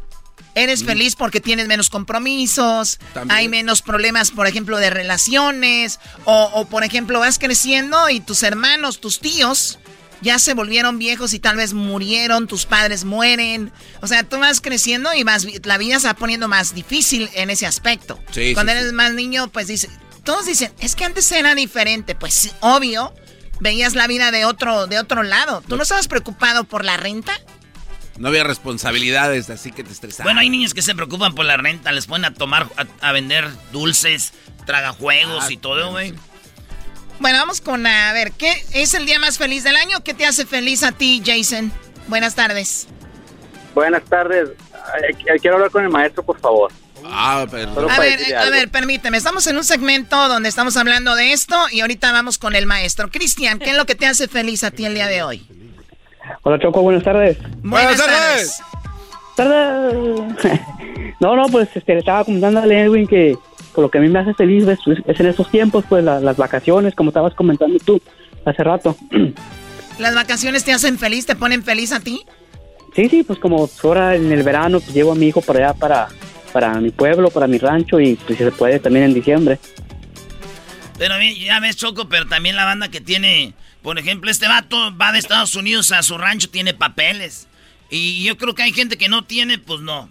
Eres 0.56 0.84
feliz 0.84 1.16
porque 1.16 1.42
tienes 1.42 1.68
menos 1.68 1.90
compromisos, 1.90 3.00
hay 3.30 3.48
menos 3.48 3.82
problemas, 3.82 4.30
por 4.30 4.46
ejemplo, 4.46 4.78
de 4.78 4.92
relaciones, 4.92 6.00
o, 6.26 6.68
por 6.70 6.84
ejemplo 6.84 7.20
vas 7.20 7.40
creciendo 7.40 8.10
y 8.10 8.20
tus 8.20 8.44
hermanos, 8.44 9.02
tus 9.02 9.20
tíos, 9.20 9.80
ya 10.22 10.38
se 10.38 10.54
volvieron 10.54 11.00
viejos 11.00 11.34
y 11.34 11.40
tal 11.40 11.58
vez 11.58 11.74
murieron, 11.74 12.48
tus 12.48 12.66
padres 12.66 13.04
mueren. 13.04 13.72
O 14.02 14.08
sea, 14.08 14.24
tú 14.24 14.38
vas 14.38 14.62
creciendo 14.62 15.14
y 15.14 15.24
vas, 15.24 15.46
la 15.64 15.78
vida 15.78 16.00
se 16.00 16.08
va 16.08 16.14
poniendo 16.14 16.48
más 16.48 16.76
difícil 16.76 17.30
en 17.34 17.50
ese 17.50 17.66
aspecto. 17.66 18.20
Cuando 18.54 18.72
eres 18.72 18.94
más 18.94 19.14
niño, 19.14 19.50
pues 19.50 19.68
dice, 19.68 19.90
todos 20.24 20.46
dicen, 20.46 20.72
es 20.80 20.96
que 20.96 21.04
antes 21.04 21.32
era 21.32 21.56
diferente. 21.56 22.16
Pues 22.16 22.52
obvio, 22.62 23.14
veías 23.60 23.96
la 23.96 24.08
vida 24.08 24.32
de 24.32 24.46
otro, 24.46 24.88
de 24.88 25.00
otro 25.00 25.24
lado. 25.24 25.62
¿Tú 25.68 25.76
no 25.76 25.84
estabas 25.84 26.08
preocupado 26.08 26.64
por 26.64 26.86
la 26.86 26.96
renta? 26.96 27.34
No 28.18 28.28
había 28.28 28.44
responsabilidades, 28.44 29.50
así 29.50 29.72
que 29.72 29.84
te 29.84 29.92
estresaba. 29.92 30.26
Bueno, 30.26 30.40
hay 30.40 30.50
niños 30.50 30.74
que 30.74 30.82
se 30.82 30.94
preocupan 30.94 31.34
por 31.34 31.46
la 31.46 31.58
renta, 31.58 31.92
les 31.92 32.06
ponen 32.06 32.26
a 32.26 32.34
tomar, 32.34 32.68
a, 33.02 33.12
vender 33.12 33.50
dulces, 33.72 34.34
tragajuegos 34.66 35.50
y 35.50 35.58
todo, 35.58 35.92
güey. 35.92 36.14
Bueno, 37.20 37.40
vamos 37.40 37.62
con, 37.62 37.86
a 37.88 38.14
ver, 38.14 38.32
¿qué 38.34 38.54
es 38.74 38.94
el 38.94 39.06
día 39.06 39.20
más 39.20 39.38
feliz 39.38 39.64
del 39.64 39.76
año? 39.76 40.04
¿Qué 40.04 40.14
te 40.14 40.26
hace 40.26 40.46
feliz 40.46 40.84
a 40.84 40.92
ti, 40.92 41.24
Jason? 41.26 41.72
Buenas 42.08 42.36
tardes. 42.36 42.88
Buenas 43.74 44.04
tardes. 44.04 44.50
Quiero 45.42 45.56
hablar 45.56 45.72
con 45.72 45.84
el 45.84 45.90
maestro, 45.90 46.24
por 46.24 46.40
favor. 46.40 46.72
Ah, 47.06 47.46
perdón. 47.50 47.90
A 47.90 48.00
ver, 48.00 48.36
a 48.36 48.50
ver, 48.50 48.70
permíteme. 48.70 49.18
Estamos 49.18 49.46
en 49.48 49.58
un 49.58 49.64
segmento 49.64 50.28
donde 50.28 50.50
estamos 50.50 50.78
hablando 50.78 51.16
de 51.16 51.34
esto 51.34 51.56
y 51.72 51.82
ahorita 51.82 52.12
vamos 52.12 52.38
con 52.38 52.56
el 52.56 52.66
maestro. 52.66 53.10
Cristian, 53.10 53.60
¿qué 53.60 53.72
es 53.72 53.78
lo 53.78 53.86
que 53.86 53.96
te 53.96 54.06
hace 54.06 54.28
feliz 54.28 54.64
a 54.64 54.72
ti 54.72 54.86
el 54.86 54.94
día 54.94 55.08
de 55.08 55.24
hoy? 55.24 55.48
Hola 56.44 56.60
Choco, 56.60 56.82
buenas 56.82 57.04
tardes. 57.04 57.38
Buenas, 57.62 57.98
tardes. 57.98 58.62
tardes. 59.36 60.62
no, 61.20 61.36
no, 61.36 61.44
pues 61.48 61.70
este, 61.76 61.94
le 61.94 62.00
estaba 62.00 62.24
comentando 62.24 62.60
a 62.60 62.66
Edwin 62.66 63.08
que 63.08 63.38
por 63.74 63.84
lo 63.84 63.92
que 63.92 63.98
a 63.98 64.02
mí 64.02 64.10
me 64.10 64.20
hace 64.20 64.34
feliz 64.34 64.68
es, 64.68 64.80
en 65.20 65.28
estos 65.28 65.50
tiempos, 65.50 65.84
pues 65.90 66.04
las 66.04 66.38
vacaciones, 66.38 66.96
como 66.96 67.10
estabas 67.10 67.34
comentando 67.34 67.78
tú 67.80 68.02
hace 68.46 68.64
rato. 68.64 68.96
¿Las 70.00 70.16
vacaciones 70.16 70.64
te 70.64 70.74
hacen 70.74 70.98
feliz, 70.98 71.26
te 71.26 71.36
ponen 71.36 71.64
feliz 71.64 71.92
a 71.92 72.00
ti? 72.00 72.24
Sí, 72.96 73.10
sí, 73.10 73.24
pues 73.24 73.40
como 73.40 73.70
ahora 73.84 74.16
en 74.16 74.32
el 74.32 74.44
verano 74.44 74.80
pues 74.80 74.94
llevo 74.94 75.14
a 75.14 75.16
mi 75.16 75.28
hijo 75.28 75.42
para 75.42 75.60
allá, 75.60 75.74
para, 75.74 76.08
para 76.52 76.74
mi 76.80 76.92
pueblo, 76.92 77.30
para 77.30 77.48
mi 77.48 77.58
rancho 77.58 78.00
y 78.00 78.16
pues 78.16 78.38
si 78.38 78.44
se 78.44 78.52
puede 78.52 78.80
también 78.80 79.06
en 79.06 79.14
diciembre. 79.14 79.60
Pero 80.98 81.16
ya 81.22 81.60
ves, 81.60 81.76
Choco, 81.76 82.08
pero 82.08 82.28
también 82.28 82.56
la 82.56 82.66
banda 82.66 82.90
que 82.90 83.02
tiene 83.02 83.54
por 83.84 84.00
ejemplo, 84.00 84.32
este 84.32 84.48
vato 84.48 84.96
va 84.98 85.12
de 85.12 85.20
Estados 85.20 85.54
Unidos 85.56 85.92
a 85.92 86.02
su 86.02 86.18
rancho, 86.18 86.50
tiene 86.50 86.74
papeles. 86.74 87.48
Y 87.90 88.24
yo 88.24 88.38
creo 88.38 88.56
que 88.56 88.64
hay 88.64 88.74
gente 88.74 88.98
que 88.98 89.10
no 89.10 89.26
tiene, 89.26 89.60
pues 89.60 89.82
no. 89.82 90.10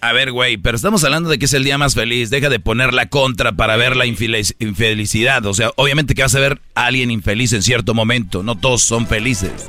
A 0.00 0.12
ver, 0.12 0.32
güey, 0.32 0.56
pero 0.56 0.74
estamos 0.74 1.04
hablando 1.04 1.30
de 1.30 1.38
que 1.38 1.44
es 1.44 1.52
el 1.52 1.62
día 1.62 1.78
más 1.78 1.94
feliz. 1.94 2.30
Deja 2.30 2.48
de 2.48 2.58
poner 2.58 2.92
la 2.92 3.08
contra 3.08 3.52
para 3.52 3.76
ver 3.76 3.94
la 3.94 4.06
infelicidad. 4.06 5.46
O 5.46 5.54
sea, 5.54 5.70
obviamente 5.76 6.16
que 6.16 6.22
vas 6.22 6.34
a 6.34 6.40
ver 6.40 6.60
a 6.74 6.86
alguien 6.86 7.12
infeliz 7.12 7.52
en 7.52 7.62
cierto 7.62 7.94
momento. 7.94 8.42
No 8.42 8.56
todos 8.58 8.82
son 8.82 9.06
felices. 9.06 9.68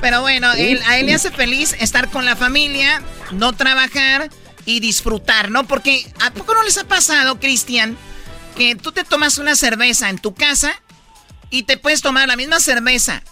Pero 0.00 0.22
bueno, 0.22 0.48
a 0.48 0.56
él 0.56 1.06
le 1.06 1.14
hace 1.14 1.30
feliz 1.30 1.76
estar 1.78 2.10
con 2.10 2.24
la 2.24 2.34
familia, 2.34 3.02
no 3.30 3.52
trabajar 3.52 4.30
y 4.66 4.80
disfrutar, 4.80 5.50
¿no? 5.50 5.64
Porque 5.64 6.04
¿a 6.20 6.32
poco 6.32 6.54
no 6.54 6.64
les 6.64 6.78
ha 6.78 6.84
pasado, 6.88 7.38
Cristian, 7.38 7.96
que 8.56 8.74
tú 8.74 8.90
te 8.90 9.04
tomas 9.04 9.38
una 9.38 9.54
cerveza 9.54 10.10
en 10.10 10.18
tu 10.18 10.34
casa 10.34 10.81
y 11.52 11.64
te 11.64 11.76
puedes 11.76 12.02
tomar 12.02 12.26
la 12.26 12.34
misma 12.34 12.58
cerveza 12.58 13.22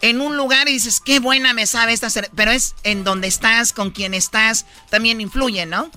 en 0.00 0.20
un 0.20 0.36
lugar 0.36 0.68
y 0.68 0.72
dices, 0.72 1.00
qué 1.00 1.18
buena 1.18 1.52
me 1.52 1.66
sabe 1.66 1.92
esta 1.92 2.08
cerveza. 2.08 2.32
Pero 2.36 2.52
es 2.52 2.74
en 2.84 3.04
donde 3.04 3.26
estás, 3.26 3.72
con 3.72 3.90
quien 3.90 4.14
estás, 4.14 4.64
también 4.90 5.20
influye, 5.20 5.66
¿no? 5.66 5.90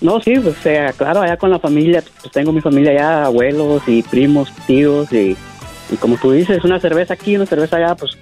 No, 0.00 0.20
sí, 0.20 0.34
pues 0.42 0.56
sea, 0.58 0.92
claro, 0.92 1.22
allá 1.22 1.36
con 1.36 1.50
la 1.50 1.60
familia, 1.60 2.02
pues 2.20 2.32
tengo 2.32 2.52
mi 2.52 2.60
familia 2.60 2.90
allá, 2.90 3.24
abuelos 3.26 3.82
y 3.86 4.02
primos, 4.02 4.52
tíos, 4.66 5.12
y, 5.12 5.36
como 6.00 6.16
tú 6.16 6.32
dices, 6.32 6.64
una 6.64 6.80
cerveza 6.80 7.14
aquí, 7.14 7.36
una 7.36 7.46
cerveza 7.46 7.76
allá, 7.76 7.94
pues 7.94 8.12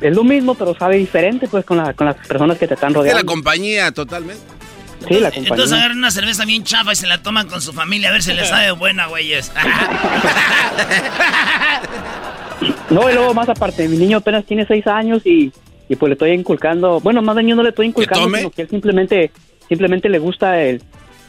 es 0.00 0.16
lo 0.16 0.24
mismo, 0.24 0.54
pero 0.54 0.74
sabe 0.74 0.96
diferente, 0.96 1.46
pues 1.46 1.66
con, 1.66 1.76
la, 1.76 1.92
con 1.92 2.06
las 2.06 2.16
personas 2.26 2.56
que 2.56 2.66
te 2.66 2.74
están 2.74 2.94
rodeando. 2.94 3.18
De 3.18 3.24
la 3.24 3.26
compañía, 3.26 3.92
totalmente. 3.92 4.57
Sí, 5.06 5.14
la 5.14 5.30
compañía. 5.30 5.50
Entonces 5.50 5.72
agarran 5.72 5.98
una 5.98 6.10
cerveza 6.10 6.44
bien 6.44 6.64
chafa 6.64 6.92
y 6.92 6.96
se 6.96 7.06
la 7.06 7.22
toman 7.22 7.48
con 7.48 7.60
su 7.60 7.72
familia 7.72 8.08
a 8.08 8.12
ver 8.12 8.22
si 8.22 8.32
les 8.32 8.48
sabe 8.48 8.72
buena, 8.72 9.06
güeyes. 9.06 9.52
no, 12.90 13.08
y 13.08 13.14
luego 13.14 13.34
más 13.34 13.48
aparte, 13.48 13.88
mi 13.88 13.96
niño 13.96 14.18
apenas 14.18 14.44
tiene 14.44 14.66
seis 14.66 14.86
años 14.86 15.24
y, 15.24 15.52
y 15.88 15.96
pues 15.96 16.10
le 16.10 16.14
estoy 16.14 16.32
inculcando, 16.32 17.00
bueno, 17.00 17.22
más 17.22 17.36
bien 17.36 17.56
no 17.56 17.62
le 17.62 17.70
estoy 17.70 17.86
inculcando, 17.86 18.36
sino 18.36 18.50
que 18.50 18.62
él 18.62 18.68
simplemente, 18.68 19.30
simplemente 19.68 20.08
le 20.08 20.18
gusta 20.18 20.60
el 20.60 20.82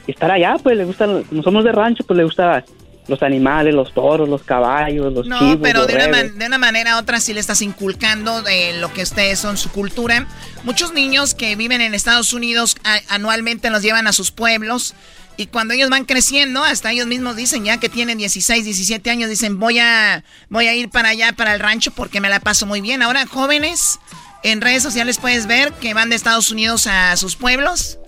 estar 0.08 0.32
allá, 0.32 0.56
pues 0.62 0.76
le 0.76 0.86
gusta, 0.86 1.08
como 1.30 1.44
somos 1.44 1.64
de 1.64 1.72
rancho, 1.72 2.04
pues 2.06 2.18
le 2.18 2.24
gusta 2.24 2.66
los 3.10 3.24
animales, 3.24 3.74
los 3.74 3.94
toros, 3.94 4.30
los 4.30 4.44
caballos, 4.44 5.12
los 5.12 5.28
no, 5.28 5.42
No, 5.42 5.60
pero 5.60 5.86
de 5.86 5.96
una, 5.96 6.24
de 6.24 6.46
una, 6.46 6.58
manera 6.58 6.96
u 6.96 7.00
otra 7.00 7.20
sí 7.20 7.34
le 7.34 7.40
estás 7.40 7.62
inculcando 7.62 8.42
de 8.42 8.74
lo 8.74 8.94
que 8.94 9.04
ustedes 9.04 9.40
son, 9.40 9.58
su 9.58 9.70
cultura. 9.72 10.28
Muchos 10.64 10.94
niños 10.94 11.34
que 11.34 11.56
viven 11.56 11.82
en 11.82 11.94
Estados 11.94 12.34
Unidos 12.34 12.78
anualmente 13.10 13.70
los 13.70 13.82
llevan 13.82 14.08
a 14.08 14.14
sus 14.14 14.32
pueblos. 14.32 14.96
Y 15.38 15.48
cuando 15.48 15.74
ellos 15.74 15.90
van 15.90 16.04
creciendo, 16.04 16.64
hasta 16.64 16.92
ellos 16.92 17.08
mismos 17.08 17.38
dicen, 17.38 17.64
ya 17.64 17.78
que 17.78 17.88
tienen 17.88 18.18
16, 18.18 18.66
17 18.66 19.10
años, 19.10 19.30
dicen, 19.30 19.58
voy 19.58 19.80
a, 19.80 20.24
voy 20.50 20.68
a 20.68 20.76
ir 20.76 20.90
para 20.90 21.10
allá, 21.10 21.32
para 21.32 21.54
el 21.54 21.62
rancho, 21.62 21.92
porque 21.92 22.20
me 22.20 22.30
la 22.30 22.42
paso 22.42 22.66
muy 22.66 22.82
bien. 22.82 23.02
Ahora, 23.02 23.26
jóvenes, 23.26 24.00
en 24.44 24.60
redes 24.60 24.84
sociales 24.84 25.18
puedes 25.18 25.48
ver 25.48 25.72
que 25.74 25.94
van 25.94 26.10
de 26.10 26.18
Estados 26.18 26.52
Unidos 26.52 26.88
a 26.88 27.16
sus 27.16 27.38
pueblos, 27.38 28.00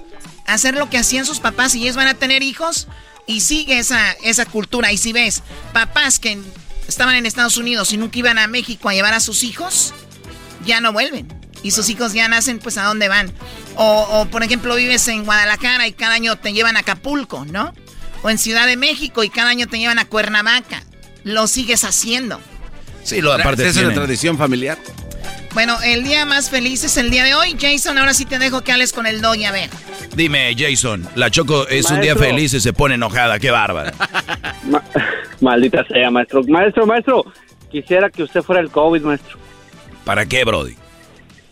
a 0.46 0.54
hacer 0.54 0.76
lo 0.76 0.90
que 0.90 0.98
hacían 0.98 1.26
sus 1.26 1.40
papás 1.40 1.74
y 1.76 1.84
ellos 1.84 1.96
van 1.96 2.08
a 2.08 2.16
tener 2.16 2.44
hijos 2.44 2.88
y 3.28 3.42
sigue 3.42 3.80
esa, 3.80 4.12
esa 4.24 4.46
cultura. 4.46 4.92
Y 4.92 4.98
si 4.98 5.14
ves 5.14 5.44
papás 5.74 6.20
que 6.20 6.40
estaban 6.88 7.16
en 7.16 7.26
Estados 7.26 7.58
Unidos 7.58 7.92
y 7.94 7.98
nunca 7.98 8.20
iban 8.20 8.38
a 8.38 8.48
México 8.48 8.90
a 8.90 8.94
llevar 8.94 9.14
a 9.14 9.20
sus 9.20 9.44
hijos, 9.44 9.94
ya 10.66 10.82
no 10.82 10.94
vuelven. 10.94 11.28
Y 11.64 11.72
sus 11.72 11.90
hijos 11.90 12.14
ya 12.14 12.28
nacen, 12.28 12.60
pues, 12.60 12.78
¿a 12.78 12.84
dónde 12.84 13.08
van? 13.08 13.32
O, 13.76 14.08
o, 14.10 14.26
por 14.26 14.44
ejemplo, 14.44 14.76
vives 14.76 15.08
en 15.08 15.26
Guadalajara 15.26 15.88
y 15.88 15.94
cada 15.94 16.16
año 16.16 16.36
te 16.38 16.54
llevan 16.54 16.76
a 16.76 16.80
Acapulco, 16.80 17.46
¿no? 17.46 17.74
O 18.24 18.30
en 18.30 18.38
Ciudad 18.38 18.66
de 18.66 18.78
México 18.78 19.24
y 19.24 19.30
cada 19.30 19.50
año 19.50 19.68
te 19.68 19.78
llevan 19.78 20.00
a 20.00 20.06
Cuernavaca. 20.06 20.84
Lo 21.24 21.48
sigues 21.48 21.84
haciendo. 21.84 22.40
Sí, 23.04 23.22
lo 23.22 23.34
aparte 23.34 23.68
es 23.68 23.78
una 23.78 23.94
tradición 23.94 24.38
familiar. 24.38 24.78
Bueno, 25.54 25.78
el 25.84 26.04
día 26.04 26.26
más 26.26 26.50
feliz 26.50 26.84
es 26.84 26.96
el 26.98 27.10
día 27.10 27.26
de 27.26 27.34
hoy. 27.36 27.58
Jason, 27.60 27.98
ahora 27.98 28.14
sí 28.14 28.26
te 28.26 28.40
dejo 28.40 28.62
que 28.62 28.72
hables 28.72 28.94
con 28.94 29.06
el 29.06 29.22
doggy, 29.22 29.46
a 29.46 29.52
ver. 29.52 29.70
Dime, 30.16 30.56
Jason, 30.58 31.08
la 31.16 31.30
Choco 31.30 31.68
es 31.68 31.92
un 31.92 32.00
día 32.00 32.16
feliz 32.16 32.54
y 32.54 32.62
se 32.62 32.72
pone 32.72 32.96
enojada, 32.96 33.38
qué 33.40 33.52
bárbara. 33.52 33.94
maldita 35.42 35.86
sea, 35.88 36.10
maestro. 36.10 36.44
Maestro, 36.44 36.86
maestro, 36.86 37.26
quisiera 37.70 38.10
que 38.10 38.24
usted 38.24 38.42
fuera 38.42 38.62
el 38.62 38.72
COVID, 38.72 39.02
maestro. 39.02 39.38
¿Para 40.06 40.26
qué, 40.26 40.44
Brody? 40.46 40.76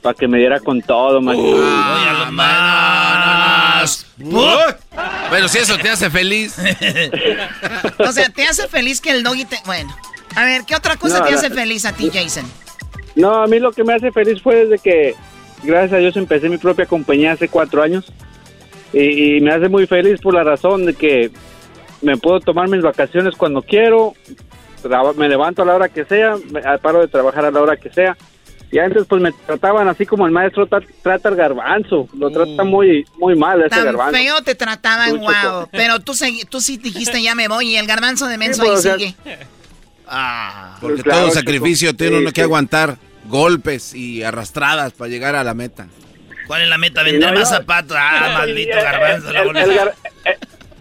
Para 0.01 0.15
que 0.15 0.27
me 0.29 0.37
diera 0.37 0.61
con 0.61 0.81
todo, 0.81 1.21
maestro. 1.21 1.57
Uy, 1.57 2.31
más. 2.31 4.05
Bueno, 4.17 5.47
si 5.49 5.57
eso 5.57 5.77
te 5.77 5.89
hace 5.89 6.09
feliz. 6.09 6.57
o 7.97 8.11
sea, 8.13 8.29
te 8.29 8.45
hace 8.45 8.67
feliz 8.69 9.01
que 9.01 9.11
el 9.11 9.23
doggy 9.23 9.43
te... 9.45 9.57
Bueno, 9.65 9.93
a 10.35 10.45
ver, 10.45 10.63
¿qué 10.65 10.75
otra 10.75 10.95
cosa 10.95 11.23
te 11.25 11.33
hace 11.33 11.49
feliz 11.49 11.85
a 11.85 11.91
ti, 11.91 12.09
Jason? 12.13 12.45
No, 13.15 13.43
a 13.43 13.47
mí 13.47 13.59
lo 13.59 13.71
que 13.71 13.83
me 13.83 13.93
hace 13.93 14.11
feliz 14.11 14.41
fue 14.41 14.65
desde 14.65 14.79
que, 14.79 15.15
gracias 15.63 15.93
a 15.93 15.97
Dios, 15.97 16.17
empecé 16.17 16.49
mi 16.49 16.57
propia 16.57 16.85
compañía 16.85 17.33
hace 17.33 17.47
cuatro 17.47 17.81
años. 17.81 18.11
Y, 18.93 19.39
me 19.41 19.51
hace 19.51 19.69
muy 19.69 19.85
feliz 19.85 20.19
por 20.21 20.33
la 20.33 20.43
razón 20.43 20.85
de 20.85 20.93
que 20.93 21.31
me 22.01 22.17
puedo 22.17 22.39
tomar 22.39 22.67
mis 22.69 22.81
vacaciones 22.81 23.35
cuando 23.35 23.61
quiero, 23.61 24.13
me 25.15 25.29
levanto 25.29 25.61
a 25.61 25.65
la 25.65 25.75
hora 25.75 25.89
que 25.89 26.05
sea, 26.05 26.37
me 26.51 26.61
paro 26.79 27.01
de 27.01 27.07
trabajar 27.07 27.45
a 27.45 27.51
la 27.51 27.61
hora 27.61 27.77
que 27.77 27.89
sea. 27.91 28.17
Y 28.71 28.77
antes 28.77 29.05
pues 29.07 29.19
me 29.21 29.31
trataban 29.31 29.87
así 29.87 30.05
como 30.05 30.27
el 30.27 30.31
maestro 30.31 30.67
trata 30.67 31.29
el 31.29 31.35
garbanzo, 31.35 32.07
lo 32.15 32.29
mm. 32.29 32.33
trata 32.33 32.63
muy 32.63 33.03
muy 33.17 33.35
mal 33.35 33.63
ese 33.63 33.83
garbanzo. 33.83 34.15
feo 34.15 34.43
te 34.43 34.53
trataban, 34.53 35.17
wow, 35.19 35.67
pero 35.71 35.99
tú, 35.99 36.13
tú 36.49 36.61
sí 36.61 36.77
dijiste 36.77 37.23
ya 37.23 37.33
me 37.33 37.47
voy 37.47 37.69
y 37.69 37.77
el 37.77 37.87
garbanzo 37.87 38.27
de 38.27 38.37
menso 38.37 38.61
ahí 38.61 38.77
sigue. 38.77 39.15
Ah, 40.09 40.77
porque 40.81 41.03
todo 41.03 41.31
sacrificio 41.31 41.95
tiene 41.95 42.17
uno 42.17 42.31
que 42.31 42.41
aguantar 42.41 42.97
golpes 43.25 43.93
y 43.93 44.23
arrastradas 44.23 44.93
para 44.93 45.09
llegar 45.09 45.35
a 45.35 45.43
la 45.43 45.53
meta. 45.53 45.87
¿Cuál 46.47 46.63
es 46.63 46.69
la 46.69 46.79
meta? 46.79 47.03
Vender 47.03 47.33
más 47.33 47.49
zapatos. 47.49 47.95
Ah, 47.99 48.33
maldito 48.39 48.75
garbanzo. 48.75 49.29
El, 49.29 50.08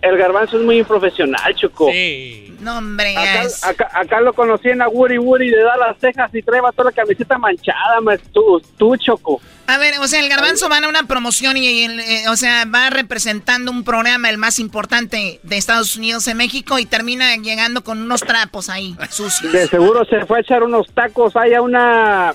garbanzo 0.01 0.59
es 0.59 0.65
muy 0.65 0.79
improfesional, 0.79 1.55
Choco. 1.55 1.91
Sí. 1.91 2.55
No, 2.61 2.79
hombre. 2.79 3.15
Acá, 3.17 4.21
lo 4.21 4.33
conocí 4.33 4.69
en 4.69 4.79
la 4.79 4.89
Woody 4.89 5.19
Woody 5.19 5.51
de 5.51 5.63
dar 5.63 5.79
las 5.79 5.99
cejas 5.99 6.35
y 6.35 6.43
trae 6.43 6.61
toda 6.75 6.91
la 6.91 6.93
camiseta 6.93 7.39
manchada, 7.39 8.01
más 8.01 8.19
tú, 8.33 8.61
tú, 8.77 8.97
Choco. 8.97 9.41
A 9.67 9.79
ver, 9.79 9.99
o 10.01 10.09
sea, 10.09 10.21
el 10.21 10.29
garbanzo 10.29 10.69
va 10.69 10.79
a 10.79 10.89
una 10.89 11.03
promoción 11.05 11.57
y, 11.57 11.85
eh, 11.85 12.25
o 12.29 12.37
sea, 12.37 12.65
va 12.65 12.91
representando 12.91 13.71
un 13.71 13.85
programa, 13.85 14.31
el 14.31 14.39
más 14.39 14.59
importante 14.59 15.41
de 15.43 15.57
Estados 15.57 15.95
Unidos 15.97 16.27
en 16.27 16.39
México 16.39 16.79
y 16.79 16.87
termina 16.87 17.37
llegando 17.37 17.85
con 17.85 18.01
unos 18.01 18.23
trapos 18.23 18.71
ahí, 18.71 18.97
sucios. 19.11 19.53
De 19.53 19.69
seguro 19.69 20.05
se 20.07 20.25
fue 20.27 20.39
a 20.39 20.41
echar 20.41 20.63
unos 20.63 20.89
tacos 20.95 21.37
ahí 21.37 21.55
a 21.55 21.63
una 21.63 22.35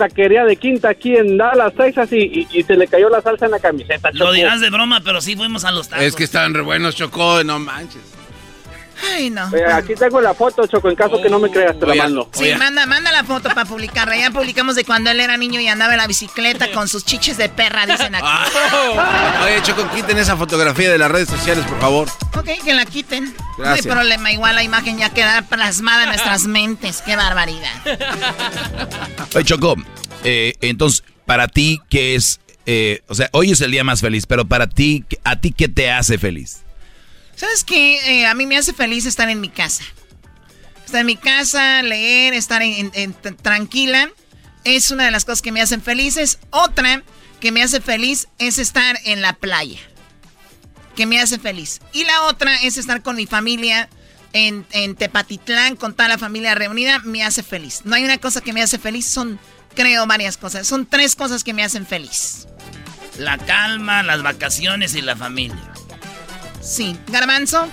taquería 0.00 0.46
de 0.46 0.56
quinta 0.56 0.88
aquí 0.88 1.14
en 1.14 1.36
Dallas, 1.36 1.74
Texas 1.74 2.10
y, 2.12 2.46
se 2.66 2.74
le 2.74 2.86
cayó 2.86 3.10
la 3.10 3.20
salsa 3.20 3.44
en 3.44 3.50
la 3.50 3.60
camiseta. 3.60 4.10
Lo 4.14 4.32
dirás 4.32 4.62
de 4.62 4.70
broma, 4.70 5.02
pero 5.04 5.20
sí 5.20 5.36
fuimos 5.36 5.66
a 5.66 5.72
los 5.72 5.90
tacos. 5.90 6.06
Es 6.06 6.16
que 6.16 6.24
estaban 6.24 6.54
re 6.54 6.62
buenos, 6.62 6.96
Chocó, 6.96 7.44
no 7.44 7.58
manches. 7.58 8.19
Ay, 9.02 9.30
no. 9.30 9.50
aquí 9.72 9.94
tengo 9.94 10.20
la 10.20 10.34
foto, 10.34 10.66
Choco, 10.66 10.88
en 10.88 10.96
caso 10.96 11.20
que 11.22 11.28
no 11.28 11.38
me 11.38 11.50
creas, 11.50 11.78
te 11.78 11.86
la 11.86 11.94
mando. 11.94 12.28
Sí, 12.32 12.52
manda, 12.58 12.86
manda 12.86 13.12
la 13.12 13.24
foto 13.24 13.48
para 13.50 13.64
publicarla. 13.64 14.16
Ya 14.16 14.30
publicamos 14.30 14.76
de 14.76 14.84
cuando 14.84 15.10
él 15.10 15.20
era 15.20 15.36
niño 15.36 15.60
y 15.60 15.68
andaba 15.68 15.92
en 15.92 15.98
la 15.98 16.06
bicicleta 16.06 16.70
con 16.72 16.88
sus 16.88 17.04
chiches 17.04 17.36
de 17.36 17.48
perra, 17.48 17.86
dicen 17.86 18.14
aquí. 18.14 18.26
Ah. 18.26 19.42
Oye, 19.44 19.62
Choco, 19.62 19.88
quiten 19.94 20.18
esa 20.18 20.36
fotografía 20.36 20.90
de 20.90 20.98
las 20.98 21.10
redes 21.10 21.28
sociales, 21.28 21.64
por 21.66 21.80
favor. 21.80 22.08
Ok, 22.36 22.48
que 22.64 22.74
la 22.74 22.84
quiten. 22.84 23.34
No 23.58 23.68
hay 23.68 23.82
problema, 23.82 24.32
igual 24.32 24.54
la 24.54 24.62
imagen 24.62 24.98
ya 24.98 25.10
queda 25.10 25.42
plasmada 25.42 26.04
en 26.04 26.08
nuestras 26.10 26.44
mentes. 26.44 27.02
Qué 27.02 27.16
barbaridad. 27.16 27.70
Oye, 29.34 29.44
Choco, 29.44 29.76
eh, 30.24 30.54
entonces, 30.60 31.04
para 31.26 31.48
ti, 31.48 31.80
¿qué 31.88 32.14
es? 32.14 32.40
Eh, 32.66 33.02
o 33.08 33.14
sea, 33.14 33.28
hoy 33.32 33.52
es 33.52 33.60
el 33.60 33.70
día 33.70 33.84
más 33.84 34.00
feliz, 34.00 34.26
pero 34.26 34.44
para 34.46 34.68
ti, 34.68 35.04
¿a 35.24 35.40
ti 35.40 35.52
qué 35.52 35.68
te 35.68 35.90
hace 35.90 36.18
feliz? 36.18 36.62
¿Sabes 37.40 37.64
qué? 37.64 38.20
Eh, 38.20 38.26
a 38.26 38.34
mí 38.34 38.44
me 38.44 38.58
hace 38.58 38.74
feliz 38.74 39.06
estar 39.06 39.30
en 39.30 39.40
mi 39.40 39.48
casa. 39.48 39.82
Estar 40.84 41.00
en 41.00 41.06
mi 41.06 41.16
casa, 41.16 41.82
leer, 41.82 42.34
estar 42.34 42.60
tranquila. 43.40 44.10
Es 44.64 44.90
una 44.90 45.06
de 45.06 45.10
las 45.10 45.24
cosas 45.24 45.40
que 45.40 45.50
me 45.50 45.62
hacen 45.62 45.80
felices. 45.80 46.38
Otra 46.50 47.02
que 47.40 47.50
me 47.50 47.62
hace 47.62 47.80
feliz 47.80 48.28
es 48.38 48.58
estar 48.58 48.98
en 49.04 49.22
la 49.22 49.32
playa. 49.32 49.80
Que 50.94 51.06
me 51.06 51.18
hace 51.18 51.38
feliz. 51.38 51.80
Y 51.94 52.04
la 52.04 52.24
otra 52.24 52.54
es 52.60 52.76
estar 52.76 53.00
con 53.00 53.16
mi 53.16 53.24
familia 53.24 53.88
en, 54.34 54.66
en 54.72 54.94
Tepatitlán, 54.94 55.76
con 55.76 55.94
toda 55.94 56.10
la 56.10 56.18
familia 56.18 56.54
reunida. 56.54 56.98
Me 56.98 57.24
hace 57.24 57.42
feliz. 57.42 57.86
No 57.86 57.96
hay 57.96 58.04
una 58.04 58.18
cosa 58.18 58.42
que 58.42 58.52
me 58.52 58.60
hace 58.60 58.78
feliz. 58.78 59.06
Son, 59.06 59.40
creo, 59.74 60.06
varias 60.06 60.36
cosas. 60.36 60.66
Son 60.66 60.84
tres 60.84 61.16
cosas 61.16 61.42
que 61.42 61.54
me 61.54 61.64
hacen 61.64 61.86
feliz. 61.86 62.48
La 63.16 63.38
calma, 63.38 64.02
las 64.02 64.22
vacaciones 64.22 64.94
y 64.94 65.00
la 65.00 65.16
familia. 65.16 65.69
Sí. 66.60 66.96
¿Garbanzo? 67.08 67.68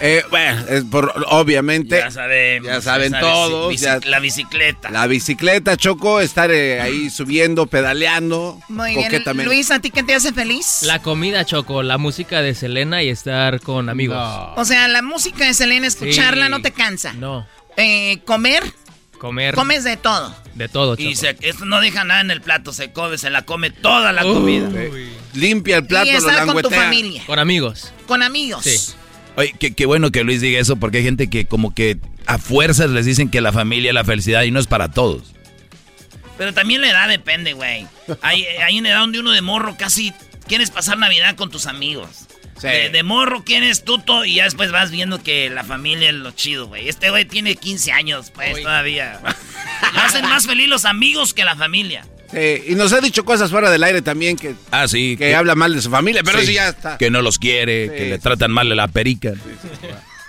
Eh, 0.00 0.22
bueno, 0.30 0.62
es 0.68 0.84
por, 0.84 1.12
obviamente. 1.28 1.98
Ya 1.98 2.10
saben. 2.10 2.64
Ya 2.64 2.80
saben 2.80 3.12
todos. 3.18 3.74
la 4.04 4.18
bicicleta. 4.20 4.90
La 4.90 5.06
bicicleta, 5.06 5.76
Choco, 5.76 6.20
estar 6.20 6.50
eh, 6.50 6.80
ahí 6.80 7.08
subiendo, 7.08 7.66
pedaleando. 7.66 8.60
Muy 8.68 8.94
bien. 8.94 9.22
Luis, 9.44 9.70
¿a 9.70 9.80
ti 9.80 9.90
qué 9.90 10.02
te 10.02 10.14
hace 10.14 10.32
feliz? 10.32 10.82
La 10.82 11.00
comida, 11.00 11.44
Choco, 11.44 11.82
la 11.82 11.98
música 11.98 12.42
de 12.42 12.54
Selena 12.54 13.02
y 13.02 13.08
estar 13.08 13.60
con 13.60 13.88
amigos. 13.88 14.18
O 14.56 14.64
sea, 14.64 14.88
la 14.88 15.02
música 15.02 15.46
de 15.46 15.54
Selena, 15.54 15.86
escucharla 15.86 16.48
no 16.48 16.60
te 16.60 16.72
cansa. 16.72 17.12
No. 17.14 17.46
Eh, 17.76 18.18
¿Comer? 18.24 18.62
Comer. 19.18 19.54
Comes 19.54 19.82
de 19.84 19.96
todo. 19.96 20.34
De 20.54 20.68
todo, 20.68 20.96
Choco. 20.96 21.08
Y 21.08 21.12
esto 21.12 21.64
no 21.64 21.80
deja 21.80 22.04
nada 22.04 22.20
en 22.20 22.30
el 22.30 22.42
plato, 22.42 22.72
se 22.74 22.92
come, 22.92 23.16
se 23.16 23.30
la 23.30 23.42
come 23.42 23.70
toda 23.70 24.12
la 24.12 24.22
comida. 24.22 24.68
Limpia 25.36 25.78
el 25.78 25.86
plato, 25.86 26.06
y 26.06 26.10
estar 26.10 26.46
con 26.46 26.62
tu 26.62 26.70
familia. 26.70 27.22
Con 27.26 27.38
amigos. 27.38 27.92
Con 28.06 28.22
amigos. 28.22 28.64
Sí. 28.64 28.94
Oye, 29.36 29.52
qué, 29.52 29.86
bueno 29.86 30.10
que 30.10 30.24
Luis 30.24 30.40
diga 30.40 30.58
eso, 30.58 30.76
porque 30.76 30.98
hay 30.98 31.04
gente 31.04 31.28
que 31.28 31.44
como 31.44 31.74
que 31.74 31.98
a 32.26 32.38
fuerzas 32.38 32.90
les 32.90 33.04
dicen 33.04 33.28
que 33.28 33.40
la 33.40 33.52
familia 33.52 33.90
es 33.90 33.94
la 33.94 34.04
felicidad 34.04 34.42
y 34.42 34.50
no 34.50 34.58
es 34.58 34.66
para 34.66 34.90
todos. 34.90 35.34
Pero 36.38 36.54
también 36.54 36.80
la 36.80 36.90
edad 36.90 37.08
depende, 37.08 37.52
güey. 37.52 37.86
Hay, 38.22 38.44
hay 38.44 38.78
una 38.78 38.90
edad 38.90 39.00
donde 39.00 39.20
uno 39.20 39.32
de 39.32 39.42
morro 39.42 39.76
casi 39.78 40.12
quieres 40.46 40.70
pasar 40.70 40.98
Navidad 40.98 41.36
con 41.36 41.50
tus 41.50 41.66
amigos. 41.66 42.26
De, 42.62 43.02
morro 43.02 43.44
quieres 43.44 43.84
tuto 43.84 44.24
y 44.24 44.36
ya 44.36 44.44
después 44.44 44.72
vas 44.72 44.90
viendo 44.90 45.22
que 45.22 45.50
la 45.50 45.62
familia 45.62 46.08
es 46.08 46.14
lo 46.14 46.30
chido, 46.30 46.66
güey. 46.66 46.88
Este 46.88 47.10
güey 47.10 47.26
tiene 47.26 47.54
15 47.54 47.92
años, 47.92 48.30
pues 48.34 48.62
todavía. 48.62 49.20
hacen 49.96 50.22
más 50.22 50.46
feliz 50.46 50.66
los 50.66 50.84
amigos 50.86 51.34
que 51.34 51.44
la 51.44 51.54
familia. 51.54 52.06
Sí, 52.36 52.72
y 52.72 52.74
nos 52.74 52.92
ha 52.92 53.00
dicho 53.00 53.24
cosas 53.24 53.50
fuera 53.50 53.70
del 53.70 53.82
aire 53.82 54.02
también 54.02 54.36
que, 54.36 54.54
ah, 54.70 54.86
sí, 54.86 55.16
que, 55.16 55.34
habla 55.34 55.54
mal 55.54 55.74
de 55.74 55.80
su 55.80 55.90
familia, 55.90 56.22
pero 56.22 56.40
sí, 56.40 56.54
ya 56.54 56.68
está. 56.68 56.98
Que 56.98 57.10
no 57.10 57.22
los 57.22 57.38
quiere, 57.38 57.90
que 57.90 58.06
le 58.10 58.18
tratan 58.18 58.50
mal 58.52 58.70
a 58.70 58.74
la 58.74 58.88
perica. 58.88 59.32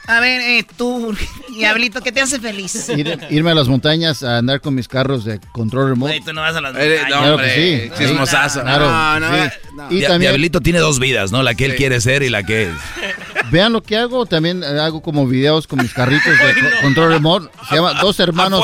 A 0.08 0.22
ver, 0.22 0.40
eh, 0.40 0.66
tú, 0.78 1.14
Diablito, 1.50 2.00
¿qué 2.00 2.14
te 2.14 2.22
hace 2.22 2.40
feliz? 2.40 2.90
irme 3.30 3.52
a 3.52 3.54
las 3.54 3.68
montañas 3.68 4.24
a 4.24 4.38
andar 4.38 4.62
con 4.62 4.74
mis 4.74 4.88
carros 4.88 5.26
de 5.26 5.42
control 5.52 5.90
remoto. 5.90 6.14
tú 6.24 6.32
no 6.32 6.40
vas 6.40 6.56
a 6.56 6.62
las 6.62 6.74
eh, 6.78 7.00
montañas. 7.02 7.10
no, 7.10 7.34
hombre, 7.34 7.56
sí. 7.56 7.92
Chismosazo. 7.98 8.62
Claro, 8.62 9.20
no, 9.20 9.20
no, 9.20 9.52
Y 9.90 10.02
también, 10.04 10.32
Diablito 10.32 10.62
tiene 10.62 10.80
dos 10.80 11.00
vidas, 11.00 11.34
¿no? 11.34 11.44
La 11.44 11.56
que 11.56 11.66
él 11.66 11.76
quiere 11.76 12.00
ser 12.00 12.24
y 12.24 12.30
la 12.30 12.44
que 12.44 12.64
es. 12.64 12.70
Vean 13.52 13.74
lo 13.74 13.84
que 13.84 13.98
hago. 13.98 14.26
También 14.26 14.64
hago 14.64 15.02
como 15.02 15.28
videos 15.28 15.68
con 15.68 15.80
mis 15.80 15.94
carritos 15.94 16.32
de 16.32 16.72
control 16.82 17.12
remoto. 17.12 17.52
Se 17.68 17.76
llama 17.76 17.94
Dos 17.96 18.18
Hermanos 18.22 18.64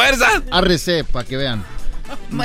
RC, 0.49 1.03
para 1.03 1.25
que 1.27 1.35
vean. 1.35 1.72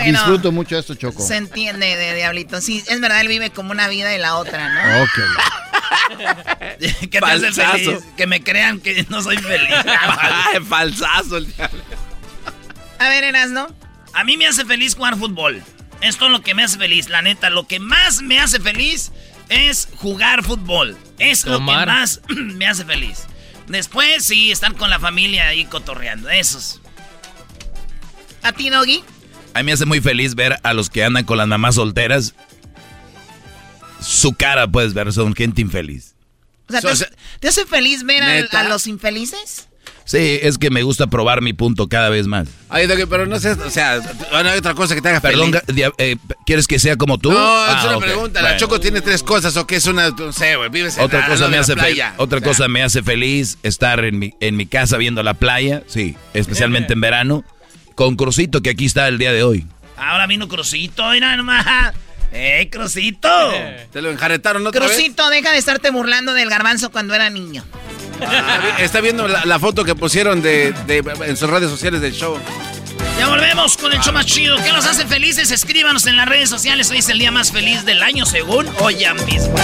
Disfruto 0.05 0.53
mucho 0.53 0.79
esto, 0.79 0.95
Choco. 0.95 1.23
Se 1.23 1.37
entiende 1.37 1.97
de 1.97 2.15
Diablito. 2.15 2.61
Sí, 2.61 2.83
es 2.89 3.01
verdad, 3.01 3.21
él 3.21 3.29
vive 3.29 3.51
como 3.51 3.71
una 3.71 3.89
vida 3.89 4.15
y 4.15 4.19
la 4.19 4.37
otra, 4.37 4.69
¿no? 4.69 5.03
Ok. 5.03 5.19
¿Qué 6.79 7.09
te 7.21 7.27
hace 7.27 7.53
feliz? 7.53 8.01
Que 8.17 8.27
me 8.27 8.43
crean 8.43 8.81
que 8.81 9.07
no 9.09 9.23
soy 9.23 9.37
feliz. 9.39 9.75
Falsazo 10.69 11.39
el 11.39 11.55
diablo. 11.55 11.83
A 12.99 13.09
ver, 13.09 13.25
Eras, 13.25 13.51
¿no? 13.51 13.69
A 14.15 14.25
mí 14.25 14.37
me 14.37 14.47
hace 14.47 14.65
feliz 14.65 14.95
jugar 14.95 15.17
fútbol. 15.17 15.63
Esto 16.01 16.27
es 16.27 16.33
lo 16.33 16.43
que 16.43 16.55
me 16.55 16.65
hace 16.65 16.79
feliz, 16.79 17.09
la 17.09 17.23
neta. 17.23 17.51
Lo 17.51 17.67
que 17.67 17.81
más 17.81 18.23
me 18.23 18.41
hace 18.41 18.61
feliz 18.61 19.13
es 19.49 19.89
jugar 19.97 20.45
fútbol. 20.45 20.97
Es 21.19 21.45
lo 21.45 21.59
que 21.59 21.65
más 21.65 22.21
me 22.29 22.67
hace 22.67 22.85
feliz. 22.85 23.25
Después, 23.67 24.25
sí, 24.25 24.51
estar 24.51 24.75
con 24.75 24.91
la 24.91 24.99
familia 24.99 25.49
ahí 25.49 25.65
cotorreando. 25.65 26.31
Esos. 26.31 26.81
¿A 28.43 28.53
ti, 28.53 28.71
Doggy? 28.71 29.05
A 29.55 29.61
mí 29.61 29.65
me 29.65 29.73
hace 29.73 29.87
muy 29.87 30.01
feliz 30.01 30.35
ver 30.35 30.59
a 30.63 30.73
los 30.73 30.91
que 30.91 31.05
andan 31.05 31.25
con 31.25 31.39
las 31.39 31.49
mamás 31.49 31.77
solteras 31.77 32.35
su 34.01 34.33
cara 34.35 34.69
puedes 34.69 34.95
ver, 34.95 35.13
son 35.13 35.35
gente 35.35 35.61
infeliz. 35.61 36.15
O 36.69 36.73
sea, 36.73 36.81
¿te, 37.41 37.49
hace, 37.49 37.65
feliz 37.65 38.05
ver 38.05 38.23
a, 38.53 38.65
los 38.65 38.87
infelices? 38.87 39.69
Sí, 40.05 40.39
es 40.43 40.59
que 40.59 40.71
me 40.71 40.83
gusta 40.83 41.07
probar 41.07 41.41
mi 41.41 41.55
punto 41.55 41.89
cada 41.89 42.11
vez 42.11 42.27
más. 42.27 42.49
Ay, 42.69 42.87
pero 43.09 43.25
no 43.25 43.41
sé, 43.41 43.53
o 43.53 43.71
sea, 43.71 44.01
no 44.31 44.37
hay 44.37 44.59
otra 44.59 44.75
cosa 44.75 44.95
que 44.95 45.01
te 45.01 45.09
haga 45.09 45.21
Perdón, 45.21 45.53
eh, 45.99 46.17
¿quieres 46.45 46.67
que 46.67 46.79
sea 46.79 46.97
como 46.97 47.17
tú? 47.17 47.33
No, 47.33 47.67
es 47.67 47.73
ah, 47.75 47.97
una 47.97 48.07
pregunta. 48.07 48.43
La 48.43 48.57
Choco 48.59 48.81
tiene 48.81 49.01
tres 49.01 49.23
cosas, 49.23 49.57
o 49.57 49.67
que 49.67 49.77
es 49.77 49.87
una, 49.87 50.11
no 50.11 50.33
sé, 50.33 50.57
güey, 50.57 50.69
vives 50.69 50.99
en 50.99 51.05
otra 51.05 51.27
cosa 51.27 51.49
me 51.49 51.57
hace 51.57 51.75
playa. 51.75 52.15
Otra 52.19 52.43
cosa 52.43 52.69
me 52.69 52.83
hace 52.83 53.03
feliz 53.03 53.59
estar 53.63 54.05
en 54.05 54.19
mi, 54.19 54.35
en 54.41 54.57
mi 54.57 54.67
casa 54.67 54.99
viendo 54.99 55.23
la 55.23 55.35
playa, 55.35 55.83
sí, 55.87 56.17
especialmente 56.35 56.93
en 56.93 57.01
verano, 57.01 57.45
con 57.99 58.15
Crucito, 58.15 58.63
que 58.63 58.71
aquí 58.71 58.87
está 58.87 59.09
el 59.09 59.19
día 59.19 59.33
de 59.33 59.43
hoy. 59.43 59.67
Ahora 59.97 60.29
vino 60.29 60.47
Crucito, 60.47 61.11
mira 61.11 61.37
nomás. 61.37 61.93
¡Eh, 62.31 62.69
Crucito! 62.71 63.29
Te 63.93 64.01
lo 64.01 64.13
enjaretaron 64.13 64.65
otra 64.65 64.87
Crucito, 64.87 65.29
deja 65.31 65.51
de 65.51 65.59
estarte 65.59 65.91
burlando 65.91 66.33
del 66.33 66.49
garbanzo 66.49 66.93
cuando 66.93 67.13
era 67.13 67.29
niño. 67.29 67.65
Está 68.79 69.01
viendo 69.01 69.27
la, 69.27 69.59
foto 69.59 69.85
que 69.85 69.97
pusieron 69.97 70.43
de, 70.43 70.73
en 71.27 71.37
sus 71.37 71.51
redes 71.51 71.71
sociales 71.71 72.01
del 72.01 72.13
show. 72.13 72.39
Ya 73.19 73.27
volvemos 73.31 73.77
con 73.77 73.93
el 73.93 73.99
show 73.99 74.13
más 74.13 74.27
chido. 74.27 74.57
¿Qué 74.59 74.71
nos 74.71 74.87
hace 74.87 75.05
felices? 75.05 75.51
Escríbanos 75.51 76.07
en 76.07 76.17
las 76.17 76.29
redes 76.29 76.49
sociales. 76.49 76.89
Hoy 76.93 76.99
es 76.99 77.09
el 77.09 77.19
día 77.19 77.33
más 77.33 77.51
feliz 77.51 77.85
del 77.85 78.05
año, 78.05 78.27
según 78.27 78.69
hoy 78.79 78.99
mismo. 79.27 79.57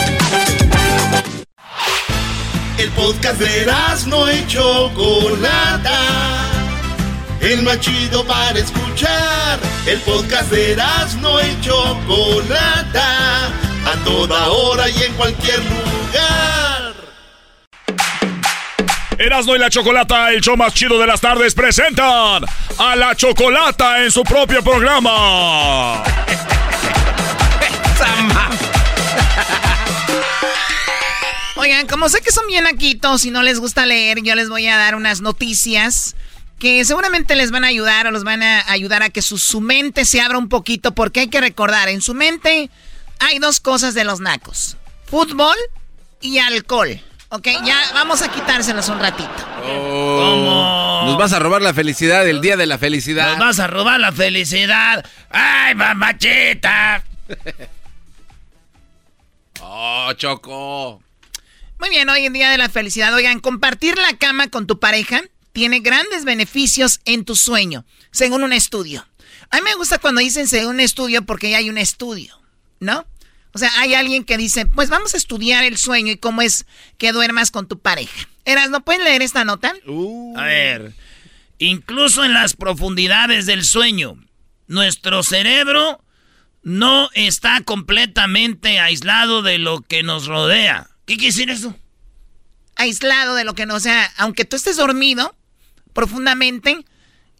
El 2.78 2.90
podcast 2.90 3.38
de 3.38 3.72
no 4.08 4.28
hecho 4.28 4.90
Chocolata. 4.90 6.53
El 7.44 7.62
más 7.62 7.78
chido 7.78 8.24
para 8.24 8.58
escuchar. 8.58 9.60
El 9.86 10.00
podcast 10.00 10.50
de 10.50 10.74
no 11.20 11.38
hecho 11.38 12.00
Chocolata. 12.06 13.48
A 13.84 14.02
toda 14.02 14.48
hora 14.48 14.88
y 14.88 15.02
en 15.02 15.12
cualquier 15.12 15.58
lugar. 15.58 16.94
Erasmo 19.18 19.54
y 19.54 19.58
la 19.58 19.68
Chocolata, 19.68 20.32
el 20.32 20.40
show 20.40 20.56
más 20.56 20.72
chido 20.72 20.98
de 20.98 21.06
las 21.06 21.20
tardes, 21.20 21.52
presentan 21.54 22.46
a 22.78 22.96
la 22.96 23.14
Chocolata 23.14 24.02
en 24.02 24.10
su 24.10 24.24
propio 24.24 24.64
programa. 24.64 26.02
Oigan, 31.56 31.86
como 31.86 32.08
sé 32.08 32.22
que 32.22 32.32
son 32.32 32.46
bien 32.46 32.66
aquitos 32.66 33.26
y 33.26 33.30
no 33.30 33.42
les 33.42 33.60
gusta 33.60 33.84
leer, 33.84 34.22
yo 34.22 34.34
les 34.34 34.48
voy 34.48 34.66
a 34.66 34.78
dar 34.78 34.94
unas 34.94 35.20
noticias 35.20 36.16
que 36.58 36.84
seguramente 36.84 37.36
les 37.36 37.50
van 37.50 37.64
a 37.64 37.68
ayudar 37.68 38.06
o 38.06 38.10
los 38.10 38.24
van 38.24 38.42
a 38.42 38.70
ayudar 38.70 39.02
a 39.02 39.10
que 39.10 39.22
su, 39.22 39.38
su 39.38 39.60
mente 39.60 40.04
se 40.04 40.20
abra 40.20 40.38
un 40.38 40.48
poquito 40.48 40.94
porque 40.94 41.20
hay 41.20 41.28
que 41.28 41.40
recordar, 41.40 41.88
en 41.88 42.00
su 42.00 42.14
mente 42.14 42.70
hay 43.18 43.38
dos 43.38 43.60
cosas 43.60 43.94
de 43.94 44.04
los 44.04 44.20
nacos, 44.20 44.76
fútbol 45.06 45.56
y 46.20 46.38
alcohol. 46.38 47.00
Ok, 47.30 47.48
ya 47.64 47.76
vamos 47.94 48.22
a 48.22 48.28
quitárselos 48.28 48.88
un 48.88 49.00
ratito. 49.00 49.28
Oh. 49.64 50.18
¿Cómo? 50.20 51.02
Nos 51.06 51.18
vas 51.18 51.32
a 51.32 51.40
robar 51.40 51.62
la 51.62 51.74
felicidad, 51.74 52.28
el 52.28 52.40
día 52.40 52.56
de 52.56 52.66
la 52.66 52.78
felicidad. 52.78 53.30
Nos 53.30 53.38
vas 53.40 53.58
a 53.58 53.66
robar 53.66 53.98
la 53.98 54.12
felicidad. 54.12 55.04
¡Ay, 55.30 55.74
mamachita! 55.74 57.02
oh, 59.60 60.12
Choco. 60.12 61.02
Muy 61.80 61.88
bien, 61.88 62.08
hoy 62.08 62.24
en 62.24 62.32
día 62.34 62.50
de 62.50 62.58
la 62.58 62.68
felicidad. 62.68 63.12
Oigan, 63.14 63.40
compartir 63.40 63.98
la 63.98 64.16
cama 64.16 64.48
con 64.48 64.68
tu 64.68 64.78
pareja 64.78 65.22
tiene 65.54 65.78
grandes 65.78 66.24
beneficios 66.24 67.00
en 67.04 67.24
tu 67.24 67.36
sueño, 67.36 67.86
según 68.10 68.42
un 68.42 68.52
estudio. 68.52 69.06
A 69.50 69.58
mí 69.58 69.62
me 69.62 69.76
gusta 69.76 69.98
cuando 69.98 70.20
dicen 70.20 70.48
según 70.48 70.74
un 70.74 70.80
estudio 70.80 71.24
porque 71.24 71.48
ya 71.48 71.58
hay 71.58 71.70
un 71.70 71.78
estudio, 71.78 72.36
¿no? 72.80 73.06
O 73.52 73.58
sea, 73.58 73.70
hay 73.78 73.94
alguien 73.94 74.24
que 74.24 74.36
dice, 74.36 74.66
pues 74.66 74.90
vamos 74.90 75.14
a 75.14 75.16
estudiar 75.16 75.62
el 75.62 75.78
sueño 75.78 76.10
y 76.10 76.16
cómo 76.16 76.42
es 76.42 76.66
que 76.98 77.12
duermas 77.12 77.52
con 77.52 77.68
tu 77.68 77.78
pareja. 77.78 78.28
Eras, 78.44 78.68
¿no 78.70 78.84
pueden 78.84 79.04
leer 79.04 79.22
esta 79.22 79.44
nota? 79.44 79.72
Uh. 79.86 80.36
A 80.36 80.42
ver, 80.42 80.92
incluso 81.58 82.24
en 82.24 82.34
las 82.34 82.56
profundidades 82.56 83.46
del 83.46 83.64
sueño, 83.64 84.18
nuestro 84.66 85.22
cerebro 85.22 86.02
no 86.64 87.10
está 87.14 87.60
completamente 87.60 88.80
aislado 88.80 89.42
de 89.42 89.58
lo 89.58 89.82
que 89.82 90.02
nos 90.02 90.26
rodea. 90.26 90.90
¿Qué 91.06 91.14
quiere 91.14 91.28
decir 91.28 91.50
eso? 91.50 91.78
Aislado 92.74 93.36
de 93.36 93.44
lo 93.44 93.54
que 93.54 93.66
no, 93.66 93.76
o 93.76 93.80
sea, 93.80 94.12
aunque 94.16 94.44
tú 94.44 94.56
estés 94.56 94.78
dormido 94.78 95.36
profundamente, 95.94 96.84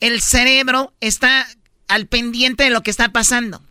el 0.00 0.22
cerebro 0.22 0.94
está 1.00 1.46
al 1.88 2.06
pendiente 2.06 2.64
de 2.64 2.70
lo 2.70 2.82
que 2.82 2.90
está 2.90 3.10
pasando. 3.10 3.62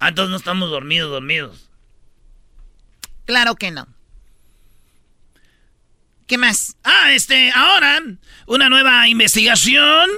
Ah, 0.00 0.08
entonces 0.08 0.30
no 0.30 0.36
estamos 0.36 0.70
dormidos, 0.70 1.10
dormidos. 1.10 1.68
Claro 3.26 3.56
que 3.56 3.70
no. 3.70 3.86
¿Qué 6.26 6.38
más? 6.38 6.76
Ah, 6.84 7.12
este, 7.12 7.50
ahora, 7.52 8.00
una 8.46 8.68
nueva 8.68 9.08
investigación. 9.08 10.08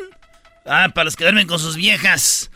Ah, 0.67 0.91
para 0.95 1.05
los 1.05 1.17
que 1.17 1.25
duermen 1.25 1.47
con 1.47 1.59
sus 1.59 1.77
viejas. 1.77 2.51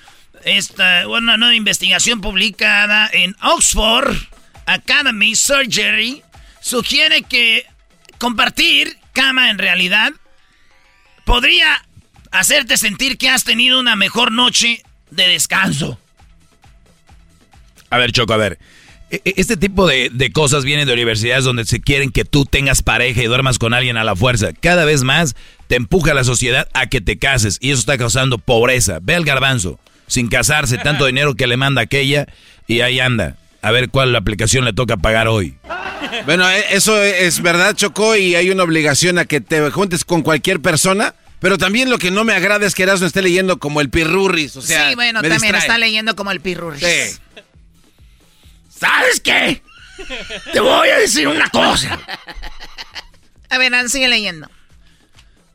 Esta, 0.44 1.08
una 1.08 1.36
nueva 1.36 1.54
investigación 1.54 2.20
publicada 2.20 3.08
en 3.12 3.34
Oxford 3.42 4.14
Academy 4.66 5.34
Surgery 5.34 6.22
sugiere 6.60 7.22
que 7.22 7.66
compartir 8.18 8.98
cama 9.12 9.50
en 9.50 9.58
realidad 9.58 10.12
podría 11.24 11.84
hacerte 12.30 12.76
sentir 12.76 13.18
que 13.18 13.28
has 13.28 13.44
tenido 13.44 13.80
una 13.80 13.96
mejor 13.96 14.32
noche 14.32 14.82
de 15.10 15.28
descanso. 15.28 15.98
A 17.90 17.98
ver, 17.98 18.12
Choco, 18.12 18.32
a 18.32 18.36
ver. 18.36 18.58
E, 19.10 19.20
e, 19.24 19.34
este 19.36 19.56
tipo 19.56 19.86
de, 19.86 20.30
cosas 20.32 20.64
vienen 20.64 20.86
de 20.86 20.92
universidades 20.92 21.44
donde 21.44 21.64
se 21.64 21.80
quieren 21.80 22.10
que 22.10 22.24
tú 22.24 22.44
tengas 22.44 22.82
pareja 22.82 23.22
y 23.22 23.26
duermas 23.26 23.58
con 23.58 23.72
alguien 23.72 23.96
a 23.96 24.04
la 24.04 24.16
fuerza. 24.16 24.52
Cada 24.52 24.84
vez 24.84 25.04
más 25.04 25.36
te 25.68 25.76
empuja 25.76 26.14
la 26.14 26.24
sociedad 26.24 26.68
a 26.74 26.88
que 26.88 27.00
te 27.00 27.18
cases 27.18 27.58
y 27.60 27.70
eso 27.70 27.80
está 27.80 27.96
causando 27.98 28.38
pobreza. 28.38 28.98
Ve 29.00 29.14
al 29.14 29.24
garbanzo, 29.24 29.78
sin 30.08 30.28
casarse, 30.28 30.78
tanto 30.78 31.06
dinero 31.06 31.34
que 31.34 31.46
le 31.46 31.56
manda 31.56 31.82
aquella 31.82 32.26
y 32.66 32.80
ahí 32.80 32.98
anda. 32.98 33.36
A 33.64 33.70
ver 33.70 33.88
cuál 33.88 34.12
la 34.12 34.18
aplicación 34.18 34.66
le 34.66 34.74
toca 34.74 34.98
pagar 34.98 35.26
hoy. 35.26 35.56
Bueno, 36.26 36.48
e, 36.50 36.76
eso 36.76 37.02
es 37.02 37.40
verdad, 37.40 37.74
Choco, 37.74 38.14
y 38.14 38.34
hay 38.34 38.50
una 38.50 38.62
obligación 38.62 39.18
a 39.18 39.24
que 39.24 39.40
te 39.40 39.70
juntes 39.70 40.04
con 40.04 40.20
cualquier 40.20 40.60
persona. 40.60 41.14
Pero 41.40 41.56
también 41.56 41.88
lo 41.88 41.96
que 41.98 42.10
no 42.10 42.24
me 42.24 42.34
agrada 42.34 42.66
es 42.66 42.74
que 42.74 42.82
Erasmo 42.82 43.06
esté 43.06 43.22
leyendo 43.22 43.58
como 43.58 43.80
el 43.80 43.88
pirurris. 43.88 44.56
O 44.56 44.62
sea, 44.62 44.90
sí, 44.90 44.94
bueno, 44.94 45.22
también 45.22 45.54
está 45.54 45.78
leyendo 45.78 46.14
como 46.14 46.30
el 46.30 46.40
pirurris. 46.40 46.82
Sí. 46.82 47.18
¿Sabes 48.68 49.20
qué? 49.20 49.62
Te 50.52 50.60
voy 50.60 50.88
a 50.90 50.98
decir 50.98 51.26
una 51.26 51.48
cosa. 51.48 51.98
A 53.48 53.58
ver, 53.58 53.88
sigue 53.88 54.08
leyendo. 54.08 54.50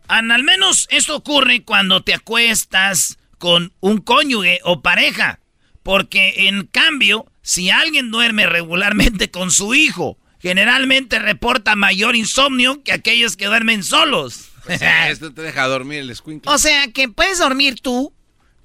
al 0.07 0.43
menos 0.43 0.87
esto 0.89 1.15
ocurre 1.15 1.63
cuando 1.63 2.01
te 2.01 2.13
acuestas 2.13 3.17
con 3.37 3.73
un 3.79 3.99
cónyuge 3.99 4.61
o 4.63 4.81
pareja. 4.81 5.39
Porque 5.83 6.47
en 6.47 6.65
cambio, 6.67 7.25
si 7.49 7.71
alguien 7.71 8.11
duerme 8.11 8.45
regularmente 8.45 9.31
con 9.31 9.49
su 9.49 9.73
hijo, 9.73 10.19
generalmente 10.39 11.17
reporta 11.17 11.75
mayor 11.75 12.15
insomnio 12.15 12.83
que 12.83 12.91
aquellos 12.91 13.35
que 13.35 13.47
duermen 13.47 13.81
solos. 13.81 14.49
Pues 14.65 14.79
esto 15.09 15.33
te 15.33 15.41
deja 15.41 15.65
dormir 15.65 16.01
el 16.01 16.15
O 16.45 16.57
sea, 16.59 16.91
que 16.91 17.09
puedes 17.09 17.39
dormir 17.39 17.81
tú 17.81 18.13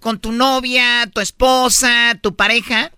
con 0.00 0.18
tu 0.18 0.32
novia, 0.32 1.10
tu 1.14 1.22
esposa, 1.22 2.18
tu 2.20 2.36
pareja, 2.36 2.92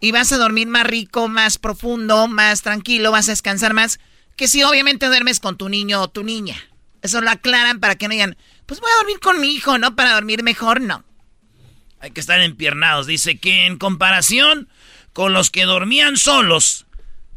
y 0.00 0.10
vas 0.10 0.32
a 0.32 0.38
dormir 0.38 0.66
más 0.66 0.84
rico, 0.84 1.28
más 1.28 1.58
profundo, 1.58 2.26
más 2.26 2.62
tranquilo, 2.62 3.12
vas 3.12 3.28
a 3.28 3.32
descansar 3.32 3.74
más, 3.74 4.00
que 4.34 4.48
si 4.48 4.64
obviamente 4.64 5.06
duermes 5.06 5.38
con 5.38 5.56
tu 5.56 5.68
niño 5.68 6.02
o 6.02 6.08
tu 6.08 6.24
niña. 6.24 6.56
Eso 7.02 7.20
lo 7.20 7.30
aclaran 7.30 7.78
para 7.78 7.94
que 7.94 8.08
no 8.08 8.12
digan, 8.12 8.36
pues 8.66 8.80
voy 8.80 8.90
a 8.90 8.96
dormir 8.96 9.20
con 9.20 9.40
mi 9.40 9.54
hijo, 9.54 9.78
¿no? 9.78 9.94
Para 9.94 10.14
dormir 10.14 10.42
mejor, 10.42 10.80
no. 10.80 11.04
Hay 12.00 12.10
que 12.10 12.20
estar 12.20 12.40
empiernados. 12.40 13.06
Dice 13.06 13.38
que 13.38 13.66
en 13.66 13.78
comparación 13.78 14.68
con 15.16 15.32
los 15.32 15.48
que 15.48 15.64
dormían 15.64 16.18
solos, 16.18 16.84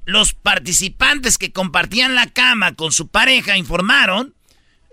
los 0.03 0.33
participantes 0.33 1.37
que 1.37 1.53
compartían 1.53 2.13
la 2.13 2.27
cama 2.27 2.75
con 2.75 2.91
su 2.91 3.07
pareja 3.07 3.55
informaron 3.55 4.35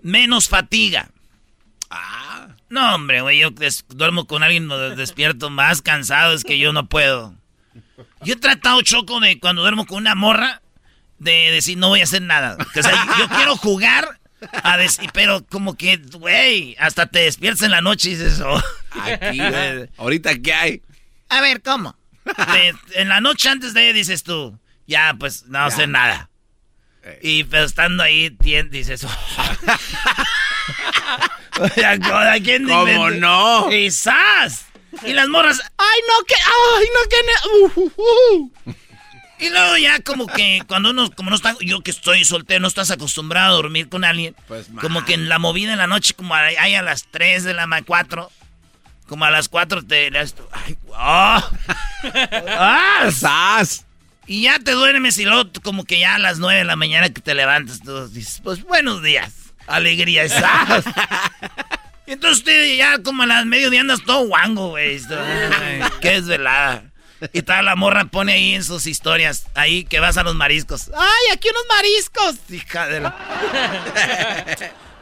menos 0.01 0.47
fatiga. 0.47 1.09
Ah. 1.89 2.47
No, 2.69 2.95
hombre, 2.95 3.19
güey, 3.19 3.39
yo 3.39 3.49
duermo 3.89 4.25
con 4.25 4.41
alguien 4.41 4.69
despierto 4.95 5.49
más 5.49 5.81
cansado, 5.81 6.31
es 6.31 6.45
que 6.45 6.59
yo 6.59 6.71
no 6.71 6.87
puedo. 6.87 7.35
Yo 8.23 8.35
he 8.35 8.37
tratado, 8.37 8.81
Choco, 8.83 9.19
de 9.19 9.37
cuando 9.37 9.63
duermo 9.63 9.85
con 9.85 9.97
una 9.97 10.15
morra, 10.15 10.61
de 11.19 11.51
decir 11.51 11.77
no 11.77 11.89
voy 11.89 11.99
a 11.99 12.05
hacer 12.05 12.21
nada. 12.21 12.55
O 12.57 12.81
sea, 12.81 13.05
yo 13.19 13.27
quiero 13.27 13.57
jugar, 13.57 14.17
a 14.63 14.77
decir, 14.77 15.09
pero 15.13 15.45
como 15.45 15.75
que, 15.75 15.97
güey, 15.97 16.77
hasta 16.79 17.07
te 17.07 17.19
despiertas 17.19 17.63
en 17.63 17.71
la 17.71 17.81
noche 17.81 18.11
y 18.11 18.15
dices, 18.15 18.39
oh. 18.39 18.63
Aquí, 18.91 19.41
ahorita 19.97 20.39
qué 20.39 20.53
hay. 20.53 20.81
A 21.27 21.41
ver, 21.41 21.61
¿cómo? 21.61 21.96
En 22.93 23.09
la 23.09 23.21
noche 23.21 23.49
antes 23.49 23.73
de 23.73 23.93
dices 23.93 24.21
tú, 24.23 24.59
ya, 24.85 25.15
pues 25.17 25.45
no 25.47 25.71
sé 25.71 25.87
nada. 25.87 26.29
Y 27.21 27.45
pero 27.45 27.63
estando 27.63 28.03
ahí, 28.03 28.35
dices, 28.69 29.05
oh. 29.05 29.09
¿quién 32.43 32.67
¿Cómo 32.67 33.09
no? 33.11 33.69
Quizás. 33.69 34.65
Y 35.05 35.13
las 35.13 35.27
morras, 35.27 35.61
ay, 35.77 35.99
no, 36.07 36.23
que, 36.25 36.33
ay, 36.35 36.87
no, 36.93 36.99
que. 37.09 37.17
Uh, 37.49 37.71
uh, 37.81 37.91
uh". 37.97 38.51
Y 39.39 39.49
luego 39.49 39.77
ya 39.77 39.99
como 39.99 40.25
que 40.25 40.63
cuando 40.67 40.89
uno, 40.89 41.11
como 41.11 41.29
no 41.29 41.35
está, 41.35 41.55
yo 41.61 41.81
que 41.81 41.91
estoy 41.91 42.25
soltero, 42.25 42.59
no 42.59 42.67
estás 42.67 42.89
acostumbrado 42.89 43.53
a 43.53 43.55
dormir 43.55 43.87
con 43.87 44.03
alguien. 44.03 44.35
Pues, 44.47 44.67
como 44.81 45.05
que 45.05 45.13
en 45.13 45.29
la 45.29 45.37
movida 45.37 45.73
en 45.73 45.77
la 45.77 45.85
noche, 45.85 46.15
como 46.15 46.33
hay 46.33 46.73
a 46.73 46.81
las 46.81 47.05
3 47.11 47.43
de 47.43 47.53
la 47.53 47.67
4, 47.85 48.31
como 49.07 49.25
a 49.25 49.31
las 49.31 49.49
4 49.49 49.85
te... 49.85 50.11
Ay, 50.51 50.77
¡Ah! 50.93 51.49
¡Ah! 53.23 53.63
Y 54.27 54.43
ya 54.43 54.59
te 54.59 54.71
duermes 54.71 55.17
y 55.17 55.25
luego 55.25 55.49
como 55.63 55.85
que 55.85 55.99
ya 55.99 56.15
a 56.15 56.19
las 56.19 56.37
9 56.37 56.59
de 56.59 56.65
la 56.65 56.75
mañana 56.75 57.09
que 57.09 57.21
te 57.21 57.33
levantas, 57.33 57.81
tú 57.81 58.09
dices, 58.09 58.41
pues 58.43 58.61
buenos 58.63 59.01
días, 59.01 59.31
alegría, 59.67 60.25
y 60.25 60.29
entonces 62.11 62.39
usted 62.39 62.75
ya 62.75 63.01
como 63.01 63.23
a 63.23 63.25
las 63.25 63.45
mediodía 63.45 63.81
andas 63.81 64.03
todo 64.05 64.27
guango, 64.27 64.69
güey. 64.69 64.99
Qué 66.01 66.09
desvelada. 66.11 66.83
Y 67.33 67.41
toda 67.41 67.61
la 67.61 67.75
morra 67.75 68.05
pone 68.05 68.33
ahí 68.33 68.53
en 68.53 68.63
sus 68.63 68.85
historias, 68.85 69.47
ahí 69.55 69.85
que 69.85 69.99
vas 69.99 70.17
a 70.17 70.23
los 70.23 70.35
mariscos. 70.35 70.91
¡Ay, 70.95 71.33
aquí 71.33 71.47
unos 71.49 71.63
mariscos! 71.69 72.35
Hija 72.51 72.87
de 72.87 72.99
la... 72.99 73.15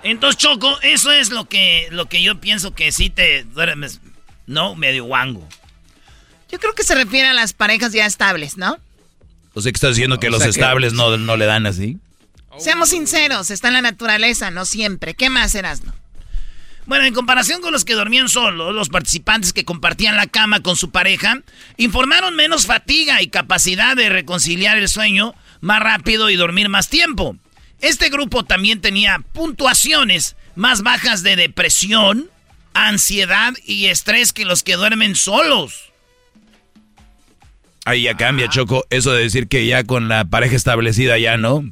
Entonces, 0.06 0.38
Choco, 0.38 0.78
eso 0.84 1.12
es 1.12 1.32
lo 1.32 1.46
que, 1.46 1.88
lo 1.90 2.08
que 2.08 2.22
yo 2.22 2.40
pienso 2.40 2.76
que 2.76 2.92
sí 2.92 3.10
te 3.10 3.44
duermes, 3.44 4.02
¿no? 4.46 4.76
Medio 4.76 5.06
guango. 5.06 5.48
Yo 6.52 6.60
creo 6.60 6.76
que 6.76 6.84
se 6.84 6.94
refiere 6.94 7.28
a 7.28 7.34
las 7.34 7.54
parejas 7.54 7.92
ya 7.92 8.06
estables, 8.06 8.56
¿no? 8.56 8.78
O 9.56 9.62
sea, 9.62 9.72
que 9.72 9.78
estás 9.78 9.96
diciendo 9.96 10.20
que 10.20 10.30
los 10.30 10.46
estables 10.46 10.94
no, 10.94 11.18
no 11.18 11.38
le 11.38 11.46
dan 11.46 11.66
así. 11.66 11.98
Seamos 12.60 12.90
sinceros, 12.90 13.50
está 13.50 13.70
en 13.70 13.74
la 13.74 13.82
naturaleza, 13.82 14.52
no 14.52 14.66
siempre. 14.66 15.16
¿Qué 15.16 15.32
más 15.32 15.56
eras, 15.56 15.84
no? 15.84 15.92
Bueno, 16.86 17.06
en 17.06 17.16
comparación 17.16 17.62
con 17.62 17.72
los 17.72 17.84
que 17.84 17.96
dormían 17.96 18.30
solos, 18.30 18.76
los 18.76 18.90
participantes 18.90 19.54
que 19.54 19.66
compartían 19.66 20.16
la 20.16 20.28
cama 20.28 20.62
con 20.62 20.76
su 20.76 20.92
pareja 20.92 21.42
informaron 21.78 22.36
menos 22.36 22.68
fatiga 22.68 23.24
y 23.24 23.28
capacidad 23.30 23.96
de 23.96 24.10
reconciliar 24.10 24.78
el 24.78 24.88
sueño 24.88 25.34
más 25.62 25.80
rápido 25.80 26.30
y 26.30 26.36
dormir 26.36 26.70
más 26.70 26.90
tiempo. 26.90 27.36
Este 27.82 28.10
grupo 28.10 28.44
también 28.44 28.82
tenía 28.82 29.20
puntuaciones 29.34 30.36
más 30.56 30.82
bajas 30.82 31.24
de 31.24 31.36
depresión, 31.36 32.30
ansiedad 32.74 33.54
y 33.66 33.88
estrés 33.88 34.34
que 34.34 34.46
los 34.46 34.64
que 34.64 34.76
duermen 34.76 35.16
solos. 35.16 35.92
Ahí 37.86 38.04
ya 38.04 38.18
cambia, 38.18 38.50
Choco. 38.50 38.86
Eso 38.90 39.14
de 39.14 39.24
decir 39.24 39.48
que 39.48 39.66
ya 39.68 39.84
con 39.84 40.08
la 40.08 40.26
pareja 40.26 40.56
establecida 40.56 41.18
ya 41.20 41.38
no. 41.38 41.64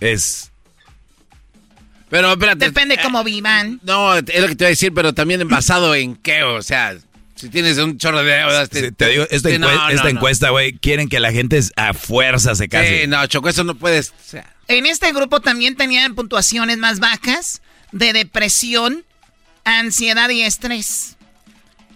Es 0.00 0.52
pero 2.10 2.32
espérate. 2.32 2.66
Depende 2.66 2.94
eh, 2.94 3.00
cómo 3.02 3.22
vivan. 3.24 3.80
No, 3.82 4.14
es 4.14 4.40
lo 4.40 4.48
que 4.48 4.56
te 4.56 4.64
voy 4.64 4.66
a 4.66 4.70
decir, 4.70 4.92
pero 4.94 5.12
también 5.12 5.46
basado 5.48 5.94
en 5.94 6.16
qué, 6.16 6.42
o 6.42 6.62
sea, 6.62 6.96
si 7.38 7.48
tienes 7.50 7.78
un 7.78 7.98
chorro 7.98 8.24
de 8.24 8.34
deudas. 8.34 8.68
Te, 8.68 8.90
digo, 9.08 9.26
esta, 9.30 10.08
encuesta, 10.08 10.50
güey, 10.50 10.72
quieren 10.72 11.08
que 11.08 11.20
la 11.20 11.30
gente 11.30 11.60
a 11.76 11.94
fuerza 11.94 12.56
se 12.56 12.68
case. 12.68 13.02
Sí, 13.02 13.06
no, 13.06 13.24
Choco, 13.28 13.48
eso 13.48 13.62
no 13.62 13.76
puedes. 13.76 14.12
En 14.66 14.86
este 14.86 15.12
grupo 15.12 15.40
también 15.40 15.76
tenían 15.76 16.16
puntuaciones 16.16 16.78
más 16.78 16.98
bajas 16.98 17.62
de 17.92 18.12
depresión, 18.12 19.04
ansiedad 19.64 20.28
y 20.30 20.42
estrés. 20.42 21.16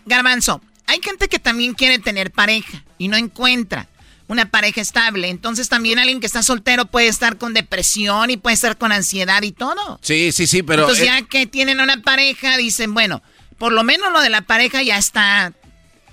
Garbanzo, 0.06 0.62
hay 0.86 1.01
gente 1.02 1.28
que 1.28 1.40
también 1.40 1.74
quiere 1.74 1.98
tener 1.98 2.31
pareja 2.31 2.85
y 2.98 3.09
no 3.09 3.16
encuentra 3.16 3.89
una 4.28 4.48
pareja 4.48 4.81
estable. 4.81 5.28
Entonces 5.28 5.69
también 5.69 5.98
alguien 5.98 6.20
que 6.20 6.27
está 6.27 6.44
soltero 6.44 6.86
puede 6.86 7.09
estar 7.09 7.36
con 7.36 7.52
depresión 7.52 8.31
y 8.31 8.36
puede 8.36 8.55
estar 8.55 8.78
con 8.78 8.93
ansiedad 8.93 9.43
y 9.43 9.51
todo. 9.51 9.98
Sí, 10.02 10.31
sí, 10.31 10.47
sí, 10.47 10.62
pero... 10.62 10.82
Entonces 10.82 11.05
ya 11.05 11.23
que 11.23 11.47
tienen 11.47 11.81
una 11.81 12.01
pareja, 12.01 12.56
dicen, 12.56 12.94
bueno, 12.94 13.23
por 13.62 13.72
lo 13.72 13.84
menos 13.84 14.12
lo 14.12 14.20
de 14.20 14.28
la 14.28 14.43
pareja 14.43 14.82
ya 14.82 14.98
está... 14.98 15.52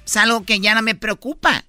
Es 0.05 0.17
algo 0.17 0.45
que 0.45 0.59
ya 0.59 0.75
no 0.75 0.83
me 0.83 0.93
preocupa. 0.93 1.65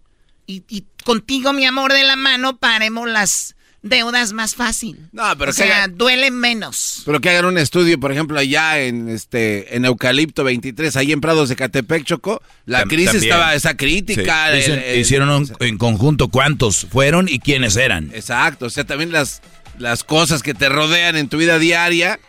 Y, 0.46 0.62
y 0.68 0.84
contigo, 1.06 1.54
mi 1.54 1.64
amor, 1.64 1.94
de 1.94 2.04
la 2.04 2.16
mano, 2.16 2.58
paremos 2.58 3.08
las 3.08 3.56
deudas 3.80 4.34
más 4.34 4.56
fácil. 4.56 5.08
No, 5.12 5.24
pero 5.38 5.52
o 5.52 5.54
sea, 5.54 5.88
duele 5.88 6.30
menos. 6.30 7.00
Pero 7.06 7.18
que 7.22 7.30
hagan 7.30 7.46
un 7.46 7.56
estudio, 7.56 7.98
por 7.98 8.12
ejemplo, 8.12 8.38
allá 8.38 8.78
en 8.78 9.08
este 9.08 9.74
en 9.74 9.86
Eucalipto 9.86 10.44
23, 10.44 10.96
ahí 10.96 11.12
en 11.12 11.22
Prados 11.22 11.48
de 11.48 11.56
Catepec, 11.56 12.04
Choco, 12.04 12.42
la 12.66 12.84
crisis 12.84 13.22
estaba 13.22 13.54
esa 13.54 13.74
crítica. 13.74 14.54
hicieron 14.94 15.50
en 15.60 15.78
conjunto 15.78 16.28
cuántos 16.28 16.84
fueron 16.90 17.26
y 17.26 17.38
quiénes 17.38 17.76
eran. 17.76 18.10
Exacto, 18.12 18.66
o 18.66 18.70
sea, 18.70 18.84
también 18.84 19.12
las 19.12 19.40
las 19.78 20.04
cosas 20.04 20.42
que 20.42 20.52
te 20.52 20.68
rodean 20.68 21.16
en 21.16 21.30
tu 21.30 21.38
vida 21.38 21.58
diaria 21.58 22.20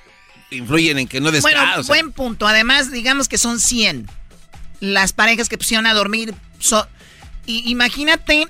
influyen 0.51 0.99
en 0.99 1.07
que 1.07 1.19
no 1.19 1.31
des 1.31 1.41
Bueno, 1.41 1.61
buen 1.87 2.11
punto. 2.11 2.47
Además, 2.47 2.91
digamos 2.91 3.27
que 3.27 3.37
son 3.37 3.59
100 3.59 4.07
las 4.79 5.13
parejas 5.13 5.47
que 5.47 5.57
pusieron 5.57 5.87
a 5.87 5.93
dormir. 5.93 6.33
y 7.45 7.69
imagínate 7.69 8.47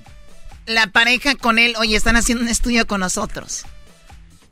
la 0.66 0.88
pareja 0.88 1.36
con 1.36 1.60
él, 1.60 1.76
oye, 1.78 1.96
están 1.96 2.16
haciendo 2.16 2.44
un 2.44 2.50
estudio 2.50 2.88
con 2.88 3.02
nosotros. 3.02 3.64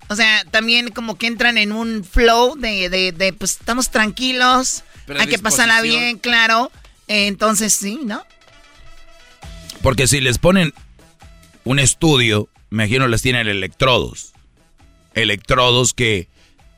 O 0.10 0.16
sea, 0.16 0.44
también 0.46 0.90
como 0.90 1.18
que 1.18 1.28
entran 1.28 1.58
en 1.58 1.72
un 1.72 2.04
flow 2.04 2.56
de, 2.56 2.90
de, 2.90 3.34
pues 3.34 3.52
estamos 3.52 3.92
tranquilos, 3.92 4.84
hay 5.18 5.28
que 5.28 5.38
pasarla 5.40 5.82
bien, 5.82 6.18
claro. 6.18 6.72
entonces 7.08 7.74
sí, 7.74 8.00
¿no? 8.04 8.24
Porque 9.82 10.08
si 10.08 10.20
les 10.20 10.40
ponen 10.40 10.74
un 11.64 11.80
estudio, 11.80 12.50
me 12.70 12.84
imagino 12.86 13.08
les 13.08 13.22
tienen 13.22 13.48
electrodos. 13.48 14.34
Electrodos 15.14 15.94
que 15.94 16.28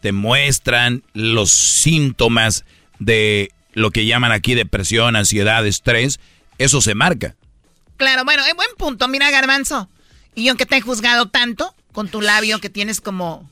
te 0.02 0.11
muestran 0.11 1.03
los 1.14 1.52
síntomas 1.52 2.65
de 2.99 3.52
lo 3.73 3.91
que 3.91 4.06
llaman 4.06 4.32
aquí 4.32 4.56
depresión, 4.56 5.15
ansiedad, 5.15 5.65
estrés. 5.65 6.19
Eso 6.57 6.82
se 6.82 6.95
marca. 6.95 7.36
Claro, 7.98 8.26
bueno, 8.26 8.44
es 8.45 8.56
buen 8.56 8.69
punto. 8.78 9.07
Mira, 9.07 9.32
Garbanzo. 9.32 9.90
Y 10.36 10.48
aunque 10.49 10.65
te 10.65 10.78
he 10.78 10.82
juzgado 10.82 11.28
tanto 11.30 11.76
con 11.91 12.10
tu 12.10 12.22
labio 12.22 12.60
que 12.60 12.69
tienes 12.69 12.99
como. 12.99 13.49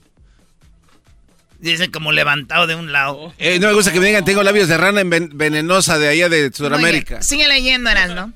Dice 1.60 1.92
como 1.92 2.12
levantado 2.12 2.68
de 2.68 2.76
un 2.76 2.92
lado. 2.92 3.34
Eh, 3.38 3.60
no 3.60 3.68
me 3.68 3.74
gusta 3.74 3.92
que 3.92 4.00
me 4.00 4.08
digan, 4.08 4.24
tengo 4.24 4.44
labios 4.44 4.70
de 4.70 4.78
rana 4.78 5.02
venenosa 5.04 6.00
de 6.00 6.08
allá 6.08 6.30
de 6.30 6.52
Sudamérica. 6.54 7.22
Sigue 7.22 7.50
leyendo, 7.50 7.90
Eras, 7.90 8.12
¿no? 8.12 8.32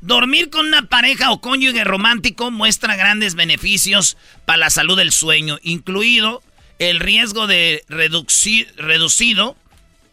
Dormir 0.00 0.48
con 0.48 0.66
una 0.66 0.88
pareja 0.88 1.32
o 1.32 1.40
cónyuge 1.40 1.82
romántico 1.82 2.52
muestra 2.52 2.94
grandes 2.94 3.34
beneficios 3.34 4.16
para 4.44 4.58
la 4.58 4.70
salud 4.70 4.96
del 4.96 5.10
sueño, 5.10 5.58
incluido 5.62 6.40
el 6.78 7.00
riesgo 7.00 7.46
de 7.46 7.84
reducido 7.88 9.56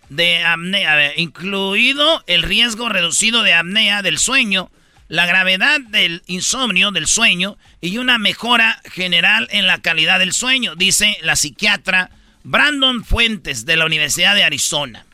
de 0.09 0.43
apnea, 0.43 1.17
incluido 1.17 2.23
el 2.27 2.43
riesgo 2.43 2.89
reducido 2.89 3.43
de 3.43 3.53
apnea 3.53 4.01
del 4.01 4.17
sueño, 4.17 4.69
la 5.07 5.25
gravedad 5.25 5.79
del 5.81 6.23
insomnio, 6.27 6.91
del 6.91 7.07
sueño, 7.07 7.57
y 7.81 7.97
una 7.97 8.17
mejora 8.17 8.81
general 8.91 9.47
en 9.51 9.67
la 9.67 9.79
calidad 9.79 10.19
del 10.19 10.33
sueño, 10.33 10.75
dice 10.75 11.17
la 11.21 11.35
psiquiatra 11.35 12.09
Brandon 12.43 13.03
Fuentes 13.03 13.65
de 13.65 13.75
la 13.75 13.85
Universidad 13.85 14.35
de 14.35 14.43
Arizona. 14.43 15.05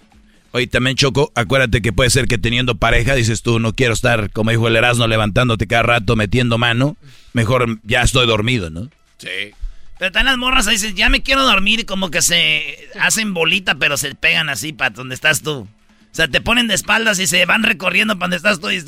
Oye, 0.54 0.68
también 0.68 0.98
Choco, 0.98 1.32
acuérdate 1.36 1.82
que 1.82 1.94
puede 1.94 2.10
ser 2.10 2.28
que 2.28 2.38
teniendo 2.38 2.76
pareja, 2.76 3.16
dices 3.16 3.42
tú, 3.42 3.60
no 3.60 3.74
quiero 3.74 3.94
estar, 3.94 4.32
como 4.32 4.52
dijo 4.52 4.68
el 4.68 4.76
Erasmo, 4.76 5.08
levantándote 5.08 5.66
cada 5.66 5.84
rato, 5.84 6.18
metiendo 6.18 6.58
mano, 6.58 6.98
mejor 7.32 7.80
ya 7.84 8.02
estoy 8.02 8.28
dormido, 8.28 8.70
¿no? 8.70 8.90
Sí. 9.18 9.54
Pero 10.02 10.08
están 10.08 10.26
las 10.26 10.38
morras 10.40 10.66
dicen, 10.66 10.96
ya 10.96 11.10
me 11.10 11.22
quiero 11.22 11.44
dormir 11.44 11.82
y 11.82 11.84
como 11.84 12.10
que 12.10 12.24
se 12.24 12.90
hacen 13.00 13.36
bolita, 13.36 13.76
pero 13.76 13.98
se 13.98 14.16
pegan 14.16 14.50
así 14.50 14.74
para 14.74 14.90
donde 14.90 15.14
estás 15.14 15.44
tú. 15.44 15.58
O 15.60 15.68
sea, 16.12 16.28
te 16.28 16.42
ponen 16.42 16.68
de 16.68 16.74
espaldas 16.74 17.20
y 17.20 17.28
se 17.28 17.46
van 17.46 17.62
recorriendo 17.62 18.16
para 18.16 18.24
donde 18.24 18.38
estás 18.38 18.60
tú 18.60 18.72
y 18.72 18.84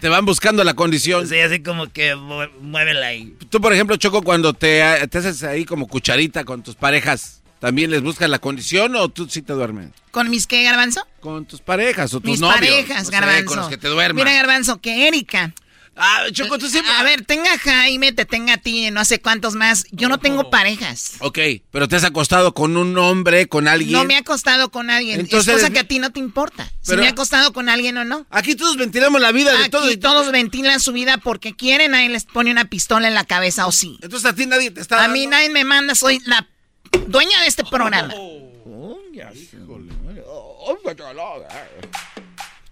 Te 0.00 0.08
van 0.08 0.24
buscando 0.24 0.64
la 0.64 0.74
condición. 0.74 1.28
Sí, 1.28 1.38
así 1.38 1.62
como 1.62 1.92
que 1.92 2.16
muévela 2.16 3.06
ahí. 3.06 3.36
Tú, 3.50 3.60
por 3.60 3.72
ejemplo, 3.72 3.94
Choco, 3.98 4.22
cuando 4.22 4.52
te, 4.52 4.82
te 5.08 5.18
haces 5.18 5.44
ahí 5.44 5.64
como 5.64 5.86
cucharita 5.86 6.42
con 6.42 6.64
tus 6.64 6.74
parejas, 6.74 7.40
¿también 7.60 7.92
les 7.92 8.02
buscas 8.02 8.28
la 8.28 8.40
condición 8.40 8.96
o 8.96 9.08
tú 9.08 9.28
sí 9.28 9.42
te 9.42 9.52
duermes? 9.52 9.90
¿Con 10.10 10.28
mis 10.28 10.48
qué, 10.48 10.64
Garbanzo? 10.64 11.06
Con 11.20 11.46
tus 11.46 11.60
parejas 11.60 12.12
o 12.14 12.20
tus 12.20 12.32
mis 12.32 12.40
novios. 12.40 12.56
parejas, 12.56 13.10
Garbanzo. 13.10 13.44
con 13.44 13.56
los 13.58 13.68
que 13.68 13.76
te 13.78 13.86
duermen. 13.86 14.24
Mira, 14.24 14.36
Garbanzo, 14.36 14.80
que 14.80 15.06
Erika 15.06 15.54
Ah, 15.96 16.26
Choco, 16.30 16.58
tú 16.58 16.68
siempre... 16.68 16.92
A 16.92 17.02
ver, 17.02 17.24
tenga 17.24 17.56
Jaime, 17.58 18.12
te 18.12 18.26
tenga 18.26 18.54
a 18.54 18.56
ti, 18.58 18.90
no 18.90 19.04
sé 19.06 19.18
cuántos 19.20 19.54
más. 19.54 19.86
Yo 19.92 20.10
no 20.10 20.18
tengo 20.18 20.50
parejas. 20.50 21.14
Ok, 21.20 21.38
pero 21.70 21.88
te 21.88 21.96
has 21.96 22.04
acostado 22.04 22.52
con 22.52 22.76
un 22.76 22.96
hombre, 22.98 23.48
con 23.48 23.66
alguien. 23.66 23.92
No 23.92 24.04
me 24.04 24.14
he 24.14 24.18
acostado 24.18 24.70
con 24.70 24.90
alguien. 24.90 25.20
Entonces, 25.20 25.54
es 25.54 25.60
cosa 25.62 25.72
que 25.72 25.78
a 25.78 25.84
ti 25.84 25.98
no 25.98 26.12
te 26.12 26.20
importa. 26.20 26.70
si 26.82 26.96
me 26.96 27.06
he 27.06 27.08
acostado 27.08 27.54
con 27.54 27.70
alguien 27.70 27.96
o 27.96 28.04
no. 28.04 28.26
Aquí 28.30 28.54
todos 28.56 28.76
ventilamos 28.76 29.22
la 29.22 29.32
vida 29.32 29.56
de 29.56 29.70
todos. 29.70 29.86
Aquí 29.86 29.96
todos 29.96 30.30
ventilan 30.32 30.80
su 30.80 30.92
vida 30.92 31.16
porque 31.16 31.56
quieren, 31.56 31.92
nadie 31.92 32.10
les 32.10 32.24
pone 32.24 32.50
una 32.50 32.66
pistola 32.66 33.08
en 33.08 33.14
la 33.14 33.24
cabeza 33.24 33.66
o 33.66 33.72
sí. 33.72 33.98
Entonces 34.02 34.30
a 34.30 34.34
ti 34.34 34.44
nadie 34.44 34.70
te 34.70 34.82
está. 34.82 35.02
A 35.02 35.08
mí 35.08 35.26
nadie 35.26 35.48
me 35.48 35.64
manda, 35.64 35.94
soy 35.94 36.20
la 36.26 36.46
dueña 37.06 37.40
de 37.40 37.46
este 37.46 37.64
programa. 37.64 38.12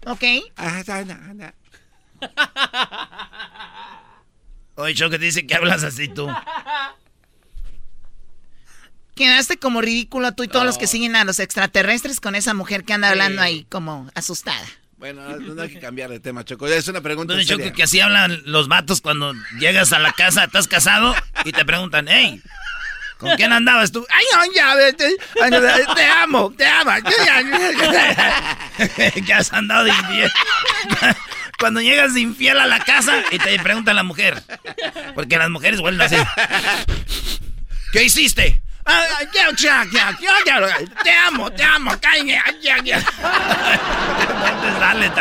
ok. 0.05 0.23
Oye, 4.75 4.93
Choco, 4.93 5.11
te 5.11 5.19
dice 5.19 5.47
que 5.47 5.55
hablas 5.55 5.83
así 5.83 6.07
tú. 6.07 6.27
Quedaste 9.15 9.57
como 9.57 9.81
ridículo 9.81 10.33
tú 10.33 10.43
y 10.43 10.49
todos 10.49 10.65
los 10.65 10.77
que 10.77 10.87
siguen 10.87 11.15
a 11.15 11.23
los 11.23 11.39
extraterrestres 11.39 12.19
con 12.19 12.35
esa 12.35 12.53
mujer 12.53 12.83
que 12.83 12.93
anda 12.93 13.09
hablando 13.09 13.41
ahí 13.41 13.65
como 13.69 14.09
asustada. 14.13 14.65
Bueno, 14.97 15.21
no 15.37 15.61
hay 15.61 15.69
que 15.69 15.79
cambiar 15.79 16.09
de 16.09 16.19
tema, 16.19 16.43
Choco. 16.43 16.67
Es 16.67 16.87
una 16.89 16.99
pregunta 17.01 17.33
Entonces, 17.33 17.57
Choco, 17.57 17.73
que 17.73 17.83
así 17.83 18.01
hablan 18.01 18.41
los 18.45 18.67
vatos 18.67 18.99
cuando 18.99 19.33
llegas 19.59 19.93
a 19.93 19.99
la 19.99 20.11
casa, 20.11 20.43
estás 20.45 20.67
casado 20.67 21.15
y 21.45 21.53
te 21.53 21.63
preguntan, 21.63 22.07
hey, 22.09 22.41
¿con 23.17 23.35
quién 23.37 23.53
andabas 23.53 23.93
tú? 23.93 24.05
Ay, 24.09 24.25
no, 24.33 24.53
ya, 24.53 24.75
te, 24.95 25.15
te 25.95 26.05
amo, 26.05 26.53
te 26.57 26.65
amo. 26.65 26.91
que 29.25 29.33
has 29.33 29.53
andado 29.53 29.85
de. 29.85 29.91
Cuando 31.59 31.81
llegas 31.81 32.15
infiel 32.17 32.59
a 32.59 32.67
la 32.67 32.79
casa 32.79 33.23
y 33.31 33.39
te 33.39 33.57
pregunta 33.59 33.93
la 33.93 34.03
mujer. 34.03 34.41
Porque 35.13 35.37
las 35.37 35.49
mujeres 35.49 35.79
vuelven 35.79 36.01
así. 36.01 36.15
¿Qué 37.91 38.03
hiciste? 38.03 38.61
Te 41.03 41.11
amo, 41.11 41.51
te 41.51 41.63
amo. 41.63 41.91
Dale, 44.79 45.11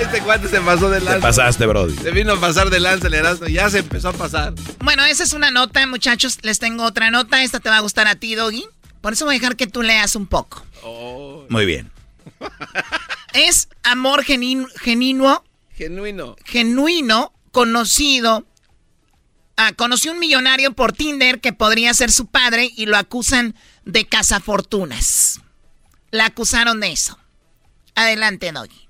Este 0.00 0.20
cuate 0.20 0.48
se 0.48 0.60
pasó 0.60 0.88
de 0.88 1.00
lanza. 1.00 1.16
Te 1.16 1.20
pasaste, 1.22 1.66
Brody. 1.66 1.96
Se 1.96 2.12
vino 2.12 2.34
a 2.34 2.40
pasar 2.40 2.70
de 2.70 2.78
lanza 2.78 3.08
el 3.08 3.14
Erasmo. 3.14 3.48
Ya 3.48 3.68
se 3.70 3.78
empezó 3.78 4.10
a 4.10 4.12
pasar. 4.12 4.54
Bueno, 4.78 5.04
esa 5.04 5.24
es 5.24 5.32
una 5.32 5.50
nota, 5.50 5.84
muchachos. 5.86 6.38
Les 6.42 6.60
tengo 6.60 6.84
otra 6.84 7.10
nota. 7.10 7.42
Esta 7.42 7.58
te 7.58 7.70
va 7.70 7.78
a 7.78 7.80
gustar 7.80 8.06
a 8.06 8.14
ti, 8.14 8.36
Doggy. 8.36 8.64
Por 9.00 9.14
eso 9.14 9.24
voy 9.24 9.36
a 9.36 9.38
dejar 9.38 9.56
que 9.56 9.66
tú 9.66 9.82
leas 9.82 10.14
un 10.14 10.26
poco. 10.26 10.64
Oh. 10.82 11.44
Muy 11.48 11.66
bien. 11.66 11.90
Es 13.34 13.68
amor 13.82 14.24
genuino. 14.24 14.68
Genuino. 15.74 16.36
Genuino, 16.44 17.32
conocido 17.52 18.48
Ah, 19.60 19.72
conoció 19.72 20.12
un 20.12 20.20
millonario 20.20 20.72
por 20.72 20.92
Tinder 20.92 21.40
que 21.40 21.52
podría 21.52 21.92
ser 21.92 22.12
su 22.12 22.26
padre 22.26 22.70
y 22.76 22.86
lo 22.86 22.96
acusan 22.96 23.56
de 23.84 24.06
cazafortunas. 24.06 25.40
La 26.12 26.26
acusaron 26.26 26.78
de 26.78 26.92
eso. 26.92 27.18
Adelante, 27.96 28.52
Doggy. 28.52 28.86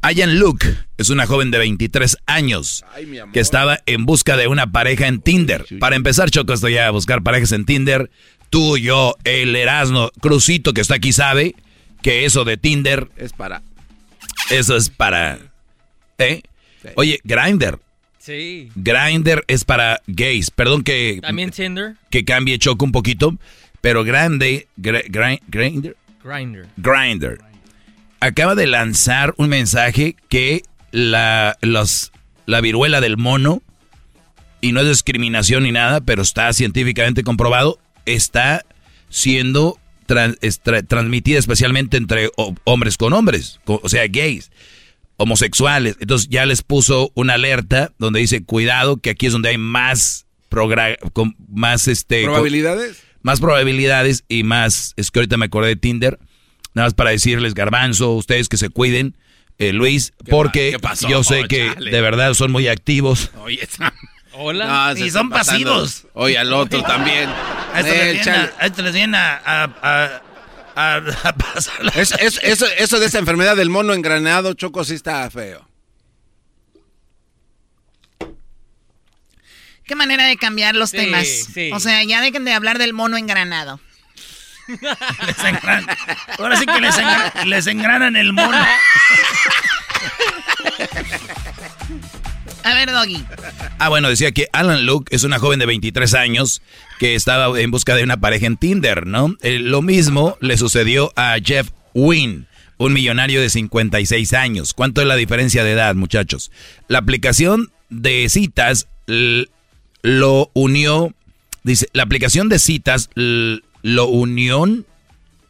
Ayan 0.00 0.38
Luke 0.38 0.66
es 0.96 1.10
una 1.10 1.26
joven 1.26 1.50
de 1.50 1.58
23 1.58 2.16
años 2.24 2.86
que 3.34 3.40
estaba 3.40 3.80
en 3.84 4.06
busca 4.06 4.38
de 4.38 4.46
una 4.46 4.72
pareja 4.72 5.08
en 5.08 5.20
Tinder. 5.20 5.66
Para 5.78 5.94
empezar, 5.94 6.30
Choco, 6.30 6.54
estoy 6.54 6.78
a 6.78 6.90
buscar 6.90 7.22
parejas 7.22 7.52
en 7.52 7.66
Tinder. 7.66 8.10
Tú, 8.48 8.78
yo, 8.78 9.14
el 9.24 9.54
Erasmo, 9.54 10.10
Crucito 10.22 10.72
que 10.72 10.80
está 10.80 10.94
aquí 10.94 11.12
sabe 11.12 11.54
que 12.02 12.24
eso 12.24 12.44
de 12.44 12.56
Tinder 12.56 13.08
es 13.16 13.32
para. 13.32 13.62
Eso 14.50 14.76
es 14.76 14.88
para. 14.90 15.38
¿Eh? 16.18 16.42
Oye, 16.96 17.20
Grinder 17.24 17.78
Sí. 18.20 18.70
Grinder 18.74 19.44
es 19.48 19.64
para 19.64 20.02
gays. 20.06 20.50
Perdón 20.50 20.82
que. 20.82 21.20
También 21.22 21.50
Tinder. 21.50 21.94
Que 22.10 22.24
cambie 22.24 22.58
choco 22.58 22.84
un 22.84 22.92
poquito. 22.92 23.36
Pero 23.80 24.04
grande. 24.04 24.68
Grinder. 24.76 25.96
Grinder. 26.22 26.66
Grinder. 26.76 27.38
Acaba 28.20 28.54
de 28.54 28.66
lanzar 28.66 29.34
un 29.38 29.48
mensaje 29.48 30.14
que 30.28 30.62
la, 30.90 31.56
los, 31.62 32.12
la 32.44 32.60
viruela 32.60 33.00
del 33.00 33.16
mono, 33.16 33.62
y 34.60 34.72
no 34.72 34.82
es 34.82 34.88
discriminación 34.88 35.62
ni 35.62 35.72
nada, 35.72 36.02
pero 36.02 36.20
está 36.20 36.52
científicamente 36.52 37.24
comprobado, 37.24 37.78
está 38.04 38.66
siendo 39.08 39.79
transmitida 40.86 41.38
especialmente 41.38 41.96
entre 41.96 42.30
hombres 42.64 42.96
con 42.96 43.12
hombres, 43.12 43.60
o 43.64 43.88
sea, 43.88 44.06
gays 44.08 44.50
homosexuales. 45.20 45.96
Entonces 46.00 46.28
ya 46.30 46.46
les 46.46 46.62
puso 46.62 47.12
una 47.14 47.34
alerta 47.34 47.92
donde 47.98 48.20
dice, 48.20 48.42
cuidado, 48.42 48.96
que 48.96 49.10
aquí 49.10 49.26
es 49.26 49.32
donde 49.32 49.50
hay 49.50 49.58
más, 49.58 50.26
con 51.12 51.36
más 51.48 51.88
este, 51.88 52.24
probabilidades. 52.24 53.02
más 53.22 53.40
probabilidades 53.40 54.24
y 54.28 54.42
más, 54.44 54.94
es 54.96 55.10
que 55.10 55.20
ahorita 55.20 55.36
me 55.36 55.46
acordé 55.46 55.68
de 55.68 55.76
Tinder, 55.76 56.18
nada 56.74 56.86
más 56.86 56.94
para 56.94 57.10
decirles, 57.10 57.54
garbanzo, 57.54 58.12
ustedes 58.12 58.48
que 58.48 58.56
se 58.56 58.70
cuiden, 58.70 59.14
eh, 59.58 59.74
Luis, 59.74 60.14
porque 60.30 60.78
yo 61.06 61.22
sé 61.22 61.44
que 61.48 61.74
de 61.74 62.00
verdad 62.00 62.32
son 62.32 62.50
muy 62.50 62.66
activos. 62.68 63.30
Oye, 63.42 63.60
Hola. 64.42 64.94
y 64.96 65.10
son 65.10 65.28
pasivos. 65.28 66.06
Oye, 66.14 66.38
al 66.38 66.50
otro 66.54 66.82
también. 66.94 67.28
A 67.74 67.80
esto 68.64 68.82
les 68.82 68.94
viene 68.94 69.18
a 69.18 70.22
eso, 71.94 72.98
de 72.98 73.06
esa 73.06 73.18
enfermedad 73.18 73.54
del 73.54 73.68
mono 73.68 73.92
engranado, 73.92 74.54
Choco, 74.54 74.82
sí 74.82 74.94
está 74.94 75.30
feo. 75.30 75.68
Qué 79.84 79.94
manera 79.94 80.24
de 80.24 80.38
cambiar 80.38 80.74
los 80.74 80.92
temas. 80.92 81.48
O 81.72 81.80
sea, 81.80 82.02
ya 82.04 82.22
dejen 82.22 82.46
de 82.46 82.54
hablar 82.54 82.78
del 82.78 82.94
mono 82.94 83.18
engranado. 83.18 83.78
Ahora 86.38 86.56
sí 86.56 86.64
que 86.64 86.80
les, 86.80 86.94
les 87.44 87.66
engranan 87.66 88.16
el 88.16 88.32
mono. 88.32 88.56
A 92.64 92.74
ver, 92.74 92.90
Doggy. 92.90 93.24
Ah, 93.78 93.88
bueno, 93.88 94.08
decía 94.08 94.32
que 94.32 94.48
Alan 94.52 94.86
Luke 94.86 95.14
es 95.14 95.24
una 95.24 95.38
joven 95.38 95.58
de 95.58 95.66
23 95.66 96.14
años 96.14 96.62
que 96.98 97.14
estaba 97.14 97.58
en 97.58 97.70
busca 97.70 97.94
de 97.94 98.04
una 98.04 98.20
pareja 98.20 98.46
en 98.46 98.56
Tinder, 98.56 99.06
¿no? 99.06 99.36
Eh, 99.42 99.58
lo 99.58 99.82
mismo 99.82 100.36
le 100.40 100.56
sucedió 100.58 101.12
a 101.16 101.36
Jeff 101.42 101.70
Wynn, 101.94 102.46
un 102.76 102.92
millonario 102.92 103.40
de 103.40 103.50
56 103.50 104.32
años. 104.34 104.74
¿Cuánto 104.74 105.00
es 105.00 105.06
la 105.06 105.16
diferencia 105.16 105.64
de 105.64 105.72
edad, 105.72 105.94
muchachos? 105.94 106.50
La 106.88 106.98
aplicación 106.98 107.70
de 107.88 108.28
citas 108.28 108.88
lo 110.02 110.50
unió, 110.54 111.14
dice, 111.62 111.88
la 111.92 112.02
aplicación 112.02 112.48
de 112.48 112.58
citas 112.58 113.10
lo 113.14 114.06
unió 114.06 114.84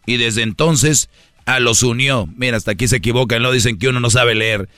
y 0.06 0.16
desde 0.16 0.42
entonces 0.42 1.08
a 1.50 1.58
los 1.58 1.82
unió. 1.82 2.28
Mira, 2.36 2.56
hasta 2.56 2.72
aquí 2.72 2.86
se 2.86 2.96
equivocan, 2.96 3.42
lo 3.42 3.50
dicen 3.50 3.76
que 3.76 3.88
uno 3.88 3.98
no 3.98 4.08
sabe 4.08 4.36
leer. 4.36 4.68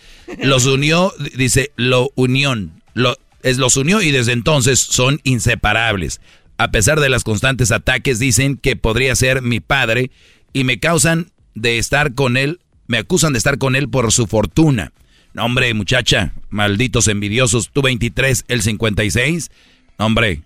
Los 0.43 0.65
unió, 0.65 1.13
dice, 1.37 1.71
lo 1.77 2.11
unión. 2.15 2.83
Lo, 2.95 3.19
es, 3.43 3.59
los 3.59 3.77
unió 3.77 4.01
y 4.01 4.11
desde 4.11 4.33
entonces 4.33 4.79
son 4.79 5.21
inseparables. 5.23 6.23
A 6.57 6.71
pesar 6.71 6.99
de 7.01 7.11
los 7.11 7.25
constantes 7.25 7.73
ataques, 7.73 8.19
dicen 8.19 8.57
que 8.57 8.77
podría 8.77 9.15
ser 9.17 9.43
mi 9.43 9.61
padre 9.61 10.11
y 10.55 10.65
me 10.65 10.79
causan 10.79 11.31
de 11.55 11.77
estar 11.77 12.15
con 12.15 12.39
él, 12.39 12.61
me 12.87 12.97
acusan 12.97 13.33
de 13.33 13.39
estar 13.39 13.59
con 13.59 13.77
él 13.77 13.91
por 13.91 14.11
su 14.11 14.27
fortuna. 14.27 14.93
No, 15.35 15.45
hombre, 15.45 15.75
muchacha, 15.75 16.33
malditos 16.49 17.07
envidiosos, 17.09 17.71
tú 17.71 17.83
23, 17.83 18.47
el 18.49 18.63
56. 18.63 19.51
Hombre, 19.99 20.41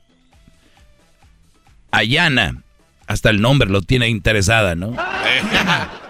Ayana, 1.92 2.62
hasta 3.06 3.30
el 3.30 3.40
nombre 3.40 3.70
lo 3.70 3.82
tiene 3.82 4.08
interesada, 4.08 4.74
¿no? 4.74 4.96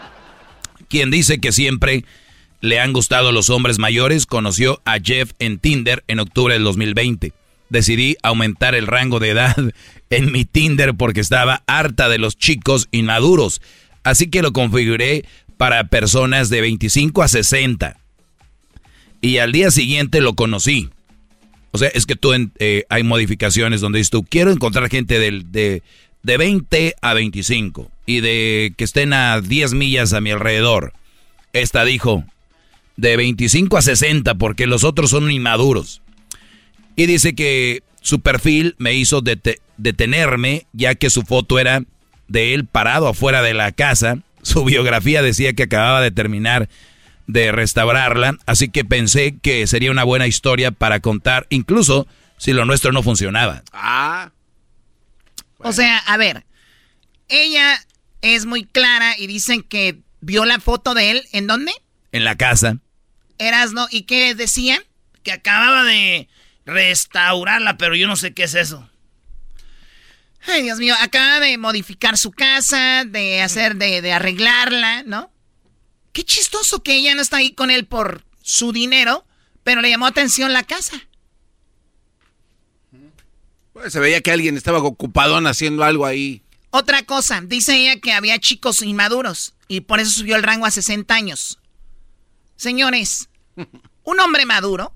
Quien 0.89 1.11
dice 1.11 1.39
que 1.39 1.53
siempre 1.53 2.05
le 2.61 2.81
han 2.81 2.93
gustado 2.93 3.33
los 3.33 3.51
hombres 3.51 3.79
mayores, 3.79 4.27
conoció 4.27 4.81
a 4.85 4.99
Jeff 4.99 5.33
en 5.39 5.59
Tinder 5.59 6.05
en 6.09 6.21
octubre 6.21 6.55
del 6.55 6.65
2020. 6.65 7.33
Decidí 7.69 8.17
aumentar 8.23 8.75
el 8.75 8.87
rango 8.87 9.19
de 9.19 9.31
edad 9.31 9.57
en 10.11 10.33
mi 10.33 10.45
Tinder 10.45 10.95
porque 10.95 11.21
estaba 11.21 11.63
harta 11.67 12.09
de 12.09 12.19
los 12.19 12.37
chicos 12.37 12.89
inmaduros. 12.93 13.61
Así 14.05 14.29
que 14.29 14.43
lo 14.43 14.53
configuré 14.53 15.25
para 15.57 15.89
personas 15.89 16.49
de 16.49 16.61
25 16.61 17.23
a 17.23 17.29
60. 17.29 17.99
Y 19.21 19.39
al 19.39 19.53
día 19.53 19.71
siguiente 19.71 20.21
lo 20.21 20.35
conocí. 20.35 20.91
O 21.73 21.79
sea, 21.79 21.89
es 21.89 22.07
que 22.07 22.17
tú 22.17 22.33
eh, 22.59 22.85
hay 22.89 23.03
modificaciones 23.03 23.81
donde 23.81 23.99
dices 23.99 24.11
tú, 24.11 24.25
quiero 24.25 24.51
encontrar 24.51 24.89
gente 24.89 25.19
de, 25.19 25.83
de 26.27 26.39
20 26.39 26.97
a 27.01 27.15
25 27.15 27.89
y 28.05 28.21
de 28.21 28.75
que 28.77 28.83
estén 28.83 29.13
a 29.13 29.41
10 29.41 29.75
millas 29.75 30.13
a 30.13 30.21
mi 30.21 30.33
alrededor. 30.33 30.93
Esta 31.53 31.85
dijo, 31.85 32.25
de 32.97 33.17
25 33.17 33.77
a 33.77 33.83
60 33.83 34.35
porque 34.35 34.67
los 34.67 34.83
otros 34.83 35.11
son 35.11 35.31
inmaduros. 35.31 36.03
Y 36.97 37.07
dice 37.07 37.37
que 37.37 37.85
su 38.01 38.23
perfil 38.23 38.75
me 38.79 38.95
hizo 38.95 39.23
detenerme 39.77 40.67
ya 40.73 40.97
que 40.97 41.11
su 41.11 41.23
foto 41.23 41.61
era 41.61 41.85
de 42.27 42.55
él 42.55 42.67
parado 42.67 43.07
afuera 43.07 43.41
de 43.41 43.55
la 43.55 43.71
casa. 43.71 44.19
Su 44.43 44.65
biografía 44.65 45.23
decía 45.23 45.53
que 45.53 45.63
acababa 45.63 46.01
de 46.01 46.11
terminar 46.11 46.69
de 47.29 47.53
restaurarla, 47.53 48.37
así 48.47 48.69
que 48.69 48.85
pensé 48.85 49.37
que 49.41 49.69
sería 49.69 49.93
una 49.93 50.03
buena 50.03 50.27
historia 50.27 50.73
para 50.73 50.99
contar, 50.99 51.47
incluso 51.51 52.09
si 52.37 52.53
lo 52.53 52.65
nuestro 52.65 52.91
no 52.91 53.05
funcionaba. 53.05 53.63
Ah. 53.73 54.31
O 55.59 55.73
sea, 55.73 55.99
a 55.99 56.17
ver, 56.17 56.45
ella 57.29 57.79
es 58.23 58.47
muy 58.47 58.65
clara 58.65 59.17
y 59.19 59.27
dicen 59.27 59.63
que 59.63 60.01
vio 60.21 60.45
la 60.45 60.61
foto 60.61 60.95
de 60.95 61.11
él, 61.13 61.29
¿en 61.33 61.47
dónde? 61.47 61.73
En 62.13 62.25
la 62.25 62.37
casa. 62.37 62.79
Erasno, 63.39 63.87
¿y 63.91 64.03
qué 64.03 64.35
decían? 64.35 64.83
Que 65.23 65.33
acababa 65.33 65.85
de 65.85 66.29
restaurarla, 66.65 67.77
pero 67.77 67.95
yo 67.95 68.07
no 68.07 68.17
sé 68.17 68.35
qué 68.35 68.45
es 68.45 68.55
eso. 68.55 68.89
Ay, 70.47 70.63
Dios 70.63 70.79
mío, 70.79 70.95
acaba 71.01 71.41
de 71.41 71.59
modificar 71.59 72.17
su 72.17 72.31
casa, 72.31 73.05
de 73.05 73.43
hacer, 73.43 73.77
de, 73.77 74.01
de 74.01 74.13
arreglarla, 74.13 75.03
¿no? 75.05 75.33
Qué 76.13 76.25
chistoso 76.25 76.83
que 76.83 76.95
ella 76.95 77.15
no 77.15 77.23
está 77.23 77.39
ahí 77.39 77.53
con 77.53 77.71
él 77.71 77.87
por 77.87 78.25
su 78.43 78.73
dinero, 78.73 79.27
pero 79.65 79.81
le 79.81 79.91
llamó 79.91 80.07
atención 80.07 80.53
la 80.53 80.63
casa. 80.63 81.03
Pues 83.77 83.93
se 83.93 84.01
veía 84.01 84.23
que 84.23 84.33
alguien 84.33 84.57
estaba 84.57 84.79
ocupado 84.79 85.37
haciendo 85.47 85.85
algo 85.85 86.07
ahí. 86.07 86.41
Otra 86.71 87.03
cosa, 87.03 87.43
dice 87.43 87.77
ella 87.77 88.01
que 88.01 88.15
había 88.15 88.39
chicos 88.39 88.81
inmaduros. 88.81 89.53
Y 89.69 89.83
por 89.83 90.01
eso 90.01 90.13
subió 90.13 90.37
el 90.37 90.43
rango 90.43 90.65
a 90.65 90.71
60 90.71 91.15
años. 91.15 91.59
Señores, 92.57 93.29
un 94.03 94.21
hombre 94.21 94.47
maduro 94.47 94.95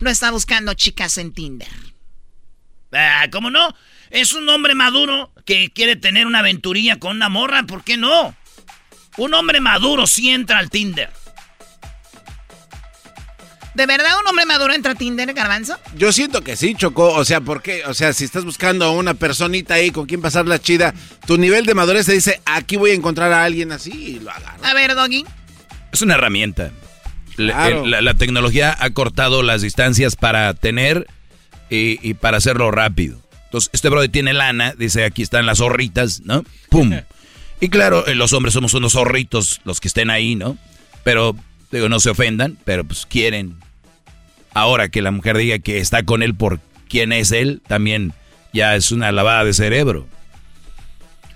no 0.00 0.10
está 0.10 0.32
buscando 0.32 0.74
chicas 0.74 1.18
en 1.18 1.32
Tinder. 1.34 1.68
Ah, 2.90 3.28
¿cómo 3.30 3.48
no? 3.48 3.72
Es 4.10 4.32
un 4.32 4.48
hombre 4.48 4.74
maduro 4.74 5.32
que 5.44 5.70
quiere 5.70 5.94
tener 5.94 6.26
una 6.26 6.40
aventurilla 6.40 6.98
con 6.98 7.14
una 7.14 7.28
morra, 7.28 7.62
¿por 7.62 7.84
qué 7.84 7.96
no? 7.96 8.34
Un 9.18 9.34
hombre 9.34 9.60
maduro 9.60 10.08
sí 10.08 10.30
entra 10.30 10.58
al 10.58 10.70
Tinder. 10.70 11.12
¿De 13.76 13.84
verdad 13.84 14.08
un 14.18 14.26
hombre 14.26 14.46
maduro 14.46 14.72
entra 14.72 14.92
a 14.92 14.94
Tinder, 14.94 15.34
Garbanzo? 15.34 15.78
Yo 15.98 16.10
siento 16.10 16.42
que 16.42 16.56
sí, 16.56 16.74
Chocó. 16.74 17.12
O 17.12 17.26
sea, 17.26 17.42
¿por 17.42 17.60
qué? 17.60 17.84
O 17.84 17.92
sea, 17.92 18.14
si 18.14 18.24
estás 18.24 18.46
buscando 18.46 18.86
a 18.86 18.90
una 18.90 19.12
personita 19.12 19.74
ahí 19.74 19.90
con 19.90 20.06
quien 20.06 20.22
pasar 20.22 20.46
la 20.46 20.58
chida, 20.58 20.94
tu 21.26 21.36
nivel 21.36 21.66
de 21.66 21.74
madurez 21.74 22.06
te 22.06 22.12
dice, 22.12 22.40
aquí 22.46 22.76
voy 22.76 22.92
a 22.92 22.94
encontrar 22.94 23.34
a 23.34 23.44
alguien 23.44 23.72
así 23.72 23.92
y 23.92 24.20
lo 24.20 24.30
agarro. 24.30 24.64
A 24.64 24.72
ver, 24.72 24.94
Doggy. 24.94 25.26
Es 25.92 26.00
una 26.00 26.14
herramienta. 26.14 26.70
La, 27.36 28.14
tecnología 28.14 28.74
ha 28.80 28.88
cortado 28.94 29.42
las 29.42 29.60
distancias 29.60 30.16
para 30.16 30.54
tener 30.54 31.06
y, 31.68 32.14
para 32.14 32.38
hacerlo 32.38 32.70
rápido. 32.70 33.20
Entonces, 33.44 33.68
este 33.74 33.90
brother 33.90 34.10
tiene 34.10 34.32
lana, 34.32 34.72
dice, 34.78 35.04
aquí 35.04 35.20
están 35.20 35.44
las 35.44 35.58
zorritas, 35.58 36.22
¿no? 36.22 36.44
¡Pum! 36.70 36.92
Y 37.58 37.70
claro, 37.70 38.06
eh, 38.06 38.14
los 38.14 38.34
hombres 38.34 38.52
somos 38.52 38.74
unos 38.74 38.92
zorritos, 38.92 39.62
los 39.64 39.80
que 39.80 39.88
estén 39.88 40.10
ahí, 40.10 40.34
¿no? 40.34 40.58
Pero, 41.04 41.34
digo, 41.72 41.88
no 41.88 42.00
se 42.00 42.10
ofendan, 42.10 42.58
pero 42.66 42.84
pues 42.84 43.06
quieren 43.06 43.56
Ahora 44.56 44.88
que 44.88 45.02
la 45.02 45.10
mujer 45.10 45.36
diga 45.36 45.58
que 45.58 45.80
está 45.80 46.02
con 46.04 46.22
él 46.22 46.34
por 46.34 46.60
quién 46.88 47.12
es 47.12 47.30
él, 47.30 47.60
también 47.68 48.14
ya 48.54 48.74
es 48.74 48.90
una 48.90 49.12
lavada 49.12 49.44
de 49.44 49.52
cerebro. 49.52 50.08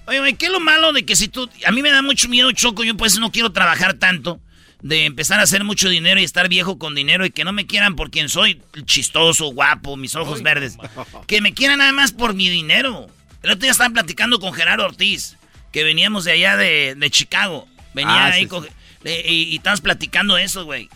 Oye, 0.06 0.36
¿qué 0.36 0.46
es 0.46 0.50
lo 0.50 0.58
malo 0.58 0.94
de 0.94 1.04
que 1.04 1.14
si 1.14 1.28
tú... 1.28 1.46
A 1.66 1.70
mí 1.70 1.82
me 1.82 1.90
da 1.90 2.00
mucho 2.00 2.30
miedo, 2.30 2.50
Choco, 2.52 2.82
yo 2.82 2.96
pues 2.96 3.18
no 3.18 3.30
quiero 3.30 3.52
trabajar 3.52 3.92
tanto, 3.92 4.40
de 4.80 5.04
empezar 5.04 5.38
a 5.38 5.42
hacer 5.42 5.64
mucho 5.64 5.90
dinero 5.90 6.18
y 6.18 6.24
estar 6.24 6.48
viejo 6.48 6.78
con 6.78 6.94
dinero 6.94 7.26
y 7.26 7.30
que 7.30 7.44
no 7.44 7.52
me 7.52 7.66
quieran 7.66 7.94
por 7.94 8.10
quien 8.10 8.30
soy, 8.30 8.62
chistoso, 8.86 9.52
guapo, 9.52 9.98
mis 9.98 10.16
ojos 10.16 10.42
verdes. 10.42 10.78
Que 11.26 11.42
me 11.42 11.52
quieran 11.52 11.80
nada 11.80 11.92
más 11.92 12.12
por 12.12 12.32
mi 12.32 12.48
dinero. 12.48 13.06
El 13.42 13.50
otro 13.50 13.60
día 13.60 13.72
estaba 13.72 13.92
platicando 13.92 14.40
con 14.40 14.54
Gerardo 14.54 14.86
Ortiz, 14.86 15.36
que 15.72 15.84
veníamos 15.84 16.24
de 16.24 16.32
allá 16.32 16.56
de, 16.56 16.96
Chicago. 17.10 17.68
Venía 17.92 18.28
ah, 18.28 18.32
ahí 18.32 18.46
con... 18.46 18.66
y, 19.04 19.30
y 19.30 19.56
estabas 19.56 19.82
platicando 19.82 20.38
eso, 20.38 20.64
güey 20.64 20.88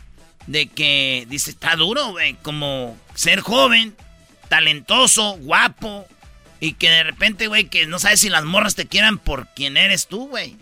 de 0.46 0.66
que 0.66 1.26
dice, 1.28 1.50
está 1.50 1.76
duro, 1.76 2.08
güey, 2.08 2.34
como 2.42 2.96
ser 3.14 3.40
joven, 3.40 3.94
talentoso, 4.48 5.36
guapo, 5.38 6.06
y 6.60 6.72
que 6.74 6.90
de 6.90 7.02
repente, 7.04 7.46
güey, 7.46 7.64
que 7.64 7.86
no 7.86 7.98
sabes 7.98 8.20
si 8.20 8.28
las 8.28 8.44
morras 8.44 8.74
te 8.74 8.86
quieran 8.86 9.18
por 9.18 9.48
quién 9.54 9.76
eres 9.76 10.06
tú, 10.06 10.28
güey, 10.28 10.56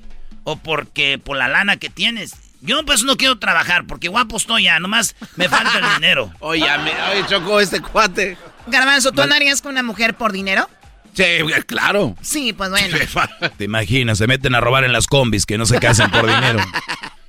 o 0.45 0.57
porque 0.57 1.19
por 1.23 1.37
la 1.37 1.49
lana 1.49 1.77
que 1.77 1.91
tienes. 1.91 2.35
Yo 2.61 2.85
pues 2.85 3.03
no 3.03 3.17
quiero 3.17 3.39
trabajar 3.39 3.87
porque 3.89 4.09
guapo 4.09 4.37
estoy 4.37 4.65
ya, 4.65 4.79
nomás 4.79 5.17
me 5.35 5.49
falta 5.49 5.79
el 5.79 5.95
dinero. 5.95 6.33
oye, 6.41 6.65
oye, 6.65 7.27
chocó 7.29 7.61
este 7.61 7.81
cuate. 7.81 8.39
Garbanzo, 8.69 9.11
¿tú 9.11 9.21
andarías 9.21 9.61
con 9.61 9.73
una 9.73 9.83
mujer 9.83 10.15
por 10.15 10.33
dinero? 10.33 10.69
Sí, 11.15 11.25
claro. 11.67 12.17
Sí, 12.23 12.53
pues 12.53 12.71
bueno. 12.71 12.97
Te 13.59 13.65
imaginas, 13.65 14.19
se 14.19 14.27
meten 14.27 14.55
a 14.55 14.61
robar 14.61 14.85
en 14.85 14.93
las 14.93 15.07
combis 15.07 15.45
que 15.45 15.59
no 15.59 15.67
se 15.67 15.79
casan 15.79 16.11
por 16.11 16.27
dinero. 16.27 16.61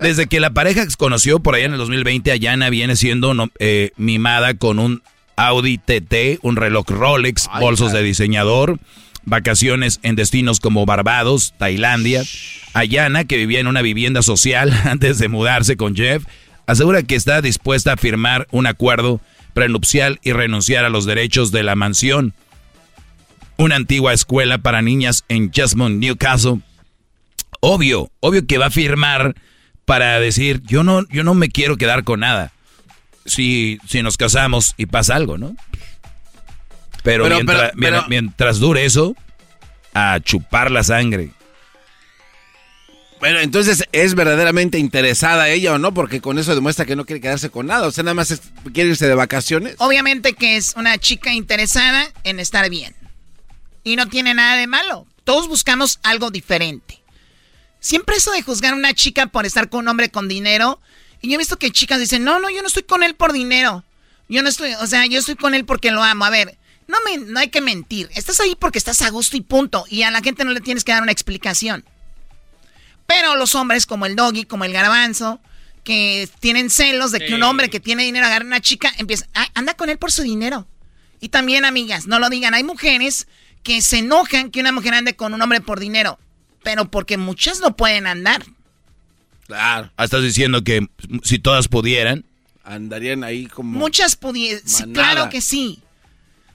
Desde 0.00 0.26
que 0.26 0.40
la 0.40 0.50
pareja 0.50 0.88
se 0.88 0.96
conoció 0.96 1.40
por 1.40 1.54
allá 1.54 1.66
en 1.66 1.72
el 1.72 1.78
2020, 1.78 2.30
Ayana 2.30 2.70
viene 2.70 2.96
siendo 2.96 3.34
eh, 3.58 3.90
mimada 3.96 4.54
con 4.54 4.78
un 4.78 5.02
Audi 5.36 5.78
TT, 5.78 6.40
un 6.42 6.56
reloj 6.56 6.88
Rolex, 6.88 7.48
bolsos 7.60 7.92
de 7.92 8.02
diseñador, 8.02 8.78
vacaciones 9.24 10.00
en 10.02 10.16
destinos 10.16 10.60
como 10.60 10.86
Barbados, 10.86 11.54
Tailandia. 11.58 12.22
Ayana, 12.72 13.24
que 13.24 13.36
vivía 13.36 13.60
en 13.60 13.66
una 13.66 13.82
vivienda 13.82 14.22
social 14.22 14.72
antes 14.84 15.18
de 15.18 15.28
mudarse 15.28 15.76
con 15.76 15.94
Jeff, 15.94 16.24
asegura 16.66 17.02
que 17.02 17.14
está 17.14 17.40
dispuesta 17.40 17.92
a 17.92 17.96
firmar 17.96 18.46
un 18.50 18.66
acuerdo 18.66 19.20
prenupcial 19.54 20.20
y 20.22 20.32
renunciar 20.32 20.84
a 20.84 20.90
los 20.90 21.06
derechos 21.06 21.52
de 21.52 21.62
la 21.62 21.76
mansión. 21.76 22.34
Una 23.56 23.76
antigua 23.76 24.12
escuela 24.12 24.58
para 24.58 24.82
niñas 24.82 25.24
en 25.28 25.50
Chesmont, 25.50 25.98
Newcastle. 25.98 26.60
Obvio, 27.60 28.10
obvio 28.20 28.46
que 28.46 28.58
va 28.58 28.66
a 28.66 28.70
firmar 28.70 29.34
para 29.86 30.20
decir, 30.20 30.60
yo 30.64 30.82
no, 30.82 31.08
yo 31.08 31.24
no 31.24 31.32
me 31.32 31.48
quiero 31.48 31.78
quedar 31.78 32.04
con 32.04 32.20
nada. 32.20 32.52
Si, 33.24 33.78
si 33.88 34.02
nos 34.02 34.16
casamos 34.18 34.74
y 34.76 34.86
pasa 34.86 35.16
algo, 35.16 35.38
¿no? 35.38 35.56
Pero, 37.02 37.24
mientras, 38.08 38.58
dure 38.58 38.84
eso, 38.84 39.16
a 39.94 40.18
chupar 40.20 40.72
la 40.72 40.82
sangre. 40.82 41.30
Bueno, 43.20 43.38
entonces 43.38 43.84
es 43.92 44.14
verdaderamente 44.14 44.78
interesada 44.78 45.48
ella 45.48 45.74
o 45.74 45.78
no, 45.78 45.94
porque 45.94 46.20
con 46.20 46.38
eso 46.38 46.54
demuestra 46.54 46.84
que 46.84 46.96
no 46.96 47.06
quiere 47.06 47.20
quedarse 47.20 47.48
con 47.48 47.66
nada. 47.66 47.86
O 47.86 47.92
sea, 47.92 48.02
nada 48.02 48.14
más 48.14 48.40
quiere 48.74 48.90
irse 48.90 49.06
de 49.06 49.14
vacaciones. 49.14 49.76
Obviamente 49.78 50.34
que 50.34 50.56
es 50.56 50.74
una 50.76 50.98
chica 50.98 51.32
interesada 51.32 52.12
en 52.24 52.40
estar 52.40 52.68
bien. 52.68 52.94
Y 53.84 53.94
no 53.94 54.08
tiene 54.08 54.34
nada 54.34 54.56
de 54.56 54.66
malo. 54.66 55.06
Todos 55.22 55.46
buscamos 55.46 56.00
algo 56.02 56.32
diferente. 56.32 57.05
Siempre 57.86 58.16
eso 58.16 58.32
de 58.32 58.42
juzgar 58.42 58.72
a 58.72 58.76
una 58.76 58.94
chica 58.94 59.28
por 59.28 59.46
estar 59.46 59.68
con 59.68 59.82
un 59.82 59.88
hombre 59.88 60.10
con 60.10 60.26
dinero. 60.26 60.80
Y 61.22 61.28
yo 61.28 61.36
he 61.36 61.38
visto 61.38 61.56
que 61.56 61.70
chicas 61.70 62.00
dicen, 62.00 62.24
no, 62.24 62.40
no, 62.40 62.50
yo 62.50 62.60
no 62.60 62.66
estoy 62.66 62.82
con 62.82 63.04
él 63.04 63.14
por 63.14 63.32
dinero. 63.32 63.84
Yo 64.28 64.42
no 64.42 64.48
estoy, 64.48 64.74
o 64.74 64.88
sea, 64.88 65.06
yo 65.06 65.20
estoy 65.20 65.36
con 65.36 65.54
él 65.54 65.64
porque 65.64 65.92
lo 65.92 66.02
amo. 66.02 66.24
A 66.24 66.30
ver, 66.30 66.58
no, 66.88 66.98
me, 67.04 67.18
no 67.18 67.38
hay 67.38 67.46
que 67.46 67.60
mentir. 67.60 68.10
Estás 68.16 68.40
ahí 68.40 68.56
porque 68.58 68.78
estás 68.78 69.02
a 69.02 69.10
gusto 69.10 69.36
y 69.36 69.40
punto. 69.40 69.84
Y 69.88 70.02
a 70.02 70.10
la 70.10 70.20
gente 70.20 70.44
no 70.44 70.50
le 70.50 70.60
tienes 70.60 70.82
que 70.82 70.90
dar 70.90 71.00
una 71.00 71.12
explicación. 71.12 71.84
Pero 73.06 73.36
los 73.36 73.54
hombres 73.54 73.86
como 73.86 74.04
el 74.04 74.16
doggy, 74.16 74.46
como 74.46 74.64
el 74.64 74.72
garbanzo, 74.72 75.38
que 75.84 76.28
tienen 76.40 76.70
celos 76.70 77.12
de 77.12 77.24
que 77.24 77.36
un 77.36 77.44
hombre 77.44 77.70
que 77.70 77.78
tiene 77.78 78.02
dinero 78.02 78.26
agarra 78.26 78.42
a 78.42 78.48
una 78.48 78.60
chica, 78.60 78.92
empieza, 78.98 79.28
ah, 79.32 79.46
anda 79.54 79.74
con 79.74 79.90
él 79.90 79.98
por 79.98 80.10
su 80.10 80.22
dinero. 80.22 80.66
Y 81.20 81.28
también, 81.28 81.64
amigas, 81.64 82.08
no 82.08 82.18
lo 82.18 82.30
digan, 82.30 82.52
hay 82.52 82.64
mujeres 82.64 83.28
que 83.62 83.80
se 83.80 83.98
enojan 83.98 84.50
que 84.50 84.58
una 84.58 84.72
mujer 84.72 84.94
ande 84.94 85.14
con 85.14 85.34
un 85.34 85.40
hombre 85.40 85.60
por 85.60 85.78
dinero 85.78 86.18
pero 86.66 86.90
porque 86.90 87.16
muchas 87.16 87.60
no 87.60 87.76
pueden 87.76 88.08
andar. 88.08 88.44
Claro. 89.46 89.92
Ah, 89.96 90.02
estás 90.02 90.24
diciendo 90.24 90.64
que 90.64 90.88
si 91.22 91.38
todas 91.38 91.68
pudieran. 91.68 92.24
Andarían 92.64 93.22
ahí 93.22 93.46
como. 93.46 93.78
Muchas 93.78 94.16
pudieran. 94.16 94.64
claro 94.92 95.28
que 95.28 95.40
sí. 95.40 95.78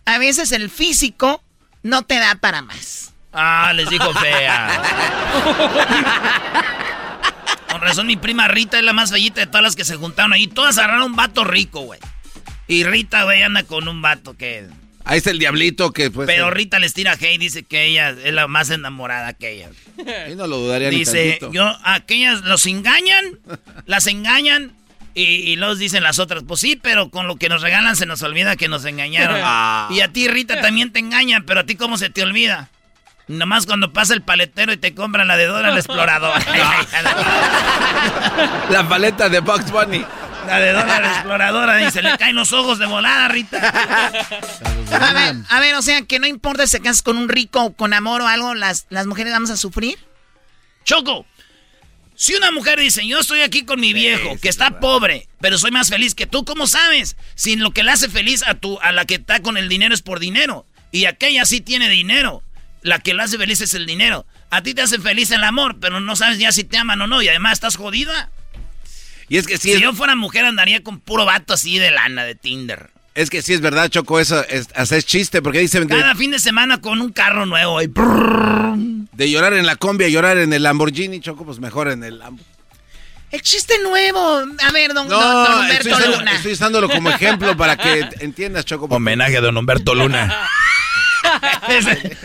A 0.04 0.18
veces 0.18 0.52
el 0.52 0.70
físico 0.70 1.42
no 1.82 2.02
te 2.02 2.16
da 2.16 2.36
para 2.36 2.62
más. 2.62 3.14
Ah, 3.32 3.72
les 3.74 3.90
dijo 3.90 4.14
fea. 4.16 4.84
Con 7.72 7.80
razón, 7.80 8.06
mi 8.06 8.18
prima 8.18 8.50
Rita 8.50 8.80
es 8.80 8.84
la 8.84 8.92
más 8.92 9.12
bellita 9.12 9.40
de 9.40 9.48
todas 9.48 9.64
las 9.64 9.78
que 9.78 9.86
se 9.86 9.96
juntaron 9.96 10.34
ahí. 10.34 10.48
Todas 10.48 10.78
agarraron 10.78 11.12
un 11.12 11.16
vato 11.16 11.46
rico, 11.46 11.84
güey. 11.84 12.02
Y 12.68 12.84
Rita, 12.84 13.24
güey, 13.24 13.44
anda 13.44 13.64
con 13.64 13.88
un 13.88 14.02
vato 14.02 14.36
que 14.36 14.68
Ahí 15.04 15.18
está 15.18 15.32
el 15.32 15.40
diablito 15.40 15.92
que 15.92 16.12
pues. 16.12 16.28
Pero 16.28 16.52
Rita 16.52 16.80
les 16.80 16.94
tira 16.94 17.16
hey, 17.20 17.38
dice 17.38 17.64
que 17.64 17.86
ella 17.86 18.12
es 18.12 18.34
la 18.34 18.48
más 18.48 18.70
enamorada 18.70 19.34
que 19.34 19.52
ella. 19.52 19.70
Y 20.30 20.36
no 20.36 20.48
lo 20.48 20.58
dudaría 20.58 20.90
Dice, 20.90 21.40
yo, 21.52 21.76
aquellas 21.84 22.42
los 22.42 22.66
engañan, 22.66 23.40
las 23.86 24.08
engañan 24.08 24.74
y, 25.14 25.56
los 25.58 25.78
dicen 25.78 26.04
las 26.04 26.20
otras, 26.20 26.44
pues 26.48 26.62
sí, 26.62 26.80
pero 26.82 27.10
con 27.10 27.28
lo 27.28 27.36
que 27.36 27.50
nos 27.50 27.62
regalan 27.62 27.96
se 27.96 28.06
nos 28.06 28.22
olvida 28.22 28.56
que 28.56 28.68
nos 28.68 28.86
engañaron. 28.86 29.42
Ah. 29.54 29.90
Y 29.92 30.02
a 30.02 30.14
ti, 30.14 30.28
Rita, 30.28 30.62
también 30.62 30.94
te 30.94 31.00
engañan, 31.00 31.44
pero 31.46 31.62
a 31.62 31.64
ti, 31.66 31.76
¿cómo 31.76 31.98
se 31.98 32.10
te 32.10 32.24
olvida? 32.24 32.70
Nomás 33.28 33.66
cuando 33.66 33.92
pasa 33.92 34.14
el 34.14 34.22
paletero 34.22 34.72
y 34.72 34.78
te 34.78 34.94
compran 34.94 35.28
la 35.28 35.38
de 35.38 35.46
Dora 35.46 35.72
la 35.72 35.78
exploradora. 35.78 36.40
la 38.70 38.88
paleta 38.88 39.30
de 39.30 39.40
Bugs 39.40 39.72
Bunny. 39.72 40.06
La 40.48 40.60
de 40.60 40.72
Dora 40.74 41.00
la 41.00 41.12
exploradora 41.14 41.88
y 41.88 41.92
se 41.92 42.02
le 42.02 42.18
caen 42.18 42.36
los 42.36 42.52
ojos 42.52 42.80
de 42.80 42.86
volada, 42.86 43.28
Rita. 43.28 43.58
A 44.92 45.14
ver, 45.14 45.36
a 45.50 45.60
ver, 45.60 45.76
o 45.76 45.82
sea, 45.82 46.02
que 46.02 46.20
no 46.20 46.28
importa 46.28 46.66
si 46.68 46.78
te 46.78 46.84
casas 46.84 47.02
con 47.02 47.18
un 47.18 47.30
rico 47.30 47.64
o 47.64 47.74
con 47.74 47.94
amor 47.94 48.22
o 48.22 48.28
algo, 48.28 48.56
las, 48.56 48.88
las 48.90 49.08
mujeres 49.08 49.32
vamos 49.32 49.50
a 49.50 49.58
sufrir. 49.58 49.98
Choco, 50.84 51.26
si 52.16 52.36
una 52.36 52.52
mujer 52.52 52.80
dice, 52.80 53.08
yo 53.08 53.20
estoy 53.20 53.42
aquí 53.42 53.64
con 53.64 53.80
mi 53.80 53.94
viejo, 53.94 54.38
que 54.40 54.50
está 54.50 54.80
pobre, 54.80 55.28
pero 55.40 55.58
soy 55.58 55.72
más 55.72 55.90
feliz 55.90 56.14
que 56.14 56.28
tú, 56.28 56.46
¿cómo 56.46 56.68
sabes? 56.68 57.18
Si 57.36 57.56
lo 57.56 57.72
que 57.72 57.84
le 57.84 57.92
hace 57.92 58.10
feliz 58.10 58.44
a, 58.46 58.56
tu, 58.56 58.80
a 58.82 58.92
la 58.92 59.06
que 59.06 59.16
está 59.16 59.42
con 59.42 59.58
el 59.58 59.70
dinero 59.70 59.96
es 59.96 60.02
por 60.02 60.20
dinero. 60.20 60.66
Y 60.92 61.06
aquella 61.06 61.46
sí 61.46 61.62
tiene 61.62 61.90
dinero. 61.90 62.44
La 62.84 63.00
que 63.00 63.14
le 63.14 63.24
hace 63.24 63.38
feliz 63.38 63.62
es 63.62 63.74
el 63.74 63.86
dinero. 63.86 64.26
A 64.50 64.62
ti 64.62 64.74
te 64.74 64.82
hace 64.82 65.00
feliz 65.00 65.32
el 65.32 65.44
amor, 65.44 65.80
pero 65.80 66.00
no 66.00 66.16
sabes 66.16 66.38
ya 66.38 66.52
si 66.52 66.64
te 66.64 66.78
aman 66.78 67.02
o 67.02 67.08
no. 67.08 67.22
Y 67.22 67.30
además 67.30 67.54
estás 67.54 67.76
jodida. 67.76 68.30
Y 69.32 69.38
es 69.38 69.48
que 69.48 69.58
si, 69.58 69.80
yo 69.80 69.94
fuera 69.94 70.14
mujer 70.14 70.44
andaría 70.44 70.84
con 70.84 71.00
puro 71.00 71.24
vato 71.24 71.54
así 71.54 71.80
de 71.80 71.90
lana, 71.90 72.26
de 72.26 72.36
Tinder. 72.36 72.90
Es 73.16 73.30
que 73.30 73.42
sí 73.42 73.54
es 73.54 73.62
verdad, 73.62 73.88
Choco, 73.88 74.20
eso 74.20 74.46
es, 74.50 74.68
es 74.76 75.06
chiste, 75.06 75.42
porque 75.42 75.60
dice... 75.60 75.88
Cada 75.88 76.16
fin 76.16 76.32
de 76.32 76.40
semana 76.40 76.82
con 76.82 77.00
un 77.00 77.14
carro 77.14 77.46
nuevo 77.46 77.82
y... 77.82 77.90
De 79.14 79.32
llorar 79.32 79.54
en 79.54 79.66
la 79.66 79.78
combi 79.78 80.04
a 80.04 80.10
llorar 80.10 80.38
en 80.38 80.52
el 80.52 80.64
Lamborghini, 80.64 81.22
Choco, 81.22 81.46
pues 81.46 81.60
mejor 81.60 81.88
en 81.88 82.04
el. 82.04 82.22
El 83.32 83.42
chiste 83.42 83.76
nuevo. 83.82 84.40
A 84.68 84.72
ver, 84.74 84.94
don, 84.94 85.06
Humberto 85.10 85.98
Luna. 85.98 86.36
Estoy 86.36 86.52
usándolo 86.52 86.90
como 86.90 87.10
ejemplo 87.10 87.56
para 87.56 87.78
que 87.78 88.10
entiendas, 88.20 88.66
Choco. 88.66 88.88
Homenaje 88.94 89.38
a 89.38 89.42
don 89.42 89.56
Humberto 89.56 89.96
Luna. 89.96 90.46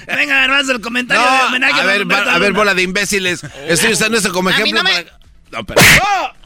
Venga, 0.08 0.34
garbanzo, 0.40 0.72
el 0.72 0.80
comentario 0.80 1.24
No, 1.24 1.36
de 1.38 1.44
homenaje 1.44 1.80
a 1.80 1.84
ver, 1.84 2.02
Humberto 2.02 2.24
va- 2.26 2.34
a 2.34 2.38
ver, 2.40 2.48
Luna. 2.48 2.58
bola 2.58 2.74
de 2.74 2.82
imbéciles. 2.82 3.42
Estoy 3.68 3.92
usando 3.92 4.18
eso 4.18 4.32
como 4.32 4.48
A 4.48 4.52
mí 4.52 4.58
ejemplo 4.62 4.82
no 4.82 4.88
me- 4.88 5.04
para... 5.04 5.18
No, 5.52 5.64
pero... 5.64 5.80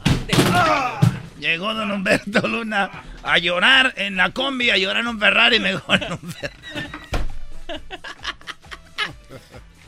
Llegó 1.39 1.73
don 1.73 1.91
Humberto 1.91 2.47
Luna 2.47 2.89
a 3.23 3.37
llorar 3.39 3.93
en 3.97 4.15
la 4.15 4.31
combi, 4.31 4.69
a 4.69 4.77
llorar 4.77 5.01
en 5.01 5.07
un 5.07 5.19
Ferrari, 5.19 5.59
mejor 5.59 6.03
en 6.03 6.13
un 6.13 6.19
Ferrari. 6.19 6.57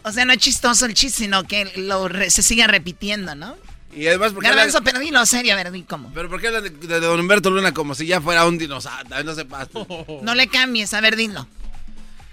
O 0.03 0.11
sea, 0.11 0.25
no 0.25 0.33
es 0.33 0.39
chistoso 0.39 0.85
el 0.85 0.93
chiste, 0.93 1.23
sino 1.23 1.43
que 1.45 1.71
lo 1.77 2.07
re- 2.09 2.29
se 2.29 2.41
sigue 2.43 2.67
repitiendo, 2.67 3.35
¿no? 3.35 3.55
Y 3.95 4.07
además, 4.07 4.33
¿por 4.33 4.41
qué 4.43 4.49
Garbanzo, 4.49 4.79
hablan- 4.79 4.83
pero 4.85 4.99
dilo 4.99 5.25
serio, 5.25 5.53
a 5.53 5.55
ver, 5.63 5.71
cómo. 5.87 6.11
¿Pero 6.13 6.27
por 6.27 6.41
qué 6.41 6.47
hablan 6.47 6.63
de, 6.63 6.69
de 6.71 6.99
don 6.99 7.19
Humberto 7.19 7.49
Luna 7.51 7.73
como 7.73 7.93
si 7.95 8.05
ya 8.07 8.19
fuera 8.19 8.45
un 8.45 8.57
dinosaurio? 8.57 9.23
No 9.23 9.33
se 9.35 9.45
pasa. 9.45 9.69
No 10.23 10.35
le 10.35 10.47
cambies, 10.47 10.93
a 10.93 10.99
ver, 11.01 11.15
dilo. 11.15 11.47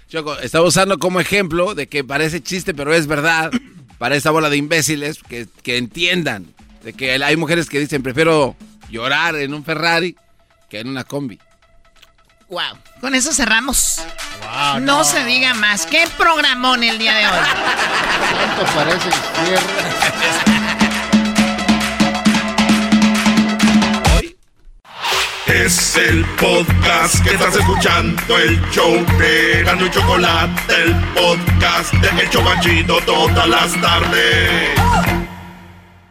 Choco, 0.09 0.37
estaba 0.39 0.65
usando 0.65 0.97
como 0.97 1.21
ejemplo 1.21 1.73
de 1.75 1.87
que 1.87 2.03
parece 2.03 2.41
chiste, 2.41 2.73
pero 2.73 2.93
es 2.93 3.07
verdad. 3.07 3.51
Para 3.97 4.15
esa 4.15 4.31
bola 4.31 4.49
de 4.49 4.57
imbéciles 4.57 5.19
que, 5.29 5.47
que 5.61 5.77
entiendan 5.77 6.47
de 6.83 6.93
que 6.93 7.13
hay 7.23 7.37
mujeres 7.37 7.69
que 7.69 7.79
dicen 7.79 8.03
prefiero 8.03 8.55
llorar 8.89 9.35
en 9.35 9.53
un 9.53 9.63
Ferrari 9.63 10.15
que 10.69 10.79
en 10.79 10.87
una 10.87 11.03
combi. 11.03 11.39
Wow. 12.49 12.77
Con 12.99 13.15
eso 13.15 13.33
cerramos. 13.33 14.01
no, 14.81 15.03
se 15.03 15.23
diga 15.23 15.53
más. 15.53 15.85
¿Qué 15.85 16.03
programón 16.17 16.83
el 16.83 16.99
día 16.99 17.15
de 17.15 17.25
hoy? 17.25 17.33
¿Cuánto 18.35 18.73
parece 18.73 19.09
Es 25.47 25.97
el 25.97 26.25
podcast 26.39 27.23
que 27.23 27.31
estás 27.31 27.55
escuchando, 27.55 28.37
el 28.37 28.61
show 28.71 29.05
de 29.17 29.63
Gano 29.63 29.85
y 29.85 29.89
Chocolate, 29.91 30.73
el 30.83 30.95
podcast 31.13 31.93
de 31.93 32.21
El 32.21 32.29
Chobachito 32.29 32.99
todas 33.05 33.47
las 33.47 33.81
tardes. 33.81 35.20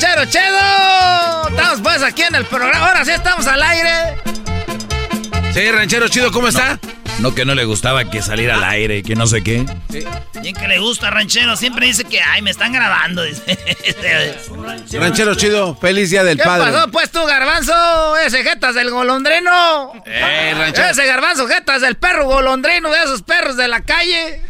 ranchero 0.00 0.24
Chedo. 0.24 1.48
Estamos 1.48 1.80
pues 1.82 2.02
aquí 2.02 2.22
en 2.22 2.34
el 2.34 2.44
programa. 2.46 2.88
Ahora 2.88 3.04
sí 3.04 3.10
estamos 3.10 3.46
al 3.46 3.62
aire. 3.62 4.16
Sí, 5.52 5.70
ranchero 5.70 6.08
chido, 6.08 6.30
¿cómo 6.32 6.48
está? 6.48 6.78
No 7.18 7.34
que 7.34 7.44
no 7.44 7.54
le 7.54 7.64
gustaba 7.66 8.08
que 8.08 8.22
saliera 8.22 8.54
al 8.54 8.64
aire 8.64 8.98
y 8.98 9.02
que 9.02 9.14
no 9.14 9.26
sé 9.26 9.42
qué. 9.42 9.66
Bien 10.40 10.54
que 10.54 10.68
le 10.68 10.78
gusta, 10.78 11.10
ranchero. 11.10 11.54
Siempre 11.54 11.84
dice 11.86 12.04
que, 12.04 12.18
ay, 12.22 12.40
me 12.40 12.50
están 12.50 12.72
grabando. 12.72 13.22
Ranchero 14.92 15.34
chido, 15.34 15.76
feliz 15.76 16.08
día 16.10 16.24
del 16.24 16.38
¿Qué 16.38 16.44
padre. 16.44 16.72
pasó 16.72 16.90
pues 16.90 17.10
tú, 17.10 17.22
garbanzo? 17.26 18.16
Ese 18.18 18.42
jetas 18.42 18.74
del 18.74 18.90
golondrino. 18.90 19.92
Eh, 20.06 20.54
ranchero. 20.56 20.88
Ese 20.88 21.04
garbanzo 21.04 21.46
jetas 21.46 21.82
del 21.82 21.96
perro 21.96 22.24
golondrino 22.24 22.90
de 22.90 23.02
esos 23.02 23.22
perros 23.22 23.56
de 23.58 23.68
la 23.68 23.82
calle. 23.82 24.40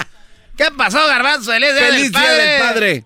¿Qué 0.56 0.70
pasó, 0.70 1.06
garbanzo? 1.06 1.50
Feliz 1.52 1.74
día, 1.74 1.86
Feliz 1.88 2.02
del, 2.04 2.12
día 2.12 2.20
padre. 2.22 2.44
del 2.46 2.60
padre. 2.62 3.04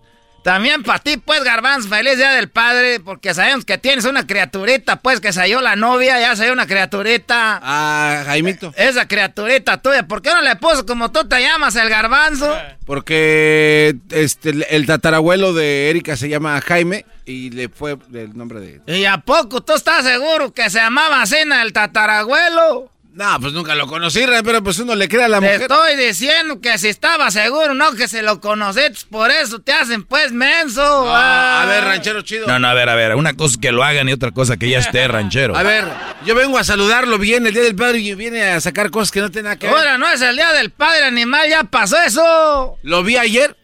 También 0.48 0.82
para 0.82 0.98
ti, 0.98 1.18
pues, 1.18 1.44
garbanzo, 1.44 1.90
feliz 1.90 2.16
día 2.16 2.30
del 2.32 2.48
padre, 2.48 3.00
porque 3.00 3.34
sabemos 3.34 3.66
que 3.66 3.76
tienes 3.76 4.06
una 4.06 4.26
criaturita, 4.26 4.96
pues, 4.96 5.20
que 5.20 5.30
salió 5.30 5.60
la 5.60 5.76
novia, 5.76 6.18
ya 6.18 6.34
salió 6.36 6.54
una 6.54 6.66
criaturita. 6.66 7.60
Ah, 7.62 8.22
Jaimito. 8.24 8.72
Esa 8.74 9.06
criaturita 9.06 9.82
tuya, 9.82 10.06
¿por 10.08 10.22
qué 10.22 10.30
no 10.30 10.40
le 10.40 10.56
puso 10.56 10.86
como 10.86 11.12
tú 11.12 11.28
te 11.28 11.38
llamas, 11.42 11.76
el 11.76 11.90
garbanzo? 11.90 12.56
Porque 12.86 13.94
este, 14.10 14.48
el- 14.50 14.66
el 14.70 14.86
tatarabuelo 14.86 15.52
de 15.52 15.90
Erika 15.90 16.16
se 16.16 16.30
llama 16.30 16.58
Jaime 16.62 17.04
y 17.26 17.50
le 17.50 17.68
fue 17.68 17.98
el 18.14 18.34
nombre 18.34 18.58
de... 18.60 18.80
¿Y 18.98 19.04
a 19.04 19.18
poco 19.18 19.60
tú 19.62 19.74
estás 19.74 20.02
seguro 20.06 20.54
que 20.54 20.70
se 20.70 20.78
llamaba 20.78 21.26
Cena 21.26 21.60
el 21.60 21.74
tatarabuelo? 21.74 22.90
No, 23.12 23.40
pues 23.40 23.52
nunca 23.52 23.74
lo 23.74 23.88
conocí, 23.88 24.24
pero 24.44 24.62
pues 24.62 24.78
uno 24.78 24.94
le 24.94 25.08
cree 25.08 25.24
a 25.24 25.28
la 25.28 25.40
Te 25.40 25.46
mujer. 25.46 25.62
estoy 25.62 25.96
diciendo 25.96 26.60
que 26.60 26.78
si 26.78 26.86
estaba 26.88 27.32
seguro, 27.32 27.74
no 27.74 27.92
que 27.94 28.06
se 28.06 28.22
lo 28.22 28.40
conociste, 28.40 29.06
por 29.10 29.30
eso 29.32 29.58
te 29.58 29.72
hacen 29.72 30.04
pues 30.04 30.30
menso. 30.30 30.82
Ah, 31.12 31.62
a 31.62 31.66
ver, 31.66 31.82
ranchero 31.82 32.22
chido. 32.22 32.46
No, 32.46 32.60
no, 32.60 32.68
a 32.68 32.74
ver, 32.74 32.88
a 32.88 32.94
ver. 32.94 33.16
Una 33.16 33.34
cosa 33.34 33.54
es 33.54 33.58
que 33.58 33.72
lo 33.72 33.82
hagan 33.82 34.08
y 34.08 34.12
otra 34.12 34.30
cosa 34.30 34.56
que 34.56 34.68
ya 34.68 34.78
esté 34.78 35.08
ranchero. 35.08 35.56
A 35.56 35.64
ver, 35.64 35.84
yo 36.24 36.36
vengo 36.36 36.58
a 36.58 36.64
saludarlo 36.64 37.18
bien 37.18 37.44
el 37.46 37.54
día 37.54 37.62
del 37.64 37.74
padre 37.74 37.98
y 37.98 38.14
viene 38.14 38.42
a 38.44 38.60
sacar 38.60 38.90
cosas 38.90 39.10
que 39.10 39.20
no 39.20 39.30
tienen 39.30 39.44
nada 39.44 39.56
que 39.56 39.66
ver. 39.66 39.74
Ahora 39.76 39.98
no 39.98 40.08
es 40.08 40.20
el 40.22 40.36
día 40.36 40.52
del 40.52 40.70
padre 40.70 41.04
animal, 41.06 41.48
ya 41.48 41.64
pasó 41.64 41.96
eso. 42.00 42.78
¿Lo 42.82 43.02
vi 43.02 43.16
ayer? 43.16 43.56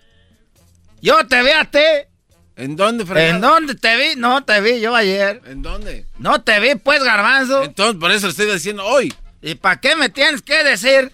Yo 1.00 1.24
te 1.28 1.42
vi 1.44 1.50
a 1.50 1.64
ti. 1.64 1.78
¿En 2.56 2.74
dónde, 2.74 3.04
fregado? 3.06 3.34
¿En 3.34 3.40
dónde 3.40 3.74
te 3.76 3.96
vi? 3.96 4.16
No 4.16 4.42
te 4.42 4.60
vi 4.60 4.80
yo 4.80 4.96
ayer. 4.96 5.42
¿En 5.46 5.62
dónde? 5.62 6.06
No 6.18 6.40
te 6.42 6.58
vi, 6.60 6.74
pues, 6.76 7.04
garbanzo. 7.04 7.62
Entonces, 7.62 7.96
por 8.00 8.10
eso 8.10 8.26
le 8.26 8.30
estoy 8.30 8.46
diciendo 8.50 8.84
hoy. 8.84 9.12
¿Y 9.44 9.56
para 9.56 9.78
qué 9.78 9.94
me 9.94 10.08
tienes 10.08 10.40
que 10.40 10.64
decir? 10.64 11.12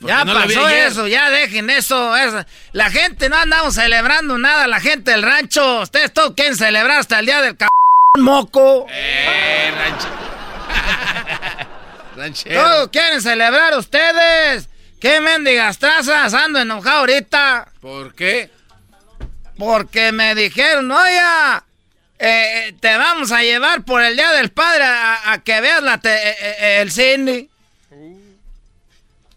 ya 0.00 0.24
no 0.24 0.34
lo 0.34 0.46
vi 0.46 0.54
pasó 0.54 0.68
eso, 0.68 1.06
ya 1.06 1.30
dejen 1.30 1.70
eso, 1.70 2.16
eso. 2.16 2.44
La 2.72 2.90
gente 2.90 3.28
no 3.28 3.36
andamos 3.36 3.74
celebrando 3.74 4.36
nada, 4.36 4.66
la 4.66 4.80
gente 4.80 5.12
del 5.12 5.22
rancho. 5.22 5.82
Ustedes 5.82 6.12
todos 6.12 6.34
quieren 6.34 6.56
celebrar 6.56 6.98
hasta 6.98 7.20
el 7.20 7.26
día 7.26 7.40
del 7.40 7.56
c 7.56 7.66
moco. 8.18 8.86
Eh, 8.90 9.70
ranchero. 12.16 12.62
Todos 12.62 12.88
quieren 12.88 13.22
celebrar 13.22 13.78
ustedes. 13.78 14.68
¿Qué 15.00 15.20
mendigas 15.20 15.78
trazas? 15.78 16.34
Ando 16.34 16.58
enojado 16.58 16.98
ahorita. 16.98 17.68
¿Por 17.80 18.12
qué? 18.16 18.50
Porque 19.56 20.10
me 20.10 20.34
dijeron, 20.34 20.90
oye, 20.90 21.20
eh, 22.20 22.74
te 22.80 22.96
vamos 22.96 23.32
a 23.32 23.42
llevar 23.42 23.82
por 23.84 24.02
el 24.02 24.14
Día 24.16 24.30
del 24.32 24.50
Padre 24.50 24.84
a, 24.84 25.32
a 25.32 25.38
que 25.42 25.60
veas 25.60 25.82
la 25.82 25.98
te- 25.98 26.14
eh, 26.30 26.36
eh, 26.40 26.78
el 26.82 26.90
cine. 26.92 27.48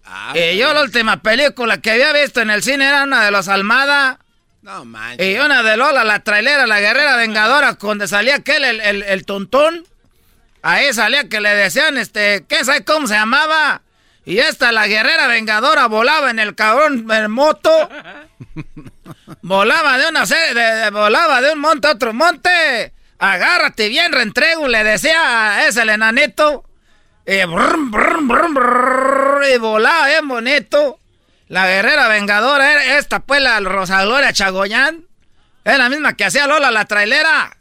Ah, 0.05 0.33
y 0.37 0.57
yo 0.57 0.73
la 0.73 0.81
última 0.83 1.21
película 1.21 1.79
que 1.81 1.91
había 1.91 2.11
visto 2.13 2.41
en 2.41 2.49
el 2.51 2.61
cine 2.61 2.87
era 2.87 3.03
una 3.03 3.23
de 3.25 3.31
los 3.31 3.47
Almada. 3.47 4.19
No 4.61 4.85
manches. 4.85 5.25
Y 5.27 5.39
una 5.39 5.63
de 5.63 5.75
Lola, 5.77 6.03
la 6.03 6.19
trailera, 6.19 6.67
la 6.67 6.79
guerrera 6.79 7.15
vengadora, 7.15 7.73
donde 7.79 8.07
salía 8.07 8.35
aquel, 8.35 8.63
el, 8.63 8.79
el, 8.81 9.03
el 9.03 9.25
tontón. 9.25 9.85
Ahí 10.61 10.93
salía 10.93 11.27
que 11.27 11.41
le 11.41 11.53
decían, 11.55 11.97
este, 11.97 12.45
¿qué 12.47 12.63
sabe 12.63 12.83
cómo 12.85 13.07
se 13.07 13.15
llamaba? 13.15 13.81
Y 14.25 14.37
esta, 14.39 14.71
la 14.71 14.87
guerrera 14.87 15.27
vengadora, 15.27 15.87
volaba 15.87 16.29
en 16.31 16.39
el 16.39 16.55
cabrón 16.55 17.05
en 17.11 17.31
moto. 17.31 17.89
volaba 19.41 19.97
de 19.97 20.07
una 20.07 20.25
serie, 20.25 20.53
de, 20.53 20.61
de- 20.75 20.89
volaba 20.91 21.41
de 21.41 21.53
un 21.53 21.59
monte 21.59 21.87
a 21.87 21.91
otro 21.91 22.13
monte. 22.13 22.93
Agárrate 23.19 23.87
bien, 23.89 24.11
reentrego, 24.11 24.67
le 24.67 24.83
decía 24.83 25.55
a 25.55 25.67
ese 25.67 25.81
el 25.83 25.89
enanito. 25.89 26.63
Y, 27.25 27.45
brum, 27.45 27.89
brum, 27.91 28.27
brum, 28.53 29.43
y 29.53 29.57
volaba 29.57 30.07
bien 30.07 30.27
bonito. 30.27 30.99
La 31.47 31.67
guerrera 31.67 32.07
vengadora 32.09 32.71
era 32.71 32.97
esta, 32.97 33.19
pues, 33.21 33.41
la 33.41 33.59
Rosa 33.61 34.03
Gloria 34.03 34.33
Chagoyán. 34.33 35.05
Es 35.63 35.77
la 35.77 35.87
misma 35.89 36.13
que 36.17 36.25
hacía 36.25 36.47
Lola 36.47 36.71
la 36.71 36.85
trailera. 36.85 37.55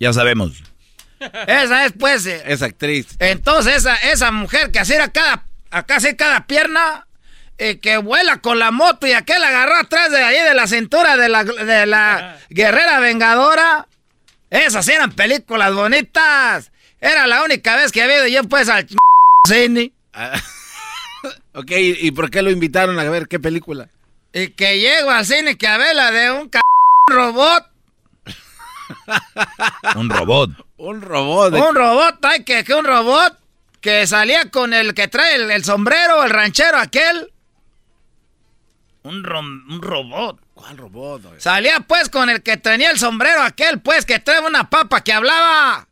Ya 0.00 0.12
sabemos. 0.12 0.62
Esa 1.46 1.84
es, 1.86 1.92
pues. 1.98 2.24
eh, 2.26 2.42
Es 2.46 2.62
actriz. 2.62 3.06
entonces, 3.18 3.76
esa, 3.76 3.96
esa 3.96 4.30
mujer 4.30 4.70
que 4.70 4.78
hacía 4.80 5.08
cada, 5.12 5.44
acá 5.70 5.98
cada 6.16 6.46
pierna, 6.46 7.06
eh, 7.58 7.78
que 7.78 7.96
vuela 7.98 8.40
con 8.40 8.58
la 8.58 8.70
moto 8.70 9.06
y 9.06 9.12
aquel 9.12 9.42
agarró 9.44 9.76
atrás 9.76 10.10
de 10.10 10.22
ahí 10.22 10.42
de 10.42 10.54
la 10.54 10.66
cintura 10.66 11.16
de 11.16 11.28
la, 11.28 11.44
de 11.44 11.86
la 11.86 12.38
guerrera 12.50 12.98
vengadora. 13.00 13.86
Esas 14.50 14.86
eran 14.88 15.12
películas 15.12 15.72
bonitas. 15.74 16.70
Era 17.00 17.26
la 17.26 17.42
única 17.44 17.76
vez 17.76 17.92
que 17.92 18.02
había 18.02 18.18
ido 18.18 18.26
yo, 18.28 18.48
pues, 18.48 18.68
al 18.68 18.86
cine. 19.46 19.92
Ah, 20.12 20.32
ok, 21.54 21.70
¿y 21.76 22.10
por 22.12 22.30
qué 22.30 22.42
lo 22.42 22.50
invitaron 22.50 22.98
a 22.98 23.04
ver 23.04 23.28
qué 23.28 23.38
película? 23.40 23.88
Y 24.32 24.48
que 24.48 24.78
llego 24.80 25.10
al 25.10 25.24
cine 25.26 25.56
que 25.56 25.66
a 25.66 25.76
ver 25.76 25.94
la 25.94 26.10
de 26.10 26.30
un 26.32 26.50
c 26.50 26.58
robot. 27.08 27.66
Un 29.96 30.10
robot. 30.10 30.50
Un 30.76 31.00
robot. 31.02 31.52
de- 31.52 31.60
Un 31.60 31.74
robot, 31.74 32.24
ay, 32.24 32.44
que, 32.44 32.64
que 32.64 32.74
un 32.74 32.84
robot 32.84 33.38
que 33.80 34.06
salía 34.06 34.50
con 34.50 34.72
el 34.72 34.94
que 34.94 35.08
trae 35.08 35.34
el, 35.36 35.50
el 35.50 35.64
sombrero, 35.64 36.22
el 36.24 36.30
ranchero 36.30 36.78
aquel. 36.78 37.30
Un, 39.04 39.22
rom- 39.22 39.64
un 39.70 39.82
robot. 39.82 40.40
¿Cuál 40.54 40.78
robot? 40.78 41.26
oye? 41.26 41.40
Salía 41.40 41.80
pues 41.80 42.08
con 42.08 42.30
el 42.30 42.42
que 42.42 42.56
tenía 42.56 42.90
el 42.90 42.98
sombrero 42.98 43.42
aquel, 43.42 43.80
pues, 43.80 44.06
que 44.06 44.18
trae 44.18 44.40
una 44.40 44.70
papa 44.70 45.04
que 45.04 45.12
hablaba. 45.12 45.86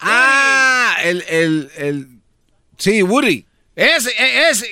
Ah, 0.00 0.96
el, 1.04 1.22
el, 1.28 1.70
el... 1.76 2.08
Sí, 2.78 3.02
Woody. 3.02 3.46
Es, 3.76 4.06
es, 4.18 4.62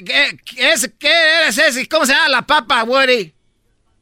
es, 0.57 0.91
¿qué 0.99 1.09
eres 1.43 1.59
ese? 1.59 1.89
¿Cómo 1.89 2.07
se 2.07 2.13
llama 2.13 2.29
la 2.29 2.43
papa, 2.43 2.83
Woody? 2.83 3.33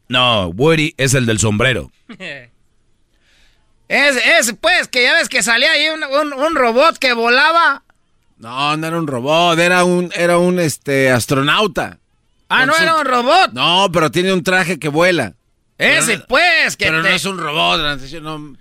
No, 0.08 0.48
Woody 0.48 0.94
es 0.96 1.12
el 1.12 1.26
del 1.26 1.38
sombrero. 1.38 1.92
es, 2.08 2.50
es, 3.88 4.54
pues, 4.60 4.88
que 4.88 5.02
ya 5.02 5.12
ves 5.14 5.28
que 5.28 5.42
salía 5.42 5.72
ahí 5.72 5.88
un, 5.90 6.02
un, 6.04 6.54
robot 6.54 6.96
que 6.98 7.12
volaba. 7.12 7.82
No, 8.38 8.76
no 8.78 8.86
era 8.86 8.98
un 8.98 9.06
robot, 9.06 9.58
era 9.58 9.84
un, 9.84 10.10
era 10.14 10.38
un, 10.38 10.58
este, 10.58 11.10
astronauta. 11.10 11.98
Ah, 12.54 12.66
no 12.66 12.76
era 12.76 12.96
un 12.96 13.06
robot. 13.06 13.52
No, 13.52 13.88
pero 13.92 14.10
tiene 14.10 14.32
un 14.32 14.42
traje 14.42 14.78
que 14.78 14.88
vuela. 14.88 15.34
Ese, 15.78 16.18
pues, 16.18 16.76
que 16.76 16.86
Pero 16.86 17.02
no 17.02 17.08
es 17.08 17.24
un 17.24 17.38
robot, 17.38 17.98
no... 18.20 18.56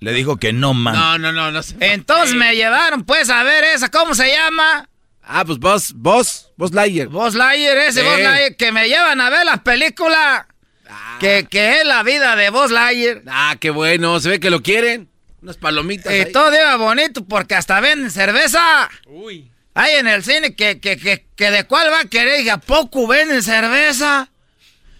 Le 0.00 0.12
dijo 0.12 0.36
que 0.36 0.52
no, 0.52 0.74
man. 0.74 0.94
No, 0.94 1.18
no, 1.18 1.30
no, 1.30 1.52
no 1.52 1.60
Entonces 1.78 2.34
me 2.34 2.56
llevaron, 2.56 3.04
pues, 3.04 3.30
a 3.30 3.44
ver 3.44 3.62
esa, 3.62 3.88
¿cómo 3.88 4.16
se 4.16 4.32
llama? 4.32 4.88
Ah, 5.22 5.44
pues 5.44 5.60
vos, 5.60 5.92
vos, 5.94 6.50
vos 6.56 6.72
Lightyear. 6.72 7.06
Vos 7.06 7.36
Lightyear, 7.36 7.78
ese 7.78 8.02
vos 8.02 8.18
Lightyear, 8.18 8.56
que 8.56 8.72
me 8.72 8.88
llevan 8.88 9.20
a 9.20 9.30
ver 9.30 9.46
la 9.46 9.62
película. 9.62 10.48
Ah. 10.88 11.18
Que, 11.20 11.46
que 11.48 11.78
es 11.78 11.86
la 11.86 12.02
vida 12.02 12.34
de 12.34 12.50
vos 12.50 12.72
Lightyear. 12.72 13.22
Ah, 13.28 13.54
qué 13.60 13.70
bueno, 13.70 14.18
se 14.18 14.28
ve 14.28 14.40
que 14.40 14.50
lo 14.50 14.60
quieren. 14.62 15.08
Unas 15.40 15.56
palomitas. 15.56 16.12
Y 16.12 16.32
todo 16.32 16.52
iba 16.52 16.74
bonito 16.76 17.24
porque 17.24 17.54
hasta 17.54 17.78
venden 17.78 18.10
cerveza. 18.10 18.90
Uy. 19.06 19.51
Hay 19.74 19.96
en 19.96 20.06
el 20.06 20.22
cine 20.22 20.54
que, 20.54 20.80
que, 20.80 20.96
que, 20.98 21.26
que 21.34 21.50
de 21.50 21.64
cuál 21.64 21.90
va 21.90 22.00
a 22.00 22.04
querer 22.04 22.40
y 22.40 22.48
a 22.48 22.58
poco 22.58 23.06
venden 23.06 23.42
cerveza. 23.42 24.28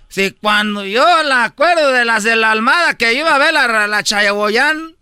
Si 0.09 0.31
cuando 0.31 0.85
yo 0.85 1.23
la 1.23 1.45
acuerdo 1.45 1.91
de 1.93 2.05
las 2.05 2.23
de 2.25 2.37
la 2.37 2.51
Almada 2.51 2.95
que 2.95 3.15
iba 3.15 3.35
a 3.35 3.39
ver 3.39 3.53
la, 3.53 3.87
la 3.87 4.03
Chayaboyán, 4.03 4.97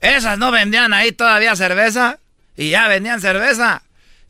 esas 0.00 0.38
no 0.38 0.50
vendían 0.50 0.92
ahí 0.92 1.12
todavía 1.12 1.56
cerveza 1.56 2.18
y 2.56 2.70
ya 2.70 2.88
vendían 2.88 3.20
cerveza. 3.20 3.82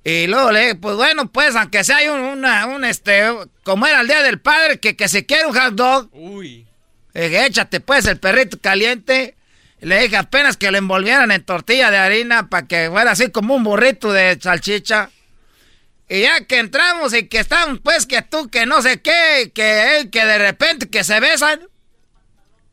Y 0.04 0.26
luego 0.26 0.52
le 0.52 0.74
pues 0.74 0.96
bueno, 0.96 1.30
pues 1.32 1.56
aunque 1.56 1.82
sea 1.82 1.98
hay 1.98 2.08
un, 2.08 2.20
una, 2.20 2.66
un 2.66 2.84
este, 2.84 3.26
como 3.62 3.86
era 3.86 4.02
el 4.02 4.06
Día 4.06 4.22
del 4.22 4.38
Padre, 4.38 4.78
que, 4.78 4.96
que 4.96 5.08
se 5.08 5.24
quiere 5.24 5.46
un 5.46 5.54
hot 5.54 5.74
dog. 5.74 6.08
Uy. 6.12 6.66
dije, 7.14 7.46
échate 7.46 7.80
pues 7.80 8.06
el 8.06 8.18
perrito 8.18 8.58
caliente. 8.60 9.34
Le 9.84 10.00
dije 10.00 10.16
apenas 10.16 10.56
que 10.56 10.70
lo 10.70 10.78
envolvieran 10.78 11.30
en 11.30 11.44
tortilla 11.44 11.90
de 11.90 11.98
harina 11.98 12.48
para 12.48 12.66
que 12.66 12.88
fuera 12.90 13.10
así 13.12 13.30
como 13.30 13.54
un 13.54 13.64
burrito 13.64 14.12
de 14.12 14.38
salchicha. 14.40 15.10
Y 16.08 16.22
ya 16.22 16.44
que 16.46 16.58
entramos 16.58 17.14
y 17.14 17.28
que 17.28 17.38
están, 17.40 17.78
pues, 17.78 18.06
que 18.06 18.22
tú, 18.22 18.48
que 18.48 18.66
no 18.66 18.82
sé 18.82 19.00
qué, 19.00 19.52
que, 19.54 20.08
que 20.10 20.24
de 20.24 20.38
repente 20.38 20.88
que 20.88 21.02
se 21.04 21.18
besan. 21.20 21.60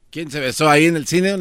¿Quién 0.10 0.30
se 0.30 0.40
besó 0.40 0.70
ahí 0.70 0.86
en 0.88 0.98
el 0.98 1.08
cine? 1.08 1.38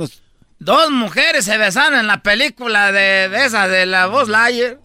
Dos 0.58 0.90
mujeres 0.90 1.44
se 1.44 1.56
besaron 1.58 1.98
en 1.98 2.06
la 2.06 2.22
película 2.22 2.92
de, 2.92 3.30
esa, 3.44 3.66
de 3.66 3.86
la 3.86 4.06
voz 4.06 4.28
Layer. 4.28 4.78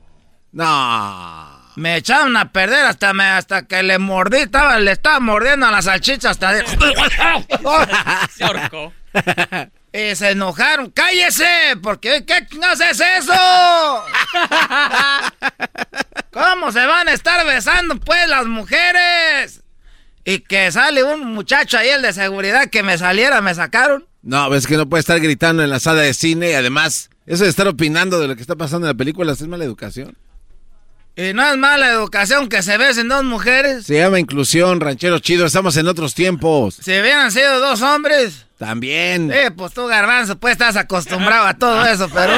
No. 0.51 1.63
Me 1.75 1.97
echaron 1.97 2.37
a 2.37 2.51
perder 2.51 2.85
hasta, 2.85 3.13
me, 3.13 3.25
hasta 3.25 3.67
que 3.67 3.83
le 3.83 3.99
mordí, 3.99 4.37
estaba, 4.37 4.79
le 4.79 4.91
estaba 4.91 5.19
mordiendo 5.19 5.65
a 5.65 5.71
la 5.71 5.81
salchicha 5.81 6.29
hasta 6.29 6.53
de... 6.53 6.65
se. 8.35 8.45
Y 9.95 10.13
se 10.13 10.31
enojaron. 10.31 10.91
¡Cállese! 10.91 11.77
Porque 11.81 12.25
¿qué 12.25 12.45
no 12.59 12.67
haces 12.67 12.99
eso? 12.99 13.33
¿Cómo 16.31 16.73
se 16.73 16.85
van 16.85 17.07
a 17.07 17.13
estar 17.13 17.45
besando 17.45 17.97
pues 18.01 18.27
las 18.27 18.45
mujeres? 18.45 19.63
Y 20.25 20.39
que 20.39 20.69
sale 20.73 21.01
un 21.01 21.33
muchacho 21.33 21.77
ahí, 21.77 21.87
el 21.87 22.01
de 22.01 22.11
seguridad, 22.11 22.69
que 22.69 22.83
me 22.83 22.97
saliera, 22.97 23.39
me 23.39 23.55
sacaron. 23.55 24.05
No, 24.21 24.53
es 24.53 24.67
que 24.67 24.75
no 24.75 24.89
puede 24.89 24.99
estar 24.99 25.17
gritando 25.21 25.63
en 25.63 25.69
la 25.69 25.79
sala 25.79 26.01
de 26.01 26.13
cine 26.13 26.51
y 26.51 26.55
además, 26.55 27.09
eso 27.25 27.45
de 27.45 27.49
estar 27.49 27.69
opinando 27.69 28.19
de 28.19 28.27
lo 28.27 28.35
que 28.35 28.41
está 28.41 28.57
pasando 28.57 28.87
en 28.87 28.93
la 28.93 28.97
película 28.97 29.31
es 29.31 29.41
mala 29.43 29.63
educación. 29.63 30.17
Y 31.15 31.31
no 31.31 31.49
es 31.49 31.55
mala 31.55 31.89
educación 31.89 32.49
que 32.49 32.61
se 32.63 32.77
besen 32.77 33.07
dos 33.07 33.23
mujeres. 33.23 33.85
Se 33.85 33.97
llama 33.97 34.19
inclusión, 34.19 34.81
ranchero 34.81 35.19
chido, 35.19 35.45
estamos 35.45 35.77
en 35.77 35.87
otros 35.87 36.13
tiempos. 36.13 36.79
Si 36.81 36.91
hubieran 36.91 37.31
sido 37.31 37.61
dos 37.61 37.81
hombres. 37.81 38.44
También. 38.57 39.31
Eh, 39.31 39.51
pues 39.51 39.73
tú, 39.73 39.85
garbanzo, 39.87 40.37
pues 40.37 40.53
estás 40.53 40.77
acostumbrado 40.77 41.47
a 41.47 41.55
todo 41.55 41.85
eso, 41.85 42.09
pero... 42.13 42.33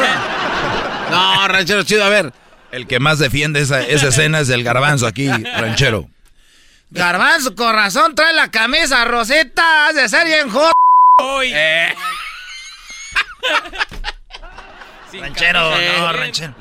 No, 1.10 1.48
ranchero 1.48 1.84
chido, 1.84 2.04
a 2.04 2.10
ver. 2.10 2.34
El 2.72 2.88
que 2.88 3.00
más 3.00 3.20
defiende 3.20 3.62
esa, 3.62 3.82
escena 3.82 4.40
es 4.40 4.50
el 4.50 4.64
garbanzo 4.64 5.08
aquí, 5.08 5.30
ranchero. 5.30 6.10
Garbanzo, 6.90 7.56
con 7.56 7.74
razón, 7.74 8.16
trae 8.16 8.34
la 8.34 8.52
camisa 8.52 9.06
rosita, 9.06 9.88
has 9.88 9.96
de 9.96 10.10
ser 10.10 10.26
bien 10.26 10.50
joder. 10.50 10.74
Eh. 11.44 11.96
ranchero, 15.14 15.72
no, 15.72 16.14
ranchero. 16.14 16.54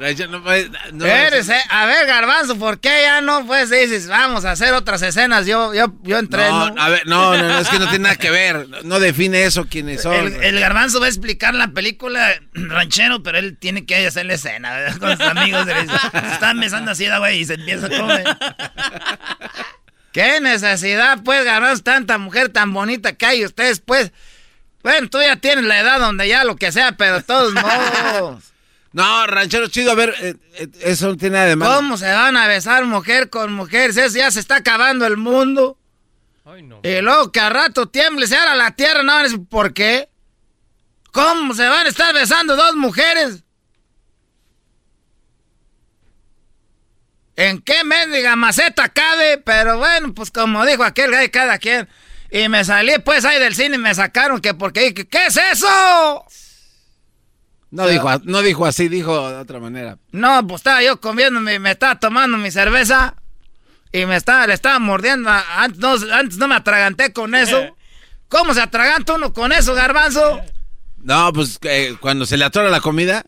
no 0.92 1.06
Eres, 1.06 1.48
eh, 1.48 1.60
a 1.68 1.86
ver, 1.86 2.06
Garbanzo, 2.06 2.56
¿por 2.58 2.78
qué 2.80 3.02
ya 3.02 3.20
no 3.20 3.46
pues 3.46 3.70
dices, 3.70 4.08
vamos 4.08 4.44
a 4.44 4.52
hacer 4.52 4.72
otras 4.74 5.02
escenas? 5.02 5.46
Yo, 5.46 5.74
yo, 5.74 5.92
yo 6.02 6.18
entreno. 6.18 6.70
No, 6.70 6.82
a 6.82 6.88
ver, 6.88 7.06
no, 7.06 7.36
no, 7.36 7.58
es 7.58 7.68
que 7.68 7.78
no 7.78 7.88
tiene 7.88 8.04
nada 8.04 8.16
que 8.16 8.30
ver. 8.30 8.66
No 8.84 9.00
define 9.00 9.44
eso 9.44 9.66
quiénes 9.66 10.02
son. 10.02 10.42
El, 10.42 10.60
Garbanzo 10.60 11.00
va 11.00 11.06
a 11.06 11.08
explicar 11.08 11.54
la 11.54 11.68
película 11.68 12.34
ranchero, 12.52 13.22
pero 13.22 13.38
él 13.38 13.56
tiene 13.58 13.86
que 13.86 14.06
hacer 14.06 14.26
la 14.26 14.34
escena 14.34 14.94
con 14.98 15.16
sus 15.16 15.26
amigos. 15.26 15.66
Se 15.66 16.32
están 16.32 16.60
besando 16.60 16.92
así, 16.92 17.06
güey, 17.18 17.40
y 17.40 17.44
se 17.44 17.54
empieza 17.54 17.86
a 17.86 17.90
comer. 17.90 18.24
¿Qué 20.12 20.40
necesidad, 20.40 21.18
pues, 21.22 21.44
Garbanzo, 21.44 21.82
tanta 21.82 22.16
mujer 22.16 22.48
tan 22.48 22.72
bonita 22.72 23.12
que 23.12 23.26
hay 23.26 23.44
ustedes, 23.44 23.80
pues? 23.80 24.12
Bueno, 24.86 25.10
tú 25.10 25.18
ya 25.20 25.34
tienes 25.34 25.64
la 25.64 25.80
edad 25.80 25.98
donde 25.98 26.28
ya 26.28 26.44
lo 26.44 26.54
que 26.54 26.70
sea, 26.70 26.92
pero 26.92 27.14
de 27.14 27.22
todos 27.24 27.52
modos. 28.20 28.52
No, 28.92 29.26
ranchero 29.26 29.66
chido, 29.66 29.90
a 29.90 29.94
ver, 29.96 30.14
eh, 30.20 30.36
eh, 30.54 30.68
eso 30.80 31.08
no 31.08 31.16
tiene 31.16 31.34
nada 31.34 31.48
de 31.48 31.56
malo. 31.56 31.74
¿Cómo 31.74 31.96
se 31.96 32.06
van 32.06 32.36
a 32.36 32.46
besar 32.46 32.84
mujer 32.84 33.28
con 33.28 33.52
mujer? 33.52 33.90
Eso 33.90 34.16
ya 34.16 34.30
se 34.30 34.38
está 34.38 34.54
acabando 34.54 35.04
el 35.04 35.16
mundo. 35.16 35.76
Ay, 36.44 36.62
no. 36.62 36.78
Y 36.84 37.00
luego 37.00 37.32
que 37.32 37.40
a 37.40 37.48
rato 37.48 37.88
tiemble, 37.88 38.28
se 38.28 38.36
hará 38.36 38.54
la 38.54 38.76
tierra, 38.76 39.02
no 39.02 39.12
van 39.12 39.26
a 39.26 39.38
por 39.50 39.74
qué. 39.74 40.08
¿Cómo 41.10 41.52
se 41.54 41.66
van 41.66 41.86
a 41.86 41.88
estar 41.88 42.14
besando 42.14 42.54
dos 42.54 42.76
mujeres? 42.76 43.42
¿En 47.34 47.60
qué 47.60 47.82
mendiga 47.82 48.36
maceta 48.36 48.88
cabe? 48.88 49.38
Pero 49.38 49.78
bueno, 49.78 50.14
pues 50.14 50.30
como 50.30 50.64
dijo 50.64 50.84
aquel 50.84 51.10
gay, 51.10 51.28
cada 51.28 51.58
quien. 51.58 51.88
Y 52.30 52.48
me 52.48 52.64
salí 52.64 52.92
pues 53.04 53.24
ahí 53.24 53.38
del 53.38 53.54
cine 53.54 53.76
y 53.76 53.78
me 53.78 53.94
sacaron 53.94 54.40
que 54.40 54.54
porque 54.54 54.92
¿qué 54.94 55.26
es 55.26 55.36
eso? 55.36 56.24
No 57.70 57.86
dijo, 57.88 58.08
no 58.24 58.42
dijo 58.42 58.66
así, 58.66 58.88
dijo 58.88 59.28
de 59.30 59.36
otra 59.36 59.58
manera. 59.58 59.98
No, 60.12 60.46
pues 60.46 60.60
estaba 60.60 60.82
yo 60.82 61.00
comiendo, 61.00 61.40
me, 61.40 61.58
me 61.58 61.72
estaba 61.72 61.98
tomando 61.98 62.36
mi 62.38 62.50
cerveza 62.50 63.14
y 63.92 64.06
me 64.06 64.16
estaba, 64.16 64.46
le 64.46 64.54
estaba 64.54 64.78
mordiendo. 64.78 65.30
Antes 65.30 65.78
no, 65.78 65.92
antes 66.14 66.38
no 66.38 66.48
me 66.48 66.54
atraganté 66.54 67.12
con 67.12 67.34
eso. 67.34 67.76
¿Cómo 68.28 68.54
se 68.54 68.60
atraganta 68.60 69.14
uno 69.14 69.32
con 69.32 69.52
eso, 69.52 69.74
garbanzo? 69.74 70.40
No, 70.98 71.32
pues 71.32 71.58
eh, 71.62 71.96
cuando 72.00 72.26
se 72.26 72.36
le 72.36 72.44
atora 72.44 72.70
la 72.70 72.80
comida, 72.80 73.24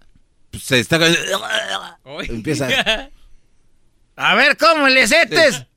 pues 0.51 0.65
se 0.65 0.81
está... 0.81 0.99
Empieza... 2.29 2.69
A 4.17 4.35
ver, 4.35 4.57
¿cómo 4.57 4.89
le 4.89 5.07
setes? 5.07 5.65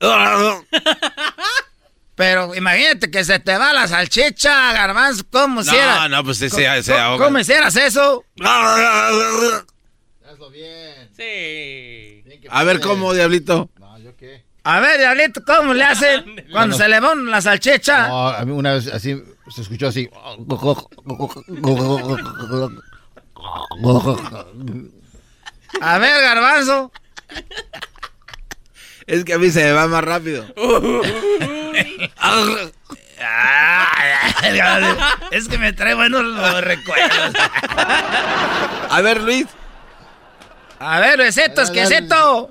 Pero 2.14 2.54
imagínate 2.54 3.10
que 3.10 3.24
se 3.24 3.38
te 3.38 3.56
va 3.56 3.72
la 3.72 3.88
salchicha, 3.88 4.72
garbanzo, 4.72 5.24
¿cómo 5.30 5.62
no, 5.62 5.72
No, 5.72 6.08
no, 6.08 6.24
pues 6.24 6.38
se, 6.38 6.50
se, 6.50 6.82
se 6.82 6.98
ahoga. 6.98 7.24
¿Cómo 7.24 7.38
hicieras 7.38 7.74
eso? 7.76 8.24
Hazlo 10.26 10.50
bien. 10.50 11.10
Sí. 11.16 12.22
A 12.50 12.64
ver, 12.64 12.80
¿cómo, 12.80 13.14
Diablito? 13.14 13.70
No, 13.78 13.98
¿yo 13.98 14.14
qué? 14.16 14.44
A 14.64 14.80
ver, 14.80 14.98
Diablito, 14.98 15.42
¿cómo 15.44 15.72
le 15.72 15.84
hacen 15.84 16.46
cuando 16.52 16.76
se 16.76 16.86
le 16.88 17.00
va 17.00 17.14
la 17.14 17.40
salchicha? 17.40 18.08
No, 18.08 18.28
a 18.28 18.44
mí 18.44 18.52
una 18.52 18.74
vez 18.74 18.88
así, 18.88 19.22
se 19.54 19.62
escuchó 19.62 19.88
así. 19.88 20.08
A 25.80 25.98
ver, 25.98 26.20
garbanzo. 26.22 26.92
Es 29.06 29.24
que 29.24 29.34
a 29.34 29.38
mí 29.38 29.50
se 29.50 29.64
me 29.64 29.72
va 29.72 29.86
más 29.88 30.04
rápido. 30.04 30.44
es 35.30 35.48
que 35.48 35.58
me 35.58 35.72
trae 35.72 35.94
buenos 35.94 36.60
recuerdos. 36.62 37.34
A 38.90 39.00
ver, 39.02 39.20
Luis. 39.20 39.46
A 40.78 40.98
ver, 41.00 41.18
besetos, 41.18 41.70
¿qué 41.70 41.82
es 41.82 41.90
esto? 41.90 42.50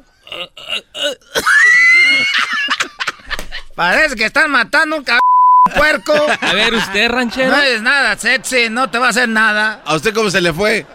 Parece 3.76 4.16
que 4.16 4.26
están 4.26 4.52
matando 4.52 4.98
un 4.98 5.04
cabrón 5.04 5.22
puerco. 5.76 6.14
A 6.42 6.54
ver, 6.54 6.74
usted, 6.74 7.10
ranchero. 7.10 7.52
No 7.52 7.62
es 7.62 7.82
nada 7.82 8.18
sexy, 8.18 8.70
no 8.70 8.90
te 8.90 8.98
va 8.98 9.08
a 9.08 9.10
hacer 9.10 9.28
nada. 9.28 9.82
¿A 9.86 9.96
usted 9.96 10.14
cómo 10.14 10.30
se 10.30 10.40
le 10.42 10.54
fue? 10.54 10.86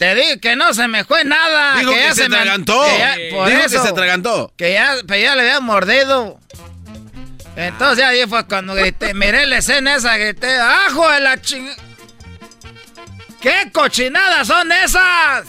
Te 0.00 0.14
digo 0.14 0.40
que 0.40 0.56
no 0.56 0.72
se 0.72 0.88
me 0.88 1.04
fue 1.04 1.24
nada. 1.26 1.76
Dijo 1.76 1.92
que, 1.92 2.00
ya 2.00 2.14
se, 2.14 2.24
atragantó. 2.24 2.82
Dijo 2.86 3.44
que 3.44 3.68
se 3.68 3.76
atragantó. 3.76 4.50
Que 4.56 4.72
ya, 4.72 4.94
ya 5.06 5.36
le 5.36 5.42
había 5.42 5.60
mordido. 5.60 6.40
Entonces 7.54 8.02
ahí 8.02 8.24
fue 8.26 8.46
cuando 8.46 8.74
grité, 8.74 9.12
miré 9.14 9.44
la 9.44 9.58
escena 9.58 9.96
esa, 9.96 10.16
grité, 10.16 10.56
¡ajo 10.58 11.06
de 11.10 11.20
la 11.20 11.38
ching... 11.42 11.68
¿Qué 13.42 13.70
cochinadas 13.74 14.46
son 14.46 14.72
esas? 14.72 15.44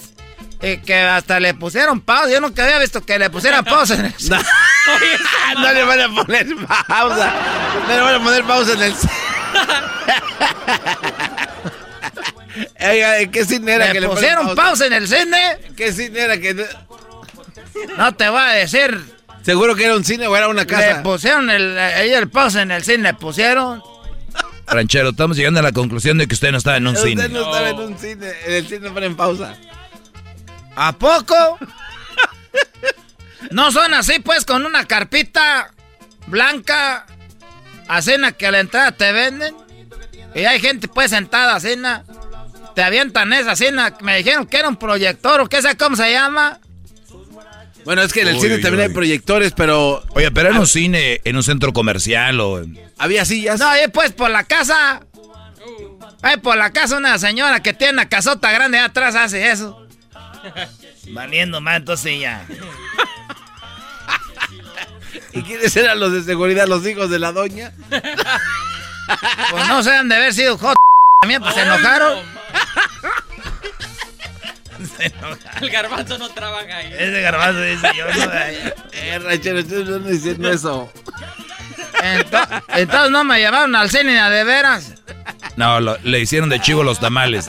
Y 0.61 0.79
que 0.79 0.99
hasta 0.99 1.39
le 1.39 1.53
pusieron 1.53 2.01
pausa. 2.01 2.29
Yo 2.29 2.41
nunca 2.41 2.65
había 2.65 2.79
visto 2.79 3.05
que 3.05 3.17
le 3.19 3.29
pusieran 3.29 3.63
pausa 3.63 3.93
en 3.93 4.07
el 4.07 4.13
no, 4.29 4.37
no 5.61 5.71
le 5.71 5.83
van 5.85 6.01
a 6.01 6.13
poner 6.13 6.47
pausa. 6.89 7.33
No 7.87 7.95
le 7.95 8.01
van 8.01 8.15
a 8.15 8.19
poner 8.21 8.43
pausa 8.43 8.73
en 8.73 8.81
el. 8.81 8.93
¿Qué 13.31 13.45
cine 13.45 13.73
era 13.73 13.87
¿Le 13.87 13.93
que 13.93 14.01
le 14.01 14.09
pusieron 14.09 14.55
pausa? 14.55 14.85
en 14.85 14.93
el 14.93 15.07
cine? 15.07 15.57
¿Qué 15.75 15.91
cine 15.93 16.19
era 16.19 16.37
que.? 16.37 16.65
No 17.97 18.13
te 18.15 18.29
voy 18.29 18.41
a 18.41 18.49
decir. 18.49 18.99
¿Seguro 19.43 19.75
que 19.75 19.85
era 19.85 19.95
un 19.95 20.03
cine 20.03 20.27
o 20.27 20.35
era 20.35 20.47
una 20.47 20.65
casa? 20.65 20.97
Le 20.97 21.03
pusieron 21.03 21.49
el, 21.49 21.77
ella 21.77 22.19
el 22.19 22.29
pausa 22.29 22.61
en 22.61 22.71
el 22.71 22.83
cine, 22.83 23.03
le 23.03 23.13
pusieron. 23.13 23.81
Ranchero, 24.67 25.09
estamos 25.09 25.35
llegando 25.35 25.59
a 25.59 25.63
la 25.63 25.71
conclusión 25.71 26.17
de 26.17 26.27
que 26.27 26.33
usted 26.35 26.51
no 26.51 26.57
estaba 26.57 26.77
en 26.77 26.87
un 26.87 26.95
usted 26.95 27.09
cine. 27.09 27.21
Usted 27.23 27.33
no 27.33 27.41
estaba 27.45 27.69
en 27.69 27.79
un 27.79 27.97
cine. 27.97 28.31
En 28.45 28.53
el 28.53 28.67
cine 28.67 28.89
ponen 28.91 29.15
pausa. 29.15 29.55
¿A 30.75 30.93
poco? 30.93 31.59
no 33.51 33.71
son 33.71 33.93
así, 33.93 34.19
pues, 34.19 34.45
con 34.45 34.65
una 34.65 34.85
carpita 34.85 35.71
blanca, 36.27 37.05
a 37.87 38.01
cena 38.01 38.31
que 38.31 38.47
a 38.47 38.51
la 38.51 38.59
entrada 38.59 38.91
te 38.91 39.11
venden. 39.11 39.55
Y 40.33 40.45
hay 40.45 40.59
gente, 40.61 40.87
pues, 40.87 41.09
sentada 41.11 41.55
a 41.55 41.59
cena. 41.59 42.05
Te 42.75 42.83
avientan 42.83 43.31
esa 43.33 43.55
cena. 43.55 43.95
Me 44.01 44.17
dijeron 44.17 44.45
que 44.47 44.57
era 44.57 44.69
un 44.69 44.75
proyector 44.77 45.41
o 45.41 45.49
qué 45.49 45.61
sé 45.61 45.75
cómo 45.77 45.95
se 45.95 46.11
llama. 46.11 46.59
Bueno, 47.83 48.01
es 48.03 48.13
que 48.13 48.21
en 48.21 48.27
el 48.29 48.35
Uy, 48.35 48.41
cine 48.41 48.55
uy, 48.55 48.61
también 48.61 48.81
uy. 48.81 48.87
hay 48.89 48.93
proyectores, 48.93 49.53
pero. 49.55 50.03
Oye, 50.09 50.29
pero 50.31 50.49
en 50.49 50.57
un 50.57 50.67
cine, 50.67 51.19
en 51.23 51.35
un 51.35 51.41
centro 51.43 51.73
comercial 51.73 52.39
o... 52.39 52.59
en- 52.59 52.79
Había 52.97 53.25
sillas. 53.25 53.59
No, 53.59 53.67
ahí 53.67 53.87
pues 53.91 54.11
por 54.13 54.29
la 54.29 54.43
casa. 54.43 55.01
Ahí 56.21 56.37
por 56.37 56.55
la 56.57 56.71
casa 56.71 56.97
una 56.97 57.17
señora 57.17 57.63
que 57.63 57.73
tiene 57.73 57.93
una 57.93 58.07
casota 58.07 58.51
grande 58.51 58.77
allá 58.77 58.85
atrás 58.87 59.15
hace 59.15 59.49
eso. 59.49 59.87
Valiendo 61.09 61.59
más, 61.61 61.77
entonces 61.77 62.19
ya. 62.19 62.45
¿Y 65.33 65.41
quiénes 65.43 65.75
eran 65.75 65.99
los 65.99 66.11
de 66.13 66.23
seguridad, 66.23 66.67
los 66.67 66.85
hijos 66.85 67.09
de 67.09 67.19
la 67.19 67.31
doña? 67.31 67.71
Pues 69.49 69.67
no 69.67 69.83
se 69.83 69.91
han 69.91 70.07
de 70.07 70.15
haber 70.15 70.33
sido 70.33 70.57
hot 70.57 70.77
también, 71.21 71.41
pues 71.41 71.53
se 71.55 71.61
enojaron. 71.61 72.19
Se 74.97 75.05
enojaron. 75.05 75.39
El 75.63 75.69
garbanzo 75.69 76.17
no 76.17 76.29
trabaja 76.29 76.77
ahí. 76.77 76.91
Ese 76.97 77.21
garbanzo 77.21 77.61
dice 77.61 77.87
yo 77.95 78.05
no. 78.07 78.31
Eh, 78.93 79.19
ranchero, 79.19 79.59
ustedes 79.59 79.87
no 79.87 79.97
están 79.97 80.11
diciendo 80.11 80.51
eso. 80.51 80.91
Ento- 82.01 82.63
entonces 82.69 83.11
no 83.11 83.23
me 83.23 83.39
llevaron 83.39 83.75
al 83.75 83.89
cine 83.91 84.19
a 84.19 84.29
de 84.31 84.43
veras. 84.43 84.93
No, 85.55 85.79
lo- 85.79 85.97
le 86.03 86.19
hicieron 86.19 86.49
de 86.49 86.59
chivo 86.59 86.83
los 86.83 86.99
tamales. 86.99 87.45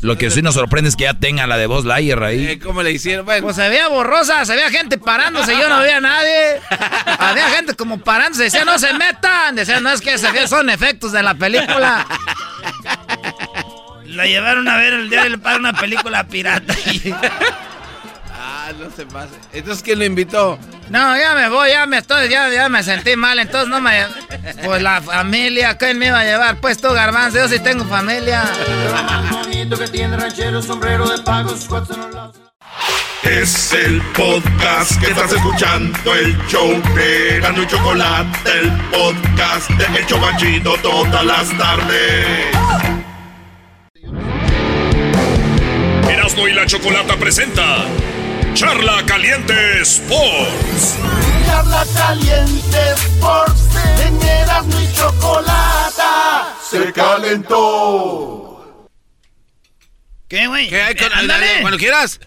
Lo 0.00 0.18
que 0.18 0.30
sí 0.30 0.42
nos 0.42 0.54
sorprende 0.54 0.88
es 0.90 0.96
que 0.96 1.04
ya 1.04 1.14
tenga 1.14 1.46
la 1.46 1.56
de 1.56 1.66
voz 1.66 1.84
Layer 1.84 2.22
ahí. 2.22 2.46
Eh, 2.48 2.58
¿Cómo 2.58 2.82
le 2.82 2.90
hicieron? 2.92 3.24
Bueno, 3.24 3.42
Pues 3.44 3.56
se 3.56 3.68
veía 3.68 3.88
borrosa, 3.88 4.44
se 4.44 4.54
veía 4.54 4.70
gente 4.70 4.98
parándose, 4.98 5.52
yo 5.56 5.68
no 5.68 5.78
veía 5.80 5.98
a 5.98 6.00
nadie. 6.00 6.60
Había 7.18 7.50
gente 7.50 7.74
como 7.74 7.98
parándose, 7.98 8.44
decía 8.44 8.64
no 8.64 8.78
se 8.78 8.92
metan. 8.94 9.54
Decía, 9.54 9.80
no 9.80 9.90
es 9.90 10.00
que 10.00 10.18
se 10.18 10.48
son 10.48 10.70
efectos 10.70 11.12
de 11.12 11.22
la 11.22 11.34
película. 11.34 12.04
La 14.16 14.24
llevaron 14.24 14.66
a 14.66 14.78
ver 14.78 14.94
el 14.94 15.10
día 15.10 15.24
del 15.24 15.38
padre 15.38 15.58
una 15.58 15.72
película 15.74 16.26
pirata. 16.26 16.74
ah, 18.32 18.72
no 18.78 18.90
se 18.90 19.04
pase. 19.04 19.34
Entonces, 19.52 19.82
¿quién 19.82 19.98
lo 19.98 20.06
invitó? 20.06 20.58
No, 20.88 21.18
ya 21.18 21.34
me 21.34 21.50
voy, 21.50 21.70
ya 21.70 21.84
me 21.84 21.98
estoy, 21.98 22.30
ya, 22.30 22.48
ya 22.48 22.70
me 22.70 22.82
sentí 22.82 23.14
mal, 23.14 23.38
entonces 23.38 23.68
no 23.68 23.80
me... 23.80 24.06
Pues 24.64 24.80
la 24.80 25.02
familia, 25.02 25.76
¿quién 25.76 25.98
me 25.98 26.06
iba 26.06 26.20
a 26.20 26.24
llevar? 26.24 26.56
Pues 26.60 26.78
tú, 26.80 26.90
Garbanzo, 26.92 27.38
yo 27.38 27.48
sí 27.48 27.58
tengo 27.58 27.84
familia. 27.84 28.44
Es 33.22 33.72
el 33.72 34.00
podcast 34.16 34.98
que 34.98 35.10
estás 35.10 35.32
escuchando, 35.32 36.14
el 36.14 36.38
show 36.46 36.70
de 36.94 37.40
Gano 37.40 37.62
y 37.62 37.66
Chocolate, 37.66 38.50
el 38.60 38.72
podcast 38.90 39.68
de 39.70 39.98
El 39.98 40.06
Chobachito 40.06 40.74
todas 40.78 41.24
las 41.24 41.58
tardes. 41.58 42.95
Erasmo 46.26 46.48
y 46.48 46.52
la 46.54 46.66
Chocolata 46.66 47.16
presenta 47.16 47.84
Charla 48.52 49.06
Caliente 49.06 49.80
Sports. 49.82 50.96
Charla 51.46 51.86
caliente 51.94 52.78
Sports, 52.96 53.60
en 54.04 54.20
Erasmo 54.20 54.80
y 54.80 54.92
Chocolata, 54.92 56.52
se 56.68 56.92
calentó. 56.92 58.88
¿Qué, 60.26 60.48
güey? 60.48 60.68
¿Qué 60.68 60.82
hay 60.82 60.96
con- 60.96 61.12
Ándale. 61.12 61.60
Cuando 61.60 61.78
quieras. 61.78 62.18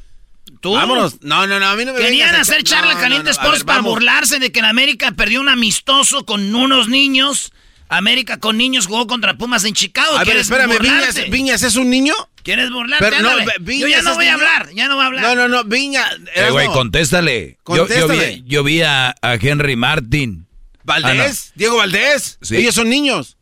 ¿Tú? 0.61 0.75
Vámonos. 0.75 1.21
No, 1.21 1.45
no, 1.45 1.59
no, 1.59 1.67
a 1.67 1.75
mí 1.75 1.83
no 1.83 1.91
me 1.91 1.99
Querían 1.99 2.35
hacer 2.35 2.63
charla 2.63 2.93
No, 2.93 3.01
caliente 3.01 3.31
no, 3.31 3.35
no, 3.35 3.41
a 3.41 3.43
Sports 3.43 3.59
ver, 3.59 3.65
para 3.65 3.79
vamos. 3.79 3.95
burlarse 3.95 4.39
de 4.39 4.53
que 4.53 4.59
en 4.59 4.65
América 4.65 5.11
perdió 5.11 5.41
un 5.41 5.49
amistoso 5.49 6.23
con 6.25 6.55
unos 6.55 6.87
niños. 6.87 7.51
América 7.89 8.39
con 8.39 8.57
niños 8.57 8.85
jugó 8.85 9.07
contra 9.07 9.35
Pumas 9.37 9.63
en 9.65 9.73
Chicago. 9.73 10.13
A 10.13 10.19
ver, 10.19 10.25
¿Quieres 10.25 10.43
espérame, 10.43 10.73
burlarte? 10.73 11.21
Viñas, 11.23 11.31
Viñas 11.31 11.63
es 11.63 11.75
un 11.75 11.89
niño. 11.89 12.13
¿Quieres 12.43 12.69
burlarte? 12.71 13.03
Pero 13.03 13.21
no, 13.21 13.31
Yo 13.65 13.87
ya 13.87 14.01
no 14.03 14.13
voy 14.15 14.27
a 14.27 14.35
hablar, 14.35 14.69
ya 14.73 14.87
no 14.87 14.95
voy 14.95 15.03
a 15.03 15.07
hablar. 15.07 15.23
No, 15.23 15.35
no, 15.35 15.47
no, 15.47 15.63
Viña. 15.63 16.05
Eh, 16.35 16.51
güey, 16.51 16.65
Erasmo. 16.65 16.73
contéstale. 16.73 17.57
Yo, 17.67 17.87
vi, 18.07 18.43
yo 18.45 18.63
vi 18.63 18.81
a, 18.83 19.15
a 19.21 19.33
Henry 19.35 19.75
Martin. 19.75 20.45
¿Valdés? 20.83 21.51
¿Diego 21.55 21.77
Valdés? 21.77 22.37
Sí. 22.41 22.57
Ellos 22.57 22.75
son 22.75 22.89
niños. 22.89 23.37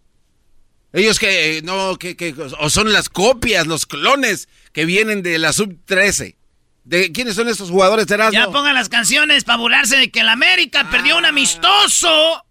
Ellos 0.94 1.19
que, 1.19 1.57
eh, 1.57 1.61
no, 1.61 1.98
que, 1.98 2.15
que, 2.15 2.34
o 2.60 2.69
son 2.69 2.91
las 2.94 3.10
copias, 3.10 3.68
los 3.68 3.86
clones 3.86 4.48
que 4.72 4.86
vienen 4.86 5.22
de 5.22 5.38
la 5.38 5.52
sub-13. 5.53 6.36
¿De 6.86 7.11
quiénes 7.11 7.36
son 7.36 7.49
estos 7.49 7.69
jugadores, 7.69 8.10
Erasmo? 8.10 8.32
Ya 8.32 8.49
pongan 8.49 8.74
las 8.74 8.88
canciones 8.88 9.44
para 9.44 9.57
burlarse 9.57 9.98
de 9.98 10.10
que 10.10 10.22
el 10.22 10.30
América 10.30 10.90
perdió 10.90 11.18
un 11.18 11.26
amistoso 11.26 12.45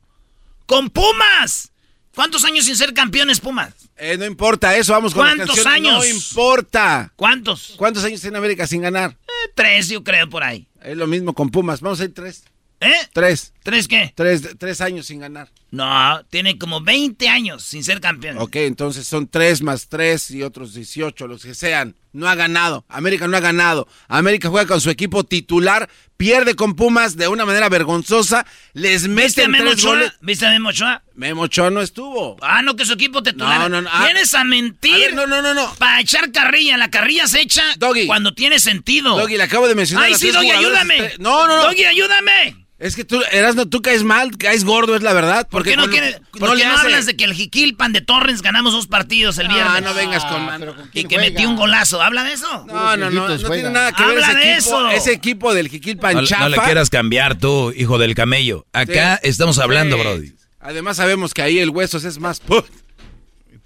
con 0.67 0.91
Pumas. 0.91 1.73
¿Cuántos 2.17 2.45
años 2.45 2.65
sin 2.65 2.75
ser 2.77 2.95
campeones 2.95 3.41
Pumas? 3.41 3.75
Eh, 3.99 4.17
no 4.17 4.25
importa 4.25 4.75
eso, 4.75 4.95
vamos 4.95 5.13
con 5.13 5.23
¿Cuántos 5.23 5.67
años? 5.67 5.99
No 5.99 6.05
importa. 6.07 7.13
¿Cuántos? 7.15 7.75
¿Cuántos 7.77 8.05
años 8.05 8.23
tiene 8.23 8.39
América 8.39 8.67
sin 8.67 8.81
ganar? 8.81 9.11
Eh, 9.11 9.51
tres, 9.55 9.91
yo 9.91 10.03
creo, 10.03 10.27
por 10.31 10.43
ahí. 10.43 10.67
Es 10.83 10.97
lo 10.97 11.07
mismo 11.07 11.35
con 11.35 11.51
Pumas. 11.51 11.83
Vamos 11.83 12.01
a 12.01 12.05
ir 12.05 12.15
tres. 12.15 12.45
¿Eh? 12.81 12.95
Tres. 13.13 13.53
¿Tres 13.67 13.89
qué? 13.89 14.13
Tres, 14.15 14.43
tres 14.59 14.81
años 14.81 15.07
sin 15.07 15.19
ganar. 15.19 15.51
No, 15.73 16.25
tiene 16.31 16.57
como 16.57 16.81
20 16.81 17.29
años 17.29 17.65
sin 17.65 17.83
ser 17.83 18.01
campeón. 18.01 18.39
Ok, 18.39 18.55
entonces 18.57 19.09
son 19.09 19.27
tres 19.27 19.61
más 19.61 19.89
tres 19.89 20.31
y 20.31 20.45
otros 20.45 20.73
18, 20.75 21.27
los 21.27 21.43
que 21.43 21.53
sean. 21.53 21.97
No 22.13 22.29
ha 22.29 22.37
ganado. 22.37 22.85
América 22.89 23.27
no 23.27 23.37
ha 23.37 23.41
ganado. 23.41 23.89
América 24.07 24.51
juega 24.51 24.69
con 24.69 24.81
su 24.81 24.89
equipo 24.89 25.25
titular, 25.25 25.91
pierde 26.17 26.55
con 26.55 26.77
Pumas 26.77 27.17
de 27.17 27.27
una 27.27 27.45
manera 27.45 27.69
vergonzosa, 27.69 28.47
les 28.73 29.13
¿Viste 29.13 29.43
a 29.43 29.49
meten 29.49 29.51
Memo 29.51 29.65
tres 29.65 29.75
Ochoa? 29.85 29.91
goles. 29.97 30.13
¿Viste 30.21 30.47
a 30.47 30.51
Memo 30.51 30.69
Ochoa? 30.69 31.03
Memo 31.17 31.43
Ochoa 31.43 31.71
no 31.71 31.81
estuvo. 31.81 32.37
Ah, 32.43 32.63
no, 32.63 32.77
que 32.77 32.87
su 32.87 32.93
equipo 32.93 33.21
titular. 33.25 33.59
No, 33.59 33.69
no, 33.69 33.83
no. 33.83 33.91
Ah. 33.93 34.05
Vienes 34.05 34.33
a 34.33 34.45
mentir. 34.45 34.95
A 34.95 34.99
ver, 34.99 35.15
no, 35.15 35.27
no, 35.27 35.43
no, 35.43 35.55
no. 35.55 35.75
Para 35.75 36.01
echar 36.01 36.31
carrilla. 36.31 36.77
La 36.77 36.89
carrilla 36.89 37.27
se 37.27 37.41
echa 37.41 37.65
cuando 38.07 38.33
tiene 38.33 38.61
sentido. 38.61 39.19
Doggy, 39.19 39.37
le 39.37 39.43
acabo 39.43 39.67
de 39.67 39.75
mencionar 39.75 40.07
Ay, 40.07 40.15
sí, 40.15 40.31
Doggy, 40.31 40.53
ayúdame. 40.53 41.15
No, 41.19 41.49
no, 41.49 41.57
no. 41.57 41.63
Doggy, 41.65 41.85
ayúdame. 41.85 42.66
Es 42.79 42.95
que 42.95 43.07
tú, 43.07 43.23
Erasmo, 43.33 43.67
tú 43.67 43.81
caes 43.81 44.05
mal, 44.05 44.37
caes 44.37 44.63
gordo, 44.63 44.97
es 44.97 45.03
la 45.03 45.15
verdad. 45.15 45.43
¿Por 45.49 45.61
Porque 45.63 45.71
qué 45.71 45.77
no, 45.77 45.85
cuando- 45.85 45.97
quiere- 45.97 46.21
por 46.39 46.51
qué 46.51 46.57
le 46.57 46.65
no 46.67 46.75
hace- 46.75 46.83
hablas 46.83 47.07
de 47.07 47.17
que 47.17 47.25
el 47.25 47.33
Jiquilpan 47.33 47.95
de 47.95 48.03
Torrens 48.03 48.43
ganamos 48.43 48.75
dos 48.75 48.87
partidos 48.87 49.39
el 49.39 49.47
Ah, 49.47 49.55
viernes? 49.55 49.83
no 49.83 49.95
vengas 49.95 50.25
con 50.27 50.43
Ah, 50.43 50.59
Y 50.93 51.05
que 51.05 51.17
metió 51.17 51.49
un 51.49 51.57
golazo. 51.57 52.03
¿Habla 52.03 52.23
de 52.25 52.35
eso? 52.35 52.67
No, 52.67 52.97
no, 52.99 53.11
no, 53.11 53.29
no 53.29 53.51
tiene 53.51 53.71
nada 53.71 53.93
que 53.93 54.03
ver 54.05 54.13
Habla 54.23 54.29
ese 54.33 54.39
de 54.39 54.53
equipo, 54.57 54.69
eso. 54.77 54.91
ese 54.91 55.13
equipo 55.13 55.55
del 55.55 55.69
Jiquilpan 55.71 56.15
No, 56.17 56.21
no 56.21 56.27
chafa. 56.27 56.49
le 56.51 56.59
quieras 56.59 56.91
cambiar 56.91 57.39
tú, 57.39 57.73
hijo 57.75 57.97
del 57.97 58.15
camello. 58.15 58.67
Acá 58.75 59.21
Sí. 59.23 59.31
estamos 59.31 59.59
hablando, 59.59 59.97
Sí. 59.97 60.03
Brody. 60.03 60.33
Además 60.61 60.99
sabemos 60.99 61.33
que 61.33 61.41
ahí 61.41 61.59
el 61.59 61.71
Huesos 61.71 62.05
es 62.05 62.19
más 62.19 62.41
put. 62.41 62.67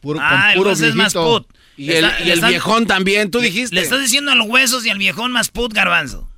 Puro, 0.01 0.21
Ah, 0.23 0.53
el 0.55 0.61
hueso 0.61 0.87
es 0.87 0.95
más 0.95 1.13
put. 1.15 1.47
Y 1.77 1.91
el, 1.93 2.05
Está- 2.05 2.21
y 2.21 2.31
el 2.31 2.35
están- 2.39 2.51
viejón 2.51 2.87
también, 2.87 3.31
tú 3.33 3.41
dijiste. 3.41 3.75
Le 3.75 3.83
estás 3.83 4.01
diciendo 4.01 4.31
a 4.31 4.35
los 4.37 4.47
huesos 4.49 4.87
y 4.87 4.91
al 4.91 4.99
viejón 4.99 5.33
más 5.33 5.49
put, 5.51 5.73
garbanzo. 5.75 6.29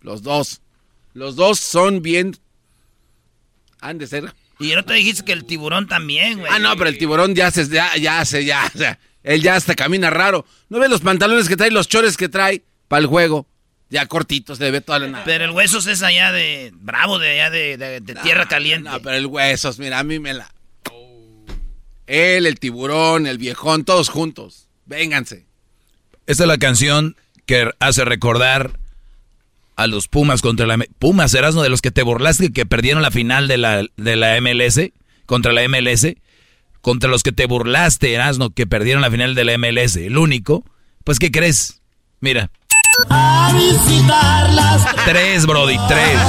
Los 0.00 0.22
dos. 0.22 0.60
Los 1.14 1.36
dos 1.36 1.58
son 1.58 2.02
bien... 2.02 2.36
Han 3.80 3.98
de 3.98 4.06
ser... 4.06 4.32
Y 4.60 4.74
no 4.74 4.84
te 4.84 4.94
dijiste 4.94 5.24
que 5.24 5.32
el 5.32 5.44
tiburón 5.46 5.88
también, 5.88 6.38
güey. 6.38 6.50
Ah, 6.52 6.58
no, 6.58 6.76
pero 6.76 6.88
el 6.88 6.96
tiburón 6.98 7.34
ya 7.34 7.50
se, 7.50 7.66
ya, 7.68 7.96
ya 7.96 8.24
se, 8.24 8.44
ya, 8.44 8.70
o 8.72 8.78
sea, 8.78 8.98
él 9.24 9.42
ya 9.42 9.56
hasta 9.56 9.74
camina 9.74 10.10
raro. 10.10 10.46
¿No 10.68 10.78
ves 10.78 10.88
los 10.90 11.00
pantalones 11.00 11.48
que 11.48 11.56
trae, 11.56 11.70
los 11.72 11.88
chores 11.88 12.16
que 12.16 12.28
trae 12.28 12.62
para 12.86 13.00
el 13.00 13.06
juego? 13.06 13.48
Ya 13.90 14.06
cortitos, 14.06 14.58
se 14.58 14.64
le 14.64 14.70
ve 14.70 14.80
toda 14.80 15.00
la 15.00 15.08
nada. 15.08 15.24
Pero 15.24 15.44
el 15.44 15.50
huesos 15.50 15.86
es 15.86 16.02
allá 16.02 16.30
de... 16.32 16.70
Bravo, 16.74 17.18
de 17.18 17.30
allá 17.32 17.50
de, 17.50 17.76
de- 17.76 18.00
de 18.00 18.14
tierra 18.16 18.46
caliente. 18.46 18.88
No, 18.88 19.00
pero 19.02 19.16
el 19.16 19.26
huesos, 19.26 19.78
mira, 19.78 19.98
a 19.98 20.04
mí 20.04 20.18
me 20.18 20.34
la... 20.34 20.52
Él, 22.06 22.46
el 22.46 22.58
tiburón, 22.60 23.26
el 23.26 23.38
viejón, 23.38 23.84
todos 23.84 24.08
juntos. 24.08 24.68
Vénganse. 24.86 25.46
Esta 26.26 26.44
es 26.44 26.48
la 26.48 26.58
canción 26.58 27.16
que 27.46 27.70
hace 27.80 28.04
recordar 28.04 28.78
a 29.76 29.86
los 29.86 30.08
Pumas 30.08 30.42
contra 30.42 30.66
la... 30.66 30.78
Pumas, 30.98 31.34
eras 31.34 31.54
uno 31.54 31.62
de 31.62 31.68
los 31.68 31.82
que 31.82 31.90
te 31.90 32.02
burlaste 32.02 32.52
que 32.52 32.66
perdieron 32.66 33.02
la 33.02 33.10
final 33.10 33.48
de 33.48 33.58
la, 33.58 33.84
de 33.96 34.16
la 34.16 34.40
MLS 34.40 34.92
contra 35.26 35.52
la 35.52 35.66
MLS. 35.68 36.06
Contra 36.80 37.08
los 37.08 37.22
que 37.22 37.32
te 37.32 37.46
burlaste, 37.46 38.12
Erasno, 38.12 38.50
que 38.50 38.66
perdieron 38.66 39.02
la 39.02 39.10
final 39.10 39.34
de 39.34 39.44
la 39.44 39.56
MLS. 39.56 39.96
El 39.96 40.18
único. 40.18 40.64
Pues, 41.02 41.18
¿qué 41.18 41.30
crees? 41.30 41.80
Mira. 42.20 42.50
A 43.08 43.52
visitarlas. 43.54 44.86
Tres, 45.06 45.46
Brody, 45.46 45.78
tres. 45.88 46.20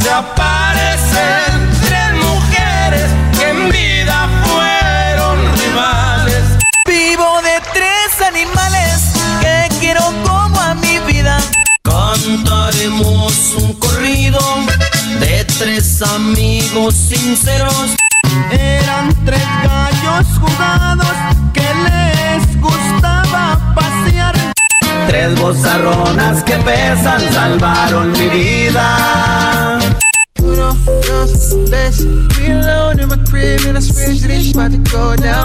Se 0.00 0.10
aparecen 0.10 1.70
tres 1.80 2.12
mujeres 2.22 3.10
que 3.38 3.48
en 3.48 3.70
vida 3.70 4.28
fueron 4.44 5.56
rivales. 5.58 6.44
Vivo 6.86 7.40
de 7.42 7.60
tres 7.72 8.20
animales 8.20 9.14
que 9.40 9.68
quiero 9.80 10.02
vida. 10.22 10.43
Cantaremos 12.24 13.54
un 13.58 13.74
corrido 13.74 14.38
de 15.20 15.44
tres 15.58 16.00
amigos 16.00 16.94
sinceros. 16.94 17.94
Eran 18.50 19.14
tres 19.26 19.42
gallos 19.62 20.26
jugados 20.40 21.06
que 21.52 21.66
les 21.84 22.60
gustaba 22.62 23.74
pasear. 23.74 24.34
Tres 25.06 25.38
bozarronas 25.38 26.42
que 26.44 26.54
pesan 26.56 27.20
salvaron 27.30 28.12
mi 28.12 28.28
vida. 28.28 29.78
Uno, 30.40 30.74
dos, 31.06 31.56
tres. 31.66 32.06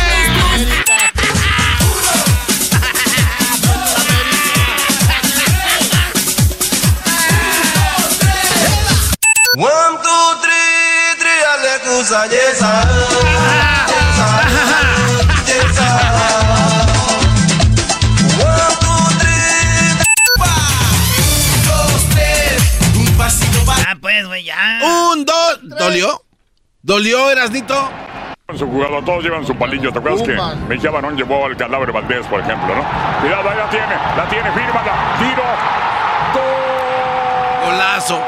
One, 9.58 9.98
two, 10.02 10.42
three, 10.42 10.62
pues, 24.12 24.28
güey, 24.28 24.44
ya. 24.44 24.80
Un, 25.14 25.24
dos. 25.24 25.60
¿Dolió? 25.62 26.22
¿Dolió, 26.82 27.32
Erasnito? 27.32 27.90
Su 28.58 28.68
jugador, 28.68 29.06
todos 29.06 29.24
llevan 29.24 29.48
su 29.48 29.56
palillo. 29.56 29.94
¿Te 29.94 30.00
acuerdas 30.00 30.24
que. 30.24 30.38
Mejía 30.68 30.92
Barón 30.92 31.16
llevó 31.16 31.46
al 31.46 31.56
cadáver 31.56 31.94
Valdés, 31.94 32.28
por 32.28 32.42
ejemplo, 32.42 32.76
no? 32.76 32.84
Cuidado, 33.22 33.50
ahí 33.50 33.58
la 33.58 33.70
tiene, 33.70 33.96
la 34.18 34.28
tiene, 34.30 34.52
fírmala, 34.52 35.16
tiro. 35.20 35.44
Golazo. 37.64 38.22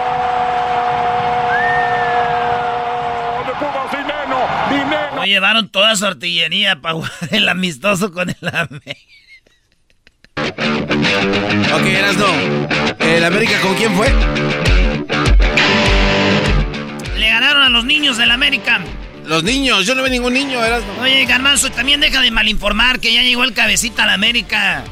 De 3.43 4.77
Dineno. 4.77 5.15
No 5.15 5.25
llevaron 5.25 5.69
toda 5.69 5.95
su 5.97 6.05
artillería 6.05 6.79
para 6.79 6.93
jugar 6.93 7.11
el 7.31 7.49
amistoso 7.49 8.13
con 8.13 8.29
el 8.29 8.55
América. 8.55 9.01
Ok, 11.75 11.85
Erasno. 11.85 12.27
¿El 12.99 13.25
América 13.25 13.59
con 13.61 13.75
quién 13.75 13.93
fue? 13.95 14.72
A 17.63 17.69
los 17.69 17.85
niños 17.85 18.17
del 18.17 18.31
América. 18.31 18.81
Los 19.25 19.43
niños. 19.43 19.85
Yo 19.85 19.95
no 19.95 20.03
veo 20.03 20.11
ningún 20.11 20.33
niño, 20.33 20.63
Erasno. 20.63 21.01
Oye, 21.01 21.23
Garbanzo, 21.23 21.71
también 21.71 22.01
deja 22.01 22.21
de 22.21 22.29
malinformar 22.29 22.99
que 22.99 23.13
ya 23.13 23.23
llegó 23.23 23.45
el 23.45 23.53
cabecita 23.53 24.03
al 24.03 24.09
América. 24.09 24.83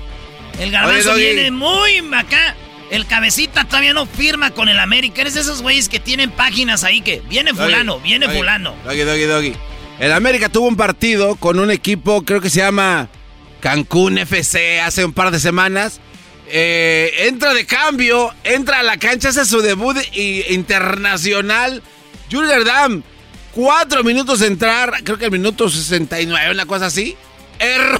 El 0.57 0.72
Garbanzo 0.72 1.11
Oye, 1.11 1.34
viene 1.34 1.52
muy 1.52 2.02
acá. 2.14 2.56
El 2.89 3.06
cabecita 3.07 3.65
todavía 3.65 3.93
no 3.93 4.06
firma 4.06 4.52
con 4.52 4.69
el 4.69 4.80
América. 4.80 5.22
Eres 5.22 5.34
de 5.34 5.41
esos 5.41 5.61
güeyes 5.61 5.89
que 5.89 5.99
tienen 5.99 6.31
páginas 6.31 6.85
ahí 6.85 7.02
que 7.02 7.22
viene 7.30 7.53
fulano, 7.53 7.95
Doggy, 7.95 8.03
viene 8.03 8.26
Doggy, 8.27 8.38
fulano. 8.38 8.76
Doggy, 8.85 9.02
doggy, 9.02 9.23
doggy. 9.23 9.53
El 9.99 10.14
América 10.14 10.48
tuvo 10.48 10.68
un 10.68 10.77
partido 10.77 11.35
con 11.35 11.60
un 11.60 11.72
equipo, 11.72 12.23
creo 12.23 12.39
que 12.39 12.49
se 12.49 12.60
llama 12.60 13.10
Cancún 13.60 14.18
FC, 14.18 14.80
hace 14.80 15.03
un 15.03 15.11
par 15.11 15.31
de 15.31 15.39
semanas. 15.39 15.99
Eh, 16.48 17.27
entra 17.27 17.53
de 17.53 17.65
cambio, 17.65 18.34
entra 18.43 18.80
a 18.80 18.84
la 18.84 18.98
cancha, 18.98 19.30
hace 19.30 19.45
su 19.45 19.61
debut 19.61 19.98
internacional. 20.49 21.84
Julian 22.32 22.64
Dam, 22.64 23.03
cuatro 23.52 24.03
minutos 24.03 24.40
de 24.40 24.48
entrar, 24.48 25.03
creo 25.03 25.18
que 25.18 25.26
el 25.26 25.32
minuto 25.32 25.70
69, 25.70 26.52
una 26.52 26.66
cosa 26.66 26.86
así. 26.88 27.16
Error, 27.60 27.99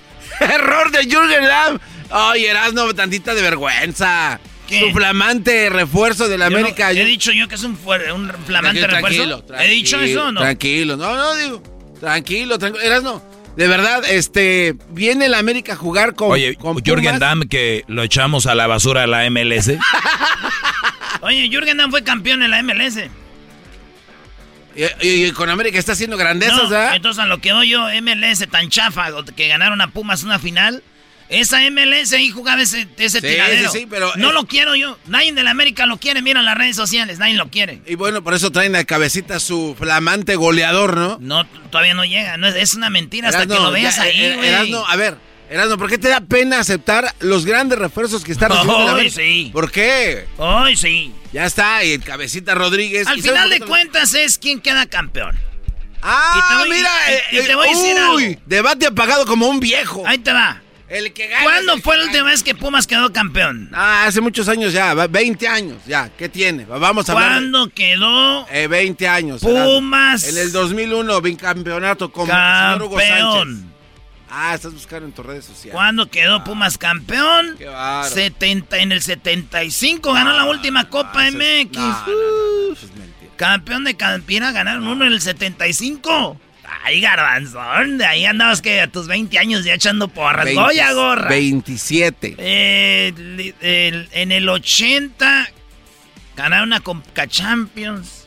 error 0.40 0.90
de 0.90 1.04
Jürgen 1.04 1.44
Damm. 1.44 1.78
Ay, 2.10 2.44
Erasno, 2.46 2.94
tantita 2.94 3.34
de 3.34 3.42
vergüenza. 3.42 4.38
Su 4.68 4.90
flamante 4.92 5.68
refuerzo 5.68 6.28
del 6.28 6.40
Yo 6.40 6.48
no- 6.50 6.56
América. 6.58 6.92
he 6.92 7.04
dicho 7.04 7.30
yo 7.32 7.46
que 7.46 7.56
es 7.56 7.62
un, 7.62 7.72
un 7.72 8.32
flamante 8.46 8.80
Tranquilo, 8.80 8.86
refuerzo. 8.86 9.42
tranquilo, 9.44 9.60
¿He 9.60 9.68
dicho 9.74 10.00
eso 10.00 10.24
o 10.28 10.32
no? 10.32 10.40
Tranquilo, 10.40 10.96
no, 10.96 11.14
no, 11.14 11.34
digo. 11.34 11.62
Tranquilo, 12.00 12.58
tranquilo. 12.58 12.82
Erasno, 12.82 13.22
de 13.56 13.68
verdad, 13.68 14.02
este. 14.08 14.74
Viene 14.90 15.26
el 15.26 15.34
América 15.34 15.74
a 15.74 15.76
jugar 15.76 16.14
con. 16.14 16.30
Oye, 16.30 16.54
con 16.54 16.78
Jürgen. 16.82 17.18
Damm, 17.18 17.42
que 17.42 17.84
lo 17.86 18.02
echamos 18.02 18.46
a 18.46 18.54
la 18.54 18.66
basura 18.66 19.02
a 19.02 19.06
la 19.06 19.28
MLS. 19.30 19.72
Oye, 21.20 21.48
Jürgen 21.50 21.76
Damm 21.76 21.90
fue 21.90 22.02
campeón 22.02 22.42
en 22.42 22.50
la 22.50 22.62
MLS. 22.62 22.98
Y, 24.74 24.84
y- 25.06 25.26
y 25.26 25.32
con 25.32 25.48
América 25.50 25.78
está 25.78 25.92
haciendo 25.92 26.16
grandezas, 26.16 26.56
No, 26.64 26.68
¿verdad? 26.68 26.96
entonces 26.96 27.22
a 27.22 27.26
lo 27.26 27.40
que 27.40 27.52
oyo, 27.52 27.86
MLS 28.00 28.46
tan 28.50 28.68
chafa, 28.70 29.08
que 29.36 29.48
ganaron 29.48 29.80
a 29.80 29.90
Pumas 29.90 30.22
una 30.22 30.38
final. 30.38 30.82
Esa 31.28 31.62
MLS 31.70 32.12
ahí 32.12 32.28
jugaba 32.28 32.60
ese, 32.60 32.86
ese 32.98 33.20
Sí, 33.22 33.26
tiradero. 33.26 33.70
sí, 33.72 33.78
sí, 33.80 33.86
pero 33.88 34.12
No 34.16 34.28
es- 34.28 34.34
lo 34.34 34.46
quiero 34.46 34.74
yo. 34.74 34.98
Nadie 35.06 35.32
de 35.32 35.42
la 35.42 35.50
América 35.52 35.86
lo 35.86 35.96
quiere. 35.96 36.20
Mira 36.20 36.42
las 36.42 36.58
redes 36.58 36.76
sociales, 36.76 37.18
nadie 37.18 37.34
lo 37.34 37.48
quiere. 37.48 37.80
Y 37.86 37.94
bueno, 37.94 38.22
por 38.22 38.34
eso 38.34 38.50
traen 38.52 38.76
a 38.76 38.84
cabecita 38.84 39.40
su 39.40 39.74
flamante 39.78 40.36
goleador, 40.36 40.94
¿no? 40.98 41.16
No, 41.20 41.46
todavía 41.70 41.94
no 41.94 42.04
llega. 42.04 42.36
No, 42.36 42.48
es- 42.48 42.56
es 42.56 42.74
una 42.74 42.90
mentira 42.90 43.28
hasta 43.30 43.46
que 43.46 43.54
lo 43.54 43.70
veas 43.70 43.96
ya, 43.96 44.02
ahí, 44.02 44.20
eh, 44.22 44.36
güey. 44.36 44.74
A 44.86 44.96
ver, 44.96 45.16
Erasno, 45.50 45.76
¿por 45.76 45.90
qué 45.90 45.98
te 45.98 46.08
da 46.08 46.20
pena 46.20 46.60
aceptar 46.60 47.14
los 47.20 47.44
grandes 47.44 47.78
refuerzos 47.78 48.24
que 48.24 48.32
está 48.32 48.48
recibiendo 48.48 48.88
América? 48.88 49.14
sí. 49.16 49.50
¿Por 49.52 49.70
qué? 49.70 50.26
Ay, 50.38 50.76
sí. 50.76 51.12
Ya 51.32 51.44
está, 51.46 51.84
y 51.84 51.92
el 51.92 52.02
cabecita 52.02 52.54
Rodríguez. 52.54 53.06
Al 53.06 53.18
¿y 53.18 53.22
sabes 53.22 53.32
final 53.32 53.50
de 53.50 53.60
cuentas 53.60 54.14
es 54.14 54.38
quién 54.38 54.60
queda 54.60 54.86
campeón. 54.86 55.38
Ah, 56.02 56.34
Y 56.36 56.48
te 56.52 56.58
voy- 56.68 56.76
mira, 56.78 56.90
y- 57.30 57.36
y 57.36 57.38
eh, 57.38 57.42
te 57.46 57.54
voy 57.54 57.66
a 57.66 57.70
decir 57.70 57.96
uy, 58.14 58.24
algo. 58.24 58.40
debate 58.46 58.86
apagado 58.86 59.24
como 59.26 59.46
un 59.46 59.60
viejo. 59.60 60.02
Ahí 60.06 60.18
te 60.18 60.32
va. 60.32 60.60
El 60.88 61.12
que 61.14 61.26
gana 61.28 61.44
¿Cuándo 61.44 61.78
fue 61.78 61.96
la 61.96 62.04
última 62.04 62.24
vez 62.24 62.42
que 62.42 62.54
Pumas 62.54 62.86
quedó 62.86 63.10
campeón? 63.14 63.70
Ah, 63.72 64.04
hace 64.06 64.20
muchos 64.20 64.46
años 64.48 64.72
ya, 64.74 64.92
va- 64.92 65.06
20 65.06 65.48
años 65.48 65.78
ya. 65.86 66.10
¿Qué 66.18 66.28
tiene? 66.28 66.66
Vamos 66.66 67.08
a 67.08 67.12
de- 67.12 67.18
¿Cuándo 67.18 67.70
quedó 67.70 68.46
Eh, 68.50 68.66
20 68.66 69.08
años. 69.08 69.40
Pumas? 69.40 70.24
En 70.28 70.36
el 70.36 70.52
2001, 70.52 71.20
bicampeonato 71.22 72.10
con 72.12 72.24
el 72.28 72.36
señor 72.36 72.82
Hugo 72.82 72.98
Sánchez. 73.00 73.64
Ah, 74.34 74.54
estás 74.54 74.72
buscando 74.72 75.04
en 75.06 75.12
tus 75.12 75.26
redes 75.26 75.44
sociales. 75.44 75.74
¿Cuándo 75.74 76.06
quedó 76.08 76.42
Pumas 76.42 76.78
campeón? 76.78 77.54
Qué 77.58 77.66
bárbaro. 77.66 78.08
70, 78.14 78.78
en 78.78 78.92
el 78.92 79.02
75 79.02 80.12
ganó 80.14 80.32
la 80.32 80.44
última 80.46 80.88
Copa 80.88 81.30
MX. 81.30 81.76
Uh, 81.78 82.74
campeón 83.36 83.84
de 83.84 83.94
Campina 83.94 84.50
ganaron 84.52 84.86
uno 84.88 85.04
en 85.06 85.12
el 85.12 85.20
75. 85.20 86.40
Ay, 86.84 87.02
garbanzón, 87.02 87.98
de 87.98 88.06
ahí 88.06 88.24
andabas 88.24 88.62
que 88.62 88.80
a 88.80 88.86
tus 88.90 89.06
20 89.06 89.38
años 89.38 89.64
ya 89.64 89.74
echando 89.74 90.08
porras. 90.08 90.46
20 90.46 90.62
Goya 90.62 90.92
gorra. 90.94 91.28
27. 91.28 92.34
Eh, 92.38 93.12
li- 93.16 93.54
el- 93.60 94.08
en 94.12 94.32
el 94.32 94.48
80 94.48 95.48
ganaron 96.36 96.68
una 96.68 96.80
Conca 96.80 97.26
Champions. 97.26 98.21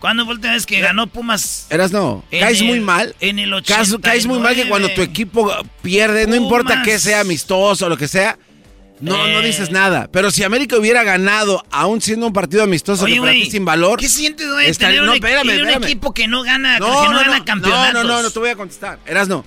¿Cuándo 0.00 0.24
fue 0.24 0.34
la 0.34 0.36
última 0.38 0.52
vez 0.54 0.66
que 0.66 0.80
ganó 0.80 1.06
Pumas? 1.06 1.66
Eras 1.70 1.92
no, 1.92 2.24
caes 2.30 2.60
el- 2.60 2.66
muy 2.66 2.80
mal. 2.80 3.14
en 3.20 3.38
el 3.38 3.50
Caes, 3.64 3.94
caes 4.02 4.26
muy 4.26 4.38
mal 4.38 4.54
que 4.54 4.66
cuando 4.68 4.88
tu 4.88 5.02
89. 5.02 5.12
equipo 5.12 5.52
pierde, 5.82 6.26
no 6.26 6.34
importa 6.34 6.82
que 6.82 6.98
sea 6.98 7.20
amistoso 7.20 7.86
o 7.86 7.88
lo 7.88 7.96
que 7.98 8.08
sea, 8.08 8.38
no, 9.00 9.16
no 9.16 9.40
Eh. 9.40 9.46
dices 9.46 9.70
nada. 9.70 10.08
Pero 10.12 10.30
si 10.30 10.42
América 10.42 10.76
hubiera 10.76 11.02
ganado, 11.02 11.64
aún 11.70 12.00
siendo 12.00 12.26
un 12.26 12.32
partido 12.32 12.62
amistoso 12.62 13.04
Oye, 13.04 13.14
que 13.14 13.20
para 13.20 13.32
ti 13.32 13.50
sin 13.50 13.64
valor. 13.64 13.98
¿Qué 14.00 14.08
sientes, 14.08 14.46
güey? 14.50 14.66
no, 14.66 15.10
un, 15.10 15.14
espérame, 15.14 15.42
tener 15.46 15.62
un 15.62 15.68
espérame. 15.68 15.84
equipo 15.84 16.12
que 16.14 16.26
no 16.28 16.42
gana, 16.42 16.78
No, 16.78 16.86
que 16.86 16.92
no, 16.92 17.12
no, 17.12 17.18
gana 17.20 17.38
no, 17.38 17.44
campeonatos. 17.44 17.92
no, 17.94 18.02
no, 18.04 18.08
no, 18.16 18.22
no 18.22 18.30
te 18.30 18.38
voy 18.38 18.50
a 18.50 18.56
contestar. 18.56 18.98
Eras 19.06 19.28
no. 19.28 19.44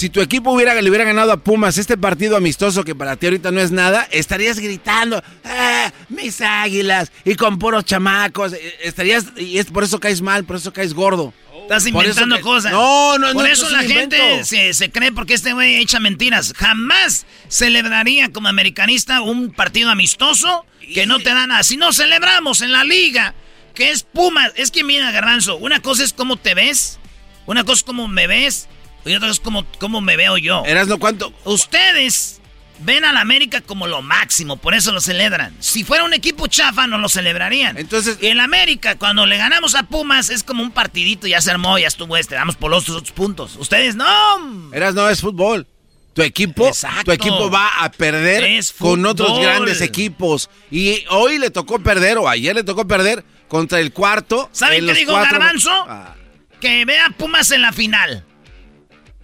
Si 0.00 0.08
tu 0.08 0.22
equipo 0.22 0.50
hubiera, 0.50 0.72
le 0.80 0.88
hubiera 0.88 1.04
ganado 1.04 1.30
a 1.30 1.36
Pumas 1.36 1.76
este 1.76 1.98
partido 1.98 2.34
amistoso 2.34 2.84
que 2.84 2.94
para 2.94 3.16
ti 3.16 3.26
ahorita 3.26 3.50
no 3.50 3.60
es 3.60 3.70
nada, 3.70 4.08
estarías 4.10 4.58
gritando, 4.58 5.22
¡Ah, 5.44 5.92
mis 6.08 6.40
águilas, 6.40 7.12
y 7.22 7.34
con 7.34 7.58
puros 7.58 7.84
chamacos. 7.84 8.54
eh, 8.54 8.78
Estarías, 8.82 9.26
y 9.36 9.58
es 9.58 9.66
por 9.66 9.84
eso 9.84 10.00
caes 10.00 10.22
mal, 10.22 10.44
por 10.46 10.56
eso 10.56 10.72
caes 10.72 10.94
gordo. 10.94 11.34
Estás 11.64 11.86
inventando 11.86 12.36
que- 12.36 12.40
cosas. 12.40 12.72
No, 12.72 13.18
no, 13.18 13.34
Por 13.34 13.44
no, 13.44 13.52
eso 13.52 13.66
es 13.66 13.72
la 13.72 13.82
gente 13.82 14.42
se 14.72 14.90
cree 14.90 15.12
porque 15.12 15.34
este 15.34 15.52
güey 15.52 15.74
echa 15.74 16.00
mentiras. 16.00 16.54
Jamás 16.56 17.26
celebraría 17.48 18.32
como 18.32 18.48
americanista 18.48 19.20
un 19.20 19.52
partido 19.52 19.90
amistoso 19.90 20.64
que 20.94 21.04
no 21.04 21.18
te 21.18 21.28
da 21.34 21.46
nada. 21.46 21.62
Si 21.62 21.76
no 21.76 21.92
celebramos 21.92 22.62
en 22.62 22.72
la 22.72 22.84
liga, 22.84 23.34
que 23.74 23.90
es 23.90 24.04
Pumas. 24.04 24.50
Es 24.56 24.70
que 24.70 24.82
mira, 24.82 25.10
Garbanzo, 25.10 25.58
una 25.58 25.82
cosa 25.82 26.04
es 26.04 26.14
cómo 26.14 26.38
te 26.38 26.54
ves, 26.54 26.98
una 27.44 27.64
cosa 27.64 27.80
es 27.80 27.82
cómo 27.82 28.08
me 28.08 28.26
ves, 28.26 28.66
y 29.04 29.14
otra 29.14 29.30
es 29.30 29.40
cómo, 29.40 29.64
cómo 29.78 30.00
me 30.00 30.16
veo 30.16 30.36
yo. 30.36 30.62
Eras 30.66 30.88
no 30.88 30.98
cuánto. 30.98 31.32
Ustedes 31.44 32.40
ven 32.80 33.04
al 33.04 33.16
América 33.16 33.60
como 33.60 33.86
lo 33.86 34.02
máximo, 34.02 34.56
por 34.56 34.74
eso 34.74 34.92
lo 34.92 35.00
celebran. 35.00 35.54
Si 35.60 35.84
fuera 35.84 36.04
un 36.04 36.12
equipo 36.12 36.46
chafa, 36.46 36.86
no 36.86 36.98
lo 36.98 37.08
celebrarían. 37.08 37.76
Entonces. 37.78 38.18
Y 38.20 38.28
en 38.28 38.40
América, 38.40 38.96
cuando 38.96 39.26
le 39.26 39.36
ganamos 39.36 39.74
a 39.74 39.84
Pumas, 39.84 40.30
es 40.30 40.42
como 40.42 40.62
un 40.62 40.70
partidito, 40.70 41.26
ya 41.26 41.40
se 41.40 41.50
armó, 41.50 41.78
ya 41.78 41.88
estuvo 41.88 42.16
este, 42.16 42.34
damos 42.34 42.56
por 42.56 42.70
los 42.70 42.88
otros 42.88 43.12
puntos. 43.12 43.56
Ustedes 43.56 43.96
no. 43.96 44.72
Eras 44.72 44.94
no 44.94 45.08
es 45.08 45.20
fútbol. 45.20 45.66
Tu 46.12 46.22
equipo, 46.22 46.72
tu 47.04 47.12
equipo 47.12 47.50
va 47.50 47.84
a 47.84 47.90
perder 47.92 48.64
con 48.78 49.06
otros 49.06 49.38
grandes 49.40 49.80
equipos. 49.80 50.50
Y 50.70 51.04
hoy 51.08 51.38
le 51.38 51.50
tocó 51.50 51.78
perder, 51.78 52.18
o 52.18 52.28
ayer 52.28 52.54
le 52.54 52.64
tocó 52.64 52.86
perder, 52.86 53.24
contra 53.46 53.78
el 53.78 53.92
cuarto. 53.92 54.48
¿Saben 54.52 54.86
qué 54.86 54.94
dijo 54.94 55.12
Garbanzo? 55.12 55.70
Ah. 55.70 56.16
Que 56.60 56.84
vea 56.84 57.10
Pumas 57.16 57.52
en 57.52 57.62
la 57.62 57.72
final. 57.72 58.24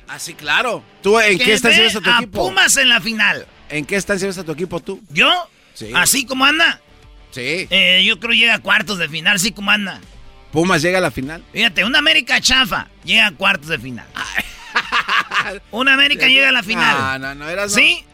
Ah, 0.08 0.18
sí, 0.18 0.34
claro. 0.34 0.82
¿Tú 1.02 1.18
en 1.18 1.38
qué 1.38 1.54
estancia 1.54 1.86
a 1.86 1.90
tu 2.00 2.10
equipo? 2.10 2.48
Pumas 2.48 2.76
en 2.76 2.88
la 2.88 3.00
final. 3.00 3.46
¿En 3.68 3.84
qué 3.84 3.96
estancia 3.96 4.28
a 4.28 4.44
tu 4.44 4.52
equipo 4.52 4.80
tú? 4.80 5.02
¿Yo? 5.10 5.28
Sí. 5.74 5.90
¿Así 5.94 6.24
como 6.24 6.44
anda? 6.44 6.80
Sí. 7.30 7.66
Eh, 7.70 8.04
yo 8.06 8.18
creo 8.18 8.30
que 8.30 8.38
llega 8.38 8.54
a 8.54 8.58
cuartos 8.60 8.98
de 8.98 9.08
final, 9.08 9.36
así 9.36 9.52
como 9.52 9.70
anda. 9.70 10.00
Pumas 10.52 10.80
llega 10.80 10.98
a 10.98 11.00
la 11.00 11.10
final. 11.10 11.44
Fíjate, 11.52 11.84
una 11.84 11.98
América 11.98 12.40
chafa 12.40 12.88
llega 13.04 13.26
a 13.26 13.32
cuartos 13.32 13.68
de 13.68 13.78
final. 13.78 14.06
una 15.70 15.94
América 15.94 16.28
llega 16.28 16.48
a 16.48 16.52
la 16.52 16.62
final. 16.62 17.20
No, 17.20 17.28
no, 17.28 17.34
no, 17.34 17.50
eras 17.50 17.74
¿Sí? 17.74 18.04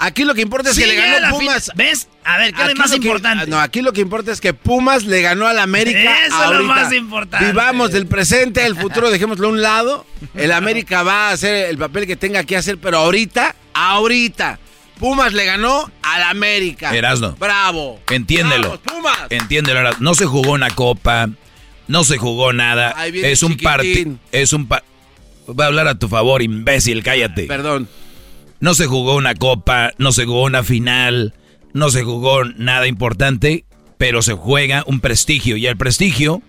Aquí 0.00 0.24
lo 0.24 0.34
que 0.34 0.40
importa 0.40 0.70
es 0.70 0.78
que 0.78 0.86
le 0.86 0.94
ganó 0.94 1.36
Pumas. 1.36 1.70
¿Ves? 1.74 2.08
A 2.24 2.38
ver, 2.38 2.54
¿qué 2.54 2.62
es 2.62 2.68
lo 2.68 2.74
más 2.74 2.94
importante? 2.94 3.46
no, 3.46 3.60
aquí 3.60 3.82
lo 3.82 3.92
que 3.92 4.00
importa 4.00 4.32
es 4.32 4.40
que 4.40 4.54
Pumas 4.54 5.04
le 5.04 5.20
ganó 5.20 5.46
al 5.46 5.58
América. 5.58 6.26
Eso 6.26 6.52
es 6.52 6.58
lo 6.58 6.64
más 6.64 6.92
importante. 6.92 7.46
Vivamos 7.46 7.92
del 7.92 8.06
presente, 8.06 8.64
el 8.64 8.76
futuro, 8.76 9.10
dejémoslo 9.10 9.48
a 9.48 9.50
un 9.50 9.60
lado. 9.60 10.06
El 10.34 10.52
América 10.52 11.02
va 11.02 11.28
a 11.28 11.32
hacer 11.32 11.68
el 11.68 11.76
papel 11.76 12.06
que 12.06 12.16
tenga 12.16 12.44
que 12.44 12.56
hacer, 12.56 12.78
pero 12.78 12.98
ahorita, 12.98 13.54
ahorita, 13.74 14.58
Pumas 14.98 15.34
le 15.34 15.44
ganó 15.44 15.90
al 16.02 16.22
América. 16.22 16.94
Erasno. 16.94 17.36
Bravo. 17.38 18.00
Entiéndelo. 18.08 18.80
Pumas. 18.80 19.18
Entiéndelo. 19.28 19.90
No 20.00 20.14
se 20.14 20.24
jugó 20.24 20.52
una 20.52 20.70
copa, 20.70 21.28
no 21.88 22.04
se 22.04 22.16
jugó 22.16 22.54
nada. 22.54 22.94
Es 23.06 23.42
un 23.42 23.58
partido. 23.58 24.16
Es 24.32 24.54
un 24.54 24.66
Va 24.66 25.64
a 25.64 25.66
hablar 25.66 25.88
a 25.88 25.98
tu 25.98 26.08
favor, 26.08 26.42
imbécil, 26.42 27.02
cállate. 27.02 27.44
Perdón. 27.44 27.88
No 28.60 28.74
se 28.74 28.86
jugó 28.86 29.16
una 29.16 29.34
copa, 29.34 29.92
no 29.96 30.12
se 30.12 30.26
jugó 30.26 30.44
una 30.44 30.62
final, 30.62 31.34
no 31.72 31.90
se 31.90 32.02
jugó 32.02 32.44
nada 32.44 32.86
importante, 32.86 33.64
pero 33.96 34.20
se 34.20 34.34
juega 34.34 34.84
un 34.86 35.00
prestigio 35.00 35.56
y 35.56 35.66
el 35.66 35.78
prestigio 35.78 36.42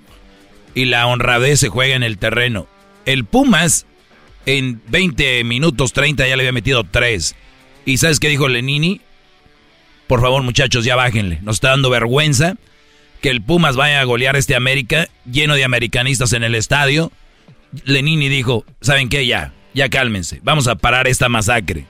y 0.76 0.86
la 0.86 1.08
honradez 1.08 1.60
se 1.60 1.70
juega 1.70 1.96
en 1.96 2.04
el 2.04 2.18
terreno. 2.18 2.68
El 3.06 3.24
Pumas 3.26 3.86
en 4.46 4.82
20 4.88 5.44
minutos 5.46 5.94
30 5.94 6.28
ya 6.28 6.36
le 6.36 6.44
había 6.44 6.52
metido 6.52 6.84
3. 6.84 7.36
¿Y 7.86 7.98
sabes 7.98 8.20
qué 8.20 8.28
dijo 8.28 8.48
Lenini? 8.48 9.02
Por 10.08 10.20
favor, 10.20 10.44
muchachos, 10.44 10.84
ya 10.84 10.98
bájenle. 10.98 11.40
Nos 11.44 11.58
está 11.58 11.70
dando 11.70 11.90
vergüenza 11.90 12.56
que 13.22 13.30
el 13.30 13.42
Pumas 13.42 13.78
vaya 13.78 14.02
a 14.02 14.04
golear 14.04 14.36
este 14.36 14.56
América 14.56 15.08
lleno 15.32 15.56
de 15.56 15.64
americanistas 15.64 16.34
en 16.34 16.44
el 16.44 16.56
estadio. 16.56 17.12
Lenini 17.86 18.28
dijo, 18.28 18.66
¿saben 18.82 19.08
qué? 19.08 19.26
Ya, 19.26 19.54
ya 19.74 19.88
cálmense. 19.88 20.42
Vamos 20.44 20.68
a 20.68 20.76
parar 20.76 21.08
esta 21.08 21.30
masacre. 21.30 21.86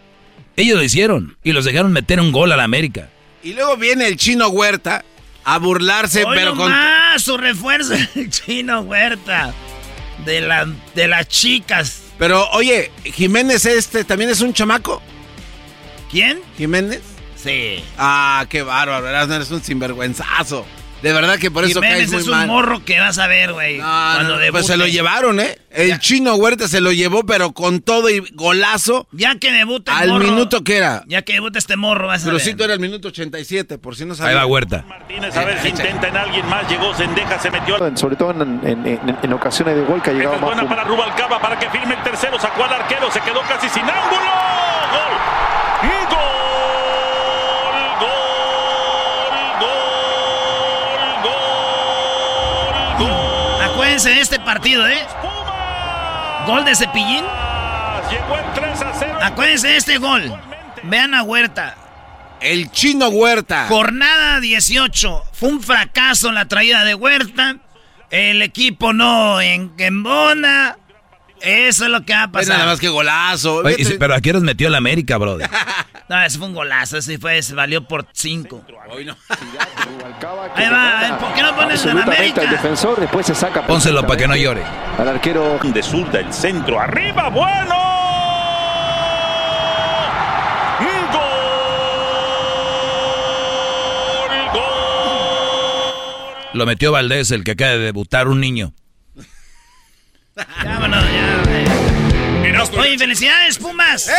Ellos 0.55 0.77
lo 0.77 0.83
hicieron 0.83 1.37
y 1.43 1.53
los 1.53 1.65
dejaron 1.65 1.91
meter 1.91 2.19
un 2.19 2.31
gol 2.31 2.51
a 2.51 2.57
la 2.57 2.63
América. 2.63 3.09
Y 3.43 3.53
luego 3.53 3.77
viene 3.77 4.07
el 4.07 4.17
chino 4.17 4.49
Huerta 4.49 5.03
a 5.43 5.57
burlarse, 5.57 6.25
pero 6.33 6.55
con. 6.55 6.71
Ah, 6.71 7.15
su 7.17 7.37
refuerzo, 7.37 7.93
el 8.15 8.29
chino 8.29 8.81
Huerta. 8.81 9.53
De, 10.25 10.41
la, 10.41 10.67
de 10.93 11.07
las 11.07 11.27
chicas. 11.27 12.03
Pero, 12.19 12.47
oye, 12.51 12.91
Jiménez 13.03 13.65
este 13.65 14.03
también 14.03 14.29
es 14.29 14.41
un 14.41 14.53
chamaco. 14.53 15.01
¿Quién? 16.11 16.39
¿Jiménez? 16.57 17.01
Sí. 17.35 17.83
Ah, 17.97 18.45
qué 18.47 18.61
bárbaro, 18.61 19.07
eres 19.07 19.49
un 19.49 19.63
sinvergüenzazo. 19.63 20.65
De 21.01 21.13
verdad 21.13 21.39
que 21.39 21.49
por 21.49 21.63
eso 21.63 21.81
caes 21.81 22.11
muy 22.11 22.21
es 22.21 22.27
un 22.27 22.47
morro 22.47 22.83
que 22.85 22.99
vas 22.99 23.17
a 23.17 23.27
ver, 23.27 23.53
güey. 23.53 23.77
cuando 23.79 24.37
pues 24.51 24.67
se 24.67 24.77
lo 24.77 24.87
llevaron, 24.87 25.39
¿eh? 25.39 25.57
El 25.71 25.99
chino 25.99 26.35
Huerta 26.35 26.67
se 26.67 26.81
lo 26.81 26.91
llevó, 26.91 27.23
pero 27.25 27.53
con 27.53 27.81
todo 27.81 28.09
y 28.09 28.19
golazo. 28.33 29.07
Ya 29.11 29.35
que 29.35 29.51
debuta 29.51 30.03
el 30.03 30.11
Al 30.11 30.19
minuto 30.19 30.63
que 30.63 30.77
era. 30.77 31.03
Ya 31.07 31.21
que 31.21 31.33
debuta 31.33 31.57
este 31.59 31.77
morro, 31.77 32.07
vas 32.07 32.21
a 32.21 32.25
pero 32.25 32.37
ver. 32.37 32.45
sí, 32.45 32.55
era 32.59 32.73
el 32.73 32.79
minuto 32.79 33.07
87, 33.07 33.77
por 33.77 33.95
si 33.95 34.05
no 34.05 34.13
sabes. 34.13 34.31
Ahí 34.31 34.35
va 34.35 34.45
Huerta. 34.45 34.83
Martínez, 34.87 35.35
a 35.35 35.45
ver 35.45 35.59
si 35.61 35.69
intenta 35.69 36.07
en 36.09 36.17
alguien 36.17 36.45
más. 36.47 36.69
Llegó 36.69 36.93
Sendeja, 36.93 37.39
se 37.39 37.49
metió. 37.49 37.77
Sobre 37.97 38.15
todo 38.15 38.31
en, 38.31 38.59
en, 38.63 39.17
en, 39.21 39.33
ocasiones 39.33 39.75
de 39.75 39.83
gol 39.83 40.01
que 40.01 40.11
ha 40.11 40.13
llegado 40.13 40.35
Esta 40.35 40.47
es 40.47 40.55
buena 40.55 40.69
para 40.69 40.83
Rubalcaba, 40.83 41.41
para 41.41 41.57
que 41.57 41.69
firme 41.69 41.95
el 41.95 42.03
tercero. 42.03 42.39
Sacó 42.39 42.65
al 42.65 42.73
arquero, 42.73 43.09
se 43.11 43.21
quedó 43.21 43.41
casi 43.47 43.69
sin 43.69 43.83
ángulo. 43.83 44.31
¡Gol! 44.91 45.30
Acuérdense 54.01 54.17
de 54.17 54.35
este 54.35 54.39
partido, 54.39 54.87
¿eh? 54.87 54.97
Gol 56.47 56.65
de 56.65 56.75
Cepillín. 56.75 57.23
Llegó 58.09 58.35
el 58.35 58.53
3 58.55 58.81
a 58.81 58.93
0. 58.97 59.19
Acuérdense 59.21 59.67
de 59.67 59.77
este 59.77 59.97
gol. 59.99 60.41
Vean 60.81 61.13
a 61.13 61.21
Huerta. 61.21 61.75
El 62.39 62.71
chino 62.71 63.09
Huerta. 63.09 63.67
Jornada 63.67 64.39
18. 64.39 65.23
Fue 65.33 65.49
un 65.49 65.61
fracaso 65.61 66.31
la 66.31 66.47
traída 66.47 66.83
de 66.83 66.95
Huerta. 66.95 67.57
El 68.09 68.41
equipo 68.41 68.91
no 68.91 69.39
en 69.39 69.71
embona. 69.77 70.79
Eso 71.43 71.85
es 71.85 71.89
lo 71.89 72.05
que 72.05 72.13
va 72.13 72.23
a 72.23 72.31
pasar. 72.31 72.57
nada 72.57 72.69
más 72.69 72.79
que 72.79 72.89
golazo. 72.89 73.63
pero 73.99 74.15
aquí 74.15 74.31
nos 74.31 74.43
metió 74.43 74.69
la 74.69 74.77
América, 74.77 75.17
brother. 75.17 75.49
no, 76.09 76.21
ese 76.21 76.37
fue 76.37 76.47
un 76.47 76.53
golazo. 76.53 76.97
Ese 76.97 77.17
fue, 77.17 77.41
se 77.41 77.55
valió 77.55 77.87
por 77.87 78.07
cinco. 78.13 78.63
Ahí 80.55 80.69
va, 80.69 81.17
¿por 81.19 81.33
qué 81.33 81.41
no 81.41 81.55
pones 81.55 81.85
en 81.85 81.97
América? 81.97 82.41
El 82.43 82.49
defensor 82.51 82.99
después 82.99 83.25
se 83.25 83.35
saca. 83.35 83.65
Pónselo 83.65 84.05
para 84.05 84.17
que 84.17 84.27
no 84.27 84.35
llore. 84.35 84.63
Al 84.97 85.07
arquero. 85.07 85.59
De 85.63 85.81
zurda, 85.83 86.19
el 86.19 86.33
centro. 86.33 86.79
¡Arriba! 86.79 87.29
¡Bueno! 87.29 87.75
¡Gol! 90.79 91.21
¡Gol! 94.53 94.61
Lo 96.53 96.65
metió 96.65 96.91
Valdés, 96.91 97.31
el 97.31 97.43
que 97.43 97.51
acaba 97.51 97.71
de 97.71 97.79
debutar, 97.79 98.27
un 98.27 98.39
niño. 98.41 98.73
Vámonos, 100.63 101.03
ya, 101.03 101.41
Oye, 102.77 102.97
felicidades, 102.97 103.57
Pumas. 103.57 104.07
¡Eh! 104.07 104.13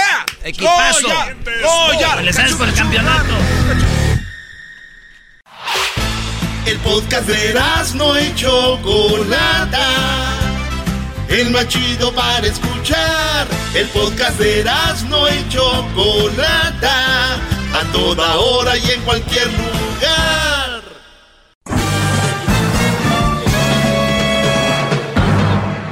Equipazo. 0.44 1.08
¡Goya! 1.08 2.16
Felicidades 2.16 2.54
por 2.54 2.68
el 2.68 2.74
campeonato. 2.74 3.34
El 6.66 6.78
podcast 6.78 7.26
de 7.26 7.54
no 7.94 8.20
y 8.20 8.34
Chocolata. 8.34 9.88
El 11.28 11.50
más 11.50 11.68
chido 11.68 12.12
para 12.12 12.46
escuchar. 12.46 13.46
El 13.74 13.88
podcast 13.88 14.38
de 14.38 14.64
no 15.08 15.28
y 15.28 15.48
Chocolata. 15.48 17.34
A 17.74 17.92
toda 17.92 18.36
hora 18.38 18.76
y 18.76 18.90
en 18.90 19.00
cualquier 19.02 19.46
lugar. 19.46 20.61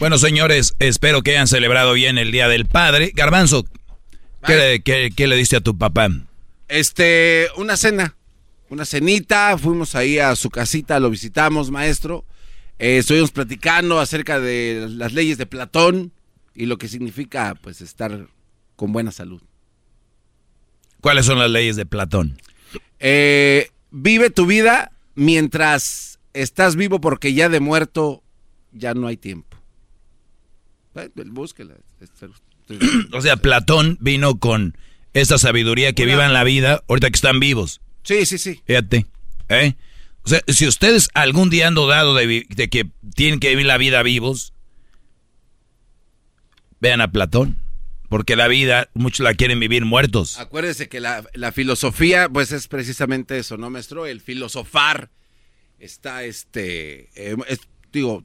Bueno, 0.00 0.18
señores, 0.18 0.74
espero 0.80 1.22
que 1.22 1.30
hayan 1.30 1.46
celebrado 1.46 1.92
bien 1.92 2.18
el 2.18 2.32
Día 2.32 2.48
del 2.48 2.66
Padre. 2.66 3.12
Garbanzo, 3.14 3.64
¿qué, 4.44 5.12
le 5.16 5.36
diste 5.36 5.56
a 5.56 5.60
tu 5.60 5.78
papá? 5.78 6.08
Este, 6.68 7.48
una 7.56 7.76
cena, 7.76 8.16
una 8.68 8.84
cenita, 8.84 9.56
fuimos 9.56 9.94
ahí 9.94 10.18
a 10.18 10.34
su 10.34 10.50
casita, 10.50 10.98
lo 10.98 11.10
visitamos, 11.10 11.70
maestro. 11.70 12.24
Eh, 12.78 12.98
estuvimos 12.98 13.30
platicando 13.30 14.00
acerca 14.00 14.40
de 14.40 14.88
las 14.90 15.12
leyes 15.12 15.38
de 15.38 15.46
Platón 15.46 16.12
y 16.54 16.66
lo 16.66 16.76
que 16.76 16.88
significa, 16.88 17.54
pues, 17.62 17.80
estar 17.80 18.26
con 18.74 18.92
buena 18.92 19.12
salud. 19.12 19.40
¿Cuáles 21.00 21.24
son 21.26 21.38
las 21.38 21.50
leyes 21.50 21.76
de 21.76 21.86
Platón? 21.86 22.40
Eh, 22.98 23.70
vive 23.90 24.30
tu 24.30 24.46
vida 24.46 24.90
mientras 25.14 26.18
estás 26.32 26.74
vivo 26.74 27.00
porque 27.00 27.32
ya 27.32 27.48
de 27.48 27.60
muerto 27.60 28.22
ya 28.72 28.94
no 28.94 29.06
hay 29.06 29.16
tiempo. 29.16 29.53
Búsquela. 31.26 31.74
o 33.12 33.20
sea, 33.20 33.36
Platón 33.36 33.98
vino 34.00 34.38
con 34.38 34.76
esta 35.12 35.38
sabiduría 35.38 35.92
que 35.92 36.06
vivan 36.06 36.32
la 36.32 36.44
vida 36.44 36.82
ahorita 36.88 37.10
que 37.10 37.16
están 37.16 37.40
vivos. 37.40 37.80
Sí, 38.02 38.26
sí, 38.26 38.38
sí. 38.38 38.62
Fíjate. 38.66 39.06
¿eh? 39.48 39.74
O 40.24 40.28
sea, 40.28 40.42
si 40.48 40.66
ustedes 40.66 41.10
algún 41.14 41.50
día 41.50 41.68
han 41.68 41.74
dudado 41.74 42.14
de, 42.14 42.46
que 42.46 42.90
tienen 43.14 43.40
que 43.40 43.50
vivir 43.50 43.66
la 43.66 43.78
vida 43.78 44.02
vivos, 44.02 44.54
vean 46.80 47.00
a 47.00 47.10
Platón. 47.10 47.58
Porque 48.08 48.36
la 48.36 48.48
vida, 48.48 48.90
muchos 48.94 49.24
la 49.24 49.34
quieren 49.34 49.58
vivir 49.58 49.84
muertos. 49.84 50.38
Acuérdese 50.38 50.88
que 50.88 51.00
la, 51.00 51.24
filosofía, 51.52 52.28
pues 52.28 52.52
es 52.52 52.68
precisamente 52.68 53.38
eso, 53.38 53.56
¿no, 53.56 53.70
maestro? 53.70 54.06
El 54.06 54.20
filosofar 54.20 55.10
está, 55.78 56.22
este, 56.22 57.10
eh, 57.16 57.36
digo, 57.92 58.24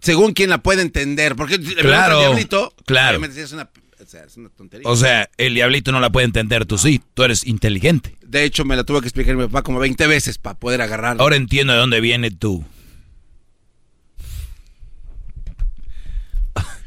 según 0.00 0.32
quien 0.32 0.50
la 0.50 0.58
puede 0.58 0.82
entender. 0.82 1.36
Porque 1.36 1.58
claro, 1.60 2.14
el 2.14 2.26
diablito, 2.26 2.74
claro. 2.86 3.20
Es 3.24 3.52
una, 3.52 4.48
tontería. 4.56 4.88
O 4.88 4.96
sea, 4.96 5.28
el 5.36 5.54
diablito 5.54 5.92
no 5.92 6.00
la 6.00 6.10
puede 6.10 6.26
entender, 6.26 6.64
tú 6.64 6.78
sí, 6.78 7.02
tú 7.14 7.24
eres 7.24 7.46
inteligente. 7.46 8.16
De 8.22 8.44
hecho, 8.44 8.64
me 8.64 8.76
la 8.76 8.84
tuve 8.84 9.00
que 9.00 9.08
explicar 9.08 9.36
mi 9.36 9.44
papá 9.44 9.62
como 9.62 9.78
20 9.80 10.06
veces 10.06 10.38
para 10.38 10.58
poder 10.58 10.80
agarrarla. 10.80 11.22
Ahora 11.22 11.36
entiendo 11.36 11.72
de 11.72 11.78
dónde 11.78 12.00
viene 12.00 12.30
tú. 12.30 12.64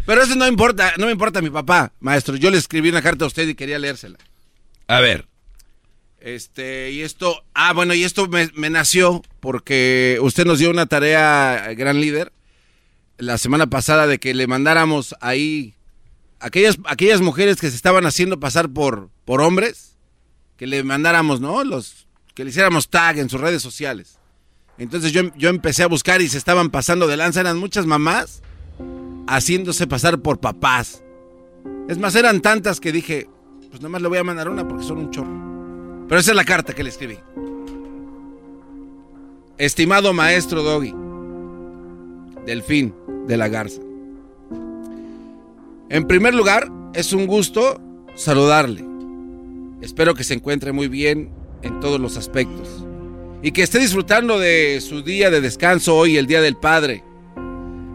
Pero 0.06 0.24
eso 0.24 0.36
no 0.36 0.48
importa, 0.48 0.94
no 0.98 1.06
me 1.06 1.12
importa 1.12 1.42
mi 1.42 1.50
papá, 1.50 1.94
maestro. 2.00 2.36
Yo 2.36 2.50
le 2.50 2.58
escribí 2.58 2.90
una 2.90 3.02
carta 3.02 3.26
a 3.26 3.28
usted 3.28 3.48
y 3.48 3.56
quería 3.56 3.78
leérsela. 3.78 4.18
A 4.88 5.00
ver. 5.00 5.28
Este, 6.20 6.92
y 6.92 7.02
esto, 7.02 7.44
ah, 7.54 7.74
bueno, 7.74 7.94
y 7.94 8.04
esto 8.04 8.28
me, 8.28 8.50
me 8.56 8.70
nació 8.70 9.22
porque 9.40 10.18
usted 10.22 10.46
nos 10.46 10.60
dio 10.60 10.70
una 10.70 10.86
tarea, 10.86 11.74
gran 11.76 12.00
líder, 12.00 12.32
la 13.22 13.38
semana 13.38 13.68
pasada 13.68 14.08
de 14.08 14.20
que 14.20 14.34
le 14.34 14.48
mandáramos 14.48 15.16
ahí 15.22 15.76
aquellas, 16.40 16.80
aquellas 16.86 17.22
mujeres 17.22 17.62
que 17.62 17.70
se 17.70 17.76
estaban 17.76 18.06
haciendo 18.08 18.40
pasar 18.40 18.70
por, 18.70 19.10
por 19.26 19.42
hombres, 19.42 19.96
que 20.58 20.66
le 20.66 20.84
mandáramos, 20.84 21.40
¿no? 21.40 21.64
Los, 21.64 22.08
que 22.34 22.44
le 22.44 22.50
hiciéramos 22.50 22.90
tag 22.90 23.20
en 23.20 23.30
sus 23.30 23.40
redes 23.40 23.62
sociales. 23.62 24.18
Entonces 24.80 25.12
yo, 25.12 25.34
yo 25.36 25.50
empecé 25.50 25.84
a 25.84 25.88
buscar 25.88 26.22
y 26.22 26.30
se 26.30 26.40
estaban 26.40 26.72
pasando 26.72 27.06
de 27.06 27.16
lanza, 27.16 27.42
eran 27.42 27.58
muchas 27.58 27.86
mamás 27.86 28.42
haciéndose 29.28 29.86
pasar 29.86 30.20
por 30.20 30.40
papás. 30.40 31.04
Es 31.88 32.00
más, 32.00 32.16
eran 32.16 32.42
tantas 32.42 32.80
que 32.80 32.92
dije, 32.92 33.30
pues 33.70 33.84
nomás 33.84 34.02
le 34.02 34.08
voy 34.08 34.18
a 34.18 34.24
mandar 34.24 34.50
una 34.50 34.68
porque 34.68 34.84
son 34.84 34.98
un 34.98 35.12
chorro. 35.12 36.06
Pero 36.08 36.20
esa 36.20 36.32
es 36.32 36.36
la 36.36 36.44
carta 36.44 36.74
que 36.74 36.82
le 36.82 36.90
escribí. 36.90 37.20
Estimado 39.60 40.12
maestro 40.12 40.64
Doggy, 40.64 40.96
Delfín 42.48 42.96
de 43.28 43.38
la 43.38 43.48
Garza. 43.48 43.82
En 45.90 46.08
primer 46.08 46.34
lugar, 46.34 46.72
es 46.94 47.14
un 47.14 47.28
gusto 47.28 47.82
saludarle. 48.16 48.86
Espero 49.82 50.14
que 50.14 50.24
se 50.24 50.34
encuentre 50.34 50.72
muy 50.72 50.88
bien 50.88 51.30
en 51.64 51.80
todos 51.80 52.00
los 52.00 52.18
aspectos 52.18 52.86
y 53.42 53.52
que 53.52 53.64
esté 53.64 53.80
disfrutando 53.80 54.40
de 54.40 54.80
su 54.82 55.02
día 55.02 55.30
de 55.30 55.42
descanso 55.42 55.96
hoy, 55.96 56.18
el 56.18 56.28
Día 56.28 56.42
del 56.42 56.56
Padre. 56.56 57.04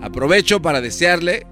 Aprovecho 0.02 0.60
para 0.60 0.80
desearle 0.80 1.46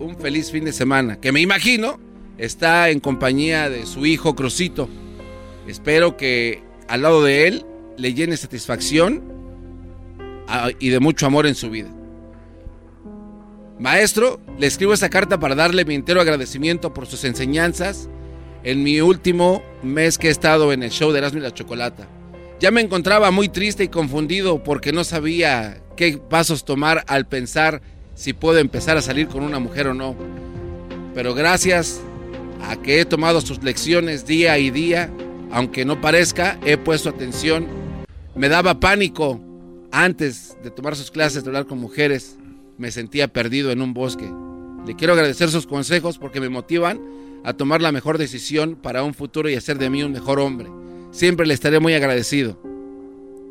un 0.00 0.16
feliz 0.16 0.50
fin 0.50 0.64
de 0.64 0.72
semana, 0.72 1.20
que 1.20 1.32
me 1.32 1.40
imagino 1.40 1.98
está 2.36 2.90
en 2.90 3.00
compañía 3.00 3.68
de 3.68 3.86
su 3.86 4.06
hijo 4.06 4.34
Crucito. 4.34 4.88
Espero 5.66 6.16
que 6.16 6.62
al 6.88 7.02
lado 7.02 7.22
de 7.22 7.46
él 7.48 7.66
le 7.96 8.14
llene 8.14 8.36
satisfacción 8.36 9.22
ah, 10.48 10.70
y 10.78 10.88
de 10.90 11.00
mucho 11.00 11.26
amor 11.26 11.46
en 11.46 11.54
su 11.54 11.70
vida. 11.70 11.88
Maestro, 13.78 14.40
le 14.58 14.66
escribo 14.66 14.92
esta 14.92 15.08
carta 15.08 15.38
para 15.38 15.54
darle 15.54 15.84
mi 15.84 15.94
entero 15.94 16.20
agradecimiento 16.20 16.92
por 16.92 17.06
sus 17.06 17.22
enseñanzas 17.22 18.08
en 18.64 18.82
mi 18.82 19.00
último 19.00 19.62
mes 19.84 20.18
que 20.18 20.26
he 20.26 20.30
estado 20.30 20.72
en 20.72 20.82
el 20.82 20.90
show 20.90 21.12
de 21.12 21.18
Erasmo 21.18 21.38
y 21.38 21.42
la 21.42 21.54
Chocolata. 21.54 22.08
Ya 22.58 22.72
me 22.72 22.80
encontraba 22.80 23.30
muy 23.30 23.48
triste 23.48 23.84
y 23.84 23.88
confundido 23.88 24.64
porque 24.64 24.92
no 24.92 25.04
sabía 25.04 25.80
qué 25.96 26.18
pasos 26.18 26.64
tomar 26.64 27.04
al 27.06 27.28
pensar 27.28 27.80
si 28.16 28.32
puedo 28.32 28.58
empezar 28.58 28.96
a 28.96 29.02
salir 29.02 29.28
con 29.28 29.44
una 29.44 29.60
mujer 29.60 29.86
o 29.86 29.94
no. 29.94 30.16
Pero 31.14 31.34
gracias 31.34 32.00
a 32.60 32.74
que 32.82 33.00
he 33.00 33.04
tomado 33.04 33.40
sus 33.40 33.62
lecciones 33.62 34.26
día 34.26 34.58
y 34.58 34.70
día, 34.70 35.08
aunque 35.52 35.84
no 35.84 36.00
parezca, 36.00 36.58
he 36.64 36.78
puesto 36.78 37.10
atención. 37.10 37.68
Me 38.34 38.48
daba 38.48 38.80
pánico 38.80 39.40
antes 39.92 40.56
de 40.64 40.72
tomar 40.72 40.96
sus 40.96 41.12
clases 41.12 41.44
de 41.44 41.50
hablar 41.50 41.66
con 41.66 41.78
mujeres. 41.78 42.37
Me 42.78 42.90
sentía 42.90 43.28
perdido 43.28 43.70
en 43.70 43.82
un 43.82 43.92
bosque. 43.92 44.32
Le 44.86 44.96
quiero 44.96 45.12
agradecer 45.12 45.50
sus 45.50 45.66
consejos 45.66 46.16
porque 46.18 46.40
me 46.40 46.48
motivan 46.48 47.00
a 47.44 47.52
tomar 47.52 47.82
la 47.82 47.92
mejor 47.92 48.18
decisión 48.18 48.76
para 48.76 49.02
un 49.02 49.14
futuro 49.14 49.50
y 49.50 49.54
hacer 49.54 49.78
de 49.78 49.90
mí 49.90 50.02
un 50.02 50.12
mejor 50.12 50.40
hombre. 50.40 50.70
Siempre 51.10 51.46
le 51.46 51.54
estaré 51.54 51.80
muy 51.80 51.94
agradecido. 51.94 52.60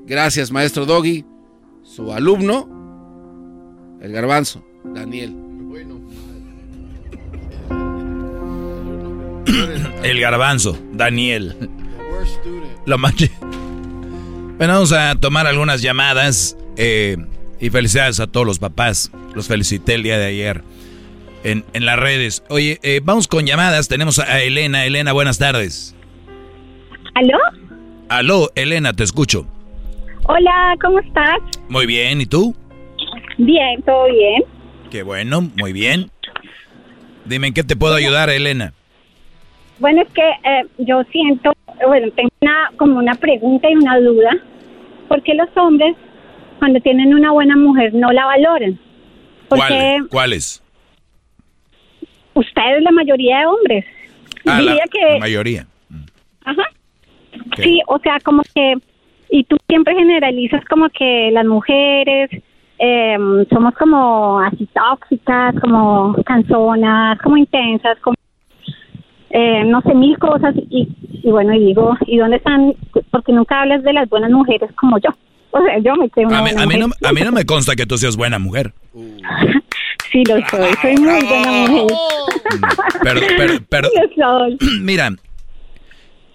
Gracias, 0.06 0.52
maestro 0.52 0.86
Doggy, 0.86 1.26
su 1.84 2.14
alumno, 2.14 3.98
el 4.02 4.12
garbanzo, 4.12 4.66
Daniel. 4.84 5.36
El 10.04 10.20
garbanzo, 10.20 10.78
Daniel. 10.94 11.56
Lo 12.86 12.98
manche. 12.98 13.32
Bueno, 14.58 14.74
vamos 14.74 14.92
a 14.94 15.16
tomar 15.16 15.48
algunas 15.48 15.82
llamadas 15.82 16.58
eh, 16.78 17.18
y 17.60 17.70
felicidades 17.70 18.20
a 18.20 18.28
todos 18.28 18.46
los 18.46 18.60
papás. 18.60 19.12
Los 19.34 19.48
felicité 19.48 19.96
el 19.96 20.04
día 20.04 20.18
de 20.18 20.26
ayer 20.26 20.64
en, 21.44 21.64
las 21.74 22.00
redes. 22.00 22.44
Oye, 22.50 22.80
eh, 22.84 23.02
vamos 23.04 23.28
con 23.28 23.46
llamadas. 23.46 23.88
Tenemos 23.88 24.20
a 24.20 24.42
Elena. 24.42 24.86
Elena, 24.86 25.14
buenas 25.14 25.38
tardes. 25.38 25.96
¿Aló? 27.16 27.38
Aló, 28.10 28.50
Elena, 28.56 28.94
te 28.94 29.04
escucho. 29.04 29.48
Hola, 30.26 30.76
¿cómo 30.82 31.00
estás? 31.00 31.40
Muy 31.70 31.86
bien, 31.86 32.22
¿y 32.22 32.26
tú? 32.26 32.56
Bien, 33.38 33.82
todo 33.84 34.06
bien. 34.06 34.44
Qué 34.92 35.04
bueno, 35.04 35.50
muy 35.56 35.74
bien. 35.74 36.12
Dime, 37.26 37.48
¿en 37.48 37.54
qué 37.54 37.64
te 37.64 37.76
puedo 37.76 37.96
ayudar, 37.96 38.30
Elena? 38.30 38.74
Bueno, 39.80 40.02
es 40.02 40.08
que 40.14 40.22
eh, 40.22 40.66
yo 40.80 41.04
siento, 41.12 41.54
bueno, 41.86 42.12
tengo 42.16 42.30
una, 42.42 42.72
como 42.78 42.98
una 42.98 43.16
pregunta 43.16 43.70
y 43.70 43.76
una 43.76 44.00
duda. 44.00 44.32
¿Por 45.08 45.22
qué 45.24 45.34
los 45.34 45.50
hombres, 45.56 45.96
cuando 46.58 46.80
tienen 46.82 47.14
una 47.14 47.32
buena 47.32 47.56
mujer, 47.56 47.94
no 47.94 48.12
la 48.12 48.26
valoran? 48.26 48.80
Porque 49.48 50.00
¿Cuáles? 50.10 50.64
Ustedes, 52.34 52.84
la 52.84 52.92
mayoría 52.92 53.40
de 53.40 53.46
hombres. 53.46 53.86
Ah, 54.46 54.60
Diría 54.60 54.76
la, 54.76 54.84
que... 54.92 55.14
La 55.14 55.20
mayoría. 55.20 55.68
Ajá. 56.46 56.64
Sí, 57.58 57.82
o 57.88 58.00
sea, 58.00 58.20
como 58.24 58.44
que, 58.54 58.76
y 59.30 59.44
tú 59.46 59.58
siempre 59.68 59.96
generalizas 59.96 60.64
como 60.66 60.90
que 60.90 61.30
las 61.32 61.46
mujeres 61.46 62.30
eh, 62.80 63.18
somos 63.52 63.74
como 63.76 64.40
así 64.40 64.68
tóxicas, 64.68 65.56
como 65.60 66.16
canzonas, 66.26 67.20
como 67.20 67.38
intensas, 67.38 67.98
como, 68.00 68.16
eh, 69.32 69.64
no 69.66 69.82
sé, 69.82 69.94
mil 69.96 70.18
cosas. 70.20 70.56
Y, 70.70 70.88
y 71.24 71.32
bueno, 71.32 71.54
y 71.54 71.60
digo, 71.60 71.96
¿y 72.06 72.18
dónde 72.18 72.38
están? 72.38 72.76
Porque 73.12 73.34
nunca 73.34 73.62
hablas 73.62 73.84
de 73.84 73.94
las 73.94 74.08
buenas 74.10 74.32
mujeres 74.32 74.72
como 74.74 74.98
yo. 75.00 75.10
O 75.52 75.64
sea, 75.64 75.80
yo 75.84 75.96
me 75.96 76.10
creo 76.10 76.30
a, 76.30 76.42
mí, 76.42 76.52
a, 76.56 76.66
mí 76.66 76.78
no, 76.78 76.90
a 77.04 77.14
mí 77.14 77.22
no 77.22 77.32
me 77.32 77.46
consta 77.46 77.76
que 77.76 77.86
tú 77.86 77.98
seas 77.98 78.16
buena 78.16 78.40
mujer. 78.40 78.74
sí, 80.12 80.24
lo 80.28 80.36
soy. 80.50 80.74
Soy 80.82 80.96
muy 80.98 81.24
buena 81.24 81.52
mujer. 81.68 81.98
Pero, 83.04 83.22
pero, 83.38 83.54
pero, 83.70 83.90
mira, 84.82 85.12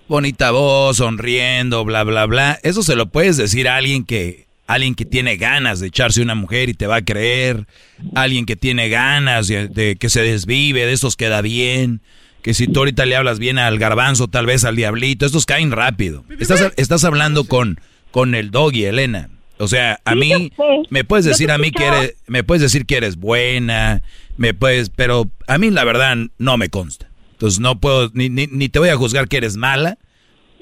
bonita 0.09 0.51
voz, 0.51 0.99
sonriendo, 0.99 1.85
bla, 1.85 2.05
bla, 2.05 2.27
bla. 2.27 2.59
Eso 2.63 2.83
se 2.83 2.97
lo 2.97 3.07
puedes 3.07 3.37
decir 3.37 3.69
a 3.69 3.77
alguien 3.77 4.05
que, 4.05 4.47
alguien 4.67 4.95
que 4.95 5.05
tiene 5.05 5.37
ganas 5.37 5.81
de 5.81 5.89
echarse 5.89 6.23
una 6.23 6.35
mujer 6.35 6.69
y 6.69 6.75
te 6.75 6.87
va 6.87 6.97
a 6.97 7.03
creer. 7.03 7.67
Alguien 8.15 8.47
que 8.47 8.57
tiene 8.57 8.89
ganas 8.89 9.49
de, 9.49 9.97
que 9.99 10.09
se 10.09 10.23
desvive, 10.23 10.87
de 10.87 10.93
esos 10.93 11.17
queda 11.17 11.41
bien. 11.43 12.01
Que 12.43 12.55
si 12.55 12.67
tú 12.67 12.81
ahorita 12.81 13.07
le 13.07 13.15
hablas 13.15 13.39
bien 13.39 13.59
al 13.59 13.79
garbanzo, 13.79 14.27
tal 14.27 14.47
vez 14.47 14.65
al 14.65 14.75
diablito, 14.75 15.27
estos 15.27 15.47
caen 15.47 15.71
rápido. 15.71 16.25
Estás, 16.41 16.73
estás 16.77 17.05
hablando 17.05 17.45
con, 17.45 17.79
con 18.13 18.35
el 18.37 18.51
doggy, 18.51 18.85
Elena. 18.85 19.29
O 19.59 19.69
sea, 19.69 19.99
a 20.05 20.15
mí, 20.15 20.53
me 20.91 21.05
puedes 21.05 21.25
decir 21.25 21.51
a 21.51 21.59
mí 21.59 21.71
que 21.71 21.85
eres, 21.85 22.17
me 22.27 22.43
puedes 22.43 22.63
decir 22.63 22.87
que 22.87 22.97
eres 22.97 23.17
buena, 23.17 24.03
me 24.37 24.55
puedes, 24.55 24.91
pero 24.91 25.31
a 25.47 25.59
mí 25.59 25.71
la 25.71 25.85
verdad 25.85 26.17
no 26.39 26.57
me 26.57 26.69
consta. 26.69 27.09
Entonces 27.33 27.61
no 27.61 27.79
puedo, 27.79 28.11
ni, 28.15 28.29
ni, 28.29 28.69
te 28.69 28.79
voy 28.79 28.89
a 28.89 28.97
juzgar 28.97 29.29
que 29.29 29.37
eres 29.37 29.57
mala. 29.57 29.99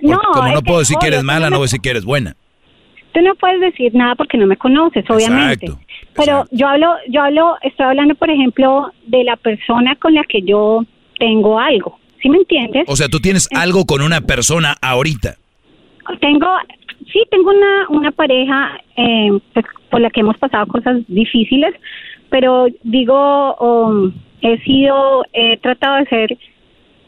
No, 0.03 0.19
como 0.33 0.53
no 0.53 0.63
puedo 0.63 0.81
decir 0.81 0.97
que 1.01 1.09
eres 1.09 1.23
mala, 1.23 1.51
no 1.51 1.57
voy 1.57 1.65
a 1.65 1.67
decir 1.67 1.81
que 1.81 1.91
eres 1.91 2.05
buena. 2.05 2.37
Tú 3.13 3.21
no 3.21 3.35
puedes 3.35 3.61
decir 3.61 3.95
nada 3.95 4.15
porque 4.15 4.39
no 4.39 4.47
me 4.47 4.57
conoces, 4.57 5.05
obviamente. 5.11 5.73
Pero 6.15 6.45
yo 6.51 6.69
hablo, 6.69 6.95
yo 7.09 7.23
hablo, 7.23 7.57
estoy 7.63 7.87
hablando, 7.87 8.15
por 8.15 8.31
ejemplo, 8.31 8.93
de 9.07 9.25
la 9.25 9.37
persona 9.37 9.97
con 9.97 10.15
la 10.15 10.25
que 10.25 10.43
yo 10.43 10.85
tengo 11.19 11.59
algo. 11.59 11.99
¿Sí 12.23 12.29
me 12.29 12.39
entiendes? 12.39 12.85
O 12.87 12.97
sea, 12.97 13.09
tú 13.09 13.21
tienes 13.21 13.49
algo 13.55 13.87
con 13.87 14.03
una 14.03 14.21
persona 14.21 14.77
ahorita. 14.81 15.37
Tengo, 16.21 16.47
sí, 17.13 17.23
tengo 17.31 17.51
una, 17.51 17.89
una 17.89 18.11
pareja 18.11 18.81
eh, 18.97 19.31
pues, 19.53 19.67
por 19.91 20.01
la 20.01 20.11
que 20.11 20.21
hemos 20.21 20.39
pasado 20.39 20.67
cosas 20.67 20.99
difíciles, 21.09 21.75
pero 22.31 22.67
digo, 22.83 23.55
um, 23.57 24.13
he 24.41 24.59
sido, 24.61 25.25
he 25.33 25.57
tratado 25.59 25.97
de 25.97 26.07
ser 26.07 26.39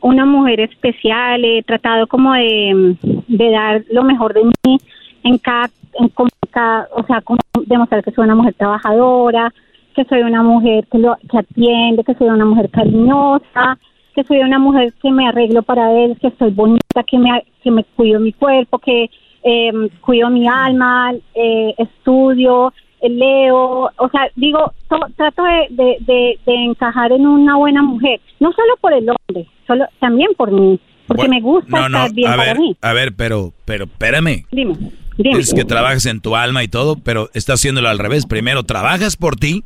una 0.00 0.26
mujer 0.26 0.60
especial, 0.60 1.44
he 1.44 1.62
tratado 1.62 2.06
como 2.06 2.32
de, 2.34 2.96
de 3.28 3.50
dar 3.50 3.84
lo 3.90 4.02
mejor 4.02 4.34
de 4.34 4.44
mí 4.44 4.78
en 5.22 5.38
cada, 5.38 5.70
en 5.98 6.10
cada, 6.50 6.88
o 6.94 7.04
sea, 7.06 7.20
como 7.20 7.38
demostrar 7.66 8.02
que 8.02 8.10
soy 8.10 8.24
una 8.24 8.34
mujer 8.34 8.54
trabajadora, 8.54 9.52
que 9.94 10.04
soy 10.04 10.22
una 10.22 10.42
mujer 10.42 10.86
que, 10.90 10.98
lo, 10.98 11.16
que 11.30 11.38
atiende, 11.38 12.04
que 12.04 12.14
soy 12.14 12.28
una 12.28 12.44
mujer 12.44 12.68
cariñosa, 12.70 13.78
que 14.14 14.24
soy 14.24 14.38
una 14.38 14.58
mujer 14.58 14.92
que 15.00 15.10
me 15.10 15.28
arreglo 15.28 15.62
para 15.62 15.92
él, 15.92 16.18
que 16.20 16.30
soy 16.38 16.50
bonita, 16.50 17.02
que 17.06 17.18
me, 17.18 17.44
que 17.62 17.70
me 17.70 17.84
cuido 17.84 18.20
mi 18.20 18.32
cuerpo, 18.32 18.78
que 18.78 19.08
eh, 19.42 19.72
cuido 20.00 20.30
mi 20.30 20.46
alma, 20.48 21.12
eh, 21.34 21.74
estudio, 21.78 22.72
eh, 23.00 23.08
leo, 23.08 23.90
o 23.96 24.08
sea, 24.10 24.28
digo, 24.36 24.72
trato 25.16 25.42
de, 25.42 25.66
de, 25.70 26.38
de, 26.46 26.54
encajar 26.64 27.12
en 27.12 27.26
una 27.26 27.56
buena 27.56 27.82
mujer, 27.82 28.20
no 28.38 28.52
solo 28.52 28.76
por 28.80 28.92
el 28.92 29.08
hombre, 29.08 29.48
solo 29.66 29.84
también 30.00 30.30
por 30.36 30.52
mí, 30.52 30.78
porque 31.06 31.28
me 31.28 31.40
gusta 31.40 31.86
estar 31.86 32.12
bien 32.12 32.30
a 32.30 32.36
para 32.36 32.52
ver, 32.52 32.60
mí. 32.60 32.76
A 32.80 32.92
ver, 32.92 33.14
pero, 33.14 33.52
pero 33.64 33.84
espérame. 33.84 34.46
Dime, 34.52 34.76
dime. 35.18 35.40
Que 35.54 35.64
trabajas 35.64 36.06
en 36.06 36.20
tu 36.20 36.36
alma 36.36 36.62
y 36.62 36.68
todo, 36.68 36.96
pero 36.96 37.28
estás 37.34 37.60
haciéndolo 37.60 37.88
al 37.88 37.98
revés. 37.98 38.26
Primero 38.26 38.62
trabajas 38.62 39.16
por 39.16 39.36
ti 39.36 39.64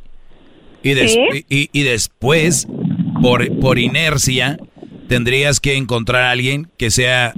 y, 0.83 0.91
y, 0.93 1.69
y, 1.71 1.83
después, 1.83 2.67
por, 3.21 3.47
por 3.59 3.77
inercia, 3.77 4.57
tendrías 5.07 5.59
que 5.59 5.77
encontrar 5.77 6.23
a 6.23 6.31
alguien 6.31 6.69
que 6.77 6.89
sea 6.89 7.33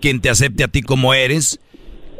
quien 0.00 0.20
te 0.20 0.30
acepte 0.30 0.64
a 0.64 0.68
ti 0.68 0.82
como 0.82 1.14
eres, 1.14 1.60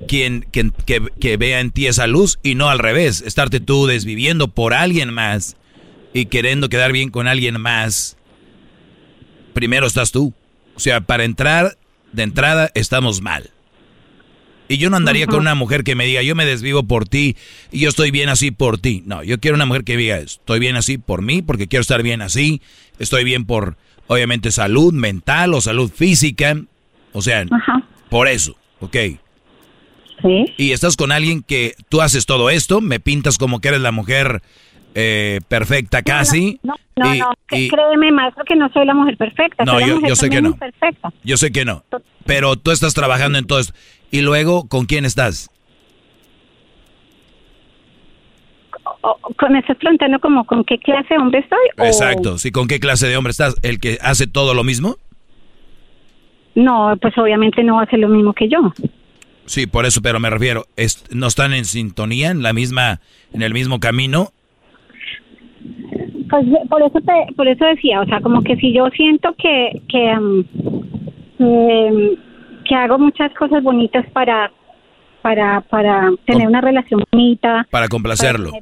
quien, 0.07 0.47
quien 0.51 0.73
que, 0.87 1.03
que, 1.21 1.37
vea 1.37 1.61
en 1.61 1.71
ti 1.71 1.87
esa 1.87 2.07
luz 2.07 2.39
y 2.43 2.55
no 2.55 2.69
al 2.69 2.79
revés, 2.79 3.23
estarte 3.23 3.61
tú 3.61 3.87
desviviendo 3.87 4.49
por 4.49 4.75
alguien 4.75 5.13
más 5.13 5.57
y 6.13 6.27
queriendo 6.27 6.69
quedar 6.69 6.93
bien 6.93 7.11
con 7.11 7.29
alguien 7.29 7.61
más. 7.61 8.17
Primero 9.53 9.87
estás 9.87 10.13
tú. 10.13 10.33
O 10.75 10.81
sea, 10.81 11.01
para 11.01 11.25
entrar 11.25 11.77
de 12.13 12.23
entrada 12.23 12.71
estamos 12.75 13.21
mal. 13.21 13.51
Y 14.69 14.79
yo 14.79 14.89
no 14.89 14.97
andaría 14.97 15.27
con 15.27 15.41
una 15.41 15.57
mujer 15.57 15.83
que 15.83 15.97
me 15.97 16.07
diga, 16.07 16.23
yo 16.23 16.37
me 16.37 16.47
desvivo 16.47 16.85
por 16.85 17.09
ti 17.09 17.37
y 17.73 17.81
yo 17.81 17.89
estoy 17.89 18.13
bien 18.13 18.29
así 18.29 18.53
por 18.53 18.79
ti. 18.79 19.03
No, 19.05 19.25
yo 19.25 19.41
quiero 19.41 19.57
una 19.57 19.67
mujer 19.67 19.83
que 19.83 19.97
diga, 19.97 20.19
estoy 20.19 20.61
bien 20.61 20.77
así 20.77 20.97
por 20.97 21.23
mí 21.23 21.43
porque 21.43 21.67
quiero 21.67 21.81
estar 21.81 22.05
bien 22.05 22.23
así. 22.23 22.63
Estoy 23.01 23.25
bien 23.25 23.47
por, 23.47 23.77
obviamente, 24.07 24.53
salud 24.53 24.95
mental 24.95 25.55
o 25.55 25.61
salud 25.61 25.91
física. 25.93 26.57
O 27.13 27.23
sea, 27.23 27.45
por 28.09 28.29
eso, 28.29 28.57
¿ok? 28.81 28.97
Sí. 30.23 30.45
Y 30.57 30.73
estás 30.73 30.97
con 30.97 31.13
alguien 31.13 31.43
que 31.43 31.75
tú 31.89 32.03
haces 32.03 32.27
todo 32.27 32.51
esto, 32.51 32.81
me 32.81 33.01
pintas 33.01 33.39
como 33.39 33.61
que 33.61 33.69
eres 33.69 33.81
la 33.81 33.93
mujer 33.93 34.43
eh, 34.95 35.41
perfecta 35.49 36.03
casi. 36.03 36.61
No, 36.63 36.75
no, 36.97 37.15
no, 37.15 37.33
créeme, 37.49 38.13
maestro, 38.13 38.45
que 38.45 38.57
no 38.57 38.69
soy 38.73 38.87
la 38.87 38.95
mujer 38.95 39.17
perfecta. 39.17 39.65
No, 39.65 39.73
soy 39.73 39.89
yo, 39.89 40.01
yo 40.07 40.17
sé 40.17 40.29
que 40.29 40.43
no. 40.43 40.57
Perfecta. 40.57 41.13
Yo 41.25 41.37
sé 41.37 41.53
que 41.53 41.65
no. 41.65 41.85
Pero 42.27 42.57
tú 42.57 42.71
estás 42.71 42.93
trabajando 42.95 43.39
en 43.39 43.47
todo 43.47 43.61
esto. 43.61 43.73
Y 44.11 44.21
luego, 44.21 44.69
¿con 44.69 44.87
quién 44.87 45.05
estás? 45.05 45.51
¿Me 49.49 49.59
estás 49.61 49.77
preguntando 49.79 50.19
como 50.21 50.45
con 50.45 50.65
qué 50.65 50.79
clase 50.79 51.15
de 51.15 51.21
hombre 51.21 51.41
estoy? 51.41 51.87
Exacto, 51.87 52.39
sí, 52.39 52.51
¿con 52.51 52.69
qué 52.69 52.79
clase 52.79 53.09
de 53.09 53.17
hombre 53.17 53.31
estás? 53.31 53.55
¿El 53.63 53.81
que 53.81 53.99
hace 54.03 54.27
todo 54.27 54.55
lo 54.55 54.65
mismo? 54.65 54.97
No, 56.61 56.95
pues 57.01 57.17
obviamente 57.17 57.65
no 57.65 57.81
hace 57.81 57.97
lo 57.97 58.09
mismo 58.09 58.33
que 58.35 58.49
yo. 58.49 58.73
Sí, 59.47 59.67
por 59.67 59.87
eso, 59.87 60.01
pero 60.03 60.21
me 60.21 60.31
refiero, 60.31 60.67
¿no 61.11 61.27
están 61.27 61.53
en 61.55 61.65
sintonía, 61.65 62.31
en 62.31 62.43
la 62.43 62.53
misma, 62.53 63.01
en 63.33 63.43
el 63.43 63.53
mismo 63.53 63.81
camino? 63.81 64.29
Pues 66.29 66.47
por 66.69 66.83
eso 66.83 67.01
te, 67.01 67.35
por 67.35 67.49
eso 67.49 67.65
decía, 67.65 68.01
o 68.01 68.07
sea, 68.07 68.21
como 68.21 68.43
que 68.43 68.57
si 68.57 68.73
yo 68.73 68.89
siento 68.91 69.35
que 69.37 69.83
que, 69.89 70.17
um, 70.17 70.45
que, 71.39 72.19
que 72.65 72.75
hago 72.75 72.99
muchas 72.99 73.33
cosas 73.35 73.63
bonitas 73.63 74.07
para 74.13 74.53
para 75.23 75.63
para 75.63 76.11
tener 76.27 76.47
una 76.47 76.61
relación 76.61 77.03
bonita, 77.11 77.67
para 77.71 77.89
complacerlo. 77.89 78.53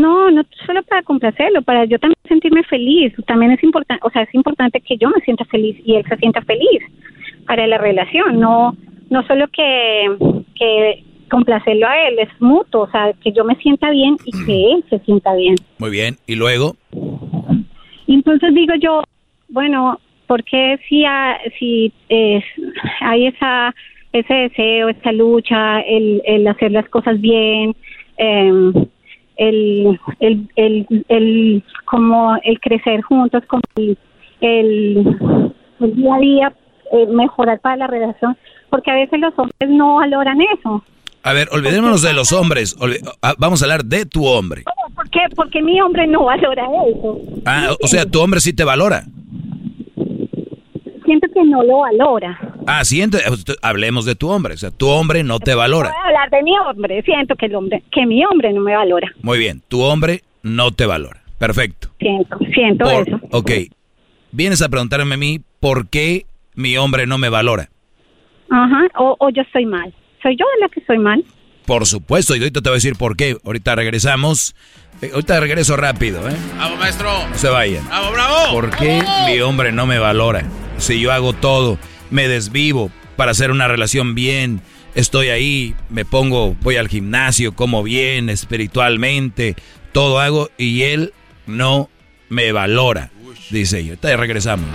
No, 0.00 0.30
no 0.30 0.42
solo 0.66 0.82
para 0.82 1.02
complacerlo, 1.02 1.62
para 1.62 1.84
yo 1.84 1.98
también 1.98 2.18
sentirme 2.28 2.62
feliz. 2.64 3.12
También 3.26 3.52
es 3.52 3.62
importante, 3.62 4.04
o 4.06 4.10
sea, 4.10 4.22
es 4.22 4.34
importante 4.34 4.80
que 4.80 4.96
yo 4.96 5.08
me 5.10 5.20
sienta 5.20 5.44
feliz 5.46 5.76
y 5.84 5.96
él 5.96 6.04
se 6.08 6.16
sienta 6.16 6.42
feliz 6.42 6.82
para 7.46 7.66
la 7.66 7.78
relación. 7.78 8.40
No, 8.40 8.76
no 9.10 9.26
solo 9.26 9.46
que 9.48 10.16
que 10.54 11.04
complacerlo 11.30 11.86
a 11.88 12.08
él, 12.08 12.18
es 12.18 12.28
mutuo, 12.40 12.82
o 12.82 12.90
sea, 12.90 13.12
que 13.22 13.32
yo 13.32 13.44
me 13.44 13.56
sienta 13.56 13.90
bien 13.90 14.16
y 14.24 14.30
que 14.44 14.72
él 14.72 14.84
se 14.88 14.98
sienta 15.00 15.34
bien. 15.34 15.56
Muy 15.78 15.90
bien, 15.90 16.16
¿y 16.26 16.36
luego? 16.36 16.76
Entonces 18.06 18.54
digo 18.54 18.74
yo, 18.80 19.02
bueno, 19.48 19.98
¿por 20.26 20.44
qué 20.44 20.78
si, 20.88 21.04
si 21.58 21.92
hay 23.00 23.26
esa 23.26 23.74
ese 24.14 24.32
deseo, 24.32 24.88
esa 24.90 25.10
lucha, 25.10 25.80
el, 25.80 26.22
el 26.24 26.46
hacer 26.46 26.70
las 26.70 26.88
cosas 26.88 27.20
bien, 27.20 27.74
em, 28.16 28.72
el, 29.36 29.98
el, 30.20 30.48
el, 30.56 31.04
el, 31.08 31.64
como 31.84 32.36
el 32.42 32.60
crecer 32.60 33.02
juntos, 33.02 33.42
como 33.46 33.62
el, 33.76 33.98
el, 34.40 35.04
día 35.94 36.14
a 36.14 36.18
día 36.18 36.52
eh, 36.92 37.06
mejorar 37.06 37.60
para 37.60 37.76
la 37.76 37.86
relación, 37.86 38.36
porque 38.70 38.90
a 38.90 38.94
veces 38.94 39.20
los 39.20 39.32
hombres 39.36 39.68
no 39.68 39.96
valoran 39.96 40.38
eso. 40.58 40.84
A 41.22 41.32
ver, 41.32 41.48
olvidémonos 41.52 42.02
de 42.02 42.12
los 42.12 42.32
hombres. 42.32 42.76
Ah, 43.22 43.34
vamos 43.38 43.62
a 43.62 43.64
hablar 43.64 43.84
de 43.84 44.04
tu 44.04 44.26
hombre. 44.26 44.64
¿Por 44.94 45.08
qué? 45.08 45.20
Porque 45.34 45.62
mi 45.62 45.80
hombre 45.80 46.06
no 46.06 46.24
valora 46.24 46.66
eso. 46.86 47.18
Ah, 47.46 47.70
o 47.82 47.86
sea, 47.86 48.04
tu 48.04 48.20
hombre 48.20 48.40
sí 48.40 48.52
te 48.52 48.62
valora. 48.62 49.04
Siento 51.04 51.26
que 51.32 51.44
no 51.44 51.62
lo 51.62 51.78
valora. 51.78 52.38
Ah, 52.66 52.84
siento, 52.84 53.18
hablemos 53.62 54.04
de 54.04 54.14
tu 54.14 54.30
hombre. 54.30 54.54
O 54.54 54.56
sea, 54.56 54.70
tu 54.70 54.88
hombre 54.88 55.22
no 55.22 55.38
te 55.38 55.54
valora. 55.54 55.90
Voy 55.90 55.98
a 56.02 56.06
hablar 56.06 56.30
de 56.30 56.42
mi 56.42 56.52
hombre. 56.58 57.02
Siento 57.02 57.34
que 57.36 57.46
el 57.46 57.54
hombre, 57.54 57.82
que 57.92 58.06
mi 58.06 58.24
hombre 58.24 58.52
no 58.52 58.60
me 58.60 58.74
valora. 58.74 59.12
Muy 59.22 59.38
bien, 59.38 59.62
tu 59.68 59.82
hombre 59.82 60.22
no 60.42 60.70
te 60.72 60.86
valora. 60.86 61.22
Perfecto. 61.38 61.88
Siento, 61.98 62.38
siento 62.54 62.90
eso. 62.90 63.20
Ok. 63.30 63.50
Vienes 64.32 64.62
a 64.62 64.68
preguntarme 64.68 65.14
a 65.14 65.18
mí 65.18 65.40
por 65.60 65.88
qué 65.88 66.26
mi 66.54 66.76
hombre 66.76 67.06
no 67.06 67.18
me 67.18 67.28
valora. 67.28 67.68
Ajá, 68.50 68.86
o, 68.98 69.16
o 69.18 69.30
yo 69.30 69.42
estoy 69.42 69.66
mal 69.66 69.92
soy 70.24 70.36
yo 70.36 70.46
la 70.60 70.68
que 70.68 70.82
soy 70.86 70.98
mal. 70.98 71.22
Por 71.66 71.86
supuesto, 71.86 72.34
y 72.34 72.40
ahorita 72.40 72.60
te 72.60 72.68
voy 72.68 72.74
a 72.74 72.78
decir 72.78 72.96
por 72.96 73.16
qué. 73.16 73.36
Ahorita 73.44 73.74
regresamos. 73.76 74.54
Eh, 75.00 75.10
ahorita 75.12 75.38
regreso 75.40 75.76
rápido, 75.76 76.28
¿eh? 76.28 76.34
Bravo, 76.56 76.76
maestro. 76.76 77.28
No 77.28 77.36
se 77.36 77.48
vayan. 77.48 77.86
Bravo, 77.86 78.12
bravo. 78.12 78.52
¿Por 78.52 78.70
qué 78.70 79.02
mi 79.26 79.40
hombre 79.40 79.70
no 79.72 79.86
me 79.86 79.98
valora? 79.98 80.42
Si 80.78 81.00
yo 81.00 81.12
hago 81.12 81.32
todo, 81.32 81.78
me 82.10 82.28
desvivo 82.28 82.90
para 83.16 83.32
hacer 83.32 83.50
una 83.50 83.68
relación 83.68 84.14
bien, 84.14 84.60
estoy 84.94 85.28
ahí, 85.28 85.74
me 85.88 86.04
pongo, 86.04 86.56
voy 86.62 86.76
al 86.76 86.88
gimnasio, 86.88 87.54
como 87.54 87.82
bien, 87.82 88.28
espiritualmente, 88.28 89.56
todo 89.92 90.20
hago 90.20 90.50
y 90.58 90.82
él 90.82 91.12
no 91.46 91.90
me 92.28 92.52
valora. 92.52 93.10
Dice 93.50 93.84
yo. 93.84 93.92
Ahorita 93.92 94.16
regresamos. 94.16 94.66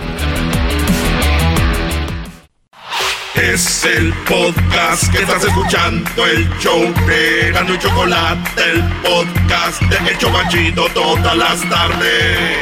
Es 3.34 3.84
el 3.84 4.12
podcast 4.28 5.10
que 5.12 5.22
estás 5.22 5.44
escuchando, 5.44 6.26
el 6.26 6.48
show 6.58 6.82
de 7.06 7.50
Gano 7.52 7.74
y 7.74 7.78
Chocolate, 7.78 8.62
el 8.70 8.82
podcast 9.02 9.80
de 9.82 10.12
Hecho 10.12 10.30
Machito 10.30 10.86
todas 10.92 11.36
las 11.36 11.68
tardes. 11.68 12.58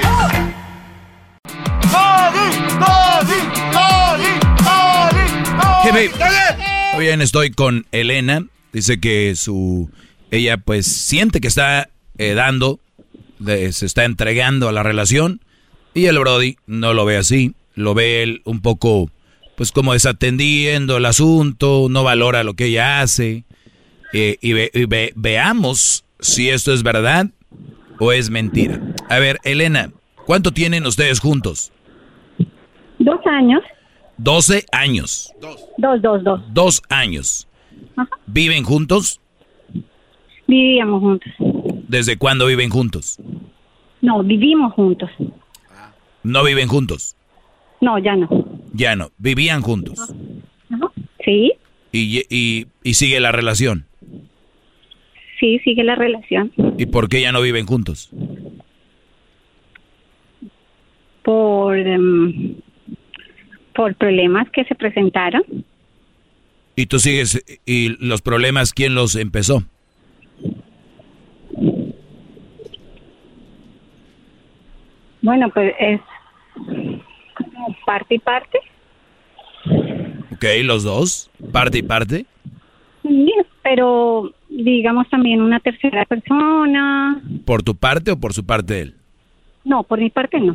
Muy 6.95 7.05
bien, 7.05 7.21
estoy 7.21 7.51
con 7.51 7.87
Elena. 7.93 8.45
Dice 8.73 9.01
que 9.01 9.35
su 9.37 9.91
ella 10.31 10.59
pues 10.59 10.87
siente 10.87 11.41
que 11.41 11.49
está 11.49 11.89
eh, 12.19 12.35
dando, 12.35 12.81
se 13.47 13.87
está 13.87 14.05
entregando 14.05 14.69
a 14.69 14.73
la 14.73 14.83
relación 14.83 15.41
y 15.95 16.07
el 16.07 16.19
Brody 16.19 16.57
no 16.67 16.93
lo 16.93 17.05
ve 17.05 17.17
así, 17.17 17.55
lo 17.75 17.95
ve 17.95 18.23
él 18.23 18.43
un 18.45 18.61
poco 18.61 19.11
pues 19.57 19.73
como 19.73 19.93
desatendiendo 19.93 20.99
el 20.99 21.07
asunto, 21.07 21.89
no 21.91 22.05
valora 22.05 22.45
lo 22.45 22.55
que 22.55 22.67
ella 22.67 23.01
hace. 23.01 23.45
Eh, 24.13 24.39
y, 24.41 24.53
veamos 25.17 26.05
si 26.21 26.49
esto 26.49 26.73
es 26.73 26.83
verdad 26.83 27.27
o 27.99 28.13
es 28.13 28.31
mentira. 28.31 28.81
A 29.09 29.19
ver, 29.19 29.39
Elena, 29.43 29.91
¿cuánto 30.27 30.53
tienen 30.53 30.87
ustedes 30.87 31.19
juntos? 31.19 31.73
Dos 33.01 33.21
años. 33.27 33.61
Doce 34.19 34.67
años. 34.73 35.33
Dos, 35.41 36.03
dos, 36.03 36.25
dos. 36.25 36.41
Dos 36.53 36.83
años. 36.89 37.49
¿Viven 38.27 38.65
juntos? 38.65 39.21
Vivíamos 40.47 41.01
juntos. 41.01 41.33
¿Desde 41.89 42.17
cuándo 42.19 42.47
viven 42.47 42.71
juntos? 42.71 43.19
No, 44.01 44.23
vivimos 44.23 44.73
juntos. 44.75 45.11
¿No 46.23 46.45
viven 46.45 46.69
juntos? 46.69 47.17
No, 47.81 47.99
ya 47.99 48.17
no. 48.17 48.29
Ya 48.73 48.97
no. 48.97 49.11
¿Vivían 49.19 49.63
juntos? 49.63 50.13
Sí. 51.25 51.53
¿Y, 51.93 52.23
y, 52.29 52.67
y 52.83 52.95
sigue 52.95 53.21
la 53.21 53.33
relación? 53.33 53.87
Sí, 55.39 55.59
sigue 55.61 55.85
la 55.85 55.95
relación. 55.95 56.53
¿Y 56.77 56.87
por 56.87 57.09
qué 57.09 57.21
ya 57.21 57.33
no 57.33 57.41
viven 57.41 57.67
juntos? 57.67 58.11
por, 61.29 61.77
em, 61.77 62.55
por 63.79 63.95
problemas 63.95 64.51
que 64.51 64.65
se 64.65 64.75
presentaron. 64.75 65.45
¿Y 66.75 66.87
tú 66.87 66.99
sigues, 66.99 67.45
y 67.65 67.91
los 68.05 68.23
problemas, 68.23 68.73
quién 68.73 68.97
los 68.97 69.15
empezó? 69.15 69.63
Bueno, 75.23 75.49
pues 75.51 75.73
es 75.79 76.01
como 77.37 77.77
parte 77.87 78.17
y 78.17 78.19
parte. 78.19 78.59
Ok, 80.33 80.45
los 80.65 80.83
dos, 80.83 81.31
parte 81.53 81.79
y 81.79 81.83
parte. 81.83 82.27
Sí, 83.05 83.33
pero 83.63 84.33
digamos 84.49 85.09
también 85.09 85.41
una 85.41 85.61
tercera 85.61 86.05
persona. 86.05 87.23
¿Por 87.45 87.63
tu 87.63 87.77
parte 87.77 88.11
o 88.11 88.19
por 88.19 88.33
su 88.33 88.45
parte 88.45 88.81
él? 88.81 88.95
No, 89.65 89.85
por 89.85 90.01
mi 90.01 90.11
parte 90.11 90.41
no. 90.41 90.53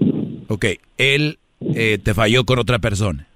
Ok, 0.50 0.66
él 0.98 1.38
eh, 1.76 2.00
te 2.02 2.14
falló 2.14 2.46
con 2.46 2.60
otra 2.60 2.80
persona. 2.80 3.28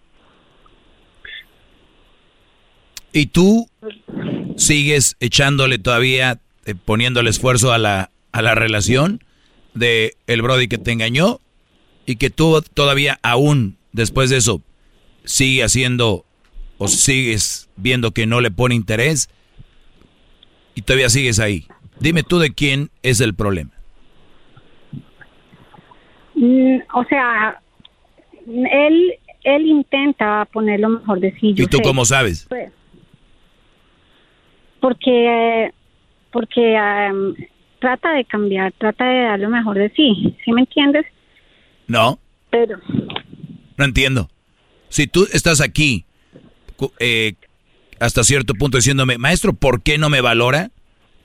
¿Y 3.14 3.28
tú 3.28 3.70
sigues 4.58 5.16
echándole 5.20 5.80
todavía, 5.80 6.40
eh, 6.66 6.76
poniéndole 6.76 7.30
esfuerzo 7.30 7.72
a 7.72 7.78
la, 7.78 8.12
a 8.32 8.42
la 8.42 8.54
relación 8.56 9.24
de 9.74 10.16
el 10.28 10.42
Brody 10.42 10.68
que 10.68 10.78
te 10.78 10.92
engañó 10.92 11.40
y 12.06 12.18
que 12.18 12.30
tú 12.30 12.62
todavía 12.74 13.20
aún 13.24 13.78
después 13.92 14.30
de 14.30 14.38
eso 14.38 14.62
sigue 15.24 15.64
haciendo 15.64 16.26
o 16.78 16.88
sigues 16.88 17.70
viendo 17.76 18.12
que 18.12 18.28
no 18.28 18.42
le 18.42 18.52
pone 18.52 18.76
interés 18.76 19.30
y 20.76 20.84
todavía 20.84 21.10
sigues 21.10 21.40
ahí? 21.40 21.68
Dime 22.00 22.24
tú 22.24 22.38
de 22.38 22.54
quién 22.54 22.92
es 23.02 23.20
el 23.20 23.34
problema. 23.34 23.72
Mm, 26.36 26.78
o 26.94 27.04
sea, 27.06 27.60
él 28.48 29.14
él 29.44 29.66
intenta 29.66 30.46
poner 30.52 30.80
lo 30.80 30.90
mejor 30.90 31.20
de 31.20 31.32
sí. 31.40 31.54
¿Y 31.56 31.68
tú 31.68 31.80
cómo 31.82 32.06
sabes? 32.06 32.46
Pues, 32.50 32.72
porque 34.80 35.72
porque 36.32 36.78
trata 37.80 38.14
de 38.14 38.26
cambiar, 38.26 38.74
trata 38.74 39.06
de 39.06 39.22
dar 39.24 39.40
lo 39.40 39.50
mejor 39.50 39.78
de 39.78 39.90
sí. 39.92 40.36
¿Sí 40.44 40.52
me 40.52 40.62
entiendes? 40.62 41.06
No. 41.88 42.20
Pero 42.50 42.80
no 43.78 43.86
entiendo. 43.86 44.30
Si 44.90 45.08
tú 45.08 45.28
estás 45.32 45.62
aquí 45.62 46.06
eh, 47.00 47.34
hasta 48.00 48.24
cierto 48.24 48.54
punto 48.54 48.78
diciéndome, 48.78 49.18
maestro, 49.18 49.54
¿por 49.54 49.82
qué 49.82 49.98
no 49.98 50.10
me 50.10 50.22
valora? 50.22 50.72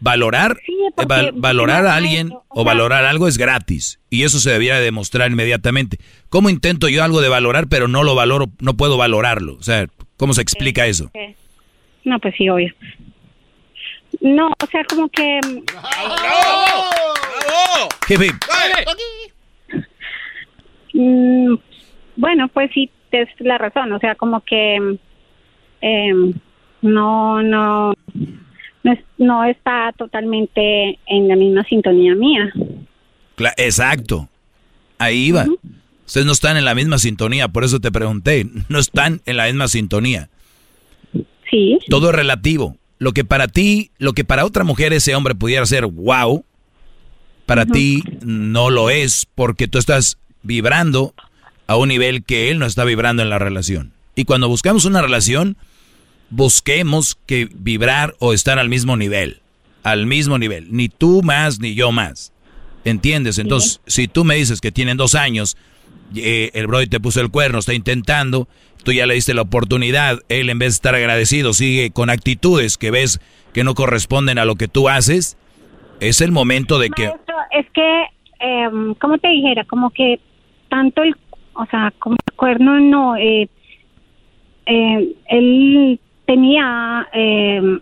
Valorar, 0.02 0.58
eh, 0.66 1.30
valorar 1.32 1.86
a 1.86 1.94
alguien 1.94 2.32
o, 2.48 2.64
valorar 2.64 3.04
algo 3.04 3.28
es 3.28 3.38
gratis 3.38 4.00
y 4.10 4.24
eso 4.24 4.40
se 4.40 4.50
debiera 4.50 4.80
demostrar 4.80 5.30
inmediatamente. 5.30 5.98
¿Cómo 6.28 6.50
intento 6.50 6.88
yo 6.88 7.04
algo 7.04 7.20
de 7.20 7.28
valorar 7.28 7.68
pero 7.68 7.86
no 7.86 8.02
lo 8.02 8.16
valoro, 8.16 8.46
no 8.58 8.74
puedo 8.74 8.96
valorarlo? 8.96 9.54
O 9.54 9.62
sea, 9.62 9.86
¿cómo 10.16 10.34
se 10.34 10.42
explica 10.42 10.86
eso? 10.86 11.12
No, 12.04 12.18
pues 12.18 12.34
sí, 12.36 12.48
obvio. 12.48 12.74
No, 14.20 14.48
o 14.48 14.66
sea, 14.66 14.82
como 14.84 15.08
que... 15.08 15.38
¡Bravo! 15.46 16.16
¡Bravo! 17.46 17.88
Mm, 20.94 21.54
bueno, 22.16 22.48
pues 22.48 22.70
sí, 22.74 22.90
es 23.12 23.28
la 23.38 23.56
razón, 23.56 23.92
o 23.92 24.00
sea, 24.00 24.16
como 24.16 24.40
que 24.40 24.98
eh, 25.80 26.12
no, 26.82 27.42
no, 27.42 27.94
no, 29.18 29.44
está 29.44 29.92
totalmente 29.96 30.98
en 31.06 31.28
la 31.28 31.36
misma 31.36 31.64
sintonía 31.64 32.14
mía. 32.14 32.52
exacto. 33.56 34.28
Ahí 34.98 35.26
iba. 35.26 35.46
Ustedes 36.06 36.26
no 36.26 36.32
están 36.32 36.56
en 36.56 36.64
la 36.64 36.74
misma 36.74 36.98
sintonía, 36.98 37.48
por 37.48 37.64
eso 37.64 37.80
te 37.80 37.92
pregunté. 37.92 38.46
No 38.68 38.78
están 38.78 39.20
en 39.26 39.36
la 39.36 39.46
misma 39.46 39.68
sintonía. 39.68 40.28
Sí. 41.50 41.78
Todo 41.88 42.10
es 42.10 42.14
relativo. 42.14 42.76
Lo 42.98 43.12
que 43.12 43.24
para 43.24 43.48
ti, 43.48 43.90
lo 43.98 44.12
que 44.12 44.24
para 44.24 44.44
otra 44.44 44.64
mujer 44.64 44.92
ese 44.92 45.14
hombre 45.14 45.34
pudiera 45.34 45.66
ser 45.66 45.86
wow, 45.86 46.44
para 47.46 47.66
ti 47.66 48.02
no 48.22 48.70
lo 48.70 48.90
es 48.90 49.26
porque 49.34 49.68
tú 49.68 49.78
estás 49.78 50.18
vibrando 50.42 51.12
a 51.66 51.76
un 51.76 51.88
nivel 51.88 52.24
que 52.24 52.50
él 52.50 52.58
no 52.58 52.66
está 52.66 52.84
vibrando 52.84 53.22
en 53.22 53.30
la 53.30 53.38
relación. 53.38 53.92
Y 54.14 54.24
cuando 54.24 54.48
buscamos 54.48 54.84
una 54.84 55.02
relación, 55.02 55.56
busquemos 56.32 57.16
que 57.26 57.48
vibrar 57.52 58.14
o 58.18 58.32
estar 58.32 58.58
al 58.58 58.68
mismo 58.68 58.96
nivel. 58.96 59.40
Al 59.82 60.06
mismo 60.06 60.38
nivel. 60.38 60.66
Ni 60.70 60.88
tú 60.88 61.22
más, 61.22 61.60
ni 61.60 61.74
yo 61.74 61.92
más. 61.92 62.32
¿Entiendes? 62.84 63.38
Entonces, 63.38 63.80
si 63.86 64.08
tú 64.08 64.24
me 64.24 64.34
dices 64.34 64.60
que 64.60 64.72
tienen 64.72 64.96
dos 64.96 65.14
años, 65.14 65.56
eh, 66.16 66.50
el 66.54 66.66
Brody 66.66 66.86
te 66.86 66.98
puso 66.98 67.20
el 67.20 67.30
cuerno, 67.30 67.58
está 67.58 67.74
intentando, 67.74 68.48
tú 68.82 68.92
ya 68.92 69.06
le 69.06 69.14
diste 69.14 69.34
la 69.34 69.42
oportunidad, 69.42 70.18
él 70.28 70.50
en 70.50 70.58
vez 70.58 70.72
de 70.72 70.76
estar 70.76 70.94
agradecido 70.94 71.52
sigue 71.52 71.90
con 71.90 72.10
actitudes 72.10 72.78
que 72.78 72.90
ves 72.90 73.20
que 73.52 73.62
no 73.62 73.74
corresponden 73.74 74.38
a 74.38 74.44
lo 74.44 74.56
que 74.56 74.66
tú 74.66 74.88
haces, 74.88 75.36
es 76.00 76.20
el 76.20 76.32
momento 76.32 76.78
de 76.78 76.90
que... 76.90 77.12
Es 77.52 77.66
que, 77.72 78.02
eh, 78.40 78.68
como 78.98 79.18
te 79.18 79.28
dijera, 79.28 79.64
como 79.64 79.90
que 79.90 80.18
tanto 80.68 81.02
el, 81.02 81.14
o 81.54 81.66
sea, 81.66 81.92
como 81.98 82.16
el 82.26 82.34
cuerno 82.34 82.80
no, 82.80 83.16
eh, 83.16 83.48
eh, 84.66 85.14
él 85.28 86.00
tenía 86.26 87.08
eh, 87.12 87.78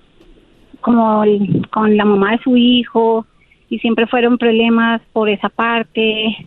como 0.81 1.25
con 1.71 1.97
la 1.97 2.05
mamá 2.05 2.33
de 2.33 2.43
su 2.43 2.57
hijo 2.57 3.27
y 3.69 3.79
siempre 3.79 4.07
fueron 4.07 4.39
problemas 4.39 5.01
por 5.13 5.29
esa 5.29 5.49
parte. 5.49 6.47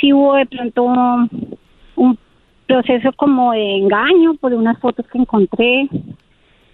Sí 0.00 0.12
hubo 0.12 0.34
de 0.34 0.46
pronto 0.46 0.84
un 1.96 2.18
proceso 2.66 3.12
como 3.12 3.52
de 3.52 3.76
engaño 3.76 4.34
por 4.34 4.54
unas 4.54 4.78
fotos 4.80 5.06
que 5.08 5.18
encontré, 5.18 5.88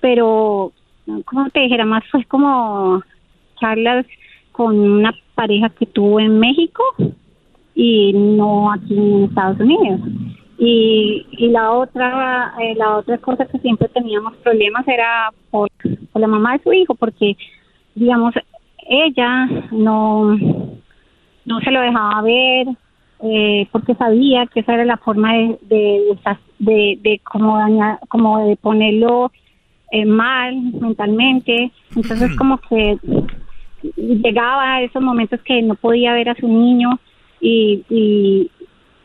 pero 0.00 0.72
como 1.24 1.50
te 1.50 1.60
dijera 1.60 1.84
más 1.84 2.04
fue 2.10 2.24
como 2.24 3.02
charlas 3.60 4.06
con 4.52 4.78
una 4.78 5.14
pareja 5.34 5.68
que 5.70 5.86
tuvo 5.86 6.20
en 6.20 6.38
México 6.38 6.82
y 7.74 8.12
no 8.12 8.72
aquí 8.72 8.96
en 8.96 9.24
Estados 9.24 9.58
Unidos. 9.60 10.00
Y, 10.62 11.26
y 11.32 11.48
la 11.48 11.72
otra 11.72 12.52
eh, 12.60 12.74
la 12.76 12.98
otra 12.98 13.16
cosa 13.16 13.46
que 13.46 13.58
siempre 13.60 13.88
teníamos 13.88 14.36
problemas 14.38 14.86
era 14.86 15.32
por, 15.50 15.70
la 16.14 16.26
mamá 16.26 16.52
de 16.52 16.62
su 16.62 16.72
hijo 16.74 16.94
porque 16.94 17.34
digamos 17.94 18.34
ella 18.86 19.46
no 19.72 20.36
no 21.46 21.60
se 21.60 21.70
lo 21.70 21.80
dejaba 21.80 22.20
ver 22.20 22.66
eh, 23.22 23.68
porque 23.72 23.94
sabía 23.94 24.46
que 24.48 24.60
esa 24.60 24.74
era 24.74 24.84
la 24.84 24.98
forma 24.98 25.32
de 25.32 25.58
de, 25.62 26.18
de, 26.58 26.98
de 27.00 27.20
como 27.24 27.56
dañar, 27.56 27.98
como 28.08 28.46
de 28.46 28.56
ponerlo 28.56 29.32
eh, 29.90 30.04
mal 30.04 30.56
mentalmente. 30.80 31.72
Entonces 31.96 32.36
como 32.36 32.58
que 32.58 32.96
llegaba 33.96 34.74
a 34.74 34.82
esos 34.82 35.02
momentos 35.02 35.40
que 35.42 35.62
no 35.62 35.74
podía 35.74 36.12
ver 36.12 36.28
a 36.28 36.36
su 36.36 36.46
niño 36.46 37.00
y, 37.40 37.84
y, 37.88 38.50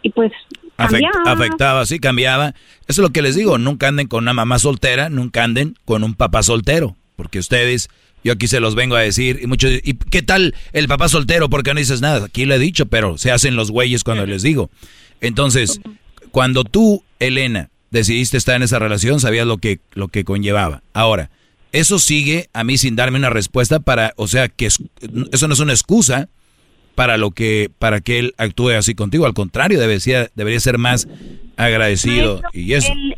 y 0.01 0.09
pues 0.11 0.31
afectaba, 0.77 1.85
sí, 1.85 1.99
cambiaba. 1.99 2.49
Eso 2.87 3.01
es 3.01 3.07
lo 3.07 3.09
que 3.09 3.21
les 3.21 3.35
digo, 3.35 3.57
nunca 3.57 3.87
anden 3.87 4.07
con 4.07 4.23
una 4.23 4.33
mamá 4.33 4.59
soltera, 4.59 5.09
nunca 5.09 5.43
anden 5.43 5.75
con 5.85 6.03
un 6.03 6.13
papá 6.13 6.43
soltero, 6.43 6.95
porque 7.15 7.39
ustedes, 7.39 7.89
yo 8.23 8.33
aquí 8.33 8.47
se 8.47 8.59
los 8.59 8.75
vengo 8.75 8.95
a 8.95 9.01
decir, 9.01 9.39
y 9.41 9.47
muchos, 9.47 9.71
¿y 9.83 9.93
qué 9.93 10.21
tal 10.21 10.55
el 10.73 10.87
papá 10.87 11.09
soltero? 11.09 11.49
Porque 11.49 11.73
no 11.73 11.79
dices 11.79 12.01
nada, 12.01 12.25
aquí 12.25 12.45
le 12.45 12.55
he 12.55 12.59
dicho, 12.59 12.85
pero 12.85 13.17
se 13.17 13.31
hacen 13.31 13.55
los 13.55 13.71
güeyes 13.71 14.03
cuando 14.03 14.25
les 14.25 14.41
digo. 14.43 14.69
Entonces, 15.21 15.81
cuando 16.31 16.63
tú, 16.63 17.03
Elena, 17.19 17.69
decidiste 17.91 18.37
estar 18.37 18.55
en 18.55 18.63
esa 18.63 18.79
relación, 18.79 19.19
sabías 19.19 19.47
lo 19.47 19.57
que, 19.57 19.79
lo 19.93 20.09
que 20.09 20.25
conllevaba. 20.25 20.83
Ahora, 20.93 21.29
eso 21.71 21.99
sigue 21.99 22.49
a 22.53 22.63
mí 22.63 22.77
sin 22.77 22.95
darme 22.95 23.17
una 23.17 23.29
respuesta 23.29 23.79
para, 23.79 24.13
o 24.17 24.27
sea, 24.27 24.49
que 24.49 24.65
eso 24.65 25.47
no 25.47 25.53
es 25.53 25.59
una 25.59 25.73
excusa 25.73 26.29
para 26.95 27.17
lo 27.17 27.31
que 27.31 27.69
para 27.77 28.01
que 28.01 28.19
él 28.19 28.33
actúe 28.37 28.71
así 28.71 28.95
contigo. 28.95 29.25
Al 29.25 29.33
contrario, 29.33 29.79
debería, 29.79 30.27
debería 30.33 30.59
ser 30.59 30.77
más 30.77 31.07
agradecido 31.57 32.41
y 32.53 32.73
eso. 32.73 32.91
Eh, 32.93 33.15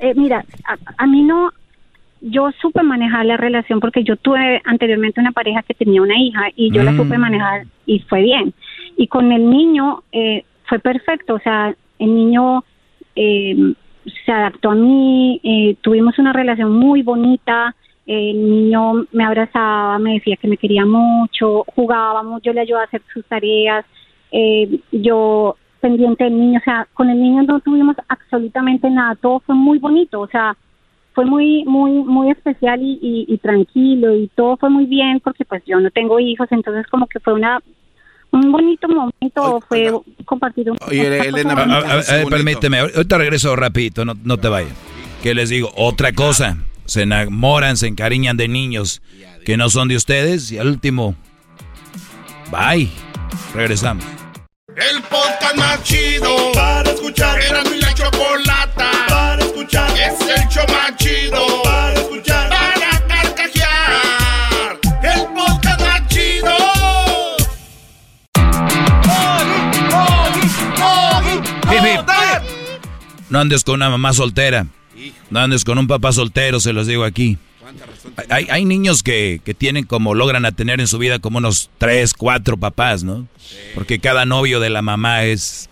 eh, 0.00 0.14
mira, 0.14 0.44
a, 0.98 1.06
mí 1.06 1.22
no, 1.22 1.50
yo 2.20 2.50
supe 2.60 2.82
manejar 2.82 3.26
la 3.26 3.36
relación 3.36 3.80
porque 3.80 4.04
yo 4.04 4.16
tuve 4.16 4.60
anteriormente 4.64 5.20
una 5.20 5.32
pareja 5.32 5.62
que 5.62 5.74
tenía 5.74 6.02
una 6.02 6.18
hija 6.18 6.48
y 6.54 6.70
yo 6.70 6.82
la 6.82 6.92
mm. 6.92 6.96
supe 6.96 7.18
manejar 7.18 7.66
y 7.86 8.00
fue 8.00 8.22
bien. 8.22 8.52
Y 8.96 9.08
con 9.08 9.32
el 9.32 9.48
niño 9.50 10.04
eh, 10.12 10.44
fue 10.68 10.78
perfecto, 10.78 11.34
o 11.34 11.40
sea, 11.40 11.74
el 11.98 12.14
niño 12.14 12.64
se 13.14 14.32
adaptó 14.32 14.72
a 14.72 14.74
mí, 14.74 15.78
tuvimos 15.82 16.18
una 16.18 16.32
relación 16.32 16.72
muy 16.72 17.02
bonita, 17.02 17.76
el 18.06 18.50
niño 18.50 19.06
me 19.12 19.24
abrazaba, 19.24 19.98
me 19.98 20.14
decía 20.14 20.36
que 20.36 20.48
me 20.48 20.56
quería 20.56 20.84
mucho, 20.84 21.64
jugábamos, 21.74 22.42
yo 22.42 22.52
le 22.52 22.60
ayudaba 22.60 22.84
a 22.84 22.86
hacer 22.86 23.02
sus 23.12 23.24
tareas, 23.26 23.84
eh, 24.30 24.80
yo 24.92 25.56
pendiente 25.80 26.24
del 26.24 26.38
niño, 26.38 26.58
o 26.60 26.64
sea, 26.64 26.86
con 26.94 27.08
el 27.10 27.20
niño 27.20 27.42
no 27.42 27.60
tuvimos 27.60 27.96
absolutamente 28.08 28.90
nada, 28.90 29.14
todo 29.16 29.40
fue 29.40 29.54
muy 29.54 29.78
bonito, 29.78 30.20
o 30.20 30.28
sea, 30.28 30.56
fue 31.14 31.24
muy, 31.24 31.64
muy, 31.64 31.92
muy 31.92 32.30
especial 32.30 32.80
y, 32.82 32.98
y, 33.28 33.38
tranquilo 33.38 34.14
y 34.14 34.28
todo 34.34 34.56
fue 34.56 34.68
muy 34.68 34.86
bien 34.86 35.20
porque 35.20 35.44
pues 35.44 35.62
yo 35.64 35.78
no 35.78 35.90
tengo 35.90 36.18
hijos, 36.18 36.48
entonces 36.50 36.86
como 36.88 37.06
que 37.06 37.20
fue 37.20 37.34
una 37.34 37.60
un 38.32 38.50
bonito 38.50 38.88
momento, 38.88 39.60
fue 39.68 39.92
compartir 40.24 40.68
un... 40.68 40.76
Oye, 40.88 41.28
Elena, 41.28 41.52
a, 41.52 41.96
ver, 42.16 42.26
permíteme, 42.28 42.80
ahorita 42.80 43.16
regreso 43.16 43.54
rapidito, 43.54 44.04
no, 44.04 44.14
no 44.24 44.38
te 44.38 44.48
vayas. 44.48 44.72
Que 45.22 45.34
les 45.34 45.50
digo, 45.50 45.70
otra 45.76 46.12
cosa, 46.12 46.58
se 46.86 47.02
enamoran, 47.02 47.76
se 47.76 47.86
encariñan 47.86 48.36
de 48.36 48.48
niños 48.48 49.02
que 49.44 49.56
no 49.56 49.70
son 49.70 49.88
de 49.88 49.96
ustedes 49.96 50.50
y 50.52 50.58
al 50.58 50.68
último, 50.68 51.14
bye, 52.50 52.90
regresamos. 53.54 54.04
El 54.76 55.02
podcast 55.02 55.56
más 55.56 55.82
chido 55.84 56.50
para 56.52 56.90
escuchar. 56.90 57.40
Era 57.40 57.62
mi 57.64 57.78
la 57.78 57.94
chocolata 57.94 58.90
para 59.08 59.44
escuchar. 59.44 59.88
Es 59.92 60.20
el 60.20 60.48
show 60.48 60.64
más 60.68 60.96
chido 60.96 61.62
para 61.62 61.94
escuchar. 61.94 62.48
Para 62.48 63.06
carcajear. 63.06 64.80
El 65.02 65.26
podcast 65.32 65.80
más 65.80 66.08
chido. 66.08 66.50
No 73.30 73.38
andes 73.40 73.62
con 73.62 73.76
una 73.76 73.90
mamá 73.90 74.12
soltera. 74.12 74.66
No 75.30 75.40
andes 75.40 75.64
con 75.64 75.78
un 75.78 75.86
papá 75.86 76.12
soltero, 76.12 76.60
se 76.60 76.72
los 76.72 76.86
digo 76.86 77.04
aquí. 77.04 77.38
Hay, 78.28 78.46
hay 78.50 78.64
niños 78.64 79.02
que, 79.02 79.40
que, 79.44 79.54
tienen 79.54 79.84
como, 79.84 80.14
logran 80.14 80.44
a 80.44 80.52
tener 80.52 80.80
en 80.80 80.86
su 80.86 80.98
vida 80.98 81.18
como 81.18 81.38
unos 81.38 81.70
tres, 81.78 82.12
cuatro 82.14 82.56
papás, 82.56 83.02
¿no? 83.02 83.26
Porque 83.74 83.98
cada 83.98 84.26
novio 84.26 84.60
de 84.60 84.70
la 84.70 84.82
mamá 84.82 85.24
es... 85.24 85.70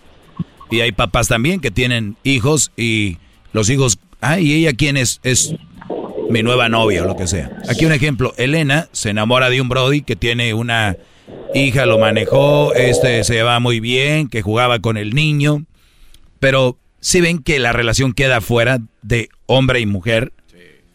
Y 0.71 0.81
hay 0.81 0.91
papás 0.91 1.27
también 1.27 1.59
que 1.59 1.71
tienen 1.71 2.17
hijos 2.23 2.71
y 2.75 3.17
los 3.51 3.69
hijos... 3.69 3.99
Ay, 4.21 4.47
¿y 4.47 4.53
ella 4.53 4.73
quién 4.73 4.97
es? 4.97 5.19
Es 5.23 5.53
mi 6.29 6.41
nueva 6.41 6.67
novia 6.69 7.03
o 7.03 7.07
lo 7.07 7.15
que 7.15 7.27
sea. 7.27 7.51
Aquí 7.69 7.85
un 7.85 7.91
ejemplo. 7.91 8.33
Elena 8.37 8.89
se 8.91 9.11
enamora 9.11 9.49
de 9.49 9.61
un 9.61 9.69
Brody 9.69 10.01
que 10.01 10.15
tiene 10.15 10.53
una 10.53 10.97
hija, 11.53 11.85
lo 11.85 11.99
manejó, 11.99 12.73
este 12.73 13.23
se 13.23 13.35
llevaba 13.35 13.59
muy 13.59 13.79
bien, 13.79 14.27
que 14.27 14.41
jugaba 14.41 14.79
con 14.79 14.97
el 14.97 15.13
niño. 15.13 15.65
Pero 16.39 16.77
si 17.03 17.19
ven 17.19 17.43
que 17.43 17.59
la 17.59 17.73
relación 17.73 18.13
queda 18.13 18.39
fuera 18.39 18.79
de 19.01 19.27
hombre 19.45 19.81
y 19.81 19.85
mujer, 19.85 20.31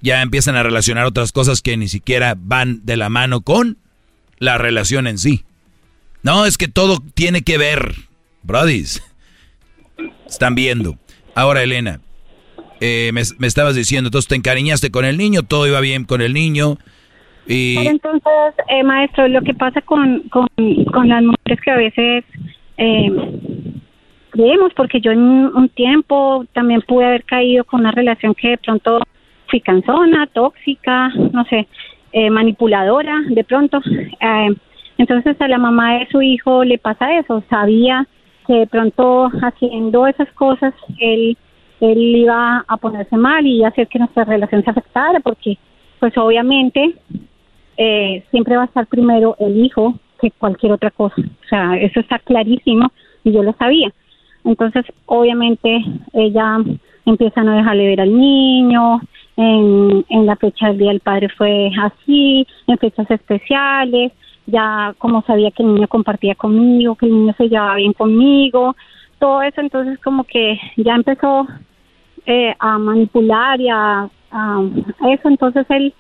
ya 0.00 0.22
empiezan 0.22 0.56
a 0.56 0.62
relacionar 0.62 1.04
otras 1.04 1.32
cosas 1.32 1.60
que 1.60 1.76
ni 1.76 1.86
siquiera 1.86 2.34
van 2.34 2.80
de 2.86 2.96
la 2.96 3.10
mano 3.10 3.42
con 3.42 3.76
la 4.38 4.56
relación 4.56 5.06
en 5.06 5.18
sí. 5.18 5.44
No, 6.22 6.46
es 6.46 6.56
que 6.56 6.66
todo 6.66 6.96
tiene 7.12 7.42
que 7.42 7.58
ver, 7.58 7.92
brodis. 8.42 9.02
Están 10.26 10.54
viendo. 10.54 10.96
Ahora, 11.34 11.62
Elena, 11.62 12.00
eh, 12.80 13.10
me, 13.12 13.20
estabas 13.46 13.74
diciendo, 13.74 14.08
entonces 14.08 14.28
te 14.28 14.36
encariñaste 14.36 14.90
con 14.90 15.04
el 15.04 15.18
niño, 15.18 15.42
todo 15.42 15.66
iba 15.66 15.80
bien 15.80 16.04
con 16.04 16.22
el 16.22 16.32
niño. 16.32 16.78
Y... 17.46 17.76
Pero 17.76 17.90
entonces, 17.90 18.54
eh, 18.70 18.82
maestro, 18.82 19.28
lo 19.28 19.42
que 19.42 19.52
pasa 19.52 19.82
con, 19.82 20.22
con, 20.30 20.46
con 20.90 21.06
las 21.06 21.22
mujeres 21.22 21.60
que 21.62 21.70
a 21.70 21.76
veces 21.76 22.24
eh, 22.78 23.10
creemos, 24.38 24.72
porque 24.74 25.00
yo 25.00 25.10
en 25.10 25.20
un 25.20 25.68
tiempo 25.68 26.44
también 26.52 26.80
pude 26.82 27.06
haber 27.06 27.24
caído 27.24 27.64
con 27.64 27.80
una 27.80 27.90
relación 27.90 28.36
que 28.36 28.50
de 28.50 28.58
pronto 28.58 29.00
fui 29.48 29.60
cansona, 29.60 30.28
tóxica, 30.28 31.08
no 31.32 31.44
sé, 31.46 31.66
eh, 32.12 32.30
manipuladora, 32.30 33.16
de 33.28 33.42
pronto. 33.42 33.80
Eh, 34.20 34.54
entonces 34.96 35.40
a 35.40 35.48
la 35.48 35.58
mamá 35.58 35.98
de 35.98 36.06
su 36.12 36.22
hijo 36.22 36.62
le 36.62 36.78
pasa 36.78 37.18
eso, 37.18 37.42
sabía 37.50 38.06
que 38.46 38.60
de 38.60 38.66
pronto 38.68 39.28
haciendo 39.42 40.06
esas 40.06 40.30
cosas 40.34 40.72
él, 41.00 41.36
él 41.80 41.98
iba 41.98 42.64
a 42.68 42.76
ponerse 42.76 43.16
mal 43.16 43.44
y 43.44 43.64
hacer 43.64 43.88
que 43.88 43.98
nuestra 43.98 44.24
relación 44.24 44.62
se 44.62 44.70
afectara, 44.70 45.18
porque 45.18 45.58
pues 45.98 46.16
obviamente 46.16 46.94
eh, 47.76 48.22
siempre 48.30 48.56
va 48.56 48.62
a 48.62 48.66
estar 48.66 48.86
primero 48.86 49.34
el 49.40 49.64
hijo 49.64 49.98
que 50.20 50.30
cualquier 50.30 50.72
otra 50.72 50.92
cosa. 50.92 51.16
O 51.20 51.48
sea, 51.48 51.76
eso 51.76 51.98
está 51.98 52.20
clarísimo 52.20 52.92
y 53.24 53.32
yo 53.32 53.42
lo 53.42 53.52
sabía. 53.54 53.92
Entonces, 54.48 54.86
obviamente, 55.04 55.84
ella 56.14 56.56
empieza 57.04 57.42
a 57.42 57.44
no 57.44 57.52
dejarle 57.52 57.86
ver 57.86 58.00
al 58.00 58.16
niño, 58.16 59.02
en, 59.36 60.06
en 60.08 60.26
la 60.26 60.36
fecha 60.36 60.68
del 60.68 60.78
Día 60.78 60.88
del 60.88 61.00
Padre 61.00 61.28
fue 61.36 61.70
así, 61.78 62.46
en 62.66 62.78
fechas 62.78 63.10
especiales, 63.10 64.12
ya 64.46 64.94
como 64.96 65.20
sabía 65.22 65.50
que 65.50 65.62
el 65.62 65.74
niño 65.74 65.86
compartía 65.86 66.34
conmigo, 66.34 66.96
que 66.96 67.04
el 67.04 67.12
niño 67.12 67.34
se 67.36 67.50
llevaba 67.50 67.74
bien 67.74 67.92
conmigo, 67.92 68.74
todo 69.18 69.42
eso, 69.42 69.60
entonces 69.60 69.98
como 69.98 70.24
que 70.24 70.58
ya 70.78 70.94
empezó 70.94 71.46
eh, 72.24 72.54
a 72.58 72.78
manipular 72.78 73.60
y 73.60 73.68
a, 73.68 74.08
eso, 75.10 75.28
entonces 75.28 75.66
él 75.68 75.92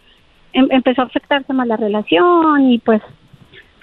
em, 0.54 0.68
empezó 0.70 1.02
a 1.02 1.04
afectarse 1.04 1.52
más 1.52 1.66
la 1.66 1.76
relación 1.76 2.70
y 2.70 2.78
pues 2.78 3.02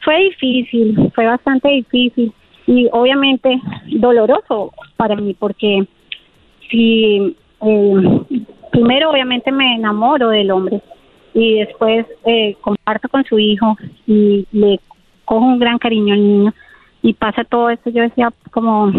fue 0.03 0.21
difícil, 0.21 1.11
fue 1.13 1.27
bastante 1.27 1.69
difícil 1.69 2.33
y 2.67 2.89
obviamente 2.91 3.59
doloroso 3.87 4.73
para 4.97 5.15
mí 5.15 5.35
porque 5.37 5.85
si 6.69 7.35
eh, 7.61 8.21
primero 8.71 9.11
obviamente 9.11 9.51
me 9.51 9.75
enamoro 9.75 10.29
del 10.29 10.51
hombre 10.51 10.81
y 11.33 11.59
después 11.59 12.05
eh, 12.25 12.55
comparto 12.61 13.09
con 13.09 13.23
su 13.25 13.37
hijo 13.37 13.77
y 14.07 14.47
le 14.51 14.79
cojo 15.25 15.45
un 15.45 15.59
gran 15.59 15.77
cariño 15.77 16.13
al 16.13 16.23
niño 16.23 16.53
y 17.01 17.13
pasa 17.13 17.43
todo 17.43 17.69
esto 17.69 17.89
yo 17.89 18.01
decía 18.01 18.33
como 18.51 18.91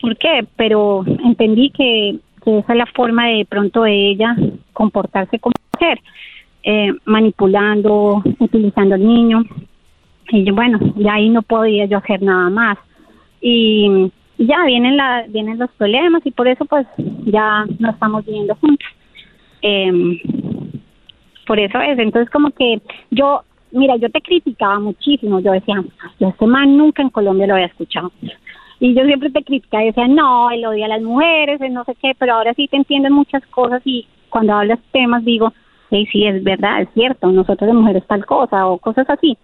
¿por 0.00 0.16
qué? 0.16 0.46
pero 0.56 1.04
entendí 1.24 1.70
que, 1.70 2.18
esa 2.44 2.72
es 2.72 2.78
la 2.78 2.86
forma 2.86 3.28
de 3.28 3.44
pronto 3.44 3.82
de 3.82 4.10
ella 4.10 4.34
comportarse 4.72 5.38
como 5.38 5.54
mujer 5.74 6.00
eh, 6.64 6.92
manipulando 7.04 8.22
utilizando 8.38 8.94
al 8.94 9.06
niño 9.06 9.44
y 10.28 10.50
bueno 10.50 10.78
ya 10.96 11.14
ahí 11.14 11.28
no 11.28 11.42
podía 11.42 11.86
yo 11.86 11.98
hacer 11.98 12.22
nada 12.22 12.48
más 12.50 12.78
y 13.40 14.10
ya 14.38 14.64
vienen 14.64 14.96
la, 14.96 15.24
vienen 15.28 15.58
los 15.58 15.70
problemas 15.72 16.22
y 16.24 16.30
por 16.30 16.48
eso 16.48 16.64
pues 16.64 16.86
ya 17.24 17.64
no 17.78 17.90
estamos 17.90 18.24
viviendo 18.24 18.54
juntos. 18.56 18.88
Eh, 19.62 20.20
por 21.46 21.58
eso 21.58 21.80
es, 21.80 21.98
entonces 21.98 22.30
como 22.30 22.50
que 22.50 22.80
yo, 23.10 23.42
mira, 23.72 23.96
yo 23.96 24.10
te 24.10 24.20
criticaba 24.20 24.78
muchísimo, 24.78 25.40
yo 25.40 25.52
decía, 25.52 25.82
yo 26.18 26.28
este 26.28 26.46
man 26.46 26.76
nunca 26.76 27.02
en 27.02 27.10
Colombia 27.10 27.46
lo 27.46 27.54
había 27.54 27.66
escuchado. 27.66 28.12
Y 28.80 28.94
yo 28.94 29.04
siempre 29.04 29.30
te 29.30 29.44
criticaba 29.44 29.84
y 29.84 29.86
decía, 29.86 30.08
no, 30.08 30.50
él 30.50 30.64
odia 30.66 30.86
a 30.86 30.88
las 30.88 31.02
mujeres, 31.02 31.60
él 31.60 31.72
no 31.72 31.84
sé 31.84 31.94
qué, 32.00 32.14
pero 32.18 32.34
ahora 32.34 32.52
sí 32.54 32.66
te 32.68 32.76
entienden 32.76 33.12
muchas 33.12 33.44
cosas 33.46 33.80
y 33.84 34.06
cuando 34.28 34.54
hablas 34.54 34.80
temas 34.92 35.24
digo, 35.24 35.52
sí, 35.90 36.06
sí, 36.10 36.26
es 36.26 36.42
verdad, 36.42 36.82
es 36.82 36.88
cierto, 36.94 37.30
nosotros 37.30 37.68
de 37.68 37.74
mujeres 37.74 38.04
tal 38.08 38.24
cosa 38.24 38.66
o 38.66 38.78
cosas 38.78 39.08
así. 39.08 39.36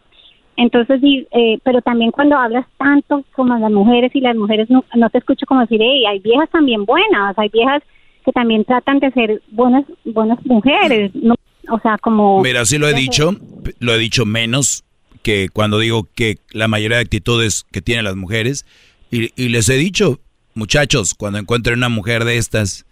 Entonces, 0.59 1.01
eh, 1.05 1.59
pero 1.63 1.81
también 1.83 2.11
cuando 2.11 2.37
hablas 2.37 2.67
tanto 2.79 3.25
como 3.33 3.57
las 3.57 3.71
mujeres 3.71 4.11
y 4.13 4.21
las 4.21 4.35
mujeres 4.35 4.69
no, 4.69 4.83
te 5.09 5.19
escucho 5.19 5.47
como 5.47 5.61
decir, 5.61 5.79
hey, 5.81 6.05
hay 6.05 6.19
viejas 6.19 6.51
también 6.51 6.85
buenas, 6.85 7.39
hay 7.39 7.49
viejas 7.49 7.81
que 8.25 8.33
también 8.33 8.65
tratan 8.65 8.99
de 8.99 9.13
ser 9.13 9.41
buenas 9.53 9.85
buenas 10.05 10.45
mujeres, 10.45 11.13
no, 11.15 11.37
o 11.71 11.79
sea, 11.79 11.97
como... 11.99 12.43
Mira, 12.43 12.65
sí 12.65 12.77
lo 12.77 12.89
he 12.89 12.93
dicho, 12.93 13.37
lo 13.79 13.95
he 13.95 13.99
dicho 13.99 14.27
menos 14.27 14.85
que 15.23 15.49
cuando 15.49 15.79
digo 15.79 16.09
que 16.17 16.39
la 16.51 16.67
mayoría 16.67 16.97
de 16.97 17.05
actitudes 17.05 17.65
que 17.71 17.81
tienen 17.81 18.05
las 18.05 18.17
mujeres, 18.17 18.67
y, 19.13 19.49
les 19.49 19.69
he 19.69 19.77
dicho, 19.77 20.19
muchachos, 20.55 21.15
cuando 21.15 21.39
encuentren 21.39 21.79
una 21.79 21.89
mujer 21.89 22.25
de 22.25 22.37
estas, 22.37 22.85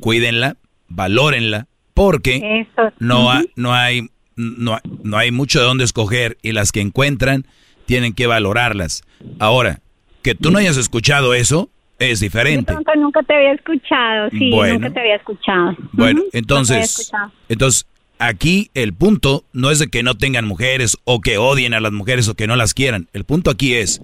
cuídenla, 0.00 0.58
valórenla, 0.88 1.66
porque 1.94 2.66
no, 2.98 3.30
no 3.56 3.72
hay 3.72 4.10
no, 4.38 4.78
no 5.02 5.18
hay 5.18 5.32
mucho 5.32 5.58
de 5.58 5.66
dónde 5.66 5.84
escoger 5.84 6.38
y 6.42 6.52
las 6.52 6.72
que 6.72 6.80
encuentran 6.80 7.44
tienen 7.86 8.14
que 8.14 8.26
valorarlas. 8.26 9.02
Ahora, 9.38 9.80
que 10.22 10.34
tú 10.34 10.50
no 10.50 10.58
hayas 10.58 10.76
escuchado 10.76 11.34
eso 11.34 11.68
es 11.98 12.20
diferente. 12.20 12.72
Yo 12.72 13.00
nunca 13.00 13.22
te 13.22 13.34
había 13.34 13.52
escuchado, 13.52 14.30
sí, 14.30 14.50
nunca 14.50 14.90
te 14.90 15.00
había 15.00 15.16
escuchado. 15.16 15.76
Bueno, 15.92 16.22
entonces, 16.32 17.10
entonces 17.48 17.86
aquí 18.18 18.70
el 18.74 18.94
punto 18.94 19.44
no 19.52 19.70
es 19.70 19.80
de 19.80 19.88
que 19.88 20.02
no 20.02 20.16
tengan 20.16 20.46
mujeres 20.46 20.96
o 21.04 21.20
que 21.20 21.38
odien 21.38 21.74
a 21.74 21.80
las 21.80 21.92
mujeres 21.92 22.28
o 22.28 22.34
que 22.34 22.46
no 22.46 22.54
las 22.54 22.74
quieran. 22.74 23.08
El 23.12 23.24
punto 23.24 23.50
aquí 23.50 23.74
es 23.74 24.00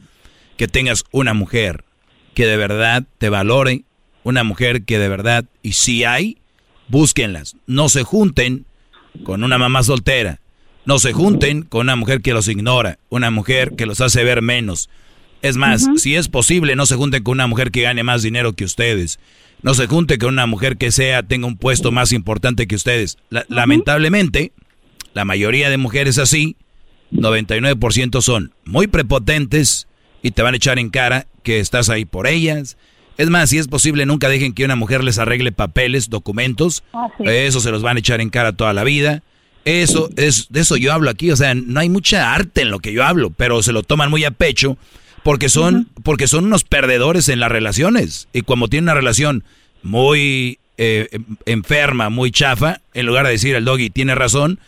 que 0.56 0.66
tengas 0.66 1.04
una 1.12 1.34
mujer 1.34 1.84
que 2.34 2.46
de 2.46 2.56
verdad 2.56 3.04
te 3.18 3.28
valore, 3.28 3.84
una 4.24 4.42
mujer 4.42 4.82
que 4.82 4.98
de 4.98 5.08
verdad, 5.08 5.44
y 5.62 5.72
si 5.72 6.02
hay, 6.02 6.38
búsquenlas. 6.88 7.56
No 7.66 7.88
se 7.88 8.02
junten 8.02 8.66
con 9.22 9.44
una 9.44 9.58
mamá 9.58 9.82
soltera. 9.82 10.40
No 10.84 10.98
se 10.98 11.12
junten 11.12 11.62
con 11.62 11.82
una 11.82 11.96
mujer 11.96 12.20
que 12.20 12.34
los 12.34 12.48
ignora, 12.48 12.98
una 13.08 13.30
mujer 13.30 13.72
que 13.76 13.86
los 13.86 14.00
hace 14.00 14.24
ver 14.24 14.42
menos. 14.42 14.90
Es 15.40 15.56
más, 15.56 15.88
si 15.96 16.14
es 16.16 16.28
posible, 16.28 16.76
no 16.76 16.86
se 16.86 16.96
junten 16.96 17.22
con 17.22 17.32
una 17.32 17.46
mujer 17.46 17.70
que 17.70 17.82
gane 17.82 18.02
más 18.02 18.22
dinero 18.22 18.54
que 18.54 18.64
ustedes. 18.64 19.18
No 19.62 19.74
se 19.74 19.86
junten 19.86 20.18
con 20.18 20.30
una 20.30 20.46
mujer 20.46 20.76
que 20.76 20.90
sea 20.90 21.22
tenga 21.22 21.46
un 21.46 21.56
puesto 21.56 21.92
más 21.92 22.12
importante 22.12 22.66
que 22.66 22.76
ustedes. 22.76 23.16
Lamentablemente, 23.48 24.52
la 25.14 25.24
mayoría 25.24 25.70
de 25.70 25.78
mujeres 25.78 26.18
así, 26.18 26.56
99% 27.12 28.20
son 28.20 28.52
muy 28.64 28.86
prepotentes 28.86 29.86
y 30.22 30.32
te 30.32 30.42
van 30.42 30.54
a 30.54 30.56
echar 30.56 30.78
en 30.78 30.90
cara 30.90 31.26
que 31.42 31.60
estás 31.60 31.88
ahí 31.88 32.04
por 32.04 32.26
ellas, 32.26 32.76
es 33.16 33.30
más, 33.30 33.50
si 33.50 33.58
es 33.58 33.68
posible, 33.68 34.06
nunca 34.06 34.28
dejen 34.28 34.52
que 34.52 34.64
una 34.64 34.76
mujer 34.76 35.04
les 35.04 35.18
arregle 35.18 35.52
papeles, 35.52 36.10
documentos. 36.10 36.82
Ah, 36.92 37.08
eso 37.24 37.60
se 37.60 37.70
los 37.70 37.82
van 37.82 37.96
a 37.96 38.00
echar 38.00 38.20
en 38.20 38.30
cara 38.30 38.52
toda 38.52 38.72
la 38.72 38.84
vida. 38.84 39.22
Eso 39.64 40.10
es 40.16 40.48
de 40.50 40.60
eso 40.60 40.76
yo 40.76 40.92
hablo 40.92 41.08
aquí, 41.08 41.30
o 41.30 41.36
sea, 41.36 41.54
no 41.54 41.80
hay 41.80 41.88
mucha 41.88 42.34
arte 42.34 42.62
en 42.62 42.70
lo 42.70 42.80
que 42.80 42.92
yo 42.92 43.02
hablo, 43.02 43.30
pero 43.30 43.62
se 43.62 43.72
lo 43.72 43.82
toman 43.82 44.10
muy 44.10 44.24
a 44.24 44.30
pecho 44.30 44.76
Porque 45.22 45.48
son, 45.48 45.88
porque 46.02 46.28
son 46.28 46.44
unos 46.44 46.64
perdedores 46.64 47.30
en 47.30 47.40
las 47.40 47.50
relaciones. 47.50 48.28
Y 48.34 48.42
como 48.42 48.68
tienen 48.68 48.84
una 48.84 48.94
relación 48.94 49.42
muy 49.82 50.58
eh, 50.76 51.08
enferma, 51.46 52.10
muy 52.10 52.30
chafa, 52.30 52.80
en 52.92 53.06
lugar 53.06 53.24
de 53.24 53.32
decir 53.32 53.54
el 53.54 53.64
doggy 53.64 53.88
tiene 53.88 54.14
razón, 54.14 54.60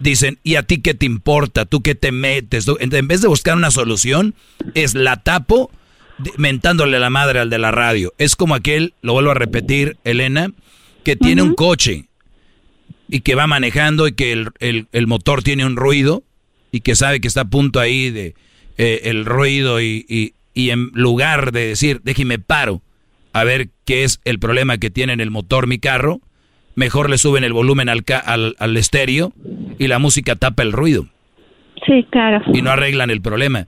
dicen, 0.00 0.38
¿y 0.42 0.56
a 0.56 0.64
ti 0.64 0.80
qué 0.80 0.94
te 0.94 1.06
importa? 1.06 1.64
¿Tú 1.64 1.80
qué 1.82 1.94
te 1.94 2.10
metes? 2.10 2.66
En 2.80 3.08
vez 3.08 3.20
de 3.20 3.28
buscar 3.28 3.56
una 3.56 3.70
solución, 3.70 4.34
es 4.74 4.94
la 4.94 5.22
tapo 5.22 5.70
mentándole 6.36 6.98
la 6.98 7.10
madre 7.10 7.40
al 7.40 7.50
de 7.50 7.58
la 7.58 7.70
radio. 7.70 8.12
Es 8.18 8.36
como 8.36 8.54
aquel, 8.54 8.94
lo 9.02 9.12
vuelvo 9.12 9.30
a 9.30 9.34
repetir, 9.34 9.96
Elena, 10.04 10.52
que 11.04 11.16
tiene 11.16 11.42
un 11.42 11.54
coche 11.54 12.06
y 13.08 13.20
que 13.20 13.34
va 13.34 13.46
manejando 13.46 14.06
y 14.06 14.12
que 14.12 14.32
el, 14.32 15.06
motor 15.06 15.42
tiene 15.42 15.64
un 15.64 15.76
ruido 15.76 16.22
y 16.70 16.80
que 16.80 16.94
sabe 16.94 17.20
que 17.20 17.28
está 17.28 17.42
a 17.42 17.44
punto 17.46 17.80
ahí 17.80 18.10
de 18.10 18.34
eh, 18.76 19.00
el 19.04 19.24
ruido 19.24 19.80
y, 19.80 20.04
y, 20.08 20.34
y, 20.54 20.70
en 20.70 20.90
lugar 20.92 21.52
de 21.52 21.68
decir, 21.68 22.00
déjeme 22.04 22.38
paro 22.38 22.82
a 23.32 23.44
ver 23.44 23.70
qué 23.84 24.04
es 24.04 24.20
el 24.24 24.38
problema 24.38 24.78
que 24.78 24.90
tiene 24.90 25.12
en 25.12 25.20
el 25.20 25.30
motor 25.30 25.66
mi 25.66 25.78
carro, 25.78 26.20
mejor 26.74 27.10
le 27.10 27.18
suben 27.18 27.44
el 27.44 27.52
volumen 27.52 27.88
al, 27.88 28.04
al, 28.24 28.56
al 28.58 28.76
estéreo 28.76 29.32
y 29.78 29.86
la 29.86 29.98
música 29.98 30.36
tapa 30.36 30.62
el 30.62 30.72
ruido. 30.72 31.06
Sí, 31.88 32.06
claro. 32.10 32.42
Y 32.52 32.60
no 32.60 32.70
arreglan 32.70 33.08
el 33.08 33.22
problema. 33.22 33.66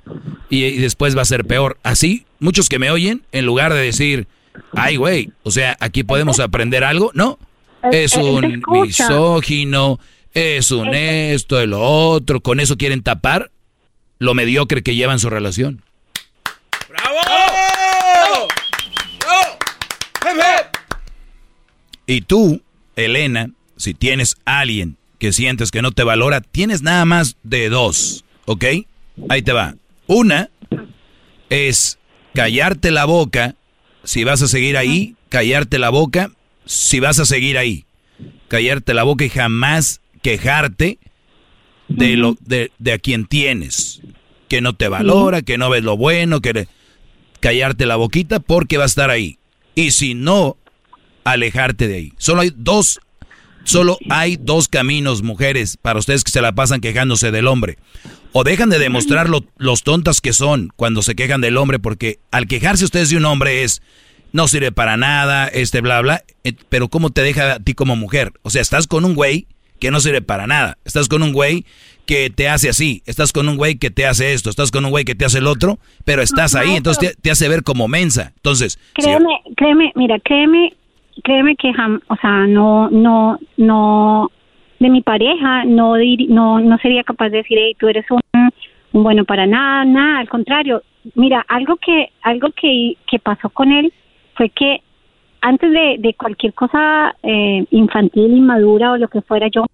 Y, 0.51 0.77
después 0.77 1.17
va 1.17 1.23
a 1.23 1.25
ser 1.25 1.47
peor. 1.47 1.79
Así, 1.83 2.27
muchos 2.39 2.69
que 2.69 2.79
me 2.79 2.91
oyen, 2.91 3.23
en 3.33 3.47
lugar 3.47 3.73
de 3.73 3.81
decir, 3.81 4.29
ay, 4.73 4.97
güey, 4.97 5.31
o 5.43 5.51
sea, 5.51 5.77
aquí 5.81 6.05
podemos 6.05 6.39
aprender 6.39 6.85
algo, 6.85 7.11
no. 7.15 7.39
Es 7.91 8.15
un 8.15 8.63
misógino, 8.69 9.99
es 10.35 10.71
un 10.71 10.95
esto, 10.95 11.59
el 11.59 11.73
otro. 11.73 12.43
Con 12.43 12.61
eso 12.61 12.77
quieren 12.77 13.03
tapar 13.03 13.51
lo 14.19 14.35
mediocre 14.35 14.83
que 14.83 14.95
llevan 14.95 15.19
su 15.19 15.31
relación. 15.31 15.83
¡Bravo! 16.91 17.17
Y 22.07 22.21
tú, 22.23 22.61
Elena, 22.97 23.51
si 23.77 23.95
tienes 23.95 24.37
alguien 24.45 24.99
que 25.21 25.33
sientes 25.33 25.71
que 25.71 25.83
no 25.83 25.93
te 25.93 26.03
valora, 26.03 26.41
tienes 26.41 26.83
nada 26.83 27.05
más 27.05 27.37
de 27.43 27.69
dos, 27.69 28.25
¿ok? 28.47 28.65
Ahí 29.29 29.43
te 29.43 29.53
va. 29.53 29.77
Una 30.07 30.51
es 31.51 31.99
callarte 32.35 32.91
la 32.91 33.05
boca 33.05 33.55
si 34.03 34.25
vas 34.25 34.41
a 34.41 34.49
seguir 34.49 34.79
ahí, 34.79 35.15
callarte 35.29 35.79
la 35.79 35.91
boca 35.91 36.33
si 36.65 37.01
vas 37.01 37.19
a 37.21 37.27
seguir 37.27 37.59
ahí. 37.59 37.85
Callarte 38.49 38.95
la 38.95 39.03
boca 39.03 39.25
y 39.25 39.29
jamás 39.29 40.01
quejarte 40.23 40.99
de 41.89 42.17
lo 42.17 42.37
de, 42.41 42.71
a 42.93 42.99
quien 42.99 43.27
tienes, 43.27 44.01
que 44.49 44.63
no 44.63 44.75
te 44.75 44.89
valora, 44.89 45.43
que 45.43 45.59
no 45.59 45.69
ves 45.69 45.85
lo 45.85 45.99
bueno, 45.99 46.41
que 46.41 46.67
callarte 47.41 47.85
la 47.85 47.97
boquita 47.97 48.41
porque 48.41 48.79
va 48.79 48.85
a 48.85 48.87
estar 48.87 49.11
ahí. 49.11 49.39
Y 49.75 49.91
si 49.91 50.15
no, 50.15 50.57
alejarte 51.25 51.89
de 51.89 51.97
ahí. 51.97 52.13
Solo 52.17 52.41
hay 52.41 52.53
dos 52.57 53.01
Solo 53.65 53.99
hay 54.09 54.37
dos 54.37 54.69
caminos, 54.69 55.23
mujeres, 55.23 55.77
para 55.77 55.99
ustedes 55.99 56.25
que 56.25 56.31
se 56.31 56.41
la 56.41 56.53
pasan 56.53 56.81
quejándose 56.81 57.31
del 57.31 57.47
hombre. 57.47 57.79
O 58.33 58.45
dejan 58.45 58.71
de 58.71 58.79
demostrar 58.79 59.29
lo, 59.29 59.45
los 59.59 59.83
tontas 59.83 60.21
que 60.21 60.33
son 60.33 60.71
cuando 60.77 61.03
se 61.03 61.15
quejan 61.15 61.41
del 61.41 61.57
hombre, 61.57 61.79
porque 61.79 62.19
al 62.31 62.47
quejarse 62.47 62.85
ustedes 62.85 63.11
de 63.11 63.17
un 63.17 63.25
hombre 63.25 63.65
es, 63.65 63.83
no 64.33 64.49
sirve 64.49 64.73
para 64.73 64.97
nada, 64.97 65.49
este 65.49 65.81
bla 65.81 66.01
bla, 66.01 66.23
eh, 66.45 66.53
pero 66.69 66.89
¿cómo 66.89 67.11
te 67.11 67.23
deja 67.23 67.55
a 67.55 67.59
ti 67.59 67.75
como 67.75 67.97
mujer? 67.97 68.33
O 68.43 68.51
sea, 68.51 68.63
estás 68.63 68.87
con 68.87 69.05
un 69.05 69.15
güey 69.15 69.47
que 69.81 69.91
no 69.91 70.01
sirve 70.01 70.23
para 70.23 70.47
nada, 70.47 70.79
estás 70.85 71.09
con 71.09 71.23
un 71.23 71.33
güey 71.33 71.65
que 72.07 72.29
te 72.29 72.49
hace 72.49 72.69
así, 72.69 73.03
estás 73.07 73.33
con 73.33 73.49
un 73.49 73.57
güey 73.57 73.77
que 73.77 73.91
te 73.91 74.07
hace 74.07 74.33
esto, 74.33 74.51
estás 74.51 74.71
con 74.71 74.85
un 74.85 74.91
güey 74.91 75.05
que 75.05 75.15
te 75.15 75.25
hace 75.25 75.39
el 75.39 75.47
otro, 75.47 75.79
pero 76.05 76.23
estás 76.23 76.55
ahí, 76.55 76.75
entonces 76.75 77.17
te, 77.21 77.31
hace 77.31 77.49
ver 77.49 77.63
como 77.63 77.89
mensa. 77.89 78.33
Entonces, 78.37 78.79
créeme, 78.95 79.41
créeme, 79.57 79.93
mira, 79.95 80.19
créeme 80.21 80.75
créeme 81.23 81.57
que, 81.57 81.71
o 82.09 82.17
sea, 82.17 82.47
no, 82.47 82.91
no, 82.91 83.39
no, 83.57 84.31
de 84.79 84.89
mi 84.89 85.03
pareja 85.03 85.65
no, 85.65 85.95
no, 86.29 86.61
no 86.61 86.79
sería 86.79 87.05
capaz 87.05 87.31
de 87.31 87.39
decir, 87.39 87.59
hey, 87.61 87.77
tú 87.79 87.89
eres 87.89 88.07
un, 88.11 88.21
bueno 88.93 89.25
para 89.25 89.47
nada, 89.47 89.85
nada, 89.85 90.19
al 90.21 90.29
contrario. 90.29 90.83
Mira, 91.15 91.45
algo 91.49 91.77
que, 91.77 92.11
algo 92.23 92.49
que, 92.51 92.97
que 93.11 93.19
pasó 93.19 93.49
con 93.51 93.73
él 93.73 93.93
fue 94.37 94.51
que 94.51 94.83
antes 95.41 95.71
de, 95.71 95.97
de 95.99 96.15
cualquier 96.15 96.53
cosa 96.55 97.15
eh, 97.23 97.65
infantil, 97.71 98.37
inmadura 98.37 98.93
o 98.93 98.97
lo 98.99 99.09
que 99.09 99.23
fuera, 99.23 99.49
yo, 99.49 99.65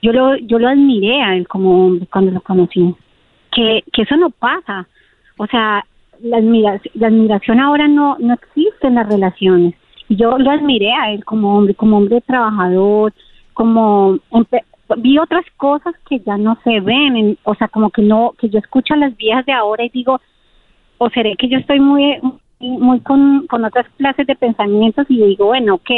yo 0.00 0.12
lo, 0.12 0.36
yo 0.36 0.58
lo 0.58 0.68
admiré 0.68 1.22
a 1.22 1.34
él 1.34 1.48
como 1.48 1.98
cuando 2.10 2.30
lo 2.30 2.40
conocí. 2.40 2.94
Que, 3.50 3.82
que 3.92 4.02
eso 4.02 4.16
no 4.16 4.30
pasa. 4.30 4.86
O 5.38 5.46
sea, 5.46 5.84
la 6.20 6.36
admiración, 6.36 6.92
la 6.94 7.08
admiración 7.08 7.60
ahora 7.60 7.88
no, 7.88 8.16
no 8.20 8.34
existe 8.34 8.86
en 8.86 8.94
las 8.96 9.08
relaciones 9.08 9.74
yo 10.08 10.38
lo 10.38 10.50
admiré 10.50 10.92
a 10.92 11.12
él 11.12 11.24
como 11.24 11.56
hombre, 11.56 11.74
como 11.74 11.98
hombre 11.98 12.20
trabajador, 12.22 13.12
como 13.52 14.18
vi 14.96 15.18
otras 15.18 15.44
cosas 15.56 15.94
que 16.08 16.20
ya 16.20 16.36
no 16.38 16.58
se 16.64 16.80
ven, 16.80 17.36
o 17.44 17.54
sea, 17.54 17.68
como 17.68 17.90
que 17.90 18.02
no, 18.02 18.32
que 18.38 18.48
yo 18.48 18.58
escucho 18.58 18.94
a 18.94 18.98
las 18.98 19.16
viejas 19.16 19.44
de 19.46 19.52
ahora 19.52 19.84
y 19.84 19.90
digo, 19.90 20.20
o 20.98 21.10
seré 21.10 21.36
que 21.36 21.48
yo 21.48 21.58
estoy 21.58 21.80
muy, 21.80 22.18
muy 22.60 23.00
con, 23.00 23.46
con 23.48 23.64
otras 23.64 23.86
clases 23.96 24.26
de 24.26 24.34
pensamientos 24.34 25.06
y 25.08 25.22
digo, 25.22 25.46
bueno, 25.46 25.74
ok, 25.74 25.90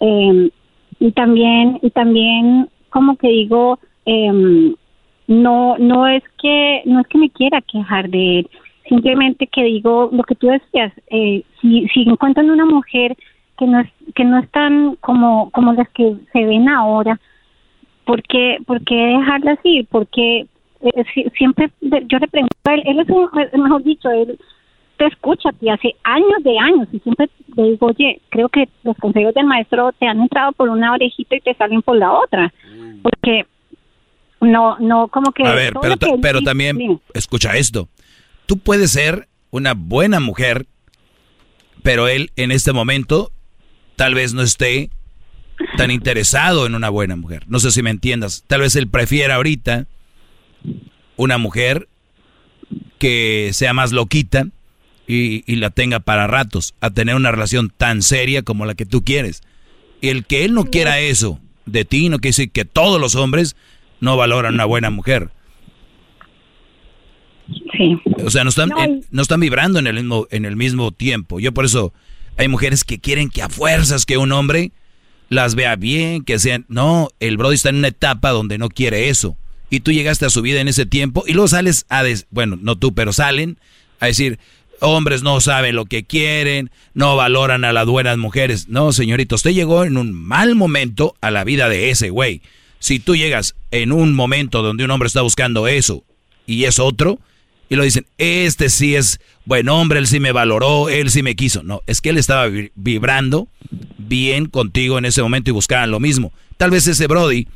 eh, 0.00 0.50
y 0.98 1.12
también, 1.12 1.78
y 1.82 1.90
también 1.90 2.68
como 2.90 3.16
que 3.16 3.28
digo, 3.28 3.78
eh, 4.04 4.74
no, 5.26 5.76
no 5.78 6.06
es 6.06 6.22
que, 6.40 6.82
no 6.84 7.00
es 7.00 7.06
que 7.08 7.18
me 7.18 7.30
quiera 7.30 7.60
quejar 7.62 8.08
de 8.10 8.40
él, 8.40 8.50
simplemente 8.88 9.46
que 9.46 9.64
digo 9.64 10.10
lo 10.12 10.22
que 10.22 10.34
tú 10.34 10.48
decías, 10.48 10.92
eh, 11.08 11.42
si, 11.60 11.86
si 11.88 12.02
encuentran 12.02 12.50
una 12.50 12.64
mujer 12.66 13.16
que 13.56 13.66
no 13.66 13.80
es, 13.80 13.88
que 14.14 14.24
no 14.24 14.38
están 14.38 14.96
como 14.96 15.50
como 15.50 15.72
las 15.72 15.88
que 15.90 16.16
se 16.32 16.44
ven 16.44 16.68
ahora. 16.68 17.18
¿por 18.06 18.22
qué, 18.22 18.58
por 18.64 18.82
qué 18.84 18.94
dejarlas 18.94 19.58
ir? 19.64 19.86
porque 19.90 20.46
eh, 20.80 21.30
siempre 21.36 21.70
yo 21.80 22.18
le 22.18 22.28
pregunto 22.28 22.56
a 22.64 22.74
él 22.74 22.82
él 22.86 23.00
es 23.00 23.08
un 23.08 23.62
mejor 23.62 23.82
dicho 23.82 24.10
él 24.10 24.38
te 24.96 25.06
escucha 25.06 25.50
ti 25.52 25.68
hace 25.68 25.94
años 26.04 26.42
de 26.42 26.58
años 26.58 26.88
y 26.92 26.98
siempre 27.00 27.28
le 27.56 27.70
digo 27.70 27.86
oye 27.86 28.20
creo 28.28 28.48
que 28.48 28.68
los 28.84 28.96
consejos 28.98 29.34
del 29.34 29.46
maestro 29.46 29.92
te 29.98 30.06
han 30.06 30.20
entrado 30.20 30.52
por 30.52 30.68
una 30.68 30.92
orejita 30.92 31.36
y 31.36 31.40
te 31.40 31.54
salen 31.54 31.82
por 31.82 31.96
la 31.96 32.12
otra 32.12 32.52
porque 33.02 33.46
no 34.40 34.78
no 34.78 35.08
como 35.08 35.32
que 35.32 35.44
a 35.44 35.54
ver 35.54 35.74
pero, 35.80 35.96
pero 36.20 36.42
también 36.42 37.00
escucha 37.14 37.56
esto. 37.56 37.88
Tú 38.46 38.58
puedes 38.58 38.92
ser 38.92 39.28
una 39.50 39.74
buena 39.74 40.20
mujer 40.20 40.66
pero 41.82 42.06
él 42.06 42.30
en 42.36 42.52
este 42.52 42.72
momento 42.72 43.30
tal 43.96 44.14
vez 44.14 44.34
no 44.34 44.42
esté 44.42 44.90
tan 45.76 45.90
interesado 45.90 46.66
en 46.66 46.74
una 46.74 46.90
buena 46.90 47.16
mujer. 47.16 47.44
No 47.48 47.58
sé 47.58 47.70
si 47.70 47.82
me 47.82 47.90
entiendas. 47.90 48.44
Tal 48.46 48.60
vez 48.60 48.76
él 48.76 48.88
prefiera 48.88 49.36
ahorita 49.36 49.86
una 51.16 51.38
mujer 51.38 51.88
que 52.98 53.50
sea 53.52 53.72
más 53.72 53.92
loquita 53.92 54.48
y, 55.06 55.56
la 55.56 55.70
tenga 55.70 56.00
para 56.00 56.26
ratos, 56.26 56.74
a 56.80 56.90
tener 56.90 57.14
una 57.14 57.30
relación 57.30 57.72
tan 57.74 58.02
seria 58.02 58.42
como 58.42 58.66
la 58.66 58.74
que 58.74 58.86
tú 58.86 59.04
quieres. 59.04 59.42
Y 60.00 60.08
el 60.08 60.24
que 60.26 60.44
él 60.44 60.52
no 60.52 60.64
quiera 60.64 61.00
eso 61.00 61.40
de 61.64 61.84
ti 61.84 62.08
no 62.08 62.18
quiere 62.18 62.30
decir 62.30 62.50
que 62.50 62.64
todos 62.64 63.00
los 63.00 63.14
hombres 63.14 63.56
no 64.00 64.16
valoran 64.16 64.54
una 64.54 64.64
buena 64.64 64.90
mujer. 64.90 65.30
Sí. 67.76 68.00
O 68.24 68.30
sea, 68.30 68.44
no 68.44 68.50
están, 68.50 68.70
no 69.10 69.22
están 69.22 69.40
vibrando 69.40 69.78
en 69.78 69.86
el 69.86 69.94
mismo, 69.94 70.26
en 70.30 70.44
el 70.44 70.56
mismo 70.56 70.92
tiempo. 70.92 71.38
Yo 71.38 71.52
por 71.52 71.64
eso 71.64 71.92
hay 72.36 72.48
mujeres 72.48 72.84
que 72.84 72.98
quieren 72.98 73.30
que 73.30 73.42
a 73.42 73.48
fuerzas 73.48 74.06
que 74.06 74.18
un 74.18 74.32
hombre 74.32 74.72
las 75.28 75.54
vea 75.54 75.76
bien, 75.76 76.22
que 76.24 76.38
sean... 76.38 76.64
No, 76.68 77.08
el 77.20 77.36
Brody 77.36 77.54
está 77.54 77.70
en 77.70 77.76
una 77.76 77.88
etapa 77.88 78.30
donde 78.30 78.58
no 78.58 78.68
quiere 78.68 79.08
eso. 79.08 79.36
Y 79.70 79.80
tú 79.80 79.90
llegaste 79.90 80.26
a 80.26 80.30
su 80.30 80.42
vida 80.42 80.60
en 80.60 80.68
ese 80.68 80.86
tiempo 80.86 81.24
y 81.26 81.32
luego 81.32 81.48
sales 81.48 81.86
a... 81.88 82.04
bueno, 82.30 82.58
no 82.60 82.76
tú, 82.76 82.94
pero 82.94 83.12
salen 83.12 83.58
a 83.98 84.06
decir, 84.06 84.38
hombres 84.80 85.22
no 85.22 85.40
saben 85.40 85.74
lo 85.74 85.86
que 85.86 86.04
quieren, 86.04 86.70
no 86.94 87.16
valoran 87.16 87.64
a 87.64 87.72
las 87.72 87.86
buenas 87.86 88.18
mujeres. 88.18 88.68
No, 88.68 88.92
señorito, 88.92 89.34
usted 89.34 89.52
llegó 89.52 89.84
en 89.84 89.96
un 89.96 90.12
mal 90.12 90.54
momento 90.54 91.16
a 91.20 91.30
la 91.30 91.44
vida 91.44 91.68
de 91.68 91.90
ese 91.90 92.10
güey. 92.10 92.42
Si 92.78 93.00
tú 93.00 93.16
llegas 93.16 93.56
en 93.70 93.90
un 93.90 94.14
momento 94.14 94.62
donde 94.62 94.84
un 94.84 94.90
hombre 94.90 95.06
está 95.06 95.22
buscando 95.22 95.66
eso 95.66 96.04
y 96.46 96.64
es 96.64 96.78
otro, 96.78 97.18
y 97.68 97.76
lo 97.76 97.82
dicen, 97.82 98.06
este 98.18 98.68
sí 98.68 98.94
es 98.94 99.20
buen 99.44 99.68
hombre, 99.68 99.98
él 99.98 100.06
sí 100.06 100.20
me 100.20 100.32
valoró, 100.32 100.88
él 100.88 101.10
sí 101.10 101.22
me 101.22 101.34
quiso. 101.34 101.62
No, 101.62 101.82
es 101.86 102.00
que 102.00 102.10
él 102.10 102.18
estaba 102.18 102.48
vibrando 102.74 103.48
bien 103.98 104.46
contigo 104.46 104.98
en 104.98 105.04
ese 105.04 105.22
momento 105.22 105.50
y 105.50 105.52
buscaban 105.52 105.90
lo 105.90 106.00
mismo. 106.00 106.32
Tal 106.56 106.70
vez 106.70 106.86
ese 106.86 107.06
Brody, 107.06 107.48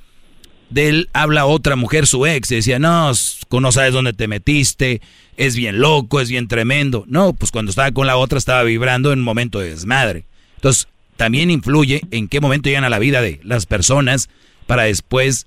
de 0.68 0.88
él 0.88 1.08
habla 1.12 1.46
otra 1.46 1.76
mujer, 1.76 2.06
su 2.06 2.26
ex, 2.26 2.50
y 2.50 2.56
decía, 2.56 2.78
no, 2.78 3.12
no 3.50 3.72
sabes 3.72 3.92
dónde 3.92 4.12
te 4.12 4.28
metiste, 4.28 5.00
es 5.36 5.56
bien 5.56 5.80
loco, 5.80 6.20
es 6.20 6.28
bien 6.28 6.48
tremendo. 6.48 7.04
No, 7.06 7.32
pues 7.32 7.50
cuando 7.50 7.70
estaba 7.70 7.92
con 7.92 8.06
la 8.06 8.16
otra 8.16 8.38
estaba 8.38 8.62
vibrando 8.62 9.12
en 9.12 9.20
un 9.20 9.24
momento 9.24 9.60
de 9.60 9.70
desmadre. 9.70 10.24
Entonces, 10.56 10.88
también 11.16 11.50
influye 11.50 12.02
en 12.10 12.28
qué 12.28 12.40
momento 12.40 12.68
llegan 12.68 12.84
a 12.84 12.90
la 12.90 12.98
vida 12.98 13.22
de 13.22 13.40
las 13.42 13.66
personas 13.66 14.28
para 14.66 14.84
después 14.84 15.46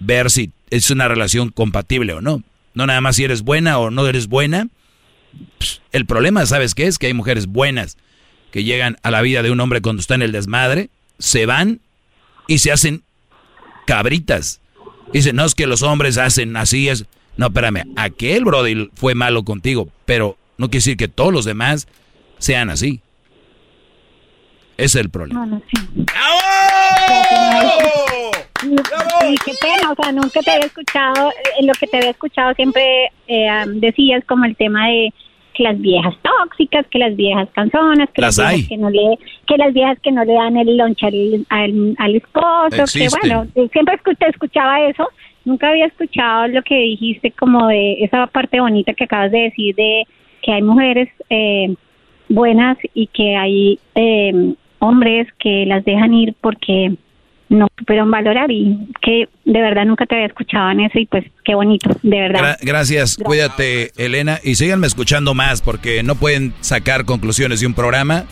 ver 0.00 0.30
si 0.30 0.52
es 0.70 0.90
una 0.90 1.06
relación 1.06 1.50
compatible 1.50 2.14
o 2.14 2.20
no. 2.20 2.42
No 2.74 2.86
nada 2.86 3.00
más 3.00 3.16
si 3.16 3.24
eres 3.24 3.42
buena 3.42 3.78
o 3.78 3.90
no 3.90 4.06
eres 4.06 4.28
buena, 4.28 4.68
el 5.92 6.06
problema, 6.06 6.46
¿sabes 6.46 6.74
qué 6.74 6.86
es? 6.86 6.98
Que 6.98 7.08
hay 7.08 7.14
mujeres 7.14 7.46
buenas 7.46 7.96
que 8.50 8.64
llegan 8.64 8.98
a 9.02 9.10
la 9.10 9.22
vida 9.22 9.42
de 9.42 9.50
un 9.50 9.60
hombre 9.60 9.80
cuando 9.80 10.00
está 10.00 10.14
en 10.14 10.22
el 10.22 10.32
desmadre, 10.32 10.90
se 11.18 11.46
van 11.46 11.80
y 12.46 12.58
se 12.58 12.70
hacen 12.70 13.02
cabritas. 13.86 14.60
Dicen, 15.12 15.36
no 15.36 15.44
es 15.44 15.54
que 15.54 15.66
los 15.66 15.82
hombres 15.82 16.18
hacen 16.18 16.56
así, 16.56 16.88
es... 16.88 17.06
No, 17.36 17.46
espérame, 17.46 17.84
aquel 17.96 18.44
Brody 18.44 18.90
fue 18.94 19.14
malo 19.14 19.42
contigo, 19.42 19.88
pero 20.04 20.36
no 20.58 20.68
quiere 20.68 20.78
decir 20.78 20.96
que 20.98 21.08
todos 21.08 21.32
los 21.32 21.46
demás 21.46 21.88
sean 22.38 22.68
así. 22.68 23.00
Ese 24.82 24.98
es 24.98 25.04
el 25.04 25.10
problema. 25.10 25.40
Bueno, 25.40 25.62
sí. 25.70 25.76
Y 29.28 29.34
qué 29.44 29.52
pena, 29.60 29.92
o 29.92 29.94
sea, 29.94 30.12
nunca 30.12 30.40
te 30.40 30.50
había 30.50 30.66
escuchado, 30.66 31.30
en 31.58 31.66
lo 31.66 31.72
que 31.74 31.86
te 31.86 31.96
había 31.98 32.10
escuchado 32.10 32.52
siempre 32.54 33.12
eh, 33.28 33.64
decías 33.74 34.24
como 34.24 34.44
el 34.44 34.56
tema 34.56 34.88
de 34.88 35.12
que 35.54 35.62
las 35.62 35.80
viejas 35.80 36.14
tóxicas, 36.22 36.86
que 36.88 36.98
las 36.98 37.14
viejas 37.14 37.48
canzonas, 37.52 38.08
que 38.10 38.22
las, 38.22 38.36
viejas 38.36 38.68
que 38.68 38.76
no 38.76 38.90
le, 38.90 39.18
que 39.46 39.56
las 39.56 39.72
viejas 39.72 39.98
que 40.02 40.10
no 40.10 40.24
le 40.24 40.32
dan 40.32 40.56
el 40.56 40.76
lunch 40.76 41.04
al, 41.04 41.46
al, 41.98 42.16
esposo, 42.16 42.84
que 42.92 43.08
bueno, 43.20 43.46
siempre 43.70 44.00
te 44.18 44.28
escuchaba 44.28 44.80
eso, 44.88 45.08
nunca 45.44 45.68
había 45.68 45.86
escuchado 45.86 46.48
lo 46.48 46.62
que 46.62 46.74
dijiste 46.74 47.30
como 47.32 47.68
de 47.68 48.02
esa 48.02 48.26
parte 48.26 48.60
bonita 48.60 48.94
que 48.94 49.04
acabas 49.04 49.30
de 49.30 49.42
decir 49.42 49.74
de 49.76 50.04
que 50.40 50.52
hay 50.52 50.62
mujeres 50.62 51.08
eh, 51.30 51.74
buenas 52.28 52.78
y 52.94 53.06
que 53.08 53.36
hay 53.36 53.78
eh, 53.94 54.54
hombres 54.82 55.28
que 55.38 55.64
las 55.66 55.84
dejan 55.84 56.12
ir 56.12 56.34
porque 56.40 56.96
no 57.48 57.68
supieron 57.78 58.10
valorar 58.10 58.50
y 58.50 58.88
que 59.00 59.28
de 59.44 59.60
verdad 59.60 59.84
nunca 59.84 60.06
te 60.06 60.16
había 60.16 60.26
escuchado 60.26 60.70
en 60.70 60.80
eso 60.80 60.98
y 60.98 61.06
pues 61.06 61.24
qué 61.44 61.54
bonito, 61.54 61.90
de 62.02 62.20
verdad. 62.20 62.58
gracias, 62.62 63.16
cuídate 63.16 63.92
Elena 63.96 64.38
y 64.42 64.56
síganme 64.56 64.86
escuchando 64.86 65.34
más 65.34 65.62
porque 65.62 66.02
no 66.02 66.16
pueden 66.16 66.52
sacar 66.60 67.04
conclusiones 67.04 67.60
de 67.60 67.66
un 67.66 67.74
programa 67.74 68.24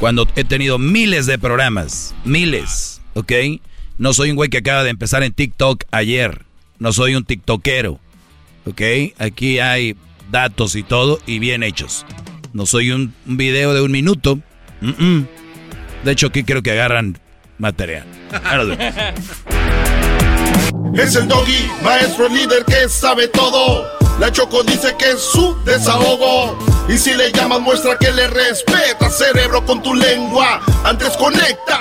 cuando 0.00 0.26
he 0.34 0.44
tenido 0.44 0.78
miles 0.78 1.26
de 1.26 1.38
programas, 1.38 2.16
miles, 2.24 3.02
¿ok? 3.14 3.32
No 3.98 4.12
soy 4.12 4.30
un 4.30 4.36
güey 4.36 4.48
que 4.48 4.58
acaba 4.58 4.82
de 4.82 4.90
empezar 4.90 5.22
en 5.22 5.32
TikTok 5.32 5.84
ayer, 5.90 6.42
no 6.78 6.92
soy 6.92 7.14
un 7.14 7.24
TikTokero, 7.24 8.00
¿ok? 8.66 8.82
Aquí 9.18 9.58
hay 9.60 9.96
datos 10.30 10.74
y 10.76 10.82
todo 10.82 11.20
y 11.26 11.38
bien 11.38 11.62
hechos. 11.62 12.04
No 12.52 12.66
soy 12.66 12.90
un, 12.90 13.12
video 13.26 13.74
de 13.74 13.82
un 13.82 13.92
minuto. 13.92 14.40
De 16.04 16.12
hecho, 16.12 16.28
aquí 16.28 16.44
creo 16.44 16.62
que 16.62 16.72
agarran 16.72 17.18
material. 17.58 18.04
es 20.94 21.14
el 21.16 21.28
doggy, 21.28 21.70
maestro 21.82 22.28
líder 22.28 22.64
que 22.64 22.88
sabe 22.88 23.28
todo. 23.28 23.86
La 24.18 24.32
Choco 24.32 24.62
dice 24.62 24.94
que 24.98 25.10
es 25.10 25.20
su 25.20 25.56
desahogo. 25.64 26.58
Y 26.88 26.96
si 26.96 27.14
le 27.14 27.32
llamas, 27.32 27.60
muestra 27.60 27.98
que 27.98 28.10
le 28.12 28.28
respeta, 28.28 29.10
cerebro, 29.10 29.64
con 29.66 29.82
tu 29.82 29.94
lengua. 29.94 30.60
Antes 30.84 31.16
conectas. 31.16 31.80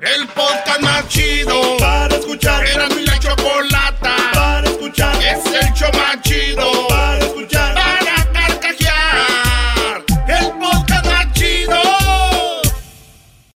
El 0.00 0.26
podcast 0.28 0.80
más 0.80 1.08
chido 1.08 1.76
para 1.78 2.14
escuchar. 2.14 2.64
Era 2.66 2.88
mi 2.90 3.04
la 3.04 3.18
chocolata 3.18 4.14
para 4.32 4.68
escuchar. 4.68 5.16
Es 5.16 5.44
el 5.46 5.72
show 5.72 5.90
más 5.94 6.20
chido 6.22 6.95